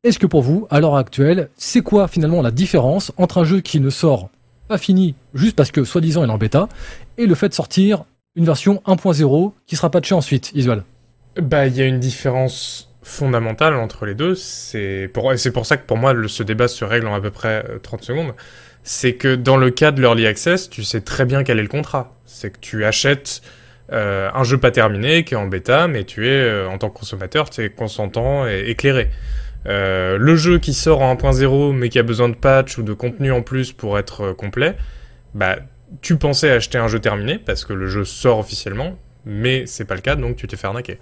est-ce 0.04 0.18
que 0.18 0.26
pour 0.26 0.42
vous, 0.42 0.66
à 0.70 0.78
l'heure 0.80 0.96
actuelle, 0.96 1.48
c'est 1.56 1.80
quoi 1.80 2.06
finalement 2.06 2.40
la 2.40 2.52
différence 2.52 3.12
entre 3.16 3.38
un 3.38 3.44
jeu 3.44 3.60
qui 3.60 3.80
ne 3.80 3.90
sort 3.90 4.28
pas 4.68 4.78
fini 4.78 5.14
juste 5.34 5.56
parce 5.56 5.70
que 5.70 5.84
soi-disant 5.84 6.22
il 6.24 6.28
est 6.28 6.32
en 6.32 6.38
bêta 6.38 6.68
et 7.16 7.26
le 7.26 7.34
fait 7.34 7.48
de 7.48 7.54
sortir 7.54 8.04
une 8.36 8.44
version 8.44 8.82
1.0 8.86 9.52
qui 9.66 9.74
sera 9.74 9.90
patchée 9.90 10.14
ensuite, 10.14 10.52
Isual 10.54 10.84
Bah, 11.40 11.66
il 11.66 11.76
y 11.76 11.82
a 11.82 11.86
une 11.86 11.98
différence 11.98 12.88
fondamentale 13.02 13.74
entre 13.74 14.06
les 14.06 14.14
deux. 14.14 14.34
C'est 14.34 15.10
pour, 15.12 15.32
c'est 15.36 15.50
pour 15.50 15.66
ça 15.66 15.76
que 15.76 15.86
pour 15.86 15.96
moi, 15.96 16.14
ce 16.28 16.42
débat 16.42 16.68
se 16.68 16.84
règle 16.84 17.08
en 17.08 17.14
à 17.14 17.20
peu 17.20 17.30
près 17.30 17.64
euh, 17.68 17.78
30 17.82 18.04
secondes. 18.04 18.34
C'est 18.84 19.14
que 19.14 19.34
dans 19.34 19.56
le 19.56 19.70
cas 19.70 19.90
de 19.90 20.00
l'Early 20.00 20.26
Access, 20.26 20.70
tu 20.70 20.84
sais 20.84 21.00
très 21.00 21.24
bien 21.24 21.42
quel 21.42 21.58
est 21.58 21.62
le 21.62 21.68
contrat. 21.68 22.14
C'est 22.26 22.50
que 22.50 22.58
tu 22.60 22.84
achètes 22.84 23.42
euh, 23.92 24.30
un 24.32 24.44
jeu 24.44 24.58
pas 24.58 24.70
terminé, 24.70 25.24
qui 25.24 25.34
est 25.34 25.36
en 25.36 25.46
bêta, 25.46 25.88
mais 25.88 26.04
tu 26.04 26.28
es, 26.28 26.30
euh, 26.30 26.68
en 26.68 26.78
tant 26.78 26.90
que 26.90 26.98
consommateur, 26.98 27.50
tu 27.50 27.62
es 27.62 27.70
consentant 27.70 28.46
et 28.46 28.64
éclairé. 28.68 29.10
Euh, 29.68 30.16
le 30.18 30.34
jeu 30.36 30.58
qui 30.58 30.72
sort 30.72 31.02
en 31.02 31.14
1.0, 31.14 31.72
mais 31.72 31.88
qui 31.90 31.98
a 31.98 32.02
besoin 32.02 32.28
de 32.28 32.34
patch 32.34 32.78
ou 32.78 32.82
de 32.82 32.92
contenu 32.94 33.30
en 33.32 33.42
plus 33.42 33.72
pour 33.72 33.98
être 33.98 34.22
euh, 34.22 34.34
complet, 34.34 34.76
bah, 35.34 35.56
tu 36.00 36.16
pensais 36.16 36.50
acheter 36.50 36.78
un 36.78 36.88
jeu 36.88 37.00
terminé, 37.00 37.38
parce 37.38 37.64
que 37.64 37.72
le 37.74 37.86
jeu 37.86 38.04
sort 38.04 38.38
officiellement, 38.38 38.96
mais 39.26 39.66
c'est 39.66 39.84
pas 39.84 39.94
le 39.94 40.00
cas, 40.00 40.16
donc 40.16 40.36
tu 40.36 40.46
t'es 40.46 40.56
fait 40.56 40.66
arnaquer. 40.66 40.98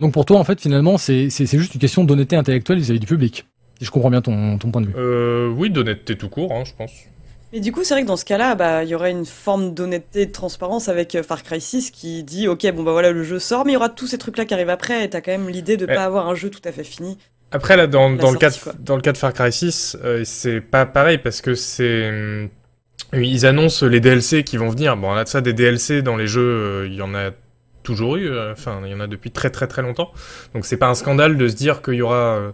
Donc 0.00 0.12
pour 0.12 0.24
toi, 0.24 0.38
en 0.38 0.44
fait, 0.44 0.60
finalement, 0.60 0.98
c'est 0.98 1.30
c'est- 1.30 1.46
c'est 1.46 1.58
juste 1.58 1.74
une 1.74 1.80
question 1.80 2.04
d'honnêteté 2.04 2.36
intellectuelle 2.36 2.78
vis-à-vis 2.78 3.00
du 3.00 3.06
public. 3.06 3.46
Si 3.78 3.84
je 3.84 3.90
comprends 3.90 4.10
bien 4.10 4.22
ton, 4.22 4.58
ton 4.58 4.70
point 4.70 4.80
de 4.80 4.86
vue. 4.88 4.94
Euh, 4.96 5.48
oui, 5.48 5.70
d'honnêteté 5.70 6.16
tout 6.16 6.28
court, 6.28 6.52
hein, 6.52 6.62
je 6.64 6.72
pense. 6.74 6.92
Mais 7.52 7.60
du 7.60 7.70
coup, 7.70 7.84
c'est 7.84 7.92
vrai 7.94 8.02
que 8.02 8.06
dans 8.08 8.16
ce 8.16 8.24
cas-là, 8.24 8.54
bah, 8.54 8.82
il 8.82 8.88
y 8.88 8.94
aurait 8.94 9.10
une 9.10 9.26
forme 9.26 9.74
d'honnêteté 9.74 10.22
et 10.22 10.26
de 10.26 10.32
transparence 10.32 10.88
avec 10.88 11.20
Far 11.22 11.42
Cry 11.42 11.60
6 11.60 11.90
qui 11.90 12.24
dit, 12.24 12.48
ok, 12.48 12.66
bon 12.72 12.82
bah 12.82 12.92
voilà, 12.92 13.10
le 13.12 13.22
jeu 13.24 13.38
sort, 13.38 13.66
mais 13.66 13.72
il 13.72 13.74
y 13.74 13.76
aura 13.76 13.90
tous 13.90 14.06
ces 14.06 14.16
trucs-là 14.16 14.46
qui 14.46 14.54
arrivent 14.54 14.70
après, 14.70 15.04
et 15.04 15.10
t'as 15.10 15.20
quand 15.20 15.32
même 15.32 15.48
l'idée 15.50 15.76
de 15.76 15.84
Ouais. 15.86 15.94
pas 15.94 16.04
avoir 16.04 16.28
un 16.28 16.34
jeu 16.34 16.48
tout 16.48 16.62
à 16.64 16.72
fait 16.72 16.84
fini. 16.84 17.18
Après, 17.52 17.76
là, 17.76 17.86
dans, 17.86 18.10
dans, 18.10 18.30
le, 18.30 18.38
cas 18.38 18.50
de, 18.50 18.56
quoi. 18.56 18.72
dans 18.78 18.96
le 18.96 19.02
cas 19.02 19.12
de 19.12 19.18
Far 19.18 19.32
Cry 19.32 19.52
6, 19.52 19.98
euh, 20.04 20.22
c'est 20.24 20.60
pas 20.60 20.86
pareil 20.86 21.18
parce 21.18 21.40
que 21.40 21.54
c'est. 21.54 22.08
hum, 22.08 22.48
Ils 23.14 23.44
annoncent 23.46 23.86
les 23.86 24.00
DLC 24.00 24.42
qui 24.42 24.56
vont 24.56 24.68
venir. 24.70 24.96
Bon, 24.96 25.10
on 25.12 25.14
a 25.16 25.24
de 25.24 25.28
ça 25.28 25.40
des 25.40 25.52
DLC 25.52 26.02
dans 26.02 26.16
les 26.16 26.26
jeux, 26.26 26.40
euh, 26.40 26.86
il 26.86 26.94
y 26.94 27.02
en 27.02 27.14
a 27.14 27.30
toujours 27.82 28.16
eu. 28.16 28.28
euh, 28.28 28.52
Enfin, 28.52 28.80
il 28.84 28.90
y 28.90 28.94
en 28.94 29.00
a 29.00 29.06
depuis 29.06 29.30
très 29.30 29.50
très 29.50 29.66
très 29.66 29.82
longtemps. 29.82 30.12
Donc, 30.54 30.64
c'est 30.64 30.76
pas 30.78 30.88
un 30.88 30.94
scandale 30.94 31.36
de 31.36 31.46
se 31.48 31.54
dire 31.54 31.82
qu'il 31.82 31.94
y 31.94 32.02
aura 32.02 32.16
euh, 32.36 32.50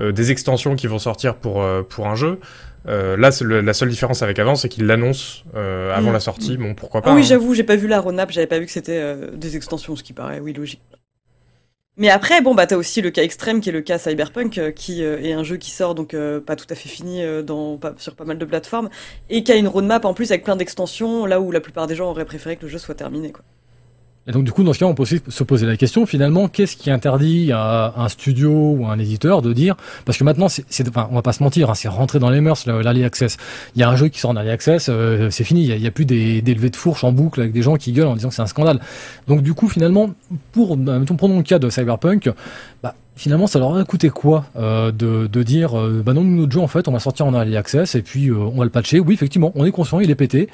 euh, 0.00 0.12
des 0.12 0.30
extensions 0.32 0.74
qui 0.74 0.86
vont 0.88 0.98
sortir 0.98 1.36
pour, 1.36 1.62
euh, 1.62 1.82
pour 1.82 2.08
un 2.08 2.14
jeu. 2.16 2.40
Euh, 2.88 3.16
là, 3.18 3.28
le- 3.42 3.60
la 3.60 3.74
seule 3.74 3.90
différence 3.90 4.22
avec 4.22 4.38
avant, 4.38 4.54
c'est 4.54 4.70
qu'ils 4.70 4.86
l'annoncent 4.86 5.42
euh, 5.54 5.94
avant 5.94 6.10
Mm. 6.10 6.14
la 6.14 6.20
sortie. 6.20 6.56
Bon, 6.56 6.74
pourquoi 6.74 7.02
pas. 7.02 7.10
Ah 7.10 7.14
oui, 7.14 7.20
hein. 7.20 7.24
j'avoue, 7.24 7.54
j'ai 7.54 7.62
pas 7.62 7.76
vu 7.76 7.86
la 7.88 8.00
roadmap, 8.00 8.30
j'avais 8.32 8.46
pas 8.46 8.58
vu 8.58 8.64
que 8.64 8.72
c'était 8.72 8.98
euh, 8.98 9.30
des 9.36 9.54
extensions, 9.56 9.94
ce 9.96 10.02
qui 10.02 10.14
paraît, 10.14 10.40
oui, 10.40 10.54
logique. 10.54 10.80
Mais 12.00 12.08
après, 12.08 12.40
bon, 12.40 12.54
bah, 12.54 12.66
t'as 12.66 12.78
aussi 12.78 13.02
le 13.02 13.10
cas 13.10 13.22
extrême 13.22 13.60
qui 13.60 13.68
est 13.68 13.72
le 13.72 13.82
cas 13.82 13.98
Cyberpunk, 13.98 14.56
euh, 14.56 14.70
qui 14.70 15.04
euh, 15.04 15.20
est 15.20 15.34
un 15.34 15.44
jeu 15.44 15.58
qui 15.58 15.70
sort 15.70 15.94
donc 15.94 16.14
euh, 16.14 16.40
pas 16.40 16.56
tout 16.56 16.64
à 16.70 16.74
fait 16.74 16.88
fini 16.88 17.22
sur 17.98 18.14
pas 18.14 18.24
mal 18.24 18.38
de 18.38 18.44
plateformes, 18.46 18.88
et 19.28 19.44
qui 19.44 19.52
a 19.52 19.56
une 19.56 19.68
roadmap 19.68 20.06
en 20.06 20.14
plus 20.14 20.30
avec 20.30 20.42
plein 20.42 20.56
d'extensions, 20.56 21.26
là 21.26 21.42
où 21.42 21.50
la 21.52 21.60
plupart 21.60 21.86
des 21.86 21.94
gens 21.94 22.08
auraient 22.08 22.24
préféré 22.24 22.56
que 22.56 22.62
le 22.62 22.68
jeu 22.68 22.78
soit 22.78 22.94
terminé, 22.94 23.32
quoi. 23.32 23.44
Et 24.26 24.32
donc 24.32 24.44
du 24.44 24.52
coup, 24.52 24.62
dans 24.62 24.72
ce 24.74 24.78
cas, 24.78 24.84
on 24.84 24.94
peut 24.94 25.02
aussi 25.02 25.20
se 25.28 25.44
poser 25.44 25.66
la 25.66 25.76
question, 25.76 26.04
finalement, 26.06 26.46
qu'est-ce 26.46 26.76
qui 26.76 26.90
interdit 26.90 27.50
à 27.52 27.94
un 27.96 28.08
studio 28.08 28.76
ou 28.78 28.84
à 28.86 28.90
un 28.92 28.98
éditeur 28.98 29.40
de 29.42 29.52
dire, 29.52 29.76
parce 30.04 30.18
que 30.18 30.24
maintenant, 30.24 30.48
c'est, 30.48 30.64
c'est- 30.68 30.86
enfin, 30.88 31.08
on 31.10 31.14
va 31.14 31.22
pas 31.22 31.32
se 31.32 31.42
mentir, 31.42 31.70
hein, 31.70 31.74
c'est 31.74 31.88
rentré 31.88 32.18
dans 32.18 32.28
les 32.30 32.40
mœurs, 32.42 32.66
le- 32.66 32.80
l'early 32.82 33.02
access. 33.02 33.38
Il 33.74 33.80
y 33.80 33.82
a 33.82 33.88
un 33.88 33.96
jeu 33.96 34.08
qui 34.08 34.20
sort 34.20 34.30
en 34.30 34.36
early 34.36 34.50
access, 34.50 34.86
euh, 34.88 35.30
c'est 35.30 35.42
fini, 35.42 35.64
il 35.64 35.74
y 35.76 35.80
y 35.80 35.86
a 35.86 35.90
plus 35.90 36.04
des, 36.04 36.42
des 36.42 36.54
levées 36.54 36.70
de 36.70 36.76
fourche 36.76 37.02
en 37.02 37.12
boucle 37.12 37.40
avec 37.40 37.52
des 37.52 37.62
gens 37.62 37.76
qui 37.76 37.92
gueulent 37.92 38.06
en 38.08 38.14
disant 38.14 38.28
que 38.28 38.34
c'est 38.34 38.42
un 38.42 38.46
scandale. 38.46 38.78
Donc 39.26 39.42
du 39.42 39.54
coup, 39.54 39.68
finalement, 39.68 40.10
pour, 40.52 40.76
bah, 40.76 40.98
mettons, 40.98 41.16
prenons 41.16 41.38
le 41.38 41.42
cas 41.42 41.58
de 41.58 41.70
Cyberpunk, 41.70 42.30
bah, 42.82 42.94
finalement, 43.16 43.46
ça 43.46 43.58
leur 43.58 43.74
a 43.76 43.84
coûté 43.84 44.10
quoi 44.10 44.44
euh, 44.56 44.92
de, 44.92 45.26
de 45.26 45.42
dire, 45.42 45.78
euh, 45.78 46.02
bah 46.04 46.12
non, 46.12 46.22
notre 46.24 46.52
jeu, 46.52 46.60
en 46.60 46.68
fait, 46.68 46.86
on 46.88 46.92
va 46.92 47.00
sortir 47.00 47.26
en 47.26 47.32
early 47.32 47.56
access 47.56 47.94
et 47.94 48.02
puis 48.02 48.28
euh, 48.28 48.36
on 48.36 48.58
va 48.58 48.64
le 48.64 48.70
patcher. 48.70 49.00
Oui, 49.00 49.14
effectivement, 49.14 49.50
on 49.56 49.64
est 49.64 49.72
conscient, 49.72 49.98
il 49.98 50.10
est 50.10 50.14
pété. 50.14 50.48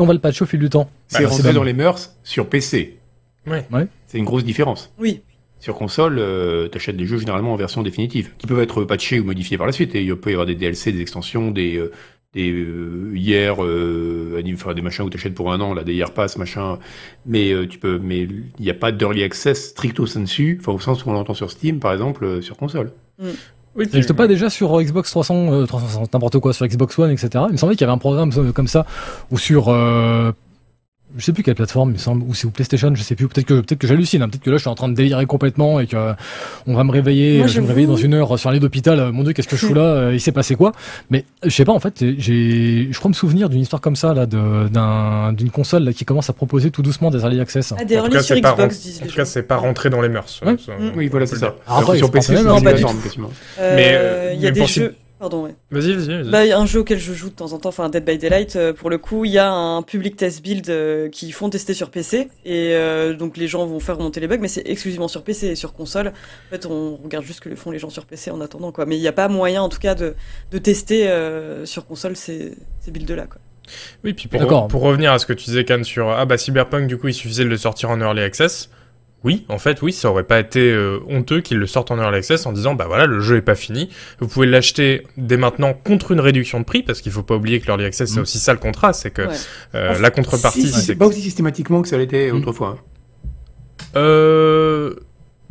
Et 0.00 0.02
on 0.02 0.06
va 0.06 0.14
le 0.14 0.18
patcher 0.18 0.44
au 0.44 0.46
fil 0.46 0.58
du 0.60 0.70
temps. 0.70 0.88
C'est 1.08 1.22
Bah, 1.22 1.28
rentré 1.28 1.42
c'est 1.48 1.52
dans 1.52 1.62
les 1.62 1.74
mœurs 1.74 2.16
sur 2.24 2.48
PC. 2.48 2.98
Ouais. 3.46 3.66
C'est 4.06 4.16
une 4.16 4.24
grosse 4.24 4.44
différence. 4.44 4.90
Oui. 4.98 5.20
Sur 5.58 5.74
console, 5.74 6.16
euh, 6.18 6.68
t'achètes 6.68 6.96
des 6.96 7.04
jeux 7.04 7.18
généralement 7.18 7.52
en 7.52 7.56
version 7.56 7.82
définitive, 7.82 8.30
qui 8.38 8.46
peuvent 8.46 8.60
être 8.60 8.84
patchés 8.84 9.20
ou 9.20 9.24
modifiés 9.24 9.58
par 9.58 9.66
la 9.66 9.72
suite. 9.74 9.94
Et 9.94 10.02
il 10.02 10.16
peut 10.16 10.30
y 10.30 10.32
avoir 10.32 10.46
des 10.46 10.54
DLC, 10.54 10.90
des 10.92 11.02
extensions, 11.02 11.50
des 11.50 11.76
euh, 11.76 11.92
des 12.32 12.50
euh, 12.50 13.12
hier, 13.14 13.62
euh, 13.62 14.42
enfin, 14.54 14.72
des 14.72 14.80
machins 14.80 15.04
où 15.04 15.10
t'achètes 15.10 15.34
pour 15.34 15.52
un 15.52 15.60
an, 15.60 15.74
là, 15.74 15.84
des 15.84 15.92
year 15.94 16.14
pass, 16.14 16.38
machin. 16.38 16.78
Mais 17.26 17.52
euh, 17.52 17.66
tu 17.68 17.78
peux, 17.78 17.98
mais 17.98 18.20
il 18.20 18.44
n'y 18.58 18.70
a 18.70 18.74
pas 18.74 18.90
d'early 18.92 19.22
access 19.22 19.70
stricto 19.70 20.06
sensu, 20.06 20.56
enfin 20.60 20.72
au 20.72 20.78
sens 20.80 21.04
où 21.04 21.10
on 21.10 21.12
l'entend 21.12 21.34
sur 21.34 21.50
Steam, 21.50 21.78
par 21.78 21.92
exemple, 21.92 22.24
euh, 22.24 22.40
sur 22.40 22.56
console. 22.56 22.92
Oui, 23.76 23.84
Ça 23.86 23.92
n'existe 23.92 24.14
pas 24.14 24.26
déjà 24.26 24.50
sur 24.50 24.78
euh, 24.78 24.82
Xbox 24.82 25.10
300, 25.10 25.52
euh, 25.52 25.66
360, 25.66 26.12
n'importe 26.12 26.38
quoi, 26.40 26.52
sur 26.52 26.66
Xbox 26.66 26.98
One, 26.98 27.10
etc. 27.10 27.44
Il 27.48 27.52
me 27.52 27.56
semblait 27.56 27.76
qu'il 27.76 27.82
y 27.82 27.84
avait 27.84 27.92
un 27.94 27.98
programme 27.98 28.30
euh, 28.36 28.52
comme 28.52 28.66
ça, 28.66 28.84
ou 29.30 29.38
sur, 29.38 29.66
euh, 29.68 30.32
je 31.16 31.24
sais 31.24 31.32
plus 31.32 31.42
quelle 31.42 31.54
plateforme, 31.54 31.90
il 31.90 31.94
me 31.94 31.98
semble, 31.98 32.22
ou 32.22 32.34
c'est 32.34 32.46
ou 32.46 32.50
PlayStation, 32.50 32.94
je 32.94 33.02
sais 33.02 33.14
plus. 33.16 33.26
Peut-être 33.28 33.46
que 33.46 33.54
peut-être 33.60 33.78
que 33.78 33.86
j'hallucine, 33.86 34.22
hein, 34.22 34.28
peut-être 34.28 34.42
que 34.42 34.50
là 34.50 34.56
je 34.56 34.60
suis 34.62 34.68
en 34.70 34.74
train 34.74 34.88
de 34.88 34.94
délirer 34.94 35.26
complètement 35.26 35.80
et 35.80 35.86
que 35.86 35.96
euh, 35.96 36.12
on 36.66 36.74
va 36.74 36.84
me 36.84 36.90
réveiller, 36.92 37.38
Moi, 37.38 37.46
euh, 37.46 37.48
je 37.48 37.54
vais 37.56 37.60
me 37.62 37.66
réveiller 37.68 37.86
dans 37.86 37.96
une 37.96 38.14
heure 38.14 38.38
sur 38.38 38.50
un 38.50 38.52
lit 38.52 38.60
d'hôpital. 38.60 38.98
euh, 39.00 39.12
Mon 39.12 39.22
Dieu, 39.24 39.32
qu'est-ce 39.32 39.48
que 39.48 39.56
je 39.56 39.66
fous 39.66 39.74
là 39.74 39.82
euh, 39.82 40.14
Il 40.14 40.20
s'est 40.20 40.32
passé 40.32 40.54
quoi? 40.54 40.72
Mais 41.10 41.24
euh, 41.44 41.48
je 41.50 41.54
sais 41.54 41.64
pas. 41.64 41.72
En 41.72 41.80
fait, 41.80 42.04
j'ai, 42.18 42.88
je 42.90 42.98
crois 42.98 43.08
me 43.08 43.14
souvenir 43.14 43.48
d'une 43.48 43.60
histoire 43.60 43.80
comme 43.82 43.96
ça 43.96 44.14
là, 44.14 44.26
de- 44.26 44.68
d'un 44.68 45.32
d'une 45.32 45.50
console 45.50 45.84
là, 45.84 45.92
qui 45.92 46.04
commence 46.04 46.30
à 46.30 46.32
proposer 46.32 46.70
tout 46.70 46.82
doucement 46.82 47.10
des 47.10 47.20
early 47.20 47.40
access. 47.40 47.72
Ah, 47.78 47.84
des 47.84 47.96
En 47.98 48.00
tout 48.00 48.04
early 48.06 48.16
cas, 48.16 48.22
sur 48.22 48.36
c'est 48.36 48.42
pas, 48.42 48.52
Xbox, 48.54 48.80
disent 48.80 49.00
en 49.02 49.06
tout 49.06 49.16
cas, 49.16 49.24
c'est 49.24 49.42
pas 49.42 49.56
rentré 49.56 49.90
dans 49.90 50.00
les 50.00 50.08
mœurs. 50.08 50.40
Ouais. 50.44 50.56
Ça, 50.64 50.72
Mm. 50.78 50.92
Oui, 50.96 51.08
voilà, 51.08 51.26
c'est 51.26 51.34
ça. 51.36 51.46
dire. 51.46 51.54
Alors 51.66 51.80
après, 51.80 51.98
sur 51.98 52.10
PC, 52.10 52.34
pas 52.34 52.40
c'est 52.40 52.82
pas. 52.82 52.90
Euh, 53.60 53.76
Mais, 53.76 53.92
euh, 53.94 54.32
il 54.34 54.40
y 54.40 54.46
a 54.46 54.50
des 54.50 54.66
jeux. 54.66 54.94
Pardon, 55.20 55.44
ouais. 55.44 55.54
Vas-y, 55.70 55.92
vas-y. 55.92 56.22
vas-y. 56.22 56.30
Bah, 56.30 56.58
un 56.58 56.64
jeu 56.64 56.80
auquel 56.80 56.98
je 56.98 57.12
joue 57.12 57.28
de 57.28 57.34
temps 57.34 57.52
en 57.52 57.58
temps, 57.58 57.68
enfin 57.68 57.90
Dead 57.90 58.02
by 58.02 58.16
Daylight, 58.16 58.56
euh, 58.56 58.72
pour 58.72 58.88
le 58.88 58.96
coup, 58.96 59.26
il 59.26 59.32
y 59.32 59.36
a 59.36 59.52
un 59.52 59.82
public 59.82 60.16
test 60.16 60.42
build 60.42 60.70
euh, 60.70 61.10
qui 61.10 61.30
font 61.30 61.50
tester 61.50 61.74
sur 61.74 61.90
PC, 61.90 62.30
et 62.46 62.74
euh, 62.74 63.12
donc 63.12 63.36
les 63.36 63.46
gens 63.46 63.66
vont 63.66 63.80
faire 63.80 63.98
remonter 63.98 64.20
les 64.20 64.28
bugs, 64.28 64.38
mais 64.40 64.48
c'est 64.48 64.66
exclusivement 64.66 65.08
sur 65.08 65.22
PC 65.22 65.48
et 65.48 65.54
sur 65.56 65.74
console. 65.74 66.08
En 66.08 66.50
fait, 66.50 66.64
on 66.64 66.96
regarde 66.96 67.26
juste 67.26 67.44
ce 67.44 67.50
que 67.50 67.54
font 67.54 67.70
les 67.70 67.78
gens 67.78 67.90
sur 67.90 68.06
PC 68.06 68.30
en 68.30 68.40
attendant, 68.40 68.72
quoi. 68.72 68.86
Mais 68.86 68.96
il 68.96 69.00
n'y 69.02 69.08
a 69.08 69.12
pas 69.12 69.28
moyen, 69.28 69.60
en 69.60 69.68
tout 69.68 69.78
cas, 69.78 69.94
de, 69.94 70.14
de 70.52 70.58
tester 70.58 71.06
euh, 71.10 71.66
sur 71.66 71.84
console 71.84 72.16
ces, 72.16 72.54
ces 72.80 72.90
builds-là, 72.90 73.26
quoi. 73.26 73.42
Oui, 74.02 74.14
puis 74.14 74.26
pour, 74.26 74.68
pour 74.68 74.80
revenir 74.80 75.12
à 75.12 75.18
ce 75.18 75.26
que 75.26 75.34
tu 75.34 75.44
disais, 75.44 75.66
Can, 75.66 75.84
sur 75.84 76.08
ah 76.08 76.24
bah 76.24 76.38
Cyberpunk, 76.38 76.86
du 76.86 76.96
coup, 76.96 77.08
il 77.08 77.14
suffisait 77.14 77.44
de 77.44 77.50
le 77.50 77.58
sortir 77.58 77.90
en 77.90 78.00
early 78.00 78.22
access. 78.22 78.70
Oui, 79.22 79.44
en 79.50 79.58
fait, 79.58 79.82
oui, 79.82 79.92
ça 79.92 80.08
aurait 80.10 80.24
pas 80.24 80.40
été 80.40 80.60
euh, 80.72 80.98
honteux 81.06 81.42
qu'ils 81.42 81.58
le 81.58 81.66
sortent 81.66 81.90
en 81.90 81.98
early 81.98 82.16
access 82.16 82.46
en 82.46 82.52
disant 82.52 82.74
bah 82.74 82.86
voilà, 82.88 83.04
le 83.04 83.20
jeu 83.20 83.36
est 83.36 83.42
pas 83.42 83.54
fini. 83.54 83.90
Vous 84.18 84.28
pouvez 84.28 84.46
l'acheter 84.46 85.06
dès 85.18 85.36
maintenant 85.36 85.74
contre 85.74 86.12
une 86.12 86.20
réduction 86.20 86.58
de 86.58 86.64
prix 86.64 86.82
parce 86.82 87.02
qu'il 87.02 87.12
faut 87.12 87.22
pas 87.22 87.34
oublier 87.36 87.60
que 87.60 87.66
l'early 87.66 87.84
access 87.84 88.10
c'est 88.10 88.18
Mm. 88.18 88.22
aussi 88.22 88.38
ça 88.38 88.52
le 88.54 88.58
contrat, 88.58 88.94
c'est 88.94 89.10
que 89.10 89.22
Ouais. 89.22 89.28
euh, 89.74 89.90
Enfin, 89.90 90.00
la 90.00 90.10
contrepartie, 90.10 90.62
Si, 90.62 90.68
si, 90.72 90.80
c'est 90.80 90.94
pas 90.96 91.06
aussi 91.06 91.20
systématiquement 91.20 91.82
que 91.82 91.88
ça 91.88 91.98
l'était 91.98 92.32
Mm. 92.32 92.36
autrefois. 92.36 92.78
hein. 92.78 93.28
euh, 93.96 94.94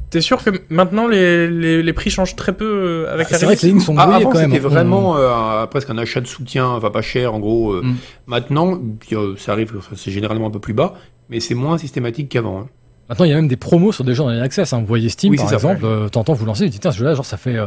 T'es 0.09 0.21
sûr 0.21 0.43
que 0.43 0.49
maintenant 0.71 1.07
les, 1.07 1.47
les, 1.47 1.83
les 1.83 1.93
prix 1.93 2.09
changent 2.09 2.35
très 2.35 2.53
peu 2.53 2.65
euh, 2.65 3.13
avec 3.13 3.27
Ah, 3.29 3.33
la 3.33 3.37
c'est 3.37 3.45
vrai 3.45 3.55
que 3.55 3.61
les 3.61 3.67
lignes 3.67 3.79
sont 3.79 3.93
Ah, 3.95 4.05
brouillées 4.07 4.21
avant, 4.23 4.31
quand 4.31 4.39
même. 4.39 4.51
c'était 4.51 4.65
On- 4.65 4.69
vraiment 4.69 5.17
euh, 5.17 5.29
un- 5.61 5.67
presque 5.67 5.91
un 5.91 5.99
achat 5.99 6.19
de 6.19 6.25
soutien, 6.25 6.65
enfin 6.65 6.89
pas 6.89 7.03
cher 7.03 7.35
en 7.35 7.39
gros. 7.39 7.73
euh. 7.73 7.81
Mm. 7.83 7.95
Maintenant, 8.25 8.79
puis, 8.99 9.15
euh, 9.15 9.35
ça 9.37 9.51
arrive, 9.51 9.71
c'est 9.95 10.09
généralement 10.09 10.47
un 10.47 10.49
peu 10.49 10.57
plus 10.59 10.73
bas, 10.73 10.95
mais 11.29 11.39
c'est 11.39 11.53
moins 11.53 11.77
systématique 11.77 12.29
qu'avant. 12.29 12.61
hein. 12.61 12.67
Maintenant, 13.09 13.25
il 13.25 13.29
y 13.29 13.33
a 13.33 13.35
même 13.35 13.47
des 13.47 13.57
promos 13.57 13.91
sur 13.91 14.03
des 14.03 14.13
jeux 14.15 14.23
en 14.23 14.29
early 14.29 14.41
access. 14.41 14.71
Hein. 14.71 14.79
Vous 14.79 14.85
voyez 14.85 15.09
Steam, 15.09 15.31
Oui, 15.31 15.37
par 15.37 15.51
exemple, 15.51 15.81
euh, 15.83 16.09
t'entends 16.09 16.33
vous 16.33 16.45
lancer, 16.45 16.65
vous 16.65 16.69
dites, 16.71 16.81
tiens, 16.81 16.91
ce 16.91 16.99
jeu-là, 16.99 17.15
genre, 17.15 17.25
ça 17.25 17.37
fait... 17.37 17.55
euh, 17.57 17.65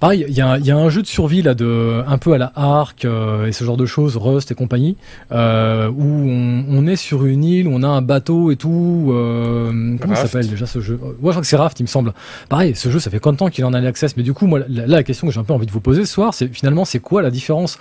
Pareil, 0.00 0.24
il 0.28 0.34
y 0.34 0.40
a, 0.40 0.58
il 0.58 0.66
y 0.66 0.72
a 0.72 0.76
un 0.76 0.88
jeu 0.88 1.00
de 1.00 1.06
survie 1.06 1.42
là, 1.42 1.54
de 1.54 2.02
un 2.08 2.18
peu 2.18 2.32
à 2.32 2.38
la 2.38 2.50
Ark 2.56 3.04
euh, 3.04 3.46
et 3.46 3.52
ce 3.52 3.62
genre 3.62 3.76
de 3.76 3.86
choses, 3.86 4.16
Rust 4.16 4.50
et 4.50 4.56
compagnie, 4.56 4.96
euh, 5.30 5.88
où 5.90 6.28
on, 6.28 6.64
on 6.70 6.86
est 6.88 6.96
sur 6.96 7.24
une 7.24 7.44
île, 7.44 7.68
où 7.68 7.70
on 7.72 7.84
a 7.84 7.86
un 7.86 8.02
bateau 8.02 8.50
et 8.50 8.56
tout. 8.56 9.10
Euh, 9.12 9.96
comment 10.00 10.16
ça 10.16 10.22
s'appelle 10.26 10.48
déjà 10.48 10.66
ce 10.66 10.80
jeu? 10.80 10.98
Ouais, 11.00 11.12
je 11.26 11.28
crois 11.30 11.40
que 11.40 11.46
c'est 11.46 11.54
Raft, 11.54 11.78
il 11.78 11.84
me 11.84 11.86
semble. 11.86 12.14
Pareil, 12.48 12.74
ce 12.74 12.90
jeu, 12.90 12.98
ça 12.98 13.10
fait 13.10 13.20
combien 13.20 13.34
de 13.34 13.38
temps 13.38 13.48
qu'il 13.48 13.64
en 13.64 13.72
a 13.74 13.78
access 13.86 14.16
Mais 14.16 14.24
du 14.24 14.32
coup, 14.34 14.48
moi, 14.48 14.58
là, 14.58 14.88
la 14.88 15.02
question 15.04 15.28
que 15.28 15.32
j'ai 15.32 15.38
un 15.38 15.44
peu 15.44 15.52
envie 15.52 15.66
de 15.66 15.70
vous 15.72 15.78
poser 15.80 16.04
ce 16.04 16.12
soir, 16.12 16.34
c'est 16.34 16.52
finalement, 16.52 16.84
c'est 16.84 16.98
quoi 16.98 17.22
la 17.22 17.30
différence 17.30 17.78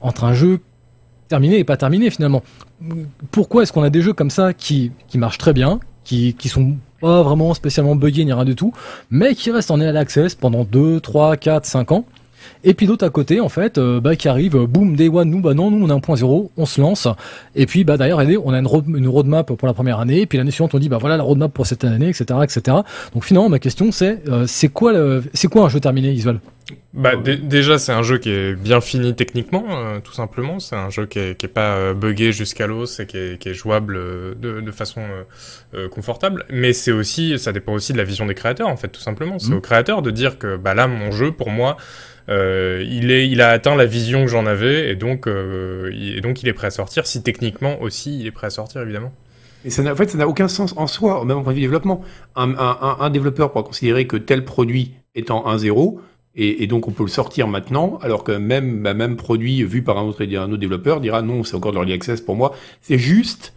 entre 0.00 0.24
un 0.24 0.34
jeu 0.34 0.58
terminé 1.28 1.60
et 1.60 1.64
pas 1.64 1.76
terminé 1.76 2.10
finalement? 2.10 2.42
Pourquoi 3.30 3.62
est-ce 3.62 3.72
qu'on 3.72 3.84
a 3.84 3.90
des 3.90 4.02
jeux 4.02 4.12
comme 4.12 4.30
ça 4.30 4.54
qui 4.54 4.90
qui 5.06 5.18
marchent 5.18 5.38
très 5.38 5.52
bien, 5.52 5.78
qui, 6.10 6.34
qui 6.34 6.48
sont 6.48 6.76
pas 7.00 7.22
vraiment 7.22 7.54
spécialement 7.54 7.94
buggés 7.94 8.24
ni 8.24 8.32
rien 8.32 8.44
du 8.44 8.56
tout, 8.56 8.72
mais 9.10 9.36
qui 9.36 9.52
restent 9.52 9.70
en 9.70 9.80
early 9.80 9.96
access 9.96 10.34
pendant 10.34 10.64
2, 10.64 10.98
3, 10.98 11.36
4, 11.36 11.64
5 11.64 11.92
ans. 11.92 12.04
Et 12.62 12.74
puis 12.74 12.86
d'autre 12.86 13.06
à 13.06 13.10
côté, 13.10 13.40
en 13.40 13.48
fait, 13.48 13.78
euh, 13.78 14.00
bah, 14.00 14.16
qui 14.16 14.28
arrive, 14.28 14.54
euh, 14.56 14.66
boum, 14.66 14.94
day 14.94 15.08
one, 15.08 15.30
nous, 15.30 15.40
bah 15.40 15.54
non, 15.54 15.70
nous, 15.70 15.84
on 15.84 15.88
a 15.88 15.94
un 15.94 16.00
point 16.00 16.16
zéro, 16.16 16.50
on 16.58 16.66
se 16.66 16.80
lance. 16.80 17.08
Et 17.54 17.64
puis, 17.64 17.84
bah, 17.84 17.96
d'ailleurs, 17.96 18.18
on 18.44 18.52
a 18.52 18.58
une, 18.58 18.66
road, 18.66 18.84
une 18.86 19.08
roadmap 19.08 19.52
pour 19.52 19.66
la 19.66 19.72
première 19.72 19.98
année, 19.98 20.20
et 20.20 20.26
puis 20.26 20.36
l'année 20.36 20.50
suivante, 20.50 20.74
on 20.74 20.78
dit, 20.78 20.88
bah 20.88 20.98
voilà 20.98 21.16
la 21.16 21.22
roadmap 21.22 21.52
pour 21.52 21.66
cette 21.66 21.84
année, 21.84 22.08
etc., 22.08 22.24
etc. 22.42 22.76
Donc 23.14 23.24
finalement, 23.24 23.48
ma 23.48 23.58
question, 23.58 23.92
c'est, 23.92 24.22
euh, 24.28 24.44
c'est 24.46 24.68
quoi, 24.68 24.92
c'est 25.32 25.48
quoi 25.48 25.64
un 25.64 25.68
jeu 25.68 25.80
terminé, 25.80 26.12
Isual 26.12 26.40
bah, 26.92 27.16
déjà, 27.16 27.78
c'est 27.78 27.92
un 27.92 28.02
jeu 28.02 28.18
qui 28.18 28.30
est 28.30 28.54
bien 28.54 28.80
fini 28.80 29.14
techniquement, 29.14 29.64
tout 30.04 30.12
simplement. 30.12 30.60
C'est 30.60 30.76
un 30.76 30.90
jeu 30.90 31.06
qui 31.06 31.18
est, 31.18 31.36
qui 31.36 31.46
est 31.46 31.48
pas 31.48 31.94
buggé 31.94 32.32
jusqu'à 32.32 32.68
l'os 32.68 33.00
et 33.00 33.06
qui 33.06 33.16
est, 33.16 33.40
qui 33.40 33.48
est 33.48 33.54
jouable 33.54 33.94
de, 34.40 34.60
de 34.60 34.70
façon 34.70 35.02
confortable. 35.90 36.44
Mais 36.50 36.72
c'est 36.72 36.92
aussi, 36.92 37.38
ça 37.40 37.52
dépend 37.52 37.72
aussi 37.72 37.92
de 37.92 37.98
la 37.98 38.04
vision 38.04 38.26
des 38.26 38.34
créateurs, 38.34 38.68
en 38.68 38.76
fait, 38.76 38.88
tout 38.88 39.00
simplement. 39.00 39.38
C'est 39.40 39.50
mmh. 39.50 39.56
aux 39.56 39.60
créateurs 39.60 40.02
de 40.02 40.10
dire 40.10 40.38
que, 40.38 40.56
bah 40.56 40.74
là, 40.74 40.86
mon 40.86 41.10
jeu, 41.10 41.32
pour 41.32 41.50
moi, 41.50 41.76
euh, 42.30 42.84
il, 42.88 43.10
est, 43.10 43.28
il 43.28 43.40
a 43.40 43.48
atteint 43.48 43.74
la 43.74 43.86
vision 43.86 44.22
que 44.22 44.30
j'en 44.30 44.46
avais 44.46 44.90
et 44.90 44.94
donc, 44.94 45.26
euh, 45.26 45.90
il, 45.92 46.18
et 46.18 46.20
donc 46.20 46.42
il 46.42 46.48
est 46.48 46.52
prêt 46.52 46.68
à 46.68 46.70
sortir. 46.70 47.06
Si 47.06 47.22
techniquement 47.22 47.80
aussi 47.82 48.20
il 48.20 48.26
est 48.26 48.30
prêt 48.30 48.46
à 48.46 48.50
sortir, 48.50 48.82
évidemment. 48.82 49.12
Et 49.64 49.70
ça 49.70 49.82
en 49.90 49.96
fait, 49.96 50.10
ça 50.10 50.18
n'a 50.18 50.28
aucun 50.28 50.48
sens 50.48 50.74
en 50.76 50.86
soi, 50.86 51.24
même 51.24 51.38
en 51.38 51.42
point 51.42 51.52
de 51.52 51.56
vue 51.56 51.62
développement. 51.62 52.02
Un, 52.36 52.54
un, 52.56 52.96
un, 53.00 53.10
développeur 53.10 53.50
pourra 53.50 53.64
considérer 53.64 54.06
que 54.06 54.16
tel 54.16 54.44
produit 54.44 54.94
étant 55.14 55.46
un 55.46 55.58
zéro, 55.58 56.00
et, 56.34 56.62
et, 56.62 56.66
donc 56.66 56.86
on 56.88 56.92
peut 56.92 57.02
le 57.02 57.10
sortir 57.10 57.48
maintenant, 57.48 57.98
alors 58.02 58.24
que 58.24 58.32
même 58.32 58.82
bah, 58.82 58.94
même 58.94 59.16
produit 59.16 59.64
vu 59.64 59.82
par 59.82 59.98
un 59.98 60.02
autre, 60.02 60.22
un 60.22 60.50
autre 60.50 60.56
développeur 60.56 61.00
dira 61.00 61.22
non, 61.22 61.44
c'est 61.44 61.56
encore 61.56 61.72
de 61.72 61.76
l'early 61.76 61.92
access 61.92 62.20
pour 62.20 62.36
moi. 62.36 62.54
C'est 62.80 62.98
juste 62.98 63.52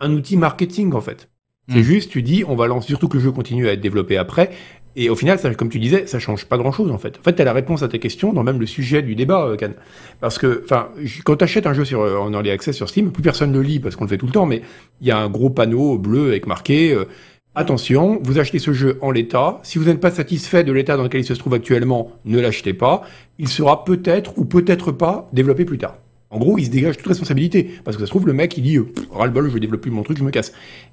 un 0.00 0.12
outil 0.12 0.36
marketing 0.36 0.92
en 0.92 1.00
fait. 1.00 1.28
C'est 1.68 1.78
hmm. 1.78 1.82
juste, 1.82 2.10
tu 2.10 2.22
dis, 2.22 2.44
on 2.46 2.54
va 2.54 2.66
lancer, 2.66 2.88
surtout 2.88 3.08
que 3.08 3.16
le 3.16 3.22
jeu 3.22 3.32
continue 3.32 3.68
à 3.68 3.72
être 3.72 3.80
développé 3.80 4.16
après, 4.16 4.50
et 4.98 5.10
au 5.10 5.14
final, 5.14 5.38
comme 5.56 5.68
tu 5.68 5.78
disais, 5.78 6.06
ça 6.06 6.18
change 6.18 6.46
pas 6.46 6.56
grand-chose 6.56 6.90
en 6.90 6.96
fait. 6.96 7.18
En 7.20 7.22
fait, 7.22 7.34
tu 7.34 7.42
as 7.42 7.44
la 7.44 7.52
réponse 7.52 7.82
à 7.82 7.88
tes 7.88 7.98
questions 7.98 8.32
dans 8.32 8.42
même 8.42 8.58
le 8.58 8.64
sujet 8.64 9.02
du 9.02 9.14
débat, 9.14 9.44
euh, 9.44 9.56
Can. 9.58 9.72
Parce 10.20 10.38
que, 10.38 10.62
enfin, 10.64 10.88
quand 11.24 11.36
tu 11.36 11.44
achètes 11.44 11.66
un 11.66 11.74
jeu 11.74 11.84
sur, 11.84 12.00
euh, 12.00 12.16
en 12.16 12.32
early 12.32 12.50
access 12.50 12.74
sur 12.74 12.88
Steam, 12.88 13.12
plus 13.12 13.22
personne 13.22 13.52
ne 13.52 13.58
le 13.58 13.62
lit 13.62 13.78
parce 13.78 13.94
qu'on 13.94 14.04
le 14.04 14.08
fait 14.08 14.16
tout 14.16 14.26
le 14.26 14.32
temps, 14.32 14.46
mais 14.46 14.62
il 15.02 15.06
y 15.06 15.10
a 15.10 15.18
un 15.18 15.28
gros 15.28 15.50
panneau 15.50 15.98
bleu 15.98 16.28
avec 16.28 16.46
marqué 16.46 16.92
euh, 16.92 17.04
Attention, 17.54 18.20
vous 18.22 18.38
achetez 18.38 18.58
ce 18.58 18.74
jeu 18.74 18.98
en 19.00 19.10
l'état. 19.10 19.60
Si 19.62 19.78
vous 19.78 19.86
n'êtes 19.86 20.00
pas 20.00 20.10
satisfait 20.10 20.62
de 20.62 20.72
l'état 20.72 20.98
dans 20.98 21.04
lequel 21.04 21.22
il 21.22 21.24
se 21.24 21.32
trouve 21.32 21.54
actuellement, 21.54 22.12
ne 22.26 22.38
l'achetez 22.38 22.74
pas. 22.74 23.02
Il 23.38 23.48
sera 23.48 23.82
peut-être 23.84 24.36
ou 24.36 24.44
peut-être 24.44 24.92
pas 24.92 25.26
développé 25.32 25.64
plus 25.64 25.78
tard. 25.78 25.96
En 26.28 26.38
gros, 26.38 26.58
il 26.58 26.66
se 26.66 26.70
dégage 26.70 26.98
toute 26.98 27.06
responsabilité. 27.06 27.70
Parce 27.82 27.96
que 27.96 28.02
ça 28.02 28.06
se 28.06 28.10
trouve, 28.10 28.26
le 28.26 28.34
mec, 28.34 28.58
il 28.58 28.62
dit, 28.62 28.78
ras-le-bol, 29.10 29.48
je 29.48 29.54
vais 29.54 29.60
développer 29.60 29.88
mon 29.88 30.02
truc, 30.02 30.18
je 30.18 30.24
me 30.24 30.30
casse. 30.30 30.52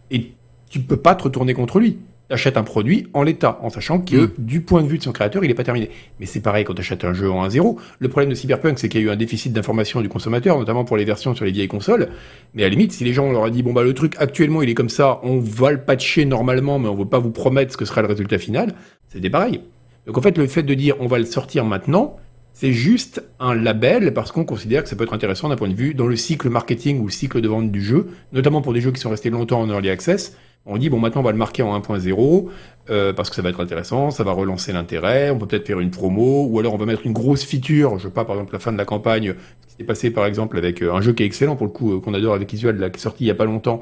Et 0.09 0.31
tu 0.69 0.79
peux 0.79 0.95
pas 0.95 1.15
te 1.15 1.23
retourner 1.23 1.53
contre 1.53 1.79
lui 1.79 1.97
achète 2.33 2.57
un 2.57 2.63
produit 2.63 3.07
en 3.13 3.23
l'état, 3.23 3.59
en 3.61 3.69
sachant 3.69 3.99
que 3.99 4.15
mm. 4.15 4.31
du 4.37 4.61
point 4.61 4.81
de 4.81 4.87
vue 4.87 4.97
de 4.97 5.03
son 5.03 5.11
créateur, 5.11 5.43
il 5.43 5.47
n'est 5.47 5.53
pas 5.53 5.63
terminé. 5.63 5.89
Mais 6.19 6.25
c'est 6.25 6.41
pareil 6.41 6.65
quand 6.65 6.73
tu 6.73 6.81
achètes 6.81 7.05
un 7.05 7.13
jeu 7.13 7.31
en 7.31 7.47
1.0. 7.47 7.77
Le 7.99 8.09
problème 8.09 8.29
de 8.29 8.35
Cyberpunk, 8.35 8.79
c'est 8.79 8.89
qu'il 8.89 9.01
y 9.01 9.03
a 9.03 9.07
eu 9.07 9.09
un 9.09 9.15
déficit 9.15 9.53
d'information 9.53 10.01
du 10.01 10.09
consommateur, 10.09 10.57
notamment 10.57 10.85
pour 10.85 10.97
les 10.97 11.05
versions 11.05 11.33
sur 11.35 11.45
les 11.45 11.51
vieilles 11.51 11.67
consoles. 11.67 12.09
Mais 12.53 12.63
à 12.63 12.65
la 12.65 12.69
limite, 12.71 12.91
si 12.91 13.03
les 13.03 13.13
gens 13.13 13.31
leur 13.31 13.45
a 13.45 13.49
dit, 13.49 13.63
bon 13.63 13.73
bah 13.73 13.83
le 13.83 13.93
truc 13.93 14.15
actuellement 14.19 14.61
il 14.61 14.69
est 14.69 14.73
comme 14.73 14.89
ça, 14.89 15.19
on 15.23 15.39
va 15.39 15.71
le 15.71 15.79
patcher 15.79 16.25
normalement, 16.25 16.79
mais 16.79 16.89
on 16.89 16.95
veut 16.95 17.05
pas 17.05 17.19
vous 17.19 17.31
promettre 17.31 17.71
ce 17.71 17.77
que 17.77 17.85
sera 17.85 18.01
le 18.01 18.07
résultat 18.07 18.37
final, 18.37 18.73
c'était 19.09 19.29
pareil. 19.29 19.61
Donc 20.05 20.17
en 20.17 20.21
fait, 20.21 20.37
le 20.37 20.47
fait 20.47 20.63
de 20.63 20.73
dire 20.73 20.95
on 20.99 21.07
va 21.07 21.19
le 21.19 21.25
sortir 21.25 21.65
maintenant, 21.65 22.17
c'est 22.53 22.71
juste 22.71 23.23
un 23.39 23.55
label 23.55 24.13
parce 24.13 24.31
qu'on 24.31 24.45
considère 24.45 24.83
que 24.83 24.89
ça 24.89 24.95
peut 24.95 25.03
être 25.03 25.13
intéressant 25.13 25.49
d'un 25.49 25.55
point 25.55 25.69
de 25.69 25.73
vue 25.73 25.95
dans 25.95 26.05
le 26.05 26.15
cycle 26.15 26.49
marketing 26.49 26.99
ou 26.99 27.05
le 27.05 27.11
cycle 27.11 27.41
de 27.41 27.47
vente 27.47 27.71
du 27.71 27.81
jeu, 27.81 28.07
notamment 28.31 28.61
pour 28.61 28.73
des 28.73 28.81
jeux 28.81 28.91
qui 28.91 29.01
sont 29.01 29.09
restés 29.09 29.31
longtemps 29.31 29.61
en 29.61 29.69
early 29.69 29.89
access 29.89 30.37
on 30.65 30.77
dit, 30.77 30.89
bon, 30.89 30.99
maintenant, 30.99 31.21
on 31.21 31.25
va 31.25 31.31
le 31.31 31.37
marquer 31.37 31.61
en 31.61 31.77
1.0, 31.77 32.47
euh, 32.89 33.11
parce 33.11 33.29
que 33.29 33.35
ça 33.35 33.41
va 33.41 33.49
être 33.49 33.61
intéressant, 33.61 34.11
ça 34.11 34.23
va 34.23 34.31
relancer 34.31 34.71
l'intérêt, 34.71 35.29
on 35.29 35.37
peut 35.37 35.45
peut-être 35.45 35.67
faire 35.67 35.79
une 35.79 35.91
promo, 35.91 36.47
ou 36.49 36.59
alors 36.59 36.73
on 36.73 36.77
va 36.77 36.85
mettre 36.85 37.05
une 37.05 37.11
grosse 37.11 37.43
feature, 37.43 37.97
je 37.97 38.03
sais 38.03 38.13
pas, 38.13 38.23
par 38.23 38.35
exemple, 38.35 38.53
la 38.53 38.59
fin 38.59 38.71
de 38.71 38.77
la 38.77 38.85
campagne, 38.85 39.35
ce 39.61 39.67
qui 39.67 39.75
s'est 39.77 39.83
passé, 39.83 40.09
par 40.11 40.25
exemple, 40.25 40.57
avec 40.57 40.81
euh, 40.81 40.93
un 40.93 41.01
jeu 41.01 41.11
qui 41.11 41.23
est 41.23 41.25
excellent, 41.25 41.57
pour 41.57 41.65
le 41.65 41.71
coup, 41.73 41.93
euh, 41.93 41.99
qu'on 41.99 42.13
adore 42.13 42.33
avec 42.33 42.51
Isual, 42.53 42.77
qui 42.77 42.97
est 42.97 43.01
sorti 43.01 43.25
il 43.25 43.27
y 43.27 43.31
a 43.31 43.35
pas 43.35 43.45
longtemps, 43.45 43.81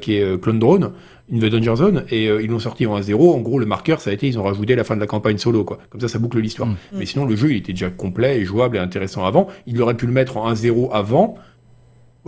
qui 0.00 0.16
est 0.16 0.40
Clone 0.40 0.58
Drone, 0.58 0.92
une 1.30 1.40
The 1.40 1.46
Danger 1.46 1.76
Zone, 1.76 2.04
et 2.10 2.24
ils 2.24 2.48
l'ont 2.48 2.58
sorti 2.58 2.86
en 2.86 2.98
1.0, 2.98 3.34
en 3.34 3.38
gros, 3.40 3.58
le 3.58 3.66
marqueur, 3.66 4.00
ça 4.00 4.08
a 4.08 4.12
été, 4.14 4.28
ils 4.28 4.38
ont 4.38 4.44
rajouté 4.44 4.76
la 4.76 4.84
fin 4.84 4.94
de 4.94 5.00
la 5.00 5.06
campagne 5.06 5.36
solo, 5.36 5.64
quoi. 5.64 5.78
Comme 5.90 6.00
ça, 6.00 6.08
ça 6.08 6.18
boucle 6.18 6.38
l'histoire. 6.38 6.68
Mm. 6.68 6.76
Mais 6.94 7.04
sinon, 7.04 7.26
le 7.26 7.36
jeu, 7.36 7.50
il 7.50 7.58
était 7.58 7.72
déjà 7.72 7.90
complet 7.90 8.38
et 8.38 8.44
jouable 8.46 8.78
et 8.78 8.80
intéressant 8.80 9.26
avant. 9.26 9.48
Il 9.66 9.80
aurait 9.82 9.96
pu 9.96 10.06
le 10.06 10.12
mettre 10.12 10.38
en 10.38 10.50
1.0 10.50 10.90
avant, 10.90 11.36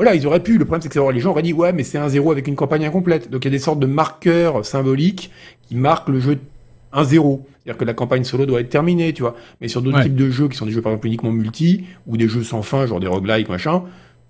voilà, 0.00 0.14
ils 0.14 0.26
auraient 0.26 0.42
pu. 0.42 0.56
Le 0.56 0.64
problème, 0.64 0.80
c'est 0.80 0.88
que 0.88 1.12
les 1.12 1.20
gens 1.20 1.32
auraient 1.32 1.42
dit, 1.42 1.52
ouais, 1.52 1.74
mais 1.74 1.82
c'est 1.82 1.98
un 1.98 2.08
zéro 2.08 2.32
avec 2.32 2.48
une 2.48 2.56
campagne 2.56 2.86
incomplète. 2.86 3.30
Donc 3.30 3.44
il 3.44 3.48
y 3.48 3.50
a 3.50 3.50
des 3.50 3.58
sortes 3.58 3.80
de 3.80 3.86
marqueurs 3.86 4.64
symboliques 4.64 5.30
qui 5.68 5.74
marquent 5.74 6.08
le 6.08 6.20
jeu 6.20 6.38
1-0. 6.94 7.40
C'est-à-dire 7.62 7.76
que 7.76 7.84
la 7.84 7.92
campagne 7.92 8.24
solo 8.24 8.46
doit 8.46 8.62
être 8.62 8.70
terminée, 8.70 9.12
tu 9.12 9.20
vois. 9.20 9.36
Mais 9.60 9.68
sur 9.68 9.82
d'autres 9.82 10.02
types 10.02 10.14
de 10.14 10.30
jeux 10.30 10.48
qui 10.48 10.56
sont 10.56 10.64
des 10.64 10.72
jeux 10.72 10.80
par 10.80 10.92
exemple 10.92 11.06
uniquement 11.06 11.32
multi, 11.32 11.84
ou 12.06 12.16
des 12.16 12.28
jeux 12.28 12.42
sans 12.42 12.62
fin, 12.62 12.86
genre 12.86 12.98
des 12.98 13.08
roguelikes, 13.08 13.50
machin, 13.50 13.82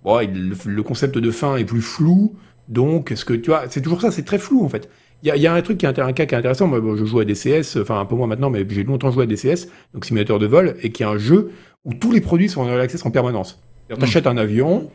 bon, 0.02 0.18
le, 0.18 0.82
concept 0.82 1.16
de 1.18 1.30
fin 1.30 1.56
est 1.56 1.64
plus 1.64 1.82
flou. 1.82 2.34
Donc, 2.68 3.12
est-ce 3.12 3.24
que, 3.24 3.34
tu 3.34 3.50
vois, 3.50 3.66
c'est 3.68 3.80
toujours 3.80 4.00
ça, 4.00 4.10
c'est 4.10 4.24
très 4.24 4.38
flou, 4.38 4.64
en 4.64 4.68
fait. 4.68 4.90
Il 5.22 5.28
y 5.28 5.30
a, 5.30 5.36
y 5.36 5.46
a, 5.46 5.54
un 5.54 5.62
truc 5.62 5.78
qui 5.78 5.86
est 5.86 5.98
un 6.00 6.12
cas 6.12 6.26
qui 6.26 6.34
est 6.34 6.38
intéressant. 6.38 6.66
Moi, 6.66 6.80
je 6.96 7.04
joue 7.04 7.20
à 7.20 7.24
DCS, 7.24 7.78
enfin 7.80 8.00
un 8.00 8.06
peu 8.06 8.16
moins 8.16 8.26
maintenant, 8.26 8.50
mais 8.50 8.66
j'ai 8.68 8.82
longtemps 8.82 9.12
joué 9.12 9.22
à 9.22 9.26
DCS, 9.26 9.68
donc 9.94 10.04
simulateur 10.04 10.40
de 10.40 10.46
vol, 10.46 10.74
et 10.82 10.90
qui 10.90 11.04
est 11.04 11.06
un 11.06 11.16
jeu 11.16 11.52
où 11.84 11.94
tous 11.94 12.10
les 12.10 12.20
produits 12.20 12.48
sont 12.48 12.62
en 12.62 12.76
access 12.76 13.06
en 13.06 13.12
permanence. 13.12 13.62
Tu 13.88 14.02
achètes 14.02 14.26
un 14.26 14.36
avion, 14.36 14.90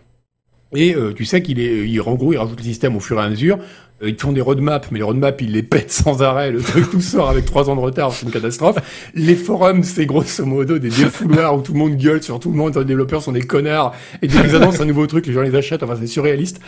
et 0.73 0.95
euh, 0.95 1.13
tu 1.13 1.25
sais 1.25 1.41
qu'il 1.41 1.59
est, 1.59 1.87
il, 1.87 2.01
en 2.01 2.15
gros, 2.15 2.33
il 2.33 2.37
rajoute 2.37 2.59
le 2.59 2.63
système 2.63 2.95
au 2.95 2.99
fur 2.99 3.19
et 3.19 3.23
à 3.23 3.29
mesure. 3.29 3.59
Euh, 4.01 4.09
ils 4.09 4.19
font 4.19 4.33
des 4.33 4.41
roadmaps, 4.41 4.89
mais 4.91 4.99
les 4.99 5.03
roadmaps, 5.03 5.41
ils 5.41 5.53
les 5.53 5.63
pètent 5.63 5.91
sans 5.91 6.21
arrêt. 6.21 6.51
Le 6.51 6.61
truc 6.61 6.89
tout 6.89 7.01
sort 7.01 7.29
avec 7.29 7.45
trois 7.45 7.69
ans 7.69 7.75
de 7.75 7.81
retard, 7.81 8.11
c'est 8.11 8.25
une 8.25 8.31
catastrophe. 8.31 8.77
Les 9.13 9.35
forums, 9.35 9.83
c'est 9.83 10.05
grosso 10.05 10.45
modo 10.45 10.79
des 10.79 10.89
défouloirs 10.89 11.55
où 11.55 11.61
tout 11.61 11.73
le 11.73 11.79
monde 11.79 11.95
gueule 11.95 12.21
sur 12.21 12.39
tout 12.39 12.51
le 12.51 12.57
monde. 12.57 12.75
Les 12.77 12.83
développeurs 12.83 13.21
sont 13.21 13.31
des 13.31 13.41
connards. 13.41 13.93
Et 14.21 14.27
dès 14.27 14.41
qu'ils 14.41 14.55
annoncent 14.55 14.81
un 14.81 14.85
nouveau 14.85 15.07
truc, 15.07 15.25
les 15.27 15.33
gens 15.33 15.41
les 15.41 15.55
achètent. 15.55 15.83
Enfin, 15.83 15.95
c'est 15.99 16.07
surréaliste. 16.07 16.59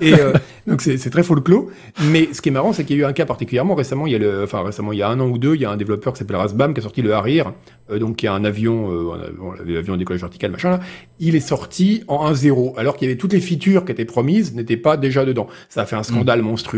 Et 0.00 0.14
euh, 0.14 0.32
donc, 0.66 0.82
c'est, 0.82 0.98
très 1.10 1.22
folklore. 1.22 1.66
Mais 2.10 2.28
ce 2.32 2.40
qui 2.40 2.48
est 2.48 2.52
marrant, 2.52 2.72
c'est 2.72 2.84
qu'il 2.84 2.96
y 2.96 3.00
a 3.00 3.02
eu 3.02 3.06
un 3.06 3.12
cas 3.12 3.26
particulièrement 3.26 3.74
récemment. 3.74 4.06
Il 4.06 4.12
y 4.12 4.16
a 4.16 4.42
enfin, 4.42 4.62
récemment, 4.62 4.92
il 4.92 4.98
y 4.98 5.02
a 5.02 5.08
un 5.08 5.20
an 5.20 5.28
ou 5.28 5.38
deux, 5.38 5.54
il 5.54 5.60
y 5.60 5.64
a 5.64 5.70
un 5.70 5.76
développeur 5.76 6.12
qui 6.12 6.18
s'appelle 6.18 6.36
Rasbam 6.36 6.74
qui 6.74 6.80
a 6.80 6.82
sorti 6.82 7.02
le 7.02 7.14
Harir, 7.14 7.52
euh, 7.90 7.98
donc 8.00 8.16
qui 8.16 8.26
est 8.26 8.30
un 8.30 8.44
avion, 8.44 8.90
euh, 8.90 9.78
avion 9.78 9.96
décollage 9.96 10.22
vertical, 10.22 10.50
machin. 10.50 10.70
Là. 10.70 10.80
Il 11.20 11.36
est 11.36 11.40
sorti 11.40 12.02
en 12.08 12.28
1.0, 12.32 12.76
alors 12.76 12.96
qu'il 12.96 13.06
y 13.06 13.10
avait 13.10 13.18
toutes 13.18 13.32
les 13.32 13.40
features 13.40 13.84
qui 13.84 13.92
étaient 13.92 14.04
promises 14.04 14.54
n'étaient 14.54 14.76
pas 14.76 14.96
déjà 14.96 15.24
dedans. 15.24 15.46
Ça 15.68 15.82
a 15.82 15.86
fait 15.86 15.96
un 15.96 16.02
scandale 16.02 16.42
monstrueux 16.42 16.71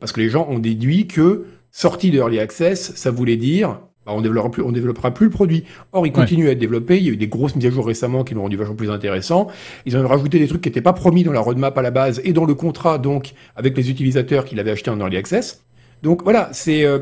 parce 0.00 0.12
que 0.12 0.20
les 0.20 0.28
gens 0.28 0.46
ont 0.48 0.58
déduit 0.58 1.06
que 1.06 1.46
sortie 1.70 2.10
de 2.10 2.18
Early 2.18 2.38
Access, 2.38 2.92
ça 2.94 3.10
voulait 3.10 3.36
dire 3.36 3.78
bah, 4.04 4.12
on 4.16 4.20
développera 4.20 4.50
plus, 4.50 4.62
on 4.62 4.72
développera 4.72 5.12
plus 5.12 5.26
le 5.26 5.30
produit. 5.30 5.64
Or, 5.92 6.06
il 6.06 6.12
continue 6.12 6.48
à 6.48 6.52
être 6.52 6.58
développé. 6.58 6.98
Il 6.98 7.04
y 7.04 7.08
a 7.08 7.12
eu 7.12 7.16
des 7.16 7.28
grosses 7.28 7.54
mises 7.54 7.66
à 7.66 7.70
jour 7.70 7.86
récemment 7.86 8.24
qui 8.24 8.34
l'ont 8.34 8.42
rendu 8.42 8.56
vachement 8.56 8.74
plus 8.74 8.90
intéressant. 8.90 9.46
Ils 9.86 9.96
ont 9.96 10.06
rajouté 10.06 10.40
des 10.40 10.48
trucs 10.48 10.60
qui 10.60 10.68
n'étaient 10.68 10.80
pas 10.80 10.92
promis 10.92 11.22
dans 11.22 11.32
la 11.32 11.40
roadmap 11.40 11.76
à 11.78 11.82
la 11.82 11.92
base 11.92 12.20
et 12.24 12.32
dans 12.32 12.44
le 12.44 12.54
contrat, 12.54 12.98
donc, 12.98 13.34
avec 13.54 13.76
les 13.76 13.90
utilisateurs 13.90 14.44
qu'il 14.44 14.58
avait 14.58 14.72
acheté 14.72 14.90
en 14.90 14.98
early 14.98 15.16
access. 15.16 15.62
Donc, 16.02 16.24
voilà, 16.24 16.48
c'est, 16.52 16.84
euh, 16.84 16.98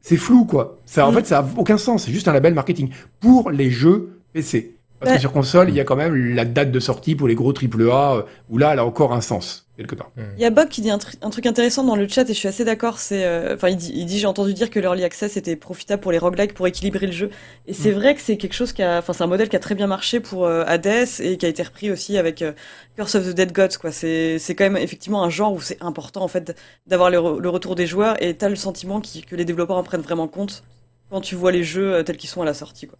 c'est 0.00 0.16
flou, 0.16 0.44
quoi. 0.44 0.80
Ça, 0.86 1.06
en 1.06 1.12
mm. 1.12 1.14
fait, 1.14 1.26
ça 1.26 1.38
a 1.38 1.46
aucun 1.56 1.78
sens. 1.78 2.04
C'est 2.04 2.12
juste 2.12 2.26
un 2.26 2.32
label 2.32 2.54
marketing 2.54 2.90
pour 3.20 3.52
les 3.52 3.70
jeux 3.70 4.18
PC. 4.32 4.74
Parce 5.04 5.16
que 5.16 5.20
sur 5.20 5.32
console, 5.32 5.68
il 5.68 5.74
y 5.74 5.80
a 5.80 5.84
quand 5.84 5.96
même 5.96 6.34
la 6.34 6.44
date 6.44 6.70
de 6.70 6.80
sortie 6.80 7.14
pour 7.14 7.28
les 7.28 7.34
gros 7.34 7.52
AAA, 7.52 8.16
euh, 8.16 8.22
où 8.48 8.58
là, 8.58 8.72
elle 8.72 8.78
a 8.78 8.84
encore 8.84 9.12
un 9.12 9.20
sens. 9.20 9.64
Quelque 9.76 9.96
part. 9.96 10.12
Hmm. 10.16 10.22
Il 10.36 10.42
y 10.42 10.44
a 10.44 10.50
Bob 10.50 10.68
qui 10.68 10.82
dit 10.82 10.90
un, 10.90 10.98
truc 10.98 11.46
intéressant 11.46 11.82
dans 11.82 11.96
le 11.96 12.06
chat 12.06 12.22
et 12.22 12.32
je 12.32 12.38
suis 12.38 12.46
assez 12.46 12.64
d'accord. 12.64 13.00
C'est, 13.00 13.24
euh, 13.24 13.56
enfin, 13.56 13.70
il 13.70 13.76
dit, 13.76 13.92
il 13.92 14.06
dit 14.06 14.20
j'ai 14.20 14.28
entendu 14.28 14.54
dire 14.54 14.70
que 14.70 14.78
l'early 14.78 15.02
access 15.02 15.36
était 15.36 15.56
profitable 15.56 16.00
pour 16.00 16.12
les 16.12 16.18
roguelikes 16.18 16.54
pour 16.54 16.68
équilibrer 16.68 17.06
le 17.06 17.12
jeu. 17.12 17.30
Et 17.66 17.72
c'est 17.72 17.90
hmm. 17.90 17.94
vrai 17.94 18.14
que 18.14 18.20
c'est 18.20 18.36
quelque 18.36 18.52
chose 18.52 18.72
qui 18.72 18.84
a, 18.84 18.98
enfin, 18.98 19.12
c'est 19.12 19.24
un 19.24 19.26
modèle 19.26 19.48
qui 19.48 19.56
a 19.56 19.58
très 19.58 19.74
bien 19.74 19.88
marché 19.88 20.20
pour 20.20 20.46
euh, 20.46 20.62
Hades 20.68 21.08
et 21.18 21.36
qui 21.38 21.44
a 21.46 21.48
été 21.48 21.60
repris 21.64 21.90
aussi 21.90 22.18
avec 22.18 22.40
euh, 22.42 22.52
Curse 22.96 23.16
of 23.16 23.26
the 23.26 23.34
Dead 23.34 23.50
Gods. 23.50 23.76
Quoi, 23.80 23.90
c'est, 23.90 24.38
c'est 24.38 24.54
quand 24.54 24.62
même 24.62 24.76
effectivement 24.76 25.24
un 25.24 25.30
genre 25.30 25.52
où 25.52 25.60
c'est 25.60 25.82
important 25.82 26.22
en 26.22 26.28
fait 26.28 26.56
d'avoir 26.86 27.10
le, 27.10 27.18
retour 27.18 27.74
des 27.74 27.88
joueurs 27.88 28.22
et 28.22 28.34
t'as 28.36 28.48
le 28.48 28.56
sentiment 28.56 29.00
que 29.00 29.34
les 29.34 29.44
développeurs 29.44 29.76
en 29.76 29.82
prennent 29.82 30.02
vraiment 30.02 30.28
compte 30.28 30.62
quand 31.10 31.20
tu 31.20 31.34
vois 31.34 31.50
les 31.50 31.64
jeux 31.64 32.04
tels 32.04 32.16
qu'ils 32.16 32.30
sont 32.30 32.42
à 32.42 32.44
la 32.44 32.54
sortie. 32.54 32.86
Quoi. 32.86 32.98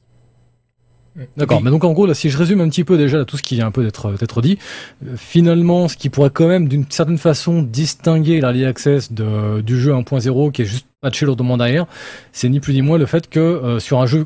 D'accord, 1.37 1.63
mais 1.63 1.71
donc 1.71 1.85
en 1.85 1.93
gros, 1.93 2.07
là, 2.07 2.15
si 2.15 2.29
je 2.29 2.37
résume 2.37 2.61
un 2.61 2.69
petit 2.69 2.83
peu 2.83 2.99
déjà 2.99 3.25
tout 3.25 3.37
ce 3.37 3.43
qui 3.43 3.55
vient 3.55 3.67
un 3.67 3.71
peu 3.71 3.85
d'être 3.85 4.13
d'être 4.13 4.43
dit, 4.43 4.59
euh, 5.07 5.15
finalement, 5.17 5.87
ce 5.87 5.97
qui 5.97 6.11
pourrait 6.11 6.31
quand 6.31 6.49
même 6.49 6.67
d'une 6.67 6.87
certaine 6.89 7.19
façon 7.19 7.63
distinguer 7.63 8.41
l'early 8.41 8.65
access 8.65 9.13
de, 9.13 9.61
du 9.61 9.79
jeu 9.79 9.93
1.0 9.93 10.51
qui 10.51 10.63
est 10.63 10.65
juste 10.65 10.87
patché 11.01 11.25
lourdement 11.25 11.57
derrière, 11.57 11.87
c'est 12.33 12.49
ni 12.49 12.59
plus 12.59 12.75
ni 12.75 12.83
moins 12.83 12.99
le 12.99 13.07
fait 13.07 13.29
que 13.29 13.39
euh, 13.39 13.79
sur 13.79 14.01
un 14.01 14.07
jeu 14.07 14.25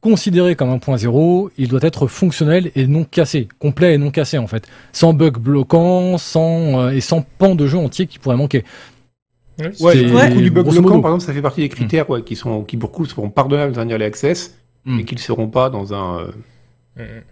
considéré 0.00 0.56
comme 0.56 0.74
1.0, 0.74 1.50
il 1.58 1.68
doit 1.68 1.80
être 1.82 2.06
fonctionnel 2.06 2.70
et 2.74 2.86
non 2.86 3.04
cassé, 3.04 3.48
complet 3.58 3.94
et 3.94 3.98
non 3.98 4.10
cassé 4.10 4.38
en 4.38 4.46
fait, 4.46 4.66
sans 4.92 5.12
bug 5.12 5.36
bloquant, 5.36 6.16
sans 6.16 6.80
euh, 6.80 6.90
et 6.90 7.02
sans 7.02 7.20
pan 7.20 7.54
de 7.54 7.66
jeu 7.66 7.76
entier 7.76 8.06
qui 8.06 8.18
pourrait 8.18 8.36
manquer. 8.36 8.64
Ouais, 9.58 10.10
ouais. 10.10 10.30
du 10.30 10.50
bug 10.50 10.68
bloquant, 10.68 11.00
par 11.00 11.10
exemple, 11.10 11.24
ça 11.24 11.34
fait 11.34 11.42
partie 11.42 11.60
des 11.60 11.68
critères 11.68 12.08
ouais, 12.08 12.22
qui 12.22 12.34
sont 12.34 12.64
qui 12.64 12.78
pour 12.78 12.92
coup 12.92 13.04
seront 13.04 13.28
pardonnables 13.28 13.72
dans 13.72 13.84
l'early 13.84 14.04
access 14.04 14.54
Mm. 14.86 15.00
et 15.00 15.04
qu'ils 15.04 15.18
ne 15.18 15.22
seront 15.22 15.48
pas 15.48 15.70
dans 15.70 15.94
un. 15.94 16.18
Euh, 16.20 16.26
mm, 16.96 17.02
mm. 17.02 17.22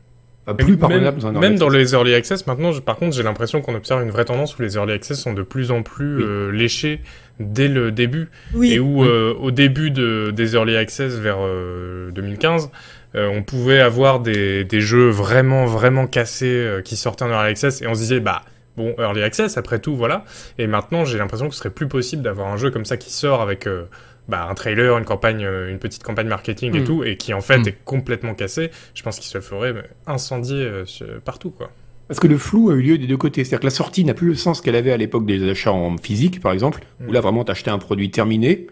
Enfin, 0.44 0.56
plus 0.56 0.70
même, 0.72 0.78
pardonnable 0.78 1.20
dans 1.20 1.30
même 1.32 1.56
dans 1.56 1.68
access. 1.68 1.80
les 1.80 1.92
early 1.94 2.14
access, 2.14 2.46
maintenant, 2.48 2.72
je- 2.72 2.80
par 2.80 2.96
contre, 2.96 3.14
j'ai 3.14 3.22
l'impression 3.22 3.60
qu'on 3.62 3.76
observe 3.76 4.02
une 4.02 4.10
vraie 4.10 4.24
tendance 4.24 4.58
où 4.58 4.62
les 4.62 4.74
early 4.74 4.92
access 4.92 5.20
sont 5.20 5.34
de 5.34 5.42
plus 5.42 5.70
en 5.70 5.84
plus 5.84 6.16
Oui. 6.16 6.22
euh, 6.26 6.50
léchés 6.50 7.00
dès 7.38 7.68
le 7.68 7.92
début. 7.92 8.28
Oui. 8.52 8.72
Et 8.72 8.80
où, 8.80 9.02
Oui. 9.02 9.08
euh, 9.08 9.34
au 9.34 9.52
début 9.52 9.92
de, 9.92 10.32
des 10.34 10.54
early 10.54 10.76
access 10.76 11.14
vers 11.14 11.36
euh, 11.40 12.10
2015, 12.10 12.70
euh, 13.14 13.28
on 13.32 13.44
pouvait 13.44 13.78
avoir 13.80 14.18
des, 14.18 14.64
des 14.64 14.80
jeux 14.80 15.10
vraiment, 15.10 15.64
vraiment 15.66 16.08
cassés 16.08 16.46
euh, 16.48 16.82
qui 16.82 16.96
sortaient 16.96 17.24
en 17.24 17.30
early 17.30 17.50
access 17.50 17.80
et 17.80 17.86
on 17.86 17.94
se 17.94 18.00
disait, 18.00 18.18
bah, 18.18 18.42
bon, 18.76 18.96
early 18.98 19.22
access, 19.22 19.56
après 19.58 19.78
tout, 19.78 19.94
voilà. 19.94 20.24
Et 20.58 20.66
maintenant, 20.66 21.04
j'ai 21.04 21.18
l'impression 21.18 21.46
que 21.46 21.54
ce 21.54 21.58
serait 21.60 21.70
plus 21.70 21.86
possible 21.86 22.22
d'avoir 22.24 22.48
un 22.48 22.56
jeu 22.56 22.72
comme 22.72 22.84
ça 22.84 22.96
qui 22.96 23.12
sort 23.12 23.42
avec 23.42 23.68
euh, 23.68 23.84
bah, 24.28 24.46
un 24.48 24.54
trailer, 24.54 24.96
une 24.98 25.04
campagne, 25.04 25.44
euh, 25.44 25.70
une 25.70 25.78
petite 25.78 26.02
campagne 26.02 26.28
marketing 26.28 26.74
et 26.76 26.80
Mm. 26.80 26.84
tout, 26.84 27.04
et 27.04 27.16
qui 27.16 27.34
en 27.34 27.40
fait 27.40 27.58
Mm. 27.58 27.68
est 27.68 27.76
complètement 27.84 28.34
cassé. 28.34 28.70
Je 28.94 29.02
pense 29.02 29.18
qu'il 29.18 29.28
se 29.28 29.40
ferait 29.40 29.74
incendier 30.06 30.56
euh, 30.64 30.84
partout, 31.24 31.50
quoi. 31.50 31.70
Parce 32.08 32.20
que 32.20 32.26
le 32.28 32.36
flou 32.36 32.70
a 32.70 32.74
eu 32.74 32.82
lieu 32.82 32.98
des 32.98 33.06
deux 33.06 33.16
côtés. 33.16 33.42
C'est-à-dire 33.42 33.60
que 33.60 33.66
la 33.66 33.70
sortie 33.70 34.04
n'a 34.04 34.12
plus 34.14 34.28
le 34.28 34.34
sens 34.34 34.60
qu'elle 34.60 34.76
avait 34.76 34.92
à 34.92 34.96
l'époque 34.96 35.24
des 35.26 35.50
achats 35.50 35.72
en 35.72 35.96
physique, 35.96 36.40
par 36.40 36.52
exemple, 36.52 36.82
où 37.00 37.10
Mm. 37.10 37.12
là 37.14 37.20
vraiment 37.20 37.44
t'achetais 37.44 37.70
un 37.70 37.78
produit 37.78 38.10
terminé, 38.10 38.66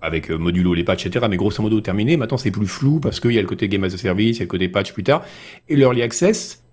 avec 0.00 0.30
euh, 0.30 0.36
modulo, 0.36 0.74
les 0.74 0.82
patchs, 0.84 1.06
etc., 1.06 1.26
mais 1.30 1.36
grosso 1.36 1.62
modo 1.62 1.80
terminé. 1.80 2.16
Maintenant 2.16 2.36
c'est 2.38 2.50
plus 2.50 2.66
flou 2.66 2.98
parce 2.98 3.20
qu'il 3.20 3.32
y 3.32 3.38
a 3.38 3.42
le 3.42 3.46
côté 3.46 3.68
game 3.68 3.84
as 3.84 3.94
a 3.94 3.98
service, 3.98 4.36
il 4.36 4.40
y 4.40 4.42
a 4.42 4.44
le 4.44 4.48
côté 4.48 4.68
patch 4.68 4.92
plus 4.92 5.04
tard. 5.04 5.22
Et 5.68 5.76
l'early 5.76 6.02
access 6.02 6.64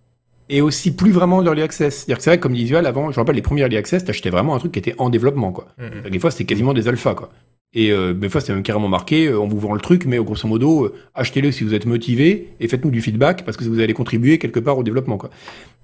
est 0.49 0.61
aussi 0.61 0.95
plus 0.95 1.11
vraiment 1.11 1.41
l'early 1.41 1.61
access. 1.61 1.97
C'est-à-dire 1.97 2.17
que 2.17 2.23
c'est 2.23 2.29
vrai 2.31 2.37
que 2.37 2.41
comme 2.43 2.53
dit 2.53 2.61
Visual, 2.63 2.87
avant, 2.87 3.11
je 3.11 3.17
me 3.17 3.21
rappelle 3.21 3.35
les 3.35 3.43
premiers 3.43 3.61
early 3.61 3.77
access, 3.77 4.03
t'achetais 4.03 4.31
vraiment 4.31 4.55
un 4.55 4.59
truc 4.59 4.71
qui 4.71 4.79
était 4.79 4.95
en 4.97 5.11
développement, 5.11 5.51
quoi. 5.51 5.67
Mm, 5.77 6.07
mm. 6.07 6.09
Des 6.09 6.17
fois 6.19 6.31
c'était 6.31 6.45
quasiment 6.45 6.73
des 6.73 6.87
alphas, 6.87 7.13
quoi. 7.13 7.29
Et 7.73 7.91
euh, 7.91 8.13
des 8.13 8.29
fois 8.29 8.41
c'était 8.41 8.53
même 8.53 8.63
carrément 8.63 8.87
marqué, 8.87 9.27
euh, 9.27 9.39
on 9.39 9.47
vous 9.47 9.59
vend 9.59 9.73
le 9.73 9.79
truc, 9.79 10.05
mais 10.05 10.17
grosso 10.17 10.47
modo, 10.47 10.85
euh, 10.85 10.95
achetez-le 11.13 11.51
si 11.51 11.63
vous 11.63 11.75
êtes 11.75 11.85
motivé 11.85 12.49
et 12.59 12.67
faites-nous 12.67 12.89
du 12.89 13.01
feedback 13.01 13.45
parce 13.45 13.57
que 13.57 13.63
vous 13.63 13.79
allez 13.79 13.93
contribuer 13.93 14.39
quelque 14.39 14.59
part 14.59 14.77
au 14.79 14.83
développement, 14.83 15.17
quoi. 15.17 15.29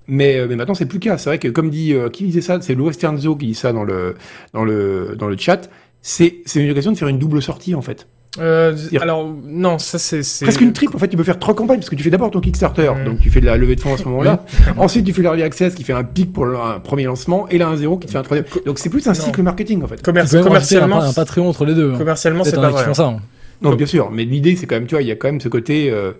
Mais, 0.07 0.38
euh, 0.38 0.48
mais 0.48 0.56
maintenant 0.56 0.76
c'est 0.76 0.86
plus 0.86 0.99
le 0.99 1.03
cas. 1.03 1.18
C'est 1.18 1.30
vrai 1.30 1.40
que 1.40 1.48
comme 1.48 1.70
dit 1.70 1.94
euh, 1.94 2.10
qui 2.10 2.26
disait 2.26 2.41
ça, 2.41 2.62
c'est 2.62 2.76
le 2.76 2.84
Western 2.84 3.18
qui 3.20 3.48
dit 3.48 3.56
ça 3.56 3.74
dans 3.74 3.84
le 3.84 4.16
dans 4.53 4.64
le 4.64 5.16
dans 5.18 5.28
le 5.28 5.38
chat. 5.38 5.70
C'est 6.02 6.38
c'est 6.45 6.64
une 6.64 6.72
occasion 6.72 6.91
de 6.91 6.98
faire 6.98 7.07
une 7.07 7.20
double 7.20 7.41
sortie 7.41 7.76
en 7.76 7.82
fait. 7.82 8.07
Euh, 8.40 8.76
alors, 9.02 9.28
non, 9.45 9.78
ça 9.80 9.98
c'est... 9.98 10.24
c'est- 10.24 10.45
Presque 10.45 10.62
une 10.62 10.74
triple 10.74 10.95
en 10.95 10.99
fait. 10.99 11.07
Tu 11.07 11.18
peux 11.18 11.24
faire 11.24 11.40
trois 11.40 11.56
campagnes 11.56 11.78
parce 11.80 11.90
que 11.90 11.95
tu 11.95 12.03
fais 12.03 12.10
d'abord 12.10 12.32
ton 12.32 12.41
Kickstarter, 12.41 12.91
Mm. 13.02 13.06
donc 13.06 13.20
tu 13.20 13.30
fais 13.30 13.40
de 13.41 13.45
la 13.45 13.56
levée 13.57 13.76
de 13.76 13.82
fonds 13.82 13.94
à 13.94 13.98
ce 13.98 14.03
moment-là. 14.06 14.44
Ensuite 14.78 15.06
tu 15.06 15.14
fais 15.14 15.22
l'early 15.22 15.44
access 15.44 15.74
qui 15.76 15.84
fait 15.84 15.94
un 15.94 16.03
pic 16.03 16.34
pour 16.34 16.45
le 16.45 16.57
un 16.57 16.80
premier 16.80 17.03
lancement 17.06 17.48
et 17.49 17.57
là 17.57 17.68
un 17.68 17.78
zéro 17.78 17.98
qui 17.98 18.07
te 18.07 18.12
fait 18.12 18.18
un 18.18 18.24
troisième. 18.24 18.45
Donc 18.66 18.80
c'est 18.80 18.90
plus 18.90 19.06
un 19.07 19.12
Non. 19.12 19.16
cycle 19.20 19.41
marketing 19.41 19.84
en 19.84 19.88
fait. 19.88 20.02
Commercialement, 20.02 21.02
un, 21.02 21.10
un 21.10 21.14
Patreon 21.14 21.48
entre 21.49 21.66
les 21.66 21.74
deux. 21.76 21.94
hein. 21.94 21.98
commercialement 21.98 22.44
c'est 22.44 22.56
pas 22.56 22.66
un 22.66 22.70
qui 22.70 22.74
vrai. 22.76 22.84
font 22.86 22.94
ça. 22.94 23.06
hein. 23.07 23.20
Non, 23.62 23.70
Comme- 23.70 23.78
bien 23.78 23.88
sûr, 23.88 24.12
mais 24.12 24.26
l'idée, 24.26 24.57
c'est 24.57 24.66
quand 24.66 24.76
même, 24.76 24.86
tu 24.86 24.95
vois, 24.95 25.02
il 25.02 25.07
y 25.07 25.12
a 25.12 25.16
quand 25.16 25.30
même 25.30 25.40
ce 25.40 25.48
côté. 25.48 25.90
euh, 25.90 26.12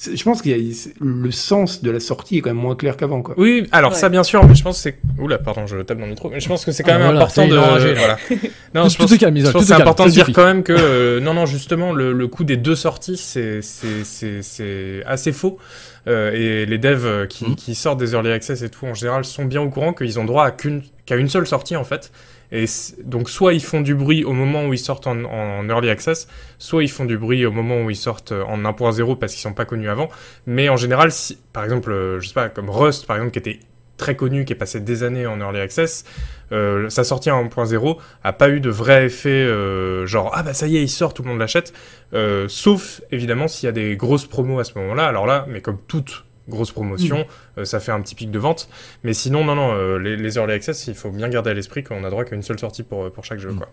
je 0.00 0.22
pense 0.22 0.42
qu'il 0.42 0.56
y 0.56 0.70
a 0.70 0.74
c'est- 0.74 0.94
le 1.00 1.30
sens 1.30 1.82
de 1.82 1.90
la 1.90 1.98
sortie 2.00 2.38
est 2.38 2.40
quand 2.40 2.50
même 2.50 2.56
moins 2.62 2.76
clair 2.76 2.96
qu'avant, 2.96 3.20
quoi. 3.22 3.34
Oui, 3.36 3.66
alors 3.72 3.92
Ouais. 3.92 3.96
ça 3.98 4.08
bien 4.08 4.22
sûr, 4.22 4.46
mais 4.46 4.54
je 4.54 4.62
pense 4.62 4.76
que 4.76 4.82
c'est... 4.82 4.98
Oula, 5.18 5.38
pardon, 5.38 5.66
je 5.66 5.76
tape 5.78 5.98
dans 5.98 6.04
le 6.04 6.10
micro, 6.10 6.30
mais 6.30 6.38
je 6.40 6.48
pense 6.48 6.64
que 6.64 6.70
c'est 6.72 6.82
quand 6.84 6.92
Ah, 6.92 6.98
même 6.98 7.04
voilà, 7.08 7.20
important 7.22 7.48
de... 7.48 7.56
voilà. 7.56 8.18
Non, 8.74 8.84
Tout- 8.84 8.90
je 8.90 8.96
tout 8.96 9.02
pense, 9.02 9.12
est 9.12 9.18
calme, 9.18 9.36
je 9.38 9.42
pense 9.44 9.52
tout 9.52 9.58
que 9.60 9.64
c'est 9.64 9.72
important 9.72 10.04
de 10.06 10.10
dire 10.10 10.24
suffit. 10.26 10.34
quand 10.34 10.44
même 10.44 10.62
que... 10.62 10.72
euh, 10.76 11.20
non, 11.20 11.34
non, 11.34 11.46
justement, 11.46 11.92
le, 11.92 12.12
le 12.12 12.28
coût 12.28 12.44
des 12.44 12.56
deux 12.56 12.76
sorties, 12.76 13.16
c'est 13.16 13.60
c'est- 13.62 14.04
c'est- 14.04 14.42
c'est 14.42 15.02
assez 15.06 15.32
faux. 15.32 15.58
Euh, 16.06 16.32
et 16.32 16.64
les 16.66 16.78
devs 16.78 17.26
qui, 17.28 17.44
Mhm. 17.46 17.56
qui 17.56 17.74
sortent 17.74 17.98
des 17.98 18.12
early 18.12 18.30
access 18.30 18.62
et 18.62 18.68
tout, 18.70 18.86
en 18.86 18.94
général, 18.94 19.24
sont 19.24 19.44
bien 19.44 19.60
au 19.62 19.68
courant 19.68 19.92
qu'ils 19.92 20.18
ont 20.20 20.24
droit 20.24 20.44
à 20.44 20.50
qu'une 20.52 20.82
qu'à 21.06 21.16
une 21.16 21.28
seule 21.28 21.46
sortie, 21.46 21.76
en 21.76 21.84
fait. 21.84 22.10
Et 22.52 22.64
donc, 23.04 23.28
soit 23.28 23.52
ils 23.54 23.62
font 23.62 23.80
du 23.80 23.94
bruit 23.94 24.24
au 24.24 24.32
moment 24.32 24.66
où 24.66 24.72
ils 24.72 24.78
sortent 24.78 25.06
en, 25.06 25.68
early 25.68 25.90
access, 25.90 26.28
soit 26.58 26.82
ils 26.82 26.90
font 26.90 27.04
du 27.04 27.18
bruit 27.18 27.44
au 27.44 27.52
moment 27.52 27.82
où 27.82 27.90
ils 27.90 27.96
sortent 27.96 28.32
en 28.32 28.58
1.0 28.58 29.18
parce 29.18 29.32
qu'ils 29.32 29.42
sont 29.42 29.52
pas 29.52 29.64
connus 29.64 29.88
avant. 29.88 30.08
Mais 30.46 30.68
en 30.68 30.76
général, 30.76 31.12
si, 31.12 31.38
par 31.52 31.64
exemple, 31.64 31.92
euh, 31.92 32.20
je 32.20 32.28
sais 32.28 32.34
pas, 32.34 32.48
comme 32.48 32.70
Rust, 32.70 33.06
par 33.06 33.16
exemple, 33.16 33.32
qui 33.32 33.38
était 33.38 33.60
très 33.98 34.16
connu, 34.16 34.44
qui 34.44 34.54
est 34.54 34.56
passé 34.56 34.80
des 34.80 35.02
années 35.02 35.26
en 35.26 35.40
early 35.40 35.60
access, 35.60 36.04
euh, 36.52 36.88
sa 36.88 37.04
sortie 37.04 37.30
en 37.30 37.44
1.0 37.44 37.98
a 38.24 38.32
pas 38.32 38.48
eu 38.48 38.60
de 38.60 38.70
vrai 38.70 39.04
effet 39.04 39.28
euh, 39.28 40.06
genre 40.06 40.30
ah 40.32 40.42
bah 40.42 40.54
ça 40.54 40.66
y 40.66 40.78
est 40.78 40.82
il 40.82 40.88
sort 40.88 41.12
tout 41.12 41.22
le 41.22 41.28
monde 41.28 41.38
l'achète 41.38 41.74
euh, 42.14 42.46
sauf 42.48 43.02
évidemment 43.10 43.48
s'il 43.48 43.66
y 43.66 43.68
a 43.68 43.72
des 43.72 43.96
grosses 43.96 44.24
promos 44.24 44.58
à 44.58 44.64
ce 44.64 44.72
moment-là 44.78 45.06
alors 45.06 45.26
là 45.26 45.44
mais 45.46 45.60
comme 45.60 45.76
toute 45.86 46.24
grosse 46.48 46.72
promotion 46.72 47.26
euh, 47.58 47.64
ça 47.64 47.78
fait 47.80 47.92
un 47.92 48.00
petit 48.00 48.14
pic 48.14 48.30
de 48.30 48.38
vente. 48.38 48.68
Mais 49.02 49.12
sinon 49.14 49.44
non 49.44 49.54
non 49.54 49.72
euh, 49.74 49.98
les, 49.98 50.16
les 50.16 50.36
early 50.36 50.52
access 50.54 50.86
il 50.86 50.94
faut 50.94 51.10
bien 51.10 51.28
garder 51.28 51.50
à 51.50 51.54
l'esprit 51.54 51.84
qu'on 51.84 52.04
a 52.04 52.10
droit 52.10 52.24
qu'à 52.24 52.34
une 52.36 52.42
seule 52.42 52.58
sortie 52.58 52.82
pour, 52.82 53.10
pour 53.12 53.24
chaque 53.24 53.38
jeu 53.38 53.50
Mm. 53.52 53.58
quoi 53.58 53.68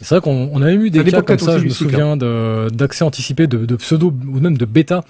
C'est 0.00 0.16
vrai 0.16 0.20
qu'on 0.20 0.50
on 0.52 0.60
avait 0.60 0.74
eu 0.74 0.90
des 0.90 0.98
Ça 1.04 1.10
cas 1.10 1.22
comme 1.22 1.38
ça, 1.38 1.58
je 1.58 1.64
me 1.64 1.70
souviens 1.70 2.16
de- 2.16 2.68
d'accès 2.72 3.04
anticipé 3.04 3.46
de, 3.46 3.64
de 3.64 3.76
pseudo 3.76 4.12
ou 4.28 4.40
même 4.40 4.58
de 4.58 4.64
bêta 4.64 5.02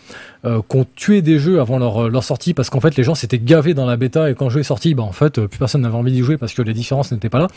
euh, 0.44 0.60
qu'on 0.68 0.84
tuait 0.94 1.22
des 1.22 1.38
jeux 1.38 1.58
avant 1.60 1.78
leur, 1.78 2.10
leur 2.10 2.22
sortie 2.22 2.52
parce 2.54 2.68
qu'en 2.70 2.80
fait 2.80 2.94
les 2.96 3.02
gens 3.02 3.14
s'étaient 3.14 3.38
gavés 3.38 3.72
dans 3.74 3.86
la 3.86 3.96
bêta 3.96 4.30
et 4.30 4.34
quand 4.34 4.44
le 4.44 4.50
jeu 4.50 4.60
est 4.60 4.64
sorti, 4.64 4.94
bah 4.94 5.02
en 5.02 5.12
fait 5.12 5.38
euh, 5.38 5.48
plus 5.48 5.58
personne 5.58 5.80
n'avait 5.80 5.96
envie 5.96 6.12
d'y 6.12 6.20
jouer 6.22 6.36
parce 6.36 6.52
que 6.52 6.62
les 6.62 6.74
différences 6.74 7.10
n'étaient 7.12 7.30
pas 7.30 7.38
là. 7.38 7.48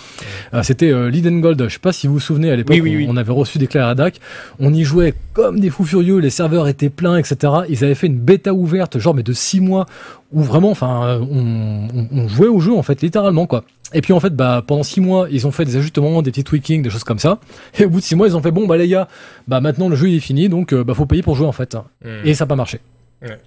Euh, 0.54 0.64
C'était 0.64 0.92
euh, 0.92 1.10
Lead 1.10 1.28
Gold, 1.42 1.62
je 1.68 1.74
sais 1.74 1.80
pas 1.80 1.92
si 1.92 2.08
vous 2.08 2.14
vous 2.14 2.20
souvenez 2.20 2.50
à 2.50 2.56
l'époque, 2.56 2.74
Oui, 2.76 2.82
oui, 2.82 2.96
oui. 2.98 3.08
on, 3.10 3.18
avait 3.18 3.34
reçu 3.34 3.58
des 3.58 3.68
clés 3.68 3.82
à 3.82 3.94
DAC, 3.94 4.20
on 4.60 4.74
y 4.74 4.84
jouait 4.84 5.14
comme 5.34 5.60
des 5.60 5.70
fous 5.70 5.84
furieux, 5.86 6.20
les 6.20 6.30
serveurs 6.30 6.68
étaient 6.68 6.90
pleins, 6.90 7.18
etc. 7.18 7.54
Ils 7.70 7.84
avaient 7.84 7.94
fait 7.96 8.08
une 8.08 8.18
bêta 8.20 8.54
ouverte, 8.54 8.98
genre 9.00 9.14
mais 9.14 9.24
de 9.24 9.34
six 9.34 9.60
mois 9.60 9.86
où 10.32 10.42
vraiment, 10.42 10.72
enfin, 10.72 11.06
euh, 11.08 11.20
on, 11.30 11.88
on, 11.94 12.08
on 12.12 12.28
jouait 12.28 12.48
au 12.48 12.60
jeu 12.60 12.74
en 12.74 12.84
fait 12.84 13.02
littéralement 13.02 13.46
quoi. 13.48 13.64
Et 13.94 14.02
puis 14.02 14.12
en 14.14 14.20
fait, 14.20 14.36
bah 14.36 14.64
pendant 14.68 14.84
six 14.84 15.00
mois, 15.00 15.28
ils 15.32 15.48
ont 15.48 15.52
fait 15.52 15.64
des 15.66 15.78
ajustements, 15.78 16.22
des 16.22 16.32
petits 16.32 16.44
tweakings, 16.44 16.82
des 16.82 16.90
choses 16.90 17.04
comme 17.06 17.20
ça. 17.20 17.40
Et 17.80 17.86
au 17.86 17.90
bout 17.90 18.00
de 18.00 18.04
six 18.06 18.16
mois, 18.16 18.28
ils 18.28 18.36
ont 18.36 18.42
fait 18.42 18.52
bon 18.52 18.68
bah 18.68 18.76
les 18.78 18.88
gars, 18.88 19.08
bah 19.48 19.62
maintenant 19.62 19.88
le 19.90 19.96
jeu 19.96 20.10
il 20.10 20.16
est 20.18 20.20
fini, 20.20 20.50
donc 20.50 20.74
euh, 20.74 20.84
bah 20.84 20.94
faut 20.94 21.06
payer 21.06 21.22
pour 21.24 21.36
jouer 21.36 21.48
en 21.48 21.52
fait. 21.54 21.76
Mm. 22.04 22.08
Et 22.26 22.34
ça 22.34 22.44
n'a 22.44 22.50
pas 22.50 22.56
marché 22.58 22.80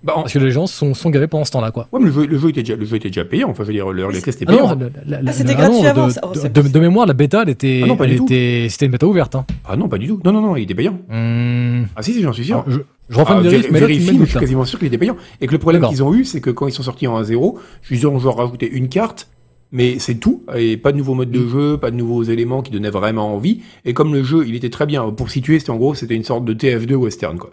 Bah, 0.02 0.14
en- 0.16 0.22
parce 0.22 0.32
que 0.32 0.38
les 0.38 0.50
gens 0.50 0.66
sont, 0.66 0.94
sont 0.94 1.10
gavés 1.10 1.26
pendant 1.28 1.44
ce 1.44 1.50
temps-là 1.52 1.70
quoi. 1.70 1.88
ouais, 1.92 2.00
mais 2.00 2.06
le 2.06 2.12
jeu, 2.12 2.26
le 2.26 2.38
jeu 2.38 2.48
était 2.48 2.62
déjà, 2.62 2.74
le 2.74 2.84
jeu 2.86 2.96
était 2.96 3.08
déjà 3.10 3.24
payant. 3.26 3.50
Enfin, 3.50 3.64
je 3.64 3.68
veux 3.68 3.74
dire, 3.74 3.92
l'early 3.92 4.16
access 4.16 4.34
était 4.36 4.46
Ah 4.48 4.52
non, 4.52 4.58
payant. 4.76 4.78
la- 5.06 5.16
la- 5.18 5.22
la- 5.22 5.30
Ah, 5.30 5.32
c'était 5.34 5.54
gratuit 5.54 5.76
non, 5.82 5.84
avant, 5.84 6.06
de, 6.06 6.12
ça. 6.12 6.20
Oh, 6.24 6.32
de, 6.34 6.40
de- 6.40 6.48
pas- 6.48 6.68
de 6.68 6.80
mémoire, 6.80 7.06
la 7.06 7.12
bêta, 7.12 7.42
elle 7.42 7.50
était, 7.50 7.82
Ah 7.84 7.86
non, 7.86 7.96
pas 7.96 8.04
elle 8.04 8.10
du 8.12 8.16
tout. 8.16 8.24
était, 8.24 8.66
c'était 8.70 8.86
une 8.86 8.92
bêta 8.92 9.06
ouverte. 9.06 9.34
Hein. 9.34 9.44
Ah 9.68 9.76
non, 9.76 9.88
pas 9.88 9.98
du 9.98 10.08
tout. 10.08 10.20
Non, 10.24 10.32
non, 10.32 10.40
non, 10.40 10.56
il 10.56 10.62
était 10.62 10.74
payant. 10.74 10.98
Hum, 11.10 11.86
Ah 11.94 12.02
si, 12.02 12.14
si, 12.14 12.22
j'en 12.22 12.32
suis 12.32 12.44
sûr. 12.46 12.64
je, 12.66 12.78
je 13.10 13.18
refais 13.18 13.32
Ah, 13.34 13.40
une 13.40 13.46
vé- 13.46 13.50
vérif, 13.50 13.66
mais 13.70 13.80
vérifie, 13.80 14.12
mais 14.12 14.18
le 14.20 14.24
je 14.24 14.30
suis 14.30 14.38
quasiment 14.40 14.64
sûr 14.64 14.78
qu'il 14.78 14.88
était 14.88 14.98
payant. 14.98 15.16
Et 15.40 15.46
que 15.46 15.52
le 15.52 15.58
problème 15.58 15.86
qu'ils 15.86 16.02
ont 16.02 16.14
eu, 16.14 16.24
c'est 16.24 16.40
que 16.40 16.50
quand 16.50 16.66
ils 16.66 16.72
sont 16.72 16.82
sortis 16.82 17.06
en 17.06 17.20
1.0, 17.22 17.58
ils 17.90 18.06
ont 18.06 18.18
genre 18.18 18.38
rajouté 18.38 18.68
une 18.68 18.88
carte, 18.88 19.28
mais 19.72 19.98
c'est 19.98 20.16
tout, 20.16 20.42
et 20.56 20.76
pas 20.76 20.92
de 20.92 20.98
nouveau 20.98 21.14
mode 21.14 21.28
Mm. 21.28 21.32
de 21.32 21.48
jeu, 21.48 21.76
pas 21.78 21.90
de 21.90 21.96
nouveaux 21.96 22.22
éléments 22.22 22.62
qui 22.62 22.70
donnaient 22.72 22.90
vraiment 22.90 23.34
envie. 23.34 23.60
Et 23.84 23.94
comme 23.94 24.12
le 24.12 24.22
jeu, 24.22 24.44
il 24.46 24.54
était 24.54 24.70
très 24.70 24.86
bien, 24.86 25.10
pour 25.10 25.30
situer, 25.30 25.58
c'était 25.58 25.70
en 25.70 25.76
gros, 25.76 25.94
c'était 25.94 26.16
une 26.16 26.24
sorte 26.24 26.44
de 26.44 26.54
TF2 26.54 26.94
western, 26.94 27.38
quoi. 27.38 27.50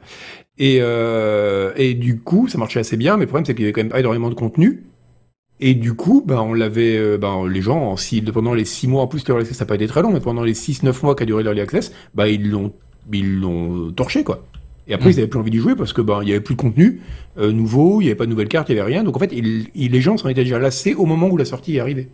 Et, 0.58 0.80
euh, 0.82 1.72
et 1.76 1.94
du 1.94 2.20
coup, 2.20 2.48
ça 2.48 2.58
marchait 2.58 2.80
assez 2.80 2.98
bien, 2.98 3.16
mais 3.18 3.24
le 3.24 3.28
problème, 3.28 3.46
c'est 3.46 3.54
qu'il 3.54 3.64
y 3.64 3.66
avait 3.66 3.74
quand 3.74 3.82
même 3.82 3.90
pas 3.90 4.00
énormément 4.00 4.30
de 4.30 4.36
contenu. 4.36 4.84
Et 5.60 5.74
du 5.74 5.94
coup, 5.96 6.24
ben, 6.26 6.40
on 6.42 6.54
l'avait, 6.54 6.98
euh, 6.98 7.18
ben, 7.18 7.48
les 7.48 7.62
gens, 7.62 7.82
en 7.82 7.98
six, 7.98 8.22
pendant 8.22 8.54
les 8.54 8.66
six 8.66 8.88
mois, 8.88 9.02
en 9.04 9.08
plus, 9.08 9.28
l'early 9.28 9.42
access, 9.42 9.58
ça 9.58 9.66
n'a 9.66 9.68
pas 9.68 9.76
été 9.76 9.88
très 9.88 10.02
long, 10.02 10.12
mais 10.12 10.20
pendant 10.20 10.44
les 10.44 10.54
6-9 10.54 11.04
mois 11.04 11.16
qu'a 11.16 11.26
duré 11.26 11.44
l'early 11.44 11.62
access, 11.62 11.92
ben, 12.16 12.28
ils 12.28 12.50
l'ont, 12.50 12.74
ils 13.12 13.40
l'ont 13.40 13.92
torché, 13.92 14.24
quoi. 14.24 14.44
Et 14.88 14.94
après, 14.94 15.10
Mm. 15.10 15.12
ils 15.14 15.18
avaient 15.20 15.28
plus 15.28 15.40
envie 15.40 15.52
d'y 15.52 15.58
jouer 15.60 15.76
parce 15.76 15.94
que, 15.94 16.02
ben, 16.02 16.20
il 16.24 16.30
y 16.30 16.32
avait 16.32 16.42
plus 16.42 16.56
de 16.56 16.62
contenu, 16.62 17.02
euh, 17.38 17.52
nouveau, 17.52 18.00
il 18.02 18.06
y 18.06 18.08
avait 18.08 18.16
pas 18.16 18.26
de 18.26 18.30
nouvelles 18.30 18.48
cartes, 18.48 18.70
il 18.70 18.76
y 18.76 18.80
avait 18.80 18.90
rien. 18.94 19.04
Donc, 19.04 19.16
en 19.16 19.20
fait, 19.20 19.32
les 19.34 20.02
gens 20.02 20.18
s'en 20.18 20.30
étaient 20.30 20.44
déjà 20.44 20.60
lassés 20.60 20.94
au 20.96 21.06
moment 21.06 21.28
où 21.28 21.38
la 21.38 21.46
sortie 21.46 21.76
est 21.76 21.80
arrivée. 21.80 22.08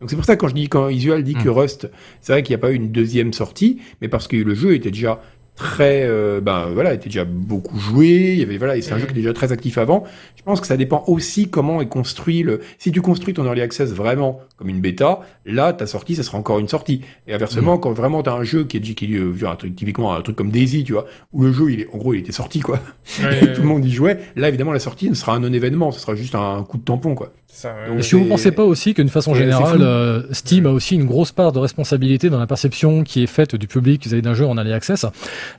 Donc, 0.00 0.10
c'est 0.10 0.16
pour 0.16 0.24
ça 0.26 0.36
que 0.36 0.40
quand 0.42 0.48
je 0.48 0.54
dis, 0.54 0.68
quand 0.68 0.88
Isual 0.88 1.22
dit 1.24 1.34
Mm. 1.36 1.42
que 1.42 1.48
Rust, 1.48 1.90
c'est 2.20 2.32
vrai 2.32 2.42
qu'il 2.42 2.52
n'y 2.54 2.60
a 2.60 2.62
pas 2.62 2.70
eu 2.72 2.74
une 2.76 2.92
deuxième 2.92 3.32
sortie, 3.32 3.78
mais 4.00 4.08
parce 4.08 4.28
que 4.28 4.36
le 4.36 4.54
jeu 4.54 4.74
était 4.74 4.90
déjà 4.90 5.20
très, 5.56 6.04
euh, 6.04 6.40
ben 6.40 6.70
voilà, 6.72 6.94
était 6.94 7.06
déjà 7.06 7.24
beaucoup 7.24 7.78
joué. 7.78 8.32
Il 8.34 8.38
y 8.38 8.42
avait 8.42 8.58
voilà, 8.58 8.76
et 8.76 8.82
c'est 8.82 8.92
un 8.92 8.98
jeu 8.98 9.06
qui 9.06 9.12
était 9.12 9.20
déjà 9.20 9.32
très 9.32 9.52
actif 9.52 9.78
avant. 9.78 10.04
Je 10.36 10.42
pense 10.42 10.60
que 10.60 10.66
ça 10.66 10.76
dépend 10.76 11.02
aussi 11.08 11.48
comment 11.48 11.80
est 11.80 11.88
construit 11.88 12.42
le. 12.42 12.60
Si 12.78 12.92
tu 12.92 13.00
construis 13.00 13.34
ton 13.34 13.44
early 13.44 13.62
access 13.62 13.90
vraiment 13.90 14.40
comme 14.56 14.68
une 14.68 14.80
bêta, 14.80 15.20
là 15.44 15.72
ta 15.72 15.86
sortie, 15.86 16.14
ça 16.14 16.22
sera 16.22 16.38
encore 16.38 16.58
une 16.58 16.68
sortie. 16.68 17.00
Et 17.26 17.34
inversement, 17.34 17.78
quand 17.78 17.92
vraiment 17.92 18.22
t'as 18.22 18.34
un 18.34 18.44
jeu 18.44 18.64
qui 18.64 18.76
est 18.76 18.80
qui 18.80 19.14
est, 19.14 19.18
euh, 19.18 19.48
un 19.48 19.56
truc 19.56 19.74
typiquement 19.74 20.14
un 20.14 20.20
truc 20.20 20.36
comme 20.36 20.50
Daisy, 20.50 20.84
tu 20.84 20.92
vois, 20.92 21.06
où 21.32 21.42
le 21.42 21.52
jeu 21.52 21.72
il 21.72 21.80
est 21.80 21.88
en 21.92 21.98
gros 21.98 22.14
il 22.14 22.20
était 22.20 22.32
sorti 22.32 22.60
quoi, 22.60 22.78
Ouais, 23.22 23.44
et 23.44 23.52
tout 23.54 23.62
le 23.62 23.68
monde 23.68 23.84
y 23.84 23.90
jouait. 23.90 24.20
Là 24.36 24.48
évidemment 24.48 24.72
la 24.72 24.78
sortie 24.78 25.08
ne 25.08 25.14
sera 25.14 25.34
un 25.34 25.40
non 25.40 25.52
événement, 25.52 25.90
ce 25.90 26.00
sera 26.00 26.14
juste 26.14 26.34
un 26.34 26.62
coup 26.62 26.76
de 26.76 26.84
tampon 26.84 27.14
quoi. 27.14 27.32
Ça. 27.48 27.72
Donc, 27.88 27.98
Est-ce 28.00 28.10
que 28.10 28.16
vous 28.16 28.22
c'est- 28.24 28.28
pensez 28.28 28.50
pas 28.52 28.64
aussi 28.64 28.92
qu'une 28.94 29.08
façon 29.08 29.34
générale, 29.34 29.80
euh, 29.80 30.22
Steam 30.32 30.66
a 30.66 30.70
aussi 30.70 30.94
une 30.94 31.06
grosse 31.06 31.32
part 31.32 31.52
de 31.52 31.58
responsabilité 31.58 32.28
dans 32.28 32.38
la 32.38 32.46
perception 32.46 33.02
qui 33.02 33.22
est 33.22 33.26
faite 33.26 33.56
du 33.56 33.66
public 33.66 34.04
vis-à-vis 34.04 34.20
d'un 34.22 34.34
jeu 34.34 34.46
en 34.46 34.56
early 34.56 34.72
access 34.72 35.04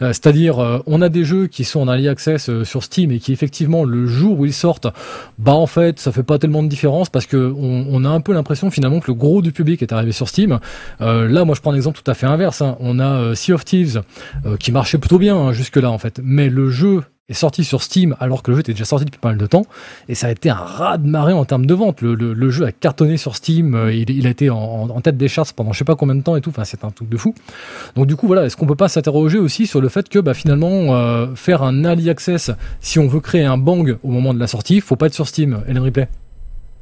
Euh, 0.02 0.14
C'est-à-dire, 0.14 0.60
euh, 0.60 0.80
on 0.86 1.02
a 1.02 1.10
des 1.10 1.24
jeux 1.24 1.48
qui 1.48 1.64
sont 1.64 1.80
en 1.82 1.88
early 1.88 2.08
access 2.08 2.50
euh, 2.50 2.64
sur 2.64 2.84
Steam 2.84 3.12
et 3.12 3.20
qui 3.20 3.34
effectivement 3.34 3.84
le 3.84 4.06
jour 4.06 4.40
où 4.40 4.46
ils 4.46 4.54
sortent, 4.54 4.88
bah 5.40 5.54
en 5.54 5.66
fait 5.68 6.00
ça 6.00 6.12
fait 6.12 6.24
pas 6.24 6.38
tellement 6.38 6.62
de 6.64 6.68
différence 6.70 7.10
parce 7.10 7.26
que 7.26 7.54
on, 7.58 7.88
on 7.90 8.06
a 8.06 8.10
un 8.10 8.22
peu 8.22 8.34
l'impression 8.34 8.70
finalement 8.70 9.00
que 9.00 9.08
le 9.08 9.16
gros 9.16 9.42
du 9.42 9.52
public 9.52 9.82
est 9.82 9.92
arrivé 9.92 10.12
sur 10.12 10.28
Steam. 10.30 10.60
Euh, 11.02 11.28
là, 11.28 11.46
moi 11.46 11.56
je 11.56 11.62
prends 11.62 11.72
un 11.72 11.76
exemple 11.76 12.00
tout 12.04 12.10
à 12.12 12.14
fait 12.14 12.28
inverse. 12.28 12.62
hein. 12.62 12.78
On 12.80 13.00
a 13.00 13.06
euh, 13.22 13.36
Sea 13.36 13.54
of 13.54 13.66
Thieves 13.66 14.02
euh, 14.46 14.58
qui 14.58 14.72
marchait 14.72 14.98
plutôt 14.98 15.18
bien 15.20 15.36
hein, 15.36 15.52
jusque 15.52 15.78
là 15.78 15.90
en 15.92 15.98
fait, 15.98 16.20
mais 16.24 16.50
le 16.50 16.70
jeu 16.70 17.02
est 17.30 17.34
sorti 17.34 17.66
sur 17.66 17.84
Steam 17.84 18.16
alors 18.22 18.42
que 18.42 18.52
le 18.52 18.56
jeu 18.56 18.62
était 18.62 18.72
déjà 18.72 18.86
sorti 18.86 19.04
depuis 19.04 19.20
pas 19.20 19.30
mal 19.30 19.38
de 19.38 19.46
temps 19.46 19.66
et 20.08 20.16
ça 20.16 20.28
a 20.28 20.32
été 20.32 20.50
un 20.50 20.56
raz 20.56 20.98
de 20.98 21.08
marée 21.08 21.34
en 21.34 21.44
termes 21.44 21.66
de 21.66 21.74
vente. 21.74 22.02
Le, 22.02 22.16
le- 22.16 22.50
jeu 22.50 22.66
a 22.66 22.72
cartonné 22.72 23.18
sur 23.18 23.36
Steam, 23.36 23.76
euh, 23.76 23.94
il, 23.94 24.10
il 24.10 24.26
a 24.28 24.30
été 24.30 24.50
en, 24.50 24.58
en 24.58 25.02
tête 25.02 25.18
des 25.18 25.28
charts 25.28 25.54
pendant 25.54 25.74
je 25.74 25.80
sais 25.80 25.84
pas 25.86 25.96
combien 25.96 26.16
de 26.16 26.22
temps 26.22 26.38
et 26.38 26.42
tout. 26.42 26.52
Enfin, 26.52 26.64
c'est 26.64 26.86
un 26.86 26.92
truc 26.92 27.10
de 27.10 27.18
fou. 27.18 27.36
Donc 27.96 28.08
du 28.08 28.16
coup, 28.16 28.28
voilà, 28.28 28.46
est-ce 28.46 28.56
qu'on 28.56 28.66
peut 28.66 28.76
pas 28.76 28.88
s'interroger 28.88 29.40
aussi 29.40 29.68
sur 29.68 29.82
le 29.82 29.90
fait 29.90 30.08
que 30.08 30.20
bah, 30.20 30.34
finalement 30.34 30.96
euh, 30.96 31.36
faire 31.36 31.64
un 31.64 31.84
early 31.84 32.10
access 32.10 32.52
si 32.80 32.98
on 33.00 33.08
veut 33.08 33.20
créer 33.20 33.44
un 33.44 33.58
bang 33.58 33.98
au 34.04 34.10
moment 34.10 34.34
de 34.34 34.40
la 34.40 34.48
sortie, 34.48 34.80
faut 34.80 34.96
pas 34.96 35.08
être 35.08 35.14
sur 35.14 35.28
Steam, 35.28 35.62
Ellen 35.68 35.84
Replay. 35.84 36.08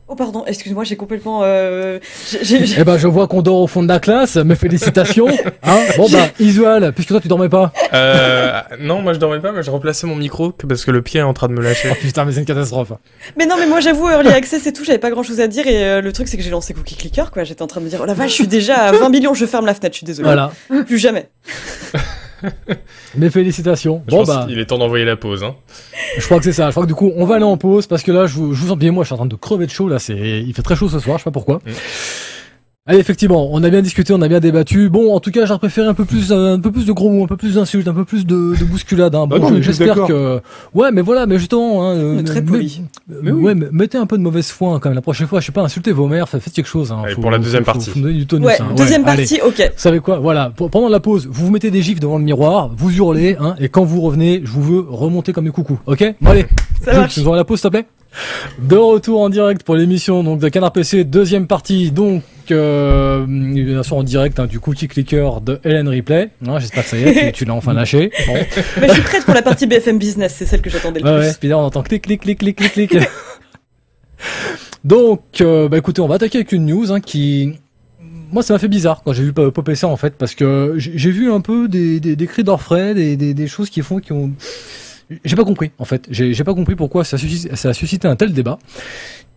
Oh 0.07 0.13
pardon, 0.15 0.43
excuse-moi, 0.45 0.83
j'ai 0.83 0.95
complètement. 0.97 1.39
Euh... 1.43 1.97
j'ai- 2.29 2.43
j'ai- 2.43 2.65
j'ai- 2.67 2.75
Eh 2.81 2.83
ben, 2.83 2.95
je 2.95 3.07
vois 3.07 3.27
qu'on 3.27 3.41
dort 3.41 3.55
au 3.61 3.65
fond 3.65 3.81
de 3.81 3.87
la 3.87 3.99
classe. 3.99 4.35
Mes 4.35 4.55
félicitations. 4.55 5.27
Hein 5.67 5.79
bon 5.97 6.07
bah, 6.11 6.27
Isual, 6.39 6.93
puisque 6.93 7.09
toi 7.09 7.19
tu 7.19 7.27
dormais 7.27 7.49
pas. 7.49 7.73
Euh, 7.91 8.61
non, 8.79 9.01
moi 9.01 9.13
je 9.13 9.17
dormais 9.19 9.39
pas, 9.39 9.51
mais 9.51 9.63
je 9.63 9.71
replaçais 9.71 10.05
mon 10.05 10.15
micro 10.15 10.51
que- 10.51 10.67
parce 10.67 10.85
que 10.85 10.91
le 10.91 11.01
pied 11.01 11.19
est 11.21 11.23
en 11.23 11.33
train 11.33 11.47
de 11.47 11.53
me 11.53 11.61
lâcher. 11.63 11.89
Oh 11.91 11.95
putain, 11.99 12.23
mais 12.23 12.33
c'est 12.33 12.39
une 12.39 12.45
catastrophe. 12.45 12.91
Mais 13.35 13.47
non, 13.47 13.55
mais 13.57 13.65
moi 13.65 13.79
j'avoue, 13.79 14.07
Early 14.07 14.29
Access 14.29 14.67
et 14.67 14.73
tout, 14.73 14.83
j'avais 14.85 14.99
pas 14.99 15.09
grand 15.09 15.23
chose 15.23 15.39
à 15.41 15.47
dire. 15.47 15.65
Et 15.65 15.83
euh, 15.83 16.01
le 16.01 16.13
truc, 16.13 16.27
c'est 16.27 16.37
que 16.37 16.43
j'ai 16.43 16.51
lancé 16.51 16.75
Cookie 16.75 16.95
Clicker, 16.95 17.31
quoi. 17.31 17.43
J'étais 17.43 17.63
en 17.63 17.67
train 17.67 17.79
de 17.79 17.85
me 17.85 17.89
dire, 17.89 17.99
oh 18.03 18.05
la 18.05 18.13
vache, 18.13 18.29
je 18.29 18.35
suis 18.35 18.47
déjà 18.47 18.75
à 18.75 18.91
20 18.91 19.09
millions, 19.09 19.33
je 19.33 19.47
ferme 19.47 19.65
la 19.65 19.73
fenêtre, 19.73 19.93
je 19.95 19.97
suis 19.97 20.05
désolé. 20.05 20.27
Voilà. 20.27 20.51
Plus 20.85 20.99
jamais. 20.99 21.29
Mes 23.15 23.29
félicitations. 23.29 24.03
Je 24.07 24.11
Bon 24.11 24.19
pense 24.19 24.27
bah, 24.27 24.45
qu'il 24.47 24.59
est 24.59 24.65
temps 24.65 24.77
d'envoyer 24.77 25.05
la 25.05 25.15
pause. 25.15 25.43
Hein. 25.43 25.55
je 26.17 26.25
crois 26.25 26.37
que 26.37 26.43
c'est 26.43 26.53
ça. 26.53 26.67
Je 26.67 26.71
crois 26.71 26.83
que 26.83 26.87
du 26.87 26.95
coup, 26.95 27.11
on 27.15 27.25
va 27.25 27.35
aller 27.35 27.45
en 27.45 27.57
pause 27.57 27.87
parce 27.87 28.03
que 28.03 28.11
là, 28.11 28.27
je 28.27 28.35
vous, 28.35 28.53
je 28.53 28.61
vous 28.61 28.71
en 28.71 28.91
moi, 28.91 29.03
je 29.03 29.07
suis 29.07 29.13
en 29.13 29.17
train 29.17 29.25
de 29.25 29.35
crever 29.35 29.65
de 29.65 29.71
chaud 29.71 29.89
là. 29.89 29.99
C'est, 29.99 30.15
il 30.15 30.53
fait 30.53 30.61
très 30.61 30.75
chaud 30.75 30.89
ce 30.89 30.99
soir. 30.99 31.17
Je 31.17 31.23
sais 31.23 31.29
pas 31.29 31.31
pourquoi. 31.31 31.57
Mm. 31.65 31.71
Allez, 32.87 32.99
effectivement, 32.99 33.49
on 33.51 33.63
a 33.63 33.69
bien 33.71 33.81
discuté, 33.81 34.13
on 34.13 34.21
a 34.21 34.27
bien 34.27 34.39
débattu. 34.39 34.89
Bon, 34.89 35.15
en 35.15 35.19
tout 35.19 35.31
cas, 35.31 35.47
j'aurais 35.47 35.57
préféré 35.57 35.87
un 35.87 35.95
peu 35.95 36.05
plus, 36.05 36.31
un 36.31 36.59
peu 36.59 36.71
plus 36.71 36.85
de 36.85 36.91
gros 36.91 37.09
mots, 37.09 37.23
un 37.23 37.27
peu 37.27 37.35
plus 37.35 37.55
d'insultes, 37.55 37.87
un 37.87 37.95
peu 37.95 38.05
plus 38.05 38.27
de, 38.27 38.55
de 38.55 38.63
bousculades. 38.63 39.15
Hein. 39.15 39.25
Bah 39.25 39.39
Bon, 39.39 39.47
je 39.49 39.53
suis 39.55 39.63
j'espère 39.63 40.05
que, 40.05 40.39
ouais, 40.75 40.91
mais 40.91 41.01
voilà, 41.01 41.25
mais 41.25 41.39
justement, 41.39 41.83
hein, 41.89 41.95
euh, 41.95 42.13
Mais 42.17 42.23
très 42.23 42.41
mais- 42.41 42.47
poli. 42.51 42.81
mais 43.23 43.31
ouais, 43.31 43.55
mais 43.55 43.65
mettez 43.71 43.97
un 43.97 44.05
peu 44.05 44.19
de 44.19 44.21
mauvaise 44.21 44.51
foi 44.51 44.75
hein, 44.75 44.79
quand 44.79 44.89
même. 44.89 44.95
La 44.95 45.01
prochaine 45.01 45.25
fois, 45.25 45.39
je 45.39 45.47
sais 45.47 45.51
pas, 45.51 45.63
insultez 45.63 45.91
vos 45.93 46.07
mères, 46.07 46.29
faites 46.29 46.43
quelque 46.53 46.67
chose. 46.67 46.91
Hein. 46.91 47.01
Allez, 47.03 47.15
pour 47.15 47.31
la 47.31 47.39
deuxième 47.39 47.63
partie. 47.63 47.89
Faut, 47.89 47.97
me 47.97 48.03
donner 48.03 48.19
du 48.19 48.27
tonus. 48.27 48.45
Ouais, 48.45 48.61
hein. 48.61 48.67
deuxième 48.77 49.03
allez. 49.07 49.23
partie, 49.23 49.41
ok. 49.43 49.57
Vous 49.73 49.79
savez 49.81 49.99
quoi? 49.99 50.19
Voilà, 50.19 50.51
pendant 50.55 50.87
la 50.87 50.99
pause, 50.99 51.27
vous 51.27 51.47
vous 51.47 51.51
mettez 51.51 51.71
des 51.71 51.81
gifs 51.81 51.99
devant 51.99 52.19
le 52.19 52.23
miroir, 52.23 52.69
vous 52.77 52.95
hurlez, 52.95 53.35
hein, 53.39 53.55
et 53.59 53.67
quand 53.67 53.83
vous 53.83 53.99
revenez, 54.01 54.41
je 54.45 54.51
vous 54.51 54.61
veux 54.61 54.85
remonter 54.87 55.33
comme 55.33 55.45
des 55.45 55.49
coucous, 55.51 55.79
ok? 55.87 56.13
Bon 56.21 56.29
allez, 56.29 56.45
Ça 56.83 56.91
Jules, 56.91 57.23
marche. 57.23 57.37
la 57.37 57.43
pause 57.45 57.61
s'il 57.61 57.71
te 57.71 57.75
plaît? 57.77 57.85
De 58.61 58.75
retour 58.77 59.21
en 59.21 59.29
direct 59.29 59.63
pour 59.63 59.75
l'émission 59.75 60.23
donc 60.23 60.39
de 60.39 60.49
Canard 60.49 60.71
PC, 60.71 61.03
deuxième 61.03 61.47
partie, 61.47 61.89
donc 61.89 62.21
euh, 62.51 63.25
bien 63.27 63.83
sûr 63.83 63.97
en 63.97 64.03
direct 64.03 64.39
hein, 64.39 64.45
du 64.47 64.59
cookie 64.59 64.87
clicker 64.87 65.41
de 65.41 65.59
Helen 65.63 65.87
Replay. 65.87 66.29
Hein, 66.47 66.59
J'espère 66.59 66.83
que 66.83 66.89
ça 66.89 66.97
y 66.97 67.03
est, 67.03 67.25
tu, 67.27 67.39
tu 67.39 67.45
l'as 67.45 67.53
enfin 67.53 67.73
lâché. 67.81 68.11
Bon. 68.27 68.33
Mais 68.81 68.87
je 68.89 68.93
suis 68.93 69.01
prête 69.01 69.25
pour 69.25 69.33
la 69.33 69.41
partie 69.41 69.67
BFM 69.67 69.97
Business, 69.97 70.35
c'est 70.37 70.45
celle 70.45 70.61
que 70.61 70.69
j'attendais 70.69 70.99
le 70.99 71.05
plus. 71.05 71.27
ouais, 71.27 71.33
puis 71.39 71.49
là, 71.49 71.57
on 71.57 71.61
entend 71.63 71.83
clic, 71.83 72.03
clic, 72.03 72.21
clic, 72.21 72.37
clic, 72.39 72.55
clic, 72.55 72.71
clic. 72.89 72.91
Donc, 74.83 75.21
euh, 75.41 75.67
bah 75.67 75.77
écoutez, 75.77 76.01
on 76.01 76.07
va 76.07 76.15
attaquer 76.15 76.39
avec 76.39 76.51
une 76.51 76.65
news 76.67 76.91
hein, 76.91 76.99
qui, 77.01 77.53
moi, 78.31 78.43
ça 78.43 78.53
m'a 78.53 78.59
fait 78.59 78.67
bizarre 78.67 79.01
quand 79.03 79.13
j'ai 79.13 79.23
vu 79.23 79.33
pop- 79.33 79.53
popper 79.53 79.75
ça 79.75 79.87
en 79.87 79.97
fait, 79.97 80.13
parce 80.15 80.35
que 80.35 80.75
j'ai 80.77 81.11
vu 81.11 81.31
un 81.31 81.41
peu 81.41 81.67
des, 81.67 81.99
des, 81.99 82.15
des 82.15 82.27
cris 82.27 82.43
d'orfraie, 82.43 82.93
des, 82.93 83.17
des, 83.17 83.33
des 83.33 83.47
choses 83.47 83.69
qui 83.69 83.81
font, 83.81 83.99
qui 83.99 84.11
ont, 84.13 84.31
j'ai 85.23 85.35
pas 85.35 85.43
compris 85.43 85.71
en 85.79 85.85
fait. 85.85 86.05
J'ai 86.09 86.43
pas 86.43 86.53
compris 86.53 86.75
pourquoi 86.75 87.03
ça 87.03 87.17
a 87.17 87.73
suscité 87.73 88.07
un 88.07 88.15
tel 88.15 88.31
débat. 88.33 88.59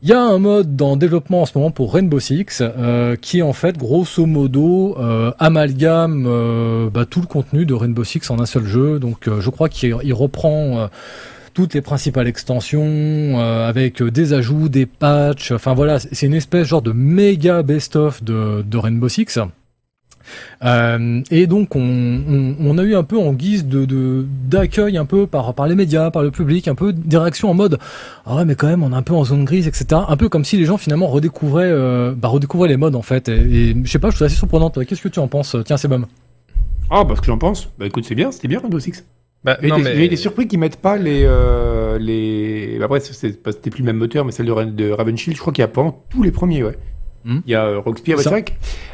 Il 0.01 0.09
y 0.09 0.12
a 0.12 0.20
un 0.20 0.39
mode 0.39 0.81
en 0.81 0.97
développement 0.97 1.43
en 1.43 1.47
ce 1.47 1.59
moment 1.59 1.73
pour 1.73 1.93
Rainbow 1.93 2.20
Six 2.20 2.62
euh, 2.62 3.16
qui 3.16 3.43
en 3.43 3.53
fait 3.53 3.77
grosso 3.77 4.27
modo 4.27 4.97
euh, 4.97 5.33
amalgame 5.41 6.25
euh, 6.29 6.89
bah, 6.89 7.05
tout 7.05 7.20
le 7.20 7.27
contenu 7.27 7.66
de 7.66 7.75
Rainbow 7.75 8.05
Six 8.05 8.31
en 8.31 8.39
un 8.39 8.47
seul 8.47 8.65
jeu. 8.65 9.01
Donc 9.01 9.27
euh, 9.27 9.41
je 9.41 9.51
crois 9.51 9.69
qu'il 9.69 9.97
il 10.05 10.15
reprend 10.15 10.89
toutes 11.53 11.75
les 11.75 11.81
principales 11.81 12.29
extensions 12.29 13.41
avec 13.41 14.01
des 14.01 14.35
ajouts, 14.35 14.69
des 14.69 14.87
patchs. 14.87 15.51
Enfin 15.51 15.75
voilà, 15.75 15.99
c'est 15.99 16.27
une 16.27 16.35
espèce 16.35 16.69
genre 16.69 16.83
de 16.83 16.93
méga 16.93 17.65
best-of 17.65 18.23
de 18.23 18.77
Rainbow 18.77 19.09
Six. 19.09 19.41
Euh, 20.65 21.21
et 21.31 21.47
donc 21.47 21.77
on, 21.77 21.81
on, 21.81 22.55
on 22.61 22.79
a 22.79 22.83
eu 22.83 22.95
un 22.97 23.03
peu 23.05 23.19
en 23.19 23.33
guise 23.33 23.67
de 23.67 23.85
de- 23.85 24.27
d'accueil 24.49 24.97
un 24.97 25.05
peu 25.05 25.27
par 25.27 25.55
par 25.55 25.67
les 25.67 25.75
médias, 25.75 26.11
par 26.11 26.23
le 26.23 26.31
public, 26.31 26.69
un 26.69 26.75
peu 26.75 26.93
des 26.93 27.17
réactions 27.17 27.51
en 27.51 27.55
mode 27.55 27.79
ah 28.27 28.37
ouais 28.37 28.45
mais 28.45 28.55
quand 28.55 28.67
même 28.67 28.83
on 28.83 28.93
est 28.93 28.97
un 28.97 29.03
peu 29.03 29.15
en 29.15 29.25
zone 29.25 29.45
grise 29.45 29.67
etc. 29.69 30.01
Un 30.09 30.17
peu 30.17 30.29
comme 30.29 30.45
si 30.45 30.57
les 30.57 30.65
gens 30.65 30.77
finalement 30.79 31.07
redécouvraient 31.07 31.71
euh, 31.71 32.13
bah, 32.17 32.29
redécouvraient 32.29 32.69
les 32.69 32.77
modes 32.77 32.97
en 32.97 33.03
fait. 33.03 33.29
Et, 33.29 33.71
et 33.71 33.77
je 33.85 33.91
sais 33.91 33.99
pas, 33.99 34.11
je 34.11 34.17
suis 34.17 34.25
assez 34.25 34.37
surprenante. 34.37 34.85
Qu'est-ce 34.87 35.03
que 35.03 35.09
tu 35.09 35.19
en 35.19 35.29
penses 35.29 35.57
Tiens 35.65 35.77
c'est 35.77 35.89
bon. 35.89 36.03
Ah, 36.91 37.05
bah, 37.05 37.15
ce 37.17 37.21
que 37.21 37.27
j'en 37.27 37.39
pense. 37.39 37.69
Bah, 37.79 37.87
écoute, 37.87 38.05
c'est 38.07 38.15
bien, 38.15 38.33
c'était 38.33 38.49
bien 38.49 38.61
Rainbow 38.61 38.81
Six. 38.81 39.05
Bah, 39.45 39.57
J'ai 39.63 39.69
non, 39.69 39.77
été, 39.77 39.85
mais... 39.85 39.95
j'ai 39.97 40.05
été 40.07 40.17
surpris 40.17 40.49
qu'ils 40.49 40.59
mettent 40.59 40.81
pas 40.81 40.97
les. 40.97 41.23
Euh, 41.25 41.99
les... 41.99 42.77
bah, 42.79 42.87
Après, 42.87 43.01
c'était 43.01 43.71
plus 43.71 43.81
le 43.83 43.87
même 43.87 43.97
moteur, 43.99 44.25
mais 44.25 44.33
celle 44.33 44.47
de, 44.47 44.65
de 44.65 44.91
Ravenshield, 44.91 45.37
je 45.37 45.41
crois 45.41 45.53
qu'il 45.53 45.63
y 45.63 45.65
a 45.65 45.69
pendant 45.69 46.03
tous 46.11 46.23
les 46.23 46.31
premiers, 46.31 46.63
ouais. 46.65 46.79
Hmm. 47.29 47.41
Il 47.47 47.53
y 47.53 47.55
a 47.55 47.67
euh, 47.67 47.81
vrai 47.81 48.43
que- 48.43 48.53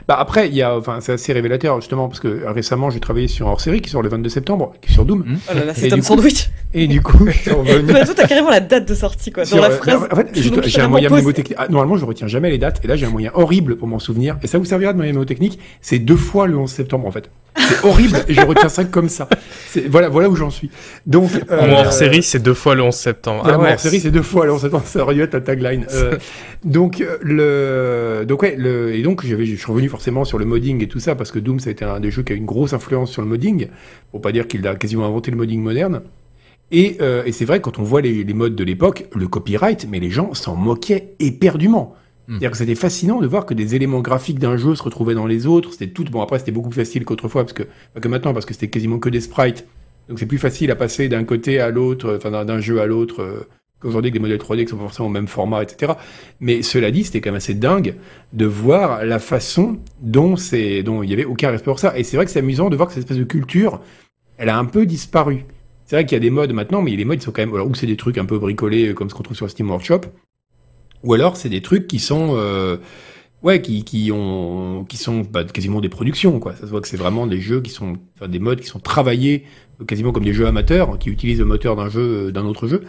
Bah, 0.09 0.17
après, 0.19 0.49
il 0.49 0.55
y 0.57 0.63
a. 0.63 0.77
Enfin, 0.77 0.99
c'est 1.01 1.13
assez 1.13 1.33
révélateur, 1.33 1.81
justement, 1.81 2.09
parce 2.09 2.19
que 2.19 2.27
euh, 2.27 2.51
récemment, 2.51 2.91
j'ai 2.91 2.99
travaillé 2.99 3.29
sur 3.29 3.47
un 3.47 3.53
hors-série 3.53 3.81
qui 3.81 3.91
sort 3.91 4.03
le 4.03 4.09
22 4.09 4.29
septembre, 4.29 4.73
qui 4.83 4.91
est 4.91 4.93
sur 4.93 5.05
Doom. 5.05 5.21
Hmm. 5.21 5.37
Oh 5.49 5.55
là 5.55 5.65
là, 5.67 5.73
Et 5.73 5.75
c'est 5.77 5.89
coup- 5.91 6.03
Sandwich. 6.03 6.51
Et 6.75 6.89
du 6.89 7.01
coup. 7.01 7.25
Bah, 7.45 8.05
t'as 8.05 8.27
carrément 8.27 8.51
la 8.51 8.59
date 8.59 8.89
de 8.89 8.95
sortie, 8.95 9.31
quoi. 9.31 9.45
Dans 9.45 9.49
sur, 9.51 9.61
la 9.61 9.69
euh, 9.69 9.77
phrase. 9.77 10.09
en 10.11 10.17
fait, 10.17 10.29
j'ai 10.65 10.81
un 10.81 10.89
moyen 10.89 11.11
mnémotechnique. 11.11 11.55
Ah, 11.57 11.69
normalement, 11.69 11.97
je 11.97 12.05
retiens 12.05 12.27
jamais 12.27 12.51
les 12.51 12.59
dates, 12.59 12.81
et 12.85 12.89
là, 12.89 12.97
j'ai 12.97 13.07
un 13.07 13.11
moyen 13.11 13.31
horrible 13.35 13.77
pour 13.77 13.87
m'en 13.87 14.01
souvenir. 14.01 14.37
Et 14.43 14.49
ça 14.49 14.59
vous 14.59 14.65
servira 14.65 14.93
de 14.93 14.97
moyen 14.99 15.13
mnémotechnique. 15.13 15.61
C'est 15.81 16.01
deux 16.01 16.17
fois 16.17 16.49
le 16.49 16.59
11 16.59 16.69
septembre, 16.69 17.07
en 17.07 17.13
fait. 17.13 17.31
C'est 17.57 17.85
horrible, 17.85 18.19
et 18.29 18.35
je 18.35 18.41
retiens 18.41 18.69
ça 18.69 18.85
comme 18.85 19.09
ça. 19.09 19.29
Voilà, 19.89 20.09
voilà 20.09 20.29
où 20.29 20.37
j'en 20.37 20.51
suis. 20.51 20.71
Donc, 21.07 21.31
euh, 21.51 21.67
Mon 21.67 21.77
hors-série, 21.77 22.23
c'est 22.23 22.39
deux 22.41 22.55
fois 22.55 22.75
le 22.75 22.83
11 22.83 22.95
septembre. 22.95 23.43
Ah 23.47 23.57
mon 23.57 23.65
ouais, 23.65 23.73
hors-série, 23.73 24.01
c'est 24.01 24.11
deux 24.11 24.23
fois, 24.23 24.47
ça 24.85 25.03
aurait 25.03 25.15
dû 25.15 25.23
être 25.23 25.35
la 25.35 25.41
tagline. 25.41 25.87
Euh, 25.93 26.17
donc, 26.65 27.01
euh, 27.01 27.19
le, 27.23 28.25
donc 28.27 28.43
ouais, 28.43 28.57
le, 28.59 28.95
et 28.95 29.03
donc 29.03 29.25
je 29.25 29.37
suis 29.37 29.67
revenu 29.67 29.89
forcément 29.89 30.25
sur 30.25 30.39
le 30.39 30.45
modding 30.45 30.83
et 30.83 30.89
tout 30.89 31.01
ça, 31.01 31.15
parce 31.15 31.31
que 31.31 31.39
Doom, 31.39 31.61
ça 31.61 31.71
a 31.71 31.73
été 31.73 31.85
un 31.85 32.01
des 32.01 32.11
jeux 32.11 32.23
qui 32.23 32.33
a 32.33 32.37
une 32.37 32.47
grosse 32.47 32.73
influence 32.73 33.11
sur 33.11 33.23
le 33.23 33.29
modding, 33.29 33.69
pour 34.11 34.21
pas 34.21 34.33
dire 34.33 34.47
qu'il 34.47 34.67
a 34.67 34.75
quasiment 34.75 35.07
inventé 35.07 35.31
le 35.31 35.37
modding 35.37 35.63
moderne. 35.63 36.03
Et, 36.71 36.97
euh, 37.01 37.23
et 37.25 37.33
c'est 37.33 37.45
vrai, 37.45 37.61
quand 37.61 37.79
on 37.79 37.83
voit 37.83 38.01
les, 38.01 38.25
les 38.25 38.35
modes 38.35 38.57
de 38.57 38.65
l'époque, 38.65 39.07
le 39.15 39.29
copyright, 39.29 39.87
mais 39.89 40.01
les 40.01 40.11
gens 40.11 40.35
s'en 40.35 40.57
moquaient 40.57 41.15
éperdument. 41.21 41.95
Hmm. 42.27 42.33
C'est-à-dire 42.33 42.51
que 42.53 42.57
c'était 42.57 42.75
fascinant 42.75 43.21
de 43.21 43.27
voir 43.27 43.45
que 43.47 43.55
des 43.55 43.75
éléments 43.75 44.01
graphiques 44.01 44.39
d'un 44.39 44.57
jeu 44.57 44.75
se 44.75 44.83
retrouvaient 44.83 45.15
dans 45.15 45.27
les 45.27 45.47
autres. 45.47 45.73
C'était 45.73 45.89
tout. 45.89 46.05
Bon, 46.05 46.23
après, 46.23 46.39
c'était 46.39 46.53
beaucoup 46.53 46.71
plus 46.71 46.81
facile 46.81 47.05
qu'autrefois, 47.05 47.43
parce 47.45 47.53
que, 47.53 47.65
pas 47.93 48.01
que 48.01 48.09
maintenant, 48.09 48.33
parce 48.33 48.47
que 48.47 48.55
c'était 48.55 48.69
quasiment 48.69 48.99
que 48.99 49.09
des 49.11 49.21
sprites. 49.21 49.67
Donc, 50.09 50.19
c'est 50.19 50.27
plus 50.27 50.39
facile 50.39 50.71
à 50.71 50.77
passer 50.77 51.09
d'un 51.09 51.25
côté 51.25 51.61
à 51.61 51.71
l'autre, 51.71 52.17
enfin, 52.17 52.45
d'un- 52.45 52.61
jeu 52.61 52.81
à 52.81 52.87
l'autre, 52.87 53.21
euh, 53.23 53.49
qu'aujourd'hui 53.81 54.09
avec 54.09 54.15
des 54.15 54.19
modèles 54.21 54.39
3D 54.39 54.65
qui 54.65 54.71
sont 54.71 54.79
forcément 54.79 55.09
au 55.09 55.13
même 55.13 55.29
format, 55.29 55.63
etc. 55.63 55.93
Mais 56.41 56.63
cela 56.63 56.91
dit, 56.91 57.05
c'était 57.05 57.21
quand 57.21 57.31
même 57.31 57.37
assez 57.37 57.55
dingue 57.55 57.97
de 58.33 58.47
voir 58.47 59.05
la 59.05 59.19
façon 59.19 59.79
dont 60.01 60.37
c'est, 60.37 60.83
dont 60.83 61.03
il 61.03 61.11
y 61.11 61.13
avait 61.13 61.25
aucun 61.27 61.51
respect 61.51 61.65
pour 61.71 61.79
ça. 61.79 61.97
Et 61.99 62.05
c'est 62.05 62.17
vrai 62.17 62.25
que 62.25 62.31
c'est 62.33 62.39
amusant 62.39 62.71
de 62.71 62.77
voir 62.77 62.89
que 62.89 62.95
cette 62.95 63.03
espèce 63.03 63.19
de 63.19 63.25
culture, 63.25 63.81
elle 64.39 64.49
a 64.49 64.59
un 64.59 64.65
peu 64.65 64.87
disparu. 64.87 65.45
C'est 65.85 65.97
vrai 65.97 66.07
qu'il 66.07 66.17
y 66.17 66.21
a 66.21 66.21
des 66.21 66.31
modes 66.31 66.53
maintenant, 66.53 66.81
mais 66.81 66.97
les 66.97 67.05
modes 67.05 67.21
sont 67.23 67.31
quand 67.31 67.43
même, 67.43 67.55
alors, 67.55 67.69
ou 67.69 67.75
c'est 67.75 67.87
des 67.87 67.97
trucs 67.97 68.17
un 68.17 68.25
peu 68.25 68.39
bricolés 68.39 68.89
euh, 68.89 68.95
comme 68.95 69.11
ce 69.11 69.15
qu'on 69.15 69.23
trouve 69.23 69.37
sur 69.37 69.51
Steam 69.51 69.69
Workshop, 69.71 70.01
ou 71.05 71.15
alors 71.15 71.37
c'est 71.37 71.49
des 71.49 71.61
trucs 71.61 71.87
qui 71.87 71.99
sont, 71.99 72.35
euh, 72.37 72.79
ouais, 73.43 73.61
qui, 73.61 73.85
qui 73.85 74.11
ont, 74.11 74.85
qui 74.89 74.97
sont 74.97 75.21
bah, 75.21 75.45
quasiment 75.45 75.81
des 75.81 75.89
productions, 75.89 76.41
quoi. 76.41 76.55
Ça 76.55 76.63
se 76.63 76.67
voit 76.67 76.81
que 76.81 76.89
c'est 76.89 76.97
vraiment 76.97 77.27
des 77.27 77.41
jeux 77.41 77.61
qui 77.61 77.71
sont, 77.71 77.99
enfin, 78.17 78.29
des 78.29 78.39
modes 78.39 78.61
qui 78.61 78.67
sont 78.67 78.81
travaillés 78.81 79.45
quasiment 79.87 80.13
comme 80.13 80.25
des 80.25 80.33
jeux 80.33 80.47
amateurs, 80.47 80.91
hein, 80.91 80.97
qui 80.99 81.11
utilisent 81.11 81.41
le 81.41 81.45
moteur 81.45 81.77
d'un 81.77 81.89
jeu, 81.89 82.29
euh, 82.29 82.33
d'un 82.33 82.45
autre 82.45 82.67
jeu. 82.67 82.83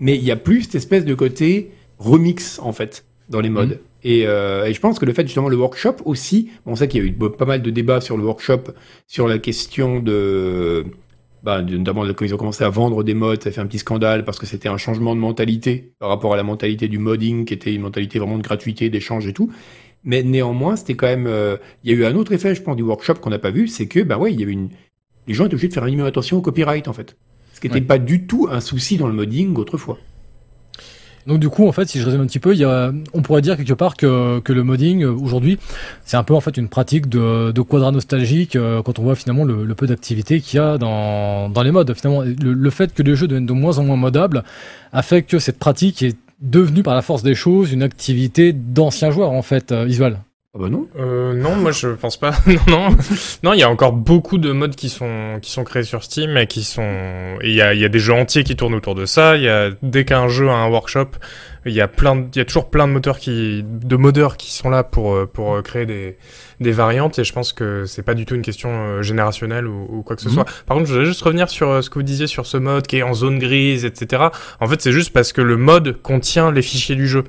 Mais 0.00 0.16
il 0.16 0.24
y 0.24 0.30
a 0.30 0.36
plus 0.36 0.62
cette 0.62 0.76
espèce 0.76 1.04
de 1.04 1.14
côté 1.14 1.70
remix, 1.98 2.58
en 2.60 2.72
fait, 2.72 3.04
dans 3.28 3.40
les 3.40 3.50
modes. 3.50 3.80
Et, 4.04 4.26
euh, 4.26 4.64
et 4.64 4.72
je 4.72 4.80
pense 4.80 4.98
que 4.98 5.04
le 5.04 5.12
fait, 5.12 5.26
justement, 5.26 5.48
le 5.48 5.56
workshop 5.56 5.96
aussi, 6.04 6.50
bon, 6.64 6.72
on 6.72 6.76
sait 6.76 6.88
qu'il 6.88 7.02
y 7.02 7.04
a 7.04 7.08
eu 7.08 7.12
pas 7.12 7.44
mal 7.44 7.62
de 7.62 7.70
débats 7.70 8.00
sur 8.00 8.16
le 8.16 8.24
workshop, 8.24 8.62
sur 9.08 9.26
la 9.26 9.38
question 9.38 10.00
de, 10.00 10.86
bah, 11.42 11.62
notamment 11.62 12.04
quand 12.14 12.24
ils 12.24 12.34
ont 12.34 12.38
commencé 12.38 12.64
à 12.64 12.68
vendre 12.68 13.04
des 13.04 13.14
modes, 13.14 13.42
ça 13.42 13.50
fait 13.50 13.60
un 13.60 13.66
petit 13.66 13.78
scandale 13.78 14.24
parce 14.24 14.38
que 14.38 14.46
c'était 14.46 14.68
un 14.68 14.76
changement 14.76 15.14
de 15.14 15.20
mentalité 15.20 15.92
par 15.98 16.08
rapport 16.08 16.34
à 16.34 16.36
la 16.36 16.42
mentalité 16.42 16.88
du 16.88 16.98
modding, 16.98 17.44
qui 17.44 17.54
était 17.54 17.74
une 17.74 17.82
mentalité 17.82 18.18
vraiment 18.18 18.38
de 18.38 18.42
gratuité, 18.42 18.90
d'échange 18.90 19.26
et 19.26 19.32
tout. 19.32 19.50
Mais 20.04 20.22
néanmoins, 20.22 20.76
c'était 20.76 20.94
quand 20.94 21.06
même, 21.06 21.26
euh, 21.26 21.56
il 21.84 21.90
y 21.90 21.94
a 21.94 21.96
eu 21.98 22.04
un 22.04 22.14
autre 22.14 22.32
effet, 22.32 22.54
je 22.54 22.62
pense, 22.62 22.76
du 22.76 22.82
workshop 22.82 23.14
qu'on 23.14 23.30
n'a 23.30 23.38
pas 23.38 23.50
vu, 23.50 23.68
c'est 23.68 23.86
que, 23.88 24.00
bah 24.00 24.16
ouais, 24.18 24.32
il 24.32 24.40
y 24.40 24.42
avait 24.42 24.52
une, 24.52 24.70
les 25.26 25.34
gens 25.34 25.44
étaient 25.46 25.54
obligés 25.54 25.68
de 25.68 25.74
faire 25.74 25.84
minimum 25.84 26.06
attention 26.06 26.36
au 26.38 26.40
copyright, 26.40 26.88
en 26.88 26.92
fait. 26.92 27.16
Ce 27.52 27.60
qui 27.60 27.66
n'était 27.66 27.80
Ouais. 27.80 27.86
pas 27.86 27.98
du 27.98 28.26
tout 28.26 28.48
un 28.50 28.60
souci 28.60 28.96
dans 28.96 29.08
le 29.08 29.12
modding 29.14 29.54
autrefois. 29.56 29.98
Donc 31.28 31.40
du 31.40 31.50
coup, 31.50 31.68
en 31.68 31.72
fait, 31.72 31.86
si 31.86 32.00
je 32.00 32.06
résume 32.06 32.22
un 32.22 32.26
petit 32.26 32.38
peu, 32.38 32.54
on 33.12 33.20
pourrait 33.20 33.42
dire 33.42 33.58
quelque 33.58 33.74
part 33.74 33.96
que, 33.96 34.40
que 34.40 34.52
le 34.54 34.62
modding 34.62 35.04
euh, 35.04 35.12
aujourd'hui, 35.12 35.58
c'est 36.06 36.16
un 36.16 36.22
peu 36.22 36.32
en 36.32 36.40
fait 36.40 36.56
une 36.56 36.68
pratique 36.68 37.06
de, 37.06 37.52
de 37.52 37.60
quadra 37.60 37.92
nostalgique 37.92 38.56
euh, 38.56 38.82
quand 38.82 38.98
on 38.98 39.02
voit 39.02 39.14
finalement 39.14 39.44
le, 39.44 39.74
peu 39.74 39.86
d'activité 39.86 40.40
qu'il 40.40 40.56
y 40.56 40.60
a 40.60 40.78
dans, 40.78 41.50
dans 41.50 41.62
les 41.62 41.70
modes. 41.70 41.92
Finalement, 41.92 42.22
le, 42.22 42.70
fait 42.70 42.94
que 42.94 43.02
les 43.02 43.14
jeux 43.14 43.28
deviennent 43.28 43.44
de 43.44 43.52
moins 43.52 43.78
en 43.78 43.84
moins 43.84 43.96
modables 43.96 44.42
a 44.94 45.02
fait 45.02 45.22
que 45.22 45.38
cette 45.38 45.58
pratique 45.58 46.02
est 46.02 46.16
devenue 46.40 46.82
par 46.82 46.94
la 46.94 47.02
force 47.02 47.22
des 47.22 47.34
choses 47.34 47.72
une 47.72 47.82
activité 47.82 48.54
d'anciens 48.54 49.10
joueurs 49.10 49.32
en 49.32 49.42
fait, 49.42 49.70
euh. 49.70 49.86
Ah 50.54 50.60
bah 50.60 50.70
non. 50.70 50.88
Euh, 50.96 51.34
non, 51.34 51.56
moi 51.56 51.72
je 51.72 51.88
pense 51.88 52.16
pas. 52.16 52.30
non, 52.68 52.88
non, 52.88 52.96
non, 53.42 53.52
il 53.52 53.60
y 53.60 53.62
a 53.62 53.68
encore 53.68 53.92
beaucoup 53.92 54.38
de 54.38 54.50
modes 54.50 54.74
qui 54.76 54.88
sont 54.88 55.38
qui 55.42 55.50
sont 55.50 55.62
créés 55.62 55.82
sur 55.82 56.02
Steam 56.02 56.38
et 56.38 56.46
qui 56.46 56.64
sont. 56.64 57.36
Il 57.42 57.50
y 57.50 57.56
y 57.56 57.62
a 57.62 57.88
des 57.88 57.98
jeux 57.98 58.14
entiers 58.14 58.44
qui 58.44 58.56
tournent 58.56 58.74
autour 58.74 58.94
de 58.94 59.04
ça. 59.04 59.36
Il 59.36 59.42
y 59.42 59.48
a 59.48 59.70
dès 59.82 60.06
qu'un 60.06 60.28
jeu 60.28 60.48
a 60.48 60.54
un 60.54 60.70
workshop, 60.70 61.10
il 61.66 61.72
y 61.72 61.80
a 61.80 61.88
plein, 61.88 62.16
de- 62.16 62.26
il 62.34 62.38
y 62.38 62.40
a 62.40 62.44
toujours 62.44 62.70
plein 62.70 62.86
de 62.88 62.92
moteurs 62.92 63.18
qui 63.18 63.64
de 63.64 63.96
modeurs 63.96 64.36
qui 64.36 64.52
sont 64.52 64.70
là 64.70 64.82
pour 64.84 65.14
euh, 65.14 65.26
pour 65.26 65.54
euh, 65.56 65.62
créer 65.62 65.86
des 65.86 66.16
des 66.60 66.72
variantes 66.72 67.18
et 67.18 67.24
je 67.24 67.32
pense 67.32 67.52
que 67.52 67.84
c'est 67.86 68.02
pas 68.02 68.14
du 68.14 68.24
tout 68.26 68.34
une 68.34 68.42
question 68.42 68.70
euh, 68.72 69.02
générationnelle 69.02 69.66
ou, 69.66 69.86
ou 69.90 70.02
quoi 70.02 70.16
que 70.16 70.22
ce 70.22 70.28
Mhm. 70.28 70.34
soit. 70.34 70.44
Par 70.66 70.76
contre, 70.76 70.88
je 70.88 70.92
voudrais 70.92 71.06
juste 71.06 71.22
revenir 71.22 71.48
sur 71.48 71.82
ce 71.82 71.88
que 71.90 71.94
vous 71.94 72.02
disiez 72.02 72.26
sur 72.26 72.46
ce 72.46 72.56
mode 72.56 72.86
qui 72.86 72.96
est 72.98 73.02
en 73.02 73.14
zone 73.14 73.38
grise, 73.38 73.84
etc. 73.84 74.24
En 74.60 74.66
fait, 74.66 74.80
c'est 74.82 74.92
juste 74.92 75.12
parce 75.12 75.32
que 75.32 75.40
le 75.40 75.56
mode 75.56 76.00
contient 76.02 76.50
les 76.52 76.62
fichiers 76.62 76.96
du 76.96 77.06
jeu. 77.08 77.24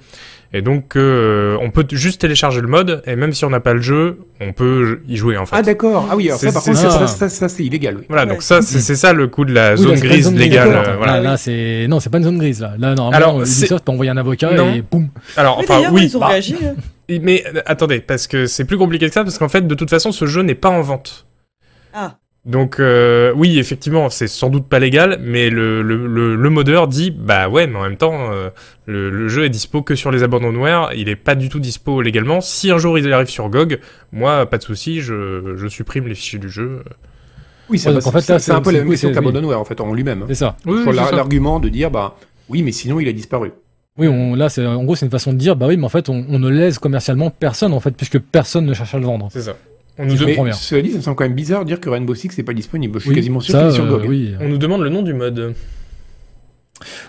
Et 0.51 0.63
donc, 0.63 0.95
euh, 0.95 1.57
on 1.61 1.69
peut 1.69 1.85
juste 1.91 2.21
télécharger 2.21 2.59
le 2.59 2.67
mode, 2.67 3.03
et 3.05 3.15
même 3.15 3.33
si 3.33 3.45
on 3.45 3.51
n'a 3.51 3.59
pas 3.59 3.75
le 3.75 3.81
jeu, 3.81 4.17
on 4.41 4.51
peut 4.51 4.99
y 5.07 5.15
jouer 5.15 5.37
en 5.37 5.45
fait. 5.45 5.55
Ah 5.55 5.61
d'accord. 5.61 6.07
Ah 6.09 6.15
oui, 6.15 6.25
alors 6.27 6.39
ça 6.39 6.47
C'est- 6.47 6.53
par 6.53 6.63
c'est 6.63 6.71
contre, 6.71 6.91
ça. 6.91 6.99
ça, 7.01 7.07
ça, 7.07 7.29
ça, 7.29 7.49
c'est 7.49 7.63
illégal. 7.63 7.97
Oui. 7.99 8.05
Voilà, 8.09 8.23
Ouais. 8.23 8.29
donc 8.31 8.41
ça, 8.41 8.63
c'est 8.63 8.79
c'est 8.79 8.95
ça 8.95 9.13
le 9.13 9.27
coup 9.27 9.45
de 9.45 9.53
la 9.53 9.73
Oui, 9.73 9.77
zone 9.77 9.93
là, 9.93 9.99
grise 9.99 10.25
zone 10.25 10.37
légale. 10.37 10.69
euh, 10.69 10.95
voilà. 10.97 11.17
Là, 11.17 11.21
là, 11.21 11.37
c'est 11.37 11.85
non, 11.87 11.99
c'est 11.99 12.09
pas 12.09 12.17
une 12.17 12.23
zone 12.23 12.39
grise 12.39 12.61
là. 12.61 12.73
Là, 12.79 12.95
normalement, 12.95 13.15
Alors, 13.27 13.41
Ubisoft 13.41 13.85
peut 13.85 13.91
envoyer 13.91 14.09
un 14.09 14.17
avocat 14.19 14.53
Non. 14.53 14.71
et 14.73 14.81
boum. 14.83 15.09
Alors, 15.35 15.57
enfin, 15.57 15.81
oui. 15.91 16.03
ils 16.05 16.15
ont 16.17 16.19
bah, 16.19 16.27
réagi. 16.27 16.55
euh. 16.63 17.19
mais 17.21 17.43
euh, 17.55 17.61
attendez, 17.65 17.99
parce 17.99 18.27
que 18.27 18.45
c'est 18.45 18.65
plus 18.65 18.77
compliqué 18.77 19.07
que 19.07 19.13
ça, 19.13 19.23
parce 19.23 19.37
qu'en 19.39 19.49
fait, 19.49 19.65
de 19.67 19.73
toute 19.75 19.89
façon, 19.89 20.11
ce 20.11 20.25
jeu 20.27 20.41
n'est 20.43 20.55
pas 20.55 20.69
en 20.69 20.81
vente. 20.81 21.25
Ah. 21.93 22.17
Donc 22.45 22.79
euh, 22.79 23.33
oui, 23.35 23.59
effectivement, 23.59 24.09
c'est 24.09 24.27
sans 24.27 24.49
doute 24.49 24.67
pas 24.69 24.79
légal, 24.79 25.19
mais 25.21 25.49
le, 25.49 25.81
le, 25.81 26.07
le, 26.07 26.35
le 26.35 26.49
modeur 26.49 26.87
dit 26.87 27.11
bah 27.11 27.49
ouais, 27.49 27.67
mais 27.67 27.77
en 27.77 27.83
même 27.83 27.97
temps, 27.97 28.31
euh, 28.31 28.49
le, 28.85 29.09
le 29.09 29.27
jeu 29.27 29.43
est 29.43 29.49
dispo 29.49 29.81
que 29.81 29.93
sur 29.93 30.09
les 30.09 30.23
abandonware, 30.23 30.91
il 30.95 31.09
est 31.09 31.17
pas 31.17 31.35
du 31.35 31.49
tout 31.49 31.59
dispo 31.59 32.01
légalement. 32.01 32.39
Si 32.39 32.71
un 32.71 32.77
jour 32.77 32.97
il 32.97 33.11
arrive 33.11 33.27
sur 33.27 33.49
GOG, 33.49 33.79
moi 34.13 34.45
pas 34.45 34.57
de 34.57 34.63
souci, 34.63 35.01
je, 35.01 35.55
je 35.57 35.67
supprime 35.67 36.07
les 36.07 36.15
fichiers 36.15 36.39
du 36.39 36.49
jeu. 36.49 36.83
Oui, 37.69 37.77
c'est 37.77 37.89
Ouais, 37.89 37.95
donc 37.95 38.07
en 38.07 38.11
fait, 38.11 38.31
un 38.33 38.39
c'est- 38.39 38.61
peu 38.61 38.71
la 38.71 38.79
même 38.79 38.89
question 38.89 39.09
c'est- 39.09 39.15
qu'Abandonware 39.15 39.59
en 39.59 39.65
fait 39.65 39.79
en 39.81 39.93
lui-même. 39.93 40.21
hein. 40.21 40.25
C'est 40.29 40.35
ça. 40.35 40.55
Oui, 40.65 40.81
Sur 40.83 40.93
l'argument 40.93 41.59
de 41.59 41.67
dire 41.69 41.91
bah 41.91 42.15
oui, 42.47 42.63
mais 42.63 42.71
sinon 42.71 42.99
il 43.01 43.07
a 43.09 43.11
disparu. 43.13 43.51
Oui, 43.99 44.07
on, 44.07 44.33
là, 44.35 44.49
c'est 44.49 44.65
en 44.65 44.83
gros, 44.83 44.95
c'est 44.95 45.05
une 45.05 45.11
façon 45.11 45.33
de 45.33 45.37
dire, 45.37 45.55
bah 45.55 45.67
oui, 45.67 45.75
mais 45.77 45.83
en 45.85 45.89
fait, 45.89 46.09
on, 46.09 46.25
on 46.29 46.39
ne 46.39 46.49
laisse 46.49 46.79
commercialement 46.79 47.29
personne 47.29 47.73
en 47.73 47.79
fait, 47.79 47.91
puisque 47.91 48.17
personne 48.19 48.65
ne 48.65 48.73
cherche 48.73 48.95
à 48.95 48.99
le 48.99 49.05
vendre. 49.05 49.29
C'est 49.31 49.41
ça. 49.41 49.55
On 49.97 50.05
nous, 50.05 50.15
Mais 50.25 50.33
bien. 50.35 50.53
cela 50.53 50.81
dit, 50.81 50.91
ça 50.91 50.97
me 50.97 51.01
semble 51.01 51.17
quand 51.17 51.25
même 51.25 51.33
bizarre 51.33 51.63
de 51.65 51.67
dire 51.67 51.81
que 51.81 51.89
Rainbow 51.89 52.15
Six 52.15 52.37
n'est 52.37 52.43
pas 52.45 52.53
disponible. 52.53 52.99
Je 52.99 53.01
suis 53.01 53.09
Oui, 53.09 53.15
quasiment 53.17 53.41
sûr 53.41 53.51
ça, 53.51 53.59
qu'il 53.63 53.67
est 53.69 53.73
sur 53.73 53.83
euh, 53.83 53.97
GOG. 53.99 54.05
oui. 54.07 54.33
on 54.39 54.47
nous 54.47 54.57
demande 54.57 54.81
le 54.81 54.89
nom 54.89 55.01
du 55.01 55.13
mode. 55.13 55.53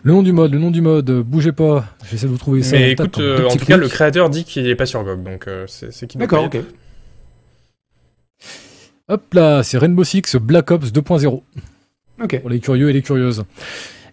Le 0.03 0.13
nom 0.13 0.25
du 0.25 0.33
mode, 0.33 0.53
le 0.53 0.59
nom 0.59 0.73
du 0.73 0.81
mode, 0.81 1.09
euh, 1.11 1.23
bougez 1.23 1.53
pas. 1.53 1.85
J'essaie 2.11 2.27
de 2.27 2.33
vous 2.33 2.39
trouver 2.39 2.65
ça. 2.65 2.77
Mais 2.77 2.91
écoute, 2.91 3.19
un 3.19 3.23
euh, 3.23 3.49
tout 3.49 3.63
en 3.63 3.65
cas, 3.67 3.77
le 3.77 3.87
créateur 3.87 4.29
dit 4.29 4.43
qu'il 4.43 4.67
est 4.67 4.75
pas 4.75 4.87
sur 4.87 5.05
GOG, 5.05 5.23
donc 5.23 5.47
euh, 5.47 5.67
c'est 5.69 5.93
c'est 5.93 6.09
qu'il 6.09 6.19
D'accord, 6.21 6.45
ok. 6.47 6.59
Hop 9.09 9.35
là, 9.35 9.63
c'est 9.63 9.79
Rainbow 9.79 10.03
Six 10.05 10.37
Black 10.41 10.71
Ops 10.73 10.93
2.0 10.93 11.43
Ok. 12.23 12.41
pour 12.41 12.51
les 12.51 12.59
curieux 12.61 12.91
et 12.91 12.93
les 12.93 13.03
curieuses. 13.03 13.45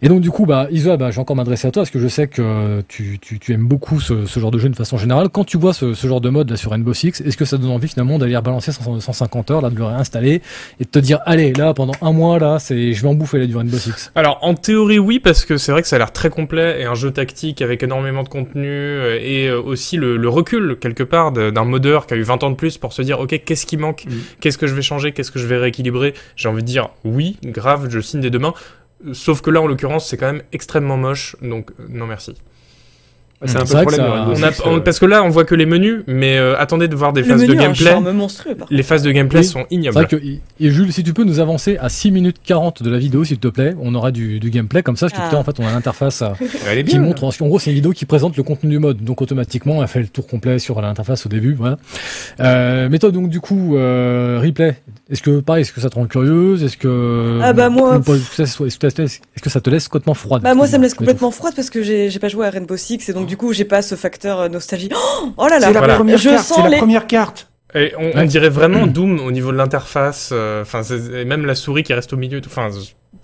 Et 0.01 0.09
donc 0.09 0.21
du 0.21 0.29
coup, 0.31 0.45
bah 0.45 0.67
Isa, 0.71 0.97
bah, 0.97 1.09
je 1.11 1.15
vais 1.15 1.21
encore 1.21 1.35
m'adresser 1.35 1.67
à 1.67 1.71
toi 1.71 1.81
parce 1.83 1.89
que 1.91 1.99
je 1.99 2.07
sais 2.07 2.27
que 2.27 2.41
euh, 2.41 2.81
tu, 2.87 3.19
tu, 3.19 3.39
tu 3.39 3.53
aimes 3.53 3.67
beaucoup 3.67 3.99
ce, 3.99 4.25
ce 4.25 4.39
genre 4.39 4.51
de 4.51 4.57
jeu 4.59 4.69
de 4.69 4.75
façon 4.75 4.97
générale. 4.97 5.29
Quand 5.29 5.43
tu 5.43 5.57
vois 5.57 5.73
ce, 5.73 5.93
ce 5.93 6.07
genre 6.07 6.21
de 6.21 6.29
mode 6.29 6.49
là 6.49 6.55
sur 6.57 6.71
Rainbow 6.71 6.93
Six, 6.93 7.21
est-ce 7.21 7.37
que 7.37 7.45
ça 7.45 7.57
donne 7.57 7.71
envie 7.71 7.87
finalement 7.87 8.17
d'aller 8.19 8.35
rebalancer 8.35 8.71
100 8.71 8.99
150 8.99 9.51
heures, 9.51 9.61
là, 9.61 9.69
de 9.69 9.75
le 9.75 9.83
réinstaller 9.85 10.41
et 10.79 10.83
de 10.83 10.89
te 10.89 10.99
dire 10.99 11.19
allez 11.25 11.53
là 11.53 11.73
pendant 11.73 11.93
un 12.01 12.11
mois 12.11 12.39
là, 12.39 12.59
c'est 12.59 12.93
je 12.93 13.01
vais 13.01 13.07
en 13.07 13.13
bouffer 13.13 13.39
là 13.39 13.45
du 13.47 13.55
Rainbow 13.55 13.77
Six? 13.77 14.11
Alors 14.15 14.39
en 14.41 14.53
théorie 14.53 14.99
oui 14.99 15.19
parce 15.19 15.45
que 15.45 15.57
c'est 15.57 15.71
vrai 15.71 15.81
que 15.81 15.87
ça 15.87 15.95
a 15.97 15.99
l'air 15.99 16.11
très 16.11 16.29
complet 16.29 16.81
et 16.81 16.85
un 16.85 16.95
jeu 16.95 17.11
tactique 17.11 17.61
avec 17.61 17.83
énormément 17.83 18.23
de 18.23 18.29
contenu 18.29 18.67
euh, 18.67 19.17
et 19.21 19.47
euh, 19.47 19.61
aussi 19.61 19.97
le, 19.97 20.17
le 20.17 20.29
recul 20.29 20.77
quelque 20.79 21.03
part 21.03 21.31
d'un 21.31 21.63
modeur 21.63 22.07
qui 22.07 22.13
a 22.13 22.17
eu 22.17 22.23
20 22.23 22.43
ans 22.43 22.49
de 22.51 22.55
plus 22.55 22.77
pour 22.77 22.93
se 22.93 23.01
dire 23.01 23.19
ok 23.19 23.41
qu'est-ce 23.45 23.65
qui 23.65 23.77
manque, 23.77 24.05
Mm. 24.07 24.11
qu'est-ce 24.41 24.57
que 24.57 24.67
je 24.67 24.75
vais 24.75 24.81
changer, 24.81 25.11
qu'est-ce 25.11 25.31
que 25.31 25.39
je 25.39 25.47
vais 25.47 25.57
rééquilibrer? 25.57 26.13
J'ai 26.35 26.49
envie 26.49 26.61
de 26.61 26.67
dire 26.67 26.89
oui 27.03 27.37
grave 27.43 27.87
je 27.89 27.99
signe 27.99 28.21
des 28.21 28.29
deux 28.29 28.39
mains. 28.39 28.53
Euh, 28.53 28.86
Sauf 29.13 29.41
que 29.41 29.49
là 29.49 29.61
en 29.61 29.67
l'occurrence 29.67 30.07
c'est 30.07 30.17
quand 30.17 30.31
même 30.31 30.43
extrêmement 30.51 30.97
moche 30.97 31.35
donc 31.41 31.71
euh, 31.79 31.85
non 31.89 32.07
merci. 32.07 32.35
C'est 33.45 33.55
un 33.57 33.65
peu 33.65 33.75
le 33.75 33.81
problème 33.81 34.01
de 34.01 34.05
ça- 34.05 34.11
Rainbow 34.13 34.31
On 34.35 34.43
a, 34.43 34.51
Six, 34.51 34.61
on- 34.65 34.75
euh, 34.77 34.79
parce 34.79 34.97
que 34.99 35.05
là 35.05 35.23
on 35.23 35.29
voit 35.29 35.45
que 35.45 35.53
les 35.53 35.67
menus 35.67 36.01
mais 36.07 36.37
euh, 36.39 36.57
attendez 36.57 36.87
de 36.87 36.95
voir 36.95 37.13
des 37.13 37.21
Le 37.21 37.27
phases 37.27 37.45
de 37.45 37.53
gameplay. 37.53 37.85
charme 37.91 38.11
monstrueux, 38.11 38.55
par 38.55 38.67
contre. 38.67 38.73
Les 38.75 38.81
phases 38.83 39.03
de 39.03 39.11
gameplay 39.11 39.41
Oui. 39.41 39.45
sont 39.45 39.65
C'est 39.69 39.75
ignobles. 39.75 39.93
vrai 39.93 40.05
que 40.07 40.15
et 40.15 40.71
Jules, 40.71 40.91
si 40.91 41.03
tu 41.03 41.13
peux 41.13 41.23
nous 41.23 41.39
avancer 41.39 41.77
à 41.79 41.89
6 41.89 42.09
minutes 42.11 42.37
40 42.43 42.81
de 42.81 42.89
la 42.89 42.97
vidéo 42.97 43.23
s'il 43.23 43.37
te 43.37 43.47
plaît, 43.47 43.75
on 43.79 43.93
aura 43.93 44.09
du, 44.11 44.39
du 44.39 44.49
gameplay 44.49 44.81
comme 44.81 44.97
ça. 44.97 45.07
Ah. 45.15 45.35
en 45.35 45.43
fait, 45.43 45.59
on 45.59 45.67
a 45.67 45.71
l'interface 45.71 46.21
à- 46.23 46.33
est 46.41 46.77
qui 46.83 46.93
bien. 46.93 47.01
montre, 47.01 47.23
en 47.23 47.47
gros, 47.47 47.59
c'est 47.59 47.69
une 47.69 47.75
vidéo 47.75 47.91
qui 47.91 48.05
présente 48.05 48.35
le 48.37 48.43
contenu 48.43 48.69
du 48.71 48.79
mode. 48.79 49.03
Donc, 49.03 49.21
automatiquement, 49.21 49.81
elle 49.83 49.87
fait 49.87 49.99
le 49.99 50.07
tour 50.07 50.25
complet 50.25 50.57
sur 50.59 50.81
l'interface 50.81 51.25
au 51.25 51.29
début, 51.29 51.53
voilà. 51.53 51.77
Euh, 52.39 52.87
mais 52.89 52.99
toi, 52.99 53.11
donc, 53.11 53.29
du 53.29 53.39
coup, 53.39 53.77
euh, 53.77 54.39
replay. 54.43 54.77
Est-ce 55.09 55.21
que, 55.21 55.39
pareil, 55.39 55.61
est-ce 55.61 55.71
que 55.71 55.79
ça 55.81 55.89
te 55.89 55.95
rend 55.95 56.05
curieuse? 56.05 56.63
Est-ce 56.63 56.75
que, 56.77 57.39
Ah 57.41 57.53
bah, 57.53 57.69
moi- 57.69 57.97
Est-ce 57.97 58.37
que, 58.37 58.45
ça- 58.45 58.63
est-ce 58.65 58.77
que 59.41 59.49
ça 59.49 59.61
te 59.61 59.69
laisse- 59.69 59.87
complètement 59.87 60.13
froide? 60.15 60.41
Bah 60.41 60.53
moi 60.53 60.67
ça 60.67 60.77
me 60.77 60.83
laisse 60.83 60.93
complètement 60.93 61.31
froide 61.31 61.53
parce 61.55 61.69
que 61.69 61.81
j'ai 61.81 62.09
j'ai 62.09 62.19
pas 62.19 62.27
joué 62.27 62.45
à 62.45 62.49
Rainbow 62.49 62.75
Six 62.75 63.07
et 63.07 63.13
donc 63.13 63.26
du 63.27 63.37
coup 63.37 63.53
j'ai 63.53 63.65
pas 63.65 63.81
ce 63.81 63.95
facteur 63.95 64.39
euh, 64.39 64.49
nostalgie. 64.49 64.89
Oh, 64.93 65.29
oh 65.37 65.47
là 65.47 65.59
là 65.59 65.67
C'est 65.67 65.73
la 65.73 65.79
Voilà. 65.79 65.95
première 65.95 66.17
Je 66.17 66.29
carte. 66.29 66.45
sens 66.45 66.57
C'est 66.57 66.63
la 66.63 66.69
les- 66.69 66.77
première 66.77 67.05
carte. 67.07 67.49
Et 67.75 67.91
on, 68.15 68.23
dirait 68.23 68.49
vraiment 68.49 68.87
Doom 68.87 69.19
au 69.19 69.31
niveau 69.31 69.51
de 69.51 69.57
l'interface, 69.57 70.29
euh, 70.31 70.61
enfin 70.61 70.81
même 71.25 71.45
la 71.45 71.53
souris 71.53 71.83
qui 71.83 71.93
reste 71.93 72.13
au 72.13 72.17
milieu, 72.17 72.37
et 72.37 72.41
tout. 72.41 72.49
Enfin, 72.49 72.69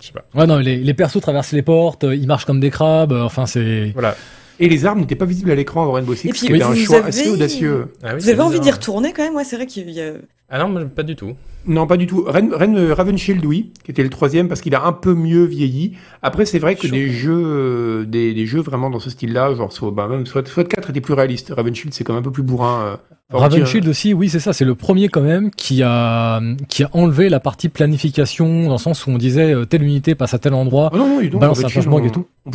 je 0.00 0.06
sais 0.06 0.12
pas. 0.12 0.24
Ouais, 0.38 0.46
non, 0.46 0.58
les, 0.58 0.76
les 0.76 0.94
persos 0.94 1.20
traversent 1.22 1.52
les 1.52 1.62
portes, 1.62 2.04
euh, 2.04 2.14
ils 2.14 2.26
marchent 2.26 2.44
comme 2.44 2.60
des 2.60 2.70
crabes, 2.70 3.12
enfin, 3.12 3.46
c'est, 3.46 3.90
Voilà. 3.94 4.14
Et 4.60 4.68
les 4.68 4.84
armes 4.86 5.00
n'étaient 5.00 5.16
pas 5.16 5.24
visibles 5.24 5.50
à 5.50 5.54
l'écran 5.56 5.86
dans 5.86 5.92
Rainbow 5.92 6.14
Six, 6.14 6.28
Et 6.28 6.30
puis, 6.30 6.40
ce 6.40 6.44
qui 6.46 6.52
était 6.52 6.62
un 6.62 6.68
vous 6.68 6.76
choix 6.76 6.98
avez- 6.98 7.08
assez 7.08 7.28
audacieux. 7.30 7.88
Ah 8.04 8.10
oui, 8.14 8.20
Vous 8.20 8.28
avez 8.28 8.40
envie 8.42 8.60
d'y 8.60 8.70
retourner 8.70 9.12
quand 9.12 9.24
même 9.24 9.34
Ouais 9.34 9.42
c'est 9.44 9.56
vrai 9.56 9.66
qu'il 9.66 9.90
y 9.90 10.00
a... 10.00 10.12
Ah 10.56 10.58
non, 10.64 10.88
pas 10.88 11.02
du 11.02 11.16
tout. 11.16 11.32
Non, 11.66 11.86
pas 11.88 11.96
du 11.96 12.06
tout. 12.06 12.24
Ren, 12.28 12.50
Ren- 12.52 12.76
euh, 12.76 12.94
Ravenshield, 12.94 13.44
oui, 13.44 13.72
qui 13.84 13.90
était 13.90 14.02
le 14.04 14.08
troisième 14.10 14.46
parce 14.48 14.60
qu'il 14.60 14.74
a 14.76 14.84
un 14.84 14.92
peu 14.92 15.14
mieux 15.14 15.44
vieilli. 15.44 15.94
Après, 16.22 16.44
c'est 16.44 16.58
vrai 16.60 16.76
que 16.76 16.86
des 16.86 17.08
jeux, 17.08 17.42
euh, 17.44 18.04
des, 18.04 18.34
des 18.34 18.46
jeux 18.46 18.60
vraiment 18.60 18.88
dans 18.90 19.00
ce 19.00 19.10
style-là, 19.10 19.54
genre 19.54 19.72
soit, 19.72 19.90
bah, 19.90 20.06
même 20.06 20.26
soit, 20.26 20.46
soit 20.46 20.62
4 20.62 20.90
était 20.90 21.00
plus 21.00 21.14
réaliste. 21.14 21.52
Ravenshield, 21.56 21.92
c'est 21.92 22.04
quand 22.04 22.12
même 22.12 22.20
un 22.20 22.24
peu 22.24 22.30
plus 22.30 22.42
bourrin. 22.44 22.82
euh. 22.84 22.96
On 23.32 23.38
Ravenshield 23.38 23.88
aussi, 23.88 24.12
oui, 24.14 24.28
c'est 24.28 24.38
ça, 24.38 24.52
c'est 24.52 24.66
le 24.66 24.74
premier 24.76 25.08
quand 25.08 25.22
même 25.22 25.50
qui 25.50 25.82
a, 25.82 26.40
qui 26.68 26.84
a 26.84 26.90
enlevé 26.92 27.30
la 27.30 27.40
partie 27.40 27.68
planification, 27.70 28.66
dans 28.66 28.72
le 28.72 28.78
sens 28.78 29.06
où 29.06 29.10
on 29.10 29.18
disait, 29.18 29.54
euh, 29.54 29.64
telle 29.64 29.82
unité 29.82 30.14
passe 30.14 30.34
à 30.34 30.38
tel 30.38 30.54
endroit. 30.54 30.90
Oh 30.92 30.98
non, 30.98 31.08
non, 31.08 31.20
du 31.20 31.30
tout. 31.30 31.38
Balance 31.38 31.58
un 31.64 31.68
flashbang 31.70 32.02
on- 32.02 32.06
et 32.06 32.10
tout. 32.12 32.26
on 32.44 32.50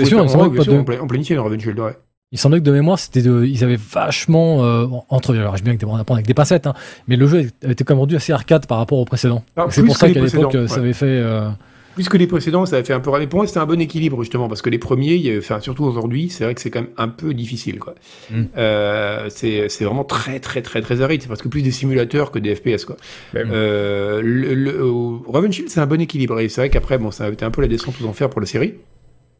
pouvait 0.53 0.59
sûr, 0.63 0.73
de- 0.73 0.79
on 0.79 0.83
pla- 0.85 0.97
on 1.03 1.07
planifiait 1.07 1.35
dans 1.35 1.43
Ravenshield, 1.43 1.79
ouais. 1.79 1.97
Il 2.31 2.37
semblait 2.37 2.59
que 2.59 2.63
de 2.63 2.71
mémoire, 2.71 2.99
c'était 2.99 3.23
de, 3.23 3.43
ils 3.43 3.63
avaient 3.63 3.75
vachement 3.79 4.63
euh, 4.63 4.85
entre, 5.09 5.35
alors 5.35 5.57
je 5.57 5.63
bien 5.63 5.73
que 5.73 5.79
des 5.79 5.85
on 5.85 5.95
apprend 5.95 6.13
avec 6.13 6.27
des 6.27 6.35
pincettes, 6.35 6.67
hein, 6.67 6.75
mais 7.07 7.15
le 7.15 7.25
jeu 7.25 7.49
était 7.63 7.83
quand 7.83 7.95
même 7.95 8.01
rendu 8.01 8.15
assez 8.15 8.31
arcade 8.31 8.67
par 8.67 8.77
rapport 8.77 8.99
au 8.99 9.05
précédent. 9.05 9.43
Ah, 9.57 9.65
c'est 9.71 9.83
pour 9.83 9.97
ça 9.97 10.09
qu'à 10.11 10.21
l'époque, 10.21 10.53
euh, 10.53 10.67
ça 10.67 10.75
avait 10.75 10.93
fait. 10.93 11.07
euh, 11.07 11.49
Plus 11.95 12.07
que 12.07 12.17
les 12.17 12.27
précédents, 12.27 12.67
ça 12.67 12.75
a 12.75 12.83
fait 12.83 12.93
un 12.93 12.99
peu 12.99 13.09
râler. 13.09 13.25
Pour 13.25 13.37
moi, 13.39 13.47
c'était 13.47 13.57
un 13.59 13.65
bon 13.65 13.81
équilibre, 13.81 14.21
justement, 14.21 14.47
parce 14.47 14.61
que 14.61 14.69
les 14.69 14.77
premiers, 14.77 15.15
il 15.15 15.21
y 15.21 15.33
a- 15.33 15.39
enfin, 15.39 15.59
surtout 15.59 15.85
aujourd'hui, 15.85 16.29
c'est 16.29 16.43
vrai 16.43 16.53
que 16.53 16.61
c'est 16.61 16.69
quand 16.69 16.81
même 16.81 16.91
un 16.97 17.07
peu 17.07 17.33
difficile, 17.33 17.79
quoi. 17.79 17.95
Mm. 18.29 18.43
Euh, 18.57 19.25
c'est 19.29 19.67
c'est 19.69 19.83
vraiment 19.85 20.03
très, 20.03 20.39
très, 20.39 20.61
très, 20.61 20.81
très 20.81 21.01
aride. 21.01 21.23
C'est 21.23 21.29
parce 21.29 21.41
que 21.41 21.47
plus 21.47 21.63
des 21.63 21.71
simulateurs 21.71 22.29
que 22.29 22.37
des 22.37 22.53
FPS, 22.55 22.85
quoi. 22.85 22.95
Mais- 23.33 23.41
Euh, 23.51 24.21
le, 24.23 24.53
le, 24.53 24.79
Ravenshield, 25.27 25.67
c'est 25.69 25.79
un 25.79 25.87
bon 25.87 25.99
équilibre. 25.99 26.39
Et 26.39 26.47
c'est 26.47 26.61
vrai 26.61 26.69
qu'après, 26.69 26.99
bon, 26.99 27.09
ça 27.09 27.25
a 27.25 27.29
été 27.29 27.43
un 27.43 27.49
peu 27.49 27.63
la 27.63 27.67
descente 27.67 27.95
aux 28.03 28.05
enfers 28.07 28.29
pour 28.29 28.39
la 28.39 28.45
série. 28.47 28.75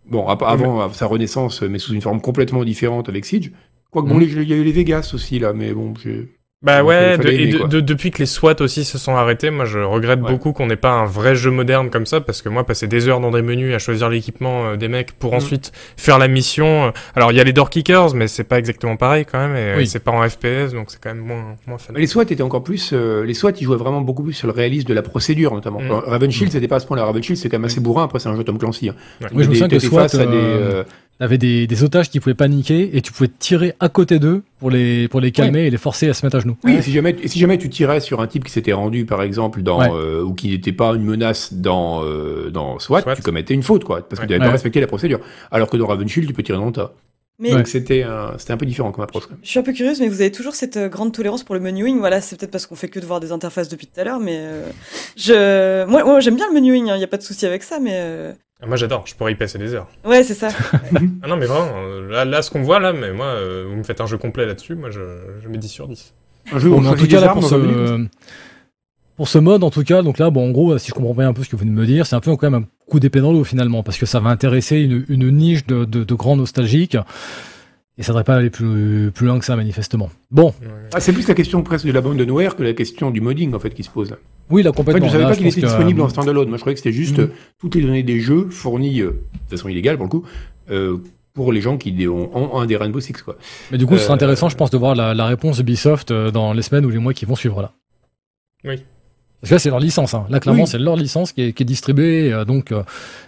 Bon, 0.10 0.28
ap- 0.28 0.42
avant 0.44 0.92
sa 0.94 1.06
renaissance, 1.06 1.62
mais 1.62 1.80
sous 1.80 1.94
une 1.94 2.02
forme 2.02 2.20
complètement 2.22 2.64
différente 2.64 3.10
avec 3.10 3.26
Siege. 3.26 3.52
Quoique, 3.92 4.08
bon, 4.08 4.16
Mm. 4.18 4.22
il 4.24 4.44
y 4.50 4.54
a 4.54 4.56
eu 4.58 4.64
les 4.64 4.72
Vegas 4.72 5.12
aussi, 5.14 5.40
là, 5.40 5.54
mais 5.54 5.74
bon, 5.74 5.94
j'ai- 6.02 6.30
Bah 6.62 6.84
ouais, 6.84 7.18
de- 7.18 7.30
et 7.30 7.48
de- 7.54 7.68
de- 7.68 7.80
depuis 7.80 8.12
que 8.12 8.18
les 8.18 8.26
SWAT 8.26 8.56
aussi 8.60 8.84
se 8.84 8.98
sont 8.98 9.16
arrêtés, 9.16 9.50
moi 9.50 9.64
je 9.64 9.80
regrette 9.80 10.20
Ouais. 10.22 10.30
beaucoup 10.30 10.52
qu'on 10.52 10.66
n'ait 10.68 10.76
pas 10.76 10.92
un 10.92 11.06
vrai 11.06 11.34
jeu 11.34 11.52
moderne 11.52 11.90
comme 11.90 12.06
ça, 12.06 12.20
parce 12.20 12.42
que 12.42 12.50
moi 12.50 12.66
passer 12.66 12.86
des 12.86 13.08
heures 13.08 13.22
dans 13.22 13.32
des 13.32 13.42
menus 13.42 13.74
à 13.74 13.80
choisir 13.80 14.10
l'équipement 14.10 14.66
euh, 14.66 14.76
des 14.76 14.90
mecs 14.90 15.14
pour 15.14 15.32
Mm. 15.32 15.36
ensuite 15.36 15.72
faire 15.96 16.20
la 16.20 16.28
mission. 16.28 16.88
euh, 16.88 16.92
Alors 17.16 17.32
il 17.32 17.38
y 17.38 17.40
a 17.40 17.46
les 17.46 17.54
door 17.54 17.70
kickers, 17.70 18.14
mais 18.14 18.28
c'est 18.28 18.44
pas 18.44 18.60
exactement 18.60 18.98
pareil 18.98 19.24
quand 19.26 19.40
même, 19.40 19.56
et 19.56 19.60
euh, 19.72 19.78
Oui. 19.78 19.88
c'est 19.88 20.00
pas 20.04 20.12
en 20.12 20.28
FPS, 20.28 20.74
donc 20.74 20.88
c'est 20.92 21.00
quand 21.02 21.14
même 21.16 21.24
moins, 21.24 21.56
moins 21.66 21.78
fun. 21.78 21.94
Les 21.96 22.08
SWAT 22.08 22.24
étaient 22.24 22.42
encore 22.44 22.64
plus, 22.66 22.90
euh, 22.92 23.24
les 23.24 23.34
SWAT, 23.36 23.54
ils 23.62 23.64
jouaient 23.64 23.78
vraiment 23.78 24.02
beaucoup 24.02 24.24
plus 24.24 24.34
sur 24.34 24.48
le 24.48 24.54
réalisme 24.54 24.90
de 24.90 24.94
la 24.94 25.02
procédure, 25.02 25.54
notamment. 25.56 25.80
Mm. 25.80 25.86
Alors, 25.86 26.04
Ravenshield, 26.08 26.52
c'était 26.52 26.68
pas 26.68 26.76
à 26.76 26.80
ce 26.82 26.88
point-là. 26.88 27.06
Ravenshield, 27.06 27.38
c'est 27.38 27.48
quand 27.48 27.58
même 27.58 27.66
assez 27.66 27.80
bourrin. 27.80 28.04
Après, 28.04 28.20
c'est 28.20 28.28
un 28.28 28.36
jeu 28.36 28.44
Tom 28.44 28.58
Clancy. 28.58 28.90
hein. 28.90 28.96
Ouais. 29.22 29.28
Oui, 29.34 29.44
je 29.46 29.50
me 29.50 29.54
souviens 29.54 29.70
que 29.70 29.80
SWAT, 29.80 30.10
face 30.10 30.16
à 30.16 30.26
des, 30.26 30.36
euh, 30.36 30.84
T'avais 31.20 31.38
des, 31.38 31.68
des 31.68 31.84
otages 31.84 32.10
qui 32.10 32.22
pouvaient 32.22 32.34
paniquer 32.34 32.96
et 32.96 33.02
tu 33.02 33.12
pouvais 33.12 33.28
tirer 33.28 33.74
à 33.82 33.90
côté 33.90 34.20
d'eux 34.20 34.42
pour 34.58 34.72
les, 34.72 35.10
pour 35.10 35.20
les 35.20 35.32
calmer 35.32 35.66
et 35.66 35.70
les 35.70 35.78
forcer 35.78 36.08
à 36.08 36.14
se 36.14 36.26
mettre 36.26 36.38
à 36.38 36.40
genoux. 36.40 36.56
Oui, 36.64 36.76
et 36.76 36.82
si 36.82 36.94
jamais, 36.94 37.14
et 37.22 37.28
si 37.28 37.40
jamais 37.40 37.58
tu 37.58 37.68
tirais 37.70 38.00
sur 38.00 38.22
un 38.22 38.28
type 38.28 38.46
qui 38.46 38.52
s'était 38.54 38.72
rendu, 38.72 39.06
par 39.06 39.22
exemple, 39.22 39.62
dans 39.62 39.80
Ouais. 39.82 39.90
euh, 39.92 40.24
ou 40.24 40.34
qui 40.34 40.50
n'était 40.52 40.72
pas 40.72 40.94
une 40.96 41.04
menace 41.04 41.54
dans 41.54 42.06
euh, 42.06 42.50
dans 42.52 42.80
SWAT, 42.80 43.02
SWAT. 43.02 43.16
tu 43.18 43.22
commettais 43.22 43.54
une 43.54 43.64
faute, 43.64 43.84
quoi, 43.84 43.98
parce 44.08 44.20
que 44.20 44.24
Ouais. 44.24 44.28
tu 44.28 44.32
n'avais 44.32 44.40
pas 44.40 44.46
Ouais. 44.46 44.52
respecté 44.54 44.80
la 44.80 44.88
procédure. 44.88 45.20
Alors 45.52 45.70
que 45.70 45.76
dans 45.76 45.88
Ravenshield, 45.88 46.26
tu 46.26 46.34
peux 46.34 46.42
tirer 46.42 46.58
dans 46.58 46.68
le 46.68 46.72
tas. 46.72 46.94
Mais 47.38 47.50
Ouais. 47.52 47.56
Donc 47.58 47.68
c'était 47.68 48.04
un, 48.04 48.34
c'était 48.38 48.54
un 48.54 48.58
peu 48.58 48.66
différent 48.66 48.92
comme 48.94 49.04
approche. 49.04 49.24
quand 49.24 49.32
même. 49.32 49.40
je 49.44 49.50
suis 49.50 49.60
un 49.60 49.64
peu 49.64 49.74
curieuse, 49.74 50.00
mais 50.00 50.08
vous 50.08 50.22
avez 50.22 50.32
toujours 50.32 50.56
cette 50.56 50.78
euh, 50.78 50.88
grande 50.88 51.12
tolérance 51.14 51.44
pour 51.44 51.54
le 51.56 51.60
menuing. 51.62 52.00
Voilà, 52.00 52.22
c'est 52.22 52.38
peut-être 52.40 52.52
parce 52.52 52.66
qu'on 52.66 52.76
fait 52.76 52.88
que 52.90 53.00
de 53.02 53.06
voir 53.06 53.20
des 53.20 53.34
interfaces 53.34 53.68
depuis 53.68 53.88
tout 53.88 54.00
à 54.00 54.06
l'heure, 54.06 54.20
mais 54.22 54.38
euh, 54.40 54.70
je, 55.18 55.86
moi, 55.86 56.04
moi 56.06 56.20
j'aime 56.22 56.36
bien 56.38 56.48
le 56.48 56.54
menuing. 56.54 56.88
Il 56.88 56.98
n'y 56.98 57.04
a 57.04 57.08
pas 57.08 57.18
de 57.18 57.24
souci 57.24 57.46
avec 57.46 57.64
ça, 57.64 57.80
mais 57.82 57.92
euh, 57.94 58.34
Moi 58.66 58.76
j'adore, 58.76 59.08
je 59.08 59.16
pourrais 59.16 59.32
y 59.32 59.36
passer 59.36 59.58
des 59.58 59.74
heures. 59.74 59.88
ouais, 60.04 60.24
c'est 60.24 60.34
ça. 60.34 60.50
Ah 61.24 61.28
non 61.28 61.38
mais 61.38 61.46
vraiment, 61.46 61.72
là, 62.10 62.26
là 62.26 62.42
ce 62.42 62.52
qu'on 62.52 62.62
voit 62.62 62.80
là, 62.80 62.92
mais 62.92 63.14
moi, 63.14 63.26
euh, 63.28 63.66
vous 63.70 63.76
me 63.78 63.84
faites 63.84 64.02
un 64.02 64.06
jeu 64.06 64.18
complet 64.18 64.46
là-dessus, 64.46 64.76
moi 64.76 64.90
je, 64.92 65.00
je 65.42 65.48
mets 65.48 65.58
10 65.58 65.68
sur 65.70 65.88
10. 65.88 66.14
Un 66.52 66.60
jeu 66.60 66.70
Bon, 66.70 66.86
en 66.86 66.94
tout 66.96 67.08
cas, 67.08 67.22
là, 67.22 67.30
pour 67.30 67.46
ce, 67.46 68.08
pour 69.16 69.28
ce 69.28 69.38
mode, 69.38 69.64
en 69.64 69.70
tout 69.70 69.84
cas, 69.84 70.02
donc 70.02 70.18
là, 70.18 70.30
bon, 70.30 70.48
en 70.48 70.52
gros, 70.52 70.78
si 70.78 70.90
je 70.90 70.94
comprends 70.94 71.14
bien 71.14 71.30
un 71.30 71.34
peu 71.34 71.44
ce 71.44 71.50
que 71.50 71.56
vous 71.56 71.62
venez 71.62 71.72
de 71.72 71.80
me 71.80 71.86
dire, 71.86 72.06
c'est 72.06 72.16
un 72.16 72.20
peu 72.20 72.36
quand 72.36 72.50
même 72.50 72.64
un 72.64 72.68
coup 72.90 73.00
d'épée 73.00 73.22
dans 73.22 73.32
l'eau 73.32 73.44
finalement, 73.44 73.82
parce 73.84 73.98
que 73.98 74.06
ça 74.06 74.20
va 74.20 74.30
intéresser 74.30 74.78
une, 74.78 75.06
une 75.10 75.30
niche 75.32 75.66
de, 75.66 75.86
de, 75.86 76.04
de 76.04 76.14
grands 76.16 76.36
nostalgiques, 76.36 76.98
et 77.98 78.04
ça 78.04 78.14
devrait 78.14 78.24
pas 78.24 78.36
aller 78.36 78.50
plus, 78.50 79.12
plus 79.14 79.28
loin 79.28 79.40
que 79.40 79.46
ça, 79.46 79.56
manifestement. 79.56 80.10
Bon. 80.32 80.54
Ah, 80.94 81.00
c'est 81.00 81.14
plus 81.14 81.28
la 81.28 81.34
question 81.34 81.62
presque 81.64 81.86
de 81.86 81.92
l'abandonware 81.92 82.56
que 82.56 82.64
la 82.64 82.74
question 82.74 83.12
du 83.12 83.20
modding 83.22 83.54
en 83.54 83.60
fait 83.60 83.72
qui 83.72 83.84
se 83.84 83.90
pose. 83.90 84.16
Oui, 84.50 84.64
là, 84.64 84.70
En 84.70 84.74
fait, 84.74 84.78
complètement. 84.78 85.08
je 85.08 85.12
savais 85.12 85.24
Là, 85.24 85.30
pas 85.30 85.36
qu'il 85.36 85.48
était 85.48 85.62
que, 85.62 85.66
disponible 85.68 86.02
euh, 86.02 86.06
en 86.06 86.10
standalone. 86.10 86.48
Moi, 86.50 86.58
je 86.58 86.62
croyais 86.62 86.74
que 86.76 86.80
c'était 86.80 86.92
juste 86.96 87.18
Mhm. 87.18 87.26
euh, 87.26 87.34
toutes 87.60 87.76
les 87.76 87.82
données 87.82 88.04
des 88.04 88.20
jeux 88.20 88.50
fournies 88.50 89.02
euh, 89.02 89.12
de 89.50 89.56
façon 89.56 89.70
illégale 89.70 89.98
pour 89.98 90.06
le 90.06 90.10
coup 90.10 90.26
euh, 90.72 90.98
pour 91.34 91.52
les 91.54 91.62
gens 91.62 91.78
qui 91.78 91.96
ont, 92.08 92.36
ont 92.36 92.60
un 92.60 92.66
des 92.66 92.76
Rainbow 92.76 93.00
Six 93.00 93.14
quoi. 93.14 93.38
Mais 93.72 93.78
du 93.78 93.86
coup, 93.86 93.96
ce 93.98 94.02
sera 94.04 94.14
Euh, 94.14 94.16
intéressant, 94.16 94.50
je 94.50 94.56
pense, 94.58 94.72
de 94.72 94.78
voir 94.78 94.96
la, 94.96 95.14
la 95.14 95.26
réponse 95.26 95.58
d'Ubisoft 95.58 96.12
euh, 96.12 96.32
dans 96.32 96.54
les 96.54 96.62
semaines 96.64 96.86
ou 96.86 96.90
les 96.90 96.98
mois 96.98 97.14
qui 97.14 97.26
vont 97.26 97.36
suivre 97.36 97.62
là. 97.62 97.72
Oui. 98.66 98.84
Parce 99.42 99.50
que 99.52 99.56
là, 99.56 99.60
c'est 99.60 99.70
leur 99.70 99.80
licence. 99.80 100.14
Hein. 100.14 100.26
Là, 100.30 100.40
clairement, 100.42 100.64
Oui. 100.64 100.68
c'est 100.68 100.78
leur 100.78 100.98
licence 100.98 101.32
qui 101.32 101.42
est, 101.44 101.54
qui 101.54 101.64
est 101.64 101.66
distribuée. 101.66 102.34
euh, 102.34 102.44
donc, 102.44 102.74
euh, 102.74 102.84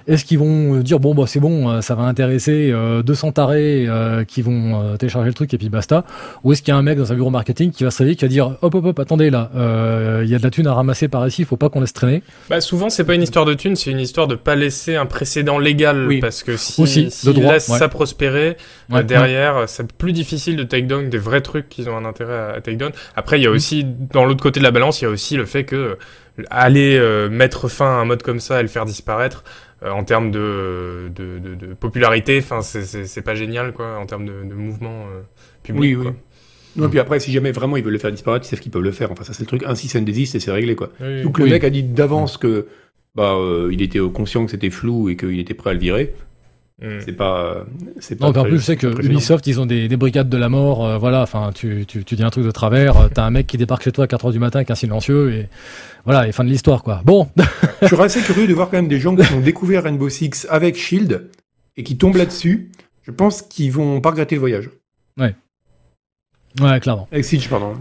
est-ce 0.08 0.26
qu'ils 0.26 0.40
vont 0.40 0.76
euh, 0.76 0.84
dire 0.84 1.00
bon, 1.00 1.16
bah 1.16 1.24
c'est 1.26 1.40
bon, 1.40 1.70
euh, 1.70 1.80
ça 1.82 1.96
va 1.96 2.04
intéresser 2.04 2.70
euh, 2.74 3.02
200 3.02 3.32
tarés 3.32 3.86
euh, 3.88 4.26
qui 4.26 4.42
vont 4.42 4.98
télécharger 4.98 5.28
le 5.30 5.34
truc 5.34 5.54
et 5.54 5.58
puis 5.58 5.70
basta 5.70 6.04
Ou 6.44 6.52
est-ce 6.52 6.62
qu'il 6.62 6.74
y 6.74 6.76
a 6.76 6.78
un 6.78 6.82
mec 6.82 6.98
dans 6.98 7.12
un 7.14 7.16
bureau 7.16 7.30
marketing 7.30 7.72
qui 7.72 7.84
va 7.86 7.92
se 7.92 8.00
réveiller, 8.00 8.16
qui 8.18 8.26
va 8.26 8.30
dire 8.30 8.58
hop, 8.62 8.76
hop, 8.76 8.86
hop, 8.86 9.00
attendez 9.00 9.30
là, 9.30 9.52
euh, 9.56 10.22
il 10.26 10.30
y 10.30 10.36
a 10.36 10.38
de 10.38 10.44
la 10.44 10.50
thune 10.50 10.68
à 10.68 10.74
ramasser 10.74 11.08
par 11.08 11.26
ici, 11.28 11.46
faut 11.46 11.56
pas 11.56 11.70
qu'on 11.70 11.80
laisse 11.80 11.94
traîner. 11.94 12.24
Bah, 12.50 12.60
souvent, 12.60 12.90
c'est 12.90 13.06
pas 13.06 13.16
une 13.16 13.24
histoire 13.24 13.46
de 13.46 13.54
thunes, 13.54 13.76
c'est 13.78 13.92
une 13.92 14.00
histoire 14.00 14.28
de 14.28 14.36
pas 14.36 14.56
laisser 14.56 14.96
un 14.98 15.06
précédent 15.06 15.60
légal. 15.60 16.08
Oui. 16.08 16.20
Parce 16.20 16.44
que 16.44 16.58
si, 16.58 16.82
Aussi, 16.82 17.10
droit, 17.32 17.54
laissent 17.54 17.70
ouais. 17.70 17.80
ça 17.80 17.88
prospérer, 17.88 18.58
Ouais, 18.90 19.04
derrière, 19.06 19.64
c'est 19.68 19.90
plus 19.94 20.12
difficile 20.12 20.58
de 20.58 20.64
take 20.64 20.82
down 20.88 21.10
des 21.10 21.18
vrais 21.18 21.40
trucs 21.40 21.70
qui 21.70 21.88
ont 21.88 21.96
un 21.96 22.04
intérêt 22.04 22.56
à, 22.58 22.60
take 22.62 22.76
down. 22.76 22.92
Après, 23.16 23.40
il 23.40 23.44
y 23.44 23.48
a 23.48 23.50
Mm. 23.50 23.54
aussi, 23.56 23.86
dans 24.14 24.26
l'autre 24.26 24.44
côté 24.44 24.60
de 24.60 24.66
la 24.66 24.72
balance, 24.72 25.00
il 25.02 25.06
y 25.06 25.08
a 25.08 25.10
aussi 25.12 25.38
le 25.38 25.46
fait 25.46 25.64
que 25.64 25.98
aller 26.50 26.98
euh, 26.98 27.30
mettre 27.30 27.68
fin 27.68 27.86
à 27.86 28.02
un 28.02 28.06
mode 28.06 28.24
comme 28.24 28.40
ça 28.40 28.60
et 28.60 28.64
le 28.64 28.68
faire 28.70 28.86
disparaître, 28.86 29.44
euh, 29.84 29.92
en 29.92 30.04
termes 30.04 30.32
de, 30.32 31.12
de, 31.16 31.40
de, 31.40 31.56
de 31.56 31.74
popularité, 31.74 32.40
enfin, 32.40 32.62
c'est- 32.62 33.22
pas 33.22 33.36
génial, 33.36 33.74
quoi, 33.74 33.98
en 33.98 34.06
termes 34.06 34.26
de, 34.26 34.54
mouvement 34.54 35.06
euh, 35.12 35.22
public. 35.64 35.98
Oui, 35.98 36.08
oui. 36.08 36.14
Non, 36.78 36.86
et 36.86 36.90
puis 36.90 37.00
après, 37.00 37.20
si 37.20 37.32
jamais 37.34 37.52
vraiment 37.52 37.76
ils 37.76 37.84
veulent 37.84 37.92
le 37.94 38.00
faire 38.00 38.12
disparaître, 38.12 38.46
ils 38.46 38.50
savent 38.50 38.62
qu'ils 38.62 38.72
peuvent 38.72 38.82
le 38.82 38.92
faire. 38.94 39.12
Enfin, 39.12 39.24
ça 39.26 39.34
c'est 39.34 39.42
le 39.42 39.48
truc. 39.48 39.64
Un 39.66 39.76
si 39.76 39.96
and 39.98 40.04
desist 40.04 40.36
et 40.36 40.40
c'est 40.40 40.52
réglé 40.54 40.76
quoi. 40.76 40.90
Oui, 41.02 41.22
Donc 41.24 41.38
le 41.38 41.46
mec 41.48 41.64
a 41.66 41.70
dit 41.70 41.84
d'avance 41.84 42.38
que 42.38 42.68
bah 43.14 43.34
euh, 43.36 43.70
il 43.74 43.82
était 43.82 44.00
conscient 44.00 44.46
que 44.46 44.52
c'était 44.52 44.70
flou 44.70 45.10
et 45.10 45.18
qu'il 45.18 45.38
était 45.40 45.54
prêt 45.54 45.72
à 45.72 45.74
le 45.74 45.80
virer. 45.80 46.14
Mm. 46.82 47.00
C'est 47.06 47.12
pas 47.14 47.64
c'est 48.00 48.16
pas. 48.16 48.26
Donc 48.26 48.38
en 48.38 48.44
plus, 48.44 48.58
je 48.58 48.64
sais 48.64 48.76
que. 48.76 48.88
Ubisoft, 49.06 49.46
ils 49.46 49.60
ont 49.60 49.68
des, 49.68 49.88
des 49.88 49.98
brigades 49.98 50.30
de 50.30 50.38
la 50.38 50.50
mort. 50.50 50.84
euh, 50.86 50.98
voilà, 50.98 51.22
enfin, 51.22 51.52
tu, 51.54 51.86
tu, 51.88 52.04
tu 52.04 52.16
dis 52.16 52.24
un 52.24 52.30
truc 52.32 52.44
de 52.46 52.52
travers, 52.52 52.98
euh, 52.98 53.08
t'as 53.14 53.24
un 53.24 53.30
mec 53.30 53.46
qui 53.48 53.58
débarque 53.58 53.84
chez 53.84 53.92
toi 53.92 54.06
à 54.06 54.08
4h 54.08 54.32
du 54.32 54.40
matin 54.40 54.60
avec 54.60 54.72
un 54.72 54.76
silencieux 54.76 55.32
et 55.34 55.48
voilà, 56.06 56.28
et 56.28 56.32
fin 56.32 56.44
de 56.44 56.50
l'histoire 56.50 56.82
quoi. 56.82 57.02
Bon, 57.06 57.30
Je 57.84 57.88
suis 57.88 57.96
assez 58.02 58.22
curieux 58.22 58.48
de 58.48 58.54
voir 58.54 58.70
quand 58.70 58.78
même 58.78 58.88
des 58.88 59.00
gens 59.00 59.16
qui 59.16 59.32
ont 59.34 59.42
découvert 59.42 59.84
Rainbow 59.84 60.10
Six 60.10 60.48
avec 60.50 60.76
Shield 60.76 61.30
et 61.78 61.84
qui 61.84 61.98
tombent 61.98 62.16
là-dessus. 62.18 62.72
Je 63.04 63.12
pense 63.12 63.42
qu'ils 63.44 63.72
vont 63.72 64.02
pas 64.02 64.10
regretter 64.10 64.36
le 64.36 64.40
voyage. 64.42 64.70
ouais, 65.20 66.80
clairement. 66.80 67.08
Avec 67.12 67.26
Siege, 67.26 67.48
pardon. 67.50 67.74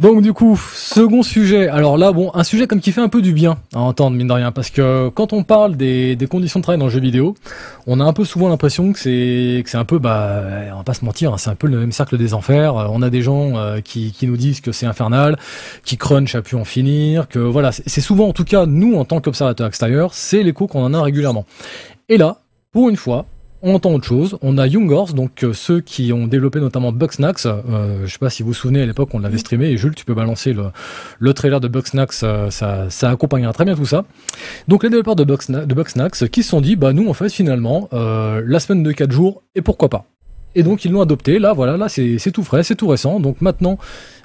Donc 0.00 0.22
du 0.22 0.32
coup, 0.32 0.56
second 0.56 1.22
sujet. 1.22 1.68
Alors 1.68 1.96
là, 1.96 2.10
bon, 2.10 2.32
un 2.34 2.42
sujet 2.42 2.66
comme 2.66 2.80
qui 2.80 2.90
fait 2.90 3.00
un 3.00 3.08
peu 3.08 3.22
du 3.22 3.32
bien 3.32 3.58
à 3.72 3.78
entendre, 3.78 4.16
mine 4.16 4.26
de 4.26 4.32
rien, 4.32 4.50
parce 4.50 4.70
que 4.70 5.08
quand 5.10 5.32
on 5.32 5.44
parle 5.44 5.76
des, 5.76 6.18
conditions 6.28 6.58
de 6.58 6.64
travail 6.64 6.80
dans 6.80 6.86
le 6.86 6.90
jeu 6.90 6.98
vidéo, 6.98 7.36
on 7.86 8.00
a 8.00 8.04
un 8.04 8.12
peu 8.12 8.24
souvent 8.24 8.48
l'impression 8.48 8.92
que 8.92 8.98
c'est 8.98 9.62
que 9.62 9.70
c'est 9.70 9.76
un 9.76 9.84
peu, 9.84 10.00
bah, 10.00 10.42
on 10.72 10.78
va 10.78 10.82
pas 10.82 10.94
se 10.94 11.04
mentir, 11.04 11.32
hein, 11.32 11.38
c'est 11.38 11.50
un 11.50 11.54
peu 11.54 11.68
le 11.68 11.78
même 11.78 11.92
cercle 11.92 12.18
des 12.18 12.34
enfers. 12.34 12.76
Euh, 12.76 12.86
On 12.90 13.02
a 13.02 13.10
des 13.10 13.22
gens 13.22 13.56
euh, 13.56 13.80
qui, 13.80 14.10
qui 14.10 14.26
nous 14.26 14.36
disent 14.36 14.60
que 14.60 14.72
c'est 14.72 14.86
infernal, 14.86 15.38
qui 15.84 15.96
crunch 15.96 16.34
à 16.34 16.42
pu 16.42 16.56
en 16.56 16.64
finir, 16.64 17.28
que 17.28 17.38
voilà, 17.38 17.70
c'est 17.70 18.00
souvent, 18.00 18.26
en 18.26 18.32
tout 18.32 18.44
cas, 18.44 18.66
nous 18.66 18.96
en 18.96 19.04
tant 19.04 19.20
qu'observateurs 19.20 19.68
extérieurs, 19.68 20.12
c'est 20.12 20.42
l'écho 20.42 20.66
qu'on 20.66 20.82
en 20.82 20.92
a 20.92 21.02
régulièrement. 21.02 21.46
Et 22.08 22.16
là, 22.16 22.38
pour 22.72 22.88
une 22.88 22.96
fois, 22.96 23.26
on 23.64 23.74
entend 23.74 23.92
autre 23.92 24.06
chose. 24.06 24.36
On 24.42 24.58
a 24.58 24.66
Young 24.66 24.90
Horse, 24.92 25.14
donc 25.14 25.42
euh, 25.42 25.52
ceux 25.52 25.80
qui 25.80 26.12
ont 26.12 26.26
développé 26.26 26.60
notamment 26.60 26.92
Bugsnax. 26.92 27.46
Euh, 27.46 28.06
je 28.06 28.12
sais 28.12 28.18
pas 28.18 28.30
si 28.30 28.42
vous 28.42 28.48
vous 28.48 28.54
souvenez 28.54 28.82
à 28.82 28.86
l'époque, 28.86 29.08
on 29.14 29.18
l'avait 29.18 29.38
streamé. 29.38 29.70
Et 29.70 29.76
Jules, 29.76 29.94
tu 29.94 30.04
peux 30.04 30.14
balancer 30.14 30.52
le, 30.52 30.66
le 31.18 31.34
trailer 31.34 31.60
de 31.60 31.68
Bugsnax. 31.68 32.20
euh, 32.22 32.50
ça, 32.50 32.86
ça 32.90 33.10
accompagnera 33.10 33.52
très 33.52 33.64
bien 33.64 33.74
tout 33.74 33.86
ça. 33.86 34.04
Donc 34.68 34.82
les 34.84 34.90
développeurs 34.90 35.16
de, 35.16 35.24
Bugsna- 35.24 35.66
de 35.66 35.74
Bugsnax 35.74 36.28
qui 36.28 36.42
se 36.42 36.50
sont 36.50 36.60
dit, 36.60 36.76
bah 36.76 36.92
nous 36.92 37.08
en 37.08 37.14
fait 37.14 37.30
finalement, 37.32 37.88
euh, 37.92 38.42
la 38.46 38.60
semaine 38.60 38.82
de 38.82 38.92
4 38.92 39.10
jours 39.10 39.42
et 39.54 39.62
pourquoi 39.62 39.88
pas. 39.88 40.04
Et 40.54 40.62
donc 40.62 40.84
ils 40.84 40.92
l'ont 40.92 41.00
adopté. 41.00 41.38
Là, 41.38 41.52
voilà, 41.52 41.76
là 41.76 41.88
c'est 41.88 42.30
tout 42.32 42.44
frais, 42.44 42.62
c'est 42.62 42.76
tout 42.76 42.86
récent. 42.88 43.18
Donc 43.20 43.40
maintenant, 43.40 43.78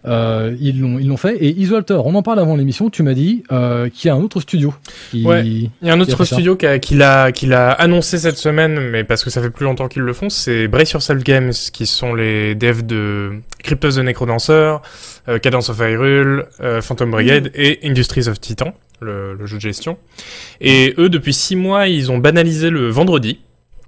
euh, 0.05 0.55
ils 0.61 0.79
l'ont 0.79 0.99
ils 0.99 1.07
l'ont 1.07 1.17
fait. 1.17 1.35
Et 1.37 1.49
Isolter, 1.59 1.99
on 2.05 2.13
en 2.15 2.21
parle 2.23 2.39
avant 2.39 2.55
l'émission. 2.55 2.89
Tu 2.89 3.03
m'as 3.03 3.13
dit 3.13 3.43
euh, 3.51 3.89
qu'il 3.89 4.07
y 4.07 4.11
a 4.11 4.15
un 4.15 4.21
autre 4.21 4.39
studio. 4.39 4.73
Qui... 5.11 5.25
Ouais. 5.25 5.45
Il 5.45 5.69
y 5.81 5.89
a 5.89 5.93
un 5.93 5.95
Qui 5.95 5.99
a 5.99 6.01
autre 6.03 6.17
fait 6.17 6.25
ça 6.25 6.35
studio 6.35 6.55
qui 6.55 6.65
a- 6.67 6.79
qui 6.79 6.95
l'a 6.95 7.31
qui 7.31 7.45
l'a 7.47 7.71
annoncé 7.71 8.17
cette 8.19 8.37
semaine, 8.37 8.79
mais 8.91 9.03
parce 9.03 9.23
que 9.23 9.29
ça 9.29 9.41
fait 9.41 9.49
plus 9.49 9.65
longtemps 9.65 9.87
qu'ils 9.87 10.03
le 10.03 10.13
font, 10.13 10.29
c'est 10.29 10.67
Brace 10.67 10.91
Yourself 10.91 11.23
Games, 11.23 11.51
qui 11.73 11.85
sont 11.85 12.13
les 12.13 12.53
devs 12.55 12.85
de 12.85 13.31
Cryptos 13.63 13.91
the 13.93 13.97
Necrodancer, 13.99 14.75
euh, 15.27 15.39
Cadence 15.39 15.69
of 15.69 15.79
Hyrule, 15.79 16.45
euh, 16.61 16.81
Phantom 16.81 17.09
Brigade 17.11 17.51
et 17.55 17.79
Industries 17.83 18.27
of 18.29 18.39
Titan, 18.39 18.73
le, 19.01 19.33
le 19.33 19.45
jeu 19.47 19.57
de 19.57 19.61
gestion. 19.61 19.97
Et 20.61 20.93
eux, 20.97 21.09
depuis 21.09 21.33
six 21.33 21.55
mois, 21.55 21.87
ils 21.87 22.11
ont 22.11 22.19
banalisé 22.19 22.69
le 22.69 22.87
vendredi. 22.89 23.39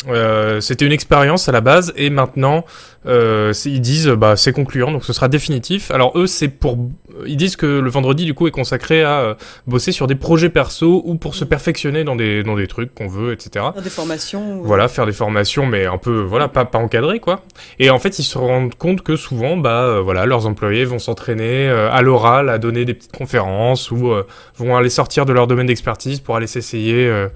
Euh, 0.07 0.61
C'était 0.61 0.85
une 0.85 0.91
expérience 0.91 1.47
à 1.47 1.51
la 1.51 1.61
base 1.61 1.93
et 1.95 2.09
maintenant 2.09 2.65
euh, 3.05 3.53
ils 3.65 3.81
disent 3.81 4.07
bah 4.07 4.35
c'est 4.35 4.51
concluant 4.51 4.91
donc 4.91 5.03
ce 5.05 5.13
sera 5.13 5.27
définitif. 5.27 5.91
Alors 5.91 6.17
eux 6.17 6.27
c'est 6.27 6.47
pour 6.47 6.77
ils 7.25 7.37
disent 7.37 7.55
que 7.55 7.65
le 7.65 7.89
vendredi 7.89 8.25
du 8.25 8.33
coup 8.33 8.47
est 8.47 8.51
consacré 8.51 9.03
à 9.03 9.19
euh, 9.19 9.33
bosser 9.67 9.91
sur 9.91 10.07
des 10.07 10.15
projets 10.15 10.49
perso 10.49 11.01
ou 11.05 11.15
pour 11.15 11.35
se 11.35 11.43
perfectionner 11.43 12.03
dans 12.03 12.15
des 12.15 12.41
dans 12.43 12.55
des 12.55 12.67
trucs 12.67 12.93
qu'on 12.95 13.07
veut 13.07 13.31
etc. 13.31 13.65
Faire 13.73 13.81
des 13.81 13.89
formations. 13.89 14.61
Voilà, 14.63 14.87
faire 14.87 15.05
des 15.05 15.11
formations, 15.11 15.65
mais 15.65 15.85
un 15.85 15.97
peu, 15.97 16.21
voilà, 16.21 16.47
pas, 16.47 16.65
pas 16.65 16.77
encadrées, 16.77 17.19
quoi. 17.19 17.43
Et 17.79 17.89
en 17.89 17.99
fait, 17.99 18.19
ils 18.19 18.23
se 18.23 18.37
rendent 18.37 18.75
compte 18.75 19.01
que 19.01 19.15
souvent, 19.15 19.57
bah, 19.57 19.83
euh, 19.83 20.01
voilà, 20.01 20.25
leurs 20.25 20.47
employés 20.47 20.85
vont 20.85 20.99
s'entraîner 20.99 21.67
à 21.67 22.01
l'oral, 22.01 22.49
à 22.49 22.57
donner 22.57 22.85
des 22.85 22.93
petites 22.93 23.15
conférences, 23.15 23.91
ou 23.91 24.13
vont 24.55 24.77
aller 24.77 24.89
sortir 24.89 25.25
de 25.25 25.33
leur 25.33 25.47
domaine 25.47 25.67
d'expertise 25.67 26.19
pour 26.19 26.35
aller 26.35 26.47
s'essayer 26.47 27.07
euh, 27.07 27.27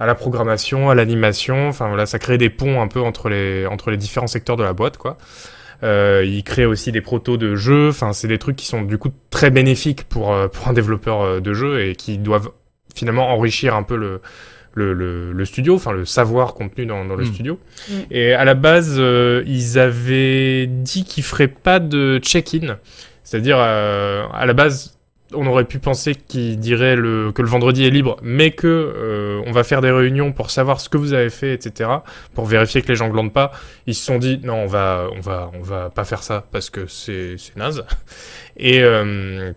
à 0.00 0.06
la 0.06 0.14
programmation, 0.16 0.90
à 0.90 0.94
l'animation. 0.96 1.68
Enfin, 1.68 1.86
voilà, 1.88 2.06
ça 2.06 2.18
crée 2.18 2.38
des 2.38 2.50
ponts 2.50 2.80
un 2.82 2.88
peu 2.88 3.00
entre 3.00 3.28
les, 3.28 3.66
entre 3.66 3.90
les 3.90 3.96
différents 3.96 4.26
secteurs 4.26 4.56
de 4.56 4.64
la 4.64 4.72
boîte, 4.72 4.96
quoi. 4.96 5.16
Euh, 5.82 6.24
ils 6.26 6.42
créent 6.42 6.66
aussi 6.66 6.90
des 6.92 7.00
protos 7.00 7.36
de 7.36 7.54
jeux. 7.54 7.88
Enfin, 7.90 8.12
c'est 8.12 8.28
des 8.28 8.38
trucs 8.38 8.56
qui 8.56 8.66
sont 8.66 8.82
du 8.82 8.98
coup 8.98 9.10
très 9.30 9.50
bénéfiques 9.50 10.04
pour, 10.04 10.32
euh, 10.32 10.48
pour 10.48 10.68
un 10.68 10.72
développeur 10.72 11.22
euh, 11.22 11.40
de 11.40 11.54
jeu 11.54 11.86
et 11.86 11.94
qui 11.94 12.18
doivent 12.18 12.50
finalement 12.94 13.28
enrichir 13.30 13.74
un 13.74 13.82
peu 13.82 13.96
le, 13.96 14.20
le, 14.74 14.92
le, 14.92 15.32
le 15.32 15.44
studio, 15.44 15.74
enfin 15.76 15.92
le 15.92 16.04
savoir 16.04 16.54
contenu 16.54 16.84
dans, 16.86 17.04
dans 17.04 17.14
le 17.16 17.24
Mm. 17.24 17.32
studio. 17.32 17.58
Mm. 17.88 17.92
Et 18.10 18.32
à 18.34 18.44
la 18.44 18.54
base, 18.54 18.96
euh, 18.98 19.42
ils 19.46 19.78
avaient 19.78 20.66
dit 20.66 21.04
qu'ils 21.04 21.24
feraient 21.24 21.48
pas 21.48 21.78
de 21.78 22.18
check-in. 22.22 22.76
C'est-à-dire, 23.24 23.56
euh, 23.60 24.24
à 24.32 24.44
la 24.46 24.52
base, 24.52 24.98
on 25.34 25.46
aurait 25.46 25.64
pu 25.64 25.78
penser 25.78 26.14
qu'ils 26.14 26.58
diraient 26.58 26.96
le, 26.96 27.32
que 27.32 27.42
le 27.42 27.48
vendredi 27.48 27.84
est 27.84 27.90
libre, 27.90 28.16
mais 28.22 28.50
que 28.50 28.66
euh, 28.66 29.42
on 29.46 29.52
va 29.52 29.64
faire 29.64 29.80
des 29.80 29.90
réunions 29.90 30.32
pour 30.32 30.50
savoir 30.50 30.80
ce 30.80 30.88
que 30.88 30.96
vous 30.96 31.12
avez 31.12 31.30
fait, 31.30 31.52
etc., 31.52 31.90
pour 32.34 32.46
vérifier 32.46 32.82
que 32.82 32.88
les 32.88 32.96
gens 32.96 33.08
glandent 33.08 33.32
pas. 33.32 33.52
Ils 33.86 33.94
se 33.94 34.04
sont 34.04 34.18
dit 34.18 34.40
non, 34.42 34.56
on 34.56 34.66
va, 34.66 35.08
on 35.16 35.20
va, 35.20 35.50
on 35.54 35.62
va 35.62 35.90
pas 35.90 36.04
faire 36.04 36.22
ça 36.22 36.44
parce 36.50 36.70
que 36.70 36.86
c'est, 36.86 37.36
c'est 37.38 37.56
naze. 37.56 37.84
Et 38.56 38.82
euh, 38.82 39.52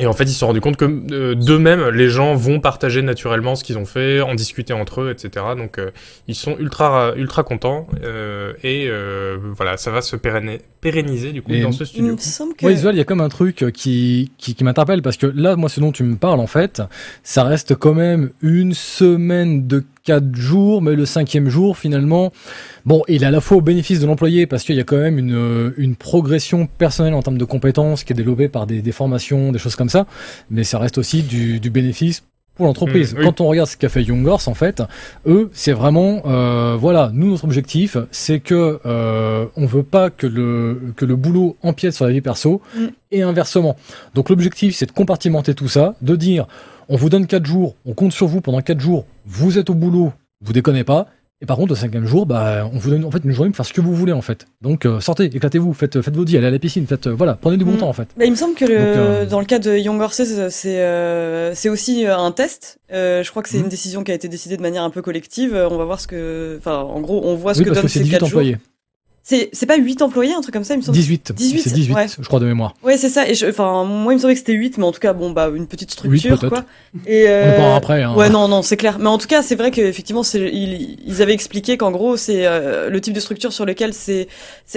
et 0.00 0.06
en 0.06 0.12
fait, 0.12 0.24
ils 0.24 0.32
se 0.32 0.38
sont 0.40 0.46
rendus 0.48 0.60
compte 0.60 0.76
que 0.76 0.84
euh, 1.12 1.34
d'eux-mêmes, 1.34 1.88
les 1.90 2.08
gens 2.08 2.34
vont 2.34 2.58
partager 2.60 3.02
naturellement 3.02 3.54
ce 3.54 3.62
qu'ils 3.64 3.78
ont 3.78 3.84
fait, 3.84 4.20
en 4.20 4.34
discuter 4.34 4.72
entre 4.72 5.02
eux, 5.02 5.10
etc. 5.10 5.46
Donc, 5.56 5.78
euh, 5.78 5.90
ils 6.28 6.34
sont 6.34 6.56
ultra, 6.58 7.12
ultra 7.16 7.42
contents 7.42 7.86
euh, 8.02 8.52
et 8.64 8.86
euh, 8.88 9.36
voilà, 9.56 9.76
ça 9.76 9.90
va 9.90 10.00
se 10.02 10.16
pérenni- 10.16 10.60
pérenniser 10.80 11.32
du 11.32 11.42
coup 11.42 11.52
Et 11.52 11.60
dans 11.60 11.72
ce 11.72 11.84
Il 11.84 11.86
studio. 11.86 12.12
me 12.14 12.18
semble 12.18 12.54
que. 12.54 12.64
Ouais, 12.66 12.72
Isuel, 12.74 12.94
il 12.94 12.98
y 12.98 13.02
a 13.02 13.04
comme 13.04 13.20
un 13.20 13.28
truc 13.28 13.64
qui, 13.74 14.32
qui, 14.38 14.54
qui 14.54 14.64
m'interpelle 14.64 15.02
parce 15.02 15.16
que 15.16 15.26
là, 15.26 15.56
moi, 15.56 15.68
ce 15.68 15.80
dont 15.80 15.92
tu 15.92 16.02
me 16.02 16.16
parles, 16.16 16.40
en 16.40 16.46
fait, 16.46 16.82
ça 17.22 17.44
reste 17.44 17.74
quand 17.74 17.94
même 17.94 18.30
une 18.42 18.72
semaine 18.74 19.66
de 19.66 19.84
quatre 20.04 20.34
jours, 20.34 20.82
mais 20.82 20.94
le 20.94 21.06
cinquième 21.06 21.48
jour, 21.48 21.76
finalement, 21.76 22.32
bon, 22.84 23.02
il 23.08 23.22
est 23.22 23.26
à 23.26 23.30
la 23.30 23.40
fois 23.40 23.58
au 23.58 23.60
bénéfice 23.60 24.00
de 24.00 24.06
l'employé 24.06 24.46
parce 24.46 24.62
qu'il 24.64 24.76
y 24.76 24.80
a 24.80 24.84
quand 24.84 24.96
même 24.96 25.18
une, 25.18 25.34
euh, 25.34 25.70
une 25.76 25.96
progression 25.96 26.66
personnelle 26.66 27.14
en 27.14 27.22
termes 27.22 27.38
de 27.38 27.44
compétences 27.44 28.04
qui 28.04 28.12
est 28.12 28.16
développée 28.16 28.48
par 28.48 28.66
des, 28.66 28.82
des 28.82 28.92
formations, 28.92 29.52
des 29.52 29.58
choses 29.58 29.76
comme 29.76 29.88
ça, 29.90 30.06
mais 30.50 30.64
ça 30.64 30.78
reste 30.78 30.98
aussi 30.98 31.22
du, 31.22 31.60
du 31.60 31.70
bénéfice 31.70 32.22
pour 32.56 32.66
l'entreprise. 32.66 33.14
Mm, 33.14 33.18
oui. 33.18 33.24
Quand 33.24 33.40
on 33.40 33.46
regarde 33.46 33.68
ce 33.68 33.76
qu'a 33.76 33.88
fait 33.88 34.02
Young 34.02 34.26
Horse, 34.26 34.48
en 34.48 34.54
fait, 34.54 34.82
eux, 35.26 35.50
c'est 35.52 35.72
vraiment, 35.72 36.22
euh, 36.26 36.76
voilà, 36.78 37.10
nous, 37.14 37.30
notre 37.30 37.44
objectif, 37.44 37.96
c'est 38.10 38.40
que 38.40 38.80
euh, 38.84 39.46
on 39.56 39.66
veut 39.66 39.82
pas 39.82 40.10
que 40.10 40.26
le, 40.26 40.92
que 40.96 41.04
le 41.04 41.16
boulot 41.16 41.56
empiète 41.62 41.94
sur 41.94 42.04
la 42.04 42.12
vie 42.12 42.20
perso 42.20 42.60
Mm. 42.74 42.86
et 43.12 43.22
inversement. 43.22 43.76
Donc 44.14 44.28
l'objectif, 44.28 44.74
c'est 44.76 44.86
de 44.86 44.92
compartimenter 44.92 45.54
tout 45.54 45.68
ça, 45.68 45.94
de 46.02 46.16
dire, 46.16 46.46
on 46.90 46.96
vous 46.96 47.08
donne 47.08 47.26
quatre 47.26 47.46
jours, 47.46 47.74
on 47.86 47.94
compte 47.94 48.12
sur 48.12 48.26
vous 48.26 48.42
pendant 48.42 48.60
quatre 48.60 48.80
jours, 48.80 49.06
vous 49.26 49.58
êtes 49.58 49.70
au 49.70 49.74
boulot, 49.74 50.12
vous 50.44 50.52
déconnez 50.52 50.84
pas, 50.84 51.06
Et 51.42 51.46
par 51.46 51.56
contre, 51.56 51.72
au 51.72 51.74
cinquième 51.74 52.04
jour, 52.04 52.26
bah, 52.26 52.68
on 52.70 52.76
vous 52.78 52.90
donne 52.90 53.02
en 53.06 53.10
fait 53.10 53.22
une 53.24 53.30
journée 53.32 53.48
pour 53.50 53.56
faire 53.56 53.64
ce 53.64 53.72
que 53.72 53.80
vous 53.80 53.94
voulez 53.94 54.12
en 54.12 54.20
fait. 54.20 54.44
Donc 54.60 54.84
euh, 54.84 55.00
sortez, 55.00 55.24
éclatez-vous, 55.24 55.72
faites, 55.72 56.02
faites 56.02 56.14
vos 56.14 56.26
dits, 56.26 56.36
allez 56.36 56.48
à 56.48 56.50
la 56.50 56.58
piscine, 56.58 56.86
faites, 56.86 57.06
euh, 57.06 57.14
voilà, 57.14 57.32
prenez 57.40 57.56
du 57.56 57.64
bon 57.64 57.72
Mm. 57.72 57.78
temps 57.78 57.88
en 57.88 57.94
fait. 57.94 58.08
Bah, 58.18 58.26
il 58.26 58.30
me 58.32 58.36
semble 58.36 58.54
que 58.54 58.66
le, 58.66 58.76
Donc, 58.76 58.78
euh, 58.96 59.24
dans 59.26 59.40
le 59.40 59.46
cas 59.46 59.58
de 59.58 59.74
Young 59.78 59.98
Horses, 60.02 60.20
c'est 60.50 61.54
c'est 61.54 61.68
aussi 61.70 62.04
un 62.04 62.30
test. 62.32 62.78
Je 62.90 63.28
crois 63.30 63.42
que 63.42 63.48
c'est 63.48 63.56
Mhm. 63.56 63.62
une 63.64 63.70
décision 63.70 64.04
qui 64.04 64.12
a 64.12 64.14
été 64.14 64.28
décidée 64.28 64.58
de 64.58 64.62
manière 64.62 64.82
un 64.82 64.90
peu 64.90 65.00
collective. 65.00 65.54
On 65.70 65.78
va 65.78 65.84
voir 65.86 65.98
ce 66.00 66.06
que, 66.08 66.56
enfin, 66.58 66.76
en 66.80 67.00
gros, 67.00 67.22
on 67.24 67.36
voit 67.36 67.54
ce 67.54 67.60
Oui, 67.60 67.64
que 67.64 67.70
parce 67.70 67.78
donnent 67.80 67.86
que 67.86 67.92
ces 67.92 68.00
18 68.00 68.10
quatre 68.18 68.26
jours. 68.26 68.40
employés. 68.40 68.58
C'est 69.52 69.66
pas 69.66 69.76
8 69.76 70.02
employés, 70.02 70.34
un 70.34 70.40
truc 70.40 70.52
comme 70.54 70.64
ça, 70.64 70.74
il 70.74 70.78
me 70.78 70.82
semble. 70.82 70.96
18. 70.96 71.32
18, 71.32 71.60
c'est 71.60 71.70
18, 71.72 71.94
ouais. 71.94 72.06
je 72.08 72.26
crois 72.26 72.40
de 72.40 72.46
mémoire. 72.46 72.74
Ouais, 72.82 72.96
c'est 72.96 73.08
ça. 73.08 73.28
Et 73.28 73.34
je- 73.34 73.46
enfin, 73.46 73.84
moi, 73.84 74.12
il 74.12 74.16
me 74.16 74.20
semblait 74.20 74.34
que 74.34 74.40
c'était 74.40 74.52
8, 74.52 74.78
mais 74.78 74.84
en 74.84 74.92
tout 74.92 75.00
cas, 75.00 75.12
bon, 75.12 75.30
bah, 75.30 75.50
une 75.54 75.66
petite 75.66 75.90
structure, 75.90 76.38
peut-être. 76.38 76.48
quoi. 76.48 76.64
Et 77.06 77.24
On 77.26 77.30
euh, 77.30 77.56
pas 77.56 77.76
après. 77.76 78.02
Hein. 78.02 78.14
Ouais, 78.14 78.28
non, 78.30 78.48
non, 78.48 78.62
c'est 78.62 78.76
clair. 78.76 78.98
Mais 78.98 79.06
en 79.08 79.18
tout 79.18 79.28
cas, 79.28 79.42
c'est 79.42 79.54
vrai 79.54 79.70
qu'effectivement, 79.70 80.22
ils, 80.34 80.98
ils 81.06 81.22
avaient 81.22 81.32
expliqué 81.34 81.76
qu'en 81.76 81.90
gros, 81.90 82.16
c'est 82.16 82.46
euh, 82.46 82.90
le 82.90 83.00
type 83.00 83.14
de 83.14 83.20
structure 83.20 83.52
sur 83.52 83.64
lequel 83.64 83.94
c'est, 83.94 84.28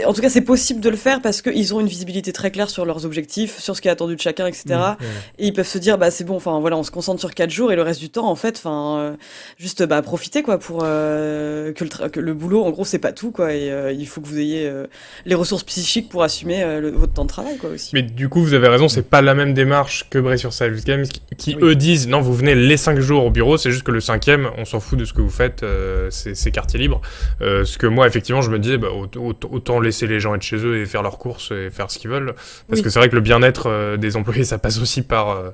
en 0.06 0.14
tout 0.14 0.22
cas, 0.22 0.30
c'est 0.30 0.42
possible 0.42 0.80
de 0.80 0.90
le 0.90 0.96
faire 0.98 1.22
parce 1.22 1.42
qu'ils 1.42 1.74
ont 1.74 1.80
une 1.80 1.88
visibilité 1.88 2.32
très 2.34 2.52
claire 2.52 2.70
sur 2.70 2.86
leurs 2.86 3.06
objectifs, 3.06 3.60
sur 3.60 3.76
ce 3.76 3.82
qui 3.82 3.88
est 3.88 3.92
attendu 3.92 4.16
de 4.16 4.22
chacun, 4.22 4.46
etc. 4.48 4.64
Mmh, 4.70 5.04
Et 5.40 5.48
ils 5.48 5.54
peuvent 5.54 5.68
se 5.68 5.78
dire, 5.78 5.98
bah, 5.98 6.12
c'est 6.12 6.24
bon, 6.24 6.36
enfin, 6.36 6.60
voilà, 6.60 6.78
on 6.78 6.84
se 6.84 6.92
concentre 6.92 7.20
sur 7.20 7.34
quatre 7.34 7.50
jours 7.52 7.72
et 7.72 7.76
le 7.76 7.82
reste 7.82 8.00
du 8.00 8.10
temps, 8.10 8.28
en 8.28 8.36
fait, 8.36 8.58
enfin, 8.58 8.98
euh, 9.00 9.14
juste, 9.58 9.84
bah, 9.84 10.02
profiter, 10.02 10.44
quoi, 10.44 10.60
pour 10.60 10.82
euh, 10.84 11.74
que, 11.74 11.84
le 11.84 12.10
que 12.10 12.20
le 12.20 12.34
boulot, 12.34 12.64
en 12.64 12.70
gros, 12.72 12.86
c'est 12.86 13.00
pas 13.00 13.12
tout, 13.12 13.32
quoi. 13.32 13.54
Et 13.54 13.72
euh, 13.72 13.92
il 13.92 14.08
faut 14.08 14.22
que 14.22 14.28
vous 14.28 14.40
ayez 14.44 14.68
euh, 14.68 14.86
les 15.26 15.36
ressources 15.36 15.64
psychiques 15.64 16.10
pour 16.10 16.24
assumer 16.24 16.62
euh, 16.64 16.80
le- 16.80 16.92
votre 16.92 17.14
temps 17.14 17.24
de 17.24 17.30
travail, 17.30 17.58
quoi, 17.58 17.72
aussi. 17.72 17.92
Mais 17.94 18.02
du 18.04 18.30
coup, 18.30 18.42
vous 18.44 18.54
avez 18.54 18.68
raison, 18.68 18.88
c'est 18.88 19.10
pas 19.10 19.22
la 19.22 19.34
même 19.34 19.54
démarche 19.54 20.06
que 20.10 20.20
Bray 20.20 20.38
sur 20.38 20.54
Sales 20.54 20.80
Games 20.86 21.06
qui, 21.08 21.22
qui, 21.38 21.56
Oui. 21.56 21.70
eux 21.72 21.76
disent 21.76 22.08
non, 22.08 22.22
vous 22.22 22.34
venez 22.34 22.56
les 22.56 22.78
5 22.78 23.00
jours 23.00 23.26
au 23.26 23.32
bureau, 23.32 23.58
c'est 23.58 23.72
juste 23.72 23.84
que 23.84 23.92
le 23.92 24.00
cinquième, 24.02 24.50
on 24.58 24.66
s'en 24.66 24.80
fout 24.80 25.00
de 25.00 25.06
ce 25.06 25.14
que 25.14 25.22
vous 25.22 25.30
faites, 25.30 25.64
euh, 25.64 26.10
c'est 26.12 26.52
quartier 26.52 26.80
libre. 26.80 27.02
Ce 27.42 27.78
que 27.78 27.88
moi, 27.88 28.08
effectivement, 28.08 28.42
je 28.42 28.52
me 28.52 28.60
disais, 28.60 28.78
bah, 28.78 28.90
aut- 28.94 29.10
aut- 29.18 29.34
autant 29.52 29.80
laisser 29.80 30.08
les 30.08 30.20
gens 30.20 30.36
être 30.36 30.42
chez 30.44 30.58
eux 30.58 30.78
et 30.78 30.86
faire 30.86 31.02
leurs 31.04 31.18
courses 31.18 31.52
et 31.52 31.70
faire 31.70 31.90
ce 31.90 31.98
qu'ils 32.00 32.10
veulent. 32.12 32.34
Parce 32.68 32.80
Oui. 32.80 32.82
que 32.84 32.90
c'est 32.90 33.00
vrai 33.00 33.10
que 33.10 33.16
le 33.16 33.22
bien-être 33.22 33.96
des 33.98 34.16
employés, 34.16 34.44
ça 34.44 34.58
passe 34.58 34.80
aussi 34.80 35.02
par, 35.02 35.30
euh, 35.32 35.50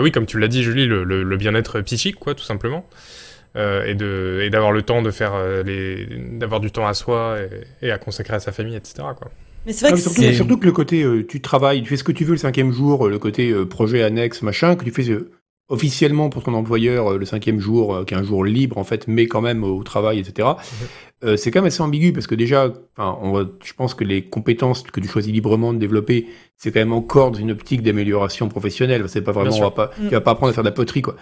oui, 0.00 0.10
comme 0.12 0.26
tu 0.26 0.38
l'as 0.38 0.48
dit, 0.48 0.62
Julie, 0.62 0.86
le, 0.86 1.04
le- 1.04 1.22
le 1.22 1.36
bien-être 1.36 1.80
psychique, 1.82 2.16
quoi, 2.16 2.34
tout 2.34 2.44
simplement. 2.44 2.86
Euh, 3.56 3.84
et 3.86 3.94
de 3.94 4.40
et 4.42 4.50
d'avoir 4.50 4.72
le 4.72 4.82
temps 4.82 5.00
de 5.00 5.12
faire 5.12 5.32
euh, 5.34 5.62
les 5.62 6.06
d'avoir 6.38 6.58
du 6.60 6.72
temps 6.72 6.88
à 6.88 6.94
soi 6.94 7.36
et, 7.80 7.86
et 7.86 7.90
à 7.92 7.98
consacrer 7.98 8.34
à 8.34 8.40
sa 8.40 8.50
famille 8.50 8.74
etc 8.74 8.94
quoi 9.16 9.30
Mais 9.64 9.72
c'est 9.72 9.86
vrai 9.86 9.88
Ah, 9.88 9.90
que 9.92 9.96
mais 9.96 10.02
surtout, 10.02 10.20
c'est, 10.22 10.28
c'est- 10.30 10.34
surtout 10.34 10.58
que 10.58 10.64
le 10.64 10.72
côté 10.72 11.04
euh, 11.04 11.24
tu 11.24 11.40
travailles, 11.40 11.82
tu 11.82 11.88
fais 11.88 11.96
ce 11.96 12.02
que 12.02 12.10
tu 12.10 12.24
veux 12.24 12.32
le 12.32 12.38
cinquième 12.38 12.72
jour, 12.72 13.08
le 13.08 13.18
côté 13.20 13.50
euh, 13.52 13.64
projet 13.64 14.02
annexe, 14.02 14.42
machin, 14.42 14.74
que 14.74 14.82
tu 14.84 14.90
fais 14.90 15.08
euh, 15.08 15.30
officiellement 15.68 16.30
pour 16.30 16.42
ton 16.42 16.52
employeur 16.54 17.12
euh, 17.12 17.16
le 17.18 17.24
cinquième 17.26 17.60
jour, 17.60 17.94
euh, 17.94 18.04
qui 18.04 18.14
est 18.14 18.16
un 18.16 18.24
jour 18.24 18.44
libre 18.44 18.76
en 18.76 18.84
fait, 18.84 19.06
mais 19.06 19.26
quand 19.28 19.40
même 19.40 19.62
euh, 19.62 19.68
au 19.68 19.84
travail, 19.84 20.18
etc. 20.18 20.48
Euh, 21.24 21.36
c'est 21.36 21.50
quand 21.50 21.60
même 21.60 21.68
assez 21.68 21.82
ambigu 21.82 22.12
parce 22.12 22.26
que 22.26 22.34
déjà, 22.34 22.72
enfin, 22.96 23.18
on 23.22 23.32
va, 23.32 23.44
je 23.64 23.72
pense 23.72 23.94
que 23.94 24.04
les 24.04 24.22
compétences 24.22 24.82
que 24.82 25.00
tu 25.00 25.08
choisis 25.08 25.32
librement 25.32 25.72
de 25.72 25.78
développer, 25.78 26.26
c'est 26.56 26.70
quand 26.70 26.80
même 26.80 26.92
encore 26.92 27.30
dans 27.30 27.38
une 27.38 27.50
optique 27.50 27.82
d'amélioration 27.82 28.48
professionnelle. 28.48 29.04
C'est 29.08 29.22
pas 29.22 29.32
vraiment, 29.32 29.56
on 29.56 29.60
va 29.60 29.70
pas, 29.70 29.90
Mm. 29.98 30.08
tu 30.08 30.14
vas 30.14 30.20
pas 30.20 30.32
apprendre 30.32 30.50
à 30.50 30.52
faire 30.54 30.62
de 30.64 30.68
la 30.68 30.74
poterie 30.74 31.02
quoi. 31.02 31.16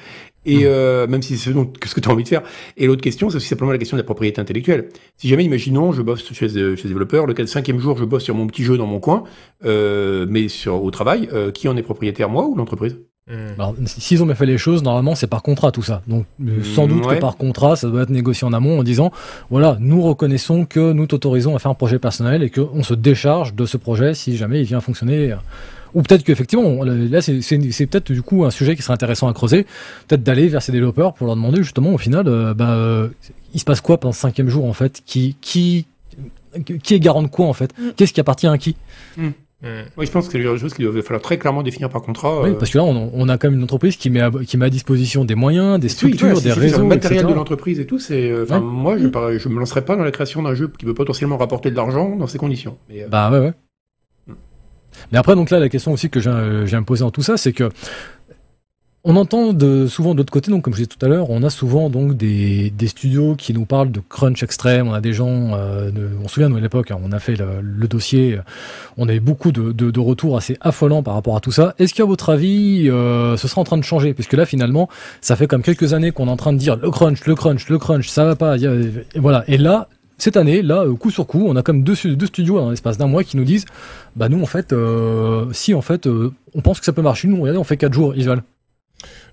Et 0.45 0.59
Mm. 0.59 0.66
euh, 0.66 1.07
même 1.07 1.23
si 1.23 1.37
c'est 1.37 1.51
ce, 1.51 1.55
dont, 1.55 1.73
ce 1.85 1.95
que 1.95 2.01
tu 2.01 2.09
as 2.09 2.12
envie 2.12 2.24
de 2.24 2.29
faire. 2.29 2.43
Et 2.77 2.87
l'autre 2.87 3.03
question, 3.03 3.31
c'est 3.31 3.37
aussi 3.37 3.49
simplement 3.49 3.70
la 3.73 3.79
question 3.79 3.97
de 3.97 4.03
la 4.03 4.05
propriété 4.05 4.41
intellectuelle. 4.41 4.89
Si 5.16 5.29
jamais, 5.29 5.45
imaginons, 5.45 5.93
je 5.93 6.03
bosse 6.03 6.33
chez, 6.33 6.47
euh, 6.57 6.74
chez 6.77 6.89
développeur, 6.89 7.27
le 7.27 7.47
cinquième 7.47 7.79
jour, 7.79 7.97
je 7.97 8.05
bosse 8.05 8.24
sur 8.24 8.35
mon 8.35 8.47
petit 8.49 8.65
jeu 8.65 8.77
dans 8.77 8.87
mon 8.87 8.99
coin, 9.01 9.24
euh, 9.65 10.27
mais 10.29 10.49
sur 10.49 10.83
au 10.83 10.91
travail, 10.91 11.29
euh, 11.33 11.51
qui 11.53 11.69
en 11.69 11.77
est 11.77 11.83
propriétaire, 11.83 12.29
moi 12.29 12.47
ou 12.47 12.57
l'entreprise? 12.57 12.99
Hmm. 13.32 13.59
Alors, 13.59 13.74
s'ils 13.86 14.22
ont 14.22 14.26
bien 14.26 14.34
fait 14.34 14.46
les 14.46 14.59
choses, 14.59 14.82
normalement, 14.82 15.14
c'est 15.14 15.26
par 15.26 15.42
contrat 15.42 15.72
tout 15.72 15.82
ça. 15.82 16.02
Donc, 16.06 16.26
euh, 16.46 16.62
sans 16.62 16.86
doute 16.86 17.06
ouais. 17.06 17.16
que 17.16 17.20
par 17.20 17.36
contrat, 17.36 17.76
ça 17.76 17.88
doit 17.88 18.02
être 18.02 18.10
négocié 18.10 18.46
en 18.46 18.52
amont 18.52 18.78
en 18.78 18.82
disant, 18.82 19.10
voilà, 19.50 19.78
nous 19.80 20.02
reconnaissons 20.02 20.66
que 20.66 20.92
nous 20.92 21.06
t'autorisons 21.06 21.56
à 21.56 21.59
faire 21.59 21.70
un 21.70 21.74
projet 21.74 21.98
personnel 21.98 22.42
et 22.42 22.50
qu'on 22.50 22.82
se 22.82 22.92
décharge 22.92 23.54
de 23.54 23.64
ce 23.64 23.78
projet 23.78 24.12
si 24.12 24.36
jamais 24.36 24.60
il 24.60 24.66
vient 24.66 24.80
fonctionner. 24.80 25.34
Ou 25.94 26.02
peut-être 26.02 26.24
qu'effectivement, 26.24 26.84
là, 26.84 27.20
c'est 27.20 27.86
peut-être 27.86 28.12
du 28.12 28.22
coup 28.22 28.44
un 28.44 28.50
sujet 28.50 28.76
qui 28.76 28.82
serait 28.82 28.94
intéressant 28.94 29.28
à 29.28 29.32
creuser. 29.32 29.66
Peut-être 30.09 30.22
d'aller 30.22 30.48
vers 30.48 30.62
ces 30.62 30.72
développeurs 30.72 31.14
pour 31.14 31.26
leur 31.26 31.36
demander 31.36 31.62
justement, 31.62 31.92
au 31.92 31.98
final, 31.98 32.26
euh, 32.28 32.54
bah, 32.54 32.70
euh, 32.70 33.09
il 33.54 33.60
se 33.60 33.64
passe 33.64 33.80
quoi 33.80 33.98
pendant 33.98 34.12
ce 34.12 34.20
cinquième 34.20 34.48
jour 34.48 34.64
en 34.64 34.72
fait? 34.72 35.02
Qui, 35.04 35.36
qui, 35.40 35.86
qui 36.82 36.94
est 36.94 37.00
garant 37.00 37.22
de 37.22 37.28
quoi 37.28 37.46
en 37.46 37.52
fait? 37.52 37.72
Mm. 37.78 37.90
Qu'est-ce 37.96 38.12
qui 38.12 38.20
appartient 38.20 38.46
à 38.46 38.59
qui? 38.59 38.76
Hmm. 39.16 39.30
Oui, 39.97 40.06
je 40.06 40.10
pense 40.10 40.26
que 40.26 40.32
c'est 40.32 40.39
le 40.39 40.44
genre 40.44 40.55
de 40.55 40.59
choses 40.59 40.74
qu'il 40.74 40.89
va 40.89 41.02
falloir 41.02 41.22
très 41.22 41.39
clairement 41.39 41.62
définir 41.62 41.89
par 41.89 42.02
contrat. 42.02 42.43
Oui, 42.43 42.51
euh, 42.51 42.55
parce 42.55 42.70
que 42.72 42.78
là, 42.78 42.84
on, 42.84 43.10
on 43.14 43.28
a 43.28 43.39
quand 43.39 43.48
même 43.48 43.59
une 43.59 43.62
entreprise 43.64 43.97
qui 43.97 44.10
met 44.10 44.20
à, 44.20 44.30
qui 44.47 44.56
met 44.56 44.66
à 44.66 44.70
disposition 44.70 45.24
des 45.24 45.36
moyens, 45.36 45.78
des 45.78 45.86
Oui, 45.86 45.90
structures, 45.90 46.18
voilà, 46.28 46.36
si 46.40 46.44
des 46.47 46.52
réseaux, 46.52 46.78
le 46.78 46.84
matériel 46.89 47.20
etc. 47.20 47.32
de 47.32 47.39
l'entreprise 47.39 47.78
et 47.78 47.86
tout, 47.86 48.01
c'est. 48.01 48.28
euh, 48.30 48.43
Enfin, 48.43 48.59
Ouais. 48.59 48.64
moi, 48.66 48.97
je, 48.98 49.39
je 49.39 49.48
me 49.48 49.59
lancerai 49.60 49.84
pas 49.84 49.94
dans 49.94 50.02
la 50.02 50.10
création 50.10 50.43
d'un 50.43 50.55
jeu 50.55 50.68
qui 50.76 50.84
peut 50.84 50.94
potentiellement 50.94 51.36
rapporter 51.36 51.70
de 51.70 51.76
l'argent 51.76 52.16
dans 52.16 52.26
ces 52.26 52.39
conditions. 52.39 52.76
Mais, 52.89 53.05
euh, 53.05 53.09
Bah 53.09 53.30
ouais, 53.30 53.39
ouais. 53.39 53.52
Mm. 54.26 54.32
Mais 55.12 55.18
après, 55.18 55.36
donc 55.36 55.51
là, 55.51 55.60
la 55.60 55.68
question 55.68 55.93
aussi 55.93 56.10
que 56.10 56.18
j'ai 56.18 56.32
j'ai 56.66 56.76
à 56.76 56.80
me 56.80 56.84
poser 56.84 57.05
dans 57.05 57.10
tout 57.12 57.22
ça, 57.22 57.36
c'est 57.36 57.52
que 57.52 57.68
on 59.05 59.16
entend 59.16 59.53
de, 59.53 59.89
souvent 59.89 60.12
de 60.12 60.19
l'autre 60.19 60.33
côté, 60.33 60.51
donc 60.51 60.62
comme 60.62 60.74
je 60.74 60.79
disais 60.79 60.87
tout 60.87 61.05
à 61.05 61.09
l'heure, 61.09 61.31
on 61.31 61.43
a 61.43 61.51
souvent 61.51 61.91
donc 61.91 62.16
des, 62.16 62.70
des 62.70 62.87
studios 62.87 63.35
qui 63.35 63.53
nous 63.53 63.65
parlent 63.65 63.91
de 63.91 64.01
crunch 64.01 64.43
extrême. 64.43 64.87
On 64.87 64.93
a 64.93 65.01
des 65.01 65.12
gens, 65.12 65.55
euh, 65.55 65.91
on 66.23 66.29
se 66.29 66.35
souvient 66.35 66.49
nous 66.49 66.57
à 66.57 66.61
l'époque, 66.61 66.93
hein, 66.93 66.99
on 67.03 67.11
a 67.11 67.19
fait 67.19 67.35
le, 67.35 67.61
le 67.61 67.89
dossier, 67.89 68.35
euh, 68.35 68.43
on 68.97 69.09
a 69.09 69.15
eu 69.15 69.20
beaucoup 69.20 69.51
de, 69.51 69.73
de, 69.73 69.91
de 69.91 70.01
retours 70.01 70.37
assez 70.37 70.57
affolants 70.61 71.03
par 71.03 71.15
rapport 71.15 71.37
à 71.37 71.41
tout 71.41 71.51
ça. 71.51 71.74
Est-ce 71.79 71.95
qu'à 71.95 72.05
votre 72.05 72.31
avis, 72.31 72.89
euh, 72.89 73.37
ce 73.37 73.49
sera 73.49 73.61
en 73.61 73.65
train 73.65 73.79
de 73.79 73.83
changer? 73.83 74.15
Parce 74.15 74.29
que 74.29 74.37
là, 74.37 74.47
finalement, 74.47 74.89
ça 75.20 75.35
fait 75.35 75.49
comme 75.49 75.62
quelques 75.62 75.95
années 75.95 76.12
qu'on 76.12 76.29
est 76.29 76.31
en 76.31 76.37
train 76.37 76.53
de 76.53 76.59
dire 76.59 76.77
le 76.77 76.91
crunch, 76.91 77.24
le 77.27 77.35
crunch, 77.35 77.69
le 77.69 77.79
crunch, 77.79 78.09
ça 78.09 78.24
va 78.24 78.37
pas. 78.37 78.57
y 78.57 78.66
et 78.66 79.19
voilà. 79.19 79.43
Et 79.49 79.59
là, 79.59 79.89
cette 80.19 80.37
année, 80.37 80.62
là, 80.62 80.85
euh, 80.85 80.95
coup 80.95 81.11
sur 81.11 81.27
coup, 81.27 81.45
on 81.49 81.57
a 81.57 81.62
comme 81.62 81.83
deux, 81.83 81.97
deux 82.05 82.27
studios 82.27 82.61
dans 82.61 82.70
l'espace 82.70 82.99
d'un 82.99 83.09
mois 83.09 83.24
qui 83.24 83.37
nous 83.37 83.45
disent, 83.45 83.65
bah 84.15 84.29
nous 84.29 84.41
en 84.41 84.47
fait, 84.47 84.73
euh, 84.73 85.47
si 85.53 85.74
en 85.74 85.83
fait, 85.83 86.07
euh, 86.07 86.31
on 86.55 86.61
pense 86.61 86.79
que 86.79 86.85
ça 86.87 86.93
peut 86.93 87.03
marcher, 87.03 87.27
nous 87.27 87.41
regardez, 87.41 87.59
on 87.59 87.65
fait 87.65 87.77
quatre 87.77 87.95
jours, 87.95 88.15
Isval. 88.15 88.45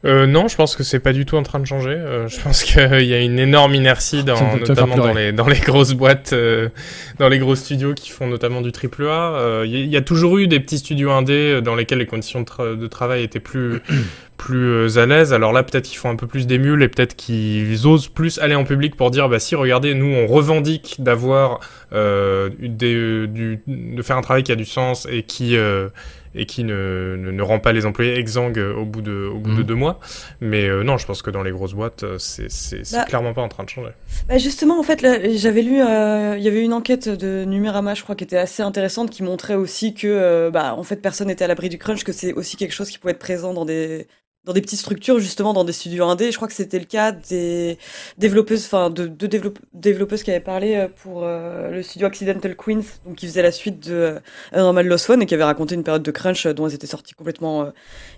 Euh, 0.06 0.26
non, 0.28 0.48
je 0.48 0.56
pense 0.56 0.78
que 0.78 0.84
c'est 0.84 1.00
pas 1.02 1.12
du 1.12 1.26
tout 1.26 1.36
en 1.36 1.44
train 1.44 1.60
de 1.60 1.66
changer. 1.66 1.90
Euh, 1.92 2.28
je 2.30 2.40
pense 2.40 2.64
qu'il 2.64 3.02
y 3.04 3.14
a 3.14 3.20
une 3.20 3.38
énorme 3.38 3.76
inertie, 3.76 4.24
dans, 4.24 4.36
notamment 4.70 4.96
dans 4.96 5.14
les, 5.14 5.32
dans 5.34 5.48
les 5.48 5.60
grosses 5.60 5.94
boîtes, 5.94 6.32
euh, 6.32 6.70
dans 7.18 7.28
les 7.28 7.38
gros 7.38 7.56
studios 7.56 7.94
qui 7.94 8.10
font 8.10 8.26
notamment 8.28 8.62
du 8.62 8.72
triple 8.72 9.06
A. 9.08 9.34
Euh, 9.36 9.64
Il 9.66 9.72
y, 9.72 9.76
a- 9.76 9.80
il 9.80 9.90
y 9.92 9.98
a 9.98 10.02
toujours 10.02 10.38
eu 10.38 10.48
des 10.48 10.62
petits 10.62 10.78
studios 10.78 11.12
indés 11.12 11.62
dans 11.62 11.76
lesquels 11.76 11.98
les 12.00 12.06
conditions 12.06 12.40
de, 12.40 12.46
tra- 12.46 12.78
de 12.80 12.88
travail 12.88 13.24
étaient 13.24 13.42
plus 13.42 13.82
plus 14.38 14.70
euh, 14.72 14.98
à 15.02 15.06
l'aise. 15.06 15.34
Alors 15.34 15.52
là, 15.52 15.64
peut-être 15.64 15.84
qu'ils 15.84 15.98
font 15.98 16.10
un 16.10 16.16
peu 16.16 16.28
plus 16.28 16.48
d'émules 16.48 16.82
et 16.82 16.88
peut-être 16.88 17.18
qu'ils 17.18 17.86
osent 17.86 18.08
plus 18.08 18.40
aller 18.40 18.56
en 18.56 18.64
public 18.64 18.96
pour 18.96 19.12
dire, 19.12 19.28
bah 19.28 19.40
si, 19.40 19.54
regardez, 19.56 19.96
nous 19.96 20.14
on 20.16 20.28
revendique 20.28 20.96
d'avoir 21.00 21.60
euh, 21.92 22.50
des, 22.58 23.28
du, 23.28 23.60
de 23.68 24.02
faire 24.02 24.16
un 24.16 24.22
travail 24.22 24.44
qui 24.44 24.54
a 24.54 24.56
du 24.56 24.64
sens 24.64 25.10
et 25.12 25.24
qui 25.24 25.58
euh, 25.58 25.90
et 26.36 26.46
qui 26.46 26.64
ne, 26.64 27.16
ne, 27.18 27.32
ne 27.32 27.42
rend 27.42 27.60
pas 27.60 27.74
les 27.74 27.86
employés 27.86 28.18
exsangues 28.18 28.58
au 28.60 28.86
bout 28.86 29.02
de, 29.02 29.28
au 29.34 29.38
bout 29.40 29.50
de 29.52 29.56
Mhm. 29.58 29.64
deux 29.64 29.76
mois. 29.76 30.00
Mais 30.42 30.68
euh, 30.70 30.84
non, 30.84 30.98
je 30.98 31.06
pense 31.06 31.22
que 31.22 31.30
dans 31.32 31.44
les 31.44 31.52
grosses 31.52 31.74
boîtes, 31.74 32.04
euh, 32.04 32.18
c'est 32.20 32.48
Bah, 32.92 33.04
clairement 33.06 33.34
pas 33.34 33.42
en 33.42 33.48
train 33.50 33.64
de 33.64 33.70
changer. 33.70 33.92
Bah 34.28 34.38
justement, 34.38 34.80
en 34.80 34.84
fait, 34.84 35.06
j'avais 35.36 35.62
lu, 35.62 35.82
euh, 35.82 36.36
il 36.38 36.44
y 36.44 36.48
avait 36.48 36.64
une 36.64 36.74
enquête 36.74 37.10
de 37.10 37.46
Numérama, 37.46 37.94
je 37.96 38.04
crois, 38.04 38.16
qui 38.16 38.24
était 38.24 38.38
assez 38.38 38.62
intéressante, 38.62 39.10
qui 39.10 39.24
montrait 39.24 39.56
aussi 39.56 39.94
que, 39.94 40.08
euh, 40.08 40.52
bah, 40.52 40.76
en 40.78 40.84
fait, 40.84 40.98
personne 40.98 41.28
n'était 41.28 41.46
à 41.46 41.48
l'abri 41.48 41.70
du 41.70 41.78
crunch, 41.78 42.04
que 42.04 42.12
c'est 42.12 42.34
aussi 42.34 42.58
quelque 42.58 42.74
chose 42.74 42.90
qui 42.90 43.00
pouvait 43.00 43.12
être 43.14 43.20
présent 43.20 43.54
dans 43.54 43.66
des 43.66 44.08
dans 44.46 44.54
des 44.54 44.62
petites 44.62 44.80
structures, 44.80 45.20
justement, 45.20 45.54
dans 45.54 45.64
des 45.64 45.74
studios 45.74 46.06
indés. 46.06 46.32
Je 46.32 46.38
crois 46.38 46.48
que 46.48 46.54
c'était 46.54 46.80
le 46.80 46.86
cas 46.86 47.12
des 47.12 47.78
développeuses, 48.18 48.66
enfin, 48.66 48.90
de 48.90 49.08
deux 49.08 49.28
développe- 49.28 49.60
développeuses 49.74 50.24
qui 50.24 50.32
avaient 50.32 50.40
parlé 50.40 50.76
euh, 50.76 50.88
pour 50.88 51.24
euh, 51.24 51.70
le 51.70 51.84
studio 51.84 52.08
Accidental 52.08 52.56
Queens, 52.56 52.82
donc 53.06 53.16
qui 53.18 53.28
faisait 53.28 53.42
la 53.42 53.52
suite 53.52 53.88
de 53.88 53.94
euh, 53.94 54.20
Normal 54.56 54.88
Lost 54.88 55.06
Phone 55.06 55.22
et 55.22 55.26
qui 55.26 55.34
avait 55.34 55.44
raconté 55.44 55.76
une 55.76 55.84
période 55.84 56.04
de 56.04 56.12
crunch 56.12 56.46
euh, 56.46 56.54
dont 56.54 56.68
elles 56.68 56.76
étaient 56.76 56.88
sorties 56.88 57.14
complètement 57.14 57.72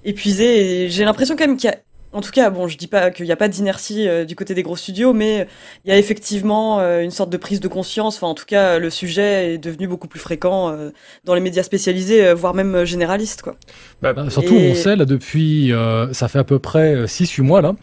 épuisées. 0.04 0.84
Et 0.86 0.90
j'ai 0.90 1.06
l'impression 1.06 1.36
quand 1.36 1.48
même 1.48 1.58
qu'il 1.58 1.70
y 1.70 1.74
a 1.74 1.78
en 2.14 2.22
tout 2.22 2.32
cas, 2.32 2.50
bon, 2.50 2.68
je 2.68 2.78
dis 2.78 2.88
pas 2.88 3.10
qu'il 3.12 3.26
n'y 3.26 3.32
a 3.32 3.36
pas 3.38 3.48
d'inertie 3.48 4.08
euh, 4.08 4.26
du 4.26 4.36
côté 4.36 4.54
des 4.54 4.64
gros 4.64 4.76
studios, 4.76 5.14
mais 5.14 5.48
il 5.86 5.90
y 5.90 5.94
a 5.94 5.98
effectivement 5.98 6.80
euh, 6.80 7.02
une 7.02 7.12
sorte 7.12 7.30
de 7.30 7.38
prise 7.38 7.60
de 7.60 7.68
conscience. 7.68 8.18
Enfin, 8.18 8.28
en 8.28 8.34
tout 8.34 8.46
cas, 8.46 8.80
le 8.80 8.90
sujet 8.90 9.54
est 9.54 9.58
devenu 9.58 9.88
beaucoup 9.88 10.08
plus 10.08 10.20
fréquent 10.20 10.70
euh, 10.72 10.90
dans 11.26 11.34
les 11.36 11.42
médias 11.42 11.64
spécialisés, 11.64 12.26
euh, 12.28 12.34
voire 12.36 12.54
même 12.54 12.84
généralistes, 12.86 13.42
quoi. 13.42 13.56
Bah, 14.02 14.14
Bah, 14.14 14.30
surtout, 14.30 14.56
Et- 14.56 14.72
on 14.72 14.76
sait 14.76 14.96
là 14.96 15.06
depuis, 15.06 15.72
euh, 15.72 16.12
ça 16.14 16.28
fait 16.28 16.40
à 16.40 16.44
peu 16.44 16.60
près 16.60 17.08
6-8 17.08 17.42
mois 17.44 17.62
là, 17.62 17.74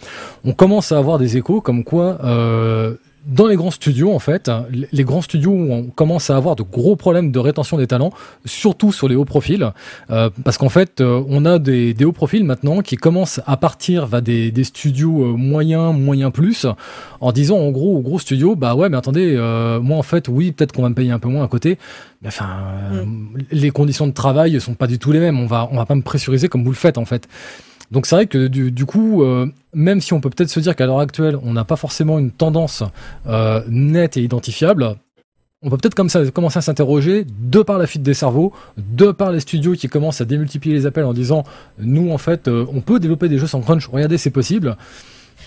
on 0.45 0.53
commence 0.53 0.93
à 0.93 0.99
avoir 0.99 1.19
des 1.19 1.37
échos 1.37 1.61
comme 1.61 1.85
quoi 1.85 2.19
euh, 2.25 2.95
dans 3.27 3.47
les 3.47 3.57
grands 3.57 3.71
studios 3.71 4.13
en 4.13 4.19
fait, 4.19 4.51
les- 4.93 5.05
grands 5.05 5.23
studios 5.23 5.51
où 5.51 5.73
on 5.73 5.85
commence 5.85 6.31
à 6.31 6.37
avoir 6.37 6.57
de 6.57 6.63
gros 6.63 6.97
problèmes 6.97 7.31
de 7.33 7.39
rétention 7.39 7.77
des 7.77 7.87
talents, 7.87 8.13
surtout 8.45 8.93
sur 8.93 9.09
les 9.09 9.17
hauts 9.17 9.25
profils, 9.25 9.71
euh, 10.11 10.31
parce 10.45 10.57
qu'en 10.59 10.69
fait 10.69 11.01
euh, 11.01 11.23
on 11.29 11.45
a 11.45 11.59
des, 11.59 11.95
des 11.95 12.05
hauts 12.05 12.13
profils 12.13 12.45
maintenant 12.45 12.81
qui 12.81 12.97
commencent 12.97 13.41
à 13.47 13.57
partir 13.57 14.07
vers 14.07 14.23
des, 14.23 14.51
des 14.51 14.65
studios 14.65 15.25
euh, 15.25 15.37
moyens, 15.37 15.95
moyens 15.95 16.33
plus, 16.33 16.67
en 17.21 17.33
disant 17.33 17.59
en 17.59 17.71
gros 17.71 17.97
aux 17.97 18.01
gros 18.03 18.19
studios, 18.19 18.57
bah 18.57 18.75
ouais 18.75 18.89
mais 18.89 18.97
attendez, 18.97 19.35
euh, 19.37 19.81
moi 19.81 19.99
en 19.99 20.03
fait 20.03 20.29
oui 20.29 20.53
peut-être 20.53 20.73
qu'on 20.73 20.83
va 20.83 20.89
me 20.89 20.95
payer 20.95 21.11
un 21.11 21.19
peu 21.19 21.29
moins 21.29 21.45
à 21.45 21.49
côté, 21.49 21.79
mais 22.23 22.29
enfin 22.29 22.49
euh, 22.93 23.05
les 23.51 23.71
conditions 23.71 24.07
de 24.07 24.13
travail 24.13 24.61
sont 24.61 24.75
pas 24.75 24.87
du 24.87 24.99
tout 24.99 25.13
les 25.13 25.21
mêmes, 25.21 25.39
on 25.39 25.47
va 25.47 25.69
on 25.71 25.77
va 25.77 25.87
pas 25.87 25.95
me 25.95 26.03
pressuriser 26.03 26.49
comme 26.49 26.65
vous 26.65 26.71
le 26.71 26.77
faites 26.77 26.99
en 26.99 27.05
fait. 27.05 27.29
Donc 27.91 28.07
c'est 28.07 28.15
vrai 28.15 28.27
que 28.27 28.47
du, 28.49 28.85
coup, 28.85 29.23
euh, 29.23 29.47
même 29.75 30.01
si 30.01 30.13
on 30.13 30.21
peut 30.21 30.31
peut-être 30.31 30.51
se 30.51 30.61
dire 30.61 30.77
qu'à 30.77 30.87
l'heure 30.87 31.01
actuelle, 31.01 31.39
on 31.43 31.53
n'a 31.53 31.65
pas 31.65 31.77
forcément 31.77 32.19
une 32.19 32.31
tendance 32.31 32.83
euh, 33.27 33.63
nette 33.69 34.17
et 34.17 34.23
identifiable, 34.23 34.97
on 35.63 35.71
peut 35.71 35.77
peut-être 35.77 35.95
comme 35.95 36.09
ça 36.09 36.25
commencer 36.31 36.59
à 36.59 36.63
s'interroger 36.63 37.25
de 37.27 37.63
par 37.63 37.79
la 37.79 37.87
fuite 37.87 38.03
des 38.03 38.15
cerveaux, 38.15 38.53
de 38.77 39.11
par 39.11 39.33
les 39.33 39.41
studios 39.41 39.73
qui 39.73 39.89
commencent 39.89 40.21
à 40.21 40.25
démultiplier 40.25 40.75
les 40.75 40.87
appels 40.87 41.05
en 41.05 41.13
disant 41.13 41.45
nous 41.79 42.13
en 42.13 42.19
fait 42.19 42.47
euh, 42.47 42.65
on 42.73 42.81
peut 42.81 43.01
développer 43.01 43.29
des 43.29 43.39
jeux 43.39 43.47
sans 43.47 43.61
crunch, 43.61 43.89
regardez 43.89 44.19
c'est 44.19 44.31
possible. 44.31 44.77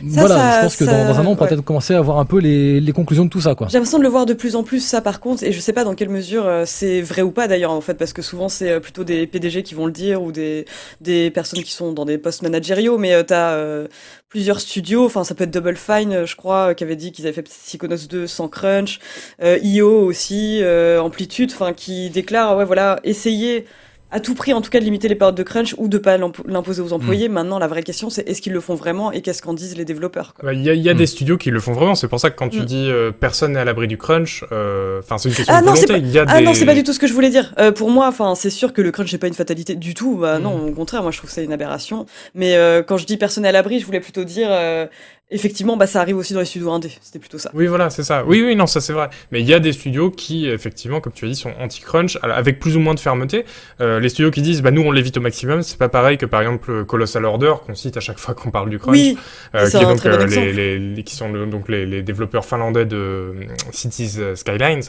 Ça, 0.10 0.22
voilà, 0.22 0.36
ça- 0.36 0.58
je 0.58 0.62
pense 0.64 0.76
que 0.78 0.86
ça- 0.86 0.92
dans, 1.04 1.14
dans 1.14 1.20
un 1.20 1.26
an 1.26 1.32
on 1.32 1.36
pourra 1.36 1.46
ouais. 1.50 1.56
peut-être 1.56 1.66
commencer 1.66 1.94
à 1.94 2.02
voir 2.02 2.20
un 2.20 2.26
peu 2.26 2.40
les, 2.40 2.80
les 2.80 2.92
conclusions 2.92 3.26
de 3.26 3.30
tout 3.30 3.42
ça 3.42 3.56
quoi. 3.56 3.68
J'ai 3.70 3.78
l'impression 3.78 3.98
de 4.00 4.04
le 4.04 4.10
voir 4.10 4.26
de 4.26 4.34
plus 4.34 4.56
en 4.56 4.64
plus 4.64 4.80
ça 4.80 5.02
par 5.02 5.20
contre 5.20 5.44
et 5.44 5.52
je 5.52 5.60
sais 5.60 5.74
pas 5.74 5.84
dans 5.84 5.94
quelle 5.96 6.10
mesure 6.10 6.46
euh, 6.46 6.64
c'est 6.66 7.02
vrai 7.02 7.22
ou 7.22 7.32
pas 7.32 7.48
d'ailleurs 7.48 7.72
en 7.72 7.82
fait 7.82 7.94
parce 7.96 8.14
que 8.14 8.22
souvent 8.22 8.50
c'est 8.50 8.72
euh, 8.72 8.80
plutôt 8.80 9.04
des 9.04 9.28
PDG 9.28 9.64
qui 9.64 9.76
vont 9.76 9.86
le 9.86 9.92
dire 9.92 10.22
ou 10.22 10.32
des 10.32 10.66
des 11.02 11.30
personnes 11.32 11.62
qui 11.64 11.72
sont 11.72 11.92
dans 11.94 12.06
des 12.06 12.18
postes 12.18 12.42
managériaux 12.42 12.98
mais 12.98 13.14
euh, 13.14 13.24
t'as 13.24 13.52
euh, 13.54 13.88
plusieurs 14.30 14.60
studios 14.62 15.06
enfin 15.06 15.24
ça 15.24 15.36
peut 15.36 15.44
être 15.44 15.52
Double 15.52 15.76
Fine 15.76 16.14
euh, 16.14 16.26
je 16.26 16.36
crois 16.36 16.74
qui 16.74 16.84
avait 16.84 16.96
dit 16.96 17.12
qu'ils 17.12 17.26
avaient 17.26 17.34
fait 17.36 17.44
Psychonauts 17.44 18.08
2 18.10 18.28
sans 18.28 18.48
crunch 18.48 19.00
euh, 19.44 19.58
IO 19.62 19.90
aussi 20.06 20.60
euh, 20.62 21.02
Amplitude 21.02 21.52
enfin 21.54 21.74
qui 21.74 22.10
déclarent 22.10 22.58
ouais 22.58 22.66
voilà 22.66 23.00
essayer 23.04 23.66
à 24.12 24.20
tout 24.20 24.36
prix, 24.36 24.54
en 24.54 24.62
tout 24.62 24.70
cas, 24.70 24.80
de 24.80 24.84
limiter 24.86 25.08
les 25.08 25.16
périodes 25.16 25.36
de 25.36 25.44
crunch 25.44 25.74
ou 25.78 25.88
de 25.88 25.98
pas 25.98 26.18
l'impo- 26.18 26.44
l'imposer 26.46 26.82
aux 26.82 26.94
employés. 26.94 27.30
Maintenant, 27.30 27.60
la 27.60 27.68
vraie 27.68 27.84
question, 27.84 28.10
c'est 28.10 28.28
est-ce 28.30 28.42
qu'ils 28.42 28.54
le 28.54 28.60
font 28.62 28.76
vraiment 28.76 29.12
et 29.12 29.22
qu'est-ce 29.22 29.42
qu'en 29.42 29.54
disent 29.54 29.78
les 29.78 29.86
développeurs. 29.86 30.34
Bah, 30.44 30.54
Il 30.54 30.62
y 30.62 30.70
a, 30.70 30.74
il 30.74 30.82
y 30.82 30.90
a 30.90 30.94
Mm. 30.94 30.98
des 30.98 31.06
studios 31.08 31.38
qui 31.38 31.50
le 31.52 31.60
font 31.60 31.74
vraiment. 31.74 31.96
C'est 31.96 32.08
pour 32.08 32.20
ça 32.20 32.30
que 32.30 32.36
quand 32.36 32.50
tu 32.50 32.60
Mm. 32.62 32.66
dis 32.66 32.90
euh, 32.90 33.12
personne 33.12 33.54
n'est 33.54 33.60
à 33.60 33.66
l'abri 33.66 33.88
du 33.88 33.98
crunch, 33.98 34.44
euh, 34.52 35.00
enfin 35.00 35.18
c'est 35.18 35.30
une 35.30 35.36
question 35.36 35.54
Ah 35.56 35.62
de 35.62 35.68
non, 35.68 35.76
c'est 35.76 35.86
volonté. 35.88 36.06
Il 36.08 36.12
y 36.14 36.20
a 36.20 36.26
Ah 36.28 36.40
des... 36.40 36.44
non, 36.46 36.54
c'est 36.54 36.66
pas 36.66 36.74
du 36.76 36.84
tout 36.84 36.94
ce 36.94 37.00
que 37.00 37.08
je 37.08 37.14
voulais 37.14 37.30
dire. 37.30 37.54
Euh, 37.60 37.72
pour 37.72 37.90
moi, 37.90 38.08
enfin, 38.08 38.36
c'est 38.36 38.50
sûr 38.50 38.74
que 38.74 38.82
le 38.82 38.92
crunch 38.92 39.12
n'est 39.14 39.20
pas 39.20 39.28
une 39.28 39.34
fatalité 39.34 39.76
du 39.76 39.94
tout. 39.94 40.18
Bah 40.18 40.40
non, 40.40 40.58
Mm. 40.58 40.70
au 40.70 40.72
contraire, 40.74 41.02
moi 41.04 41.12
je 41.12 41.18
trouve 41.18 41.30
que 41.30 41.34
c'est 41.34 41.44
une 41.46 41.54
aberration. 41.54 42.06
Mais 42.36 42.56
euh, 42.58 42.84
quand 42.84 42.98
je 42.98 43.06
dis 43.06 43.18
personne 43.18 43.46
à 43.46 43.52
l'abri, 43.52 43.80
je 43.80 43.86
voulais 43.86 44.00
plutôt 44.02 44.24
dire 44.26 44.48
euh, 44.52 44.86
effectivement, 45.32 45.78
bah 45.78 45.88
ça 45.88 46.02
arrive 46.02 46.18
aussi 46.18 46.34
dans 46.34 46.40
les 46.42 46.46
studios 46.46 46.72
indés. 46.72 46.92
C'était 47.02 47.18
plutôt 47.20 47.38
ça. 47.38 47.50
Oui, 47.54 47.66
voilà, 47.68 47.90
c'est 47.90 48.04
ça. 48.04 48.24
Oui, 48.26 48.44
oui, 48.46 48.56
non, 48.56 48.68
ça 48.68 48.82
c'est 48.82 48.94
vrai. 48.94 49.10
Mais 49.32 49.40
il 49.40 49.48
y 49.48 49.54
a 49.54 49.60
des 49.60 49.72
studios 49.74 50.12
qui, 50.12 50.48
effectivement, 50.48 51.00
comme 51.00 51.14
tu 51.14 51.26
as 51.26 51.28
dit, 51.30 51.36
sont 51.36 51.54
anti-crunch, 51.60 52.18
avec 52.22 52.60
plus 52.60 52.76
ou 52.78 52.80
moins 52.80 52.94
de 52.94 53.00
fermeté. 53.00 53.46
Euh, 53.80 54.00
les 54.00 54.10
studios 54.10 54.30
qui 54.32 54.42
disent, 54.42 54.62
bah 54.62 54.72
nous 54.72 54.82
on 54.82 54.92
l'évite 54.92 55.18
au 55.18 55.22
maximum, 55.22 55.62
c'est 55.64 55.78
pas 55.78 55.90
pareil 55.90 56.18
que 56.18 56.26
par 56.26 56.42
exemple 56.42 56.86
Colossal 56.86 57.26
Order 57.26 57.54
qu'on 57.66 57.76
cite 57.76 57.98
à 57.98 58.02
chaque 58.02 58.20
fois 58.20 58.34
qu'on 58.36 58.52
parle 58.52 58.70
du 58.70 58.78
crunch. 58.78 58.96
Oui, 58.96 59.18
euh, 59.56 59.66
c'est 59.66 59.78
qui 59.80 59.84
est 59.84 59.88
un 59.88 59.90
donc 59.94 60.04
bon 60.04 60.10
euh, 60.10 60.26
les, 60.26 60.54
les, 60.54 60.80
les- 60.80 61.04
qui 61.04 61.16
sont 61.16 61.32
le- 61.32 61.46
donc 61.46 61.70
les, 61.70 61.86
les 61.86 62.02
développeurs 62.02 62.46
finlandais 62.46 62.86
de 62.86 62.98
euh, 62.98 63.34
Cities 63.72 64.16
euh, 64.20 64.36
Skylines, 64.36 64.82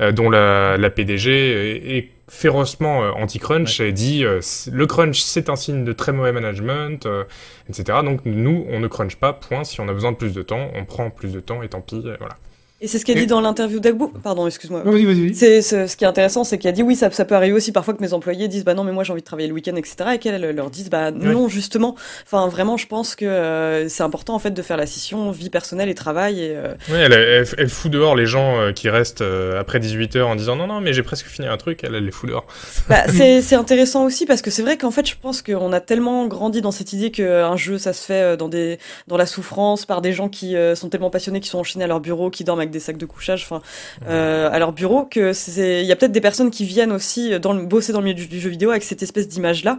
euh, 0.00 0.12
dont 0.12 0.30
la, 0.30 0.76
la 0.76 0.90
PDG 0.90 1.30
est, 1.32 1.96
est 1.98 2.08
férocement 2.28 3.04
euh, 3.04 3.10
anti-crunch 3.12 3.80
et 3.80 3.92
dit 3.92 4.24
euh, 4.24 4.40
le 4.72 4.86
crunch 4.86 5.20
c'est 5.20 5.48
un 5.48 5.56
signe 5.56 5.84
de 5.84 5.92
très 5.92 6.12
mauvais 6.12 6.32
management, 6.32 7.06
euh, 7.06 7.24
etc. 7.68 7.98
Donc 8.04 8.20
nous 8.24 8.66
on 8.68 8.80
ne 8.80 8.88
crunch 8.88 9.16
pas. 9.16 9.32
Point. 9.32 9.64
Si 9.64 9.80
on 9.80 9.88
a 9.88 9.92
besoin 9.92 10.12
de 10.12 10.16
plus 10.16 10.32
de 10.32 10.42
temps, 10.42 10.70
on 10.74 10.84
prend 10.84 11.10
plus 11.10 11.32
de 11.32 11.40
temps 11.40 11.62
et 11.62 11.68
tant 11.68 11.80
pis. 11.80 12.02
voilà. 12.18 12.36
Et 12.78 12.88
c'est 12.88 12.98
ce 12.98 13.06
qu'il 13.06 13.16
a 13.16 13.20
dit 13.20 13.26
dans 13.26 13.40
l'interview 13.40 13.80
d'Agbo. 13.80 14.12
Pardon, 14.22 14.46
excuse-moi. 14.46 14.82
Vas-y, 14.84 15.06
vas-y. 15.06 15.34
C'est 15.34 15.62
ce, 15.62 15.86
ce 15.86 15.96
qui 15.96 16.04
est 16.04 16.06
intéressant, 16.06 16.44
c'est 16.44 16.58
qu'il 16.58 16.68
a 16.68 16.72
dit 16.72 16.82
oui, 16.82 16.94
ça, 16.94 17.10
ça 17.10 17.24
peut 17.24 17.34
arriver 17.34 17.54
aussi 17.54 17.72
parfois 17.72 17.94
que 17.94 18.02
mes 18.02 18.12
employés 18.12 18.48
disent 18.48 18.66
bah 18.66 18.74
non, 18.74 18.84
mais 18.84 18.92
moi 18.92 19.02
j'ai 19.02 19.12
envie 19.12 19.22
de 19.22 19.26
travailler 19.26 19.48
le 19.48 19.54
week-end, 19.54 19.76
etc. 19.76 19.96
Et 20.14 20.18
qu'elles 20.18 20.54
leur 20.54 20.68
disent 20.68 20.90
bah 20.90 21.10
non, 21.10 21.48
justement. 21.48 21.96
Enfin, 22.26 22.48
vraiment, 22.48 22.76
je 22.76 22.86
pense 22.86 23.16
que 23.16 23.24
euh, 23.24 23.88
c'est 23.88 24.02
important 24.02 24.34
en 24.34 24.38
fait 24.38 24.50
de 24.50 24.60
faire 24.60 24.76
la 24.76 24.84
scission 24.84 25.30
vie 25.30 25.48
personnelle 25.48 25.88
et 25.88 25.94
travail. 25.94 26.42
Et, 26.42 26.54
euh, 26.54 26.74
Oui, 26.90 26.96
elle, 26.98 27.14
elle, 27.14 27.46
elle 27.56 27.68
fout 27.70 27.90
dehors 27.90 28.14
les 28.14 28.26
gens 28.26 28.60
euh, 28.60 28.72
qui 28.72 28.90
restent 28.90 29.24
après 29.58 29.78
18h 29.78 30.22
en 30.24 30.36
disant 30.36 30.56
non, 30.56 30.66
non, 30.66 30.82
mais 30.82 30.92
j'ai 30.92 31.02
presque 31.02 31.28
fini 31.28 31.48
un 31.48 31.56
truc, 31.56 31.80
elle, 31.82 31.94
elle 31.94 32.04
les 32.04 32.10
fout 32.10 32.28
dehors. 32.28 32.46
Bah, 32.90 33.04
c'est 33.08 33.54
intéressant 33.54 34.04
aussi 34.04 34.26
parce 34.26 34.42
que 34.42 34.50
c'est 34.50 34.62
vrai 34.62 34.76
qu'en 34.76 34.90
fait, 34.90 35.08
je 35.08 35.14
pense 35.18 35.40
qu'on 35.40 35.72
a 35.72 35.80
tellement 35.80 36.26
grandi 36.26 36.60
dans 36.60 36.72
cette 36.72 36.92
idée 36.92 37.10
qu'un 37.10 37.56
jeu, 37.56 37.78
ça 37.78 37.94
se 37.94 38.04
fait 38.04 38.36
dans 38.36 38.50
des 38.50 38.78
dans 39.06 39.16
la 39.16 39.24
souffrance 39.24 39.86
par 39.86 40.02
des 40.02 40.12
gens 40.12 40.28
qui 40.28 40.54
sont 40.74 40.90
tellement 40.90 41.08
passionnés, 41.08 41.40
qui 41.40 41.48
sont 41.48 41.60
enchaînés 41.60 41.86
à 41.86 41.88
leur 41.88 42.00
bureau, 42.00 42.28
qui 42.28 42.44
dorment 42.44 42.65
avec 42.66 42.72
des 42.72 42.80
sacs 42.80 42.98
de 42.98 43.06
couchage, 43.06 43.42
enfin, 43.44 43.62
euh, 44.06 44.50
à 44.50 44.58
leur 44.58 44.72
bureau, 44.72 45.04
que 45.04 45.32
c'est 45.32 45.82
il 45.82 45.86
y 45.86 45.92
a 45.92 45.96
peut-être 45.96 46.12
des 46.12 46.20
personnes 46.20 46.50
qui 46.50 46.64
viennent 46.64 46.92
aussi 46.92 47.38
dans 47.40 47.52
le, 47.52 47.64
bosser 47.64 47.92
dans 47.92 48.00
le 48.00 48.04
milieu 48.04 48.16
du, 48.16 48.26
du 48.26 48.40
jeu 48.40 48.50
vidéo 48.50 48.70
avec 48.70 48.82
cette 48.82 49.02
espèce 49.02 49.28
d'image-là, 49.28 49.78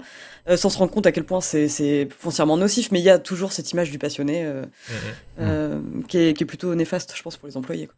euh, 0.49 0.55
sans 0.55 0.69
se 0.69 0.77
rendre 0.77 0.91
compte 0.91 1.05
à 1.05 1.11
quel 1.11 1.25
point 1.25 1.41
c'est 1.41 2.07
foncièrement 2.17 2.57
nocif. 2.57 2.91
Mais 2.91 2.99
il 2.99 3.05
y 3.05 3.09
a 3.09 3.19
toujours 3.19 3.51
cette 3.51 3.71
image 3.71 3.91
du 3.91 3.99
passionné 3.99 4.45
euh, 4.45 4.63
euh, 5.39 5.81
qui, 6.07 6.17
est, 6.17 6.33
qui 6.33 6.43
est 6.43 6.47
plutôt 6.47 6.73
néfaste, 6.75 7.13
je 7.15 7.21
pense, 7.21 7.37
pour 7.37 7.47
les 7.47 7.57
employés. 7.57 7.87
quoi. 7.87 7.95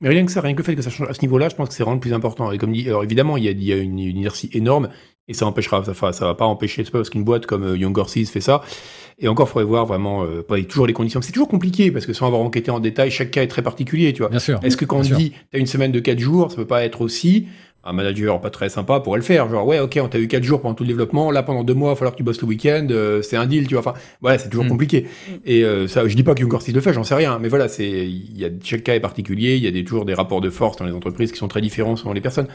Mais 0.00 0.08
rien 0.10 0.24
que 0.24 0.30
ça, 0.30 0.40
rien 0.40 0.52
que 0.52 0.58
le 0.58 0.64
fait 0.64 0.76
que 0.76 0.82
ça 0.82 0.90
change 0.90 1.10
à 1.10 1.14
ce 1.14 1.22
niveau-là, 1.22 1.48
je 1.48 1.56
pense 1.56 1.68
que 1.68 1.74
c'est 1.74 1.82
vraiment 1.82 1.96
le 1.96 2.00
plus 2.00 2.12
important. 2.12 2.52
Et 2.52 2.58
comme 2.58 2.72
dit, 2.72 2.86
alors 2.86 3.02
évidemment, 3.02 3.36
il 3.36 3.44
y 3.44 3.48
a, 3.48 3.50
il 3.50 3.64
y 3.64 3.72
a 3.72 3.76
une, 3.76 3.98
une 3.98 4.16
inertie 4.16 4.48
énorme 4.52 4.90
et 5.28 5.34
ça 5.34 5.46
empêchera, 5.46 5.84
ça, 5.84 6.12
ça 6.12 6.24
va 6.24 6.34
pas 6.34 6.46
empêcher, 6.46 6.84
c'est 6.84 6.90
pas 6.90 6.98
parce 6.98 7.10
qu'une 7.10 7.24
boîte 7.24 7.46
comme 7.46 7.62
euh, 7.62 7.76
Young 7.76 7.96
Horses 7.96 8.24
fait 8.30 8.40
ça. 8.40 8.62
Et 9.20 9.28
encore, 9.28 9.48
faudrait 9.48 9.64
voir 9.64 9.84
vraiment, 9.84 10.24
euh, 10.24 10.42
pas 10.42 10.60
toujours 10.62 10.86
les 10.86 10.92
conditions. 10.92 11.20
C'est 11.20 11.32
toujours 11.32 11.48
compliqué 11.48 11.90
parce 11.90 12.06
que 12.06 12.12
sans 12.12 12.26
avoir 12.26 12.40
enquêté 12.40 12.70
en 12.70 12.80
détail, 12.80 13.10
chaque 13.10 13.32
cas 13.32 13.42
est 13.42 13.48
très 13.48 13.62
particulier, 13.62 14.12
tu 14.12 14.22
vois. 14.22 14.30
Bien 14.30 14.38
sûr. 14.38 14.60
Est-ce 14.62 14.76
que 14.76 14.84
quand 14.84 14.98
on 14.98 15.02
sûr. 15.02 15.16
dit 15.16 15.32
t'as 15.52 15.58
une 15.58 15.66
semaine 15.66 15.92
de 15.92 16.00
4 16.00 16.18
jours, 16.18 16.50
ça 16.50 16.56
peut 16.56 16.66
pas 16.66 16.84
être 16.84 17.00
aussi 17.00 17.46
un 17.84 17.92
manager 17.92 18.40
pas 18.40 18.50
très 18.50 18.68
sympa 18.68 19.00
pourrait 19.00 19.18
le 19.18 19.24
faire. 19.24 19.48
Genre 19.48 19.66
ouais 19.66 19.78
ok 19.80 19.98
on 20.02 20.08
t'a 20.08 20.18
eu 20.18 20.28
4 20.28 20.42
jours 20.42 20.60
pendant 20.60 20.74
tout 20.74 20.82
le 20.82 20.88
développement, 20.88 21.30
là 21.30 21.42
pendant 21.42 21.64
deux 21.64 21.74
mois 21.74 21.90
il 21.90 21.92
va 21.92 21.96
falloir 21.96 22.12
que 22.12 22.18
tu 22.18 22.22
bosses 22.22 22.40
le 22.42 22.48
week-end, 22.48 22.86
euh, 22.90 23.22
c'est 23.22 23.36
un 23.36 23.46
deal 23.46 23.66
tu 23.66 23.74
vois. 23.74 23.80
Enfin 23.80 23.94
voilà 24.20 24.38
c'est 24.38 24.48
toujours 24.48 24.64
Mm. 24.64 24.68
compliqué. 24.68 25.02
Mm. 25.02 25.32
Et 25.46 25.64
euh, 25.64 25.86
ça 25.88 26.06
je 26.06 26.14
dis 26.14 26.22
pas 26.22 26.34
que 26.34 26.44
Horses 26.44 26.68
le 26.68 26.80
fait, 26.80 26.92
j'en 26.92 27.04
sais 27.04 27.14
rien. 27.14 27.38
Mais 27.38 27.48
voilà 27.48 27.68
c'est 27.68 27.88
il 27.88 28.38
y 28.38 28.44
a 28.44 28.48
chaque 28.62 28.82
cas 28.82 28.94
est 28.94 29.00
particulier, 29.00 29.56
il 29.56 29.64
y 29.64 29.66
a 29.66 29.70
des, 29.70 29.84
toujours 29.84 30.04
des 30.04 30.14
rapports 30.14 30.40
de 30.40 30.50
force 30.50 30.76
dans 30.76 30.84
les 30.84 30.92
entreprises 30.92 31.32
qui 31.32 31.38
sont 31.38 31.48
très 31.48 31.60
différents 31.60 31.96
selon 31.96 32.12
les 32.12 32.20
personnes. 32.20 32.48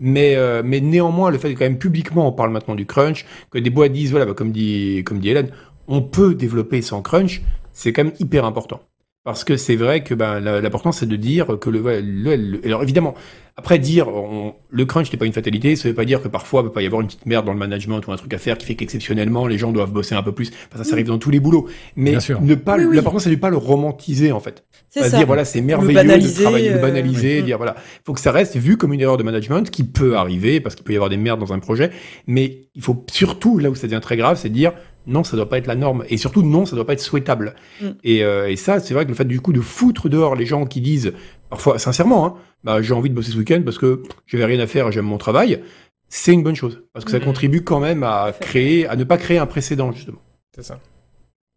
Mais 0.00 0.36
euh, 0.36 0.62
mais 0.64 0.80
néanmoins 0.80 1.30
le 1.30 1.38
fait 1.38 1.52
que 1.52 1.58
quand 1.58 1.64
même 1.64 1.78
publiquement 1.78 2.28
on 2.28 2.32
parle 2.32 2.50
maintenant 2.50 2.74
du 2.74 2.86
crunch, 2.86 3.26
que 3.50 3.58
des 3.58 3.70
boîtes 3.70 3.92
disent 3.92 4.10
voilà 4.12 4.26
bah, 4.26 4.34
comme 4.34 4.52
dit 4.52 5.02
comme 5.04 5.18
dit 5.18 5.30
Hélène, 5.30 5.50
on 5.88 6.02
peut 6.02 6.34
développer 6.34 6.82
sans 6.82 7.02
crunch, 7.02 7.42
c'est 7.72 7.92
quand 7.92 8.04
même 8.04 8.14
hyper 8.20 8.44
important. 8.44 8.80
Parce 9.28 9.44
que 9.44 9.58
c'est 9.58 9.76
vrai 9.76 10.02
que 10.02 10.14
ben, 10.14 10.40
l'important 10.40 10.90
c'est 10.90 11.04
de 11.04 11.14
dire 11.16 11.58
que 11.60 11.68
le, 11.68 11.80
le- 12.00 12.36
le- 12.36 12.60
alors 12.64 12.82
évidemment 12.82 13.12
après 13.58 13.78
dire 13.78 14.08
on- 14.08 14.54
le 14.70 14.84
crunch 14.86 15.12
n'est 15.12 15.18
pas 15.18 15.26
une 15.26 15.34
fatalité, 15.34 15.76
ça 15.76 15.86
veut 15.86 15.94
pas 15.94 16.06
dire 16.06 16.22
que 16.22 16.28
parfois 16.28 16.62
il 16.62 16.68
peut 16.68 16.72
pas 16.72 16.80
y 16.80 16.86
avoir 16.86 17.02
une 17.02 17.08
petite 17.08 17.26
merde 17.26 17.44
dans 17.44 17.52
le 17.52 17.58
management 17.58 18.00
ou 18.06 18.12
un 18.12 18.16
truc 18.16 18.32
à 18.32 18.38
faire 18.38 18.56
qui 18.56 18.64
fait 18.64 18.74
qu'exceptionnellement 18.74 19.46
les 19.46 19.58
gens 19.58 19.70
doivent 19.70 19.92
bosser 19.92 20.14
un 20.14 20.22
peu 20.22 20.32
plus. 20.32 20.50
Enfin, 20.68 20.82
ça, 20.82 20.84
ça 20.88 20.94
arrive 20.94 21.08
dans 21.08 21.18
tous 21.18 21.28
les 21.28 21.40
boulots. 21.40 21.68
Mais 21.94 22.12
Bien 22.12 22.20
sûr. 22.20 22.40
ne 22.40 22.54
pas 22.54 22.78
Oui, 22.78 22.84
oui. 22.86 22.96
l'important 22.96 23.18
c'est 23.18 23.28
de 23.28 23.36
pas 23.36 23.50
le 23.50 23.58
romantiser 23.58 24.32
en 24.32 24.40
fait. 24.40 24.64
C'est 24.88 25.02
ça. 25.10 25.18
dire 25.18 25.26
voilà 25.26 25.44
c'est 25.44 25.60
merveilleux 25.60 25.92
banaliser, 25.92 26.38
de 26.38 26.42
travailler, 26.44 26.70
le 26.70 26.76
euh, 26.76 26.80
banaliser, 26.80 27.36
oui. 27.40 27.42
dire 27.44 27.58
voilà 27.58 27.74
faut 28.06 28.14
que 28.14 28.20
ça 28.20 28.32
reste 28.32 28.56
vu 28.56 28.78
comme 28.78 28.94
une 28.94 29.00
erreur 29.02 29.18
de 29.18 29.24
management 29.24 29.68
qui 29.70 29.84
peut 29.84 30.16
arriver 30.16 30.60
parce 30.60 30.74
qu'il 30.74 30.84
peut 30.86 30.94
y 30.94 30.96
avoir 30.96 31.10
des 31.10 31.18
merdes 31.18 31.40
dans 31.40 31.52
un 31.52 31.58
projet. 31.58 31.90
Mais 32.26 32.68
il 32.74 32.80
faut 32.80 33.04
surtout 33.12 33.58
là 33.58 33.68
où 33.68 33.74
ça 33.74 33.86
devient 33.88 34.00
très 34.00 34.16
grave 34.16 34.38
c'est 34.40 34.48
de 34.48 34.54
dire 34.54 34.72
non, 35.08 35.24
ça 35.24 35.36
doit 35.36 35.48
pas 35.48 35.58
être 35.58 35.66
la 35.66 35.74
norme. 35.74 36.04
Et 36.08 36.16
surtout, 36.16 36.42
non, 36.42 36.64
ça 36.66 36.76
doit 36.76 36.86
pas 36.86 36.92
être 36.92 37.00
souhaitable. 37.00 37.54
Mm. 37.80 37.86
Et, 38.04 38.22
euh, 38.24 38.48
et 38.50 38.56
ça, 38.56 38.78
c'est 38.78 38.94
vrai 38.94 39.04
que 39.04 39.10
le 39.10 39.16
fait 39.16 39.24
du 39.24 39.40
coup 39.40 39.52
de 39.52 39.60
foutre 39.60 40.08
dehors 40.08 40.36
les 40.36 40.46
gens 40.46 40.64
qui 40.66 40.80
disent, 40.80 41.12
parfois 41.50 41.78
sincèrement, 41.78 42.26
hein, 42.26 42.34
bah, 42.62 42.80
j'ai 42.82 42.94
envie 42.94 43.10
de 43.10 43.14
bosser 43.14 43.32
ce 43.32 43.38
week-end 43.38 43.62
parce 43.64 43.78
que 43.78 44.02
j'avais 44.26 44.44
rien 44.44 44.60
à 44.60 44.66
faire 44.66 44.86
et 44.88 44.92
j'aime 44.92 45.06
mon 45.06 45.18
travail, 45.18 45.62
c'est 46.08 46.32
une 46.32 46.42
bonne 46.42 46.54
chose. 46.54 46.82
Parce 46.92 47.04
que 47.04 47.10
ça 47.10 47.18
Mm. 47.18 47.24
contribue 47.24 47.62
quand 47.64 47.80
même 47.80 48.02
à 48.04 48.32
créer, 48.38 48.86
à 48.86 48.94
ne 48.96 49.04
pas 49.04 49.16
créer 49.16 49.38
un 49.38 49.46
précédent, 49.46 49.90
justement. 49.92 50.20
C'est 50.54 50.62
ça. 50.62 50.78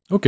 Ok. 0.09 0.27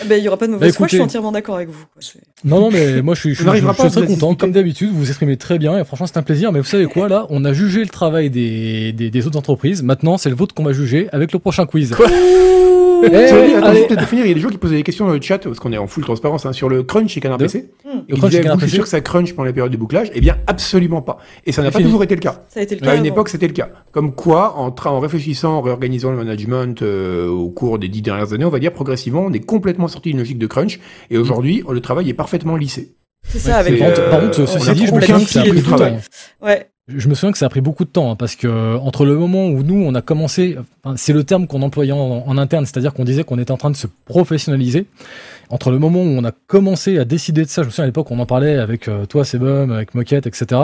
Ah 0.00 0.04
ben, 0.06 0.16
il 0.16 0.24
y 0.24 0.28
aura 0.28 0.36
pas 0.36 0.46
de 0.46 0.52
mauvaise 0.52 0.72
Bah, 0.72 0.76
foi, 0.76 0.86
je 0.86 0.94
suis 0.94 1.02
entièrement 1.02 1.32
d'accord 1.32 1.56
avec 1.56 1.68
vous. 1.68 1.84
quoi. 1.92 2.02
Non, 2.44 2.60
non, 2.60 2.70
mais 2.70 3.02
moi 3.02 3.14
je 3.14 3.20
suis, 3.20 3.34
je 3.34 3.42
je 3.42 3.90
très 3.90 4.06
content. 4.06 4.34
Comme 4.34 4.52
d'habitude, 4.52 4.90
vous 4.90 4.98
vous 5.00 5.08
exprimez 5.08 5.36
très 5.36 5.58
bien 5.58 5.78
et 5.78 5.84
franchement 5.84 6.06
c'est 6.06 6.16
un 6.18 6.22
plaisir. 6.22 6.52
Mais 6.52 6.60
vous 6.60 6.66
savez 6.66 6.86
quoi 6.86 7.08
là 7.08 7.26
On 7.30 7.44
a 7.44 7.52
jugé 7.52 7.80
le 7.80 7.88
travail 7.88 8.30
des, 8.30 8.92
des, 8.92 9.10
des 9.10 9.26
autres 9.26 9.38
entreprises. 9.38 9.82
Maintenant, 9.82 10.18
c'est 10.18 10.30
le 10.30 10.36
vôtre 10.36 10.54
qu'on 10.54 10.64
va 10.64 10.72
juger 10.72 11.08
avec 11.12 11.32
le 11.32 11.38
prochain 11.40 11.66
quiz. 11.66 11.94
Eh, 13.02 13.08
Thierry, 13.26 13.54
attends, 13.54 13.72
juste 13.74 13.90
de 13.92 14.04
finir, 14.04 14.24
il 14.24 14.28
y 14.28 14.30
a 14.30 14.34
des 14.34 14.40
gens 14.40 14.48
qui 14.48 14.58
posaient 14.58 14.76
des 14.76 14.82
questions 14.82 15.06
dans 15.06 15.12
le 15.12 15.20
chat, 15.20 15.38
parce 15.38 15.58
qu'on 15.58 15.72
est 15.72 15.78
en 15.78 15.86
full 15.86 16.04
transparence, 16.04 16.46
hein, 16.46 16.52
sur 16.52 16.68
le 16.68 16.82
crunch 16.82 17.10
chez 17.12 17.20
Canard 17.20 17.38
De- 17.38 17.44
PC. 17.44 17.70
Hmm, 17.84 17.88
Le 17.88 18.02
Il 18.08 18.14
crunch 18.18 18.30
disait, 18.30 18.36
chez 18.38 18.42
Canard 18.44 18.58
PC. 18.58 18.74
sûr 18.74 18.84
que 18.84 18.88
ça 18.88 19.00
crunch 19.00 19.32
pendant 19.34 19.46
les 19.46 19.52
périodes 19.52 19.72
de 19.72 19.76
bouclage? 19.76 20.10
Eh 20.14 20.20
bien, 20.20 20.36
absolument 20.46 21.02
pas. 21.02 21.18
Et 21.46 21.52
ça 21.52 21.62
n'a 21.62 21.68
C'est 21.68 21.72
pas 21.72 21.78
fini. 21.78 21.88
toujours 21.90 22.04
été 22.04 22.14
le 22.14 22.20
cas. 22.20 22.42
Ça 22.48 22.60
a 22.60 22.62
été 22.62 22.76
le 22.76 22.82
À 22.82 22.86
cas. 22.86 22.92
une 22.94 23.00
avant. 23.00 23.14
époque, 23.14 23.28
c'était 23.28 23.46
le 23.48 23.52
cas. 23.52 23.68
Comme 23.90 24.14
quoi, 24.14 24.56
en, 24.58 24.74
en 24.84 25.00
réfléchissant, 25.00 25.54
en 25.54 25.60
réorganisant 25.62 26.10
le 26.12 26.16
management 26.18 26.82
euh, 26.82 27.28
au 27.28 27.48
cours 27.50 27.78
des 27.78 27.88
dix 27.88 28.02
dernières 28.02 28.32
années, 28.32 28.44
on 28.44 28.50
va 28.50 28.58
dire 28.60 28.72
progressivement, 28.72 29.22
on 29.26 29.32
est 29.32 29.40
complètement 29.44 29.88
sorti 29.88 30.10
d'une 30.10 30.18
logique 30.18 30.38
de 30.38 30.46
crunch. 30.46 30.78
Et 31.10 31.18
aujourd'hui, 31.18 31.62
le 31.68 31.80
travail 31.80 32.08
est 32.08 32.14
parfaitement 32.14 32.56
lissé. 32.56 32.94
C'est 33.24 33.38
ça, 33.38 33.58
avec 33.58 33.74
c'est, 33.74 33.78
Par 33.78 33.88
contre, 33.94 34.10
par 34.10 34.20
euh, 34.24 34.46
ceci 34.46 34.72
dit, 34.72 34.86
je 34.86 34.92
me 34.94 35.00
souviens 35.00 35.18
que 35.44 35.48
de 35.50 35.54
du 35.54 35.62
temps. 35.62 35.76
travail. 35.76 35.98
Ouais. 36.42 36.66
Je 36.88 37.08
me 37.08 37.14
souviens 37.14 37.30
que 37.30 37.38
ça 37.38 37.46
a 37.46 37.48
pris 37.48 37.60
beaucoup 37.60 37.84
de 37.84 37.90
temps 37.90 38.10
hein, 38.10 38.16
parce 38.16 38.34
que 38.34 38.48
euh, 38.48 38.76
entre 38.78 39.04
le 39.04 39.16
moment 39.16 39.46
où 39.46 39.62
nous 39.62 39.80
on 39.84 39.94
a 39.94 40.02
commencé, 40.02 40.56
c'est 40.96 41.12
le 41.12 41.22
terme 41.22 41.46
qu'on 41.46 41.62
employait 41.62 41.92
en, 41.92 42.24
en 42.26 42.38
interne, 42.38 42.66
c'est-à-dire 42.66 42.92
qu'on 42.92 43.04
disait 43.04 43.22
qu'on 43.22 43.38
était 43.38 43.52
en 43.52 43.56
train 43.56 43.70
de 43.70 43.76
se 43.76 43.86
professionnaliser. 44.04 44.86
Entre 45.48 45.70
le 45.70 45.78
moment 45.78 46.00
où 46.00 46.06
on 46.06 46.24
a 46.24 46.32
commencé 46.32 46.98
à 46.98 47.04
décider 47.04 47.44
de 47.44 47.48
ça, 47.48 47.62
je 47.62 47.66
me 47.66 47.70
souviens 47.70 47.84
à 47.84 47.86
l'époque 47.86 48.10
on 48.10 48.18
en 48.18 48.26
parlait 48.26 48.56
avec 48.58 48.88
euh, 48.88 49.06
toi, 49.06 49.24
Sebum, 49.24 49.70
avec 49.70 49.94
Moquette, 49.94 50.26
etc. 50.26 50.62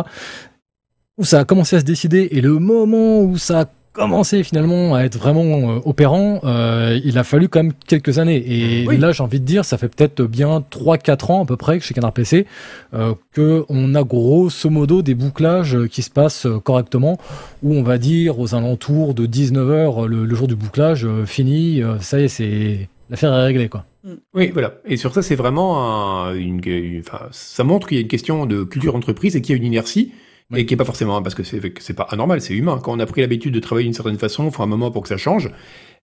Où 1.19 1.25
ça 1.25 1.39
a 1.39 1.45
commencé 1.45 1.77
à 1.77 1.81
se 1.81 1.85
décider 1.85 2.29
et 2.33 2.41
le 2.41 2.59
moment 2.59 3.21
où 3.21 3.39
ça 3.39 3.61
a 3.61 3.65
commencer 3.99 4.43
finalement 4.43 4.95
à 4.95 5.03
être 5.03 5.19
vraiment 5.19 5.45
euh, 5.77 5.81
opérant, 5.85 6.41
euh, 6.45 6.99
il 7.05 7.19
a 7.19 7.25
fallu 7.25 7.49
quand 7.49 7.63
même 7.63 7.73
quelques 7.87 8.19
années. 8.19 8.43
Et 8.47 8.87
Oui. 8.87 8.97
là, 8.99 9.13
j'ai 9.13 9.23
envie 9.23 9.41
de 9.41 9.45
dire, 9.45 9.65
ça 9.65 9.77
fait 9.79 9.89
peut-être 9.89 10.23
bien 10.23 10.65
3-4 10.71 11.31
ans 11.33 11.43
à 11.43 11.47
peu 11.47 11.57
près 11.57 11.79
que 11.79 11.85
chez 11.85 11.95
Canard 11.95 12.13
PC 12.13 12.47
euh, 12.95 13.15
que 13.33 13.65
on 13.69 13.95
a 13.95 14.03
grosso 14.05 14.71
modo 14.71 15.03
des 15.03 15.15
bouclages 15.15 15.75
euh, 15.77 15.87
qui 15.89 16.03
se 16.03 16.11
passent 16.11 16.47
correctement, 16.65 17.19
où 17.63 17.75
on 17.75 17.83
va 17.83 17.99
dire 17.99 18.39
aux 18.39 18.55
alentours 18.55 19.15
de 19.15 19.27
19h 19.27 20.07
le, 20.07 20.25
le 20.25 20.35
jour 20.35 20.49
du 20.49 20.57
bouclage, 20.57 21.05
euh, 21.05 21.27
fini, 21.27 21.83
euh, 21.83 21.99
ça 22.01 22.21
y 22.21 22.25
est, 22.25 22.29
c'est 22.29 22.89
l'affaire 23.11 23.33
est 23.35 23.45
réglée 23.45 23.69
quoi. 23.69 23.85
Oui, 24.33 24.51
voilà. 24.53 24.75
Et 24.87 24.97
sur 24.97 25.13
ça, 25.13 25.21
c'est 25.23 25.35
vraiment 25.35 26.25
un- 26.27 26.35
une, 26.35 26.61
une- 26.65 27.01
enfin, 27.01 27.27
ça 27.31 27.63
montre 27.65 27.87
qu'il 27.89 27.97
y 27.97 28.01
a 28.01 28.03
une 28.03 28.09
question 28.09 28.47
de 28.47 28.63
culture 28.63 28.93
d'entreprise 28.95 29.37
et 29.37 29.43
qu'il 29.43 29.55
y 29.55 29.59
a 29.59 29.61
une 29.61 29.67
inertie. 29.67 30.13
Oui. 30.51 30.61
Et 30.61 30.67
qui 30.67 30.75
est 30.75 30.77
pas 30.79 30.85
forcément, 30.87 31.21
parce 31.23 31.35
que 31.35 31.43
c'est 31.43 31.61
c'est 31.81 31.95
pas 31.95 32.05
anormal, 32.05 32.41
c'est 32.41 32.55
humain. 32.55 32.81
Quand 32.83 32.93
on 32.93 33.01
a 33.01 33.07
pris 33.07 33.21
l'habitude 33.21 33.53
de 33.53 33.61
travailler 33.61 33.85
d'une 33.85 33.93
certaine 33.93 34.19
façon, 34.19 34.47
il 34.47 34.51
faut 34.53 34.63
un 34.63 34.67
moment 34.67 34.91
pour 34.91 35.03
que 35.03 35.09
ça 35.09 35.19
change. 35.19 35.51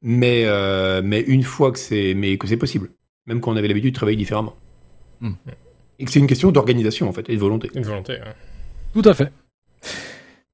Mais, 0.03 0.43
euh, 0.45 1.01
mais 1.03 1.21
une 1.21 1.41
fois 1.43 1.71
que 1.71 1.79
c'est, 1.79 2.13
mais 2.13 2.37
que 2.37 2.47
c'est 2.47 2.57
possible. 2.57 2.89
Même 3.25 3.41
quand 3.41 3.51
on 3.51 3.55
avait 3.55 3.67
l'habitude 3.67 3.91
de 3.91 3.95
travailler 3.95 4.17
différemment. 4.17 4.55
Hmm. 5.19 5.31
Et 5.97 6.05
que 6.05 6.11
c'est 6.11 6.19
une 6.19 6.27
question 6.27 6.51
d'organisation, 6.51 7.09
en 7.09 7.11
fait, 7.13 7.27
et 7.29 7.35
de 7.35 7.39
volonté. 7.39 7.71
Une 7.73 7.83
volonté. 7.83 8.19
hein. 8.23 8.33
Tout 8.93 9.01
à 9.05 9.15
fait. 9.15 9.31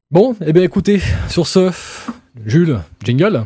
Bon, 0.09 0.35
eh 0.45 0.53
bien 0.53 0.63
écoutez, 0.63 1.01
sur 1.27 1.47
ce, 1.47 1.71
Jules, 2.45 2.79
jingle. 3.03 3.45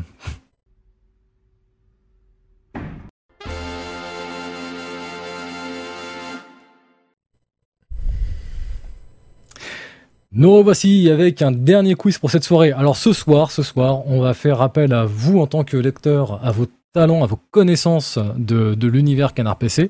Nous 10.38 10.54
revoici 10.54 11.10
avec 11.10 11.42
un 11.42 11.52
dernier 11.52 11.96
quiz 11.96 12.18
pour 12.18 12.30
cette 12.30 12.44
soirée. 12.44 12.74
Alors 12.74 12.98
ce 12.98 13.14
soir, 13.14 13.52
ce 13.52 13.64
soir, 13.64 14.06
on 14.06 14.20
va 14.20 14.34
faire 14.34 14.62
appel 14.62 14.92
à 14.92 15.06
vous 15.06 15.40
en 15.40 15.48
tant 15.48 15.64
que 15.64 15.78
lecteur, 15.78 16.42
à 16.44 16.52
vos 16.52 16.66
talents, 16.92 17.24
à 17.24 17.26
vos 17.26 17.40
connaissances 17.52 18.20
de, 18.36 18.76
l'univers 18.86 19.34
Canard 19.34 19.58
PC. 19.58 19.90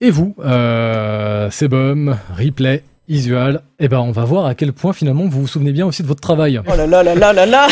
Et 0.00 0.10
vous, 0.10 0.34
euh, 0.40 1.48
Sebum, 1.48 2.18
Replay, 2.36 2.82
Isual, 3.06 3.62
eh 3.78 3.86
ben 3.86 4.00
on 4.00 4.10
va 4.10 4.24
voir 4.24 4.46
à 4.46 4.56
quel 4.56 4.72
point 4.72 4.92
finalement 4.92 5.26
vous 5.28 5.42
vous 5.42 5.46
souvenez 5.46 5.70
bien 5.70 5.86
aussi 5.86 6.02
de 6.02 6.08
votre 6.08 6.20
travail. 6.20 6.60
Oh 6.66 6.76
là 6.76 6.88
là 6.88 7.04
là 7.04 7.32
là 7.32 7.46
là 7.46 7.68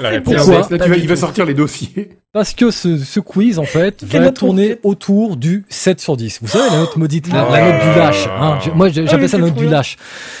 La. 0.00 0.20
Pourquoi 0.20 0.44
Là, 0.52 0.60
Pas 0.62 0.78
tu 0.84 0.90
vas, 0.90 0.96
du 0.96 1.02
il 1.02 1.08
va 1.08 1.16
sortir 1.16 1.44
les 1.46 1.54
dossiers. 1.54 2.10
Parce 2.32 2.54
que 2.54 2.70
ce, 2.70 2.96
ce 2.98 3.20
quiz, 3.20 3.58
en 3.58 3.64
fait, 3.64 4.04
va 4.04 4.30
tourner 4.30 4.78
autour 4.82 5.36
du 5.36 5.64
7 5.68 6.00
sur 6.00 6.16
10. 6.16 6.38
Vous 6.42 6.48
savez, 6.48 6.70
la 6.70 6.78
note 6.78 6.96
maudite, 6.96 7.32
la, 7.32 7.44
Oh 7.46 7.50
note 7.50 7.82
du 7.82 7.98
lâche. 7.98 8.28
hein. 8.28 8.58
Moi, 8.74 8.86
Ah 8.88 8.90
j'appelle 8.92 9.20
oui, 9.22 9.28
ça 9.28 9.38
la 9.38 9.44
note 9.46 9.54
du 9.54 9.66
lâche. 9.66 9.96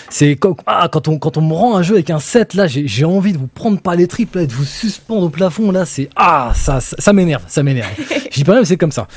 C'est 0.08 0.36
quand, 0.36 0.56
ah, 0.66 0.88
quand, 0.90 1.08
on, 1.08 1.18
quand 1.18 1.36
on 1.36 1.42
me 1.42 1.52
rend 1.52 1.76
un 1.76 1.82
jeu 1.82 1.94
avec 1.94 2.10
un 2.10 2.20
7, 2.20 2.54
là, 2.54 2.66
j'ai 2.66 2.86
j'ai 2.86 3.04
envie 3.04 3.32
de 3.32 3.38
vous 3.38 3.48
prendre 3.48 3.80
par 3.80 3.96
les 3.96 4.06
tripes, 4.06 4.34
là, 4.36 4.42
et 4.42 4.46
de 4.46 4.52
vous 4.52 4.64
suspendre 4.64 5.22
au 5.22 5.30
plafond, 5.30 5.70
là, 5.72 5.84
c'est... 5.84 6.08
Ah, 6.16 6.52
ça, 6.54 6.80
ça, 6.80 6.96
ça 6.98 7.12
m'énerve, 7.12 7.42
ça 7.48 7.62
m'énerve. 7.62 7.90
Je 8.30 8.34
dis 8.36 8.44
pas 8.44 8.54
même, 8.54 8.64
c'est 8.64 8.76
comme 8.76 8.92
ça. 8.92 9.08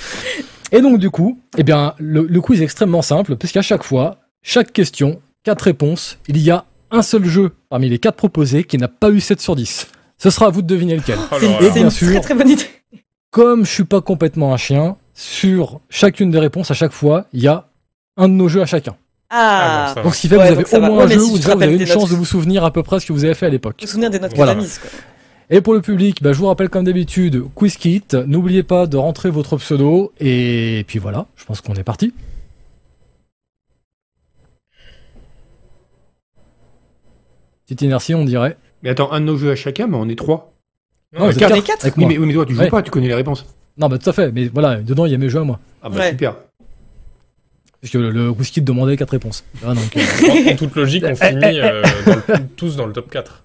Et 0.72 0.82
donc, 0.82 0.98
du 0.98 1.10
coup, 1.12 1.40
eh 1.58 1.64
bien, 1.64 1.94
le, 2.00 2.26
le 2.28 2.42
quiz 2.42 2.60
est 2.60 2.64
extrêmement 2.66 3.04
simple, 3.04 3.36
puisqu'à 3.36 3.62
chaque 3.62 3.84
fois, 3.84 4.18
chaque 4.42 4.74
question, 4.74 5.20
quatre 5.44 5.62
réponses, 5.62 6.18
il 6.28 6.40
y 6.40 6.50
a 6.50 6.66
un 6.90 7.04
seul 7.04 7.26
jeu 7.26 7.52
parmi 7.70 7.88
les 7.90 8.00
quatre 8.00 8.16
proposés 8.16 8.64
qui 8.64 8.78
n'a 8.78 8.88
pas 8.88 9.10
eu 9.12 9.20
7 9.20 9.40
sur 9.42 9.56
10. 9.56 9.88
Ce 10.18 10.30
sera 10.30 10.48
à 10.48 10.50
vous 10.50 10.62
de 10.62 10.68
deviner 10.68 10.96
lequel. 10.96 11.18
Oh. 11.32 11.36
Et 11.62 11.72
bien 11.72 11.90
sûr. 11.90 12.10
très 12.12 12.22
très 12.22 12.34
bonne 12.36 12.50
idée. 12.50 12.64
Comme 13.32 13.66
je 13.66 13.72
suis 13.72 13.84
pas 13.84 14.02
complètement 14.02 14.54
un 14.54 14.58
chien, 14.58 14.96
sur 15.14 15.80
chacune 15.90 16.32
des 16.32 16.40
réponses 16.40 16.72
à 16.72 16.74
chaque 16.74 16.92
fois, 16.92 17.26
il 17.34 17.42
y 17.42 17.48
a 17.48 17.68
un 18.18 18.30
de 18.30 18.34
nos 18.34 18.48
jeux 18.48 18.62
à 18.62 18.66
chacun. 18.66 18.96
Ah, 19.30 19.88
Ah, 19.90 19.94
bon. 19.96 20.04
Donc 20.04 20.16
ce 20.16 20.22
qui 20.22 20.28
fait 20.28 20.36
que 20.36 20.42
Ouais, 20.42 20.54
vous 20.54 20.76
avez 20.76 20.88
au 20.88 20.92
moins 20.94 21.06
un 21.06 21.08
jeu 21.08 21.20
si 21.20 21.26
où 21.32 21.36
vous 21.36 21.50
avez 21.50 21.74
une 21.76 21.86
chance 21.88 22.04
notes. 22.04 22.12
de 22.12 22.16
vous 22.16 22.26
souvenir 22.26 22.64
à 22.64 22.72
peu 22.72 22.84
près 22.84 23.00
ce 23.00 23.08
que 23.08 23.14
vous 23.14 23.26
avez 23.26 23.34
fait 23.34 23.48
à 23.48 23.50
l'époque. 23.50 23.78
Vous 23.82 23.88
souvenez 23.88 24.10
des 24.12 24.20
notes 24.20 24.34
Voilà. 24.36 24.54
que 24.54 24.58
t'as 24.60 24.64
mises, 24.64 24.78
quoi. 24.80 24.90
Et 25.50 25.62
pour 25.62 25.74
le 25.74 25.82
public, 25.82 26.22
bah, 26.24 26.32
je 26.32 26.38
vous 26.38 26.46
rappelle 26.48 26.70
comme 26.70 26.86
d'habitude, 26.86 27.44
quiz 27.56 27.76
kit, 27.78 28.04
n'oubliez 28.28 28.64
pas 28.64 28.86
de 28.88 28.96
rentrer 28.98 29.30
votre 29.30 29.58
pseudo, 29.58 30.14
et 30.20 30.86
puis 30.88 31.00
voilà, 31.00 31.26
je 31.36 31.44
pense 31.46 31.60
qu'on 31.62 31.74
est 31.74 31.84
parti. 31.84 32.14
Petite 37.66 37.82
inertie, 37.82 38.16
on 38.16 38.26
dirait. 38.26 38.58
Mais 38.84 38.90
attends, 38.90 39.12
un 39.12 39.20
de 39.22 39.26
nos 39.26 39.38
jeux 39.38 39.52
à 39.52 39.56
chacun, 39.56 39.88
mais 39.88 39.98
on 39.98 40.08
est 40.10 40.16
trois. 40.18 40.54
Non, 41.18 41.26
vous 41.26 41.32
êtes 41.32 41.38
quatre. 41.40 41.50
quatre 41.50 41.56
Les 41.56 41.62
quatre 41.64 41.84
avec 41.86 41.98
Oui, 41.98 42.06
mais, 42.06 42.18
oui, 42.18 42.28
mais 42.28 42.34
toi, 42.34 42.46
tu 42.46 42.54
joues 42.54 42.62
Ouais. 42.62 42.70
pas, 42.70 42.82
tu 42.82 42.92
connais 42.92 43.08
les 43.08 43.14
réponses. 43.16 43.46
Non, 43.78 43.88
bah 43.90 43.98
tout 43.98 44.10
à 44.10 44.14
fait, 44.14 44.32
mais 44.32 44.46
voilà, 44.48 44.76
dedans 44.78 45.06
il 45.06 45.12
y 45.12 45.16
a 45.16 45.18
mes 45.18 45.30
jeux 45.30 45.40
à 45.40 45.44
moi. 45.44 45.60
Ah 45.82 45.90
bah 45.90 45.98
Ouais. 46.00 46.10
super. 46.12 46.36
Puisque 47.82 47.96
le, 47.96 48.12
le 48.12 48.32
quiz 48.34 48.50
kit 48.52 48.62
demandait 48.62 48.96
quatre 48.98 49.10
réponses. 49.12 49.44
Ah, 49.66 49.74
donc, 49.74 49.98
euh, 49.98 50.02
En, 50.50 50.52
en 50.54 50.56
toute 50.56 50.76
logique, 50.76 51.04
on 51.08 51.16
finit 51.16 51.60
euh, 51.60 51.82
dans 52.06 52.16
le- 52.16 52.48
tous 52.56 52.76
dans 52.76 52.86
le 52.86 52.94
top 52.94 53.10
4. 53.10 53.44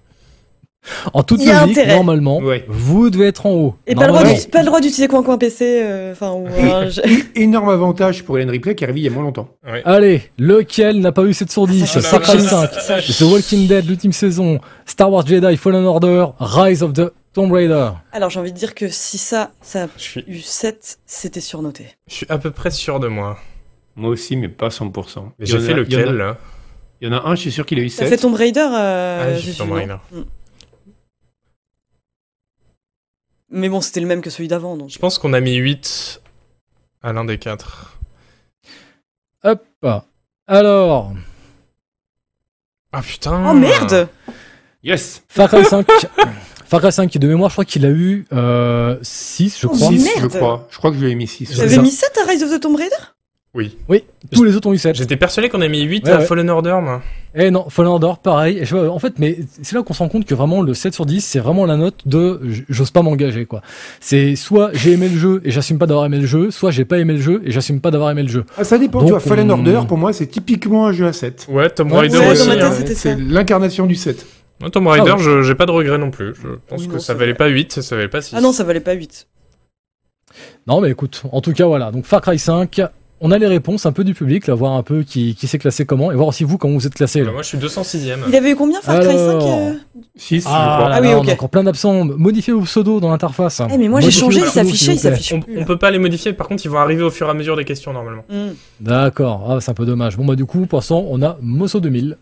En 1.13 1.23
toute 1.23 1.39
logique, 1.39 1.53
intérêt. 1.53 1.95
normalement, 1.95 2.37
Ouais. 2.39 2.65
vous 2.67 3.09
devez 3.09 3.27
être 3.27 3.45
en 3.45 3.51
haut. 3.51 3.75
Et 3.85 3.95
pas 3.95 4.07
le, 4.07 4.65
droit 4.65 4.79
d'utiliser 4.79 5.07
coin 5.07 5.23
coin 5.23 5.37
PC, 5.37 5.81
euh, 5.83 6.13
enfin, 6.13 6.31
ou 6.31 6.47
un 6.47 6.89
jeu- 6.89 7.01
Énorme 7.35 7.69
avantage 7.69 8.23
pour 8.23 8.37
Hélène 8.37 8.49
Ripley 8.49 8.75
qui 8.75 8.83
est 8.83 8.87
arrivée 8.87 9.01
il 9.01 9.03
y 9.03 9.07
a 9.07 9.11
moins 9.11 9.23
longtemps. 9.23 9.49
Ouais. 9.65 9.81
Allez, 9.85 10.23
lequel 10.37 10.99
n'a 11.01 11.11
pas 11.11 11.23
eu 11.23 11.33
7 11.33 11.51
sur 11.51 11.67
10 11.67 11.85
ça, 11.85 12.01
Far 12.01 12.25
c'est 12.25 12.31
Cry 12.37 12.41
ça, 12.41 12.67
5, 12.67 13.01
ça, 13.01 13.13
The 13.25 13.29
Walking 13.29 13.67
Dead, 13.67 13.85
l'ultime 13.87 14.13
saison, 14.13 14.59
Star 14.85 15.11
Wars 15.11 15.25
Jedi, 15.27 15.57
Fallen 15.57 15.85
Order, 15.85 16.27
Rise 16.39 16.81
of 16.81 16.93
the 16.93 17.11
Tomb 17.33 17.51
Raider. 17.51 17.89
Alors 18.11 18.29
j'ai 18.29 18.39
envie 18.39 18.53
de 18.53 18.57
dire 18.57 18.73
que 18.73 18.87
si 18.87 19.17
ça, 19.17 19.51
ça 19.61 19.83
a 19.83 19.87
suis, 19.97 20.23
eu 20.27 20.39
7, 20.39 20.99
c'était 21.05 21.41
surnoté. 21.41 21.87
je 22.07 22.15
suis 22.15 22.25
à 22.29 22.37
peu 22.37 22.51
près 22.51 22.71
sûr 22.71 22.99
de 22.99 23.07
moi. 23.07 23.37
Moi 23.95 24.11
aussi, 24.11 24.37
mais 24.37 24.47
pas 24.47 24.69
100%. 24.69 25.33
Mais 25.37 25.45
Il 25.45 25.51
y 25.51 25.55
en 25.55 25.59
j'ai 25.59 25.65
fait 25.65 25.73
a- 25.73 25.75
lequel 25.75 26.15
là? 26.15 26.37
Il 27.01 27.09
y 27.09 27.11
en 27.13 27.17
a 27.17 27.27
un, 27.29 27.35
je 27.35 27.41
suis 27.41 27.51
sûr 27.51 27.65
qu'il 27.65 27.79
a 27.79 27.81
eu 27.81 27.89
Ça 27.89 28.03
7. 28.03 28.09
fait 28.09 28.17
Tomb 28.17 28.33
Raider, 28.33 28.59
euh, 28.73 29.33
Ah, 29.35 29.37
j'ai 29.37 29.51
fait 29.51 29.57
Tomb 29.57 29.71
Raider. 29.73 29.95
Mm. 30.11 30.19
Mais 33.51 33.69
bon, 33.69 33.81
c'était 33.81 33.99
le 33.99 34.05
même 34.07 34.21
que 34.21 34.29
celui 34.29 34.47
d'avant, 34.47 34.77
donc. 34.77 34.89
Je 34.89 34.99
pense 34.99 35.17
qu'on 35.17 35.33
a 35.33 35.39
mis 35.39 35.55
8 35.55 36.21
à 37.01 37.13
l'un 37.13 37.25
des 37.25 37.37
4. 37.37 37.97
Hop. 39.43 39.65
Alors, 40.47 41.13
Ah 42.91 43.01
putain 43.01 43.49
Oh 43.49 43.53
merde 43.53 44.09
Yes 44.83 45.23
Far 45.27 45.47
Cry 45.49 45.63
5. 45.65 45.85
Far 46.65 46.81
Cry 46.81 46.91
5 46.91 47.09
qui 47.09 47.19
de 47.19 47.27
mémoire, 47.27 47.49
je 47.49 47.55
crois 47.55 47.65
qu'il 47.65 47.85
a 47.85 47.89
eu 47.89 48.25
euh, 48.33 48.97
6, 49.01 49.59
je 49.61 49.67
Oh, 49.67 49.71
crois. 49.71 49.89
merde. 49.91 50.01
6, 50.01 50.19
je 50.21 50.27
crois. 50.27 50.67
Je 50.71 50.77
crois 50.77 50.91
que 50.91 50.97
je 50.97 51.05
lui 51.05 51.11
ai 51.11 51.15
mis 51.15 51.27
6. 51.27 51.45
C'est 51.47 51.53
J'avais 51.55 51.77
mis 51.79 51.91
7 51.91 52.17
à 52.23 52.29
Rise 52.29 52.43
of 52.43 52.51
the 52.51 52.59
Tomb 52.59 52.75
Raider? 52.75 52.95
Oui. 53.55 53.75
Oui, 53.87 54.03
tous 54.31 54.43
les 54.43 54.55
autres 54.55 54.67
ont 54.69 54.73
eu 54.73 54.77
7. 54.77 54.95
J'étais 54.95 55.15
persuadé 55.15 55.49
qu'on 55.49 55.61
a 55.61 55.67
mis 55.67 55.81
8 55.81 56.05
Ouais, 56.05 56.11
à 56.11 56.19
ouais. 56.19 56.25
Fallen 56.25 56.49
Order, 56.51 56.77
moi. 56.83 57.01
Eh 57.33 57.49
non, 57.49 57.67
Fallen 57.69 57.91
Order, 57.91 58.11
pareil. 58.21 58.63
En 58.73 58.99
fait, 58.99 59.17
mais 59.17 59.39
c'est 59.63 59.75
là 59.75 59.81
qu'on 59.81 59.93
se 59.95 59.99
rend 60.03 60.07
compte 60.09 60.25
que 60.25 60.35
vraiment 60.35 60.61
le 60.61 60.75
7 60.75 60.93
sur 60.93 61.07
10, 61.07 61.19
c'est 61.25 61.39
vraiment 61.39 61.65
la 61.65 61.75
note 61.75 62.07
de 62.07 62.39
j'ose 62.69 62.91
pas 62.91 63.01
m'engager, 63.01 63.45
quoi. 63.47 63.61
C'est 63.99 64.35
soit 64.35 64.69
j'ai 64.73 64.91
aimé 64.91 65.09
le 65.09 65.17
jeu 65.17 65.41
et 65.43 65.49
j'assume 65.51 65.79
pas 65.79 65.87
d'avoir 65.87 66.05
aimé 66.05 66.19
le 66.19 66.27
jeu, 66.27 66.51
soit 66.51 66.69
j'ai 66.69 66.85
pas 66.85 66.99
aimé 66.99 67.13
le 67.15 67.21
jeu 67.21 67.41
et 67.43 67.49
j'assume 67.49 67.81
pas 67.81 67.89
d'avoir 67.89 68.11
aimé 68.11 68.21
le 68.21 68.29
jeu. 68.29 68.45
Ah, 68.55 68.63
ça 68.63 68.77
dépend, 68.77 68.99
Donc, 68.99 69.07
tu 69.07 69.11
vois, 69.13 69.19
Fallen 69.19 69.49
on- 69.51 69.55
Order, 69.55 69.81
pour 69.87 69.97
moi, 69.97 70.13
c'est 70.13 70.27
typiquement 70.27 70.85
un 70.85 70.91
jeu 70.91 71.07
à 71.07 71.13
7. 71.13 71.47
Ouais, 71.49 71.71
Tomb 71.71 71.91
Ouais, 71.91 72.01
Raider 72.01 72.19
ouais, 72.19 72.31
aussi. 72.31 72.51
hein. 72.51 72.71
C'est 72.95 73.15
l'incarnation 73.19 73.87
du 73.87 73.95
7. 73.95 74.27
Ouais, 74.61 74.69
Tomb 74.69 74.85
Raider, 74.87 75.09
Ah 75.13 75.15
ouais. 75.17 75.23
je- 75.23 75.41
j'ai 75.41 75.55
pas 75.55 75.65
de 75.65 75.71
regret 75.71 75.97
non 75.97 76.11
plus. 76.11 76.35
Je 76.35 76.49
pense 76.67 76.81
Oui, 76.81 76.87
que 76.87 76.93
non, 76.93 76.99
ça 76.99 77.15
valait 77.15 77.31
vrai. 77.31 77.37
pas 77.37 77.47
8, 77.47 77.81
ça 77.81 77.95
valait 77.95 78.09
pas 78.09 78.21
6. 78.21 78.35
Ah 78.37 78.41
non, 78.41 78.51
ça 78.51 78.63
valait 78.63 78.79
pas 78.79 78.93
8. 78.93 79.27
Non, 80.67 80.81
mais 80.81 80.91
écoute, 80.91 81.23
en 81.31 81.41
tout 81.41 81.53
cas, 81.53 81.65
voilà. 81.65 81.91
Donc 81.91 82.05
Far 82.05 82.21
Cry 82.21 82.37
5, 82.37 82.81
on 83.21 83.31
a 83.31 83.37
les 83.37 83.47
réponses 83.47 83.85
un 83.85 83.91
peu 83.91 84.03
du 84.03 84.13
public, 84.13 84.47
là, 84.47 84.53
voir 84.55 84.73
un 84.73 84.83
peu 84.83 85.03
qui, 85.03 85.35
qui 85.35 85.47
s'est 85.47 85.57
classé 85.59 85.85
comment 85.85 86.11
et 86.11 86.15
voir 86.15 86.27
aussi 86.27 86.43
vous 86.43 86.57
comment 86.57 86.75
vous 86.75 86.87
êtes 86.87 86.93
classé. 86.93 87.21
Là. 87.23 87.31
Moi, 87.31 87.41
je 87.41 87.47
suis 87.49 87.57
206ème. 87.57 88.19
Il 88.29 88.35
avait 88.35 88.51
eu 88.51 88.55
combien 88.55 88.81
Far 88.81 88.99
Cry 88.99 89.07
5 89.13 89.15
Alors. 89.15 89.43
euh 89.57 89.73
6, 90.15 90.45
Ah, 90.47 90.89
Ah 90.93 91.01
oui, 91.01 91.13
ok. 91.13 91.23
on 91.25 91.27
a 91.29 91.33
encore 91.33 91.49
plein 91.49 91.63
d'absents. 91.63 92.05
Modifiez 92.05 92.53
vos 92.53 92.61
pseudos 92.61 92.99
dans 93.01 93.09
l'interface. 93.09 93.61
Eh, 93.71 93.77
mais 93.77 93.87
moi 93.87 93.99
j'ai 94.01 94.11
changé, 94.11 94.39
vos 94.39 94.45
il 94.45 94.49
pseudos, 94.49 94.67
s'affichait, 94.69 94.93
il 94.93 94.99
s'il 94.99 95.09
vous 95.09 95.15
plaît. 95.15 95.15
s'affiche 95.17 95.33
On, 95.33 95.39
plus. 95.41 95.59
on 95.59 95.65
peut 95.65 95.77
pas 95.77 95.91
les 95.91 95.99
modifier, 95.99 96.33
par 96.33 96.47
contre, 96.47 96.65
ils 96.65 96.69
vont 96.69 96.77
arriver 96.79 97.03
au 97.03 97.11
fur 97.11 97.27
et 97.27 97.29
à 97.29 97.33
mesure 97.33 97.55
des 97.55 97.65
questions 97.65 97.93
normalement. 97.93 98.23
Mm. 98.29 98.49
D'accord, 98.81 99.45
ah, 99.49 99.61
c'est 99.61 99.71
un 99.71 99.75
peu 99.75 99.85
dommage. 99.85 100.17
Bon, 100.17 100.25
bah, 100.25 100.35
du 100.35 100.45
coup, 100.45 100.65
pour 100.65 100.77
l'instant, 100.79 101.05
on 101.09 101.21
a 101.21 101.37
Mosso 101.41 101.79
2000 101.79 102.17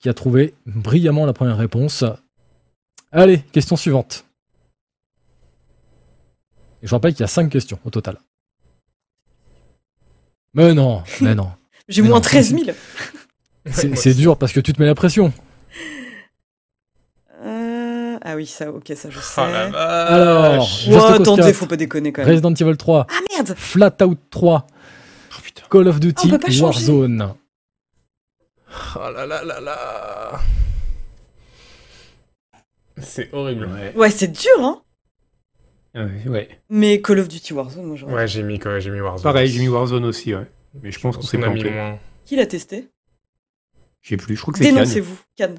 qui 0.00 0.08
a 0.08 0.14
trouvé 0.14 0.54
brillamment 0.66 1.26
la 1.26 1.32
première 1.32 1.56
réponse. 1.58 2.04
Allez, 3.12 3.38
question 3.52 3.76
suivante. 3.76 4.24
Et 6.82 6.86
je 6.86 6.94
rappelle 6.94 7.12
qu'il 7.12 7.20
y 7.20 7.24
a 7.24 7.28
5 7.28 7.50
questions 7.50 7.78
au 7.84 7.90
total. 7.90 8.16
Mais 10.54 10.74
non, 10.74 11.02
mais 11.20 11.34
non. 11.34 11.50
J'ai 11.88 12.02
moins 12.02 12.16
non, 12.16 12.20
13 12.20 12.50
000. 12.50 12.62
C'est 13.94 14.14
dur 14.14 14.36
parce 14.36 14.52
que 14.52 14.60
tu 14.60 14.72
te 14.72 14.80
mets 14.80 14.86
la 14.86 14.94
pression. 14.94 15.32
Euh, 17.42 18.18
Ah 18.22 18.36
oui, 18.36 18.46
ça, 18.46 18.70
ok, 18.70 18.92
ça 18.96 19.10
je 19.10 19.18
sais. 19.18 19.40
Oh 19.40 19.44
la 19.46 19.68
vache. 19.70 20.88
Alors, 20.88 21.04
Cause 21.08 21.20
attendez, 21.20 21.42
4, 21.42 21.54
faut 21.54 21.66
pas 21.66 21.76
déconner 21.76 22.12
quand 22.12 22.22
même. 22.22 22.30
Resident 22.30 22.54
Evil 22.54 22.76
3, 22.76 23.06
Ah 23.08 23.14
merde 23.32 23.54
Flat 23.56 23.96
Out 24.02 24.18
3, 24.30 24.66
Oh, 25.32 25.40
putain. 25.42 25.62
Call 25.70 25.88
of 25.88 26.00
Duty, 26.00 26.30
Ah. 26.32 26.62
Warzone. 26.62 27.34
Oh 28.96 28.98
là 29.14 29.26
là 29.26 29.42
là 29.44 29.60
là. 29.60 30.40
C'est 33.02 33.32
horrible. 33.32 33.66
Ouais. 33.66 33.92
Ouais, 33.96 34.10
c'est 34.10 34.28
dur, 34.28 34.50
hein 34.60 34.82
ouais, 35.94 36.28
ouais. 36.28 36.48
Mais 36.68 37.00
Call 37.00 37.18
of 37.20 37.28
Duty 37.28 37.52
Warzone, 37.52 37.84
moi 37.84 37.96
j'aurais. 37.96 38.12
Ouais, 38.14 38.28
j'ai 38.28 38.42
mis, 38.42 38.58
quoi, 38.58 38.78
j'ai 38.80 38.90
mis 38.90 39.00
Warzone. 39.00 39.22
Pareil, 39.22 39.48
j'ai 39.50 39.60
mis 39.60 39.68
Warzone 39.68 40.04
aussi, 40.04 40.34
ouais. 40.34 40.46
Mais 40.82 40.90
je 40.92 41.00
pense 41.00 41.16
qu'on 41.16 41.22
s'est 41.22 41.38
planté. 41.38 41.72
Qui 42.24 42.36
l'a 42.36 42.46
testé? 42.46 42.88
Je 44.02 44.10
sais 44.10 44.16
plus, 44.16 44.36
je 44.36 44.40
crois 44.42 44.52
que 44.52 44.58
c'est. 44.58 44.64
Dénoncez-vous, 44.64 45.16
Cannes. 45.36 45.58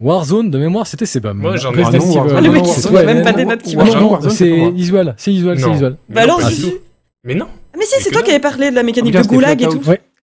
Warzone, 0.00 0.50
de 0.50 0.58
mémoire, 0.58 0.86
c'était 0.86 1.06
Sebum. 1.06 1.38
Moi, 1.38 1.56
j'en 1.56 1.72
ai- 1.72 1.84
Resident 1.84 2.26
Ah 2.28 2.34
Ah, 2.36 2.40
le 2.40 2.50
mec, 2.50 2.64
il 2.66 2.92
même 3.06 3.22
pas 3.22 3.32
des 3.32 3.44
notes 3.44 3.62
qui 3.62 3.76
marchent. 3.76 3.94
Non, 3.94 4.20
c'est. 4.30 4.50
Isual, 4.74 5.14
c'est 5.16 5.32
Isual, 5.32 5.58
c'est. 5.60 5.70
Isual. 5.70 5.96
Mais 6.08 6.14
Bah 6.16 6.26
non, 6.26 6.36
alors. 6.38 6.50
Mais 7.22 7.34
non. 7.34 7.46
Ah, 7.72 7.76
mais 7.78 7.84
si, 7.86 8.00
c'est 8.02 8.10
toi 8.10 8.22
qui 8.22 8.30
avais 8.30 8.40
parlé 8.40 8.70
de 8.70 8.74
la 8.74 8.82
mécanique 8.82 9.14
de 9.14 9.22
goulag 9.22 9.62
et 9.62 9.68
tout. 9.68 9.80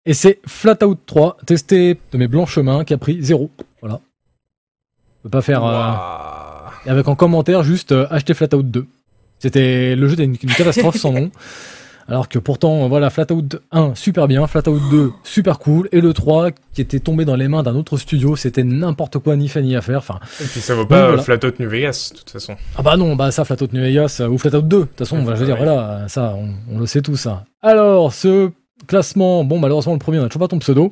Et 0.07 0.15
c'est 0.15 0.39
Flatout 0.47 0.97
3, 1.07 1.37
testé 1.45 1.99
de 2.13 2.19
mes 2.19 2.29
blancs 2.29 2.49
chemins, 2.49 2.83
qui 2.85 2.95
a 2.95 2.99
pris 2.99 3.19
0. 3.23 3.51
Voilà. 3.83 4.01
On 5.21 5.23
peut 5.25 5.31
pas 5.31 5.43
faire. 5.43 5.63
euh. 5.65 5.93
Et 6.87 6.91
avec 6.91 7.07
en 7.09 7.15
commentaire 7.15 7.63
juste 7.63 7.93
euh, 7.93 8.07
acheter 8.11 8.33
Flatout 8.33 8.63
2. 8.63 8.87
C'était 9.39 9.95
le 9.97 10.07
jeu 10.09 10.15
était 10.15 10.25
une, 10.25 10.37
une 10.43 10.51
catastrophe 10.51 10.97
sans 10.97 11.13
nom. 11.13 11.31
Alors 12.11 12.31
que 12.31 12.39
pourtant, 12.39 12.89
voilà, 12.89 13.11
Flatout 13.11 13.47
1, 13.71 13.95
super 13.95 14.29
bien, 14.29 14.47
Flatout 14.47 14.81
2, 14.91 15.13
super 15.25 15.59
cool, 15.59 15.91
et 15.93 16.01
le 16.01 16.15
3, 16.15 16.53
qui 16.73 16.81
était 16.81 17.01
tombé 17.01 17.27
dans 17.27 17.37
les 17.37 17.49
mains 17.49 17.63
d'un 17.63 17.75
autre 17.75 17.99
studio, 17.99 18.35
c'était 18.35 18.65
n'importe 18.65 19.19
quoi, 19.19 19.37
ni 19.37 19.47
fait 19.47 19.61
ni 19.61 19.77
à 19.77 19.83
faire. 19.83 19.99
Enfin, 19.99 20.19
Et 20.41 20.45
puis 20.45 20.61
ça 20.61 20.75
vaut 20.75 20.87
pas 20.87 21.09
voilà. 21.09 21.23
Flatout 21.23 21.53
New 21.59 21.69
Vegas, 21.69 22.13
de 22.15 22.19
toute 22.21 22.31
façon. 22.31 22.57
ah 22.79 22.83
bah 22.83 22.97
non, 22.97 23.15
bah 23.15 23.31
ça, 23.31 23.45
Flatout 23.45 23.69
New 23.75 23.83
Vegas, 23.83 24.21
euh, 24.23 24.29
ou 24.29 24.39
Flatout 24.39 24.63
2, 24.63 24.79
de 24.79 24.85
toute 24.85 24.99
façon, 24.99 25.19
Ouais, 25.19 25.25
bah, 25.25 25.35
je 25.35 25.41
veux 25.41 25.47
dire, 25.47 25.59
voilà, 25.59 26.07
ça, 26.09 26.35
on, 26.35 26.55
on 26.75 26.79
le 26.79 26.87
sait 26.87 27.03
tout 27.03 27.17
ça. 27.17 27.45
Alors, 27.61 28.11
ce 28.15 28.53
classement, 28.87 29.45
bon, 29.45 29.59
malheureusement, 29.59 29.93
le 29.93 29.99
premier, 29.99 30.19
on 30.19 30.23
n'a 30.23 30.29
toujours 30.29 30.41
pas 30.41 30.49
ton 30.49 30.61
pseudo. 30.61 30.89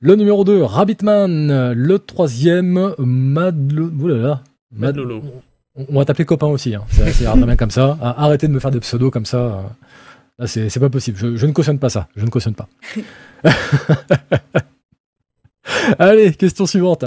Le 0.00 0.14
numéro 0.14 0.44
2, 0.44 0.62
Rabbitman, 0.62 1.72
le 1.72 1.98
troisième, 1.98 2.92
Madlo... 2.98 3.90
Oulala. 3.98 4.42
Mad 4.72 4.94
Lolo. 4.96 5.22
On 5.76 5.98
va 5.98 6.04
t'appeler 6.04 6.24
copain 6.24 6.46
aussi, 6.46 6.74
hein. 6.74 6.84
c'est 6.90 7.12
c'est 7.12 7.24
très 7.24 7.36
bien 7.36 7.56
comme 7.56 7.70
ça. 7.72 7.98
Ah, 8.00 8.14
Arrêtez 8.24 8.46
de 8.46 8.52
me 8.52 8.60
faire 8.60 8.70
des 8.70 8.78
pseudos 8.80 9.10
comme 9.10 9.26
ça. 9.26 9.38
euh. 9.38 9.62
Là, 10.38 10.46
c'est 10.46 10.68
c'est 10.68 10.78
pas 10.80 10.88
possible. 10.90 11.18
Je, 11.18 11.36
je 11.36 11.46
ne 11.46 11.52
cautionne 11.52 11.78
pas 11.80 11.88
ça. 11.90 12.08
Je 12.16 12.24
ne 12.24 12.30
cautionne 12.30 12.54
pas. 12.54 12.68
Allez, 15.98 16.32
question 16.34 16.66
suivante. 16.66 17.04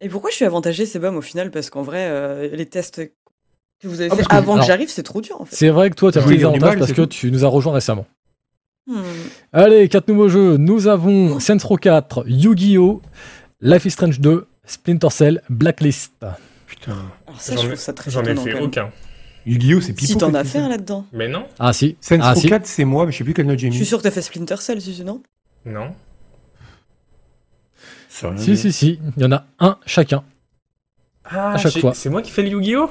Et 0.00 0.08
pourquoi 0.08 0.30
je 0.30 0.36
suis 0.36 0.44
avantagé, 0.44 0.86
Sebum, 0.86 1.16
au 1.16 1.22
final? 1.22 1.50
Parce 1.50 1.70
qu'en 1.70 1.82
vrai, 1.82 2.06
euh, 2.08 2.48
les 2.54 2.66
tests 2.66 3.02
que 3.80 3.88
vous 3.88 4.00
avez 4.00 4.10
Ah, 4.12 4.16
fait 4.16 4.22
que- 4.24 4.34
avant 4.34 4.52
alors- 4.54 4.64
que 4.64 4.68
j'arrive, 4.68 4.88
c'est 4.90 5.02
trop 5.02 5.20
dur 5.20 5.40
en 5.40 5.44
fait. 5.44 5.54
C'est 5.56 5.70
vrai 5.70 5.90
que 5.90 5.94
toi, 5.94 6.12
tu 6.12 6.18
as 6.18 6.22
pris 6.22 6.36
des 6.38 6.44
avantages 6.44 6.78
parce 6.78 6.92
que 6.92 7.02
tout. 7.02 7.06
tu 7.08 7.30
nous 7.30 7.44
as 7.44 7.48
rejoint 7.48 7.72
récemment. 7.72 8.06
Hmm. 8.86 9.02
Allez, 9.52 9.88
quatre 9.88 10.08
nouveaux 10.08 10.28
jeux. 10.28 10.56
Nous 10.58 10.88
avons 10.88 11.40
Saints 11.40 11.56
Row 11.64 11.76
4, 11.78 12.24
Yu-Gi-Oh!, 12.26 13.00
Life 13.64 13.86
is 13.86 13.90
Strange 13.92 14.20
2, 14.20 14.46
Splinter 14.66 15.08
Cell, 15.10 15.42
Blacklist. 15.48 16.12
Putain. 16.66 16.96
Alors 17.26 17.40
ça, 17.40 17.52
je 17.52 17.56
J'en 17.56 17.64
ai- 17.64 17.66
trouve 17.68 17.78
ça 17.80 17.92
très 17.94 18.10
J'en 18.10 18.20
ai 18.22 18.32
étonnant, 18.32 18.42
fait 18.44 18.60
aucun. 18.60 18.90
Yu-Gi-Oh, 19.46 19.80
c'est 19.80 19.92
pipo. 19.94 20.06
Si 20.12 20.16
t'en 20.18 20.32
as 20.34 20.44
fait 20.44 20.58
un 20.58 20.68
là-dedans. 20.68 21.06
Mais 21.12 21.28
non, 21.28 21.46
Ah 21.58 21.72
si. 21.72 21.96
Saints 22.00 22.18
ah 22.22 22.32
Row 22.34 22.40
si. 22.40 22.48
4, 22.48 22.66
c'est 22.66 22.84
moi, 22.84 23.06
mais 23.06 23.12
je 23.12 23.18
sais 23.18 23.24
plus 23.24 23.34
quelle 23.34 23.46
note 23.46 23.58
j'ai 23.58 23.66
Je 23.68 23.72
mis. 23.72 23.76
suis 23.76 23.86
sûr 23.86 23.98
que 23.98 24.02
t'as 24.04 24.10
fait 24.10 24.22
Splinter 24.22 24.56
Cell, 24.58 24.80
Suzu, 24.80 25.04
non 25.04 25.22
non. 25.66 25.94
Si, 28.08 28.26
dire. 28.46 28.56
si, 28.58 28.72
si. 28.72 29.00
Il 29.16 29.22
y 29.22 29.26
en 29.26 29.32
a 29.32 29.44
un 29.58 29.78
chacun. 29.86 30.22
Ah, 31.24 31.54
À 31.54 31.56
chaque 31.56 31.78
fois. 31.78 31.94
C'est 31.94 32.10
moi 32.10 32.20
qui 32.22 32.30
fais 32.30 32.42
le 32.42 32.50
Yu-Gi-Oh 32.50 32.90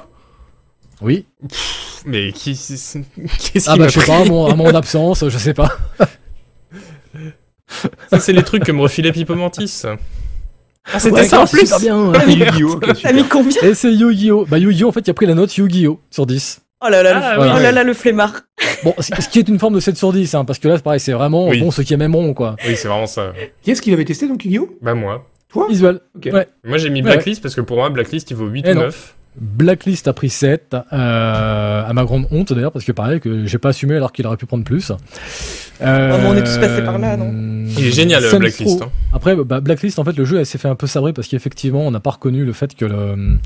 Oui. 1.01 1.25
Pff, 1.47 2.03
Mais 2.05 2.31
qui 2.33 2.55
c'est- 2.55 2.77
c'est- 2.77 3.03
Qu'est-ce 3.53 3.69
Ah 3.69 3.73
qui 3.73 3.79
bah 3.79 3.87
je 3.87 3.99
sais 3.99 4.05
pas, 4.05 4.21
à 4.21 4.25
mon, 4.25 4.45
à 4.47 4.55
mon 4.55 4.73
absence, 4.75 5.27
je 5.29 5.37
sais 5.37 5.53
pas. 5.53 5.69
Ça, 8.09 8.19
c'est 8.19 8.33
les 8.33 8.43
trucs 8.43 8.63
que 8.63 8.71
me 8.71 8.81
refilait 8.81 9.11
Pipo 9.11 9.35
Mantis. 9.35 9.83
Ah, 10.91 10.99
c'était 10.99 11.15
Ouais, 11.15 11.23
ça 11.23 11.41
en 11.41 11.45
c'est 11.45 11.57
plus 11.57 11.79
bien. 11.81 12.11
Ah, 12.13 12.25
Yu-Gi-Oh, 12.29 12.79
T'as 13.01 13.13
mis 13.13 13.23
combien 13.23 13.61
Et 13.61 13.73
c'est 13.73 13.93
Yu-Gi-Oh! 13.93 14.45
Bah 14.49 14.57
Yu-Gi-Oh! 14.57 14.89
en 14.89 14.91
fait, 14.91 15.01
il 15.07 15.11
a 15.11 15.13
pris 15.13 15.25
la 15.25 15.33
note 15.35 15.55
Yu-Gi-Oh! 15.55 15.99
sur 16.11 16.25
10. 16.25 16.61
Oh 16.85 16.89
là 16.89 17.01
là, 17.01 17.21
Ah, 17.23 17.35
le... 17.35 17.41
oui, 17.41 17.47
oh 17.49 17.53
oui. 17.57 17.63
là 17.63 17.71
là, 17.71 17.83
le 17.85 17.93
flemmard. 17.93 18.33
Bon, 18.83 18.93
ce 18.99 19.29
qui 19.29 19.39
est 19.39 19.47
une 19.47 19.59
forme 19.59 19.75
de 19.75 19.79
7 19.79 19.95
sur 19.95 20.11
10, 20.11 20.35
hein, 20.35 20.43
parce 20.43 20.59
que 20.59 20.67
là, 20.67 20.75
c'est 20.75 20.83
pareil, 20.83 20.99
c'est 20.99 21.13
vraiment, 21.13 21.47
Oui. 21.47 21.61
bon, 21.61 21.71
ceux 21.71 21.83
qui 21.83 21.93
aimeront, 21.93 22.33
quoi. 22.33 22.57
Oui, 22.67 22.75
c'est 22.75 22.89
vraiment 22.89 23.05
ça. 23.05 23.31
Qui 23.61 23.71
est-ce 23.71 23.81
qui 23.81 23.91
l'avait 23.91 24.03
testé 24.03 24.27
donc 24.27 24.43
Yu-Gi-Oh? 24.43 24.77
Bah 24.81 24.93
moi. 24.93 25.25
Toi? 25.47 25.67
Visual. 25.69 26.01
Ok. 26.17 26.29
Ouais. 26.33 26.47
Moi 26.65 26.77
j'ai 26.79 26.89
mis 26.89 27.01
Ouais, 27.01 27.11
Blacklist 27.13 27.41
parce 27.41 27.53
que 27.55 27.61
pour 27.61 27.77
moi 27.77 27.89
Blacklist 27.89 28.29
il 28.31 28.35
vaut 28.35 28.47
8 28.47 28.65
Eh 28.67 28.71
ou 28.71 28.73
non. 28.75 28.89
9. 29.39 29.43
Blacklist 29.57 30.07
a 30.07 30.13
pris 30.13 30.29
7, 30.29 30.75
euh, 30.93 31.83
à 31.85 31.91
ma 31.93 32.03
grande 32.03 32.27
honte 32.31 32.53
d'ailleurs, 32.53 32.71
parce 32.71 32.85
que 32.85 32.91
pareil, 32.91 33.19
que 33.19 33.45
j'ai 33.45 33.57
pas 33.57 33.69
assumé 33.69 33.95
alors 33.95 34.11
qu'il 34.11 34.25
aurait 34.27 34.37
pu 34.37 34.45
prendre 34.45 34.63
plus. 34.63 34.91
Euh, 35.81 36.17
on 36.27 36.35
est 36.35 36.43
tous 36.43 36.57
passés 36.59 36.83
par 36.83 36.99
là, 36.99 37.17
non? 37.17 37.31
Il 37.77 37.87
est 37.87 37.91
génial 37.91 38.23
Saints 38.23 38.39
Blacklist. 38.39 38.81
Hein. 38.83 38.89
Après, 39.11 39.35
bah, 39.35 39.59
Blacklist, 39.59 39.97
en 39.99 40.03
fait, 40.03 40.15
le 40.15 40.23
jeu 40.25 40.39
elle 40.39 40.45
s'est 40.45 40.57
fait 40.59 40.67
un 40.67 40.75
peu 40.75 40.87
sabrer 40.87 41.13
parce 41.13 41.27
qu'effectivement, 41.27 41.81
on 41.85 41.91
n'a 41.91 41.99
pas 41.99 42.11
reconnu 42.11 42.45
le 42.45 42.53
fait 42.53 42.75
que 42.75 42.85
le... 42.85 43.37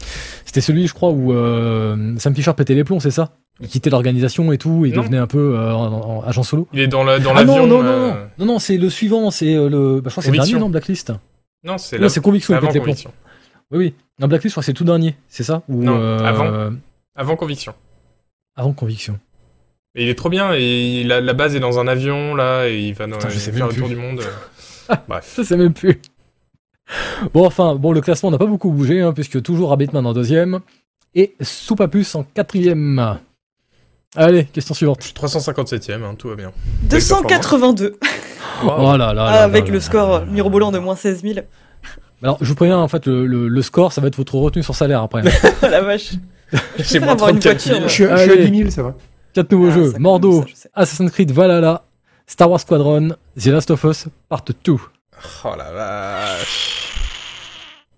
c'était 0.45 0.61
celui, 0.61 0.87
je 0.87 0.93
crois, 0.93 1.09
où 1.09 1.31
euh, 1.33 2.13
Sam 2.17 2.35
Fisher 2.35 2.53
pétait 2.55 2.75
les 2.75 2.83
plombs, 2.83 2.99
c'est 2.99 3.11
ça? 3.11 3.31
Il 3.59 3.67
quittait 3.69 3.89
l'organisation 3.89 4.51
et 4.51 4.57
tout, 4.59 4.85
il 4.85 4.93
Non. 4.93 5.01
devenait 5.01 5.17
un 5.17 5.25
peu 5.25 5.55
euh, 5.57 5.71
en- 5.73 6.19
en 6.19 6.23
agent 6.27 6.43
solo. 6.43 6.67
Il 6.73 6.79
est 6.81 6.87
dans 6.87 7.03
la- 7.03 7.17
dans 7.19 7.31
ah 7.31 7.35
l'avion. 7.39 7.65
non, 7.65 7.77
non, 7.77 7.83
non, 7.83 7.89
euh, 7.89 8.11
non, 8.11 8.17
non, 8.37 8.45
non, 8.53 8.59
c'est 8.59 8.77
le 8.77 8.89
suivant, 8.89 9.31
c'est 9.31 9.55
euh, 9.55 9.67
le. 9.69 10.01
Bah, 10.01 10.09
je 10.09 10.11
crois 10.11 10.21
que 10.21 10.25
c'est 10.25 10.31
le 10.31 10.37
dernier, 10.37 10.59
non, 10.59 10.69
Blacklist? 10.69 11.11
Non, 11.63 11.77
c'est 11.79 11.95
Non, 11.97 12.03
là. 12.03 12.09
c'est 12.09 12.21
Conviction, 12.21 12.53
il 12.53 12.57
Avant 12.57 12.67
pète 12.67 12.75
les 12.75 12.81
plombs. 12.81 12.91
Conviction. 12.93 13.11
Oui, 13.71 13.77
oui. 13.77 13.93
Non, 14.19 14.27
Blacklist, 14.27 14.51
je 14.51 14.53
crois 14.55 14.61
que 14.61 14.65
c'est 14.65 14.73
tout 14.73 14.83
dernier, 14.85 15.15
c'est 15.27 15.43
ça 15.43 15.61
Ou, 15.67 15.83
Non, 15.83 15.99
euh, 15.99 16.19
avant. 16.19 16.73
Avant 17.15 17.35
Conviction. 17.35 17.73
Avant 18.55 18.73
Conviction. 18.73 19.19
Et 19.95 20.03
il 20.03 20.09
est 20.09 20.15
trop 20.15 20.29
bien 20.29 20.53
et 20.53 21.03
la 21.03 21.33
base 21.33 21.55
est 21.55 21.59
dans 21.59 21.79
un 21.79 21.87
avion 21.87 22.35
là 22.35 22.67
et 22.67 22.79
il 22.87 22.93
va 22.93 23.07
dans- 23.07 23.17
Putain, 23.17 23.29
je 23.29 23.37
sais 23.39 23.51
faire 23.51 23.65
même 23.67 23.75
le 23.75 23.79
tour 23.79 23.87
plus. 23.87 23.95
du 23.95 24.01
monde. 24.01 24.21
euh. 24.21 24.95
Bref. 25.07 25.25
Ça, 25.35 25.43
c'est 25.43 25.57
même 25.57 25.73
plus. 25.73 25.99
Bon, 27.33 27.45
enfin, 27.45 27.75
bon, 27.75 27.91
le 27.91 27.99
classement 28.01 28.31
n'a 28.31 28.37
pas 28.37 28.45
beaucoup 28.45 28.69
bougé, 28.71 29.01
hein, 29.01 29.11
puisque 29.11 29.41
toujours 29.41 29.69
Rabbitman 29.71 30.05
en 30.05 30.13
deuxième 30.13 30.59
et 31.15 31.35
Soupapus 31.41 32.15
en 32.15 32.23
quatrième. 32.23 33.17
Allez, 34.15 34.45
question 34.45 34.73
Je 34.73 34.77
suivante. 34.77 35.03
suis 35.03 35.13
357ème, 35.13 36.03
hein, 36.03 36.15
tout 36.17 36.29
va 36.29 36.35
bien. 36.35 36.51
282. 36.83 37.97
Oh 38.63 38.67
là 38.67 38.97
là. 38.97 39.13
là 39.13 39.25
Ah, 39.25 39.43
avec 39.43 39.65
là 39.65 39.71
le 39.71 39.77
là 39.77 39.81
score 39.83 40.19
là. 40.19 40.25
mirobolant 40.25 40.71
de 40.71 40.79
moins 40.79 40.95
16 40.95 41.21
000. 41.23 41.39
Alors, 42.23 42.37
je 42.41 42.45
vous 42.49 42.55
préviens, 42.55 42.77
en 42.79 42.87
fait, 42.87 43.05
le, 43.05 43.25
le- 43.27 43.47
le 43.47 43.61
score, 43.61 43.93
ça 43.93 44.01
va 44.01 44.07
être 44.07 44.15
votre 44.17 44.35
retenue 44.35 44.63
sur 44.63 44.75
salaire 44.75 45.01
après. 45.03 45.21
Oh 45.63 45.67
la 45.69 45.81
vache. 45.81 46.13
J'ai 46.79 46.99
moins 46.99 47.13
avoir 47.13 47.29
une 47.29 47.39
34 47.39 47.43
voiture, 47.67 47.75
000. 47.75 47.87
Je 47.87 47.93
suis, 47.93 48.05
à 48.05 48.15
Allez. 48.15 48.49
10 48.49 48.57
000, 48.59 48.69
ça 48.71 48.83
va. 48.83 48.95
Quatre 49.33 49.51
nouveaux 49.51 49.69
Ah, 49.69 49.73
jeux. 49.73 49.93
Mordo, 49.99 50.41
ça, 50.41 50.47
je 50.49 50.55
sais. 50.55 50.69
Assassin's 50.73 51.11
Creed 51.11 51.31
Valhalla, 51.31 51.83
Star 52.25 52.49
Wars 52.49 52.59
Squadron, 52.61 53.09
The 53.39 53.45
Last 53.47 53.69
of 53.71 53.83
Us 53.83 54.05
Part 54.29 54.43
2. 54.63 54.73
Oh 54.73 55.49
la 55.57 55.71
vache. 55.71 56.93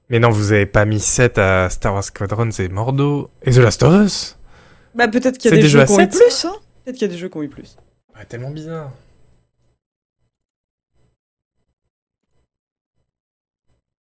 Mais 0.09 0.19
non, 0.19 0.29
vous 0.31 0.51
avez 0.51 0.65
pas 0.65 0.85
mis 0.85 0.99
7 0.99 1.37
à 1.37 1.69
Star 1.69 1.93
Wars 1.93 2.03
Squadron, 2.03 2.49
c'est 2.51 2.67
Mordo. 2.69 3.29
Et 3.43 3.51
The 3.51 3.57
Last 3.57 3.83
of 3.83 3.93
Us 4.05 4.37
Bah 4.95 5.07
peut-être 5.07 5.37
qu'il 5.37 5.51
y 5.51 5.53
a 5.53 5.57
des, 5.57 5.61
des 5.63 5.69
jeux 5.69 5.85
qui 5.85 5.91
ont 5.91 5.99
eu 5.99 6.07
plus, 6.09 6.45
hein. 6.45 6.53
Peut-être 6.83 6.97
qu'il 6.97 7.07
y 7.07 7.09
a 7.09 7.13
des 7.13 7.19
jeux 7.19 7.29
qui 7.29 7.37
ont 7.37 7.43
eu 7.43 7.49
plus. 7.49 7.77
ah, 8.15 8.25
Tellement 8.25 8.49
bizarre. 8.51 8.89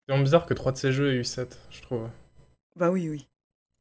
C'est 0.06 0.12
tellement 0.12 0.22
bizarre 0.24 0.44
que 0.44 0.52
3 0.54 0.72
de 0.72 0.76
ces 0.76 0.92
jeux 0.92 1.12
aient 1.12 1.16
eu 1.16 1.24
7, 1.24 1.58
je 1.70 1.80
trouve. 1.80 2.08
Bah 2.76 2.90
oui, 2.90 3.08
oui. 3.08 3.26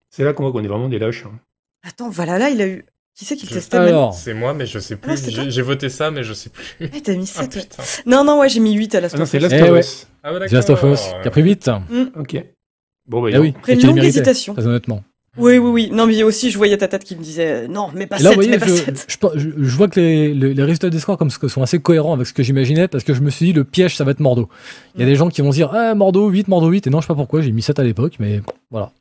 C'est 0.09 0.23
là 0.23 0.31
qu'on 0.33 0.43
voit 0.43 0.51
qu'on 0.53 0.63
est 0.63 0.67
vraiment 0.69 0.87
des 0.87 0.99
lâches. 0.99 1.25
hein. 1.25 1.37
Attends, 1.85 2.09
Valhalla, 2.09 2.49
il 2.49 2.61
a 2.61 2.67
eu. 2.67 2.85
Qui 3.13 3.25
c'est 3.25 3.35
qui 3.35 3.45
le 3.45 3.51
testait 3.51 3.77
Alors, 3.77 4.13
C'est 4.13 4.33
moi, 4.33 4.53
mais 4.53 4.65
je 4.65 4.79
sais 4.79 4.95
plus. 4.95 5.11
Ah, 5.11 5.17
c'est 5.17 5.31
toi 5.31 5.43
J'ai 5.43 5.51
j'ai 5.51 5.61
voté 5.61 5.89
ça, 5.89 6.11
mais 6.11 6.23
je 6.23 6.33
sais 6.33 6.49
plus. 6.49 6.63
Eh, 6.79 7.01
t'as 7.01 7.13
mis 7.15 7.29
Ah 7.35 7.41
7. 7.41 7.51
putain. 7.51 7.83
non, 8.05 8.23
non, 8.23 8.39
ouais, 8.39 8.47
j'ai 8.49 8.59
mis 8.61 8.73
8 8.73 8.95
à 8.95 9.01
la 9.01 9.09
Ah 9.13 9.17
non, 9.17 9.25
c'est 9.25 9.37
Last 9.39 9.51
Last 9.51 9.63
Eh 9.65 9.69
of 9.69 9.73
ouais. 9.73 9.79
Us. 9.81 10.07
Ah 10.23 10.33
ouais, 10.33 10.47
The 10.47 10.51
Last 10.53 10.69
of 10.69 10.83
Us, 10.83 11.01
qui 11.21 11.27
a 11.27 11.31
pris 11.31 11.41
8. 11.41 11.69
Ok. 12.15 12.37
Bon, 13.05 13.21
bah, 13.21 13.29
Eh 13.33 13.37
oui, 13.37 13.53
Après 13.57 13.73
une 13.73 13.81
longue 13.81 13.95
méritait, 13.95 14.07
hésitation. 14.19 14.53
Très 14.53 14.65
honnêtement. 14.65 15.03
Oui, 15.37 15.57
oui, 15.57 15.69
oui. 15.71 15.89
Non, 15.91 16.05
mais 16.05 16.21
aussi, 16.21 16.51
je 16.51 16.57
voyais 16.57 16.77
ta 16.77 16.87
tête 16.87 17.03
qui 17.03 17.15
me 17.15 17.23
disait 17.23 17.63
euh, 17.63 17.67
non, 17.67 17.89
mais 17.95 18.05
pas 18.05 18.17
là, 18.17 18.21
7, 18.21 18.29
vous 18.29 18.35
voyez, 18.35 18.49
mais 18.51 18.57
pas 18.59 18.67
je, 18.67 18.73
7. 18.73 19.05
je, 19.09 19.39
je- 19.39 19.49
je 19.63 19.75
vois 19.75 19.87
que 19.87 19.99
les, 19.99 20.31
les- 20.33 20.53
les 20.53 20.63
résultats 20.63 20.89
des 20.91 20.99
scores 20.99 21.17
comme 21.17 21.31
ce- 21.31 21.47
sont 21.47 21.63
assez 21.63 21.79
cohérents 21.79 22.13
avec 22.13 22.27
ce 22.27 22.33
que 22.33 22.43
j'imaginais 22.43 22.87
parce 22.87 23.03
que 23.03 23.13
je 23.15 23.21
me 23.21 23.31
suis 23.31 23.47
dit 23.47 23.53
le 23.53 23.63
piège 23.63 23.95
ça 23.97 24.03
va 24.03 24.11
être 24.11 24.19
Mordo. 24.19 24.47
Il 24.93 24.99
y 25.01 25.03
a 25.03 25.07
Mm. 25.07 25.09
des 25.09 25.15
gens 25.15 25.29
qui 25.29 25.41
vont 25.41 25.51
se 25.51 25.57
dire 25.57 25.71
ah 25.73 25.95
Mordo 25.95 26.29
8, 26.29 26.47
Mordo 26.49 26.69
8 26.69 26.85
et 26.85 26.89
non 26.91 27.01
je 27.01 27.05
sais 27.05 27.07
pas 27.07 27.15
pourquoi 27.15 27.41
j'ai 27.41 27.51
mis 27.51 27.63
7 27.63 27.79
à 27.79 27.83
l'époque 27.83 28.13
mais 28.19 28.41
voilà. 28.69 28.91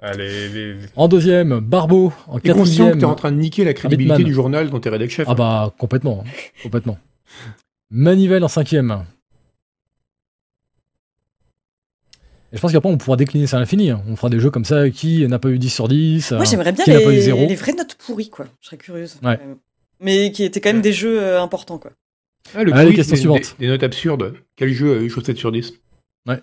Allez, 0.00 0.48
les, 0.48 0.76
En 0.96 1.06
deuxième, 1.08 1.58
Barbeau 1.60 2.12
en 2.28 2.38
T'es 2.40 2.50
conscient 2.50 2.84
que 2.86 2.90
quatrième. 2.90 2.98
t'es 2.98 3.04
en 3.04 3.14
train 3.14 3.32
de 3.32 3.36
niquer 3.36 3.64
la 3.64 3.74
crédibilité 3.74 4.22
du 4.24 4.32
journal 4.32 4.70
dont 4.70 4.78
t'es 4.80 4.90
rédac 4.90 5.10
chef. 5.10 5.26
Ah 5.28 5.34
bah 5.34 5.72
complètement, 5.78 6.24
hein, 6.26 6.30
complètement. 6.64 6.98
Manivelle 7.90 8.44
en 8.44 8.48
cinquième. 8.48 9.04
Et 12.52 12.56
je 12.56 12.60
pense 12.62 12.72
qu'après 12.72 12.88
on 12.88 12.96
pourra 12.96 13.16
décliner 13.16 13.46
ça 13.46 13.56
à 13.58 13.60
l'infini. 13.60 13.90
hein. 13.90 14.02
On 14.08 14.16
fera 14.16 14.30
des 14.30 14.40
jeux 14.40 14.50
comme 14.50 14.64
ça 14.64 14.88
qui 14.90 15.26
n'a 15.28 15.38
pas 15.38 15.50
eu 15.50 15.58
10 15.58 15.68
sur 15.70 15.88
10. 15.88 16.32
Moi, 16.32 16.40
euh, 16.40 16.44
j'aimerais 16.44 16.72
bien 16.72 16.84
qui 16.84 16.90
n'a 16.90 17.00
pas 17.00 17.10
eu 17.10 17.16
les, 17.16 17.20
zéro. 17.22 17.46
les 17.46 17.54
vraies 17.54 17.74
notes 17.74 17.94
pourries, 17.96 18.30
quoi. 18.30 18.46
Je 18.60 18.66
serais 18.66 18.76
curieuse. 18.78 19.16
Ouais. 19.22 19.36
même. 19.38 19.56
Mais 20.00 20.30
qui 20.32 20.44
étaient 20.44 20.60
quand 20.60 20.72
même 20.72 20.80
des 20.82 20.92
jeux 20.92 21.20
euh, 21.22 21.42
importants, 21.42 21.78
quoi. 21.78 21.90
Ah, 22.54 22.64
le 22.64 22.72
Allez, 22.74 22.94
quiz 22.94 22.96
question 22.96 23.14
des, 23.14 23.20
suivante. 23.20 23.56
Des, 23.58 23.66
des 23.66 23.72
notes 23.72 23.82
absurdes. 23.82 24.34
Quel 24.56 24.72
jeu 24.72 24.96
a 24.98 25.00
eu 25.02 25.10
chaussette 25.10 25.36
sur 25.36 25.52
10 25.52 25.74
Ah, 26.28 26.36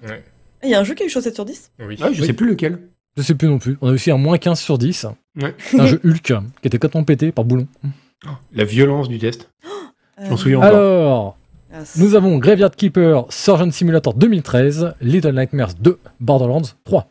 Il 0.64 0.70
y 0.70 0.76
a 0.76 0.80
un 0.80 0.84
jeu 0.84 0.94
qui 0.94 1.04
a 1.04 1.06
eu 1.08 1.10
chaussette 1.10 1.34
sur 1.36 1.46
10 1.46 1.72
Oui. 1.80 1.98
Ah, 2.02 2.10
je 2.12 2.22
Oui. 2.22 2.28
sais 2.28 2.34
plus 2.34 2.50
lequel. 2.50 2.80
Je 3.18 3.24
sais 3.24 3.34
plus 3.34 3.48
non 3.48 3.58
plus. 3.58 3.78
On 3.82 3.88
a 3.90 3.92
aussi 3.94 4.12
un 4.12 4.18
moins 4.18 4.38
15 4.38 4.60
sur 4.60 4.78
10. 4.78 5.08
Ouais. 5.42 5.56
C'est 5.58 5.80
un 5.80 5.88
jeu 5.88 6.02
Hulk 6.04 6.22
qui 6.62 6.68
était 6.68 6.78
complètement 6.78 7.04
pété 7.06 7.32
par 7.32 7.46
boulon. 7.46 7.66
La 8.54 8.66
violence 8.66 9.08
du 9.10 9.18
test. 9.20 9.50
Je 10.20 10.26
m'en 10.28 10.34
Euh, 10.34 10.38
souviens 10.38 10.58
encore. 10.60 10.70
Alors, 10.70 11.38
nous 11.98 12.16
avons 12.16 12.38
Graveyard 12.38 12.76
Keeper, 12.76 13.26
Surgeon 13.30 13.72
Simulator 13.72 14.14
2013, 14.14 14.96
Little 15.02 15.34
Nightmares 15.34 15.74
2, 15.76 16.00
Borderlands 16.20 16.74
3. 16.84 17.08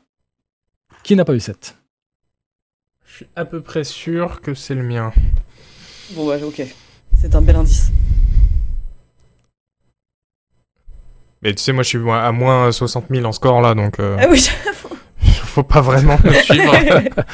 Qui 1.03 1.17
n'a 1.17 1.25
pas 1.25 1.35
eu 1.35 1.41
7 1.41 1.77
Je 3.07 3.17
suis 3.17 3.27
à 3.37 3.45
peu 3.45 3.61
près 3.61 3.85
sûr 3.85 4.41
que 4.41 4.55
c'est 4.55 4.75
le 4.75 4.83
mien. 4.83 5.13
Bon, 6.13 6.27
bah, 6.27 6.37
ok. 6.43 6.63
C'est 7.15 7.35
un 7.35 7.43
bel 7.43 7.57
indice. 7.57 7.91
Mais 11.43 11.55
tu 11.55 11.63
sais, 11.63 11.73
moi, 11.73 11.83
je 11.83 11.89
suis 11.91 12.11
à 12.11 12.33
moins 12.33 12.73
60 12.73 13.07
000 13.11 13.27
en 13.27 13.33
score 13.33 13.61
là, 13.61 13.75
donc 13.75 14.01
euh, 14.01 14.17
Ah 14.19 14.27
oui, 14.31 14.39
j'avoue. 14.39 14.97
faut 15.45 15.63
pas 15.63 15.83
vraiment 15.83 16.17
me 16.25 16.33
suivre. 16.33 16.75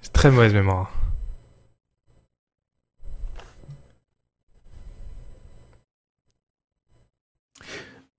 C'est 0.00 0.12
très 0.12 0.30
mauvaise 0.30 0.54
mémoire. 0.54 0.92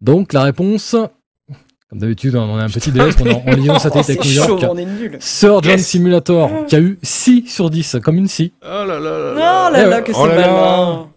Donc 0.01 0.33
la 0.33 0.43
réponse, 0.43 0.95
comme 1.89 1.99
d'habitude, 1.99 2.35
on 2.35 2.57
a 2.57 2.63
un 2.63 2.69
petit 2.69 2.91
délai 2.91 3.09
est 3.09 3.21
en- 3.21 3.51
en 3.51 3.55
liaison 3.55 3.79
satellite 3.79 4.09
avec 4.09 4.25
New 4.25 4.31
chaud, 4.31 4.59
York. 4.59 4.65
on 4.69 4.77
est 4.77 4.85
nul. 4.85 5.17
Surgeon 5.19 5.71
Yes. 5.71 5.85
Simulator, 5.87 6.65
qui 6.67 6.75
a 6.75 6.79
eu 6.79 6.99
6 7.01 7.47
sur 7.47 7.69
10, 7.69 7.97
comme 8.03 8.17
une 8.17 8.27
scie. 8.27 8.53
Oh 8.61 8.67
là 8.67 8.85
là 8.85 8.99
là 8.99 9.33
Oh 9.33 9.73
là 9.73 9.73
Eh 9.75 9.81
là, 9.89 9.97
ouais. 9.97 10.03
que 10.03 10.11
Oh 10.13 10.21
c'est 10.23 10.27
là 10.29 10.35
là. 10.35 10.47
malin. 10.53 11.07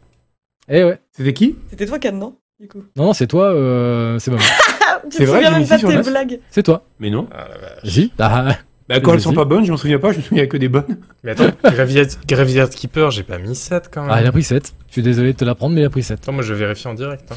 Eh 0.68 0.84
ouais. 0.84 0.98
C'était 1.12 1.32
qui? 1.32 1.56
C'était 1.70 1.86
toi, 1.86 1.98
Can, 1.98 2.12
non? 2.12 2.34
Du 2.59 2.68
coup. 2.68 2.82
Non, 2.96 3.06
non, 3.06 3.12
c'est 3.12 3.26
toi, 3.26 3.46
euh, 3.52 4.18
c'est 4.18 4.30
pas 4.30 4.36
moi. 4.38 4.46
Tu 5.10 5.10
C'est 5.18 5.24
te 5.24 5.30
vrai 5.30 5.42
j'ai 5.44 5.50
même 5.50 5.60
mis 5.62 5.66
pas 5.66 5.74
six 5.74 5.80
sur 5.80 5.88
de 5.88 5.92
tes 5.92 5.98
neuf 5.98 6.09
blagues. 6.09 6.40
C'est 6.50 6.62
toi. 6.62 6.84
Mais 7.00 7.10
non. 7.10 7.26
Ah 7.32 7.48
la 7.48 7.59
vache. 7.59 7.84
Vas-y. 7.84 8.10
Ah, 8.18 8.56
Bah, 8.88 9.00
quand 9.00 9.14
elles 9.14 9.20
sont 9.20 9.32
pas 9.32 9.44
bonnes, 9.44 9.64
je 9.64 9.70
m'en 9.70 9.76
souviens 9.76 9.98
pas, 9.98 10.12
je 10.12 10.18
me 10.18 10.22
souviens 10.22 10.46
que 10.46 10.56
des 10.56 10.68
bonnes. 10.68 10.98
Mais 11.24 11.30
attends, 11.32 11.50
Graveyard, 11.64 12.06
Graveyard 12.26 12.68
Keeper, 12.70 13.10
j'ai 13.10 13.22
pas 13.22 13.38
mis 13.38 13.54
7 13.54 13.88
quand 13.92 14.02
même. 14.02 14.10
ah, 14.12 14.20
il 14.20 14.26
a 14.26 14.32
pris 14.32 14.42
7. 14.42 14.74
Je 14.88 14.92
suis 14.92 15.02
désolé 15.02 15.32
de 15.32 15.38
te 15.38 15.44
l'apprendre, 15.44 15.74
mais 15.74 15.80
il 15.82 15.84
a 15.84 15.90
pris 15.90 16.02
7. 16.02 16.18
Attends, 16.22 16.32
moi 16.32 16.42
je 16.42 16.52
vérifie 16.52 16.88
en 16.88 16.94
direct. 16.94 17.24
hein. 17.30 17.36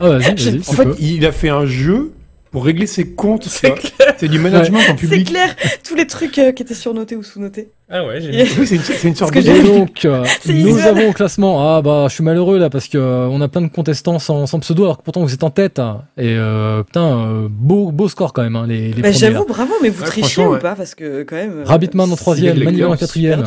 Ah, 0.00 0.08
vas-y, 0.10 0.34
vas-y, 0.34 0.58
En 0.68 0.72
fait, 0.72 0.84
peux. 0.84 0.96
il 0.98 1.24
a 1.24 1.32
fait 1.32 1.48
un 1.50 1.66
jeu 1.66 2.12
pour 2.50 2.64
régler 2.64 2.86
ses 2.86 3.08
comptes. 3.08 3.44
C'est 3.44 3.68
ça. 3.68 4.14
C'est 4.18 4.28
du 4.28 4.38
management 4.38 4.78
en 4.80 4.82
C'est 4.88 4.94
public. 4.96 5.28
clair, 5.28 5.54
tous 5.84 5.94
les 5.94 6.06
trucs 6.06 6.38
euh, 6.38 6.52
qui 6.52 6.62
étaient 6.62 6.74
surnotés 6.74 7.16
ou 7.16 7.22
sous-notés. 7.22 7.70
Ah 7.94 8.06
ouais, 8.06 8.20
j'ai. 8.22 8.30
Oui, 8.58 8.66
c'est 8.66 8.76
une, 8.76 9.08
une 9.10 9.14
sorte 9.16 9.32
que 9.32 9.38
de 9.40 9.44
j'ai- 9.44 9.58
Et 9.58 9.62
donc, 9.62 10.04
euh, 10.06 10.24
nous 10.46 10.78
avons 10.78 11.10
au 11.10 11.12
classement. 11.12 11.76
Ah 11.76 11.82
bah, 11.82 12.06
je 12.08 12.14
suis 12.14 12.24
malheureux 12.24 12.58
là 12.58 12.70
parce 12.70 12.88
que 12.88 12.96
euh, 12.96 13.26
on 13.28 13.40
a 13.42 13.48
plein 13.48 13.60
de 13.60 13.68
contestants 13.68 14.18
sans, 14.18 14.46
sans 14.46 14.60
pseudo, 14.60 14.84
alors 14.84 14.98
que 14.98 15.02
pourtant 15.02 15.22
vous 15.22 15.34
êtes 15.34 15.42
en 15.44 15.50
tête. 15.50 15.78
hein. 15.78 16.04
Et 16.16 16.34
euh, 16.36 16.82
putain, 16.84 17.18
euh, 17.18 17.48
beau 17.50 17.92
beau 17.92 18.08
score 18.08 18.32
quand 18.32 18.42
même, 18.42 18.56
hein, 18.56 18.66
les, 18.66 18.88
les 18.88 19.02
Bah, 19.02 19.10
premiers. 19.10 19.12
j'avoue, 19.12 19.44
bravo, 19.44 19.74
mais 19.82 19.90
vous 19.90 20.00
Ouais, 20.02 20.08
trichez 20.08 20.44
ou 20.46 20.52
ouais. 20.52 20.58
pas 20.58 20.74
Parce 20.74 20.94
que 20.94 21.22
quand 21.24 21.36
même. 21.36 21.58
euh, 21.60 21.64
Rabbitman 21.64 22.10
en 22.10 22.16
troisième, 22.16 22.58
Manuel 22.64 22.86
en 22.86 22.96
quatrième. 22.96 23.44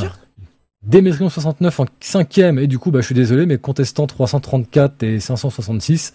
Démétrion 0.83 1.29
69 1.29 1.79
en 1.79 1.85
cinquième. 1.99 2.59
Et 2.59 2.67
du 2.67 2.77
coup, 2.77 2.91
bah, 2.91 3.01
je 3.01 3.07
suis 3.07 3.15
désolé, 3.15 3.47
mais 3.47 3.57
contestants 3.57 4.05
334 4.05 5.01
et 5.01 5.19
566. 5.19 6.13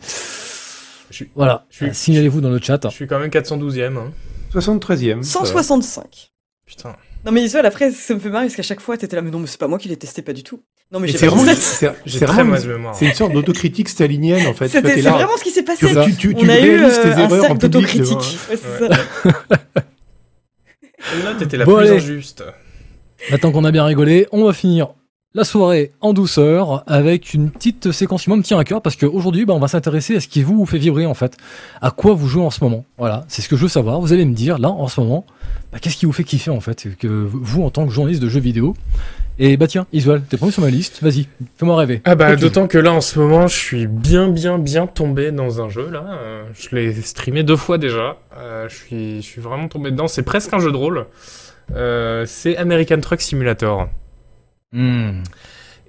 Je 1.11 1.17
suis- 1.17 1.31
Voilà. 1.35 1.65
je 1.71 1.77
suis- 1.79 1.87
Euh, 1.87 1.91
Signalez-vous 1.93 2.41
dans 2.41 2.51
le 2.51 2.61
chat. 2.63 2.79
Je 2.85 2.95
suis 2.95 3.09
quand 3.09 3.19
même 3.19 3.31
412ème. 3.31 3.97
Hein. 3.97 4.13
73ème. 4.53 5.25
165. 5.25 6.31
Putain. 6.67 6.95
Non, 7.25 7.33
mais 7.33 7.43
Isuel, 7.43 7.67
après, 7.67 7.91
ça 7.91 8.15
me 8.15 8.19
fait 8.19 8.31
marrer 8.31 8.47
parce 8.47 8.57
qu'à 8.57 8.63
chaque 8.63 8.81
fois, 8.81 8.97
t'étais 8.97 9.15
là, 9.17 9.21
mais 9.23 9.31
non, 9.31 9.39
mais 9.41 9.47
c'est 9.47 9.59
pas 9.61 9.69
moi 9.69 9.79
qui 9.79 9.89
l'ai 9.89 9.97
testé, 9.97 10.23
pas 10.23 10.33
du 10.33 10.43
tout. 10.43 10.63
Non, 10.91 10.99
mais 11.01 11.09
j'ai 11.09 11.19
vraiment, 11.19 11.45
c'est 11.55 11.91
J'ai 12.07 12.19
c'est 12.19 12.25
très 12.25 12.43
vraiment, 12.43 12.93
c'est 12.95 13.07
une 13.07 13.15
sorte 13.15 13.33
d'autocritique 13.33 13.89
stalinienne 13.89 14.47
en 14.47 14.55
fait. 14.55 14.69
C'est 14.69 14.81
là, 15.03 15.11
vraiment 15.13 15.37
ce 15.37 15.45
qui 15.45 15.51
s'est 15.51 15.63
passé. 15.63 15.87
Tu, 15.87 15.95
tu, 15.95 16.17
tu, 16.17 16.35
tu 16.35 16.47
On 16.47 16.49
a 16.49 16.59
eu 16.59 16.83
euh, 16.83 16.89
tes 17.03 17.09
un 17.23 17.29
cercle 17.41 17.59
d'autocritique. 17.59 18.07
devant- 18.09 18.19
Ouais, 18.21 18.57
c'est 18.57 18.83
Ouais. 18.83 18.89
ça. 18.89 19.65
Là, 21.25 21.35
t'étais 21.39 21.57
la 21.57 21.65
Bon, 21.65 21.77
plus 21.77 21.87
allez. 21.89 21.97
injuste. 21.97 22.43
Maintenant 23.31 23.53
qu'on 23.53 23.65
a 23.65 23.71
bien 23.71 23.85
rigolé, 23.85 24.27
on 24.33 24.45
va 24.45 24.53
finir 24.53 24.89
la 25.33 25.45
soirée 25.45 25.93
en 26.01 26.13
douceur 26.13 26.83
avec 26.89 27.35
une 27.35 27.51
petite 27.51 27.93
séquence 27.93 28.25
qui 28.25 28.31
me 28.31 28.43
tient 28.43 28.59
à 28.59 28.65
cœur 28.65 28.83
parce 28.83 28.97
qu'aujourd'hui, 28.97 29.45
bah, 29.45 29.55
on 29.55 29.61
va 29.61 29.69
s'intéresser 29.69 30.17
à 30.17 30.21
ce 30.21 30.27
qui 30.27 30.43
vous 30.43 30.67
fait 30.67 30.79
vibrer 30.79 31.07
en 31.07 31.15
fait. 31.15 31.37
À 31.81 31.93
quoi 31.93 32.15
vous 32.15 32.27
jouez 32.27 32.43
en 32.43 32.51
ce 32.51 32.65
moment. 32.65 32.85
Voilà, 32.99 33.25
c'est 33.29 33.41
ce 33.41 33.49
que 33.49 33.57
je 33.57 33.63
veux 33.63 33.69
savoir. 33.69 34.01
Vous 34.01 34.13
allez 34.13 34.25
me 34.25 34.35
dire, 34.35 34.59
là, 34.59 34.71
en 34.71 34.89
ce 34.89 35.01
moment, 35.01 35.25
bah, 35.73 35.79
qu'est-ce 35.81 35.97
qui 35.97 36.07
vous 36.07 36.13
fait 36.13 36.25
kiffer 36.25 36.51
en 36.51 36.61
fait, 36.61 36.89
que 36.99 37.07
vous 37.07 37.63
en 37.63 37.71
tant 37.71 37.87
que 37.87 37.93
journaliste 37.93 38.23
de 38.23 38.29
jeux 38.29 38.41
vidéo. 38.41 38.75
Et 39.39 39.57
bah 39.57 39.67
tiens, 39.67 39.87
Isuel, 39.93 40.21
t'es 40.29 40.37
premier 40.37 40.53
sur 40.53 40.63
ma 40.63 40.69
liste, 40.69 41.03
vas-y, 41.03 41.27
fais-moi 41.57 41.75
rêver. 41.75 42.03
Ah 42.05 42.15
bah 42.15 42.37
d'autant 42.37 42.67
que 42.67 42.77
là 42.77 42.93
en 42.93 43.01
ce 43.01 43.19
moment 43.19 43.47
je 43.47 43.57
suis 43.57 43.87
bien 43.87 44.29
bien 44.29 44.59
bien 44.59 44.87
tombé 44.87 45.33
dans 45.33 45.63
un 45.63 45.71
jeu 45.71 45.89
là. 45.89 46.05
Euh, 46.11 46.45
je 46.53 46.77
l'ai 46.77 46.93
streamé 47.01 47.43
deux 47.43 47.57
fois 47.57 47.79
déjà. 47.79 48.19
Euh, 48.37 48.69
je 48.69 48.77
suis 48.77 49.23
je 49.23 49.27
suis 49.27 49.41
vraiment 49.41 49.69
tombé 49.69 49.93
dedans. 49.93 50.09
C'est 50.09 50.25
presque 50.25 50.53
un 50.53 50.59
jeu 50.59 50.71
de 50.71 50.77
rôle. 50.77 51.07
Euh, 51.75 52.25
c'est 52.27 52.59
American 52.59 53.01
Truck 53.01 53.23
Simulator. 53.23 53.89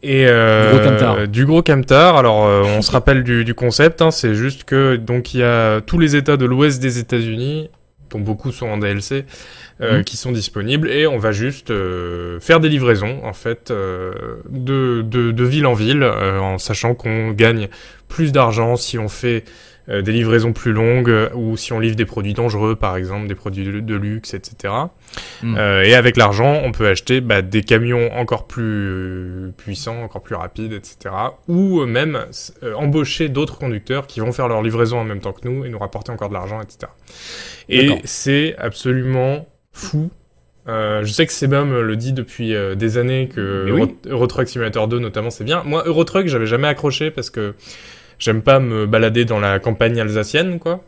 Et 0.03 0.25
euh, 0.27 1.27
du 1.27 1.45
gros 1.45 1.61
camtar. 1.61 2.15
Alors 2.17 2.45
euh, 2.45 2.63
on 2.63 2.81
se 2.81 2.91
rappelle 2.91 3.23
du, 3.23 3.45
du 3.45 3.53
concept. 3.53 4.01
Hein, 4.01 4.11
c'est 4.11 4.33
juste 4.33 4.63
que 4.63 4.95
donc 4.95 5.33
il 5.33 5.41
y 5.41 5.43
a 5.43 5.81
tous 5.81 5.99
les 5.99 6.15
États 6.15 6.37
de 6.37 6.45
l'Ouest 6.45 6.81
des 6.81 6.97
États-Unis, 6.97 7.69
dont 8.09 8.19
beaucoup 8.19 8.51
sont 8.51 8.67
en 8.67 8.77
DLC, 8.77 9.25
euh, 9.81 9.97
Mhm. 9.99 10.03
qui 10.03 10.17
sont 10.17 10.31
disponibles 10.31 10.89
et 10.89 11.05
on 11.07 11.17
va 11.17 11.31
juste 11.31 11.69
euh, 11.71 12.39
faire 12.39 12.59
des 12.59 12.69
livraisons 12.69 13.19
en 13.23 13.33
fait 13.33 13.69
euh, 13.71 14.11
de, 14.49 15.01
de, 15.03 15.31
de 15.31 15.43
ville 15.43 15.65
en 15.67 15.73
ville, 15.73 16.03
euh, 16.03 16.39
en 16.39 16.57
sachant 16.57 16.93
qu'on 16.95 17.31
gagne 17.31 17.67
plus 18.07 18.31
d'argent 18.31 18.75
si 18.75 18.97
on 18.99 19.07
fait 19.07 19.43
euh, 19.89 20.01
des 20.01 20.11
livraisons 20.11 20.53
plus 20.53 20.73
longues 20.73 21.09
euh, 21.09 21.29
ou 21.33 21.57
si 21.57 21.73
on 21.73 21.79
livre 21.79 21.95
des 21.95 22.05
produits 22.05 22.33
dangereux 22.33 22.75
par 22.75 22.97
exemple, 22.97 23.27
des 23.27 23.35
produits 23.35 23.65
de, 23.65 23.79
de 23.79 23.95
luxe, 23.95 24.33
etc. 24.33 24.73
Mhm. 25.43 25.55
Euh, 25.57 25.83
et 25.83 25.95
avec 25.95 26.17
l'argent, 26.17 26.61
on 26.63 26.71
peut 26.71 26.87
acheter 26.87 27.21
bah, 27.21 27.41
des 27.41 27.63
camions 27.63 28.13
encore 28.13 28.47
plus 28.47 29.51
puissants, 29.57 30.03
encore 30.03 30.21
plus 30.21 30.35
rapides, 30.35 30.73
etc. 30.73 31.13
Ou 31.47 31.85
même 31.85 32.25
embaucher 32.75 33.29
d'autres 33.29 33.57
conducteurs 33.57 34.07
qui 34.07 34.19
vont 34.19 34.31
faire 34.31 34.47
leur 34.47 34.61
livraison 34.61 34.99
en 34.99 35.03
même 35.03 35.19
temps 35.19 35.33
que 35.33 35.47
nous 35.47 35.65
et 35.65 35.69
nous 35.69 35.79
rapporter 35.79 36.11
encore 36.11 36.29
de 36.29 36.33
l'argent, 36.33 36.61
etc. 36.61 36.91
Et 37.69 38.01
c'est 38.03 38.55
absolument 38.57 39.47
fou. 39.71 40.11
Euh, 40.67 41.03
je 41.03 41.11
sais 41.11 41.25
que 41.25 41.33
Sebum 41.33 41.79
le 41.79 41.95
dit 41.95 42.13
depuis 42.13 42.53
euh, 42.53 42.75
des 42.75 42.97
années 42.97 43.29
que 43.33 43.65
oui. 43.65 43.81
Euro, 43.81 43.97
Euro 44.05 44.27
Truck 44.27 44.47
Simulator 44.47 44.87
2 44.87 44.99
notamment 44.99 45.31
c'est 45.31 45.43
bien. 45.43 45.63
Moi 45.65 45.83
Euro 45.87 46.03
Truck 46.03 46.27
j'avais 46.27 46.45
jamais 46.45 46.67
accroché 46.67 47.09
parce 47.09 47.31
que 47.31 47.55
j'aime 48.21 48.41
pas 48.41 48.59
me 48.61 48.85
balader 48.85 49.25
dans 49.25 49.39
la 49.41 49.59
campagne 49.59 49.99
alsacienne 49.99 50.59
quoi. 50.59 50.83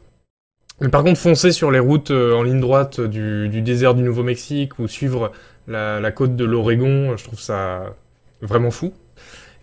Mais 0.80 0.90
par 0.90 1.04
contre 1.04 1.20
foncer 1.20 1.52
sur 1.52 1.70
les 1.72 1.80
routes 1.80 2.12
euh, 2.12 2.34
en 2.34 2.44
ligne 2.44 2.60
droite 2.62 3.02
du, 3.02 3.50
du 3.50 3.62
désert 3.62 3.94
du 3.96 4.04
Nouveau-Mexique 4.04 4.80
ou 4.80 4.88
suivre 4.88 5.32
la, 5.68 6.00
la 6.00 6.12
côte 6.12 6.36
de 6.36 6.46
l'Oregon, 6.46 7.16
je 7.18 7.24
trouve 7.24 7.40
ça 7.40 7.96
vraiment 8.42 8.72
fou. 8.72 8.94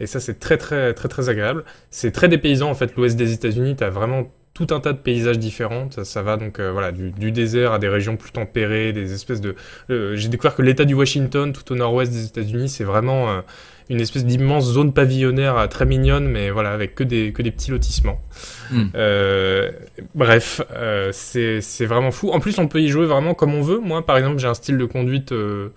Et 0.00 0.06
ça 0.06 0.18
c'est 0.20 0.38
très 0.38 0.56
très 0.56 0.94
très 0.94 1.08
très 1.08 1.28
agréable. 1.28 1.64
C'est 1.90 2.10
très 2.12 2.28
dépaysant 2.28 2.70
en 2.70 2.74
fait 2.74 2.94
l'ouest 2.96 3.16
des 3.16 3.32
États-Unis, 3.32 3.76
t'as 3.76 3.90
vraiment 3.90 4.30
tout 4.54 4.66
un 4.70 4.80
tas 4.80 4.92
de 4.92 4.98
paysages 4.98 5.38
différents. 5.38 5.88
Ça, 6.02 6.22
va 6.22 6.36
donc 6.36 6.58
euh, 6.58 6.72
voilà 6.72 6.90
du, 6.92 7.12
du 7.12 7.32
désert 7.32 7.72
à 7.72 7.78
des 7.78 7.88
régions 7.88 8.16
plus 8.16 8.32
tempérées, 8.32 8.92
des 8.92 9.12
espèces 9.14 9.40
de. 9.40 9.54
euh, 9.90 10.16
J'ai 10.16 10.28
découvert 10.28 10.54
que 10.54 10.62
l'État 10.62 10.84
du 10.84 10.94
Washington, 10.94 11.52
tout 11.52 11.72
au 11.72 11.76
nord-ouest 11.76 12.10
des 12.12 12.24
États-Unis, 12.26 12.68
c'est 12.68 12.84
vraiment 12.84 13.30
euh, 13.30 13.40
une 13.90 14.00
espèce 14.00 14.24
d'immense 14.24 14.64
zone 14.64 14.92
pavillonnaire 14.94 15.58
euh, 15.58 15.66
très 15.66 15.84
mignonne, 15.84 16.26
mais 16.26 16.50
voilà 16.50 16.70
avec 16.70 16.94
que 16.94 17.04
des 17.04 17.32
que 17.32 17.42
des 17.42 17.50
petits 17.50 17.70
lotissements. 17.70 18.20
Hmm. 18.70 18.84
Euh, 18.94 19.70
bref, 20.14 20.62
euh, 20.72 21.10
c'est 21.12 21.60
c'est 21.60 21.84
vraiment 21.86 22.10
fou. 22.12 22.30
En 22.30 22.40
plus, 22.40 22.58
on 22.58 22.68
peut 22.68 22.80
y 22.80 22.88
jouer 22.88 23.04
vraiment 23.06 23.34
comme 23.34 23.52
on 23.54 23.62
veut. 23.62 23.80
Moi, 23.80 24.06
par 24.06 24.16
exemple, 24.16 24.38
j'ai 24.38 24.46
un 24.48 24.54
style 24.54 24.78
de 24.78 24.84
conduite. 24.86 25.32
euh, 25.32 25.68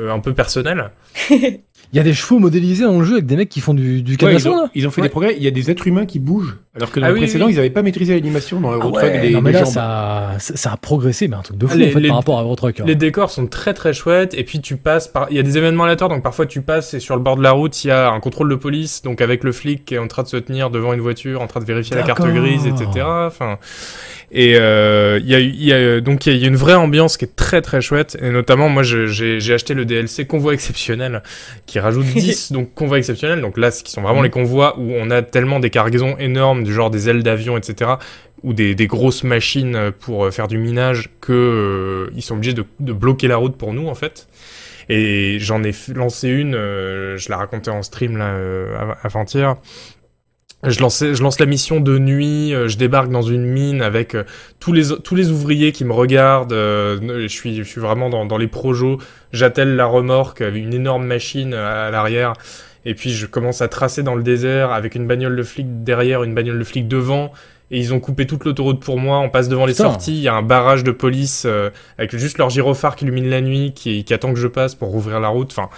euh, 0.00 0.10
un 0.12 0.18
peu 0.18 0.34
personnel. 0.34 0.90
Il 1.30 1.60
y 1.92 2.00
a 2.00 2.02
des 2.02 2.14
chevaux 2.14 2.40
modélisés 2.40 2.82
dans 2.84 2.98
le 2.98 3.04
jeu 3.04 3.12
avec 3.14 3.26
des 3.26 3.36
mecs 3.36 3.48
qui 3.48 3.60
font 3.60 3.74
du, 3.74 4.02
du 4.02 4.16
Ouais, 4.20 4.34
ils, 4.34 4.48
ont, 4.48 4.56
là? 4.62 4.70
ils 4.74 4.88
ont 4.88 4.90
fait 4.90 5.02
Ouais. 5.02 5.06
des 5.06 5.10
progrès. 5.12 5.34
Il 5.36 5.42
y 5.44 5.46
a 5.46 5.52
des 5.52 5.70
êtres 5.70 5.86
humains 5.86 6.04
qui 6.04 6.18
bougent. 6.18 6.56
Alors 6.76 6.90
que 6.90 6.98
dans 6.98 7.06
Ah 7.06 7.08
le 7.10 7.14
oui, 7.14 7.20
précédent, 7.20 7.46
oui. 7.46 7.52
ils 7.52 7.56
n'avaient 7.56 7.70
pas 7.70 7.82
maîtrisé 7.82 8.14
l'animation 8.14 8.60
dans 8.60 8.72
Euro 8.72 8.92
Ah 8.96 9.00
Truck 9.00 9.12
ouais, 9.12 9.20
des, 9.20 9.30
non 9.30 9.42
mais 9.42 9.52
des 9.52 9.58
là 9.60 9.64
ça, 9.64 10.32
ça, 10.38 10.72
a 10.72 10.76
progressé 10.76 11.28
mais 11.28 11.36
un 11.36 11.42
truc 11.42 11.56
de 11.56 11.66
fou 11.68 11.78
Les- 11.78 11.88
en 11.88 11.92
fait 11.92 12.00
les- 12.00 12.08
par 12.08 12.16
rapport 12.16 12.38
à 12.40 12.42
Euro 12.42 12.56
Truck. 12.56 12.80
hein. 12.80 12.84
Les 12.86 12.96
décors 12.96 13.30
sont 13.30 13.46
très 13.46 13.74
très 13.74 13.92
chouettes 13.92 14.34
et 14.34 14.42
puis 14.42 14.60
tu 14.60 14.76
passes 14.76 15.06
par 15.06 15.28
il 15.30 15.36
y 15.36 15.38
a 15.38 15.44
des 15.44 15.56
événements 15.56 15.84
aléatoires 15.84 16.10
donc 16.10 16.24
parfois 16.24 16.46
tu 16.46 16.62
passes 16.62 16.92
et 16.94 16.98
sur 17.00 17.14
le 17.14 17.22
bord 17.22 17.36
de 17.36 17.42
la 17.44 17.52
route 17.52 17.84
il 17.84 17.88
y 17.88 17.90
a 17.92 18.10
un 18.10 18.18
contrôle 18.18 18.48
de 18.50 18.56
police 18.56 19.02
donc 19.02 19.20
avec 19.20 19.44
le 19.44 19.52
flic 19.52 19.84
qui 19.84 19.94
est 19.94 19.98
en 19.98 20.08
train 20.08 20.24
de 20.24 20.28
se 20.28 20.36
tenir 20.36 20.70
devant 20.70 20.92
une 20.92 21.00
voiture 21.00 21.42
en 21.42 21.46
train 21.46 21.60
de 21.60 21.64
vérifier 21.64 21.94
la 21.94 22.02
carte 22.02 22.26
grise 22.26 22.66
etc 22.66 23.04
enfin 23.06 23.58
et 24.32 24.54
euh, 24.56 25.20
il 25.22 25.28
y 25.30 25.34
a 25.36 25.38
il 25.38 25.64
y 25.64 25.72
a 25.72 26.00
donc 26.00 26.26
il 26.26 26.36
y 26.36 26.44
a 26.44 26.48
une 26.48 26.56
vraie 26.56 26.74
ambiance 26.74 27.16
qui 27.16 27.24
est 27.24 27.36
très 27.36 27.62
très 27.62 27.80
chouette 27.80 28.16
et 28.20 28.30
notamment 28.30 28.68
moi 28.68 28.82
j'ai 28.82 29.54
acheté 29.54 29.74
le 29.74 29.84
DLC 29.84 30.26
convoi 30.26 30.54
exceptionnel 30.54 31.22
qui 31.66 31.78
rajoute 31.78 32.04
10 32.16 32.50
donc 32.50 32.74
convois 32.74 32.98
exceptionnels 32.98 33.40
donc 33.42 33.58
là 33.58 33.70
ce 33.70 33.84
qui 33.84 33.92
sont 33.92 34.00
vraiment 34.02 34.14
Mhm. 34.18 34.24
les 34.24 34.30
convois 34.30 34.76
où 34.78 34.92
on 34.96 35.10
a 35.10 35.22
tellement 35.22 35.60
des 35.60 35.70
cargaisons 35.70 36.16
énormes 36.18 36.63
du 36.64 36.72
genre 36.72 36.90
des 36.90 37.08
ailes 37.08 37.22
d'avion 37.22 37.56
etc 37.56 37.92
ou 38.44 38.52
des, 38.52 38.86
grosses 38.86 39.24
machines 39.24 39.90
pour 40.00 40.26
euh, 40.26 40.30
faire 40.30 40.46
du 40.46 40.58
minage 40.58 41.10
que 41.20 41.32
euh, 42.12 42.20
sont 42.20 42.34
obligés 42.34 42.54
de, 42.54 42.92
bloquer 42.92 43.26
la 43.26 43.36
route 43.36 43.56
pour 43.56 43.72
nous 43.72 43.88
en 43.88 43.94
fait. 43.94 44.28
Et 44.90 45.38
j'en 45.40 45.64
ai 45.64 45.72
lancé 45.94 46.28
une, 46.28 46.54
euh, 46.54 47.16
je 47.16 47.30
la 47.30 47.38
racontais 47.38 47.70
en 47.70 47.82
stream 47.82 48.18
là 48.18 48.34
av- 48.78 48.96
avant-hier. 49.02 49.56
Je, 50.62 50.80
lançais, 50.80 51.14
je 51.14 51.22
lance 51.22 51.40
la 51.40 51.46
mission 51.46 51.80
de 51.80 51.98
nuit, 51.98 52.52
je 52.52 52.76
débarque 52.76 53.10
dans 53.10 53.22
une 53.22 53.44
mine 53.44 53.82
avec 53.82 54.16
tous 54.60 54.72
les 54.72 54.96
tous 55.02 55.14
les 55.14 55.30
ouvriers 55.30 55.72
qui 55.72 55.84
me 55.84 55.92
regardent. 55.92 56.54
je 56.54 57.26
suis 57.28 57.54
je 57.56 57.62
suis 57.62 57.82
vraiment 57.82 58.08
dans, 58.08 58.38
les 58.38 58.46
projos. 58.46 58.98
J'attelle 59.30 59.76
la 59.76 59.84
remorque 59.84 60.40
une 60.40 60.72
énorme 60.72 61.04
machine 61.04 61.52
à 61.52 61.90
l'arrière. 61.90 62.32
Et 62.84 62.94
puis 62.94 63.10
je 63.10 63.26
commence 63.26 63.62
à 63.62 63.68
tracer 63.68 64.02
dans 64.02 64.14
le 64.14 64.22
désert 64.22 64.72
avec 64.72 64.94
une 64.94 65.06
bagnole 65.06 65.36
de 65.36 65.42
flic 65.42 65.84
derrière, 65.84 66.22
une 66.22 66.34
bagnole 66.34 66.58
de 66.58 66.64
flic 66.64 66.86
devant. 66.88 67.32
Et 67.70 67.78
ils 67.78 67.94
ont 67.94 68.00
coupé 68.00 68.26
toute 68.26 68.44
l'autoroute 68.44 68.80
pour 68.80 68.98
moi. 68.98 69.18
On 69.18 69.30
passe 69.30 69.48
devant 69.48 69.66
les 69.66 69.74
sorties. 69.74 70.12
Il 70.16 70.22
y 70.22 70.28
a 70.28 70.34
un 70.34 70.42
barrage 70.42 70.84
de 70.84 70.90
police 70.90 71.44
euh, 71.46 71.70
avec 71.98 72.14
juste 72.16 72.38
leur 72.38 72.50
gyrophare 72.50 72.94
qui 72.94 73.04
illumine 73.04 73.28
la 73.28 73.40
nuit, 73.40 73.72
qui, 73.74 74.04
qui 74.04 74.12
attend 74.12 74.32
que 74.34 74.38
je 74.38 74.48
passe 74.48 74.74
pour 74.74 74.90
rouvrir 74.90 75.18
la 75.18 75.28
route. 75.28 75.50
Enfin, 75.50 75.70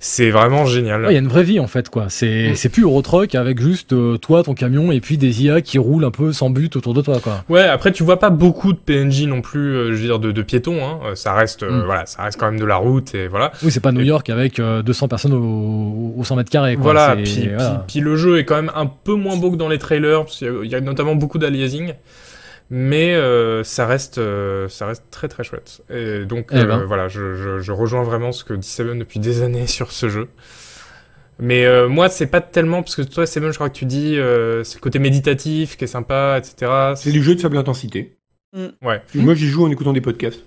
C'est 0.00 0.30
vraiment 0.30 0.64
génial. 0.64 1.02
Ouais, 1.02 1.10
Il 1.10 1.14
y 1.14 1.16
a 1.16 1.18
une 1.18 1.26
vraie 1.26 1.42
vie 1.42 1.58
en 1.58 1.66
fait 1.66 1.88
quoi. 1.88 2.06
C'est 2.08 2.50
Mm. 2.50 2.54
c'est 2.54 2.68
plus 2.68 2.84
Euro 2.84 3.02
Truck 3.02 3.34
avec 3.34 3.60
juste 3.60 3.92
euh, 3.92 4.16
toi, 4.16 4.44
ton 4.44 4.54
camion 4.54 4.92
et 4.92 5.00
puis 5.00 5.18
des 5.18 5.42
IA 5.42 5.60
qui 5.60 5.76
roulent 5.78 6.04
un 6.04 6.12
peu 6.12 6.32
sans 6.32 6.50
but 6.50 6.76
autour 6.76 6.94
de 6.94 7.02
toi 7.02 7.18
quoi. 7.20 7.42
Ouais, 7.48 7.62
après 7.62 7.90
tu 7.90 8.04
vois 8.04 8.18
pas 8.20 8.30
beaucoup 8.30 8.72
de 8.72 8.78
PNJ 8.78 9.22
non 9.24 9.40
plus, 9.40 9.74
euh, 9.74 9.86
je 9.88 9.92
veux 10.00 10.06
dire 10.06 10.18
de, 10.20 10.30
de 10.30 10.42
piétons. 10.42 10.84
Hein. 10.84 11.00
Euh, 11.04 11.14
Ça 11.16 11.34
reste, 11.34 11.64
euh, 11.64 11.82
Mm. 11.82 11.84
voilà, 11.86 12.06
ça 12.06 12.22
reste 12.22 12.38
quand 12.38 12.46
même 12.50 12.60
de 12.60 12.64
la 12.64 12.76
route 12.76 13.12
et 13.16 13.26
voilà. 13.26 13.50
Oui, 13.64 13.72
c'est 13.72 13.80
pas 13.80 13.90
New 13.90 14.02
Et- 14.02 14.06
York 14.06 14.30
avec 14.30 14.60
euh, 14.60 14.82
200 14.82 15.08
personnes 15.08 15.32
au, 15.34 16.14
au 16.16 16.22
100 16.24 16.36
mètres 16.36 16.50
carrés 16.50 16.74
quoi. 16.76 16.84
Voilà, 16.84 17.16
puis, 17.16 17.48
voilà. 17.52 17.84
puis, 17.86 17.94
puis 17.94 18.00
le 18.00 18.14
jeu 18.16 18.38
est 18.38 18.44
quand 18.44 18.56
même 18.56 18.70
un 18.76 18.86
peu 18.86 19.14
moins 19.14 19.36
beau 19.36 19.50
que 19.50 19.56
dans 19.56 19.68
les 19.68 19.78
trailers, 19.78 20.24
parce 20.24 20.38
qu'il 20.38 20.64
y 20.64 20.68
y 20.68 20.74
a 20.76 20.80
notamment 20.80 21.16
beaucoup 21.16 21.38
d'aliasing, 21.38 21.94
mais 22.70 23.14
euh, 23.14 23.64
ça 23.64 23.86
reste, 23.86 24.18
euh, 24.18 24.68
ça 24.68 24.86
reste 24.86 25.04
très 25.10 25.28
très 25.28 25.44
chouette. 25.44 25.80
Et 25.90 26.24
donc 26.24 26.48
Eh 26.52 26.56
euh, 26.58 26.64
ben. 26.64 26.84
voilà, 26.84 27.08
je, 27.08 27.34
je, 27.34 27.58
je 27.60 27.72
rejoins 27.72 28.02
vraiment 28.02 28.32
ce 28.32 28.44
que 28.44 28.54
dit 28.54 28.68
Seven 28.68 28.98
depuis 28.98 29.20
des 29.20 29.42
années 29.42 29.66
sur 29.66 29.92
ce 29.92 30.08
jeu. 30.08 30.28
Mais 31.40 31.64
euh, 31.66 31.88
moi, 31.88 32.08
c'est 32.08 32.26
pas 32.26 32.40
tellement 32.40 32.82
parce 32.82 32.96
que 32.96 33.02
toi, 33.02 33.24
Seven, 33.24 33.50
je 33.52 33.54
crois 33.56 33.70
que 33.70 33.76
tu 33.78 33.84
dis, 33.84 34.18
euh, 34.18 34.64
c'est 34.64 34.76
le 34.78 34.80
côté 34.80 34.98
méditatif 34.98 35.76
qui 35.76 35.84
est 35.84 35.88
sympa, 35.88 36.36
etc. 36.36 36.94
C'est 36.96 37.12
du 37.12 37.22
jeu 37.22 37.36
de 37.36 37.40
faible 37.40 37.56
intensité. 37.58 38.16
Ouais. 38.82 39.02
Moi, 39.14 39.34
j'y 39.34 39.46
joue 39.46 39.64
en 39.64 39.70
écoutant 39.70 39.92
des 39.92 40.00
podcasts. 40.00 40.40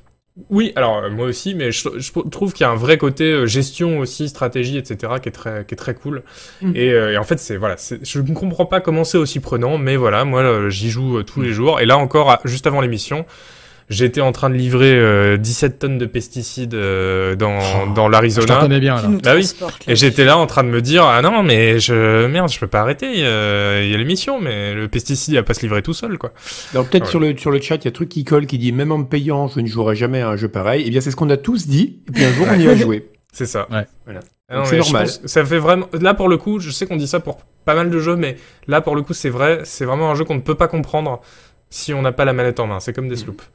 Oui, 0.50 0.72
alors 0.78 0.98
euh, 1.00 1.10
moi 1.10 1.26
aussi, 1.26 1.54
mais 1.56 1.72
je, 1.72 1.90
je 1.98 2.12
trouve 2.30 2.54
qu'il 2.54 2.64
y 2.64 2.68
a 2.68 2.72
un 2.72 2.76
vrai 2.76 2.98
côté 2.98 3.26
euh, 3.26 3.48
gestion 3.48 4.00
aussi, 4.00 4.30
stratégie, 4.30 4.78
etc., 4.78 5.14
qui 5.22 5.28
est 5.28 5.34
très, 5.34 5.66
qui 5.66 5.74
est 5.74 5.78
très 5.78 5.94
cool. 5.94 6.24
Mm. 6.62 6.72
Et, 6.76 6.90
euh, 6.92 7.14
et 7.14 7.18
en 7.18 7.24
fait, 7.24 7.38
c'est 7.38 7.58
voilà, 7.58 7.76
je 8.02 8.20
ne 8.20 8.34
comprends 8.34 8.66
pas 8.66 8.80
comment 8.80 9.04
c'est 9.04 9.18
aussi 9.18 9.42
prenant, 9.42 9.78
mais 9.78 9.98
voilà, 9.98 10.24
moi 10.24 10.70
j'y 10.70 10.90
joue 10.90 11.22
tous 11.24 11.42
les 11.42 11.52
jours. 11.52 11.82
Et 11.82 11.86
là 11.86 11.98
encore, 11.98 12.40
juste 12.46 12.66
avant 12.66 12.80
l'émission, 12.80 13.26
j'étais 13.92 14.22
en 14.22 14.32
train 14.32 14.50
de 14.50 14.56
livrer 14.56 14.92
euh, 14.94 15.38
17 15.38 15.78
tonnes 15.80 15.98
de 16.00 16.06
pesticides 16.08 16.74
euh, 16.74 17.36
dans, 17.36 17.60
Oh, 17.60 17.88
dans 17.94 18.06
Je 18.06 18.08
te 18.08 18.12
l'Arizona. 18.12 18.56
connais 18.60 18.80
bien 18.80 18.96
là. 18.96 19.04
Bah 19.24 19.34
oui. 19.36 19.48
Et 19.88 19.96
j'étais 19.96 20.26
là 20.26 20.38
en 20.38 20.48
train 20.48 20.64
de 20.64 20.70
me 20.70 20.82
dire 20.82 21.04
ah 21.06 21.22
non 21.22 21.44
mais 21.44 21.80
je 21.80 22.26
merde 22.26 22.50
je 22.52 22.60
peux 22.60 22.68
pas 22.68 22.80
arrêter 22.82 23.12
il 23.14 23.20
y 23.20 23.24
a, 23.26 23.84
il 23.84 23.92
y 23.92 23.94
a 23.94 23.98
l'émission 23.98 24.42
mais 24.42 24.74
le 24.74 24.88
pesticide 24.88 25.34
il 25.34 25.38
va 25.38 25.44
pas 25.44 25.54
se 25.54 25.62
livrer 25.62 25.82
tout 25.84 25.94
seul 25.94 26.18
quoi. 26.18 26.32
Alors 26.74 26.88
peut-être 26.88 27.04
Ouais. 27.04 27.10
sur 27.10 27.20
le 27.20 27.38
sur 27.38 27.52
le 27.52 27.62
chat, 27.62 27.76
il 27.76 27.86
y 27.86 27.88
a 27.88 27.90
un 27.90 27.92
truc 27.92 28.10
qui 28.10 28.24
colle 28.24 28.46
qui 28.48 28.58
dit 28.58 28.72
même 28.72 28.92
en 28.92 28.98
me 28.98 29.06
payant, 29.06 29.48
je 29.48 29.60
ne 29.60 29.68
jouerai 29.68 29.96
jamais 29.96 30.22
à 30.22 30.30
un 30.30 30.36
jeu 30.38 30.48
pareil. 30.48 30.84
Eh 30.88 30.90
bien, 30.90 31.02
c'est 31.02 31.12
ce 31.12 31.16
qu'on 31.16 31.30
a 31.30 31.38
tous 31.38 31.68
dit. 31.68 32.00
Et 32.08 32.12
puis 32.12 32.24
un 32.26 32.34
jour, 32.34 32.48
on 32.50 32.60
y 32.60 32.68
a 32.68 32.76
joué. 32.76 33.10
C'est 33.34 33.46
ça. 33.46 33.68
Ouais. 33.72 33.86
Voilà. 34.06 34.20
Ah 34.50 34.64
c'est 34.66 34.76
je 34.78 34.82
normal. 34.82 35.04
pense- 35.06 35.22
ça 35.26 35.46
fait 35.46 35.58
vraiment. 35.58 35.88
Là 36.00 36.14
pour 36.14 36.28
le 36.28 36.36
coup, 36.38 36.60
je 36.60 36.70
sais 36.72 36.86
qu'on 36.86 36.98
dit 36.98 37.08
ça 37.08 37.20
pour 37.22 37.38
pas 37.66 37.76
mal 37.76 37.90
de 37.90 38.00
jeux, 38.00 38.18
mais 38.18 38.36
là 38.68 38.82
pour 38.82 38.96
le 38.96 39.02
coup 39.04 39.14
c'est 39.14 39.30
vrai, 39.30 39.62
c'est 39.64 39.86
vraiment 39.86 40.12
un 40.12 40.16
jeu 40.16 40.26
qu'on 40.26 40.36
ne 40.36 40.42
peut 40.42 40.56
pas 40.56 40.68
comprendre 40.68 41.22
si 41.70 41.94
on 41.94 42.02
n'a 42.02 42.12
pas 42.12 42.26
la 42.26 42.34
manette 42.34 42.60
en 42.60 42.68
main. 42.68 42.80
C'est 42.82 42.92
comme 42.92 43.08
des 43.08 43.16
sloops. 43.16 43.46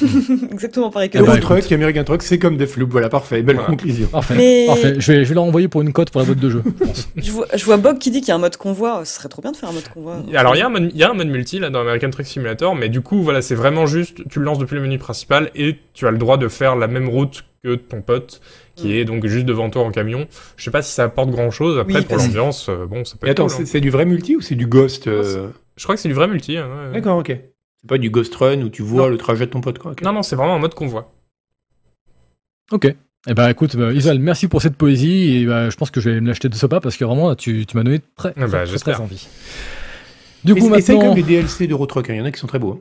Exactement 0.52 0.90
pareil 0.90 1.10
que 1.10 1.18
Euro. 1.18 1.36
Truck, 1.38 1.70
American 1.72 2.04
Truck, 2.04 2.22
c'est 2.22 2.38
comme 2.38 2.56
des. 2.56 2.66
Voilà, 2.66 3.08
parfait. 3.08 3.42
Belle 3.42 3.56
Voilà. 3.56 3.70
conclusion. 3.70 4.06
Parfait. 4.08 4.34
Mais- 4.36 4.66
Parfait. 4.66 4.94
Je 4.98 5.12
vais, 5.12 5.24
je 5.24 5.28
vais 5.28 5.34
leur 5.34 5.44
envoyer 5.44 5.68
pour 5.68 5.82
une 5.82 5.92
cote 5.92 6.10
pour 6.10 6.20
la 6.20 6.26
boîte 6.26 6.38
de 6.38 6.50
jeu. 6.50 6.62
je 6.64 6.84
pense. 6.84 7.08
Je 7.16 7.30
vois, 7.30 7.46
je 7.54 7.64
vois 7.64 7.76
Bob 7.76 7.98
qui 7.98 8.10
dit 8.10 8.20
qu'il 8.20 8.28
y 8.28 8.32
a 8.32 8.36
un 8.36 8.38
mode 8.38 8.56
convoi. 8.56 9.04
Ce 9.04 9.16
serait 9.16 9.28
trop 9.28 9.42
bien 9.42 9.52
de 9.52 9.56
faire 9.56 9.68
un 9.68 9.72
mode 9.72 9.88
convoi. 9.88 10.22
Alors 10.34 10.54
il 10.54 10.58
y 10.58 10.62
a 10.62 10.66
un 10.66 10.70
mode, 10.70 10.90
il 10.92 10.98
y 10.98 11.04
a 11.04 11.10
un 11.10 11.14
mode 11.14 11.28
multi 11.28 11.58
là 11.58 11.70
dans 11.70 11.80
American 11.80 12.10
Truck 12.10 12.26
Simulator, 12.26 12.74
mais 12.74 12.88
du 12.88 13.00
coup 13.00 13.22
voilà 13.22 13.42
c'est 13.42 13.54
vraiment 13.54 13.86
juste, 13.86 14.26
tu 14.30 14.38
le 14.38 14.44
lances 14.44 14.58
depuis 14.58 14.74
le 14.76 14.80
menu 14.82 14.98
principal 14.98 15.50
et 15.54 15.76
tu 15.94 16.06
as 16.06 16.10
le 16.10 16.18
droit 16.18 16.36
de 16.38 16.48
faire 16.48 16.76
la 16.76 16.86
même 16.88 17.08
route 17.08 17.44
que 17.64 17.74
ton 17.76 18.00
pote 18.02 18.40
qui 18.74 18.88
Mm. 18.88 18.92
est 18.92 19.04
donc 19.04 19.26
juste 19.26 19.44
devant 19.46 19.68
toi 19.70 19.82
en 19.82 19.90
camion. 19.90 20.26
Je 20.56 20.64
sais 20.64 20.70
pas 20.70 20.80
si 20.82 20.92
ça 20.92 21.04
apporte 21.04 21.30
grand 21.30 21.50
chose. 21.50 21.78
Après 21.78 21.98
Oui, 21.98 22.04
pour 22.04 22.16
l'ambiance, 22.16 22.68
euh, 22.70 22.86
bon 22.86 23.04
ça 23.04 23.12
peut 23.20 23.26
Mais 23.26 23.32
être 23.32 23.40
attends, 23.40 23.46
cool, 23.48 23.56
c'est 23.56 23.62
hein. 23.62 23.66
c'est 23.66 23.80
du 23.80 23.90
vrai 23.90 24.04
multi 24.06 24.34
ou 24.36 24.40
c'est 24.40 24.54
du 24.54 24.66
Ghost 24.66 25.06
euh, 25.06 25.48
Je 25.76 25.82
crois 25.84 25.94
que 25.94 26.00
c'est 26.00 26.08
du 26.08 26.14
vrai 26.14 26.26
multi. 26.28 26.56
hein, 26.56 26.66
ouais, 26.66 26.86
ouais. 26.88 26.92
D'accord, 26.94 27.18
ok. 27.18 27.36
C'est 27.82 27.88
pas 27.88 27.98
du 27.98 28.10
Ghost 28.10 28.34
Run 28.36 28.62
où 28.62 28.68
tu 28.68 28.82
vois 28.82 29.02
Non. 29.04 29.08
le 29.08 29.18
trajet 29.18 29.46
de 29.46 29.50
ton 29.50 29.60
pote, 29.60 29.78
quoi. 29.78 29.92
ok. 29.92 30.02
Non 30.02 30.12
non 30.12 30.22
c'est 30.22 30.36
vraiment 30.36 30.54
un 30.54 30.58
mode 30.58 30.74
convoi. 30.74 31.12
Ok. 32.70 32.94
Eh 33.28 33.34
ben 33.34 33.48
écoute, 33.48 33.76
bah, 33.76 33.92
Isal, 33.92 34.18
merci 34.18 34.48
pour 34.48 34.62
cette 34.62 34.74
poésie 34.76 35.36
et 35.36 35.46
bah, 35.46 35.70
je 35.70 35.76
pense 35.76 35.90
que 35.92 36.00
je 36.00 36.10
vais 36.10 36.20
me 36.20 36.26
l'acheter 36.28 36.48
de 36.48 36.54
ce 36.56 36.66
pas 36.66 36.80
parce 36.80 36.96
que 36.96 37.04
vraiment 37.04 37.34
tu, 37.36 37.66
tu 37.66 37.76
m'as 37.76 37.82
donné 37.84 38.00
très, 38.16 38.32
Ah 38.36 38.46
bah, 38.46 38.64
très, 38.66 38.78
très, 38.78 38.94
envie. 39.00 39.28
Du 40.44 40.54
coup 40.56 40.66
Et- 40.66 40.70
maintenant, 40.70 41.00
même 41.02 41.14
les 41.16 41.22
DLC 41.22 41.66
d'Euro 41.68 41.86
Truck. 41.86 42.10
hein. 42.10 42.14
Il 42.14 42.18
y 42.18 42.20
en 42.20 42.24
a 42.24 42.32
qui 42.32 42.40
sont 42.40 42.48
très 42.48 42.58
beaux. 42.58 42.80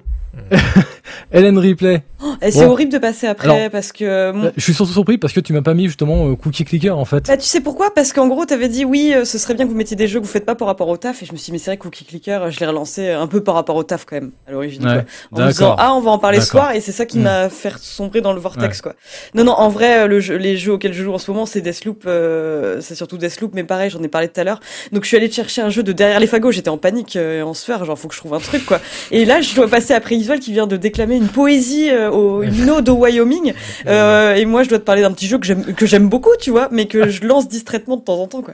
hein. 0.52 0.58
Hélène 1.32 1.58
Ripley. 1.58 2.04
Et 2.44 2.52
c'est 2.52 2.66
Bon. 2.66 2.72
horrible 2.72 2.92
de 2.92 2.98
passer 3.00 3.28
après 3.28 3.50
Alors, 3.50 3.70
parce 3.72 3.92
que. 3.92 4.32
mon- 4.32 4.46
Euh, 4.46 4.52
Je 4.56 4.62
suis 4.64 4.74
surtout 4.74 4.92
surpris 4.94 5.18
parce 5.18 5.34
que 5.34 5.40
tu 5.40 5.54
m'as 5.54 5.62
pas 5.62 5.74
mis 5.74 5.86
justement 5.88 6.30
euh, 6.30 6.36
Cookie 6.36 6.64
Clicker 6.66 6.92
en 6.98 7.06
fait. 7.06 7.26
Bah, 7.28 7.38
tu 7.38 7.46
sais 7.46 7.62
pourquoi? 7.62 7.94
Parce 7.94 8.14
qu'en 8.14 8.28
gros, 8.28 8.46
t'avais 8.46 8.70
dit 8.70 8.86
oui, 8.86 9.12
euh, 9.16 9.26
ce 9.26 9.38
serait 9.38 9.54
bien 9.56 9.66
que 9.66 9.72
vous 9.72 9.76
mettiez 9.78 9.96
des 9.98 10.08
jeux 10.08 10.20
que 10.20 10.26
vous 10.26 10.32
faites 10.32 10.46
pas 10.46 10.56
par 10.56 10.68
rapport 10.68 10.88
au 10.88 10.98
taf. 10.98 11.24
Et 11.24 11.26
je 11.26 11.32
me 11.32 11.38
suis 11.38 11.46
dit, 11.46 11.52
mais 11.54 11.58
c'est 11.58 11.72
vrai 11.72 11.78
Cookie 11.78 12.06
Clicker, 12.06 12.44
euh, 12.44 12.52
je 12.52 12.60
l'ai 12.60 12.66
relancé 12.68 13.10
un 13.10 13.28
peu 13.28 13.44
par 13.44 13.56
rapport 13.56 13.76
au 13.76 13.84
taf 13.84 14.06
quand 14.06 14.16
même, 14.16 14.32
à 14.48 14.52
l'origine. 14.52 14.86
Ouais. 14.86 15.06
En 15.32 15.42
me 15.42 15.48
disant, 15.48 15.76
ah, 15.78 15.94
on 15.96 16.00
va 16.02 16.12
en 16.12 16.20
parler 16.20 16.40
ce 16.42 16.48
soir. 16.48 16.74
Et 16.76 16.82
c'est 16.82 16.92
ça 16.92 17.06
qui 17.06 17.18
Hmm. 17.20 17.24
m'a 17.24 17.50
fait 17.50 17.74
sombrer 17.80 18.22
dans 18.22 18.34
le 18.34 18.40
vortex, 18.40 18.82
quoi. 18.82 18.94
Non, 19.34 19.44
non, 19.44 19.54
en 19.54 19.70
vrai, 19.70 20.08
le 20.08 20.20
jeu, 20.20 20.36
les 20.36 20.58
jeux 20.58 20.74
auxquels 20.74 20.94
je 20.94 21.04
joue 21.04 21.14
en 21.14 21.18
ce 21.18 21.30
moment, 21.32 21.46
c'est 21.46 21.62
Deathloop. 21.62 22.04
Euh, 22.06 22.80
c'est 22.82 22.96
surtout 22.96 23.18
Deathloop, 23.18 23.52
mais 23.56 23.64
pareil, 23.64 23.90
j'en 23.90 24.02
ai 24.04 24.08
parlé 24.08 24.28
tout 24.28 24.40
à 24.40 24.44
l'heure. 24.44 24.60
Donc 24.92 25.04
je 25.04 25.08
suis 25.08 25.18
allée 25.18 25.32
chercher 25.32 25.62
un 25.62 25.70
jeu 25.70 25.84
de 25.84 25.92
derrière 25.92 26.20
les 26.20 26.28
fagots. 26.28 26.52
J'étais 26.52 26.70
en 26.70 26.78
panique, 26.78 27.16
euh, 27.16 27.42
en 27.44 27.54
sueur. 27.54 27.84
Genre, 27.86 27.98
faut 27.98 28.08
que 28.08 28.14
je 28.14 28.20
trouve 28.20 28.34
un 28.34 28.40
truc, 28.40 28.66
quoi. 28.66 28.80
Et 29.12 29.26
là, 29.26 29.42
je 29.42 29.56
dois 29.56 29.68
passer 29.68 29.94
après 29.94 30.16
Isuel 30.16 30.40
qui 30.40 30.52
vient 30.52 30.68
de 30.68 30.78
déclamer 31.02 31.18
une 31.24 31.30
poésie, 31.32 31.90
euh, 31.90 32.10
au, 32.12 32.44
une 32.44 32.70
ode 32.70 32.90
au 32.90 32.96
Wyoming. 32.96 33.54
Euh, 33.88 34.36
et 34.36 34.46
moi, 34.46 34.64
je 34.64 34.70
dois 34.70 34.80
te 34.80 34.84
parler 34.84 35.02
d'un 35.02 35.12
petit 35.12 35.28
jeu 35.28 35.38
que 35.38 35.46
j'aime 35.46 35.74
que 35.74 35.86
j'aime 35.86 36.10
beaucoup, 36.10 36.32
tu 36.40 36.52
vois, 36.52 36.70
mais 36.72 36.88
que 36.88 37.10
je 37.10 37.26
lance 37.26 37.48
distraitement 37.48 37.98
de 37.98 38.02
temps 38.02 38.20
en 38.20 38.28
temps, 38.28 38.42
quoi. 38.42 38.54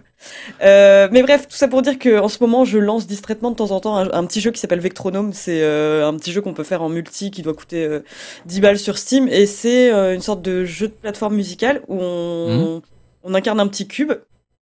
Euh, 0.61 1.07
mais 1.11 1.21
bref, 1.23 1.47
tout 1.47 1.55
ça 1.55 1.67
pour 1.67 1.81
dire 1.81 1.99
que 1.99 2.19
en 2.19 2.29
ce 2.29 2.37
moment, 2.41 2.65
je 2.65 2.77
lance 2.77 3.07
distraitement 3.07 3.51
de 3.51 3.55
temps 3.55 3.71
en 3.71 3.79
temps 3.79 3.97
un, 3.97 4.11
un 4.11 4.25
petit 4.25 4.41
jeu 4.41 4.51
qui 4.51 4.59
s'appelle 4.59 4.79
Vectronome. 4.79 5.33
C'est 5.33 5.63
un 5.63 6.15
petit 6.17 6.31
jeu 6.31 6.41
qu'on 6.41 6.53
peut 6.53 6.63
faire 6.63 6.81
en 6.81 6.89
multi, 6.89 7.31
qui 7.31 7.41
doit 7.41 7.53
coûter 7.53 7.85
euh, 7.85 7.99
10 8.45 8.61
balles 8.61 8.79
sur 8.79 8.97
Steam, 8.97 9.27
et 9.27 9.45
c'est 9.45 9.91
une 9.91 10.21
sorte 10.21 10.41
de 10.41 10.65
jeu 10.65 10.87
de 10.87 10.93
plateforme 10.93 11.35
musicale 11.35 11.81
où 11.87 11.97
on, 11.99 12.81
on 13.23 13.33
incarne 13.33 13.59
un 13.59 13.67
petit 13.67 13.87
cube. 13.87 14.13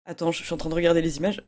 Attends, 0.07 0.33
je 0.33 0.43
suis 0.43 0.53
en 0.53 0.57
train 0.57 0.69
de 0.71 0.75
regarder 0.75 1.01
les 1.03 1.17
images. 1.17 1.43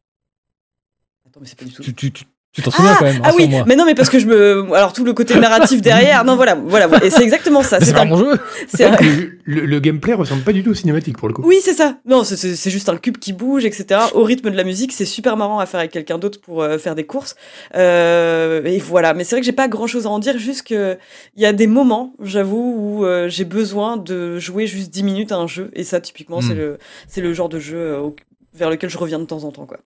Attends, 1.27 1.41
mais 1.41 1.47
c'est 1.47 1.59
pas 1.59 1.65
du 1.65 1.73
tout. 1.73 1.83
Tu 1.83 1.95
tu- 1.95 2.13
tu- 2.13 2.25
tu 2.57 2.63
t'en 2.63 2.71
souviens 2.73 2.93
Ah, 2.95 2.97
quand 2.99 3.05
même, 3.05 3.21
ah 3.23 3.31
oui, 3.37 3.49
mais 3.67 3.77
non, 3.77 3.85
mais 3.85 3.95
parce 3.95 4.09
que 4.11 4.19
je 4.19 4.27
me, 4.27 4.67
alors 4.75 4.93
tout 4.93 5.05
le 5.05 5.13
côté 5.13 5.35
narratif 5.39 5.81
derrière, 5.83 6.25
non, 6.25 6.35
voilà, 6.35 6.55
voilà, 6.57 6.87
voilà. 6.89 7.05
et 7.05 7.11
c'est 7.11 7.23
exactement 7.23 7.63
ça. 7.63 7.79
C'est 7.81 7.95
un, 7.97 8.05
mon 8.07 8.17
jeu. 8.17 8.39
c'est 8.67 8.85
un- 8.87 8.97
le, 9.01 9.39
le- 9.45 9.67
le 9.67 9.81
gameplay 9.81 10.15
ressemble 10.15 10.43
pas 10.43 10.53
du 10.53 10.65
tout 10.65 10.71
au 10.71 10.75
cinématique 10.75 11.17
pour 11.19 11.29
le 11.29 11.35
coup. 11.35 11.43
Oui, 11.45 11.59
c'est 11.63 11.75
ça. 11.75 11.99
Non, 12.07 12.25
c'est- 12.25 12.37
c'est 12.37 12.57
c'est 12.57 12.71
juste 12.71 12.89
un 12.89 12.97
cube 12.97 13.19
qui 13.19 13.33
bouge, 13.33 13.65
etc. 13.65 14.01
Au 14.15 14.25
rythme 14.25 14.51
de 14.51 14.57
la 14.57 14.65
musique, 14.65 14.93
c'est 14.93 15.05
super 15.05 15.37
marrant 15.37 15.59
à 15.61 15.67
faire 15.67 15.79
avec 15.81 15.93
quelqu'un 15.93 16.19
d'autre 16.19 16.41
pour 16.41 16.63
euh, 16.63 16.79
faire 16.79 16.95
des 16.95 17.05
courses. 17.05 17.37
Euh, 17.75 18.63
et 18.65 18.79
voilà. 18.79 19.15
Mais 19.15 19.25
c'est 19.25 19.37
vrai 19.37 19.41
que 19.41 19.47
j'ai 19.47 19.53
pas 19.53 19.69
grand 19.69 19.87
chose 19.87 20.07
à 20.07 20.11
en 20.11 20.19
dire, 20.19 20.39
juste 20.39 20.67
que 20.67 20.97
il 21.37 21.43
y 21.43 21.47
a 21.47 21.53
des 21.53 21.67
moments, 21.67 22.15
j'avoue, 22.23 22.75
où 23.01 23.05
euh, 23.05 23.29
j'ai 23.29 23.45
besoin 23.45 23.97
de 23.97 24.39
jouer 24.39 24.67
juste 24.67 24.91
10 24.91 25.03
minutes 25.03 25.33
à 25.33 25.37
un 25.37 25.47
jeu. 25.47 25.71
Et 25.75 25.85
ça, 25.85 26.01
typiquement, 26.01 26.41
c'est 26.41 26.55
Hmm. 26.55 26.59
le, 26.59 26.79
c'est 27.09 27.21
le 27.21 27.33
genre 27.35 27.49
de 27.49 27.59
jeu 27.59 27.77
euh, 27.77 28.09
vers 28.55 28.71
lequel 28.71 28.89
je 28.89 28.97
reviens 28.99 29.19
de 29.19 29.25
temps 29.25 29.45
en 29.45 29.51
temps, 29.53 29.67
quoi. 29.67 29.79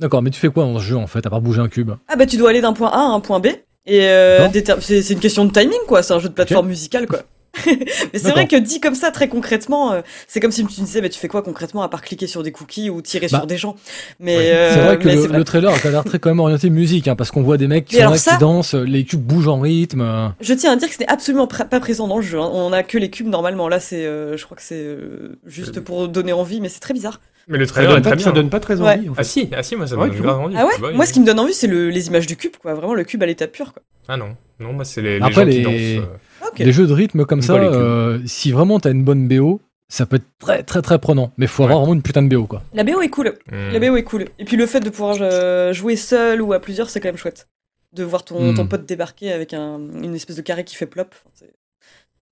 D'accord, 0.00 0.22
mais 0.22 0.30
tu 0.30 0.38
fais 0.40 0.48
quoi 0.48 0.64
dans 0.64 0.78
ce 0.78 0.84
jeu 0.84 0.96
en 0.96 1.06
fait, 1.06 1.24
à 1.26 1.30
part 1.30 1.40
bouger 1.40 1.60
un 1.60 1.68
cube? 1.68 1.92
Ah 2.08 2.16
bah 2.16 2.26
tu 2.26 2.36
dois 2.36 2.50
aller 2.50 2.60
d'un 2.60 2.72
point 2.74 2.90
A 2.90 2.98
à 2.98 3.04
un 3.04 3.20
point 3.20 3.40
B. 3.40 3.46
Et 3.86 4.02
euh, 4.08 4.48
c'est 4.80 5.10
une 5.10 5.20
question 5.20 5.44
de 5.44 5.52
timing, 5.52 5.78
quoi. 5.86 6.02
C'est 6.02 6.12
un 6.12 6.18
jeu 6.18 6.28
de 6.28 6.34
plateforme 6.34 6.66
musicale, 6.68 7.06
quoi. 7.06 7.20
mais 7.66 8.18
c'est 8.18 8.32
vrai 8.32 8.46
que 8.48 8.56
dit 8.56 8.80
comme 8.80 8.94
ça, 8.96 9.10
très 9.10 9.28
concrètement, 9.28 9.92
euh, 9.92 10.02
c'est 10.28 10.40
comme 10.40 10.50
si 10.50 10.66
tu 10.66 10.80
me 10.80 10.84
disais, 10.86 11.00
bah, 11.00 11.08
tu 11.08 11.18
fais 11.18 11.28
quoi 11.28 11.40
concrètement 11.40 11.80
à 11.82 11.88
part 11.88 12.02
cliquer 12.02 12.26
sur 12.26 12.42
des 12.42 12.52
cookies 12.52 12.90
ou 12.90 13.00
tirer 13.00 13.28
Bah, 13.30 13.38
sur 13.38 13.46
des 13.46 13.56
gens? 13.56 13.76
Mais 14.20 14.36
euh, 14.50 14.74
C'est 14.74 14.80
vrai 14.84 14.98
que 14.98 15.06
mais 15.06 15.14
le, 15.14 15.20
vrai. 15.22 15.38
le 15.38 15.44
trailer 15.44 15.72
a 15.72 15.88
l'air 15.90 16.04
très 16.04 16.18
quand 16.18 16.28
même 16.28 16.40
orienté 16.40 16.68
musique, 16.68 17.08
hein, 17.08 17.16
parce 17.16 17.30
qu'on 17.30 17.42
voit 17.42 17.56
des 17.56 17.66
mecs 17.68 17.86
qui 17.86 17.94
Mais 17.94 18.00
sont 18.00 18.02
alors 18.02 18.12
là, 18.12 18.18
ça- 18.18 18.32
qui 18.32 18.38
dansent, 18.38 18.74
les 18.74 19.04
cubes 19.04 19.22
bougent 19.22 19.48
en 19.48 19.60
rythme. 19.60 20.02
euh. 20.02 20.28
Je 20.40 20.52
tiens 20.52 20.72
à 20.72 20.76
dire 20.76 20.88
que 20.88 20.94
ce 20.94 21.00
n'est 21.00 21.08
absolument 21.08 21.46
pr- 21.46 21.66
pas 21.68 21.80
présent 21.80 22.06
dans 22.08 22.16
le 22.18 22.22
jeu. 22.24 22.38
hein. 22.38 22.50
On 22.52 22.72
a 22.74 22.82
que 22.82 22.98
les 22.98 23.08
cubes 23.08 23.28
normalement. 23.28 23.68
Là, 23.68 23.80
c'est, 23.80 24.04
euh, 24.04 24.36
je 24.36 24.44
crois 24.44 24.56
que 24.58 24.62
c'est 24.62 24.74
euh, 24.82 25.38
juste 25.46 25.80
pour 25.80 26.08
donner 26.08 26.34
envie, 26.34 26.60
mais 26.60 26.68
c'est 26.68 26.80
très 26.80 26.92
bizarre. 26.92 27.20
Mais 27.48 27.58
le 27.58 27.66
Ça 27.66 27.72
trailer 27.74 27.90
est 27.90 27.94
donne, 27.94 28.02
très 28.02 28.10
pas, 28.10 28.16
bien. 28.16 28.24
ça 28.24 28.32
donne 28.32 28.50
pas 28.50 28.60
très 28.60 28.80
Ouais. 28.80 28.94
envie. 28.94 29.08
en 29.08 29.14
fait. 29.14 29.20
Ah 29.20 29.24
si, 29.24 29.48
ah 29.56 29.62
si, 29.62 29.76
moi 29.76 29.86
ça 29.86 29.96
me 29.96 30.00
Ouais, 30.02 30.08
donne 30.10 30.20
grave 30.20 30.40
envie. 30.40 30.56
Ah 30.58 30.66
ouais. 30.66 30.72
Bah. 30.80 30.90
Moi, 30.92 31.06
ce 31.06 31.12
qui 31.12 31.20
me 31.20 31.26
donne 31.26 31.38
envie, 31.38 31.54
c'est 31.54 31.66
le- 31.68 31.90
les 31.90 32.08
images 32.08 32.26
du 32.26 32.36
cube, 32.36 32.56
quoi. 32.60 32.74
Vraiment 32.74 32.94
le 32.94 33.04
cube 33.04 33.22
à 33.22 33.26
l'état 33.26 33.46
pur, 33.46 33.72
quoi. 33.72 33.82
Ah 34.08 34.16
non, 34.16 34.36
non, 34.60 34.72
moi 34.72 34.84
c'est 34.84 35.02
les, 35.02 35.18
les 35.18 35.24
Après, 35.24 35.44
gens 35.44 35.50
qui 35.50 35.58
les- 35.58 35.96
dansent. 35.96 36.06
euh. 36.08 36.64
Des 36.64 36.72
jeux 36.72 36.86
de 36.86 36.92
rythme 36.92 37.24
comme 37.24 37.42
ça, 37.42 37.58
les 37.58 37.66
euh, 37.66 38.18
si 38.26 38.50
vraiment 38.52 38.78
t'as 38.80 38.90
une 38.90 39.04
bonne 39.04 39.28
BO, 39.28 39.60
ça 39.88 40.06
peut 40.06 40.16
être 40.16 40.26
très 40.38 40.62
très 40.62 40.80
très 40.82 40.98
prenant. 40.98 41.32
Mais 41.38 41.46
faut 41.46 41.62
avoir 41.64 41.78
vraiment 41.80 41.94
une 41.94 42.02
putain 42.02 42.22
de 42.22 42.28
BO 42.34 42.46
quoi. 42.46 42.62
La 42.72 42.82
BO 42.84 43.00
est 43.02 43.08
cool. 43.10 43.34
Hmm. 43.50 43.72
La 43.72 43.78
BO 43.80 43.96
est 43.96 44.02
cool. 44.04 44.26
Et 44.38 44.44
puis 44.44 44.56
le 44.56 44.66
fait 44.66 44.80
de 44.80 44.90
pouvoir 44.90 45.16
euh, 45.20 45.72
jouer 45.72 45.96
seul 45.96 46.40
ou 46.42 46.52
à 46.52 46.60
plusieurs, 46.60 46.88
c'est 46.90 47.00
quand 47.00 47.08
même 47.08 47.16
chouette. 47.16 47.48
De 47.92 48.02
voir 48.04 48.24
ton, 48.24 48.52
Hmm. 48.52 48.54
ton 48.54 48.66
pote 48.66 48.86
débarquer 48.86 49.32
avec 49.32 49.54
un, 49.54 49.78
une 50.02 50.14
espèce 50.14 50.36
de 50.36 50.42
carré 50.42 50.64
qui 50.64 50.74
fait 50.76 50.86
plop. 50.86 51.14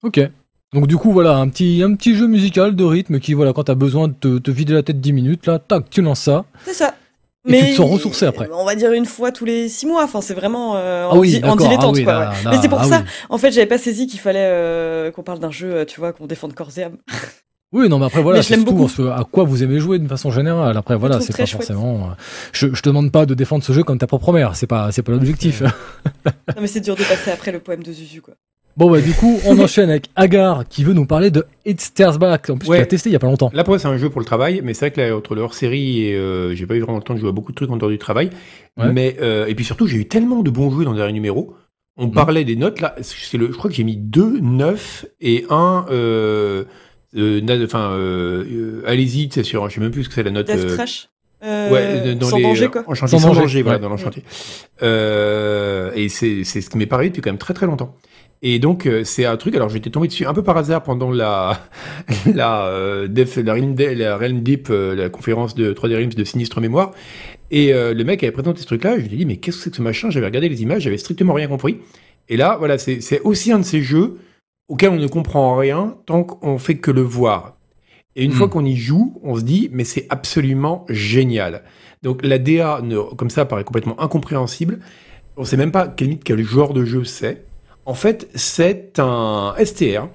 Ok. 0.02 0.20
Donc 0.74 0.86
du 0.88 0.96
coup 0.96 1.12
voilà, 1.12 1.36
un 1.36 1.48
petit, 1.48 1.82
un 1.82 1.94
petit 1.94 2.14
jeu 2.16 2.26
musical 2.26 2.74
de 2.76 2.84
rythme 2.84 3.20
qui 3.20 3.32
voilà, 3.32 3.52
quand 3.52 3.64
t'as 3.64 3.74
besoin 3.76 4.08
de 4.08 4.12
te, 4.14 4.38
te 4.38 4.50
vider 4.50 4.74
la 4.74 4.82
tête 4.82 5.00
10 5.00 5.12
minutes, 5.12 5.46
là, 5.46 5.58
tac, 5.58 5.88
tu 5.88 6.02
lances 6.02 6.20
ça. 6.20 6.44
C'est 6.64 6.74
ça. 6.74 6.94
Et 7.46 7.58
tu 7.60 7.66
te 7.70 7.74
sens 7.76 7.90
ressourcé 7.90 8.24
après. 8.26 8.48
On 8.52 8.64
va 8.64 8.74
dire 8.74 8.92
une 8.92 9.04
fois 9.06 9.30
tous 9.30 9.44
les 9.44 9.68
six 9.68 9.86
mois. 9.86 10.02
Enfin, 10.04 10.20
c'est 10.22 10.32
vraiment 10.34 10.76
euh, 10.76 11.04
en, 11.06 11.10
Ah 11.12 11.18
oui, 11.18 11.40
en 11.44 11.56
dilettante, 11.56 11.84
ah 11.84 11.98
oui, 11.98 12.04
quoi. 12.04 12.12
là, 12.14 12.30
ouais. 12.30 12.44
là, 12.44 12.50
Mais 12.52 12.56
c'est 12.60 12.68
pour 12.70 12.80
ah 12.80 12.84
ça, 12.84 12.98
oui. 13.00 13.10
en 13.28 13.38
fait, 13.38 13.52
j'avais 13.52 13.66
pas 13.66 13.76
saisi 13.78 14.06
qu'il 14.06 14.18
fallait 14.18 14.38
euh, 14.40 15.10
qu'on 15.10 15.22
parle 15.22 15.38
d'un 15.40 15.50
jeu, 15.50 15.70
euh, 15.74 15.84
tu 15.84 16.00
vois, 16.00 16.12
qu'on 16.12 16.26
défende 16.26 16.54
corps 16.54 16.70
et 16.76 16.82
âme. 16.84 16.96
Oui, 17.72 17.88
non, 17.88 17.98
mais 17.98 18.06
après 18.06 18.22
voilà, 18.22 18.38
Mais 18.38 18.42
c'est 18.44 18.54
ce- 18.54 19.08
à 19.10 19.24
quoi 19.28 19.42
vous 19.42 19.64
aimez 19.64 19.80
jouer 19.80 19.98
d'une 19.98 20.08
façon 20.08 20.30
générale. 20.30 20.76
Après 20.76 20.94
voilà, 20.96 21.20
c'est 21.20 21.36
pas 21.36 21.44
chouette. 21.44 21.64
forcément. 21.66 22.10
Je, 22.52 22.72
je 22.72 22.80
te 22.80 22.88
demande 22.88 23.10
pas 23.10 23.26
de 23.26 23.34
défendre 23.34 23.64
ce 23.64 23.72
jeu 23.72 23.82
comme 23.82 23.98
ta 23.98 24.06
propre 24.06 24.32
mère, 24.32 24.54
c'est 24.54 24.68
pas, 24.68 24.92
c'est 24.92 25.02
pas 25.02 25.10
l'objectif. 25.10 25.62
Non, 25.62 26.60
mais 26.60 26.68
c'est 26.68 26.80
dur 26.80 26.94
de 26.94 27.02
passer 27.02 27.32
après 27.32 27.50
le 27.50 27.58
poème 27.58 27.82
de 27.82 27.92
Zuzu, 27.92 28.20
quoi. 28.20 28.34
Bon 28.76 28.90
bah 28.90 29.00
du 29.00 29.12
coup, 29.12 29.38
on 29.46 29.58
enchaîne 29.60 29.88
avec 29.90 30.10
Agar 30.16 30.66
qui 30.68 30.82
veut 30.82 30.94
nous 30.94 31.06
parler 31.06 31.30
de 31.30 31.44
It 31.64 31.80
Stairs 31.80 32.18
Back. 32.18 32.50
En 32.50 32.56
plus, 32.58 32.68
Ouais. 32.68 32.76
tu 32.78 32.80
l'as 32.80 32.86
testé 32.86 33.10
il 33.10 33.12
y 33.12 33.16
a 33.16 33.20
pas 33.20 33.28
longtemps. 33.28 33.50
Là, 33.54 33.62
pour 33.62 33.72
moi, 33.72 33.78
c'est 33.78 33.86
un 33.86 33.96
jeu 33.96 34.10
pour 34.10 34.20
le 34.20 34.26
travail, 34.26 34.62
mais 34.64 34.74
c'est 34.74 34.86
vrai 34.86 34.90
que 34.90 35.00
là, 35.00 35.16
entre 35.16 35.34
le 35.36 35.42
hors-série 35.42 36.02
et 36.08 36.16
euh, 36.16 36.54
j'ai 36.56 36.66
pas 36.66 36.74
eu 36.74 36.80
vraiment 36.80 36.98
le 36.98 37.04
temps 37.04 37.14
de 37.14 37.20
jouer 37.20 37.28
à 37.28 37.32
beaucoup 37.32 37.52
de 37.52 37.56
trucs 37.56 37.70
en 37.70 37.76
dehors 37.76 37.90
du 37.90 37.98
travail. 37.98 38.30
Ouais. 38.76 38.92
Mais 38.92 39.16
euh, 39.20 39.46
et 39.46 39.54
puis 39.54 39.64
surtout, 39.64 39.86
j'ai 39.86 39.98
eu 39.98 40.08
tellement 40.08 40.42
de 40.42 40.50
bons 40.50 40.76
jeux 40.76 40.84
dans 40.84 40.90
les 40.92 40.98
derniers 40.98 41.12
numéros. 41.12 41.54
On 41.96 42.08
parlait 42.10 42.44
des 42.44 42.56
notes 42.56 42.80
là. 42.80 42.96
C'est 43.02 43.38
le, 43.38 43.46
je 43.52 43.56
crois 43.56 43.70
que 43.70 43.76
j'ai 43.76 43.84
mis 43.84 43.96
deux 43.96 44.40
9 44.40 45.06
et 45.20 45.46
un. 45.50 45.86
Euh, 45.90 46.64
euh, 47.16 47.64
enfin, 47.64 47.92
euh, 47.92 48.44
euh, 48.50 48.82
allez-y, 48.86 49.28
c'est 49.32 49.44
sûr. 49.44 49.68
Je 49.68 49.76
sais 49.76 49.80
même 49.80 49.92
plus 49.92 50.02
ce 50.02 50.08
que 50.08 50.14
c'est 50.16 50.24
la 50.24 50.32
note. 50.32 50.48
Death 50.48 50.58
euh. 50.58 50.76
Euh, 50.80 50.86
Ouais, 51.70 52.14
dans 52.14 52.26
sans 52.28 52.36
les, 52.38 52.42
danger, 52.42 52.68
quoi. 52.68 52.84
En 52.86 52.94
chantier, 52.94 53.18
Sans 53.18 53.22
sans, 53.22 53.28
danger, 53.28 53.40
danger, 53.42 53.62
voilà, 53.62 53.78
ouais. 53.78 53.82
dans 53.82 53.88
l'enchantier. 53.90 54.22
Euh, 54.82 55.90
et 55.94 56.08
c'est 56.08 56.44
c'est 56.44 56.60
ce 56.60 56.70
qui 56.70 56.78
m'est 56.78 56.86
paru 56.86 57.08
depuis 57.08 57.22
quand 57.22 57.30
même 57.30 57.38
très 57.38 57.54
très 57.54 57.66
longtemps. 57.66 57.94
Et 58.42 58.58
donc 58.58 58.86
euh, 58.86 59.04
c'est 59.04 59.24
un 59.24 59.36
truc. 59.36 59.54
Alors 59.54 59.68
j'étais 59.68 59.90
tombé 59.90 60.08
dessus 60.08 60.26
un 60.26 60.34
peu 60.34 60.42
par 60.42 60.56
hasard 60.56 60.82
pendant 60.82 61.10
la 61.10 61.58
la 62.34 62.66
euh, 62.66 63.08
Def- 63.08 63.36
la 63.42 63.52
Realm, 63.54 63.74
De- 63.74 63.84
la 63.84 64.16
Realm 64.16 64.40
Deep, 64.42 64.68
euh, 64.70 64.94
la 64.94 65.08
conférence 65.08 65.54
de 65.54 65.72
3D 65.72 65.94
Realms 65.96 66.08
de 66.14 66.24
Sinistre 66.24 66.60
Mémoire. 66.60 66.92
Et 67.50 67.72
euh, 67.72 67.94
le 67.94 68.04
mec 68.04 68.22
avait 68.22 68.32
présenté 68.32 68.60
ce 68.60 68.66
truc-là. 68.66 68.96
et 68.96 69.00
Je 69.00 69.06
lui 69.08 69.14
ai 69.14 69.18
dit 69.18 69.26
mais 69.26 69.36
qu'est-ce 69.36 69.58
que 69.58 69.62
c'est 69.64 69.70
que 69.70 69.76
ce 69.76 69.82
machin? 69.82 70.10
J'avais 70.10 70.26
regardé 70.26 70.48
les 70.48 70.62
images, 70.62 70.82
j'avais 70.82 70.98
strictement 70.98 71.32
rien 71.34 71.48
compris. 71.48 71.78
Et 72.28 72.36
là, 72.36 72.56
voilà, 72.58 72.78
c'est 72.78 73.00
c'est 73.00 73.20
aussi 73.20 73.52
un 73.52 73.58
de 73.60 73.64
ces 73.64 73.82
jeux 73.82 74.16
auxquels 74.68 74.90
on 74.90 74.96
ne 74.96 75.06
comprend 75.06 75.56
rien 75.56 75.96
tant 76.06 76.24
qu'on 76.24 76.58
fait 76.58 76.76
que 76.76 76.90
le 76.90 77.02
voir. 77.02 77.53
Et 78.16 78.24
une 78.24 78.30
Hmm. 78.30 78.34
fois 78.34 78.48
qu'on 78.48 78.64
y 78.64 78.76
joue, 78.76 79.18
on 79.22 79.36
se 79.36 79.42
dit 79.42 79.68
mais 79.72 79.84
c'est 79.84 80.06
absolument 80.08 80.84
génial. 80.88 81.62
Donc 82.02 82.24
la 82.24 82.38
DA, 82.38 82.80
ne, 82.82 82.98
comme 82.98 83.30
ça, 83.30 83.44
paraît 83.44 83.64
complètement 83.64 84.00
incompréhensible. 84.00 84.80
On 85.36 85.44
sait 85.44 85.56
même 85.56 85.72
pas 85.72 85.88
quel, 85.88 86.18
quel 86.18 86.42
genre 86.44 86.72
de 86.74 86.84
jeu 86.84 87.04
c'est. 87.04 87.44
En 87.86 87.94
fait, 87.94 88.28
c'est 88.34 88.98
un 88.98 89.54
STR, 89.62 90.08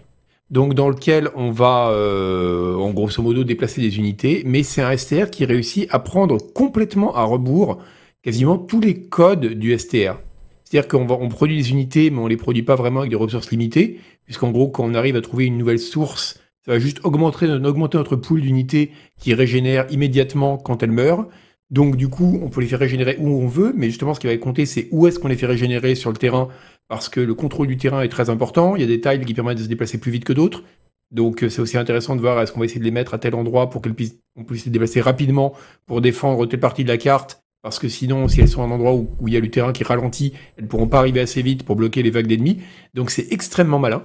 donc 0.50 0.74
dans 0.74 0.90
lequel 0.90 1.30
on 1.36 1.52
va, 1.52 1.90
euh, 1.92 2.76
en 2.76 2.92
grosso 2.92 3.22
modo, 3.22 3.44
déplacer 3.44 3.82
des 3.82 3.98
unités, 3.98 4.44
mais 4.46 4.64
c'est 4.64 4.82
un 4.82 4.96
STR 4.96 5.30
qui 5.30 5.46
réussit 5.46 5.88
à 5.92 6.00
prendre 6.00 6.38
complètement 6.54 7.16
à 7.16 7.24
rebours 7.24 7.80
quasiment 8.24 8.58
tous 8.58 8.80
les 8.82 9.02
codes 9.02 9.46
du 9.46 9.78
STR. 9.78 10.16
C'est-à-dire 10.64 10.88
qu'on 10.88 11.06
va, 11.06 11.16
on 11.20 11.30
produit 11.30 11.58
des 11.58 11.72
unités, 11.72 12.10
mais 12.12 12.20
on 12.20 12.28
les 12.28 12.38
produit 12.38 12.64
pas 12.64 12.76
vraiment 12.76 13.00
avec 13.02 13.10
des 13.12 13.16
ressources 13.16 13.52
limitées, 13.52 14.00
puisqu'en 14.26 14.52
gros, 14.52 14.68
quand 14.70 14.84
on 14.86 14.94
arrive 14.94 15.16
à 15.16 15.22
trouver 15.22 15.46
une 15.46 15.58
nouvelle 15.58 15.80
source, 15.80 16.40
juste 16.78 17.00
augmenter, 17.04 17.48
notre 17.48 18.16
pool 18.16 18.42
d'unités 18.42 18.92
qui 19.20 19.34
régénère 19.34 19.88
immédiatement 19.90 20.58
quand 20.58 20.84
elles 20.84 20.92
meurent. 20.92 21.28
Donc 21.72 21.96
du 21.96 22.10
coup, 22.10 22.40
on 22.44 22.50
peut 22.50 22.62
les 22.62 22.68
faire 22.68 22.80
régénérer 22.80 23.16
où 23.20 23.28
on 23.28 23.48
veut, 23.48 23.74
mais 23.76 23.88
justement, 23.88 24.14
ce 24.14 24.20
qui 24.20 24.28
va 24.28 24.38
compter, 24.38 24.66
c'est 24.66 24.88
où 24.92 25.08
est-ce 25.08 25.20
qu'on 25.20 25.28
les 25.28 25.38
fait 25.38 25.46
régénérer 25.46 25.96
sur 25.96 26.12
le 26.12 26.18
terrain, 26.18 26.50
parce 26.88 27.10
que 27.10 27.20
le 27.20 27.34
contrôle 27.34 27.68
du 27.68 27.78
terrain 27.78 28.02
est 28.02 28.10
très 28.10 28.30
important. 28.30 28.76
Il 28.76 28.82
y 28.82 28.84
a 28.84 28.88
des 28.88 29.02
tiles 29.02 29.26
qui 29.26 29.34
permettent 29.34 29.58
de 29.60 29.64
se 29.64 29.68
déplacer 29.68 30.00
plus 30.00 30.12
vite 30.12 30.26
que 30.26 30.34
d'autres. 30.34 30.64
Donc 31.12 31.44
euh, 31.44 31.50
c'est 31.50 31.62
aussi 31.62 31.78
intéressant 31.78 32.16
de 32.16 32.22
voir 32.22 32.40
est-ce 32.42 32.52
qu'on 32.52 32.60
va 32.60 32.66
essayer 32.66 32.80
de 32.80 32.86
les 32.86 32.92
mettre 32.92 33.14
à 33.14 33.18
tel 33.18 33.34
endroit 33.36 33.70
pour 33.70 33.82
qu'elles 33.82 33.96
puissent, 33.96 34.20
on 34.36 34.44
puisse 34.44 34.66
les 34.66 34.72
déplacer 34.72 35.02
rapidement 35.02 35.54
pour 35.86 36.02
défendre 36.02 36.46
telle 36.46 36.60
partie 36.60 36.84
de 36.84 36.90
la 36.90 36.98
carte. 36.98 37.44
Parce 37.62 37.78
que 37.78 37.90
sinon, 37.90 38.28
si 38.30 38.40
elles 38.40 38.48
sont 38.48 38.62
à 38.62 38.66
un 38.66 38.72
endroit 38.72 38.94
où, 38.94 39.10
il 39.28 39.34
y 39.34 39.38
a 39.38 39.40
le 39.40 39.52
terrain 39.52 39.74
qui 39.74 39.84
ralentit, 39.84 40.34
elles 40.58 40.68
pourront 40.68 40.88
pas 40.88 41.00
arriver 41.00 41.20
assez 41.20 41.42
vite 41.42 41.64
pour 41.64 41.76
bloquer 41.76 42.04
les 42.04 42.10
vagues 42.10 42.28
d'ennemis. 42.28 42.62
Donc 42.94 43.12
c'est 43.12 43.34
extrêmement 43.34 43.80
malin. 43.80 44.04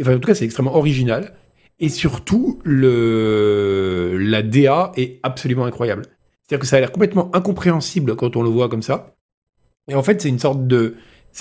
Enfin, 0.00 0.16
en 0.16 0.18
tout 0.18 0.26
cas, 0.26 0.34
c'est 0.34 0.44
extrêmement 0.44 0.76
original. 0.76 1.34
Et 1.80 1.88
surtout, 1.88 2.60
la 2.64 4.42
DA 4.42 4.92
est 4.96 5.18
absolument 5.22 5.64
incroyable. 5.64 6.02
C'est-à-dire 6.42 6.60
que 6.60 6.66
ça 6.66 6.76
a 6.76 6.80
l'air 6.80 6.92
complètement 6.92 7.34
incompréhensible 7.34 8.16
quand 8.16 8.36
on 8.36 8.42
le 8.42 8.50
voit 8.50 8.68
comme 8.68 8.82
ça. 8.82 9.16
Et 9.88 9.94
en 9.94 10.02
fait, 10.02 10.20
c'est 10.20 10.28
une 10.28 10.38
sorte 10.38 10.66
de. 10.66 10.96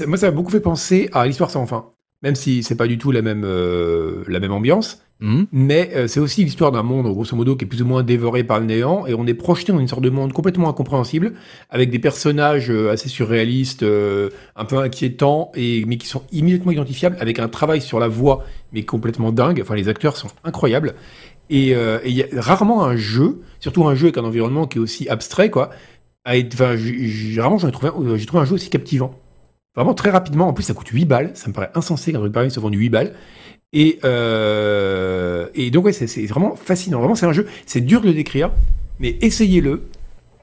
Moi, 0.07 0.17
ça 0.17 0.27
m'a 0.27 0.31
beaucoup 0.31 0.51
fait 0.51 0.61
penser 0.61 1.09
à 1.13 1.27
l'histoire 1.27 1.51
sans 1.51 1.65
fin. 1.65 1.91
Même 2.21 2.35
si 2.35 2.63
c'est 2.63 2.75
pas 2.75 2.87
du 2.87 2.97
tout 2.97 3.11
la 3.11 3.21
même, 3.21 3.43
euh, 3.45 4.23
la 4.27 4.39
même 4.39 4.51
ambiance. 4.51 5.03
Mhm. 5.21 5.47
Mais 5.51 5.91
euh, 5.95 6.07
c'est 6.07 6.21
aussi 6.21 6.43
l'histoire 6.45 6.71
d'un 6.71 6.81
monde, 6.83 7.05
grosso 7.07 7.35
modo, 7.35 7.55
qui 7.57 7.65
est 7.65 7.67
plus 7.67 7.81
ou 7.81 7.85
moins 7.85 8.03
dévoré 8.03 8.43
par 8.45 8.59
le 8.59 8.65
néant. 8.65 9.05
Et 9.05 9.13
on 9.13 9.27
est 9.27 9.33
projeté 9.33 9.73
dans 9.73 9.79
une 9.79 9.87
sorte 9.89 10.01
de 10.01 10.09
monde 10.09 10.31
complètement 10.31 10.69
incompréhensible, 10.69 11.33
avec 11.69 11.89
des 11.89 11.99
personnages 11.99 12.69
euh, 12.71 12.91
assez 12.91 13.09
surréalistes, 13.09 13.83
euh, 13.83 14.29
un 14.55 14.63
peu 14.63 14.77
inquiétants, 14.77 15.51
et, 15.55 15.83
mais 15.85 15.97
qui 15.97 16.07
sont 16.07 16.23
immédiatement 16.31 16.71
identifiables, 16.71 17.17
avec 17.19 17.39
un 17.39 17.49
travail 17.49 17.81
sur 17.81 17.99
la 17.99 18.07
voix, 18.07 18.45
mais 18.71 18.83
complètement 18.83 19.31
dingue. 19.33 19.59
Enfin, 19.61 19.75
les 19.75 19.89
acteurs 19.89 20.15
sont 20.15 20.29
incroyables. 20.45 20.95
Et 21.49 21.69
il 22.05 22.11
y 22.13 22.23
a 22.23 22.27
rarement 22.41 22.83
un 22.85 22.95
jeu, 22.95 23.41
surtout 23.59 23.87
un 23.87 23.95
jeu 23.95 24.05
avec 24.07 24.17
un 24.19 24.23
environnement 24.23 24.67
qui 24.67 24.77
est 24.77 24.81
aussi 24.81 25.09
abstrait, 25.09 25.49
quoi. 25.49 25.71
à 26.25 26.37
être- 26.37 26.53
Enfin, 26.53 26.75
j- 26.75 27.07
j- 27.09 27.35
vraiment, 27.37 27.57
j'en 27.57 27.67
ai 27.69 27.71
trouvé, 27.71 27.91
j'ai 28.17 28.25
trouvé 28.27 28.43
un 28.43 28.45
jeu 28.45 28.53
aussi 28.53 28.69
captivant. 28.69 29.15
Vraiment 29.75 29.93
très 29.95 30.11
rapidement. 30.11 30.47
En 30.47 30.53
plus, 30.53 30.63
ça 30.63 30.73
coûte 30.75 30.89
8 30.89 31.05
balles. 31.05 31.31
Ça 31.33 31.47
me 31.47 31.53
paraît 31.53 31.71
insensé 31.73 32.11
qu'un 32.11 32.19
truc 32.19 32.33
pareil 32.33 32.51
soit 32.51 32.61
vendu 32.61 32.77
8 32.77 32.89
balles. 32.89 33.13
Et, 33.73 33.99
euh, 34.03 35.47
et 35.55 35.69
donc, 35.71 35.85
ouais, 35.85 35.93
c'est- 35.93 36.25
vraiment 36.25 36.55
fascinant. 36.55 36.99
Vraiment, 36.99 37.15
c'est 37.15 37.25
un 37.25 37.33
jeu. 37.33 37.45
C'est 37.65 37.81
dur 37.81 38.01
de 38.01 38.07
le 38.07 38.13
décrire, 38.13 38.51
mais 38.99 39.15
essayez-le. 39.21 39.83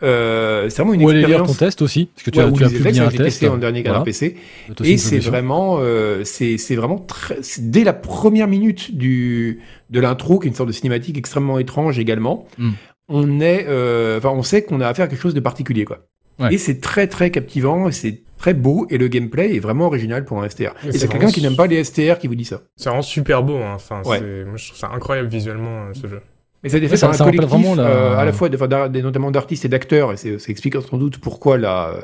Euh, 0.02 0.68
c'est 0.68 0.82
vraiment 0.82 0.92
une 0.92 1.02
Ou 1.04 1.08
aller 1.08 1.20
lire 1.20 1.38
ton 1.38 1.44
expérience. 1.44 1.56
test 1.58 1.82
aussi, 1.82 2.10
parce 2.14 2.22
que 2.24 2.30
tu 2.30 2.38
Ouais, 2.38 2.44
as, 2.44 2.52
tu 2.52 2.64
as 2.64 2.68
publié 2.68 3.00
un 3.00 3.04
j'ai 3.10 3.16
test. 3.16 3.30
testé 3.30 3.48
en 3.48 3.56
dernier 3.56 3.82
Voilà. 3.82 4.00
PC. 4.02 4.36
Et 4.84 4.98
c'est 4.98 5.18
vraiment, 5.20 5.78
euh, 5.80 6.22
c'est 6.24 6.56
vraiment 6.76 6.98
très, 6.98 7.36
dès 7.60 7.82
la 7.82 7.94
première 7.94 8.46
minute 8.46 8.94
du 8.96 9.60
de 9.88 10.00
l'intro, 10.00 10.38
qui 10.38 10.46
est 10.48 10.50
une 10.50 10.54
sorte 10.54 10.68
de 10.68 10.74
cinématique 10.74 11.16
extrêmement 11.16 11.58
étrange 11.58 11.98
également. 11.98 12.46
Mm. 12.58 12.70
On 13.08 13.40
est, 13.40 13.64
euh, 13.68 14.18
enfin, 14.18 14.30
on 14.30 14.42
sait 14.42 14.62
qu'on 14.64 14.80
a 14.82 14.86
affaire 14.88 15.06
à 15.06 15.08
quelque 15.08 15.20
chose 15.22 15.32
de 15.34 15.40
particulier, 15.40 15.84
quoi. 15.86 16.00
Ouais. 16.38 16.52
Et 16.54 16.58
c'est 16.58 16.80
très 16.82 17.06
très 17.06 17.30
captivant, 17.30 17.90
c'est 17.90 18.20
très 18.38 18.54
beau, 18.54 18.86
et 18.90 18.98
le 18.98 19.08
gameplay 19.08 19.56
est 19.56 19.60
vraiment 19.60 19.86
original 19.86 20.24
pour 20.24 20.42
un 20.42 20.48
STR. 20.48 20.74
Mais 20.84 20.90
et 20.90 20.98
c'est 20.98 21.08
quelqu'un 21.08 21.30
qui 21.30 21.42
n'aime 21.42 21.56
pas 21.56 21.66
les 21.66 21.82
STR 21.82 22.18
qui 22.18 22.26
vous 22.28 22.34
dit 22.34 22.44
ça. 22.44 22.60
C'est 22.76 22.88
vraiment 22.88 23.02
super 23.02 23.42
beau. 23.42 23.56
Hein. 23.56 23.72
Enfin, 23.74 24.02
Ouais. 24.04 24.18
c'est- 24.18 24.44
moi, 24.44 24.56
je 24.56 24.66
trouve 24.68 24.78
ça 24.78 24.90
incroyable 24.92 25.28
visuellement 25.28 25.86
euh, 25.86 25.94
ce 25.94 26.06
jeu. 26.06 26.20
Mais 26.62 26.68
ça 26.70 26.76
a 26.76 26.78
été 26.78 26.88
fait 26.88 26.96
ça- 26.96 27.08
par 27.08 27.14
un 27.20 27.24
collectif, 27.24 27.76
la- 27.76 27.82
euh, 27.86 28.16
à 28.16 28.24
la 28.24 28.32
fois 28.32 28.48
de, 28.48 29.00
notamment 29.00 29.30
d'artistes 29.30 29.64
et 29.64 29.68
d'acteurs, 29.68 30.12
et 30.12 30.16
c'est- 30.16 30.38
ça 30.38 30.50
explique 30.50 30.74
sans 30.82 30.96
doute 30.98 31.18
pourquoi 31.18 31.58
la, 31.58 31.94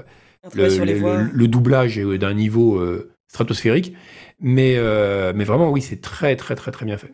le, 0.55 0.69
le- 0.69 0.85
le- 0.95 1.31
le 1.33 1.49
doublage 1.49 1.99
est 1.99 2.19
d'un 2.19 2.35
niveau 2.35 2.77
euh, 2.79 3.11
stratosphérique. 3.29 3.95
Mais, 4.41 4.75
euh, 4.77 5.33
mais 5.35 5.45
vraiment, 5.45 5.71
oui, 5.71 5.81
c'est 5.83 6.01
très, 6.01 6.35
très, 6.37 6.55
très, 6.55 6.71
très 6.73 6.85
bien 6.85 6.97
fait. 6.97 7.13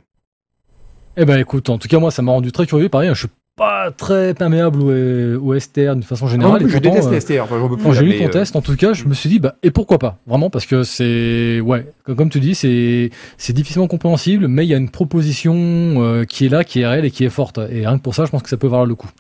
Eh 1.16 1.24
ben 1.24 1.38
écoute, 1.38 1.68
en 1.68 1.78
tout 1.78 1.88
cas 1.88 1.98
moi 1.98 2.10
ça 2.10 2.22
m'a 2.22 2.32
rendu 2.32 2.52
très 2.52 2.66
curieux. 2.66 2.88
Pareil, 2.88 3.08
hein, 3.08 3.14
je 3.14 3.20
suis 3.20 3.28
pas 3.58 3.90
très 3.90 4.32
perméable 4.34 4.80
au, 4.80 5.52
au 5.52 5.58
STR 5.58 5.94
d'une 5.94 6.02
façon 6.02 6.28
générale. 6.28 6.52
non 6.54 6.58
plus, 6.58 6.68
et 6.68 6.72
je 6.72 6.78
déteste 6.78 7.08
euh, 7.08 7.10
les 7.10 7.20
STR. 7.20 7.42
Enfin, 7.42 7.56
Quand 7.82 7.92
j'ai 7.92 8.06
là, 8.06 8.12
lu 8.12 8.18
ton 8.18 8.26
euh, 8.26 8.30
test, 8.30 8.56
en 8.56 8.62
tout 8.62 8.76
cas, 8.76 8.92
je 8.94 9.04
me 9.04 9.12
suis 9.12 9.28
dit, 9.28 9.38
bah, 9.40 9.56
et 9.62 9.70
pourquoi 9.70 9.98
pas 9.98 10.18
Vraiment, 10.26 10.48
parce 10.48 10.64
que 10.64 10.84
c'est, 10.84 11.60
ouais, 11.60 11.86
comme 12.04 12.16
comme 12.16 12.30
tu 12.30 12.40
dis, 12.40 12.54
c'est, 12.54 13.10
c'est 13.36 13.52
difficilement 13.52 13.88
compréhensible, 13.88 14.48
mais 14.48 14.64
il 14.64 14.68
y 14.68 14.74
a 14.74 14.78
une 14.78 14.90
proposition 14.90 15.54
euh, 15.56 16.24
qui 16.24 16.46
est 16.46 16.48
là, 16.48 16.64
qui 16.64 16.80
est 16.80 16.86
réelle 16.86 17.04
et 17.04 17.10
qui 17.10 17.24
est 17.24 17.30
forte. 17.30 17.58
Et 17.70 17.86
rien 17.86 17.98
que 17.98 18.02
pour 18.02 18.14
ça, 18.14 18.24
je 18.24 18.30
pense 18.30 18.42
que 18.42 18.48
ça 18.48 18.56
peut 18.56 18.66
valoir 18.66 18.86
le 18.86 18.94
coup. 18.94 19.10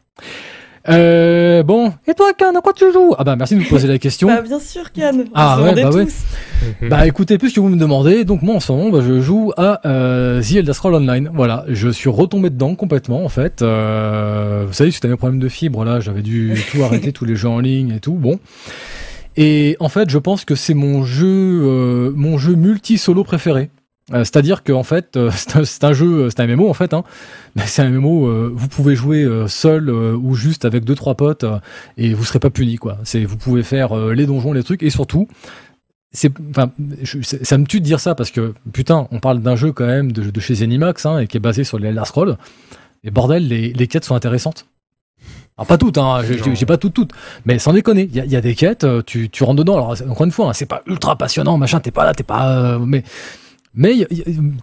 Euh, 0.88 1.62
bon, 1.62 1.92
et 2.06 2.14
toi, 2.14 2.32
Can, 2.38 2.54
à 2.56 2.60
quoi 2.60 2.72
tu 2.72 2.90
joues? 2.92 3.14
Ah 3.18 3.24
bah, 3.24 3.36
merci 3.36 3.54
de 3.54 3.60
me 3.60 3.68
poser 3.68 3.88
la 3.88 3.98
question. 3.98 4.28
Bah, 4.28 4.40
bien 4.40 4.58
sûr, 4.58 4.92
Can. 4.92 5.24
Ah 5.34 5.60
ouais, 5.62 5.74
bah 5.74 5.90
ouais. 5.90 6.06
tous. 6.06 6.88
Bah 6.88 7.06
écoutez, 7.06 7.38
puisque 7.38 7.58
vous 7.58 7.68
me 7.68 7.76
demandez, 7.76 8.24
donc 8.24 8.42
moi 8.42 8.56
en 8.56 8.60
ce 8.60 8.72
moment, 8.72 8.88
bah, 8.90 9.02
je 9.06 9.20
joue 9.20 9.52
à 9.56 9.86
euh, 9.86 10.40
The 10.42 10.56
Elder 10.56 10.72
Scrolls 10.72 10.94
Online. 10.94 11.30
Voilà, 11.34 11.64
je 11.68 11.88
suis 11.88 12.08
retombé 12.08 12.50
dedans 12.50 12.74
complètement 12.74 13.24
en 13.24 13.28
fait. 13.28 13.62
Euh, 13.62 14.64
vous 14.66 14.72
savez, 14.72 14.90
suite 14.90 15.04
à 15.04 15.08
mes 15.08 15.16
problèmes 15.16 15.40
de 15.40 15.48
fibre, 15.48 15.84
là, 15.84 16.00
j'avais 16.00 16.22
dû 16.22 16.54
tout 16.70 16.82
arrêter, 16.82 17.12
tous 17.12 17.24
les 17.24 17.36
jeux 17.36 17.48
en 17.48 17.60
ligne 17.60 17.92
et 17.96 18.00
tout. 18.00 18.14
Bon. 18.14 18.38
Et 19.36 19.76
en 19.78 19.88
fait, 19.88 20.10
je 20.10 20.18
pense 20.18 20.44
que 20.44 20.56
c'est 20.56 20.74
mon 20.74 21.04
jeu, 21.04 21.26
euh, 21.26 22.12
mon 22.16 22.38
jeu 22.38 22.54
multi-solo 22.54 23.22
préféré. 23.22 23.70
Euh, 24.12 24.24
C'est-à-dire 24.24 24.62
que 24.62 24.72
en 24.72 24.82
fait, 24.82 25.16
euh, 25.16 25.30
c'est 25.64 25.84
un, 25.84 25.92
jeu, 25.92 26.30
c'est 26.30 26.40
un 26.40 26.46
MMO 26.46 26.68
en 26.68 26.74
fait. 26.74 26.94
Hein. 26.94 27.04
Mais 27.56 27.66
c'est 27.66 27.82
un 27.82 27.90
MMO, 27.90 28.26
euh, 28.26 28.50
vous 28.54 28.68
pouvez 28.68 28.94
jouer 28.94 29.22
euh, 29.24 29.48
seul 29.48 29.88
euh, 29.88 30.14
ou 30.14 30.34
juste 30.34 30.64
avec 30.64 30.84
deux 30.84 30.94
trois 30.94 31.14
potes 31.14 31.44
euh, 31.44 31.58
et 31.96 32.14
vous 32.14 32.24
serez 32.24 32.38
pas 32.40 32.50
puni 32.50 32.76
quoi. 32.76 32.98
Vous 33.26 33.36
pouvez 33.36 33.62
faire 33.62 33.96
euh, 33.96 34.14
les 34.14 34.26
donjons, 34.26 34.52
les 34.52 34.62
trucs 34.62 34.82
et 34.82 34.90
surtout, 34.90 35.28
ça 36.12 36.28
me 36.28 37.64
tue 37.64 37.80
de 37.80 37.84
dire 37.84 38.00
ça 38.00 38.14
parce 38.14 38.30
que 38.30 38.54
putain, 38.72 39.08
on 39.10 39.20
parle 39.20 39.40
d'un 39.40 39.56
jeu 39.56 39.72
quand 39.72 39.86
même 39.86 40.12
de, 40.12 40.40
chez 40.40 40.54
Zenimax 40.54 41.04
hein, 41.06 41.18
et 41.18 41.26
qui 41.26 41.36
est 41.36 41.40
basé 41.40 41.64
sur 41.64 41.78
les 41.78 41.88
Elder 41.88 42.04
Scrolls. 42.06 42.36
Et 43.04 43.10
bordel, 43.10 43.46
les, 43.46 43.86
quêtes 43.86 44.04
sont 44.04 44.14
intéressantes. 44.14 44.66
Pas 45.66 45.76
toutes, 45.76 45.98
hein, 45.98 46.20
j'ai- 46.22 46.66
pas 46.66 46.76
toutes, 46.78 46.94
toutes, 46.94 47.10
mais 47.44 47.58
sans 47.58 47.72
déconner, 47.72 48.08
il 48.12 48.24
y 48.32 48.36
a, 48.36 48.40
des 48.40 48.54
quêtes, 48.54 48.84
euh, 48.84 49.02
tu, 49.04 49.28
rentres 49.42 49.56
dedans. 49.56 49.74
Alors 49.74 49.96
encore 50.08 50.24
une 50.24 50.30
fois, 50.30 50.48
hein, 50.48 50.52
c'est 50.52 50.66
pas 50.66 50.82
ultra 50.86 51.16
passionnant, 51.16 51.58
machin, 51.58 51.80
t'es 51.80 51.90
pas 51.90 52.04
là, 52.04 52.14
t'es 52.14 52.22
pas, 52.22 52.58
euh, 52.58 52.78
mais 52.78 53.02
mais 53.74 54.06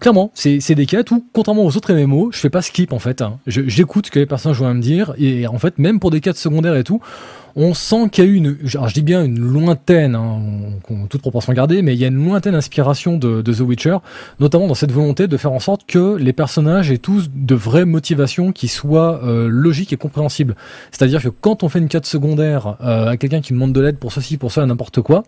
clairement, 0.00 0.30
c'est 0.34 0.74
des 0.74 0.86
quêtes 0.86 1.10
où, 1.10 1.24
contrairement 1.32 1.64
aux 1.64 1.76
autres 1.76 1.92
MMO, 1.92 2.30
je 2.32 2.38
fais 2.38 2.50
pas 2.50 2.62
skip 2.62 2.92
en 2.92 2.98
fait. 2.98 3.22
hein. 3.22 3.38
J'écoute 3.46 4.06
ce 4.06 4.10
que 4.10 4.18
les 4.18 4.26
personnages 4.26 4.60
ont 4.60 4.66
à 4.66 4.74
me 4.74 4.82
dire 4.82 5.14
et 5.18 5.46
en 5.46 5.58
fait, 5.58 5.78
même 5.78 6.00
pour 6.00 6.10
des 6.10 6.20
quêtes 6.20 6.36
secondaires 6.36 6.76
et 6.76 6.84
tout, 6.84 7.00
on 7.58 7.72
sent 7.72 8.10
qu'il 8.12 8.22
y 8.24 8.26
a 8.26 8.30
eu 8.30 8.34
une, 8.34 8.58
alors 8.74 8.88
je 8.88 8.92
dis 8.92 9.00
bien 9.02 9.24
une 9.24 9.38
lointaine, 9.38 10.14
hein, 10.14 10.40
toute 11.08 11.22
proportion 11.22 11.54
gardée, 11.54 11.80
mais 11.80 11.94
il 11.94 11.98
y 11.98 12.04
a 12.04 12.08
une 12.08 12.22
lointaine 12.22 12.54
inspiration 12.54 13.16
de, 13.16 13.40
de 13.40 13.54
The 13.54 13.60
Witcher, 13.60 13.96
notamment 14.40 14.66
dans 14.66 14.74
cette 14.74 14.92
volonté 14.92 15.26
de 15.26 15.36
faire 15.38 15.52
en 15.52 15.58
sorte 15.58 15.86
que 15.86 16.16
les 16.16 16.34
personnages 16.34 16.90
aient 16.90 16.98
tous 16.98 17.30
de 17.34 17.54
vraies 17.54 17.86
motivations 17.86 18.52
qui 18.52 18.68
soient 18.68 19.24
euh, 19.24 19.48
logiques 19.48 19.94
et 19.94 19.96
compréhensibles. 19.96 20.54
C'est-à-dire 20.90 21.22
que 21.22 21.30
quand 21.30 21.62
on 21.62 21.70
fait 21.70 21.78
une 21.78 21.88
quête 21.88 22.04
secondaire 22.04 22.76
euh, 22.82 23.08
à 23.08 23.16
quelqu'un 23.16 23.40
qui 23.40 23.54
demande 23.54 23.72
de 23.72 23.80
l'aide 23.80 23.96
pour 23.96 24.12
ceci, 24.12 24.36
pour 24.36 24.52
ça, 24.52 24.66
n'importe 24.66 25.00
quoi, 25.00 25.22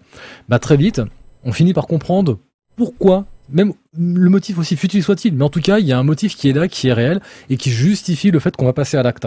bah 0.50 0.58
très 0.58 0.76
vite, 0.76 1.00
on 1.44 1.52
finit 1.52 1.72
par 1.72 1.86
comprendre 1.86 2.38
pourquoi 2.76 3.24
même 3.50 3.72
le 3.98 4.30
motif 4.30 4.58
aussi 4.58 4.76
futile 4.76 5.02
soit-il, 5.02 5.34
mais 5.34 5.44
en 5.44 5.48
tout 5.48 5.60
cas, 5.60 5.78
il 5.78 5.86
y 5.86 5.92
a 5.92 5.98
un 5.98 6.02
motif 6.02 6.36
qui 6.36 6.48
est 6.48 6.52
là, 6.52 6.68
qui 6.68 6.88
est 6.88 6.92
réel 6.92 7.20
et 7.50 7.56
qui 7.56 7.70
justifie 7.70 8.30
le 8.30 8.38
fait 8.38 8.54
qu'on 8.56 8.66
va 8.66 8.72
passer 8.72 8.96
à 8.96 9.02
l'acte. 9.02 9.26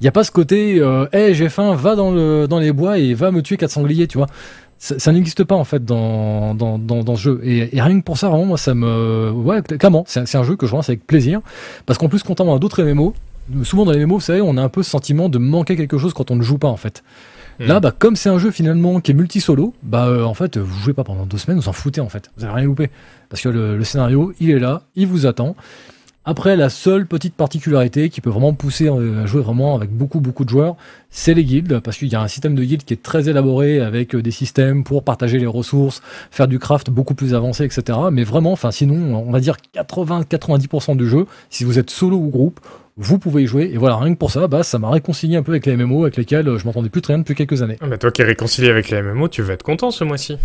Il 0.00 0.04
n'y 0.04 0.08
a 0.08 0.12
pas 0.12 0.22
ce 0.22 0.30
côté, 0.30 0.80
euh, 0.80 1.06
j'ai 1.34 1.48
faim, 1.48 1.74
va 1.74 1.96
dans, 1.96 2.12
le, 2.12 2.46
les 2.60 2.72
bois 2.72 2.98
et 2.98 3.14
va 3.14 3.32
me 3.32 3.42
tuer 3.42 3.56
quatre 3.56 3.70
sangliers, 3.70 4.06
tu 4.06 4.18
vois. 4.18 4.28
Ça, 4.80 5.10
n'existe 5.10 5.42
pas 5.42 5.56
en 5.56 5.64
fait 5.64 5.84
dans, 5.84 6.54
dans, 6.54 6.78
dans, 6.78 7.02
dans 7.02 7.16
ce 7.16 7.20
jeu. 7.20 7.40
Et, 7.42 7.76
et, 7.76 7.82
rien 7.82 7.98
que 7.98 8.04
pour 8.04 8.16
ça, 8.16 8.28
vraiment, 8.28 8.44
moi, 8.44 8.58
ça 8.58 8.74
me. 8.74 9.32
Ouais, 9.32 9.60
clairement, 9.60 10.04
c'est 10.06 10.36
un, 10.36 10.42
jeu 10.44 10.54
que 10.54 10.68
je 10.68 10.72
lance 10.72 10.88
avec 10.88 11.04
plaisir. 11.04 11.40
Parce 11.84 11.98
qu'en 11.98 12.08
plus, 12.08 12.22
contrairement 12.22 12.54
à 12.54 12.60
d'autres 12.60 12.84
MMO, 12.84 13.12
souvent 13.64 13.84
dans 13.84 13.90
les 13.90 14.06
MMO, 14.06 14.18
vous 14.18 14.20
savez, 14.20 14.40
on 14.40 14.56
a 14.56 14.62
un 14.62 14.68
peu 14.68 14.84
ce 14.84 14.90
sentiment 14.90 15.28
de 15.28 15.38
manquer 15.38 15.74
quelque 15.74 15.98
chose 15.98 16.14
quand 16.14 16.30
on 16.30 16.36
ne 16.36 16.42
joue 16.42 16.58
pas 16.58 16.68
en 16.68 16.76
fait. 16.76 17.02
Mmh. 17.58 17.64
Là, 17.66 17.80
bah, 17.80 17.92
comme 17.96 18.16
c'est 18.16 18.28
un 18.28 18.38
jeu 18.38 18.50
finalement 18.50 19.00
qui 19.00 19.10
est 19.10 19.14
multi-solo, 19.14 19.74
bah, 19.82 20.06
euh, 20.06 20.24
en 20.24 20.34
fait, 20.34 20.58
vous 20.58 20.80
jouez 20.80 20.94
pas 20.94 21.04
pendant 21.04 21.26
deux 21.26 21.38
semaines, 21.38 21.58
vous 21.58 21.68
en 21.68 21.72
foutez 21.72 22.00
en 22.00 22.08
fait. 22.08 22.30
Vous 22.36 22.44
avez 22.44 22.54
rien 22.54 22.64
loupé. 22.66 22.90
Parce 23.28 23.42
que 23.42 23.48
le, 23.48 23.76
le 23.76 23.84
scénario, 23.84 24.32
il 24.40 24.50
est 24.50 24.58
là, 24.58 24.82
il 24.94 25.06
vous 25.06 25.26
attend. 25.26 25.56
Après, 26.30 26.56
la 26.56 26.68
seule 26.68 27.06
petite 27.06 27.32
particularité 27.32 28.10
qui 28.10 28.20
peut 28.20 28.28
vraiment 28.28 28.52
pousser 28.52 28.88
à 28.88 29.24
jouer 29.24 29.40
vraiment 29.40 29.74
avec 29.74 29.90
beaucoup 29.90 30.20
beaucoup 30.20 30.44
de 30.44 30.50
joueurs, 30.50 30.76
c'est 31.08 31.32
les 31.32 31.42
guildes, 31.42 31.80
parce 31.80 31.96
qu'il 31.96 32.08
y 32.08 32.16
a 32.16 32.20
un 32.20 32.28
système 32.28 32.54
de 32.54 32.62
guildes 32.62 32.84
qui 32.84 32.92
est 32.92 33.02
très 33.02 33.30
élaboré 33.30 33.80
avec 33.80 34.14
des 34.14 34.30
systèmes 34.30 34.84
pour 34.84 35.04
partager 35.04 35.38
les 35.38 35.46
ressources, 35.46 36.02
faire 36.30 36.46
du 36.46 36.58
craft 36.58 36.90
beaucoup 36.90 37.14
plus 37.14 37.32
avancé, 37.32 37.64
etc. 37.64 37.98
Mais 38.12 38.24
vraiment, 38.24 38.52
enfin 38.52 38.70
sinon, 38.70 39.16
on 39.26 39.30
va 39.30 39.40
dire 39.40 39.56
80-90% 39.74 40.98
du 40.98 41.08
jeu, 41.08 41.24
si 41.48 41.64
vous 41.64 41.78
êtes 41.78 41.88
solo 41.88 42.18
ou 42.18 42.28
groupe, 42.28 42.60
vous 42.98 43.18
pouvez 43.18 43.44
y 43.44 43.46
jouer. 43.46 43.70
Et 43.72 43.78
voilà, 43.78 43.96
rien 43.96 44.12
que 44.12 44.18
pour 44.18 44.30
ça, 44.30 44.48
bah, 44.48 44.62
ça 44.62 44.78
m'a 44.78 44.90
réconcilié 44.90 45.36
un 45.36 45.42
peu 45.42 45.52
avec 45.52 45.66
les 45.66 45.76
MMO 45.76 46.02
avec 46.02 46.16
lesquels 46.16 46.58
je 46.58 46.64
m'entendais 46.64 46.88
plus 46.88 47.00
très 47.00 47.14
bien 47.14 47.20
depuis 47.20 47.34
quelques 47.34 47.62
années. 47.62 47.76
Ah 47.80 47.86
bah 47.86 47.96
toi 47.96 48.10
qui 48.10 48.22
es 48.22 48.24
réconcilié 48.24 48.68
avec 48.68 48.90
les 48.90 49.00
MMO, 49.00 49.28
tu 49.28 49.42
vas 49.42 49.54
être 49.54 49.62
content 49.62 49.90
ce 49.90 50.04
mois-ci. 50.04 50.36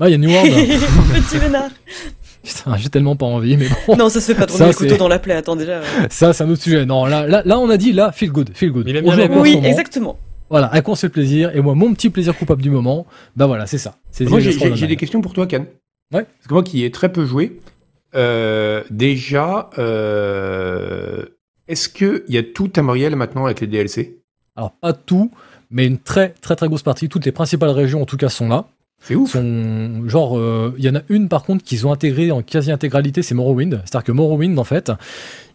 Ah, 0.00 0.08
il 0.08 0.12
y 0.12 0.14
a 0.14 0.18
New 0.18 0.30
World. 0.30 0.50
Petit 1.14 1.38
vénard. 1.38 1.70
Putain, 2.42 2.76
j'ai 2.76 2.88
tellement 2.88 3.14
pas 3.14 3.26
envie, 3.26 3.56
mais 3.56 3.68
bon. 3.86 3.96
Non, 3.96 4.08
ça 4.08 4.20
se 4.20 4.32
fait 4.32 4.38
pas 4.38 4.46
tourner 4.46 4.66
le 4.66 4.72
couteau 4.72 4.96
dans 4.96 5.06
la 5.06 5.20
plaie, 5.20 5.34
attends 5.34 5.54
déjà. 5.54 5.80
Ça, 6.10 6.32
c'est 6.32 6.42
un 6.42 6.50
autre 6.50 6.62
sujet. 6.62 6.84
Non, 6.86 7.06
là, 7.06 7.24
là, 7.28 7.42
là, 7.44 7.58
on 7.58 7.70
a 7.70 7.76
dit, 7.76 7.92
là, 7.92 8.10
feel 8.10 8.32
good, 8.32 8.50
feel 8.52 8.72
good. 8.72 8.88
Il 8.88 8.96
aime 8.96 9.04
bien 9.04 9.40
Oui, 9.40 9.60
exactement. 9.62 10.18
Voilà, 10.50 10.66
à 10.66 10.82
quoi 10.82 10.92
on 10.92 10.96
se 10.96 11.02
fait 11.02 11.08
plaisir. 11.08 11.54
Et 11.54 11.60
moi, 11.60 11.74
mon 11.74 11.94
petit 11.94 12.10
plaisir 12.10 12.36
coupable 12.36 12.62
du 12.62 12.70
moment, 12.70 13.06
bah 13.36 13.46
voilà, 13.46 13.66
c'est 13.66 13.78
ça. 13.78 13.94
Moi, 14.22 14.40
j'ai 14.40 14.86
des 14.86 14.96
questions 14.96 15.20
pour 15.20 15.34
toi, 15.34 15.46
Can. 15.46 15.66
Ouais. 16.12 16.24
Parce 16.24 16.48
que 16.48 16.52
moi 16.52 16.62
qui 16.62 16.84
ai 16.84 16.90
très 16.90 17.10
peu 17.10 17.24
joué, 17.24 17.60
euh, 18.14 18.82
déjà, 18.90 19.70
euh, 19.78 21.24
est-ce 21.72 21.88
qu'il 21.88 22.22
y 22.28 22.36
a 22.38 22.42
tout 22.42 22.68
Tamriel 22.68 23.16
maintenant 23.16 23.46
avec 23.46 23.60
les 23.60 23.66
DLC 23.66 24.18
Alors, 24.56 24.72
pas 24.72 24.92
tout, 24.92 25.30
mais 25.70 25.86
une 25.86 25.98
très, 25.98 26.34
très, 26.40 26.54
très 26.54 26.68
grosse 26.68 26.82
partie. 26.82 27.08
Toutes 27.08 27.24
les 27.24 27.32
principales 27.32 27.70
régions, 27.70 28.02
en 28.02 28.06
tout 28.06 28.18
cas, 28.18 28.28
sont 28.28 28.48
là. 28.48 28.66
C'est 29.00 29.14
ouf. 29.14 29.32
Sont, 29.32 30.06
genre, 30.06 30.34
il 30.36 30.40
euh, 30.40 30.70
y 30.78 30.88
en 30.88 30.94
a 30.94 31.00
une 31.08 31.28
par 31.28 31.42
contre 31.42 31.64
qu'ils 31.64 31.86
ont 31.86 31.92
intégré 31.92 32.30
en 32.30 32.42
quasi-intégralité, 32.42 33.22
c'est 33.22 33.34
Morrowind. 33.34 33.80
C'est-à-dire 33.84 34.04
que 34.04 34.12
Morrowind, 34.12 34.58
en 34.58 34.64
fait, 34.64 34.92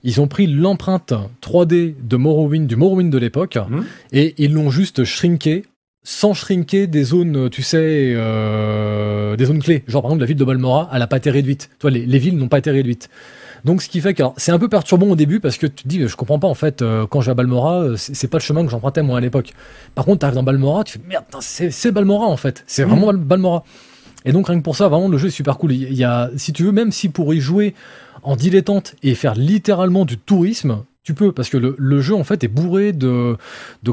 ils 0.04 0.20
ont 0.20 0.28
pris 0.28 0.48
l'empreinte 0.48 1.14
3D 1.42 1.94
de 2.02 2.18
Morrowind, 2.18 2.68
du 2.68 2.76
Morrowind 2.76 3.12
de 3.12 3.18
l'époque, 3.18 3.58
Mmh. 3.70 3.82
et 4.12 4.34
ils 4.38 4.52
l'ont 4.54 4.70
juste 4.72 5.04
shrinké, 5.04 5.64
sans 6.04 6.34
shrinker 6.34 6.88
des 6.88 7.04
zones, 7.04 7.50
tu 7.50 7.62
sais, 7.62 8.14
euh, 8.16 9.36
des 9.36 9.46
zones 9.46 9.62
clés. 9.62 9.84
Genre, 9.88 10.02
par 10.02 10.10
exemple, 10.10 10.22
la 10.22 10.28
ville 10.28 10.38
de 10.38 10.44
Balmora, 10.44 10.90
elle 10.92 11.00
n'a 11.00 11.08
pas 11.08 11.18
été 11.18 11.30
réduite. 11.30 11.70
Toi, 11.80 11.92
les, 11.92 12.06
les 12.06 12.20
villes 12.20 12.38
n'ont 12.38 12.50
pas 12.50 12.58
été 12.58 12.72
réduites. 12.72 13.10
Donc, 13.68 13.82
ce 13.84 13.90
qui 13.90 14.02
fait 14.02 14.14
que 14.14 14.24
c'est 14.38 14.52
un 14.52 14.58
peu 14.60 14.70
perturbant 14.70 15.08
au 15.08 15.16
début 15.16 15.40
parce 15.40 15.58
que 15.58 15.68
tu 15.68 15.84
te 15.84 15.88
dis, 15.88 16.08
je 16.08 16.16
comprends 16.16 16.40
pas 16.40 16.48
en 16.48 16.54
fait, 16.56 16.82
euh, 16.82 17.06
quand 17.06 17.22
je 17.22 17.26
vais 17.28 17.32
à 17.32 17.36
Balmora, 17.36 17.82
euh, 17.82 17.96
c'est 17.98 18.28
pas 18.30 18.38
le 18.38 18.42
chemin 18.42 18.64
que 18.66 18.72
j'empruntais 18.72 19.04
moi 19.04 19.18
à 19.18 19.22
l'époque. 19.22 19.52
Par 19.94 20.06
contre, 20.06 20.20
t'arrives 20.20 20.36
dans 20.36 20.44
Balmora, 20.44 20.84
tu 20.86 20.94
fais 20.98 21.06
merde, 21.08 21.26
c'est 21.42 21.92
Balmora 21.92 22.26
en 22.28 22.38
fait, 22.38 22.64
c'est 22.66 22.84
vraiment 22.84 23.08
Bal- 23.08 23.18
Balmora. 23.18 23.64
Et 24.26 24.32
donc, 24.32 24.48
rien 24.48 24.58
que 24.58 24.64
pour 24.64 24.76
ça, 24.76 24.88
vraiment, 24.88 25.10
le 25.10 25.18
jeu 25.18 25.28
est 25.28 25.32
super 25.32 25.58
cool. 25.58 25.74
Il 25.74 25.94
y 25.94 26.04
a, 26.04 26.30
si 26.38 26.54
tu 26.54 26.64
veux, 26.64 26.72
même 26.72 26.92
si 26.92 27.10
pour 27.10 27.34
y 27.34 27.40
jouer 27.40 27.76
en 28.24 28.36
dilettante 28.36 28.96
et 29.04 29.16
faire 29.16 29.36
littéralement 29.36 30.06
du 30.06 30.18
tourisme, 30.18 30.84
tu 31.08 31.14
peux, 31.14 31.32
parce 31.32 31.48
que 31.48 31.56
le, 31.56 32.02
jeu 32.02 32.16
en 32.16 32.26
fait 32.26 32.44
est 32.44 32.50
bourré 32.50 32.92
de, 32.92 33.38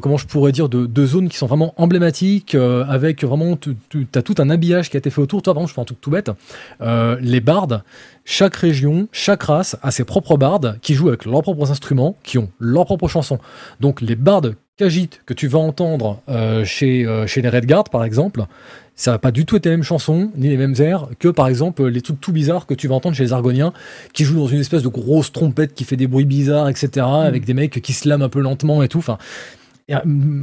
comment 0.02 0.16
je 0.16 0.26
pourrais 0.26 0.50
dire, 0.50 0.68
de, 0.68 0.84
de 0.84 1.06
zones 1.06 1.28
qui 1.28 1.36
sont 1.36 1.46
vraiment 1.46 1.72
emblématiques, 1.76 2.56
euh, 2.56 2.84
avec 2.88 3.22
vraiment, 3.22 3.56
tu 3.56 3.76
as 4.16 4.22
tout 4.22 4.34
un 4.38 4.50
habillage 4.50 4.90
qui 4.90 4.96
a 4.96 4.98
été 4.98 5.10
fait 5.10 5.20
autour. 5.20 5.40
Toi, 5.40 5.54
par 5.54 5.64
je 5.64 5.72
prends 5.72 5.82
un 5.82 5.84
truc 5.84 6.00
tout 6.00 6.10
bête, 6.10 6.32
euh, 6.80 7.16
les 7.20 7.38
bardes, 7.38 7.84
chaque 8.24 8.56
région, 8.56 9.06
chaque 9.12 9.44
race 9.44 9.76
a 9.80 9.92
ses 9.92 10.02
propres 10.02 10.36
bardes 10.36 10.76
qui 10.82 10.94
jouent 10.94 11.06
avec 11.06 11.24
leurs 11.24 11.42
propres 11.42 11.70
instruments, 11.70 12.16
qui 12.24 12.36
ont 12.36 12.50
leurs 12.58 12.84
propres 12.84 13.06
chansons. 13.06 13.38
Donc 13.78 14.00
les 14.00 14.16
bardes 14.16 14.56
Khajiit 14.76 15.20
que 15.24 15.34
tu 15.34 15.46
vas 15.46 15.60
entendre 15.60 16.20
euh, 16.28 16.64
chez, 16.64 17.06
chez 17.28 17.42
les 17.42 17.48
Redguard, 17.48 17.84
par 17.84 18.02
exemple, 18.02 18.46
ça 18.96 19.10
va 19.10 19.18
pas 19.18 19.32
du 19.32 19.44
tout 19.44 19.56
être 19.56 19.64
les 19.64 19.72
mêmes 19.72 19.82
chansons, 19.82 20.30
ni 20.36 20.48
les 20.48 20.56
mêmes 20.56 20.74
airs, 20.78 21.08
que 21.18 21.28
par 21.28 21.48
exemple 21.48 21.84
les 21.86 22.00
trucs 22.00 22.20
tout 22.20 22.30
bizarres 22.32 22.66
que 22.66 22.74
tu 22.74 22.86
vas 22.88 22.94
entendre 22.94 23.16
chez 23.16 23.24
les 23.24 23.32
Argoniens, 23.32 23.72
qui 24.12 24.24
jouent 24.24 24.36
dans 24.38 24.46
une 24.46 24.60
espèce 24.60 24.82
de 24.82 24.88
grosse 24.88 25.32
trompette 25.32 25.74
qui 25.74 25.84
fait 25.84 25.96
des 25.96 26.06
bruits 26.06 26.24
bizarres, 26.24 26.68
etc., 26.68 27.04
avec 27.04 27.44
des 27.44 27.54
mecs 27.54 27.80
qui 27.82 27.92
se 27.92 28.08
lament 28.08 28.22
un 28.22 28.28
peu 28.28 28.40
lentement 28.40 28.82
et 28.84 28.88
tout. 28.88 28.98
Enfin, 28.98 29.18
euh, 29.90 29.96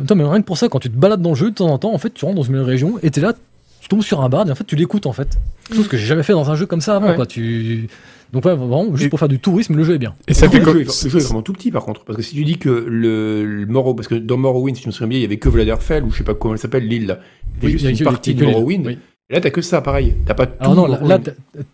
attends, 0.03 0.15
mais 0.15 0.23
rien 0.25 0.41
que 0.41 0.45
pour 0.45 0.57
ça, 0.57 0.67
quand 0.69 0.79
tu 0.79 0.89
te 0.89 0.97
balades 0.97 1.21
dans 1.21 1.29
le 1.29 1.35
jeu, 1.35 1.49
de 1.51 1.55
temps 1.55 1.69
en 1.69 1.77
temps, 1.77 1.93
en 1.93 1.97
fait, 1.97 2.13
tu 2.13 2.25
rentres 2.25 2.37
dans 2.37 2.43
une 2.43 2.57
région 2.59 2.95
et 3.03 3.09
t'es 3.09 3.21
là, 3.21 3.33
tu 3.79 3.87
tombes 3.87 4.03
sur 4.03 4.21
un 4.21 4.29
bard 4.29 4.47
et 4.47 4.51
en 4.51 4.55
fait, 4.55 4.65
tu 4.65 4.75
l'écoutes 4.75 5.05
en 5.07 5.13
fait. 5.13 5.37
Chose 5.73 5.87
que 5.87 5.97
j'ai 5.97 6.05
jamais 6.05 6.23
fait 6.23 6.33
dans 6.33 6.51
un 6.51 6.55
jeu 6.55 6.65
comme 6.65 6.81
ça 6.81 6.97
avant, 6.97 7.09
Ouais. 7.09 7.15
quoi. 7.15 7.25
Tu... 7.25 7.87
Donc, 8.33 8.45
ouais, 8.45 8.55
vraiment, 8.55 8.85
juste 8.95 9.05
Et- 9.05 9.09
pour 9.09 9.19
faire 9.19 9.27
du 9.27 9.39
tourisme, 9.39 9.75
le 9.75 9.83
jeu 9.83 9.95
est 9.95 9.97
bien. 9.97 10.15
Et 10.27 10.33
ça 10.33 10.45
Le 10.45 10.51
fait 10.51 10.57
jeu 10.59 10.63
quoi 10.63 10.73
est- 10.73 11.03
Le 11.03 11.09
jeu 11.09 11.19
est 11.19 11.23
vraiment 11.23 11.41
tout 11.41 11.53
petit 11.53 11.71
par 11.71 11.83
contre. 11.83 12.03
Parce 12.05 12.15
que 12.17 12.23
si 12.23 12.35
tu 12.35 12.43
dis 12.45 12.57
que 12.57 12.69
le, 12.69 13.43
le 13.45 13.65
Morrow, 13.65 13.93
parce 13.93 14.07
que 14.07 14.15
dans 14.15 14.37
Morrowind, 14.37 14.75
si 14.77 14.83
je 14.83 14.87
me 14.87 14.91
souviens 14.91 15.07
bien, 15.07 15.19
il 15.19 15.23
y 15.23 15.25
avait 15.25 15.37
que 15.37 15.49
Vladerfell, 15.49 16.03
ou 16.03 16.11
je 16.11 16.19
sais 16.19 16.23
pas 16.23 16.33
comment 16.33 16.53
elle 16.53 16.59
s'appelle, 16.59 16.87
l'île 16.87 17.07
là. 17.07 17.19
C'était 17.55 17.65
Oui, 17.67 17.71
juste 17.73 17.83
il 17.83 17.85
y 17.85 17.93
a 17.93 17.97
une 17.97 18.03
partie 18.05 18.33
de 18.35 18.45
Morrowind. 18.45 18.87
oui. 18.87 18.97
Là, 19.29 19.39
t'as 19.39 19.49
que 19.49 19.61
ça, 19.61 19.79
pareil. 19.79 20.13
T'as 20.25 20.33
pas 20.33 20.45
tout. 20.45 20.53
Alors 20.59 20.75
non, 20.75 20.87
là, 20.87 21.17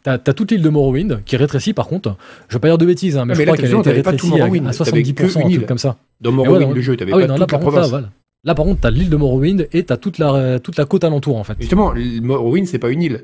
t'as 0.03 0.17
t'as 0.19 0.34
toute 0.34 0.51
l'île 0.51 0.61
de 0.61 0.69
Morrowind 0.69 1.21
qui 1.25 1.34
est 1.34 1.38
rétrécie 1.39 1.73
par 1.73 1.88
contre. 1.88 2.15
Je 2.49 2.55
vais 2.55 2.59
pas 2.59 2.67
dire 2.67 2.77
de 2.77 2.85
bêtises, 2.85 3.17
hein, 3.17 3.25
mais, 3.25 3.31
Ah, 3.31 3.34
je 3.34 3.39
mais 3.39 3.45
là, 3.45 3.53
crois 3.53 3.57
qu'elle 3.65 3.75
a 3.75 3.79
été 3.79 3.91
rétrécie 3.91 4.31
à, 4.31 4.35
à 4.45 4.47
t'avais 4.47 5.01
que 5.03 5.23
70%, 5.25 5.39
un 5.39 5.49
truc 5.49 5.65
comme 5.65 5.77
ça. 5.79 5.97
Dans 6.21 6.31
Morrowind, 6.31 6.67
ouais, 6.69 6.73
le 6.75 6.81
jeu, 6.81 6.95
t'avais 6.95 7.13
Ah 7.13 7.17
oui, 7.17 7.23
pas 7.23 7.27
non, 7.29 7.34
là 7.34 7.39
la 7.39 7.47
par 7.47 7.59
contre, 7.59 7.75
là, 7.77 7.88
voilà. 7.88 8.09
Là 8.43 8.53
par 8.53 8.65
contre, 8.65 8.81
t'as 8.81 8.91
l'île 8.91 9.09
de 9.09 9.15
Morrowind 9.17 9.67
et 9.73 9.84
t'as 9.84 9.97
toute 9.97 10.19
la 10.19 10.59
toute 10.59 10.77
la 10.77 10.85
côte 10.85 11.03
alentour 11.03 11.35
en 11.38 11.43
fait. 11.43 11.55
Justement, 11.59 11.91
le 11.93 12.21
Morrowind, 12.21 12.67
c'est 12.67 12.77
pas 12.79 12.89
une 12.91 13.01
île. 13.01 13.23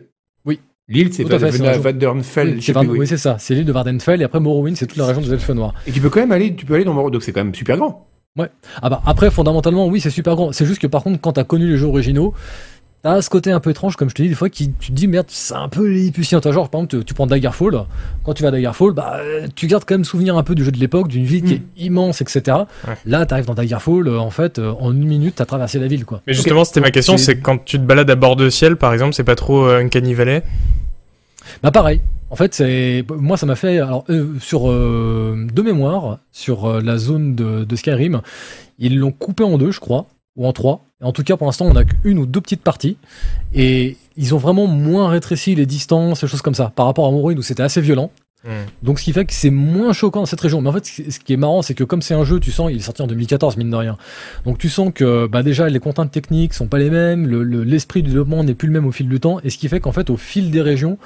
L'île, 0.87 1.13
c'est. 1.13 1.23
Vadernfell. 1.23 2.59
Oui, 2.89 3.07
c'est 3.07 3.17
ça. 3.17 3.37
C'est 3.39 3.55
l'île 3.55 3.65
de 3.65 3.71
Vardenfell 3.71 4.21
et 4.21 4.25
après 4.25 4.39
Morrowind, 4.39 4.75
c'est 4.75 4.87
toute 4.87 4.97
la 4.97 5.05
région 5.05 5.21
des 5.21 5.31
Elfes 5.31 5.49
Noirs. 5.49 5.73
Et 5.87 5.91
tu 5.91 6.01
peux 6.01 6.09
quand 6.09 6.19
même 6.19 6.31
aller, 6.31 6.55
tu 6.55 6.65
peux 6.65 6.75
aller 6.75 6.83
dans 6.83 6.93
Morrowind, 6.93 7.13
donc 7.13 7.23
c'est 7.23 7.31
quand 7.31 7.43
même 7.43 7.55
super 7.55 7.77
grand. 7.77 8.07
Ah 8.81 8.89
bah 8.89 8.99
après 9.05 9.29
fondamentalement 9.29 9.85
oui 9.85 10.01
c'est 10.01 10.09
super 10.09 10.35
grand. 10.35 10.51
C'est 10.51 10.65
juste 10.65 10.81
que 10.81 10.87
par 10.87 11.03
contre 11.03 11.21
quand 11.21 11.33
t'as 11.33 11.43
connu 11.43 11.69
les 11.69 11.77
jeux 11.77 11.85
originaux, 11.85 12.33
t'as 13.03 13.21
ce 13.21 13.29
côté 13.29 13.51
un 13.51 13.59
peu 13.59 13.69
étrange 13.69 13.95
comme 13.97 14.09
je 14.09 14.15
te 14.15 14.21
dis 14.23 14.29
des 14.29 14.35
fois 14.35 14.49
qui 14.49 14.71
tu 14.79 14.91
te 14.91 14.95
dis 14.95 15.07
merde 15.07 15.25
c'est 15.29 15.53
un 15.53 15.67
peu 15.69 15.85
lilliputien. 15.87 16.39
Toi 16.41 16.51
genre 16.53 16.69
par 16.69 16.79
exemple 16.81 16.99
tu, 16.99 17.05
tu 17.05 17.13
prends 17.13 17.27
Daggerfall, 17.27 17.83
quand 18.23 18.33
tu 18.33 18.41
vas 18.43 18.49
à 18.49 18.51
Daggerfall 18.51 18.93
bah 18.93 19.17
euh, 19.19 19.47
tu 19.55 19.67
gardes 19.67 19.83
quand 19.85 19.93
même 19.95 20.05
souvenir 20.05 20.37
un 20.37 20.43
peu 20.43 20.55
du 20.55 20.63
jeu 20.63 20.71
de 20.71 20.79
l'époque, 20.79 21.09
d'une 21.09 21.25
ville 21.25 21.43
qui 21.43 21.53
Mm. 21.55 21.57
est 21.77 21.81
immense 21.85 22.21
etc. 22.21 22.57
Ouais. 22.87 22.93
Là 23.05 23.25
t'arrives 23.25 23.45
dans 23.45 23.53
Daggerfall 23.53 24.07
euh, 24.07 24.17
en 24.19 24.29
fait 24.31 24.57
euh, 24.57 24.71
en 24.79 24.91
une 24.93 25.05
minute 25.05 25.35
t'as 25.35 25.45
traversé 25.45 25.77
la 25.79 25.87
ville 25.87 26.05
quoi. 26.05 26.21
Mais 26.25 26.33
justement, 26.33 26.63
c'était 26.63 26.79
ma 26.81 26.91
question, 26.91 27.17
C'est- 27.17 27.39
quand 27.39 27.63
tu 27.63 27.77
te 27.77 27.83
balades 27.83 28.09
à 28.09 28.15
bord 28.15 28.35
de 28.37 28.49
ciel, 28.49 28.77
par 28.77 28.93
exemple, 28.93 29.13
c'est 29.13 29.23
pas 29.25 29.35
trop 29.35 29.65
euh, 29.67 29.79
Uncanny 29.81 30.13
Valley? 30.13 30.41
Bah 31.61 31.71
pareil. 31.71 32.01
En 32.29 32.35
fait, 32.35 32.53
c'est 32.55 33.05
moi 33.15 33.37
ça 33.37 33.45
m'a 33.45 33.55
fait 33.55 33.77
alors 33.79 34.05
euh, 34.09 34.33
sur 34.39 34.71
euh, 34.71 35.45
de 35.53 35.61
mémoire 35.61 36.19
sur 36.31 36.65
euh, 36.65 36.81
la 36.81 36.97
zone 36.97 37.35
de, 37.35 37.63
de 37.63 37.75
Skyrim, 37.75 38.21
ils 38.79 38.97
l'ont 38.97 39.11
coupé 39.11 39.43
en 39.43 39.57
deux, 39.59 39.69
je 39.71 39.79
crois, 39.79 40.07
ou 40.35 40.47
en 40.47 40.53
trois. 40.53 40.85
En 41.03 41.11
tout 41.11 41.23
cas, 41.23 41.37
pour 41.37 41.47
l'instant, 41.47 41.65
on 41.65 41.75
a 41.75 41.83
qu'une 41.83 42.17
ou 42.17 42.25
deux 42.25 42.41
petites 42.41 42.61
parties 42.63 42.97
et 43.53 43.97
ils 44.17 44.33
ont 44.33 44.37
vraiment 44.37 44.67
moins 44.67 45.09
rétréci 45.09 45.55
les 45.55 45.65
distances, 45.65 46.21
les 46.21 46.27
choses 46.27 46.41
comme 46.41 46.55
ça, 46.55 46.71
par 46.75 46.85
rapport 46.85 47.05
à 47.07 47.11
Morrowind 47.11 47.37
où 47.39 47.41
c'était 47.43 47.63
assez 47.63 47.81
violent. 47.81 48.11
Hmm. 48.45 48.49
Donc 48.81 48.99
ce 48.99 49.05
qui 49.05 49.13
fait 49.13 49.23
que 49.23 49.33
c'est 49.33 49.49
moins 49.49 49.93
choquant 49.93 50.19
dans 50.19 50.25
cette 50.25 50.41
région. 50.41 50.59
Mais 50.61 50.67
en 50.69 50.73
fait, 50.73 50.85
ce 50.85 51.17
qui- 51.19 51.31
est 51.33 51.37
marrant, 51.37 51.61
c'est 51.61 51.75
que 51.75 51.83
comme 51.85 52.01
c'est 52.01 52.13
un 52.13 52.25
jeu, 52.25 52.39
tu 52.41 52.51
sens, 52.51 52.69
il 52.71 52.77
est 52.77 52.81
sorti 52.81 53.01
en 53.01 53.07
2014, 53.07 53.55
mine 53.55 53.69
de 53.69 53.75
rien. 53.77 53.97
Donc 54.45 54.57
tu 54.57 54.67
sens 54.67 54.91
que 54.93 55.27
bah 55.27 55.43
déjà 55.43 55.69
les 55.69 55.79
contraintes 55.79 56.11
techniques 56.11 56.53
sont 56.53 56.67
pas 56.67 56.77
les 56.77 56.89
mêmes, 56.89 57.25
le- 57.25 57.43
le- 57.43 57.63
l'esprit 57.63 58.03
du 58.03 58.09
développement 58.09 58.43
n'est 58.43 58.53
plus 58.53 58.67
le 58.67 58.73
même 58.73 58.85
au 58.85 58.91
fil 58.91 59.07
du 59.07 59.19
temps, 59.21 59.39
et 59.45 59.49
ce 59.49 59.57
qui 59.57 59.69
fait 59.69 59.79
qu'en 59.79 59.93
fait, 59.93 60.09
au 60.09 60.17
fil 60.17 60.51
des 60.51 60.61
régions, 60.61 60.97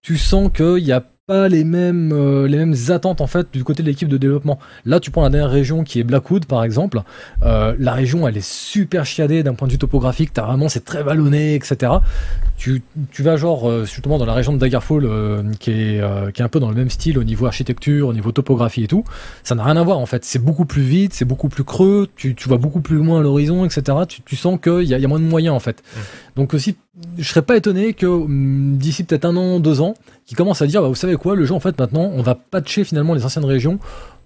tu 0.00 0.16
sens 0.16 0.50
qu'il 0.54 0.82
n'y 0.82 0.92
a 0.92 1.04
pas 1.28 1.46
les 1.46 1.62
mêmes, 1.62 2.10
euh, 2.10 2.48
les 2.48 2.56
mêmes 2.56 2.74
attentes 2.88 3.20
en 3.20 3.26
fait 3.26 3.48
du 3.52 3.62
côté 3.62 3.82
de 3.82 3.88
l'équipe 3.88 4.08
de 4.08 4.16
développement. 4.16 4.58
Là, 4.86 4.98
tu 4.98 5.10
prends 5.10 5.22
la 5.22 5.28
dernière 5.28 5.50
région 5.50 5.84
qui 5.84 6.00
est 6.00 6.02
Blackwood 6.02 6.46
par 6.46 6.64
exemple. 6.64 7.02
Euh, 7.42 7.76
la 7.78 7.92
région, 7.92 8.26
elle 8.26 8.38
est 8.38 8.48
super 8.48 9.04
chiadée 9.04 9.42
d'un 9.42 9.52
point 9.52 9.68
de 9.68 9.72
vue 9.72 9.78
topographique. 9.78 10.32
T'as 10.32 10.46
vraiment, 10.46 10.70
c'est 10.70 10.86
très 10.86 11.02
vallonné, 11.02 11.54
etc. 11.54 11.92
Tu, 12.56 12.82
tu 13.12 13.22
vas 13.22 13.36
genre 13.36 13.68
euh, 13.68 13.84
justement 13.84 14.16
dans 14.16 14.24
la 14.24 14.32
région 14.32 14.54
de 14.54 14.58
Daggerfall 14.58 15.04
euh, 15.04 15.42
qui 15.60 15.70
est 15.70 16.32
qui 16.32 16.40
est 16.40 16.44
un 16.44 16.48
peu 16.48 16.60
dans 16.60 16.70
le 16.70 16.74
même 16.74 16.88
style 16.88 17.18
au 17.18 17.24
niveau 17.24 17.44
architecture, 17.44 18.08
au 18.08 18.14
niveau 18.14 18.32
topographie 18.32 18.84
et 18.84 18.88
tout. 18.88 19.04
Ça 19.44 19.54
n'a 19.54 19.64
rien 19.64 19.76
à 19.76 19.82
voir 19.82 19.98
en 19.98 20.06
fait. 20.06 20.24
C'est 20.24 20.42
beaucoup 20.42 20.64
plus 20.64 20.82
vite, 20.82 21.12
c'est 21.12 21.26
beaucoup 21.26 21.50
plus 21.50 21.64
creux. 21.64 22.08
Tu, 22.16 22.34
tu 22.34 22.48
vois 22.48 22.58
beaucoup 22.58 22.80
plus 22.80 22.96
loin 22.96 23.20
à 23.20 23.22
l'horizon, 23.22 23.66
etc. 23.66 23.98
Tu, 24.08 24.22
tu 24.22 24.34
sens 24.34 24.58
qu'il 24.58 24.84
y 24.84 24.94
a, 24.94 24.96
il 24.96 25.02
y 25.02 25.04
a 25.04 25.08
moins 25.08 25.20
de 25.20 25.24
moyens 25.24 25.54
en 25.54 25.60
fait. 25.60 25.82
Donc 26.36 26.54
aussi, 26.54 26.76
je 27.18 27.28
serais 27.28 27.42
pas 27.42 27.56
étonné 27.56 27.92
que 27.92 28.06
hum, 28.06 28.78
d'ici 28.78 29.04
peut-être 29.04 29.26
un 29.26 29.36
an, 29.36 29.60
deux 29.60 29.82
ans, 29.82 29.94
qu'ils 30.28 30.36
commencent 30.36 30.62
à 30.62 30.66
dire, 30.66 30.82
bah, 30.82 30.88
vous 30.88 30.94
savez 30.94 31.16
quoi, 31.16 31.34
le 31.34 31.44
jeu 31.44 31.54
en 31.54 31.60
fait 31.60 31.76
maintenant, 31.78 32.10
on 32.14 32.22
va 32.22 32.34
patcher 32.36 32.84
finalement 32.84 33.14
les 33.14 33.24
anciennes 33.24 33.44
régions 33.46 33.78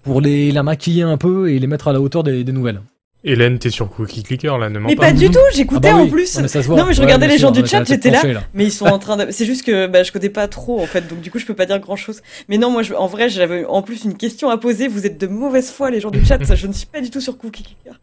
pour 0.03 0.19
les 0.21 0.51
la 0.51 0.61
maquiller 0.63 1.03
un 1.03 1.17
peu 1.17 1.49
et 1.49 1.57
les 1.59 1.67
mettre 1.67 1.87
à 1.87 1.93
la 1.93 2.01
hauteur 2.01 2.23
des, 2.23 2.43
des 2.43 2.51
nouvelles. 2.51 2.81
Hélène, 3.25 3.57
t'es 3.57 3.69
sur 3.69 3.89
Cookie 3.89 4.21
Clicker 4.21 4.57
là, 4.57 4.69
ne 4.69 4.79
mens 4.79 4.89
Mais 4.89 4.97
pas. 4.97 5.03
pas 5.03 5.13
du 5.13 5.29
tout, 5.29 5.39
j'écoutais 5.53 5.87
Ah 5.87 5.93
bah 5.93 5.99
en 5.99 6.09
plus. 6.09 6.35
Non, 6.35 6.41
mais 6.41 6.49
ça 6.49 6.61
se 6.61 6.67
voit. 6.67 6.75
Non, 6.75 6.85
mais 6.85 6.93
je 6.93 6.99
Ouais, 6.99 7.05
regardais 7.05 7.29
les 7.29 7.37
sûr, 7.37 7.47
gens 7.47 7.51
du 7.61 7.65
chat, 7.65 7.85
j'étais 7.85 8.09
là. 8.11 8.21
Mais 8.53 8.65
ils 8.65 8.71
sont 8.71 8.85
en 8.85 8.99
train 8.99 9.15
de. 9.15 9.31
C'est 9.31 9.45
juste 9.45 9.63
que 9.65 9.87
bah, 9.87 10.03
je 10.03 10.11
connais 10.11 10.27
pas 10.27 10.49
trop 10.49 10.81
en 10.81 10.85
fait, 10.85 11.07
donc 11.07 11.21
du 11.21 11.31
coup 11.31 11.39
je 11.39 11.45
peux 11.45 11.53
pas 11.53 11.65
dire 11.65 11.79
grand 11.79 11.95
chose. 11.95 12.21
Mais 12.49 12.57
non, 12.57 12.69
moi 12.69 12.83
je... 12.83 12.93
en 12.93 13.07
vrai 13.07 13.29
j'avais 13.29 13.63
en 13.63 13.81
plus 13.81 14.03
une 14.03 14.17
question 14.17 14.49
à 14.49 14.57
poser. 14.57 14.89
Vous 14.89 15.05
êtes 15.05 15.17
de 15.21 15.27
mauvaise 15.27 15.71
foi 15.71 15.89
les 15.89 16.01
gens 16.01 16.11
du 16.11 16.25
chat, 16.25 16.43
ça, 16.45 16.55
je 16.55 16.67
ne 16.67 16.73
suis 16.73 16.85
pas 16.87 16.99
du 16.99 17.09
tout 17.11 17.21
sur 17.21 17.37
Cookie 17.37 17.63
Clicker. 17.63 17.97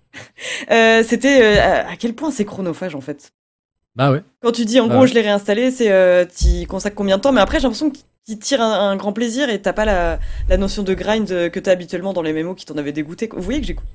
Euh, 0.71 1.03
C'était 1.07 1.43
euh, 1.43 1.83
à 1.87 1.97
quel 1.99 2.15
point 2.15 2.31
c'est 2.31 2.47
chronophage 2.47 2.95
en 2.95 3.03
fait? 3.03 3.33
Bah 3.97 4.13
ouais. 4.13 4.23
Quand 4.43 4.53
tu 4.53 4.65
dis 4.65 4.79
en 4.81 4.87
Ah 4.87 4.89
gros 4.89 5.01
ouais. 5.03 5.07
je 5.09 5.15
l'ai 5.15 5.21
réinstallé, 5.21 5.71
c'est 5.71 5.91
euh, 5.91 6.25
tu 6.25 6.67
consacres 6.67 6.95
combien 6.97 7.17
de 7.17 7.23
temps? 7.23 7.33
Mais 7.33 7.41
après 7.41 7.59
j'ai 7.59 7.65
l'impression 7.65 7.91
qu'il 7.91 8.39
tire 8.39 8.61
un, 8.63 8.91
un 8.91 8.97
grand 8.97 9.13
plaisir 9.13 9.51
et 9.51 9.61
t'as 9.61 9.73
pas 9.73 9.85
la, 9.85 10.19
la 10.49 10.57
notion 10.57 10.83
de 10.83 10.95
grind 10.95 11.31
euh, 11.33 11.49
que 11.49 11.59
t'as 11.61 11.73
habituellement 11.73 12.13
dans 12.13 12.23
les 12.23 12.33
mémos 12.33 12.55
qui 12.57 12.65
t'en 12.67 12.77
avaient 12.79 12.93
dégoûté. 12.93 13.29
Vous 13.35 13.43
voyez 13.43 13.61
que 13.61 13.67
j'écoute. 13.67 13.87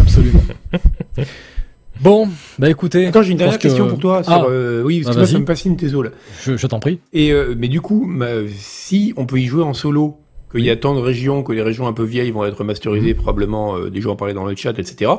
Absolument. 0.00 0.40
bon, 2.00 2.28
bah 2.58 2.68
écoutez, 2.70 3.06
Attends, 3.06 3.22
j'ai 3.22 3.32
une 3.32 3.38
dernière 3.38 3.58
question 3.58 3.84
que- 3.86 3.90
pour 3.90 3.98
toi. 3.98 4.22
Ah. 4.26 4.40
Sur, 4.40 4.46
euh, 4.50 4.82
oui, 4.84 5.02
parce 5.02 5.16
Bah, 5.16 5.22
que 5.22 5.26
moi, 5.26 5.32
ça 5.32 5.38
me 5.38 5.46
fascine 5.46 5.76
tes 5.76 5.94
os 5.94 6.04
là. 6.04 6.10
je, 6.42 6.56
je 6.56 6.66
t'en 6.66 6.80
prie. 6.80 7.00
Et 7.12 7.32
euh, 7.32 7.54
mais 7.56 7.68
du 7.68 7.80
coup, 7.80 8.10
si 8.56 9.14
on 9.16 9.26
peut 9.26 9.38
y 9.38 9.46
jouer 9.46 9.62
en 9.62 9.74
solo, 9.74 10.18
qu'il 10.50 10.64
y 10.64 10.70
a 10.70 10.76
tant 10.76 10.94
de 10.94 11.00
régions, 11.00 11.42
que 11.42 11.52
les 11.52 11.62
régions 11.62 11.86
un 11.86 11.92
peu 11.92 12.04
vieilles 12.04 12.30
vont 12.30 12.44
être 12.44 12.64
masterisées, 12.64 13.14
probablement 13.14 13.76
euh, 13.76 13.90
des 13.90 14.00
gens 14.00 14.12
en 14.12 14.16
parlaient 14.16 14.34
dans 14.34 14.46
le 14.46 14.56
chat, 14.56 14.78
etc. 14.78 15.10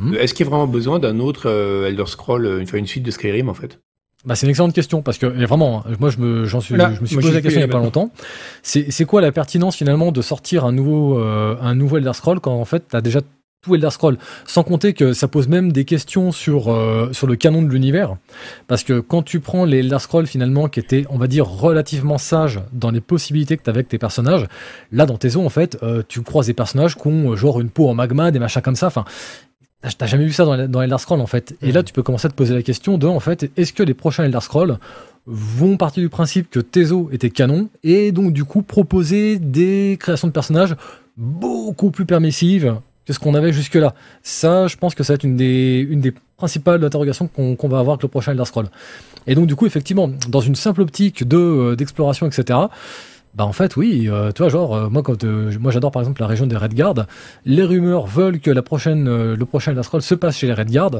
Euh, 0.00 0.18
Est-ce 0.18 0.34
qu'il 0.34 0.44
y 0.44 0.48
a 0.48 0.50
vraiment 0.50 0.66
besoin 0.66 0.98
d'un 0.98 1.18
autre 1.20 1.48
euh, 1.48 1.88
Elder 1.88 2.06
Scroll, 2.06 2.46
euh, 2.46 2.62
enfin 2.62 2.78
une 2.78 2.86
suite 2.86 3.04
de 3.04 3.10
Skyrim 3.10 3.48
en 3.48 3.54
fait? 3.54 3.80
Bah, 4.24 4.34
c'est 4.34 4.46
une 4.46 4.50
excellente 4.50 4.74
question 4.74 5.02
parce 5.02 5.18
que 5.18 5.26
et 5.26 5.46
vraiment, 5.46 5.84
hein, 5.86 5.92
moi 6.00 6.10
je 6.10 6.18
me, 6.18 6.46
j'en 6.46 6.60
suis, 6.60 6.74
je 6.74 7.00
me 7.00 7.06
suis 7.06 7.16
posé 7.16 7.32
la 7.32 7.40
question 7.40 7.60
il 7.60 7.64
y 7.66 7.70
a 7.70 7.72
pas 7.72 7.78
longtemps. 7.78 8.10
C'est, 8.62 8.90
c'est 8.90 9.04
quoi 9.04 9.20
la 9.20 9.30
pertinence 9.30 9.76
finalement 9.76 10.10
de 10.10 10.20
sortir 10.20 10.64
un 10.64 10.72
nouveau, 10.72 11.18
euh, 11.20 11.56
un 11.60 11.74
nouveau 11.76 11.98
Elder 11.98 12.12
Scroll 12.12 12.40
quand 12.40 12.54
en 12.54 12.64
fait 12.64 12.84
t'as 12.88 13.00
déjà 13.00 13.20
tout 13.62 13.74
Elder 13.74 13.90
Scroll, 13.90 14.18
sans 14.44 14.64
compter 14.64 14.94
que 14.94 15.12
ça 15.12 15.28
pose 15.28 15.46
même 15.48 15.70
des 15.70 15.84
questions 15.84 16.32
sur 16.32 16.72
euh, 16.72 17.12
sur 17.12 17.26
le 17.28 17.36
canon 17.36 17.62
de 17.62 17.68
l'univers, 17.68 18.16
parce 18.66 18.82
que 18.82 18.98
quand 18.98 19.22
tu 19.22 19.38
prends 19.38 19.64
les 19.64 19.78
Elder 19.78 19.98
Scrolls 20.00 20.26
finalement 20.26 20.68
qui 20.68 20.80
étaient, 20.80 21.04
on 21.08 21.18
va 21.18 21.28
dire, 21.28 21.46
relativement 21.46 22.18
sages 22.18 22.60
dans 22.72 22.90
les 22.90 23.00
possibilités 23.00 23.56
que 23.56 23.62
t'avais 23.62 23.78
avec 23.78 23.88
tes 23.88 23.98
personnages, 23.98 24.46
là 24.90 25.06
dans 25.06 25.18
tes 25.18 25.36
eaux 25.36 25.44
en 25.44 25.50
fait, 25.50 25.78
euh, 25.82 26.02
tu 26.06 26.22
croises 26.22 26.46
des 26.46 26.54
personnages 26.54 26.96
qui 26.96 27.06
ont 27.06 27.36
genre 27.36 27.60
une 27.60 27.70
peau 27.70 27.88
en 27.88 27.94
magma, 27.94 28.32
des 28.32 28.40
machins 28.40 28.62
comme 28.62 28.76
ça, 28.76 28.88
enfin. 28.88 29.04
T'as 29.86 29.92
t'as 29.96 30.06
jamais 30.06 30.24
vu 30.24 30.32
ça 30.32 30.44
dans, 30.44 30.68
dans 30.68 30.82
Elder 30.82 30.98
Scrolls 30.98 31.20
en 31.20 31.28
fait. 31.28 31.56
Et 31.62 31.70
là, 31.70 31.84
tu 31.84 31.92
peux 31.92 32.02
commencer 32.02 32.26
à 32.26 32.30
te 32.30 32.34
poser 32.34 32.54
la 32.54 32.62
question 32.62 32.98
de, 32.98 33.06
en 33.06 33.20
fait, 33.20 33.52
est-ce 33.56 33.72
que 33.72 33.84
les 33.84 33.94
prochains 33.94 34.24
Elder 34.24 34.40
Scrolls 34.40 34.78
vont 35.26 35.76
partir 35.76 36.02
du 36.02 36.08
principe 36.08 36.50
que 36.50 36.58
Tezo 36.58 37.08
était 37.12 37.30
canon 37.30 37.68
et 37.84 38.10
donc 38.10 38.32
du 38.32 38.44
coup 38.44 38.62
proposer 38.62 39.38
des 39.38 39.96
créations 40.00 40.26
de 40.26 40.32
personnages 40.32 40.74
beaucoup 41.16 41.92
plus 41.92 42.04
permissives 42.04 42.76
que 43.04 43.12
ce 43.12 43.20
qu'on 43.20 43.34
avait 43.34 43.52
jusque-là. 43.52 43.94
Ça, 44.24 44.66
je 44.66 44.76
pense 44.76 44.96
que 44.96 45.04
ça 45.04 45.12
va 45.12 45.14
être 45.14 45.24
une 45.24 45.36
des, 45.36 45.86
une 45.88 46.00
des 46.00 46.12
principales 46.36 46.84
interrogations 46.84 47.28
qu'on 47.28 47.68
va 47.68 47.78
avoir 47.78 47.94
avec 47.94 48.02
le 48.02 48.08
prochain 48.08 48.32
Elder 48.32 48.44
Scroll. 48.44 48.66
Et 49.28 49.36
donc 49.36 49.46
du 49.46 49.54
coup, 49.54 49.66
effectivement, 49.66 50.10
dans 50.28 50.40
une 50.40 50.56
simple 50.56 50.80
optique 50.80 51.26
de 51.26 51.36
euh, 51.36 51.76
d'exploration, 51.76 52.26
etc. 52.26 52.58
Bah 53.36 53.44
en 53.44 53.52
fait 53.52 53.76
oui, 53.76 54.08
euh, 54.08 54.32
tu 54.32 54.40
vois 54.40 54.48
genre 54.48 54.74
euh, 54.74 54.88
moi 54.88 55.02
quand 55.02 55.22
euh, 55.22 55.52
moi 55.60 55.70
j'adore 55.70 55.90
par 55.90 56.00
exemple 56.00 56.22
la 56.22 56.26
région 56.26 56.46
des 56.46 56.56
Redguard, 56.56 56.94
les 57.44 57.62
rumeurs 57.64 58.06
veulent 58.06 58.40
que 58.40 58.50
la 58.50 58.62
prochaine 58.62 59.06
euh, 59.08 59.36
le 59.36 59.44
prochain 59.44 59.72
Elder 59.72 59.82
Scroll 59.82 60.00
se 60.00 60.14
passe 60.14 60.38
chez 60.38 60.46
les 60.46 60.54
Redguard. 60.54 60.90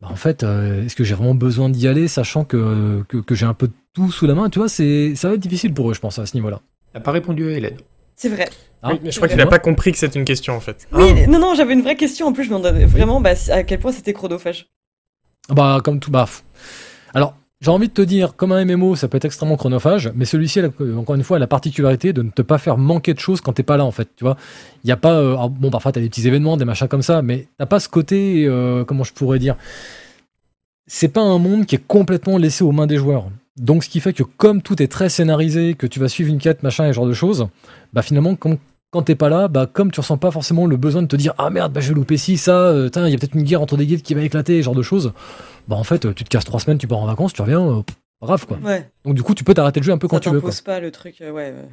Bah 0.00 0.08
en 0.10 0.14
fait, 0.14 0.44
euh, 0.44 0.84
est-ce 0.84 0.94
que 0.94 1.02
j'ai 1.02 1.14
vraiment 1.14 1.34
besoin 1.34 1.68
d'y 1.68 1.88
aller 1.88 2.06
sachant 2.06 2.44
que, 2.44 3.02
que, 3.08 3.16
que 3.16 3.34
j'ai 3.34 3.46
un 3.46 3.54
peu 3.54 3.66
de 3.66 3.72
tout 3.92 4.12
sous 4.12 4.26
la 4.26 4.34
main, 4.34 4.50
tu 4.50 4.60
vois, 4.60 4.68
c'est 4.68 5.14
ça 5.16 5.28
va 5.28 5.34
être 5.34 5.40
difficile 5.40 5.74
pour 5.74 5.90
eux 5.90 5.94
je 5.94 6.00
pense 6.00 6.18
à 6.20 6.26
ce 6.26 6.34
niveau-là. 6.36 6.60
T'as 6.92 7.00
pas 7.00 7.10
répondu 7.10 7.48
à 7.48 7.56
Hélène. 7.56 7.78
C'est 8.14 8.28
vrai. 8.28 8.48
Ah, 8.82 8.90
Oui, 8.92 9.00
mais 9.02 9.10
je 9.10 9.16
crois 9.16 9.26
qu'il 9.28 9.40
a 9.40 9.46
pas 9.46 9.58
compris 9.58 9.90
que 9.90 9.98
c'est 9.98 10.14
une 10.14 10.24
question 10.24 10.54
en 10.54 10.60
fait. 10.60 10.86
Oui, 10.92 11.26
non, 11.26 11.40
non, 11.40 11.54
j'avais 11.54 11.72
une 11.72 11.82
vraie 11.82 11.96
question. 11.96 12.28
En 12.28 12.32
plus, 12.32 12.44
je 12.44 12.50
me 12.50 12.58
demandais 12.58 12.84
vraiment 12.84 13.20
bah, 13.20 13.32
à 13.50 13.62
quel 13.64 13.80
point 13.80 13.90
c'était 13.90 14.12
chronophage. 14.12 14.68
Bah, 15.48 15.80
comme 15.82 15.98
tout, 15.98 16.10
bah. 16.10 16.26
Alors, 17.14 17.34
j'ai 17.60 17.70
envie 17.70 17.88
de 17.88 17.92
te 17.92 18.02
dire, 18.02 18.36
comme 18.36 18.52
un 18.52 18.64
MMO, 18.64 18.96
ça 18.96 19.08
peut 19.08 19.16
être 19.16 19.24
extrêmement 19.24 19.56
chronophage, 19.56 20.12
mais 20.14 20.26
celui-ci, 20.26 20.60
encore 20.96 21.14
une 21.14 21.22
fois, 21.22 21.38
a 21.38 21.40
la 21.40 21.46
particularité 21.46 22.12
de 22.12 22.22
ne 22.22 22.30
te 22.30 22.42
pas 22.42 22.58
faire 22.58 22.76
manquer 22.76 23.14
de 23.14 23.18
choses 23.18 23.40
quand 23.40 23.54
t'es 23.54 23.62
pas 23.62 23.78
là, 23.78 23.84
en 23.84 23.90
fait. 23.90 24.08
Tu 24.16 24.24
vois, 24.24 24.36
il 24.84 24.88
y 24.88 24.92
a 24.92 24.96
pas, 24.96 25.14
euh, 25.14 25.48
bon, 25.48 25.70
parfois 25.70 25.92
t'as 25.92 26.00
des 26.00 26.10
petits 26.10 26.26
événements, 26.26 26.58
des 26.58 26.66
machins 26.66 26.88
comme 26.88 27.02
ça, 27.02 27.22
mais 27.22 27.48
t'as 27.58 27.66
pas 27.66 27.80
ce 27.80 27.88
côté, 27.88 28.44
euh, 28.46 28.84
comment 28.84 29.04
je 29.04 29.14
pourrais 29.14 29.38
dire, 29.38 29.56
c'est 30.86 31.08
pas 31.08 31.22
un 31.22 31.38
monde 31.38 31.64
qui 31.64 31.76
est 31.76 31.86
complètement 31.86 32.36
laissé 32.36 32.62
aux 32.62 32.72
mains 32.72 32.86
des 32.86 32.98
joueurs. 32.98 33.30
Donc, 33.56 33.84
ce 33.84 33.88
qui 33.88 34.00
fait 34.00 34.12
que 34.12 34.22
comme 34.22 34.60
tout 34.60 34.82
est 34.82 34.88
très 34.88 35.08
scénarisé, 35.08 35.74
que 35.74 35.86
tu 35.86 35.98
vas 35.98 36.08
suivre 36.08 36.30
une 36.30 36.38
quête, 36.38 36.62
machin, 36.62 36.84
et 36.84 36.88
ce 36.88 36.92
genre 36.92 37.06
de 37.06 37.14
choses, 37.14 37.48
bah 37.94 38.02
finalement, 38.02 38.36
quand, 38.36 38.58
quand 38.96 39.02
t'es 39.02 39.14
pas 39.14 39.28
là, 39.28 39.46
bah 39.48 39.68
comme 39.70 39.90
tu 39.90 40.00
ressens 40.00 40.16
pas 40.16 40.30
forcément 40.30 40.64
le 40.64 40.78
besoin 40.78 41.02
de 41.02 41.06
te 41.06 41.16
dire 41.16 41.34
ah 41.36 41.50
merde, 41.50 41.70
bah 41.70 41.82
je 41.82 41.88
vais 41.88 41.94
louper 41.94 42.16
ci, 42.16 42.38
ça, 42.38 42.68
euh, 42.68 42.88
il 42.94 43.10
y 43.10 43.14
a 43.14 43.18
peut-être 43.18 43.34
une 43.34 43.42
guerre 43.42 43.60
entre 43.60 43.76
des 43.76 43.84
guildes 43.84 44.00
qui 44.00 44.14
va 44.14 44.22
éclater, 44.22 44.56
ce 44.56 44.64
genre 44.64 44.74
de 44.74 44.80
choses 44.80 45.12
bah 45.68 45.76
en 45.76 45.84
fait 45.84 46.06
euh, 46.06 46.14
tu 46.14 46.24
te 46.24 46.30
casses 46.30 46.46
trois 46.46 46.60
semaines, 46.60 46.78
tu 46.78 46.86
pars 46.86 46.96
en 46.96 47.04
vacances, 47.04 47.34
tu 47.34 47.42
reviens, 47.42 47.60
euh, 47.60 47.82
quoi. 48.20 48.56
Ouais. 48.64 48.88
Donc 49.04 49.14
du 49.14 49.22
coup 49.22 49.34
tu 49.34 49.44
peux 49.44 49.52
t'arrêter 49.52 49.80
le 49.80 49.84
jeu 49.84 49.92
un 49.92 49.98
peu 49.98 50.08
quand 50.08 50.16
ça 50.16 50.20
tu 50.20 50.30
veux 50.30 50.40
t'impose 50.40 50.62
pas 50.62 50.80
le 50.80 50.90
truc, 50.90 51.20
euh, 51.20 51.30
ouais, 51.30 51.52
ouais. 51.52 51.68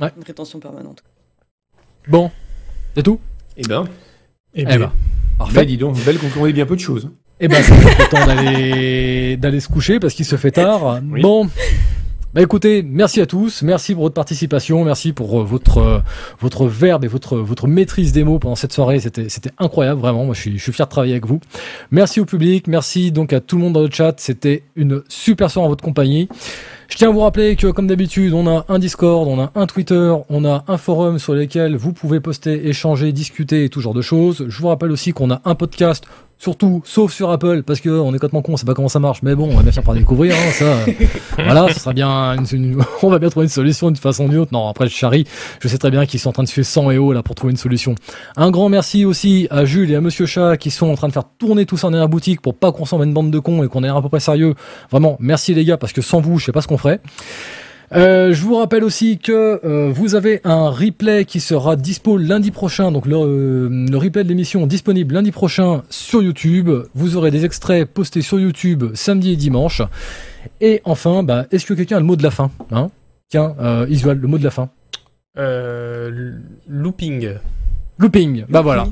Ouais. 0.00 0.12
Une 0.16 0.24
rétention 0.24 0.60
permanente. 0.60 1.04
Bon, 2.08 2.30
c'est 2.96 3.02
tout? 3.02 3.20
Eh 3.58 3.64
ben, 3.64 3.84
Et 4.54 4.62
Eh 4.62 4.64
ben, 4.64 4.78
ben, 4.78 4.86
bah, 4.86 4.92
parfait. 5.36 5.66
dis 5.66 5.76
donc, 5.76 6.02
belle 6.06 6.16
dit 6.16 6.52
bien 6.54 6.64
peu 6.64 6.76
de 6.76 6.80
choses. 6.80 7.10
Et 7.38 7.48
ben 7.48 7.62
c'est 7.62 7.74
le 7.74 8.08
temps 8.08 8.26
d'aller 8.26 9.36
d'aller 9.36 9.60
se 9.60 9.68
coucher 9.68 10.00
parce 10.00 10.14
qu'il 10.14 10.24
se 10.24 10.36
fait 10.36 10.52
tard. 10.52 11.00
Oui. 11.10 11.20
Bon. 11.20 11.50
Bah 12.34 12.42
écoutez, 12.42 12.82
merci 12.82 13.20
à 13.20 13.26
tous, 13.26 13.62
merci 13.62 13.94
pour 13.94 14.02
votre 14.02 14.14
participation, 14.16 14.84
merci 14.84 15.12
pour 15.12 15.40
euh, 15.40 15.44
votre 15.44 15.78
euh, 15.78 16.00
votre 16.40 16.66
verbe 16.66 17.04
et 17.04 17.06
votre 17.06 17.36
votre 17.36 17.68
maîtrise 17.68 18.10
des 18.10 18.24
mots 18.24 18.40
pendant 18.40 18.56
cette 18.56 18.72
soirée, 18.72 18.98
c'était 18.98 19.28
c'était 19.28 19.52
incroyable 19.56 20.00
vraiment. 20.00 20.24
Moi 20.24 20.34
je 20.34 20.40
suis 20.40 20.58
je 20.58 20.62
suis 20.64 20.72
fier 20.72 20.84
de 20.84 20.90
travailler 20.90 21.12
avec 21.12 21.26
vous. 21.26 21.38
Merci 21.92 22.18
au 22.18 22.24
public, 22.24 22.66
merci 22.66 23.12
donc 23.12 23.32
à 23.32 23.38
tout 23.38 23.54
le 23.54 23.62
monde 23.62 23.74
dans 23.74 23.82
le 23.82 23.88
chat, 23.88 24.14
c'était 24.18 24.64
une 24.74 25.04
super 25.08 25.48
soirée 25.48 25.66
en 25.66 25.68
votre 25.68 25.84
compagnie. 25.84 26.28
Je 26.88 26.96
tiens 26.96 27.08
à 27.08 27.12
vous 27.12 27.20
rappeler 27.20 27.56
que 27.56 27.68
comme 27.68 27.86
d'habitude, 27.86 28.34
on 28.34 28.46
a 28.46 28.64
un 28.68 28.78
Discord, 28.78 29.26
on 29.28 29.40
a 29.40 29.52
un 29.54 29.66
Twitter, 29.66 30.12
on 30.28 30.44
a 30.44 30.64
un 30.68 30.76
forum 30.76 31.20
sur 31.20 31.34
lequel 31.34 31.76
vous 31.76 31.92
pouvez 31.92 32.20
poster, 32.20 32.68
échanger, 32.68 33.12
discuter 33.12 33.64
et 33.64 33.68
tout 33.68 33.80
genre 33.80 33.94
de 33.94 34.02
choses. 34.02 34.46
Je 34.48 34.60
vous 34.60 34.68
rappelle 34.68 34.90
aussi 34.90 35.12
qu'on 35.12 35.30
a 35.30 35.40
un 35.44 35.54
podcast 35.54 36.04
Surtout, 36.44 36.82
sauf 36.84 37.10
sur 37.10 37.30
Apple, 37.30 37.62
parce 37.62 37.80
que 37.80 37.88
on 37.88 38.10
est 38.10 38.18
complètement 38.18 38.42
con, 38.42 38.52
on 38.52 38.56
sait 38.58 38.66
pas 38.66 38.74
comment 38.74 38.90
ça 38.90 38.98
marche, 38.98 39.20
mais 39.22 39.34
bon, 39.34 39.48
on 39.50 39.56
va 39.56 39.62
bien 39.62 39.72
finir 39.72 39.82
par 39.82 39.94
découvrir, 39.94 40.34
hein, 40.34 40.50
ça. 40.52 40.76
voilà, 41.42 41.72
ce 41.72 41.80
sera 41.80 41.94
bien, 41.94 42.34
une- 42.36 42.44
une- 42.52 42.82
on 43.02 43.08
va 43.08 43.18
bien 43.18 43.30
trouver 43.30 43.44
une 43.46 43.50
solution 43.50 43.86
d'une 43.86 43.96
façon 43.96 44.26
ou 44.26 44.28
d'une 44.28 44.40
autre. 44.40 44.52
Non, 44.52 44.68
après, 44.68 44.86
je 44.86 44.92
charrie, 44.94 45.24
je 45.60 45.68
sais 45.68 45.78
très 45.78 45.90
bien 45.90 46.04
qu'ils 46.04 46.20
sont 46.20 46.28
en 46.28 46.32
train 46.32 46.42
de 46.42 46.48
suivre 46.48 46.66
100 46.66 46.90
et 46.90 46.98
haut 46.98 47.14
là 47.14 47.22
pour 47.22 47.34
trouver 47.34 47.52
une 47.52 47.56
solution. 47.56 47.94
Un 48.36 48.50
grand 48.50 48.68
merci 48.68 49.06
aussi 49.06 49.48
à 49.50 49.64
Jules 49.64 49.90
et 49.90 49.94
à 49.96 50.02
Monsieur 50.02 50.26
Chat 50.26 50.58
qui 50.58 50.70
sont 50.70 50.90
en 50.90 50.96
train 50.96 51.08
de 51.08 51.14
faire 51.14 51.24
tourner 51.38 51.64
tout 51.64 51.78
ça 51.78 51.86
en 51.86 51.94
arrière 51.94 52.10
boutique 52.10 52.42
pour 52.42 52.54
pas 52.54 52.72
qu'on 52.72 52.84
s'en 52.84 52.98
mette 52.98 53.06
une 53.08 53.14
bande 53.14 53.30
de 53.30 53.38
cons 53.38 53.64
et 53.64 53.68
qu'on 53.68 53.80
ait 53.82 53.86
l'air 53.86 53.96
à 53.96 54.02
peu 54.02 54.10
près 54.10 54.20
sérieux. 54.20 54.54
Vraiment, 54.90 55.16
merci 55.20 55.54
les 55.54 55.64
gars, 55.64 55.78
parce 55.78 55.94
que 55.94 56.02
sans 56.02 56.20
vous, 56.20 56.38
je 56.38 56.44
sais 56.44 56.52
pas 56.52 56.60
ce 56.60 56.68
qu'on 56.68 56.76
ferait. 56.76 57.00
Euh, 57.92 58.32
je 58.32 58.42
vous 58.42 58.56
rappelle 58.56 58.82
aussi 58.82 59.18
que 59.18 59.60
euh, 59.64 59.90
vous 59.92 60.14
avez 60.14 60.40
un 60.44 60.68
replay 60.70 61.24
qui 61.24 61.38
sera 61.40 61.76
dispo 61.76 62.16
lundi 62.16 62.50
prochain, 62.50 62.90
donc 62.90 63.06
le, 63.06 63.16
euh, 63.16 63.68
le 63.90 63.96
replay 63.96 64.24
de 64.24 64.28
l'émission 64.28 64.66
disponible 64.66 65.14
lundi 65.14 65.30
prochain 65.32 65.82
sur 65.90 66.22
YouTube. 66.22 66.70
Vous 66.94 67.16
aurez 67.16 67.30
des 67.30 67.44
extraits 67.44 67.84
postés 67.88 68.22
sur 68.22 68.40
YouTube 68.40 68.84
samedi 68.94 69.32
et 69.32 69.36
dimanche. 69.36 69.82
Et 70.60 70.80
enfin, 70.84 71.22
bah, 71.22 71.46
est-ce 71.52 71.66
que 71.66 71.74
quelqu'un 71.74 71.96
a 71.96 72.00
le 72.00 72.06
mot 72.06 72.16
de 72.16 72.22
la 72.22 72.30
fin 72.30 72.50
hein? 72.72 72.90
Tiens, 73.28 73.54
euh, 73.60 73.86
Isual, 73.88 74.18
le 74.18 74.28
mot 74.28 74.38
de 74.38 74.44
la 74.44 74.50
fin. 74.50 74.70
euh, 75.38 76.32
looping. 76.68 77.30
Looping. 77.98 78.44
Bah 78.48 78.60
voilà. 78.62 78.86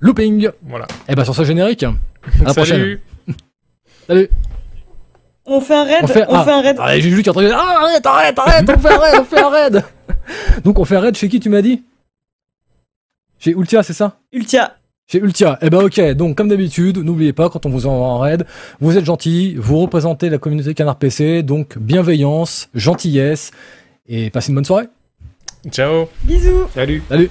Looping. 0.00 0.48
Voilà. 0.62 0.86
Et 1.08 1.14
bah 1.14 1.24
sur 1.24 1.34
ce 1.34 1.44
générique. 1.44 1.82
À 1.84 1.92
la 2.44 2.54
prochaine. 2.54 2.98
Salut. 4.06 4.28
On 5.46 5.60
fait 5.60 5.74
un 5.74 5.84
raid, 5.84 5.98
On 6.02 6.04
on 6.04 6.08
fait- 6.08 6.24
fait, 6.44 6.50
un 6.50 6.60
raid. 6.62 6.76
Ah, 6.80 6.94
j'ai 6.98 7.10
Jules 7.10 7.22
qui 7.22 7.28
est 7.28 7.30
en 7.30 7.34
train 7.34 7.42
de 7.42 7.48
dire 7.48 7.58
Ah, 7.58 7.80
arrête, 7.82 8.06
arrête, 8.06 8.38
arrête, 8.38 8.70
on 8.74 8.78
fait 8.78 8.92
un 8.92 8.98
raid, 8.98 9.14
on 9.20 9.24
fait 9.24 9.40
un 9.40 9.48
raid. 9.50 9.84
Donc 10.64 10.78
on 10.78 10.84
fait 10.84 10.96
un 10.96 11.00
raid 11.00 11.16
chez 11.16 11.28
qui 11.28 11.38
tu 11.40 11.50
m'as 11.50 11.60
dit? 11.62 11.82
Chez 13.38 13.50
Ultia, 13.50 13.82
c'est 13.82 13.92
ça? 13.92 14.16
Ultia. 14.32 14.76
Chez 15.06 15.18
Ultia. 15.18 15.58
Eh 15.60 15.68
ben 15.68 15.82
ok, 15.84 16.00
donc 16.12 16.34
comme 16.34 16.48
d'habitude, 16.48 16.96
n'oubliez 16.96 17.34
pas, 17.34 17.50
quand 17.50 17.66
on 17.66 17.68
vous 17.68 17.86
envoie 17.86 18.06
en 18.06 18.18
raid, 18.20 18.46
vous 18.80 18.96
êtes 18.96 19.04
gentil, 19.04 19.54
vous 19.58 19.78
représentez 19.80 20.30
la 20.30 20.38
communauté 20.38 20.72
Canard 20.72 20.96
PC, 20.96 21.42
donc 21.42 21.76
bienveillance, 21.76 22.70
gentillesse, 22.74 23.50
et 24.06 24.30
passez 24.30 24.48
une 24.48 24.54
bonne 24.54 24.64
soirée. 24.64 24.86
Ciao. 25.70 26.08
Bisous. 26.22 26.68
Salut. 26.74 27.02
Salut 27.08 27.30